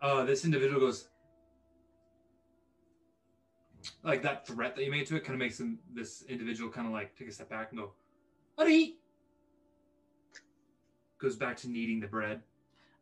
Uh, 0.00 0.24
this 0.24 0.44
individual 0.44 0.80
goes 0.80 1.08
like 4.02 4.22
that 4.22 4.46
threat 4.46 4.74
that 4.76 4.84
you 4.84 4.90
made 4.90 5.06
to 5.06 5.16
it 5.16 5.24
kind 5.24 5.34
of 5.34 5.38
makes 5.38 5.58
him 5.60 5.78
this 5.94 6.24
individual 6.28 6.70
kind 6.70 6.86
of 6.86 6.92
like 6.92 7.16
take 7.16 7.28
a 7.28 7.32
step 7.32 7.48
back 7.48 7.70
and 7.70 7.80
go, 7.80 7.92
"Buddy." 8.56 8.98
Goes 11.18 11.36
back 11.36 11.56
to 11.58 11.68
kneading 11.68 12.00
the 12.00 12.08
bread. 12.08 12.42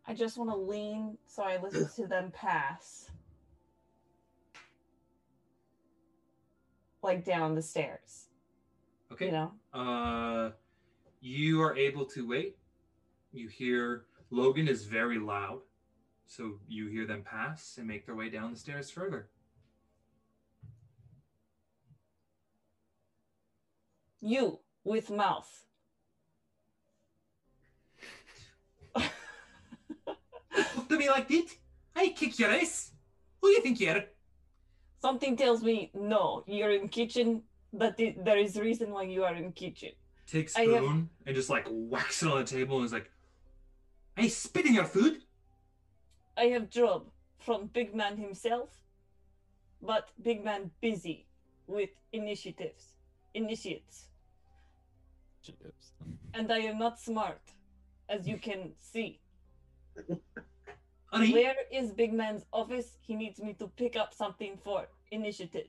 I 0.07 0.15
just 0.15 0.37
want 0.37 0.51
to 0.51 0.57
lean 0.57 1.17
so 1.27 1.43
I 1.43 1.57
listen 1.57 1.89
to 2.03 2.07
them 2.07 2.31
pass. 2.33 3.11
Like 7.03 7.25
down 7.25 7.55
the 7.55 7.63
stairs. 7.63 8.27
Okay. 9.11 9.27
You 9.27 9.33
know? 9.33 9.53
Uh, 9.73 10.51
you 11.21 11.63
are 11.63 11.75
able 11.77 12.05
to 12.07 12.29
wait. 12.29 12.57
You 13.33 13.49
hear 13.49 14.07
Logan 14.31 14.69
is 14.69 14.85
very 14.85 15.19
loud, 15.19 15.61
so 16.27 16.59
you 16.69 16.89
hear 16.89 17.07
them 17.07 17.23
pass 17.23 17.77
and 17.79 17.87
make 17.87 18.07
their 18.07 18.17
way 18.17 18.29
down 18.29 18.51
the 18.53 18.59
stairs 18.59 18.91
further. 18.91 19.29
You 24.21 24.61
with 24.85 25.11
mouth. 25.11 25.65
Look 30.57 30.89
to 30.89 30.99
me 30.99 31.09
like 31.09 31.29
that. 31.29 31.47
I 31.97 32.09
kick 32.09 32.39
your 32.39 32.51
ass. 32.51 32.93
Who 33.41 33.49
do 33.49 33.53
you 33.53 33.63
think 33.63 33.81
you 33.81 33.91
are? 33.91 34.05
Something 35.01 35.37
tells 35.37 35.63
me 35.63 35.91
no, 35.95 36.45
you're 36.47 36.73
in 36.73 36.89
kitchen, 36.89 37.43
but 37.73 37.99
it, 37.99 38.23
there 38.25 38.37
is 38.39 38.59
reason 38.59 38.91
why 38.91 39.05
you 39.05 39.25
are 39.25 39.35
in 39.35 39.53
kitchen. 39.53 39.91
Takes 40.27 40.57
I 40.57 40.63
have- 40.63 40.83
spoon 40.85 41.09
and 41.27 41.35
just 41.35 41.49
like 41.49 41.67
whacks 41.71 42.23
it 42.23 42.29
on 42.31 42.39
the 42.39 42.45
table 42.45 42.77
and 42.77 42.85
is 42.85 42.93
like, 42.93 43.11
I 44.21 44.29
spit 44.29 44.67
in 44.67 44.75
your 44.75 44.85
food. 44.85 45.23
I 46.37 46.45
have 46.55 46.69
job 46.69 47.07
from 47.39 47.67
Big 47.69 47.95
Man 47.95 48.17
himself, 48.19 48.69
but 49.81 50.11
Big 50.23 50.45
Man 50.45 50.71
busy 50.81 51.27
with 51.67 51.91
initiatives, 52.13 52.85
initiates, 53.35 54.09
and 56.35 56.53
I 56.53 56.59
am 56.59 56.79
not 56.79 57.01
smart, 57.01 57.41
as 58.09 58.29
you 58.29 58.37
can 58.37 58.73
see. 58.79 59.21
Honey? 61.07 61.33
Where 61.33 61.55
is 61.73 61.91
Big 61.93 62.13
Man's 62.13 62.45
office? 62.53 62.99
He 63.01 63.15
needs 63.17 63.41
me 63.41 63.55
to 63.55 63.69
pick 63.69 63.97
up 63.97 64.13
something 64.15 64.59
for 64.63 64.87
initiative. 65.11 65.69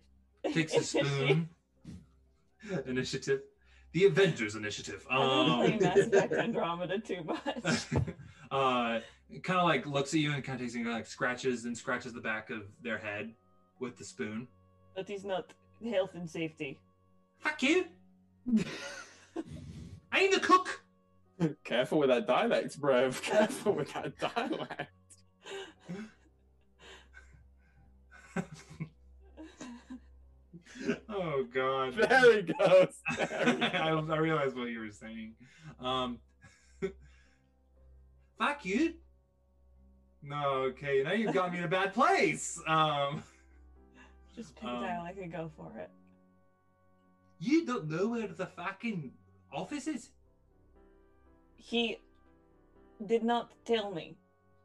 Takes 0.53 0.75
a 0.75 0.83
spoon. 0.83 1.49
initiative. 2.85 3.41
The 3.93 4.05
Avengers 4.05 4.55
Initiative. 4.55 5.05
I've 5.09 5.19
been 5.19 5.30
Um, 5.30 5.59
playing 5.59 5.81
Mass 5.83 5.97
Effect 5.97 6.33
Andromeda 6.33 6.99
too 6.99 7.23
much. 7.23 7.85
uh, 8.51 8.99
kind 9.43 9.59
of 9.59 9.65
like 9.65 9.85
looks 9.85 10.13
at 10.13 10.19
you 10.19 10.33
and 10.33 10.43
kind 10.43 10.59
of 10.59 10.65
takes 10.65 10.75
you 10.75 10.89
like 10.89 11.07
scratches 11.07 11.65
and 11.65 11.77
scratches 11.77 12.13
the 12.13 12.21
back 12.21 12.49
of 12.49 12.63
their 12.81 12.97
head 12.97 13.33
with 13.80 13.97
the 13.97 14.03
spoon. 14.03 14.47
That 14.95 15.09
is 15.09 15.23
not 15.23 15.53
health 15.89 16.15
and 16.15 16.30
safety. 16.30 16.80
Fuck 17.39 17.63
you! 17.63 17.85
I 20.11 20.19
ain't 20.19 20.33
the 20.33 20.39
cook. 20.39 20.83
Careful 21.63 21.99
with 21.99 22.09
that 22.09 22.27
dialect, 22.27 22.80
bruv. 22.80 23.21
Careful 23.21 23.73
with 23.73 23.91
that 23.93 24.17
dialect. 24.19 24.91
oh 31.09 31.45
god. 31.53 31.95
There 31.95 32.35
he 32.35 32.41
goes. 32.43 32.93
I, 33.09 33.89
I 34.09 34.17
realized 34.17 34.55
what 34.55 34.69
you 34.69 34.80
were 34.80 34.91
saying. 34.91 35.33
Um, 35.80 36.19
fuck 38.41 38.65
you. 38.65 38.93
No, 40.23 40.43
okay. 40.69 41.03
Now 41.03 41.13
you've 41.13 41.33
got 41.33 41.51
me 41.51 41.59
in 41.59 41.63
a 41.63 41.67
bad 41.79 41.93
place. 41.93 42.59
Um, 42.67 43.23
Just 44.35 44.55
pick 44.55 44.69
Um, 44.69 44.83
a 44.83 44.87
dial, 44.87 45.03
I 45.03 45.13
could 45.13 45.31
go 45.31 45.51
for 45.57 45.71
it. 45.77 45.89
you 47.39 47.65
don't 47.65 47.89
know 47.89 48.07
where 48.13 48.27
the 48.27 48.45
fucking 48.45 49.11
office 49.51 49.87
is. 49.87 50.11
He 51.55 51.97
did 53.11 53.23
not 53.23 53.51
tell 53.65 53.91
me. 53.91 54.15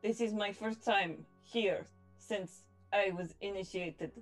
This 0.02 0.20
is 0.20 0.32
my 0.44 0.52
first 0.52 0.84
time 0.84 1.12
here 1.42 1.86
since 2.18 2.50
I 2.92 3.10
was 3.18 3.34
initiated. 3.40 4.12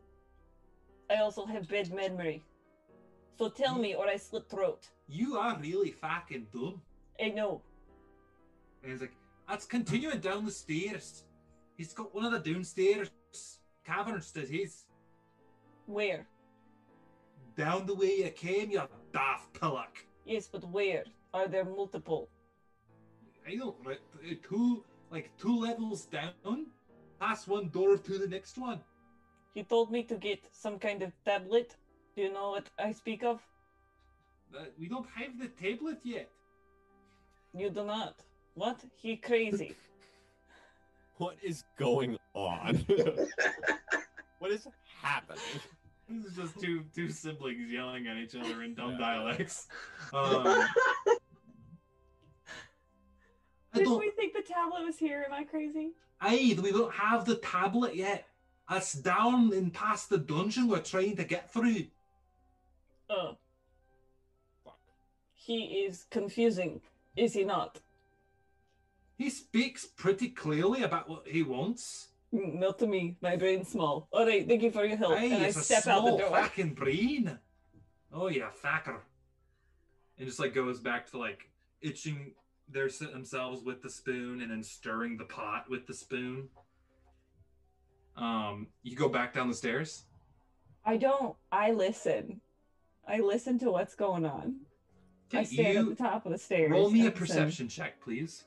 I 1.11 1.17
also 1.17 1.45
have 1.47 1.69
bad 1.69 1.93
memory. 1.93 2.43
So 3.39 3.49
tell 3.49 3.77
me 3.85 3.95
or 3.95 4.07
I 4.09 4.17
slit 4.17 4.49
throat. 4.49 4.83
You 5.09 5.37
are 5.37 5.59
really 5.59 5.91
fucking 5.91 6.47
dumb. 6.53 6.81
I 7.21 7.29
know. 7.31 7.61
And 8.83 8.93
he's 8.93 9.01
like, 9.01 9.17
that's 9.49 9.67
continuing 9.67 10.21
down 10.21 10.45
the 10.45 10.51
stairs. 10.51 11.25
He's 11.77 11.93
got 11.93 12.15
one 12.15 12.25
of 12.25 12.33
the 12.33 12.53
downstairs 12.53 13.11
caverns 13.85 14.33
that 14.33 14.49
he's 14.49 14.85
Where? 15.87 16.27
down 17.57 17.87
the 17.87 17.95
way 17.95 18.17
you 18.19 18.31
came, 18.31 18.71
you 18.71 18.83
daft 19.13 19.53
pillock. 19.61 20.05
Yes, 20.25 20.49
but 20.51 20.65
where? 20.71 21.05
Are 21.33 21.49
there 21.49 21.65
multiple? 21.65 22.29
I 23.47 23.57
don't 23.57 23.77
like 23.87 24.01
uh, 24.25 24.35
two 24.49 24.85
like 25.11 25.31
two 25.39 25.61
levels 25.61 26.07
down, 26.07 26.67
past 27.21 27.47
one 27.47 27.69
door 27.69 27.97
to 27.99 28.19
the 28.19 28.27
next 28.27 28.59
one. 28.59 28.81
He 29.55 29.63
told 29.63 29.93
me 29.93 30.03
to 30.05 30.17
get 30.17 30.41
some 30.51 30.79
kind 30.79 31.03
of 31.03 31.13
tablet. 31.25 31.77
Do 32.17 32.23
you 32.23 32.33
know 32.33 32.51
what 32.51 32.71
I 32.79 32.93
speak 32.93 33.23
of? 33.23 33.41
Uh, 34.57 34.65
we 34.79 34.89
don't 34.89 35.07
have 35.15 35.39
the 35.39 35.49
tablet 35.49 35.99
yet. 36.03 36.31
You 37.57 37.71
do 37.71 37.85
not. 37.85 38.17
What? 38.55 38.81
He 38.97 39.17
crazy. 39.17 39.75
What 41.19 41.37
is 41.45 41.63
going 41.79 42.19
on? 42.35 42.85
what 44.41 44.51
is 44.51 44.67
happening? 45.01 45.39
This 46.09 46.27
is 46.27 46.37
just 46.37 46.59
two 46.59 46.83
two 46.93 47.09
siblings 47.09 47.71
yelling 47.71 48.09
at 48.09 48.17
each 48.17 48.35
other 48.35 48.65
in 48.65 48.75
dumb 48.75 48.99
dialects. 48.99 49.69
Um, 50.13 50.67
Didn't 53.73 53.89
don't. 53.89 54.01
we 54.01 54.11
think 54.11 54.35
the 54.35 54.43
tablet 54.43 54.85
was 54.85 54.99
here? 54.99 55.25
Am 55.25 55.33
I 55.33 55.45
crazy? 55.45 55.93
Aye, 56.21 56.59
we 56.61 56.73
don't 56.73 56.93
have 56.93 57.25
the 57.25 57.37
tablet 57.37 57.95
yet. 57.95 58.27
It's 58.71 58.95
down 58.95 59.53
and 59.53 59.73
past 59.73 60.09
the 60.09 60.19
dungeon 60.19 60.67
we're 60.67 60.81
trying 60.81 61.15
to 61.17 61.25
get 61.25 61.53
through. 61.53 61.87
Oh. 63.09 63.37
He 65.35 65.87
is 65.87 66.07
confusing, 66.11 66.81
is 67.17 67.35
he 67.35 67.45
not? 67.45 67.81
He 69.17 69.31
speaks 69.31 69.87
pretty 69.87 70.29
clearly 70.29 70.83
about 70.83 71.09
what 71.09 71.29
he 71.29 71.43
wants. 71.43 72.09
Not 72.33 72.79
to 72.81 72.87
me. 72.87 73.17
My 73.21 73.37
brain's 73.37 73.69
small. 73.69 74.09
All 74.11 74.27
right, 74.27 74.47
thank 74.47 74.63
you 74.63 74.71
for 74.71 74.85
your 74.85 74.97
help. 74.97 75.13
Aye, 75.13 75.25
and 75.27 75.45
I 75.45 75.51
step 75.51 75.87
out 75.87 76.05
the 76.05 76.17
door. 76.17 76.31
fucking 76.31 76.75
brain. 76.75 77.39
Oh 78.13 78.29
yeah, 78.29 78.49
fucker. 78.63 78.99
And 80.19 80.27
just 80.27 80.41
like 80.41 80.55
goes 80.55 80.81
back 80.81 81.11
to 81.13 81.19
like 81.19 81.49
itching 81.81 82.33
their 82.69 82.89
themselves 82.89 83.63
with 83.63 83.83
the 83.83 83.91
spoon 83.91 84.41
and 84.41 84.51
then 84.51 84.63
stirring 84.63 85.17
the 85.17 85.25
pot 85.25 85.67
with 85.71 85.87
the 85.87 85.95
spoon. 85.95 86.49
Um, 88.17 88.69
you 88.83 88.97
go 88.97 89.09
back 89.09 89.33
down 89.33 89.49
the 89.49 89.55
stairs. 89.55 90.05
I 90.85 90.97
don't. 90.97 91.37
I 91.53 91.73
listen. 91.73 92.41
I 93.07 93.21
listen 93.21 93.59
to 93.61 93.71
what's 93.71 93.95
going 93.95 94.25
on. 94.25 94.57
I 95.33 95.45
stand 95.45 95.79
at 95.79 95.89
the 95.89 95.95
top 95.95 96.27
of 96.27 96.33
the 96.33 96.39
stairs. 96.39 96.71
Roll 96.71 96.91
me 96.91 97.07
a 97.07 97.11
perception 97.11 97.69
check, 97.69 98.01
please. 98.01 98.45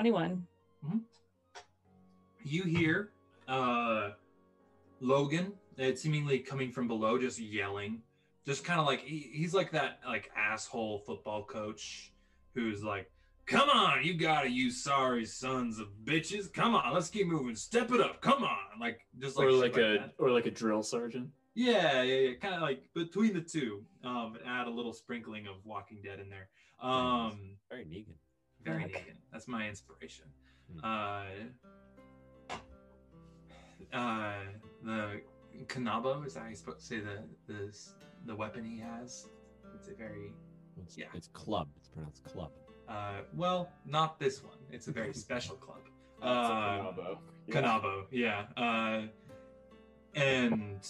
21. 0.00 0.46
You 2.42 2.62
hear 2.62 3.10
uh 3.46 4.10
Logan, 5.00 5.52
it's 5.76 6.00
seemingly 6.00 6.38
coming 6.38 6.72
from 6.72 6.88
below, 6.88 7.18
just 7.18 7.38
yelling. 7.38 8.00
Just 8.46 8.64
kind 8.64 8.80
of 8.80 8.86
like 8.86 9.02
he, 9.02 9.30
he's 9.32 9.52
like 9.52 9.72
that 9.72 10.00
like 10.06 10.30
asshole 10.34 11.00
football 11.00 11.44
coach 11.44 12.12
who's 12.54 12.82
like, 12.82 13.10
Come 13.44 13.68
on, 13.68 14.02
you 14.02 14.14
gotta 14.14 14.48
use 14.48 14.82
sorry 14.82 15.26
sons 15.26 15.78
of 15.78 15.88
bitches. 16.04 16.50
Come 16.50 16.74
on, 16.74 16.94
let's 16.94 17.10
keep 17.10 17.26
moving. 17.26 17.54
Step 17.54 17.92
it 17.92 18.00
up. 18.00 18.22
Come 18.22 18.42
on. 18.42 18.80
Like 18.80 19.00
just 19.18 19.36
like 19.36 19.48
or 19.48 19.52
like, 19.52 19.76
like 19.76 19.82
a 19.82 19.98
that. 19.98 20.14
or 20.18 20.30
like 20.30 20.46
a 20.46 20.50
drill 20.50 20.82
sergeant. 20.82 21.28
Yeah, 21.54 22.02
yeah, 22.02 22.28
yeah. 22.28 22.34
Kind 22.40 22.54
of 22.54 22.62
like 22.62 22.84
between 22.94 23.34
the 23.34 23.42
two. 23.42 23.82
Um, 24.02 24.38
add 24.46 24.66
a 24.66 24.70
little 24.70 24.94
sprinkling 24.94 25.46
of 25.46 25.56
Walking 25.64 25.98
Dead 26.02 26.20
in 26.20 26.30
there. 26.30 26.48
Um, 26.80 27.56
Very 27.68 27.84
Negan. 27.84 28.14
Very 28.64 28.82
Fuck. 28.84 28.92
Negan. 29.02 29.16
That's 29.32 29.48
my 29.48 29.68
inspiration. 29.68 30.26
Hmm. 30.80 30.84
Uh, 30.84 32.56
uh, 33.92 34.32
the 34.82 35.20
Kanabo 35.66 36.24
is 36.26 36.34
that 36.34 36.40
how 36.44 36.48
you 36.48 36.54
supposed 36.54 36.80
to 36.80 36.84
say 36.86 37.00
the 37.00 37.22
the 37.46 37.76
the 38.26 38.34
weapon 38.36 38.64
he 38.64 38.78
has? 38.78 39.26
It's 39.74 39.88
a 39.88 39.94
very 39.94 40.32
It's, 40.82 40.96
Yeah. 40.98 41.06
it's 41.14 41.28
club. 41.28 41.68
It's 41.76 41.88
pronounced 41.88 42.24
club. 42.24 42.50
uh, 42.88 43.20
well, 43.34 43.70
not 43.86 44.18
this 44.18 44.42
one. 44.42 44.58
It's 44.70 44.88
a 44.88 44.92
very 44.92 45.12
special 45.26 45.56
club. 45.56 45.78
Uh, 46.22 46.48
Kanabo. 46.82 47.18
Yeah. 47.46 47.54
Kanabo, 47.62 48.04
yeah. 48.10 48.46
Uh, 48.56 49.02
and 50.14 50.86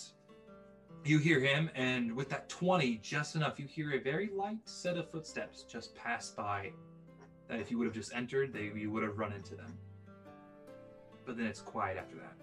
you 1.05 1.19
hear 1.19 1.41
him, 1.41 1.71
and 1.75 2.15
with 2.15 2.29
that 2.31 2.49
20, 2.49 2.97
just 2.99 3.37
enough, 3.37 3.59
you 3.61 3.67
hear 3.67 3.93
a 3.95 3.99
very 4.01 4.29
light 4.35 4.59
set 4.67 4.97
of 4.97 5.11
footsteps 5.11 5.63
just 5.63 5.95
pass 5.95 6.31
by. 6.31 6.73
That 7.51 7.59
if 7.59 7.69
you 7.69 7.79
would 7.79 7.87
have 7.87 7.95
just 7.95 8.15
entered, 8.15 8.53
they 8.53 8.71
you 8.77 8.93
would 8.93 9.03
have 9.03 9.19
run 9.19 9.33
into 9.33 9.57
them. 9.57 9.77
But 11.27 11.37
then 11.37 11.47
it's 11.47 11.61
quiet 11.61 11.99
after 11.99 12.15
that. 12.17 12.37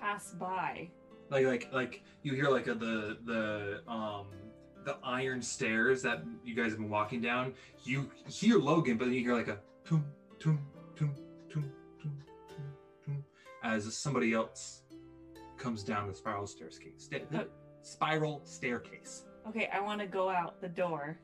Pass 0.00 0.32
by. 0.32 0.88
Like 1.28 1.44
like 1.44 1.68
like 1.70 2.02
you 2.22 2.32
hear 2.32 2.48
like 2.48 2.66
a, 2.66 2.74
the 2.74 3.18
the 3.26 3.82
um 3.86 4.26
the 4.86 4.96
iron 5.04 5.42
stairs 5.42 6.00
that 6.02 6.24
you 6.42 6.54
guys 6.54 6.70
have 6.70 6.78
been 6.78 6.88
walking 6.88 7.20
down. 7.20 7.52
You 7.84 8.10
hear 8.26 8.56
Logan, 8.58 8.96
but 8.96 9.04
then 9.04 9.14
you 9.14 9.20
hear 9.20 9.34
like 9.34 9.48
a 9.48 9.58
toom 9.84 10.02
toom 10.38 10.58
toom 10.96 11.14
toom 11.50 11.70
toom 12.00 12.22
toom, 12.48 12.64
tum 13.04 13.24
as 13.62 13.94
somebody 13.94 14.32
else 14.32 14.80
comes 15.58 15.82
down 15.84 16.08
the 16.08 16.14
spiral 16.14 16.46
staircase. 16.46 17.04
Sta- 17.04 17.20
Oh. 17.34 17.59
Spiral 17.82 18.40
staircase. 18.44 19.24
Okay, 19.48 19.68
I 19.72 19.80
want 19.80 20.00
to 20.00 20.06
go 20.06 20.28
out 20.28 20.60
the 20.60 20.68
door. 20.68 21.18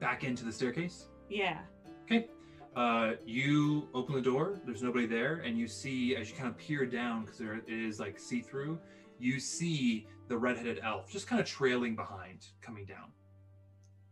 Back 0.00 0.24
into 0.24 0.44
the 0.44 0.52
staircase. 0.52 1.06
Yeah. 1.28 1.58
Okay. 2.04 2.28
Uh, 2.74 3.12
you 3.24 3.88
open 3.94 4.14
the 4.14 4.20
door. 4.20 4.60
There's 4.64 4.82
nobody 4.82 5.06
there, 5.06 5.36
and 5.44 5.58
you 5.58 5.68
see 5.68 6.16
as 6.16 6.30
you 6.30 6.36
kind 6.36 6.48
of 6.48 6.56
peer 6.58 6.86
down 6.86 7.24
because 7.24 7.38
there 7.38 7.54
it 7.54 7.64
is 7.68 8.00
like 8.00 8.18
see 8.18 8.40
through. 8.40 8.78
You 9.18 9.38
see 9.38 10.06
the 10.28 10.36
redheaded 10.36 10.80
elf 10.82 11.10
just 11.10 11.26
kind 11.26 11.40
of 11.40 11.46
trailing 11.46 11.94
behind, 11.94 12.46
coming 12.60 12.84
down. 12.84 13.12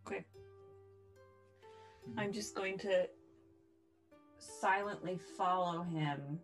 Okay. 0.07 0.25
Mhm. 2.09 2.19
I'm 2.19 2.33
just 2.33 2.55
going 2.55 2.79
to 2.79 3.09
silently 4.39 5.19
follow 5.37 5.83
him, 5.83 6.39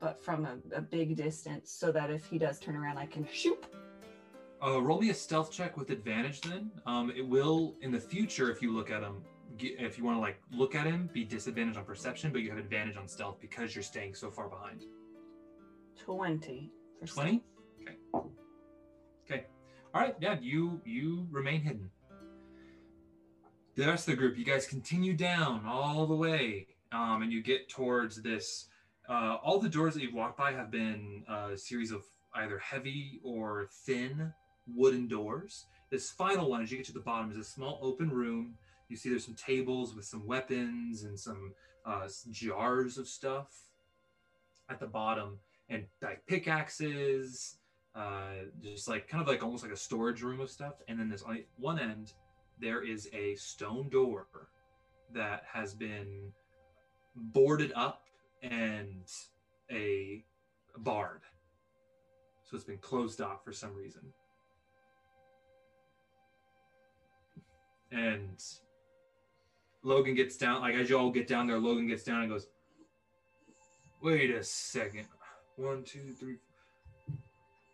but 0.00 0.22
from 0.24 0.46
a, 0.46 0.58
a 0.74 0.80
big 0.80 1.16
distance, 1.16 1.70
so 1.70 1.92
that 1.92 2.10
if 2.10 2.24
he 2.24 2.38
does 2.38 2.58
turn 2.58 2.76
around, 2.76 2.98
I 2.98 3.06
can 3.06 3.26
shoot. 3.30 3.66
Uh, 4.60 4.82
roll 4.82 5.00
me 5.00 5.10
a 5.10 5.14
stealth 5.14 5.52
check 5.52 5.76
with 5.76 5.90
advantage. 5.90 6.40
Then 6.40 6.70
um, 6.86 7.12
it 7.16 7.26
will 7.26 7.76
in 7.80 7.92
the 7.92 8.00
future 8.00 8.50
if 8.50 8.60
you 8.60 8.74
look 8.74 8.90
at 8.90 9.02
him. 9.02 9.22
If 9.60 9.98
you 9.98 10.04
want 10.04 10.16
to 10.16 10.20
like 10.20 10.40
look 10.52 10.74
at 10.74 10.86
him, 10.86 11.10
be 11.12 11.24
disadvantage 11.24 11.76
on 11.76 11.84
perception, 11.84 12.32
but 12.32 12.42
you 12.42 12.50
have 12.50 12.58
advantage 12.58 12.96
on 12.96 13.08
stealth 13.08 13.40
because 13.40 13.74
you're 13.74 13.82
staying 13.82 14.14
so 14.14 14.30
far 14.30 14.48
behind. 14.48 14.84
20. 16.04 16.70
20 17.06 17.42
okay 17.80 17.96
okay 19.24 19.46
All 19.94 20.00
right, 20.00 20.16
yeah, 20.20 20.36
you 20.40 20.80
you 20.84 21.26
remain 21.30 21.60
hidden. 21.60 21.90
The 23.76 23.86
rest 23.86 24.08
of 24.08 24.12
the 24.12 24.16
group, 24.16 24.36
you 24.36 24.44
guys 24.44 24.66
continue 24.66 25.14
down 25.14 25.64
all 25.64 26.06
the 26.06 26.14
way, 26.14 26.66
um, 26.90 27.22
and 27.22 27.32
you 27.32 27.42
get 27.42 27.68
towards 27.68 28.20
this. 28.22 28.66
Uh, 29.08 29.36
all 29.42 29.60
the 29.60 29.68
doors 29.68 29.94
that 29.94 30.02
you've 30.02 30.14
walked 30.14 30.36
by 30.36 30.52
have 30.52 30.70
been 30.70 31.22
uh, 31.30 31.50
a 31.52 31.58
series 31.58 31.92
of 31.92 32.02
either 32.34 32.58
heavy 32.58 33.20
or 33.22 33.68
thin 33.86 34.32
wooden 34.74 35.08
doors. 35.08 35.66
This 35.90 36.10
final 36.10 36.50
one, 36.50 36.62
as 36.62 36.70
you 36.70 36.78
get 36.78 36.86
to 36.86 36.92
the 36.92 37.00
bottom, 37.00 37.30
is 37.30 37.36
a 37.36 37.44
small 37.44 37.78
open 37.82 38.10
room. 38.10 38.54
You 38.88 38.96
see 38.96 39.08
there's 39.08 39.24
some 39.24 39.34
tables 39.34 39.94
with 39.94 40.04
some 40.04 40.26
weapons 40.26 41.04
and 41.04 41.18
some 41.18 41.52
uh, 41.84 42.08
jars 42.30 42.98
of 42.98 43.08
stuff 43.08 43.48
at 44.70 44.80
the 44.80 44.86
bottom, 44.86 45.38
and 45.70 45.84
like 46.02 46.26
pickaxes, 46.26 47.56
uh, 47.94 48.44
just 48.62 48.88
like 48.88 49.08
kind 49.08 49.22
of 49.22 49.28
like 49.28 49.42
almost 49.42 49.62
like 49.62 49.72
a 49.72 49.76
storage 49.76 50.22
room 50.22 50.40
of 50.40 50.50
stuff. 50.50 50.74
And 50.88 50.98
then 50.98 51.08
there's 51.08 51.22
on 51.22 51.42
one 51.56 51.78
end, 51.78 52.12
there 52.60 52.82
is 52.82 53.08
a 53.12 53.34
stone 53.36 53.88
door 53.88 54.26
that 55.14 55.44
has 55.50 55.74
been 55.74 56.32
boarded 57.16 57.72
up 57.74 58.04
and 58.42 59.04
a 59.70 60.24
barred. 60.78 61.22
So 62.44 62.56
it's 62.56 62.64
been 62.64 62.78
closed 62.78 63.20
off 63.20 63.44
for 63.44 63.52
some 63.52 63.74
reason. 63.74 64.02
And 67.90 68.42
Logan 69.82 70.14
gets 70.14 70.36
down, 70.36 70.60
like 70.60 70.74
as 70.74 70.90
you 70.90 70.98
all 70.98 71.10
get 71.10 71.26
down 71.26 71.46
there, 71.46 71.58
Logan 71.58 71.86
gets 71.86 72.04
down 72.04 72.22
and 72.22 72.30
goes, 72.30 72.48
Wait 74.00 74.30
a 74.30 74.42
second. 74.44 75.06
One, 75.56 75.82
two, 75.82 76.12
three. 76.12 76.36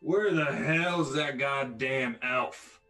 Where 0.00 0.32
the 0.32 0.44
hell's 0.46 1.14
that 1.14 1.38
goddamn 1.38 2.16
elf? 2.22 2.80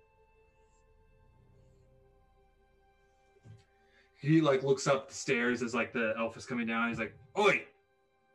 He 4.16 4.40
like 4.40 4.62
looks 4.62 4.86
up 4.86 5.08
the 5.08 5.14
stairs 5.14 5.62
as 5.62 5.74
like 5.74 5.92
the 5.92 6.14
elf 6.18 6.36
is 6.36 6.46
coming 6.46 6.66
down. 6.66 6.88
He's 6.88 6.98
like, 6.98 7.14
Oi! 7.38 7.64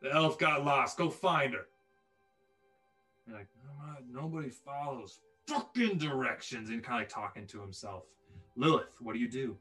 The 0.02 0.12
elf 0.14 0.38
got 0.38 0.64
lost. 0.64 0.96
Go 0.96 1.10
find 1.10 1.52
her. 1.52 1.66
You're 3.26 3.36
like, 3.36 3.48
nobody 4.10 4.48
follows 4.48 5.20
fucking 5.46 5.98
directions. 5.98 6.70
And 6.70 6.82
kind 6.82 6.96
of 6.96 7.00
like 7.00 7.08
talking 7.08 7.46
to 7.48 7.60
himself. 7.60 8.04
Lilith, 8.60 8.94
what 9.00 9.14
do 9.14 9.18
you 9.18 9.28
do? 9.28 9.56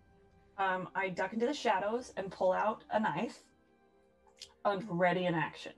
Um, 0.57 0.89
I 0.93 1.09
duck 1.09 1.31
into 1.33 1.45
the 1.45 1.53
shadows 1.53 2.11
and 2.17 2.29
pull 2.29 2.51
out 2.51 2.83
a 2.91 2.99
knife. 2.99 3.39
And 4.65 4.83
ready 4.89 5.25
in 5.25 5.35
action. 5.35 5.71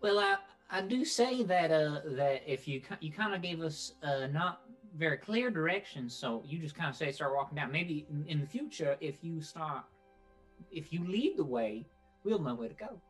Well, 0.00 0.18
I 0.20 0.36
I 0.70 0.80
do 0.82 1.04
say 1.04 1.42
that 1.42 1.70
uh 1.72 2.00
that 2.20 2.42
if 2.46 2.68
you 2.68 2.80
you 3.00 3.10
kind 3.12 3.34
of 3.34 3.42
gave 3.42 3.60
us 3.62 3.94
uh 4.02 4.26
not 4.28 4.62
very 4.94 5.16
clear 5.18 5.50
directions, 5.50 6.14
so 6.14 6.42
you 6.46 6.58
just 6.58 6.74
kind 6.76 6.88
of 6.88 6.94
say 6.96 7.10
start 7.10 7.34
walking 7.34 7.56
down. 7.56 7.72
Maybe 7.72 8.06
in, 8.10 8.24
in 8.28 8.40
the 8.40 8.46
future, 8.46 8.96
if 9.00 9.24
you 9.24 9.40
start, 9.42 9.84
if 10.70 10.92
you 10.92 11.00
lead 11.06 11.36
the 11.36 11.44
way, 11.44 11.86
we'll 12.24 12.38
know 12.38 12.54
where 12.54 12.68
to 12.68 12.74
go. 12.74 13.00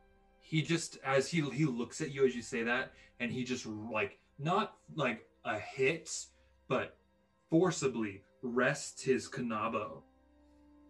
he 0.40 0.62
just 0.62 0.98
as 1.04 1.28
he 1.28 1.40
he 1.50 1.66
looks 1.66 2.00
at 2.00 2.10
you 2.14 2.24
as 2.26 2.34
you 2.34 2.42
say 2.42 2.62
that 2.62 2.92
and 3.20 3.30
he 3.32 3.44
just 3.44 3.66
like 3.66 4.18
not 4.38 4.76
like 4.94 5.20
a 5.44 5.58
hit 5.58 6.08
but 6.68 6.96
forcibly 7.50 8.22
rests 8.42 9.02
his 9.02 9.28
kanabo 9.28 10.02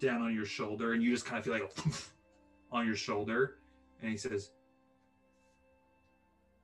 down 0.01 0.23
on 0.23 0.35
your 0.35 0.45
shoulder 0.45 0.93
and 0.93 1.03
you 1.03 1.11
just 1.11 1.25
kind 1.25 1.39
of 1.39 1.45
feel 1.45 1.55
like 1.55 1.73
on 2.73 2.87
your 2.87 2.97
shoulder 2.97 3.57
and 4.03 4.11
he 4.11 4.17
says 4.17 4.51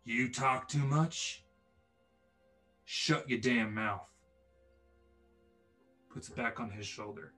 you 0.05 0.29
talk 0.29 0.69
too 0.69 0.85
much? 0.85 1.45
Shut 2.85 3.29
your 3.29 3.39
damn 3.39 3.73
mouth. 3.73 4.09
Puts 6.13 6.29
it 6.29 6.37
back 6.37 6.59
on 6.59 6.71
his 6.71 6.87
shoulder. 6.87 7.33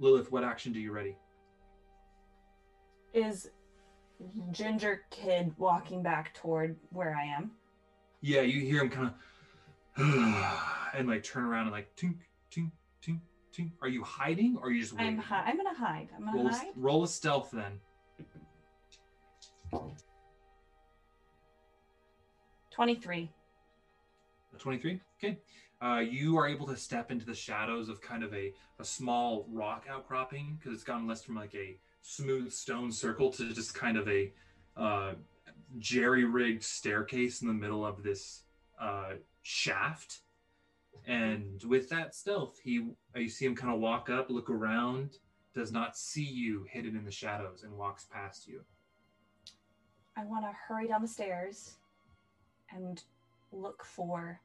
Lilith 0.00 0.32
what 0.32 0.44
action 0.44 0.72
do 0.72 0.80
you 0.80 0.92
ready? 0.92 1.16
Is 3.12 3.50
Ginger 4.52 5.02
Kid 5.10 5.52
walking 5.58 6.02
back 6.02 6.34
toward 6.34 6.76
where 6.90 7.14
I 7.14 7.24
am? 7.24 7.50
Yeah, 8.20 8.40
you 8.42 8.60
hear 8.60 8.82
him 8.82 8.90
kind 8.90 9.06
of 9.06 9.14
and 10.94 11.08
like 11.08 11.22
turn 11.22 11.44
around 11.44 11.62
and 11.62 11.72
like 11.72 11.94
tink, 11.96 12.16
tink, 12.50 12.70
tink, 13.02 13.20
tink. 13.56 13.70
Are 13.82 13.88
you 13.88 14.02
hiding 14.02 14.56
or 14.56 14.68
are 14.68 14.70
you 14.70 14.80
just 14.80 14.92
waiting? 14.92 15.14
I'm 15.14 15.18
hi- 15.18 15.44
I'm 15.46 15.56
gonna 15.56 15.74
hide. 15.74 16.08
I'm 16.16 16.24
gonna 16.24 16.36
roll, 16.36 16.46
a, 16.48 16.50
hide. 16.50 16.66
roll 16.76 17.04
a 17.04 17.08
stealth 17.08 17.50
then. 17.52 17.80
Twenty-three. 22.70 23.30
23? 24.58 25.00
Okay. 25.22 25.38
Uh, 25.80 25.98
you 25.98 26.36
are 26.36 26.48
able 26.48 26.66
to 26.66 26.76
step 26.76 27.10
into 27.12 27.24
the 27.24 27.34
shadows 27.34 27.88
of 27.88 28.00
kind 28.00 28.24
of 28.24 28.34
a, 28.34 28.52
a 28.80 28.84
small 28.84 29.46
rock 29.52 29.84
outcropping 29.88 30.58
because 30.58 30.74
it's 30.74 30.82
gone 30.82 31.06
less 31.06 31.22
from 31.22 31.36
like 31.36 31.54
a 31.54 31.76
smooth 32.02 32.50
stone 32.50 32.90
circle 32.90 33.30
to 33.30 33.52
just 33.52 33.74
kind 33.74 33.96
of 33.96 34.08
a 34.08 34.32
uh, 34.76 35.12
jerry 35.78 36.24
rigged 36.24 36.62
staircase 36.62 37.42
in 37.42 37.48
the 37.48 37.54
middle 37.54 37.84
of 37.84 38.02
this 38.02 38.42
uh, 38.80 39.12
shaft. 39.42 40.20
And 41.06 41.62
with 41.64 41.88
that 41.90 42.14
stealth, 42.14 42.58
he 42.62 42.88
uh, 43.14 43.20
you 43.20 43.28
see 43.28 43.46
him 43.46 43.54
kind 43.54 43.72
of 43.72 43.80
walk 43.80 44.10
up, 44.10 44.30
look 44.30 44.50
around, 44.50 45.18
does 45.54 45.72
not 45.72 45.96
see 45.96 46.24
you 46.24 46.66
hidden 46.70 46.96
in 46.96 47.04
the 47.04 47.10
shadows, 47.10 47.62
and 47.62 47.72
walks 47.72 48.06
past 48.10 48.46
you. 48.46 48.62
I 50.16 50.24
want 50.24 50.44
to 50.44 50.52
hurry 50.66 50.88
down 50.88 51.02
the 51.02 51.08
stairs 51.08 51.74
and 52.74 53.02
look 53.52 53.84
for 53.84 54.40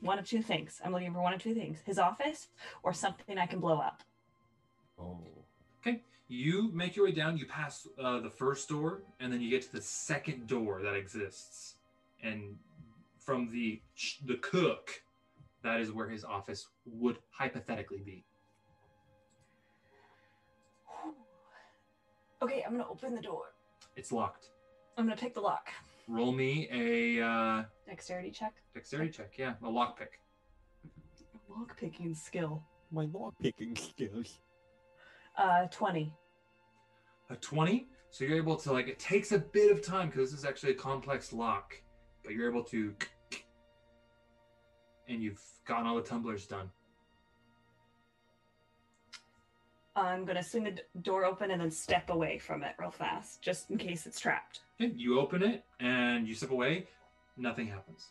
one 0.00 0.18
of 0.18 0.28
two 0.28 0.42
things. 0.42 0.80
I'm 0.84 0.92
looking 0.92 1.12
for 1.12 1.22
one 1.22 1.34
of 1.34 1.42
two 1.42 1.54
things: 1.54 1.78
his 1.84 1.98
office 1.98 2.48
or 2.82 2.92
something 2.92 3.38
I 3.38 3.46
can 3.46 3.60
blow 3.60 3.78
up. 3.78 4.02
Oh. 4.98 5.18
Okay. 5.80 6.02
You 6.28 6.70
make 6.72 6.96
your 6.96 7.04
way 7.04 7.12
down. 7.12 7.36
You 7.36 7.46
pass 7.46 7.86
uh, 8.02 8.20
the 8.20 8.30
first 8.30 8.68
door, 8.68 9.02
and 9.20 9.32
then 9.32 9.40
you 9.40 9.50
get 9.50 9.62
to 9.62 9.72
the 9.72 9.82
second 9.82 10.46
door 10.46 10.80
that 10.82 10.94
exists. 10.94 11.74
And 12.22 12.56
from 13.18 13.50
the 13.52 13.80
the 14.24 14.36
cook, 14.36 15.02
that 15.62 15.80
is 15.80 15.92
where 15.92 16.08
his 16.08 16.24
office 16.24 16.68
would 16.86 17.18
hypothetically 17.30 18.00
be. 18.04 18.24
Okay, 22.42 22.62
I'm 22.66 22.72
gonna 22.72 22.88
open 22.90 23.14
the 23.14 23.22
door. 23.22 23.52
It's 23.96 24.12
locked. 24.12 24.50
I'm 24.96 25.04
gonna 25.06 25.16
pick 25.16 25.34
the 25.34 25.40
lock. 25.40 25.68
Roll 26.08 26.32
me 26.32 26.68
a 26.70 27.24
uh, 27.24 27.64
Dexterity 27.86 28.30
check. 28.30 28.54
dexterity 28.74 29.10
check. 29.10 29.34
Yeah, 29.38 29.54
a 29.62 29.68
lock 29.68 29.98
pick. 29.98 30.20
Lock 31.48 31.78
picking 31.78 32.14
skill. 32.14 32.62
My 32.90 33.06
lock 33.12 33.34
picking 33.42 33.74
skills. 33.76 34.40
Uh, 35.36 35.66
twenty. 35.70 36.12
A 37.30 37.36
twenty. 37.36 37.88
So 38.10 38.24
you're 38.24 38.36
able 38.36 38.56
to 38.56 38.72
like. 38.72 38.88
It 38.88 38.98
takes 38.98 39.32
a 39.32 39.38
bit 39.38 39.72
of 39.72 39.82
time 39.82 40.08
because 40.08 40.30
this 40.30 40.40
is 40.40 40.44
actually 40.44 40.72
a 40.72 40.76
complex 40.76 41.32
lock, 41.32 41.74
but 42.22 42.32
you're 42.32 42.48
able 42.48 42.62
to. 42.64 42.94
And 45.08 45.22
you've 45.22 45.42
gotten 45.66 45.86
all 45.86 45.96
the 45.96 46.02
tumblers 46.02 46.46
done. 46.46 46.70
I'm 49.96 50.24
gonna 50.24 50.42
swing 50.42 50.64
the 50.64 50.70
d- 50.72 50.82
door 51.02 51.24
open 51.24 51.50
and 51.52 51.60
then 51.60 51.70
step 51.70 52.10
away 52.10 52.38
from 52.38 52.64
it 52.64 52.74
real 52.80 52.90
fast, 52.90 53.42
just 53.42 53.70
in 53.70 53.78
case 53.78 54.06
it's 54.06 54.18
trapped. 54.18 54.60
Okay, 54.80 54.92
you 54.96 55.20
open 55.20 55.42
it 55.42 55.64
and 55.78 56.26
you 56.26 56.34
step 56.34 56.50
away. 56.50 56.88
Nothing 57.36 57.68
happens. 57.68 58.08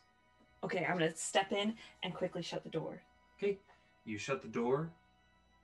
Okay, 0.63 0.85
I'm 0.85 0.97
gonna 0.97 1.15
step 1.15 1.51
in 1.51 1.75
and 2.03 2.13
quickly 2.13 2.41
shut 2.41 2.63
the 2.63 2.69
door. 2.69 3.01
Okay, 3.37 3.59
you 4.05 4.17
shut 4.17 4.41
the 4.41 4.47
door 4.47 4.91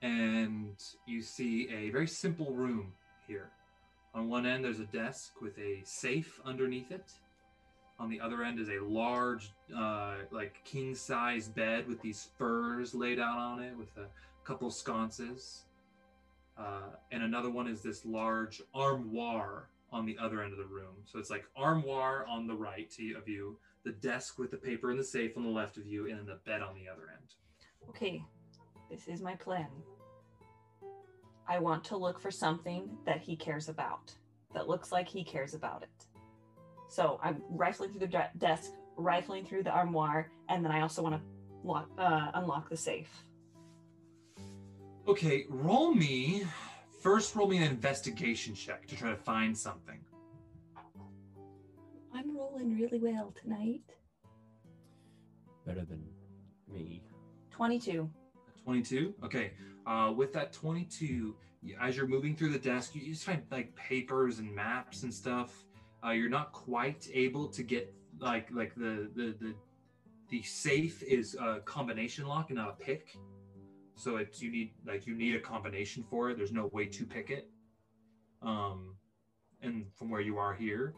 and 0.02 0.76
you 1.06 1.22
see 1.22 1.68
a 1.70 1.90
very 1.90 2.06
simple 2.06 2.52
room 2.52 2.92
here. 3.26 3.50
On 4.14 4.28
one 4.28 4.46
end, 4.46 4.64
there's 4.64 4.80
a 4.80 4.86
desk 4.86 5.40
with 5.40 5.56
a 5.58 5.82
safe 5.84 6.40
underneath 6.44 6.90
it. 6.90 7.12
On 7.98 8.08
the 8.08 8.20
other 8.20 8.42
end 8.42 8.58
is 8.58 8.68
a 8.68 8.82
large, 8.82 9.52
uh, 9.76 10.14
like 10.30 10.60
king 10.64 10.94
size 10.94 11.48
bed 11.48 11.86
with 11.86 12.00
these 12.00 12.28
furs 12.38 12.94
laid 12.94 13.20
out 13.20 13.38
on 13.38 13.62
it 13.62 13.76
with 13.76 13.94
a 13.98 14.06
couple 14.44 14.70
sconces. 14.70 15.64
Uh, 16.58 16.90
and 17.12 17.22
another 17.22 17.50
one 17.50 17.68
is 17.68 17.82
this 17.82 18.04
large 18.04 18.62
armoire 18.74 19.68
on 19.92 20.06
the 20.06 20.16
other 20.18 20.42
end 20.42 20.52
of 20.52 20.58
the 20.58 20.64
room. 20.64 20.94
So 21.04 21.18
it's 21.18 21.30
like 21.30 21.44
armoire 21.56 22.26
on 22.26 22.46
the 22.46 22.54
right 22.54 22.92
of 23.16 23.28
you, 23.28 23.58
the 23.84 23.92
desk 23.92 24.38
with 24.38 24.50
the 24.50 24.56
paper 24.56 24.90
and 24.90 24.98
the 24.98 25.04
safe 25.04 25.36
on 25.36 25.42
the 25.42 25.50
left 25.50 25.76
of 25.76 25.86
you, 25.86 26.08
and 26.08 26.18
then 26.18 26.26
the 26.26 26.38
bed 26.44 26.62
on 26.62 26.74
the 26.74 26.88
other 26.90 27.10
end. 27.12 27.34
Okay, 27.88 28.22
this 28.90 29.06
is 29.06 29.22
my 29.22 29.34
plan. 29.36 29.68
I 31.48 31.58
want 31.58 31.84
to 31.84 31.96
look 31.96 32.20
for 32.20 32.30
something 32.30 32.90
that 33.06 33.20
he 33.20 33.36
cares 33.36 33.68
about, 33.68 34.12
that 34.52 34.68
looks 34.68 34.92
like 34.92 35.08
he 35.08 35.24
cares 35.24 35.54
about 35.54 35.82
it. 35.82 36.06
So 36.88 37.20
I'm 37.22 37.42
rifling 37.48 37.90
through 37.90 38.06
the 38.06 38.24
desk, 38.38 38.72
rifling 38.96 39.44
through 39.44 39.62
the 39.62 39.70
armoire, 39.70 40.30
and 40.48 40.64
then 40.64 40.72
I 40.72 40.80
also 40.80 41.02
want 41.02 41.14
to 41.16 41.20
lock, 41.64 41.88
uh, 41.98 42.30
unlock 42.34 42.68
the 42.68 42.76
safe. 42.76 43.10
Okay, 45.06 45.46
roll 45.48 45.94
me. 45.94 46.44
First, 47.00 47.34
roll 47.34 47.48
me 47.48 47.56
an 47.56 47.62
investigation 47.62 48.54
check 48.54 48.86
to 48.88 48.96
try 48.96 49.10
to 49.10 49.16
find 49.16 49.56
something. 49.56 50.00
I'm 52.12 52.36
rolling 52.36 52.76
really 52.76 52.98
well 52.98 53.32
tonight. 53.40 53.82
Better 55.64 55.84
than 55.84 56.04
me. 56.68 57.02
22. 57.50 58.10
22 58.70 59.14
okay 59.24 59.50
uh, 59.88 60.12
with 60.16 60.32
that 60.32 60.52
22 60.52 61.34
as 61.80 61.96
you're 61.96 62.06
moving 62.06 62.36
through 62.36 62.50
the 62.50 62.58
desk 62.58 62.94
you 62.94 63.02
just 63.12 63.24
find 63.24 63.42
like 63.50 63.74
papers 63.74 64.38
and 64.38 64.54
maps 64.54 65.02
and 65.02 65.12
stuff. 65.12 65.64
Uh, 66.04 66.10
you're 66.10 66.30
not 66.30 66.52
quite 66.52 67.08
able 67.12 67.48
to 67.48 67.62
get 67.64 67.92
like 68.20 68.48
like 68.52 68.74
the 68.76 69.10
the 69.16 69.34
the, 69.40 69.54
the 70.30 70.42
safe 70.42 71.02
is 71.02 71.34
a 71.34 71.60
combination 71.64 72.26
lock 72.26 72.50
and 72.50 72.58
not 72.58 72.68
a 72.68 72.84
pick. 72.84 73.16
So 73.96 74.16
it's 74.16 74.40
you 74.40 74.50
need 74.50 74.70
like 74.86 75.06
you 75.06 75.14
need 75.14 75.34
a 75.34 75.40
combination 75.40 76.04
for 76.08 76.30
it. 76.30 76.36
There's 76.36 76.52
no 76.52 76.70
way 76.72 76.86
to 76.86 77.04
pick 77.04 77.30
it. 77.30 77.50
Um 78.40 78.94
and 79.62 79.86
from 79.96 80.08
where 80.10 80.22
you 80.22 80.38
are 80.38 80.54
here 80.54 80.94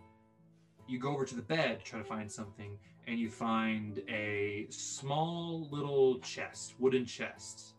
you 0.93 0.99
go 0.99 1.11
over 1.11 1.25
to 1.25 1.35
the 1.35 1.43
bed 1.43 1.81
to 1.81 1.85
try 1.85 1.99
to 1.99 2.05
find 2.05 2.31
something 2.31 2.79
and 3.07 3.19
you 3.19 3.31
find 3.31 4.03
a 4.09 4.67
small 4.71 5.69
little 5.73 6.19
chest, 6.21 6.75
wooden 6.79 7.07
chest, 7.07 7.75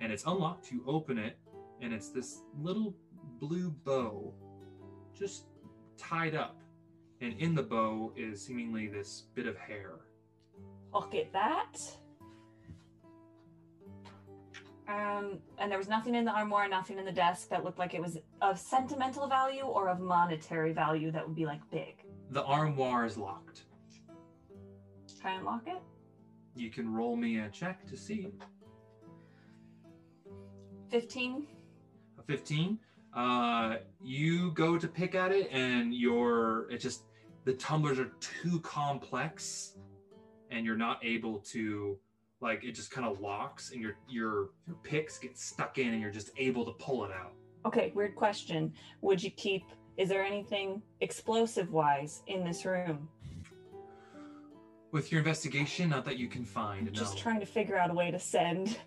and 0.00 0.12
it's 0.12 0.24
unlocked. 0.24 0.70
You 0.70 0.82
open 0.86 1.18
it, 1.18 1.36
and 1.82 1.92
it's 1.92 2.08
this 2.08 2.42
little 2.58 2.94
blue 3.38 3.70
bow 3.70 4.32
just 5.18 5.46
tied 5.98 6.34
up, 6.34 6.62
and 7.20 7.34
in 7.38 7.54
the 7.54 7.62
bow 7.62 8.12
is 8.16 8.42
seemingly 8.42 8.86
this 8.86 9.24
bit 9.34 9.46
of 9.46 9.58
hair. 9.58 9.96
Look 10.94 11.14
at 11.14 11.32
that. 11.32 11.76
Um, 14.88 15.38
and 15.58 15.70
there 15.70 15.78
was 15.78 15.88
nothing 15.88 16.14
in 16.14 16.24
the 16.24 16.32
armoire, 16.32 16.68
nothing 16.68 16.98
in 16.98 17.04
the 17.04 17.12
desk 17.12 17.48
that 17.50 17.62
looked 17.64 17.78
like 17.78 17.94
it 17.94 18.00
was 18.00 18.18
of 18.40 18.58
sentimental 18.58 19.26
value 19.26 19.62
or 19.62 19.88
of 19.88 20.00
monetary 20.00 20.72
value 20.72 21.10
that 21.10 21.26
would 21.26 21.36
be 21.36 21.46
like 21.46 21.60
big. 21.70 22.01
The 22.32 22.42
armoire 22.44 23.04
is 23.04 23.18
locked. 23.18 23.64
Try 25.20 25.32
and 25.32 25.40
unlock 25.40 25.64
it. 25.66 25.82
You 26.56 26.70
can 26.70 26.90
roll 26.90 27.14
me 27.14 27.40
a 27.40 27.50
check 27.50 27.86
to 27.88 27.96
see. 27.96 28.32
15. 30.90 31.46
A 32.18 32.22
15. 32.22 32.78
Uh, 33.14 33.76
you 34.00 34.50
go 34.52 34.78
to 34.78 34.88
pick 34.88 35.14
at 35.14 35.30
it, 35.30 35.50
and 35.52 35.94
you're 35.94 36.70
it 36.70 36.78
just 36.78 37.02
the 37.44 37.52
tumblers 37.52 37.98
are 37.98 38.12
too 38.20 38.60
complex, 38.60 39.76
and 40.50 40.64
you're 40.64 40.76
not 40.76 41.04
able 41.04 41.38
to 41.40 41.98
like 42.40 42.64
it 42.64 42.72
just 42.72 42.90
kind 42.90 43.06
of 43.06 43.20
locks, 43.20 43.72
and 43.72 43.82
your 43.82 43.98
your 44.08 44.50
your 44.66 44.76
picks 44.82 45.18
get 45.18 45.36
stuck 45.36 45.76
in, 45.76 45.88
and 45.88 46.00
you're 46.00 46.10
just 46.10 46.30
able 46.38 46.64
to 46.64 46.72
pull 46.82 47.04
it 47.04 47.10
out. 47.10 47.34
Okay, 47.66 47.92
weird 47.94 48.16
question. 48.16 48.72
Would 49.02 49.22
you 49.22 49.30
keep, 49.30 49.64
is 49.96 50.08
there 50.08 50.22
anything 50.24 50.82
explosive 51.00 51.72
wise 51.72 52.22
in 52.26 52.44
this 52.44 52.64
room? 52.64 53.08
With 54.90 55.10
your 55.10 55.20
investigation, 55.20 55.88
not 55.90 56.04
that 56.04 56.18
you 56.18 56.28
can 56.28 56.44
find. 56.44 56.92
Just 56.92 57.16
no. 57.16 57.22
trying 57.22 57.40
to 57.40 57.46
figure 57.46 57.76
out 57.76 57.90
a 57.90 57.94
way 57.94 58.10
to 58.10 58.18
send 58.18 58.78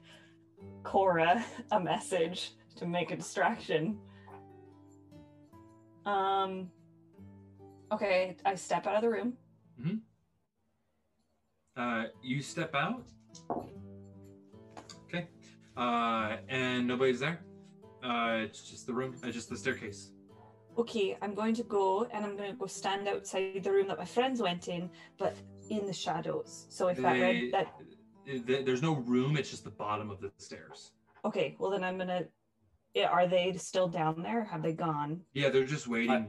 Cora 0.83 1.43
a 1.71 1.79
message 1.79 2.53
to 2.75 2.85
make 2.85 3.11
a 3.11 3.15
distraction. 3.15 3.97
Um. 6.05 6.69
Okay, 7.91 8.35
I 8.45 8.55
step 8.55 8.87
out 8.87 8.95
of 8.95 9.01
the 9.01 9.09
room. 9.09 9.33
hmm 9.81 9.95
Uh, 11.77 12.05
you 12.21 12.41
step 12.41 12.73
out. 12.75 13.03
Okay. 15.07 15.27
Uh, 15.77 16.37
and 16.49 16.87
nobody's 16.87 17.19
there. 17.19 17.41
Uh, 18.03 18.39
it's 18.43 18.69
just 18.69 18.85
the 18.85 18.93
room. 18.93 19.15
Uh, 19.23 19.29
just 19.29 19.49
the 19.49 19.57
staircase. 19.57 20.11
Okay, 20.77 21.17
I'm 21.21 21.33
going 21.33 21.55
to 21.55 21.63
go 21.63 22.05
and 22.11 22.25
I'm 22.25 22.35
going 22.35 22.51
to 22.51 22.57
go 22.57 22.65
stand 22.65 23.07
outside 23.07 23.63
the 23.63 23.71
room 23.71 23.87
that 23.87 23.97
my 23.97 24.05
friends 24.05 24.41
went 24.41 24.67
in, 24.67 24.89
but 25.17 25.35
in 25.69 25.85
the 25.85 25.93
shadows. 25.93 26.65
So 26.69 26.89
if 26.89 26.97
that 26.97 27.13
They- 27.13 27.21
red 27.21 27.51
that 27.53 28.47
th- 28.47 28.65
there's 28.65 28.81
no 28.81 28.95
room. 28.95 29.37
It's 29.37 29.49
just 29.49 29.63
the 29.63 29.71
bottom 29.71 30.09
of 30.09 30.19
the 30.19 30.31
stairs. 30.37 30.91
okay, 31.23 31.55
well 31.59 31.71
then 31.71 31.83
I'm 31.83 31.97
gonna. 31.97 32.25
Yeah, 32.93 33.07
are 33.07 33.27
they 33.27 33.51
still 33.57 33.87
down 33.87 34.21
there? 34.23 34.43
Have 34.45 34.61
they 34.63 34.73
gone? 34.73 35.21
Yeah, 35.33 35.49
they're 35.49 35.65
just 35.65 35.87
waiting. 35.87 36.27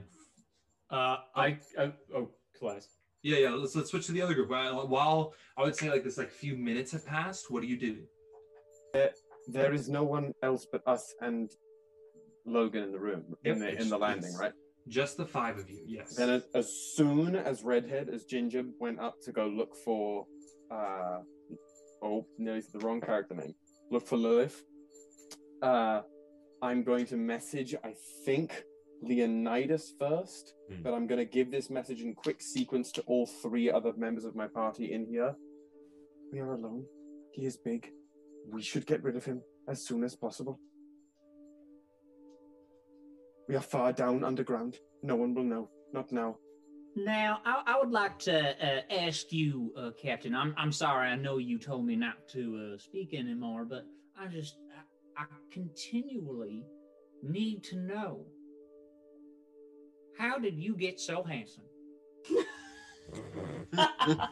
Uh, 0.91 1.19
I, 1.35 1.59
I 1.79 1.93
oh, 2.15 2.31
class. 2.59 2.89
yeah, 3.23 3.39
yeah. 3.39 3.51
Let's 3.51 3.75
let's 3.77 3.91
switch 3.91 4.07
to 4.07 4.13
the 4.13 4.23
other 4.23 4.35
group. 4.35 4.51
While, 4.51 4.87
while 4.89 5.35
I 5.57 5.63
would 5.63 5.77
say 5.77 5.91
like 5.91 6.03
this, 6.05 6.19
like 6.19 6.31
few 6.31 6.57
minutes 6.57 6.93
have 6.93 7.07
passed. 7.07 7.51
What 7.51 7.63
do 7.63 7.69
you 7.69 7.77
do? 7.77 7.99
There 9.49 9.73
is 9.73 9.89
no 9.89 10.03
one 10.03 10.35
else 10.43 10.67
but 10.71 10.83
us 10.87 11.15
and 11.21 11.51
Logan 12.47 12.85
in 12.85 12.93
the 12.93 12.99
room 12.99 13.25
in 13.45 13.59
the 13.59 13.81
in 13.81 13.89
the 13.89 13.99
landing, 13.99 14.35
right? 14.37 14.53
Just 14.89 15.17
the 15.17 15.27
five 15.27 15.59
of 15.59 15.69
you. 15.69 15.83
Yes. 15.85 16.15
Then, 16.15 16.31
as, 16.31 16.45
as 16.55 16.73
soon 16.95 17.35
as 17.35 17.65
Redhead, 17.65 18.09
as 18.09 18.25
Ginger 18.25 18.63
went 18.79 19.01
up 19.01 19.17
to 19.23 19.33
go 19.33 19.49
look 19.49 19.75
for, 19.85 20.27
uh, 20.71 21.19
oh, 22.03 22.25
nearly 22.39 22.63
the 22.73 22.79
wrong 22.79 23.01
character 23.01 23.35
name. 23.35 23.55
Look 23.91 24.07
for 24.07 24.17
Lilith. 24.17 24.63
Uh, 25.61 26.03
I'm 26.63 26.85
going 26.85 27.05
to 27.07 27.17
message. 27.17 27.75
I 27.83 27.95
think 28.25 28.63
Leonidas 29.03 29.95
first, 29.99 30.55
Hmm. 30.69 30.83
but 30.83 30.95
I'm 30.95 31.07
going 31.09 31.19
to 31.19 31.25
give 31.25 31.51
this 31.51 31.69
message 31.69 32.01
in 32.01 32.15
quick 32.15 32.41
sequence 32.41 32.93
to 32.93 33.03
all 33.03 33.27
three 33.27 33.69
other 33.71 33.93
members 33.97 34.25
of 34.25 34.37
my 34.37 34.47
party 34.47 34.93
in 34.93 35.05
here. 35.07 35.35
We 36.33 36.39
are 36.39 36.53
alone. 36.55 36.85
He 37.33 37.45
is 37.45 37.57
big. 37.57 37.91
We 38.49 38.63
should 38.63 38.87
get 38.87 39.03
rid 39.03 39.17
of 39.17 39.25
him 39.25 39.43
as 39.69 39.85
soon 39.85 40.05
as 40.05 40.15
possible. 40.15 40.61
We 43.49 43.55
are 43.57 43.61
far 43.61 43.93
down 43.93 44.25
underground. 44.25 44.79
No 45.03 45.17
one 45.17 45.35
will 45.35 45.45
know. 45.45 45.69
Not 45.93 46.13
now. 46.13 46.39
Now, 46.97 47.41
I, 47.45 47.63
I 47.67 47.79
would 47.79 47.91
like 47.91 48.19
to 48.21 48.39
uh, 48.51 48.81
ask 48.91 49.31
you, 49.33 49.73
uh, 49.77 49.91
Captain. 50.01 50.35
I'm 50.35 50.55
I'm 50.57 50.73
sorry. 50.73 51.09
I 51.09 51.17
know 51.17 51.39
you 51.39 51.59
told 51.59 51.85
me 51.85 51.95
not 51.95 52.27
to 52.33 52.73
uh, 52.75 52.79
speak 52.79 53.15
anymore, 53.15 53.65
but 53.65 53.85
I 54.19 54.29
just 54.29 54.57
I, 55.17 55.23
I 55.23 55.27
continually 55.53 56.65
need 57.23 57.63
to 57.65 57.77
know 57.77 58.25
how 60.19 60.39
did 60.39 60.59
you 60.59 60.75
get 60.75 60.99
so 60.99 61.23
handsome? 61.23 61.65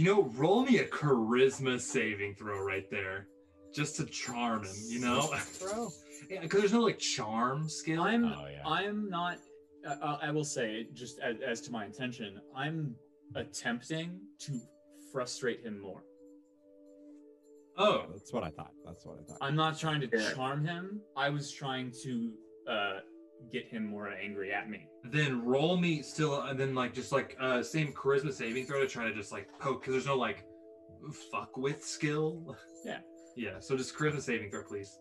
You 0.00 0.06
know, 0.06 0.22
roll 0.34 0.62
me 0.62 0.78
a 0.78 0.86
charisma 0.86 1.78
saving 1.78 2.34
throw 2.36 2.58
right 2.62 2.88
there, 2.90 3.28
just 3.74 3.96
to 3.96 4.06
charm 4.06 4.64
him. 4.64 4.74
You 4.88 5.00
know, 5.00 5.30
Bro. 6.28 6.34
yeah, 6.34 6.40
because 6.42 6.60
there's 6.60 6.72
no 6.72 6.80
like 6.80 6.98
charm 6.98 7.68
skill. 7.68 8.02
I'm 8.02 8.24
Oh, 8.24 8.46
yeah. 8.50 8.66
I'm 8.66 9.08
not. 9.10 9.38
Uh, 9.86 10.18
I 10.20 10.30
will 10.30 10.44
say 10.44 10.86
just 10.92 11.18
as, 11.20 11.36
as 11.40 11.60
to 11.62 11.72
my 11.72 11.86
intention, 11.86 12.40
I'm 12.54 12.94
attempting 13.34 14.20
to 14.40 14.60
frustrate 15.12 15.62
him 15.64 15.80
more. 15.80 16.02
Oh, 17.78 18.04
That's 18.12 18.32
what 18.32 18.44
I 18.44 18.50
thought. 18.50 18.72
That's 18.84 19.06
what 19.06 19.18
I 19.20 19.22
thought. 19.24 19.38
I'm 19.40 19.56
not 19.56 19.78
trying 19.78 20.00
to 20.02 20.08
Yeah. 20.12 20.32
charm 20.34 20.64
him. 20.66 21.00
I 21.16 21.30
was 21.30 21.50
trying 21.50 21.92
to 22.02 22.32
uh, 22.68 22.98
get 23.50 23.66
him 23.68 23.86
more 23.86 24.08
angry 24.08 24.52
at 24.52 24.68
me. 24.68 24.86
then 25.04 25.42
roll 25.44 25.78
me 25.78 26.02
still, 26.02 26.42
and 26.42 26.60
then 26.60 26.74
like 26.74 26.92
just 26.92 27.10
like 27.10 27.34
uh 27.40 27.62
same 27.62 27.90
charisma 27.94 28.32
saving 28.34 28.66
throw 28.66 28.80
to 28.80 28.86
try 28.86 29.04
to 29.08 29.14
just 29.14 29.32
like 29.32 29.48
poke 29.58 29.80
because 29.80 29.94
there's 29.94 30.06
no 30.06 30.16
like 30.16 30.44
fuck 31.32 31.56
with 31.56 31.82
skill. 31.82 32.54
Yeah. 32.84 32.98
Yeah. 33.34 33.60
So 33.60 33.76
just 33.78 33.94
charisma 33.96 34.20
saving 34.20 34.50
throw, 34.50 34.62
please. 34.64 34.98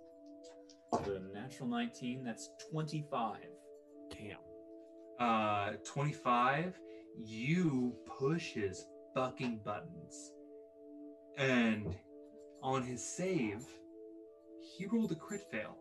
Natural 1.49 1.69
19. 1.69 2.23
That's 2.23 2.51
25. 2.69 3.37
Damn. 4.11 4.37
Uh, 5.19 5.77
25. 5.83 6.79
You 7.17 7.95
push 8.05 8.51
his 8.51 8.85
fucking 9.15 9.61
buttons, 9.65 10.33
and 11.39 11.95
on 12.61 12.83
his 12.83 13.03
save, 13.03 13.65
he 14.61 14.85
rolled 14.85 15.11
a 15.11 15.15
crit 15.15 15.41
fail. 15.51 15.75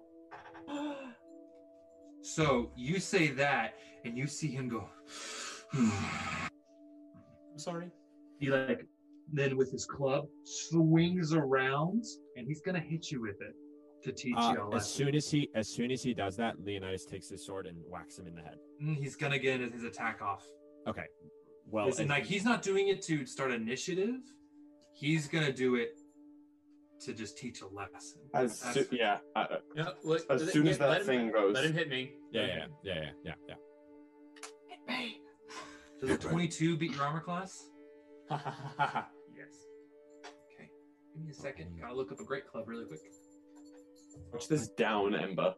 So 2.21 2.73
you 2.77 2.99
say 2.99 3.29
that, 3.29 3.75
and 4.05 4.19
you 4.19 4.27
see 4.27 4.49
him 4.49 4.69
go. 4.69 4.89
I'm 5.73 6.51
sorry. 7.57 7.91
he 8.39 8.51
like 8.51 8.87
then 9.33 9.57
with 9.57 9.71
his 9.71 9.87
club 9.87 10.27
swings 10.45 11.33
around, 11.33 12.05
and 12.37 12.47
he's 12.47 12.61
gonna 12.61 12.81
hit 12.81 13.11
you 13.11 13.23
with 13.23 13.41
it 13.41 13.55
to 14.03 14.13
teach 14.13 14.35
Uh, 14.37 14.53
you 14.57 14.63
a 14.63 14.77
as 14.77 14.89
soon 14.93 15.15
as 15.15 15.31
he 15.31 15.51
as 15.55 15.69
soon 15.69 15.91
as 15.91 16.03
he 16.03 16.15
does 16.15 16.37
that, 16.37 16.63
Leonidas 16.65 17.05
takes 17.05 17.29
his 17.29 17.45
sword 17.45 17.67
and 17.67 17.77
whacks 17.89 18.19
him 18.19 18.27
in 18.27 18.35
the 18.35 18.43
head. 18.43 18.59
Mm, 18.83 18.97
He's 18.97 19.17
gonna 19.17 19.39
get 19.39 19.61
his 19.61 19.85
attack 19.85 20.23
off. 20.23 20.47
Okay. 20.87 21.07
Well, 21.67 21.87
Listen, 21.87 22.09
like 22.09 22.25
he's 22.25 22.45
not 22.45 22.63
doing 22.63 22.89
it 22.89 23.03
to 23.03 23.27
start 23.27 23.51
initiative. 23.53 24.21
He's 24.95 25.27
gonna 25.29 25.53
do 25.53 25.75
it 25.75 25.99
to 27.01 27.13
just 27.13 27.37
teach 27.39 27.61
a 27.61 27.67
lesson. 27.69 28.21
As 28.35 28.61
That's- 28.61 28.89
soo- 28.89 28.97
yeah, 28.97 29.19
uh, 29.37 29.59
Yeah, 29.77 29.91
look, 30.03 30.25
as 30.31 30.43
let- 30.43 30.53
soon 30.53 30.65
yeah, 30.67 30.71
as 30.73 30.79
that 30.79 30.89
let 30.89 31.01
him- 31.03 31.07
thing 31.07 31.31
goes, 31.33 31.55
Let 31.55 31.65
him 31.67 31.73
hit 31.75 31.89
me. 31.89 32.13
yeah, 32.33 32.41
Let 32.41 32.49
yeah, 32.49 32.55
him 32.61 32.71
yeah, 32.83 32.95
yeah, 33.25 33.35
yeah, 33.49 33.55
yeah. 34.89 35.09
Does 36.01 36.11
a 36.11 36.19
22 36.19 36.77
beat 36.77 36.93
your 36.93 37.03
armor 37.03 37.21
class? 37.21 37.71
hit 38.29 38.39
me. 38.47 38.53
Yes. 39.37 39.67
Okay. 40.55 40.71
Give 41.15 41.23
me 41.25 41.31
a 41.31 41.35
second. 41.35 41.77
Gotta 41.81 41.95
look 41.95 42.11
up 42.13 42.21
a 42.21 42.25
great 42.25 42.47
club 42.47 42.67
really 42.69 42.85
quick. 42.87 43.01
Watch 44.33 44.49
this 44.49 44.69
down, 44.69 45.15
Ember. 45.15 45.55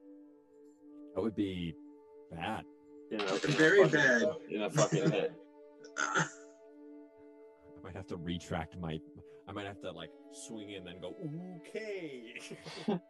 That 1.14 1.22
would 1.22 1.34
be 1.36 1.74
bad. 2.30 2.64
You 3.10 3.18
know, 3.18 3.26
Very 3.42 3.82
fucking- 3.84 4.00
bad. 4.00 4.22
In 4.50 4.62
a 4.62 4.70
fucking 4.70 5.10
hit. 5.10 5.32
I 5.98 6.24
might 7.82 7.94
have 7.96 8.06
to 8.08 8.16
retract 8.16 8.78
my. 8.78 8.98
I 9.48 9.52
might 9.52 9.66
have 9.66 9.80
to 9.80 9.90
like 9.90 10.10
swing 10.32 10.70
in 10.70 10.86
and 10.86 10.86
then 10.86 11.00
go 11.00 11.16
okay. 11.66 12.34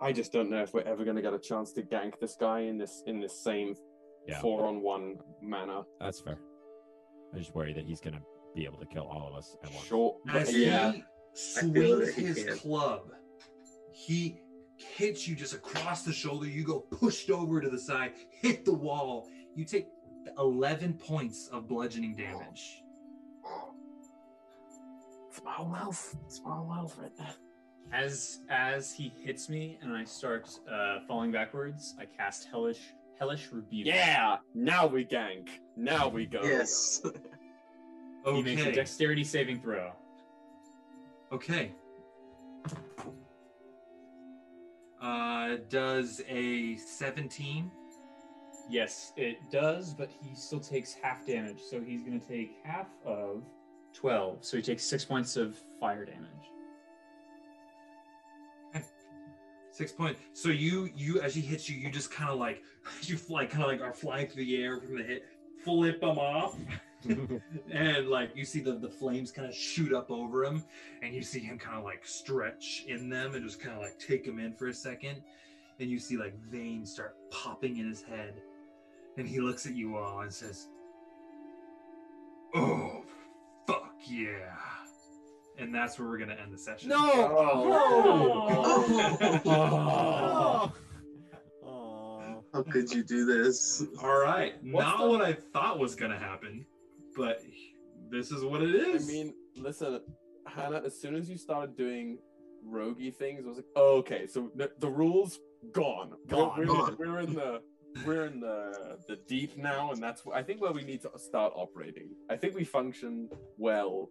I 0.00 0.12
just 0.12 0.30
don't 0.32 0.50
know 0.50 0.62
if 0.62 0.74
we're 0.74 0.82
ever 0.82 1.04
going 1.04 1.16
to 1.16 1.22
get 1.22 1.32
a 1.32 1.38
chance 1.38 1.72
to 1.72 1.82
gank 1.82 2.20
this 2.20 2.36
guy 2.38 2.60
in 2.60 2.76
this 2.78 3.02
in 3.06 3.18
this 3.20 3.42
same 3.42 3.74
Yeah. 4.28 4.40
four 4.40 4.66
on 4.66 4.82
one 4.82 5.16
manner. 5.42 5.82
That's 6.00 6.20
fair. 6.20 6.38
I 7.34 7.38
just 7.38 7.54
worry 7.54 7.72
that 7.72 7.84
he's 7.86 8.00
gonna 8.00 8.20
be 8.54 8.64
able 8.66 8.78
to 8.78 8.86
kill 8.86 9.04
all 9.04 9.28
of 9.28 9.34
us 9.34 9.56
at 9.64 9.72
once. 9.72 9.86
Sure, 9.86 10.16
As 10.32 10.54
Yeah. 10.56 10.92
He 11.36 11.58
I 11.58 11.72
feel 11.72 12.06
swings 12.06 12.36
his 12.36 12.44
can. 12.44 12.58
club, 12.58 13.12
he 13.92 14.40
hits 14.76 15.26
you 15.26 15.34
just 15.34 15.54
across 15.54 16.02
the 16.02 16.12
shoulder. 16.12 16.46
You 16.46 16.64
go 16.64 16.80
pushed 16.80 17.30
over 17.30 17.60
to 17.60 17.68
the 17.68 17.78
side, 17.78 18.12
hit 18.30 18.64
the 18.64 18.72
wall. 18.72 19.28
You 19.54 19.64
take 19.64 19.88
11 20.38 20.94
points 20.94 21.48
of 21.48 21.68
bludgeoning 21.68 22.14
damage. 22.16 22.82
Small 25.30 25.68
wealth, 25.70 26.16
small 26.28 26.66
wealth 26.66 26.96
right 27.00 27.14
there. 27.16 27.34
As 27.92 28.40
as 28.48 28.92
he 28.92 29.12
hits 29.22 29.48
me 29.48 29.78
and 29.80 29.92
I 29.92 30.04
start 30.04 30.48
uh, 30.70 31.00
falling 31.06 31.30
backwards, 31.30 31.94
I 32.00 32.04
cast 32.06 32.48
hellish 32.50 32.80
hellish 33.18 33.48
rebuke. 33.52 33.86
Yeah, 33.86 34.38
now 34.54 34.86
we 34.86 35.04
gank. 35.04 35.48
Now 35.76 36.08
we 36.08 36.26
go. 36.26 36.40
Yes. 36.42 37.00
okay. 37.04 38.36
He 38.36 38.42
makes 38.42 38.62
a 38.62 38.72
dexterity 38.72 39.22
saving 39.24 39.60
throw. 39.60 39.92
Okay. 41.32 41.72
Uh, 45.00 45.56
does 45.68 46.22
a 46.28 46.76
17? 46.76 47.70
Yes, 48.68 49.12
it 49.16 49.38
does, 49.50 49.94
but 49.94 50.10
he 50.22 50.34
still 50.34 50.60
takes 50.60 50.94
half 50.94 51.26
damage. 51.26 51.60
So 51.70 51.80
he's 51.80 52.02
going 52.02 52.20
to 52.20 52.26
take 52.26 52.56
half 52.64 52.88
of 53.04 53.42
12. 53.92 54.44
So 54.44 54.56
he 54.56 54.62
takes 54.62 54.84
six 54.84 55.04
points 55.04 55.36
of 55.36 55.56
fire 55.80 56.04
damage. 56.04 56.30
Six 59.76 59.92
point. 59.92 60.16
So 60.32 60.48
you, 60.48 60.88
you 60.96 61.20
as 61.20 61.34
he 61.34 61.42
hits 61.42 61.68
you, 61.68 61.76
you 61.76 61.90
just 61.90 62.10
kind 62.10 62.30
of 62.30 62.38
like 62.38 62.62
you 63.02 63.18
fly, 63.18 63.44
kind 63.44 63.62
of 63.62 63.68
like 63.68 63.82
are 63.82 63.92
flying 63.92 64.26
through 64.26 64.46
the 64.46 64.62
air 64.62 64.80
from 64.80 64.96
the 64.96 65.04
hit, 65.04 65.26
flip 65.62 66.02
him 66.02 66.18
off, 66.18 66.56
and 67.72 68.08
like 68.08 68.30
you 68.34 68.44
see 68.44 68.60
the 68.60 68.72
the 68.78 68.88
flames 68.88 69.30
kind 69.32 69.48
of 69.48 69.54
shoot 69.54 69.92
up 69.92 70.10
over 70.10 70.44
him, 70.44 70.64
and 71.02 71.14
you 71.14 71.22
see 71.22 71.40
him 71.40 71.58
kind 71.58 71.76
of 71.78 71.84
like 71.84 72.04
stretch 72.06 72.84
in 72.88 73.08
them 73.08 73.34
and 73.34 73.44
just 73.44 73.60
kind 73.60 73.74
of 73.76 73.82
like 73.82 73.98
take 73.98 74.24
him 74.26 74.38
in 74.38 74.52
for 74.52 74.68
a 74.68 74.74
second. 74.74 75.22
and 75.78 75.90
you 75.90 75.98
see 75.98 76.16
like 76.16 76.34
veins 76.50 76.90
start 76.92 77.16
popping 77.30 77.76
in 77.78 77.88
his 77.88 78.02
head, 78.02 78.34
and 79.18 79.28
he 79.28 79.40
looks 79.40 79.66
at 79.66 79.74
you 79.74 79.96
all 79.96 80.20
and 80.20 80.32
says, 80.32 80.68
"Oh, 82.54 83.02
fuck 83.66 83.92
yeah!" 84.06 84.54
And 85.58 85.74
that's 85.74 85.98
where 85.98 86.06
we're 86.08 86.18
gonna 86.18 86.34
end 86.42 86.52
the 86.52 86.58
session. 86.58 86.90
No! 86.90 86.98
Oh. 89.44 90.72
How 92.52 92.62
could 92.62 92.90
you 92.90 93.02
do 93.02 93.24
this? 93.26 93.82
All 94.02 94.18
right, 94.18 94.54
What's 94.62 94.86
not 94.86 94.98
the- 95.00 95.08
what 95.10 95.20
I 95.20 95.34
thought 95.34 95.78
was 95.78 95.94
gonna 95.94 96.18
happen, 96.18 96.64
but 97.16 97.42
this 98.10 98.30
is 98.30 98.44
what 98.44 98.62
it 98.62 98.74
is. 98.74 99.08
I 99.08 99.12
mean, 99.12 99.34
listen, 99.56 100.00
Hannah. 100.46 100.82
As 100.84 101.00
soon 101.00 101.14
as 101.16 101.28
you 101.28 101.36
started 101.38 101.76
doing 101.76 102.18
roguey 102.68 103.14
things, 103.14 103.44
I 103.44 103.48
was 103.48 103.56
like, 103.58 103.66
oh, 103.76 103.96
okay, 103.98 104.26
so 104.26 104.50
the, 104.54 104.70
the 104.80 104.88
rules 104.88 105.38
gone. 105.72 106.12
Gone. 106.28 106.58
We're, 106.58 106.66
Gone. 106.66 106.96
we're 106.98 107.20
in 107.20 107.34
the 107.34 107.60
we're 108.04 108.26
in 108.26 108.40
the 108.40 108.98
the 109.08 109.16
deep 109.28 109.56
now, 109.56 109.90
and 109.92 110.02
that's 110.02 110.22
I 110.34 110.42
think 110.42 110.60
where 110.60 110.72
we 110.72 110.82
need 110.84 111.00
to 111.02 111.10
start 111.16 111.52
operating. 111.56 112.10
I 112.30 112.36
think 112.36 112.54
we 112.54 112.64
function 112.64 113.28
well 113.56 114.10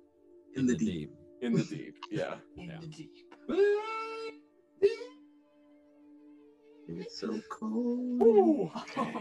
In 0.56 0.66
the 0.66 0.76
deep. 0.76 1.12
in 1.42 1.54
the 1.54 1.64
deep. 1.64 1.96
Yeah. 2.10 2.36
In 2.58 2.70
Yeah. 2.70 2.80
It's 6.88 7.20
so 7.20 7.40
cold. 7.50 8.22
All 8.98 9.12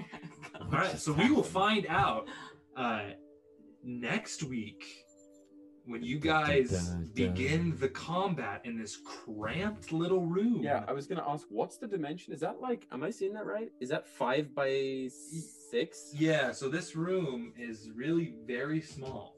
right, 0.70 0.98
so 0.98 1.12
we 1.12 1.30
will 1.30 1.42
find 1.42 1.86
out 1.88 2.28
uh, 2.76 3.02
next 3.84 4.42
week 4.42 4.84
when 5.86 6.02
you 6.02 6.18
guys 6.18 6.70
Dun, 6.70 6.84
dun, 6.84 6.94
dun. 7.04 7.10
begin 7.14 7.76
the 7.78 7.88
combat 7.88 8.62
in 8.64 8.78
this 8.78 8.96
cramped 9.04 9.92
little 9.92 10.24
room. 10.24 10.62
Yeah, 10.62 10.84
I 10.88 10.92
was 10.92 11.06
gonna 11.06 11.24
ask, 11.28 11.46
what's 11.50 11.76
the 11.76 11.86
dimension? 11.86 12.32
Is 12.32 12.40
that 12.40 12.60
like, 12.60 12.86
am 12.90 13.02
I 13.02 13.10
seeing 13.10 13.34
that 13.34 13.44
right? 13.44 13.70
Is 13.80 13.90
that 13.90 14.08
five 14.08 14.54
by 14.54 15.08
six? 15.70 16.12
Yeah, 16.14 16.52
so 16.52 16.68
this 16.70 16.96
room 16.96 17.52
is 17.58 17.90
really 17.94 18.34
very 18.46 18.80
small. 18.80 19.36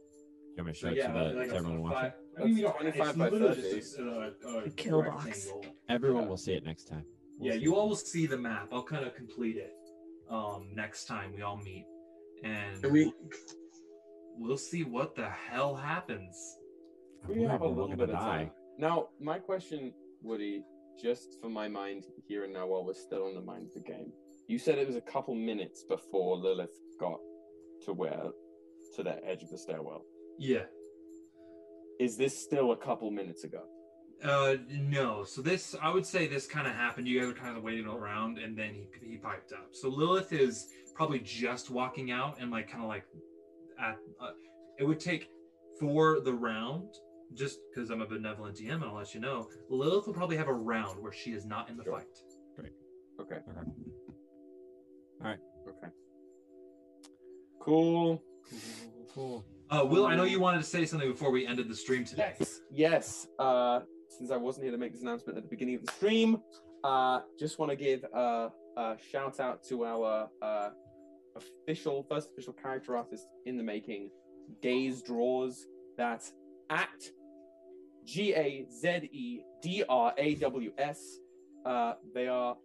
You 0.57 0.63
want 0.63 0.67
me 0.69 0.73
to 0.73 0.79
show 0.79 0.87
So 0.87 0.93
it 0.93 0.97
yeah, 0.99 1.09
to, 1.09 1.13
the, 1.35 1.35
like 1.41 1.53
everyone 1.53 1.83
watching? 1.83 2.13
I 2.39 2.45
mean, 2.45 2.55
That's 2.63 2.63
don't, 2.63 2.81
25 2.81 3.09
it's 3.09 3.19
by 3.19 3.29
literally 3.29 3.55
30. 3.63 3.75
just 3.77 3.99
a, 3.99 4.33
a, 4.47 4.59
a 4.67 4.71
kill 4.71 5.03
box. 5.03 5.25
rectangle. 5.27 5.65
Everyone 5.89 6.29
will 6.29 6.37
see 6.37 6.53
it 6.53 6.65
next 6.65 6.85
time. 6.85 7.05
We'll 7.39 7.53
Yeah, 7.55 7.61
you 7.61 7.75
it. 7.75 7.77
all 7.79 7.89
will 7.89 7.97
see 7.97 8.27
the 8.27 8.39
map. 8.39 8.69
I'll 8.73 8.83
kind 8.85 9.05
of 9.05 9.15
complete 9.15 9.57
it 9.57 9.73
um, 10.31 10.69
next 10.75 11.07
time 11.07 11.33
we 11.35 11.43
all 11.43 11.57
meet, 11.59 11.87
and 12.45 12.81
Can 12.83 12.93
we? 12.93 13.13
We'll 14.39 14.57
see 14.57 14.85
what 14.85 15.15
the 15.15 15.29
hell 15.29 15.75
happens. 15.75 16.37
We 17.29 17.43
have 17.43 17.63
a 17.63 17.69
little 17.69 17.97
bit 17.97 18.11
of 18.11 18.19
time. 18.19 18.51
Now, 18.79 19.09
my 19.21 19.39
question, 19.39 19.93
Woody, 20.23 20.63
just 21.01 21.41
for 21.41 21.49
my 21.49 21.69
mind 21.69 22.05
here 22.27 22.45
and 22.45 22.53
now 22.53 22.67
while 22.67 22.85
we're 22.85 22.95
still 22.95 23.27
on 23.27 23.35
the 23.35 23.41
mind 23.41 23.67
of 23.67 23.75
the 23.75 23.81
game. 23.81 24.13
You 24.49 24.59
said 24.59 24.79
it 24.79 24.87
was 24.87 24.97
a 24.97 25.01
couple 25.01 25.35
minutes 25.35 25.85
before 25.89 26.37
Lilith 26.37 26.79
got 27.01 27.19
to 27.85 27.93
where 27.93 28.31
to 28.95 29.03
the 29.03 29.25
edge 29.27 29.43
of 29.43 29.51
the 29.51 29.59
stairwell. 29.59 30.03
Yeah. 30.39 30.65
Is 31.99 32.17
this 32.17 32.39
still 32.39 32.73
a 32.73 32.77
couple 32.77 33.11
minutes 33.11 33.45
ago? 33.45 33.63
Uh, 34.23 34.57
no. 34.71 35.25
So 35.25 35.43
this, 35.43 35.75
I 35.83 35.91
would 35.93 36.07
say, 36.07 36.27
this 36.27 36.47
kind 36.47 36.67
of 36.67 36.75
happened. 36.75 37.09
You 37.09 37.19
guys 37.21 37.29
were 37.29 37.35
kind 37.35 37.57
of 37.57 37.63
waiting 37.63 37.87
around, 37.87 38.39
and 38.39 38.57
then 38.57 38.75
he 38.75 38.87
he 39.07 39.17
piped 39.17 39.53
up. 39.53 39.69
So 39.73 39.89
Lilith 39.89 40.33
is 40.33 40.69
probably 40.95 41.19
just 41.21 41.71
walking 41.71 42.11
out, 42.11 42.37
and 42.41 42.51
like 42.51 42.71
kind 42.71 42.83
of 42.83 42.89
like 42.89 43.05
at. 43.81 43.97
Uh, 44.21 44.31
it 44.79 44.85
would 44.85 45.01
take 45.01 45.29
for 45.81 46.21
the 46.21 46.33
round, 46.33 46.89
just 47.35 47.59
because 47.71 47.91
I'm 47.91 48.01
a 48.03 48.07
benevolent 48.07 48.57
DM, 48.57 48.75
and 48.75 48.85
I'll 48.85 48.95
let 48.95 49.15
you 49.15 49.21
know. 49.21 49.49
Lilith 49.69 50.07
will 50.07 50.15
probably 50.15 50.37
have 50.37 50.49
a 50.49 50.53
round 50.53 51.03
where 51.03 51.13
she 51.13 51.33
is 51.33 51.45
not 51.47 51.69
in 51.69 51.77
the 51.77 51.85
Sure. 51.85 51.99
fight. 51.99 52.07
Okay. 52.59 52.71
Okay. 53.21 53.41
All 55.21 55.27
right. 55.31 55.39
Okay. 55.69 55.93
Cool. 57.61 58.23
Cool. 59.15 59.45
Uh, 59.71 59.85
Will, 59.85 60.07
I 60.07 60.15
know 60.15 60.25
you 60.25 60.39
wanted 60.39 60.59
to 60.59 60.65
say 60.65 60.85
something 60.85 61.11
before 61.11 61.31
we 61.31 61.47
ended 61.47 61.69
the 61.69 61.75
stream 61.75 62.05
today. 62.05 62.35
Yes. 62.39 62.61
Yes. 62.71 63.27
Uh, 63.39 63.81
since 64.09 64.31
I 64.31 64.37
wasn't 64.37 64.65
here 64.65 64.73
to 64.73 64.79
make 64.79 64.93
this 64.93 65.03
announcement 65.03 65.37
at 65.37 65.43
the 65.45 65.51
beginning 65.51 65.75
of 65.77 65.85
the 65.87 65.93
stream, 65.93 66.41
uh, 66.85 67.21
just 67.39 67.59
want 67.59 67.71
to 67.71 67.77
give 67.77 68.05
a, 68.15 68.51
a 68.77 68.97
shout 69.11 69.41
out 69.41 69.65
to 69.65 69.85
our 69.85 70.29
uh, 70.41 70.69
official, 71.37 72.05
first 72.09 72.31
official 72.33 72.53
character 72.53 72.97
artist 72.97 73.27
in 73.47 73.57
the 73.57 73.63
making, 73.63 74.11
Gaze 74.63 75.03
Draws. 75.03 75.67
That's 75.97 76.33
at 76.71 76.89
G 78.05 78.35
A 78.35 78.67
Z 78.71 78.89
E 79.13 79.41
D 79.63 79.85
R 79.89 80.13
A 80.17 80.35
W 80.37 80.73
S. 80.79 81.01
Uh, 81.65 81.95
they 82.15 82.29
are 82.29 82.57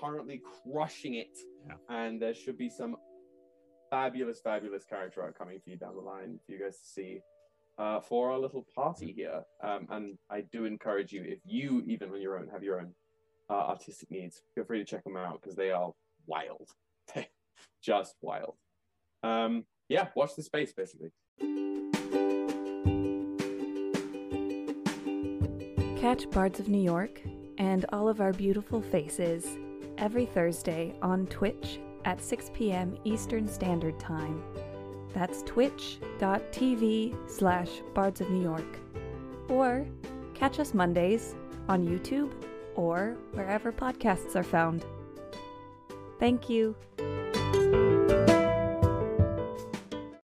currently 0.00 0.42
crushing 0.64 1.14
it, 1.14 1.36
Yeah. 1.66 1.74
and 1.88 2.20
there 2.20 2.34
should 2.34 2.58
be 2.58 2.68
some 2.68 2.96
fabulous, 3.90 4.40
fabulous 4.40 4.84
character 4.84 5.22
art 5.22 5.38
coming 5.38 5.60
for 5.60 5.70
you 5.70 5.76
down 5.76 5.94
the 5.94 6.00
line 6.02 6.38
for 6.44 6.52
you 6.52 6.58
guys 6.58 6.76
to 6.78 6.84
see 6.86 7.20
uh, 7.78 8.00
for 8.00 8.30
our 8.32 8.38
little 8.38 8.66
party 8.74 9.12
here. 9.12 9.42
Um, 9.62 9.86
and 9.90 10.18
I 10.28 10.42
do 10.52 10.64
encourage 10.64 11.12
you, 11.12 11.22
if 11.24 11.38
you 11.44 11.82
even 11.86 12.10
on 12.10 12.20
your 12.20 12.38
own 12.38 12.48
have 12.52 12.62
your 12.64 12.80
own 12.80 12.92
uh, 13.48 13.52
artistic 13.54 14.10
needs, 14.10 14.42
feel 14.54 14.64
free 14.64 14.78
to 14.78 14.84
check 14.84 15.04
them 15.04 15.16
out 15.16 15.40
because 15.40 15.56
they 15.56 15.70
are 15.70 15.92
wild, 16.26 16.68
just 17.86 18.16
wild. 18.20 18.54
Um, 19.22 19.64
yeah, 19.88 20.08
watch 20.16 20.34
the 20.36 20.42
space 20.42 20.72
basically. 20.72 21.10
Catch 26.00 26.28
Bards 26.30 26.60
of 26.60 26.68
New 26.68 26.82
York 26.82 27.20
and 27.58 27.86
all 27.92 28.08
of 28.08 28.20
our 28.20 28.32
beautiful 28.32 28.82
faces 28.82 29.46
every 29.98 30.26
Thursday 30.26 30.94
on 31.00 31.26
Twitch 31.26 31.78
at 32.04 32.20
6 32.20 32.50
p.m. 32.54 32.98
Eastern 33.04 33.48
Standard 33.48 33.98
Time. 33.98 34.42
That's 35.14 35.42
twitch.tv 35.44 37.30
slash 37.30 37.70
Bards 37.94 38.20
of 38.20 38.30
New 38.30 38.42
York. 38.42 38.78
Or 39.48 39.86
catch 40.34 40.60
us 40.60 40.74
Mondays 40.74 41.34
on 41.68 41.86
YouTube 41.86 42.32
or 42.74 43.16
wherever 43.32 43.72
podcasts 43.72 44.36
are 44.36 44.44
found. 44.44 44.84
Thank 46.18 46.50
you. 46.50 46.76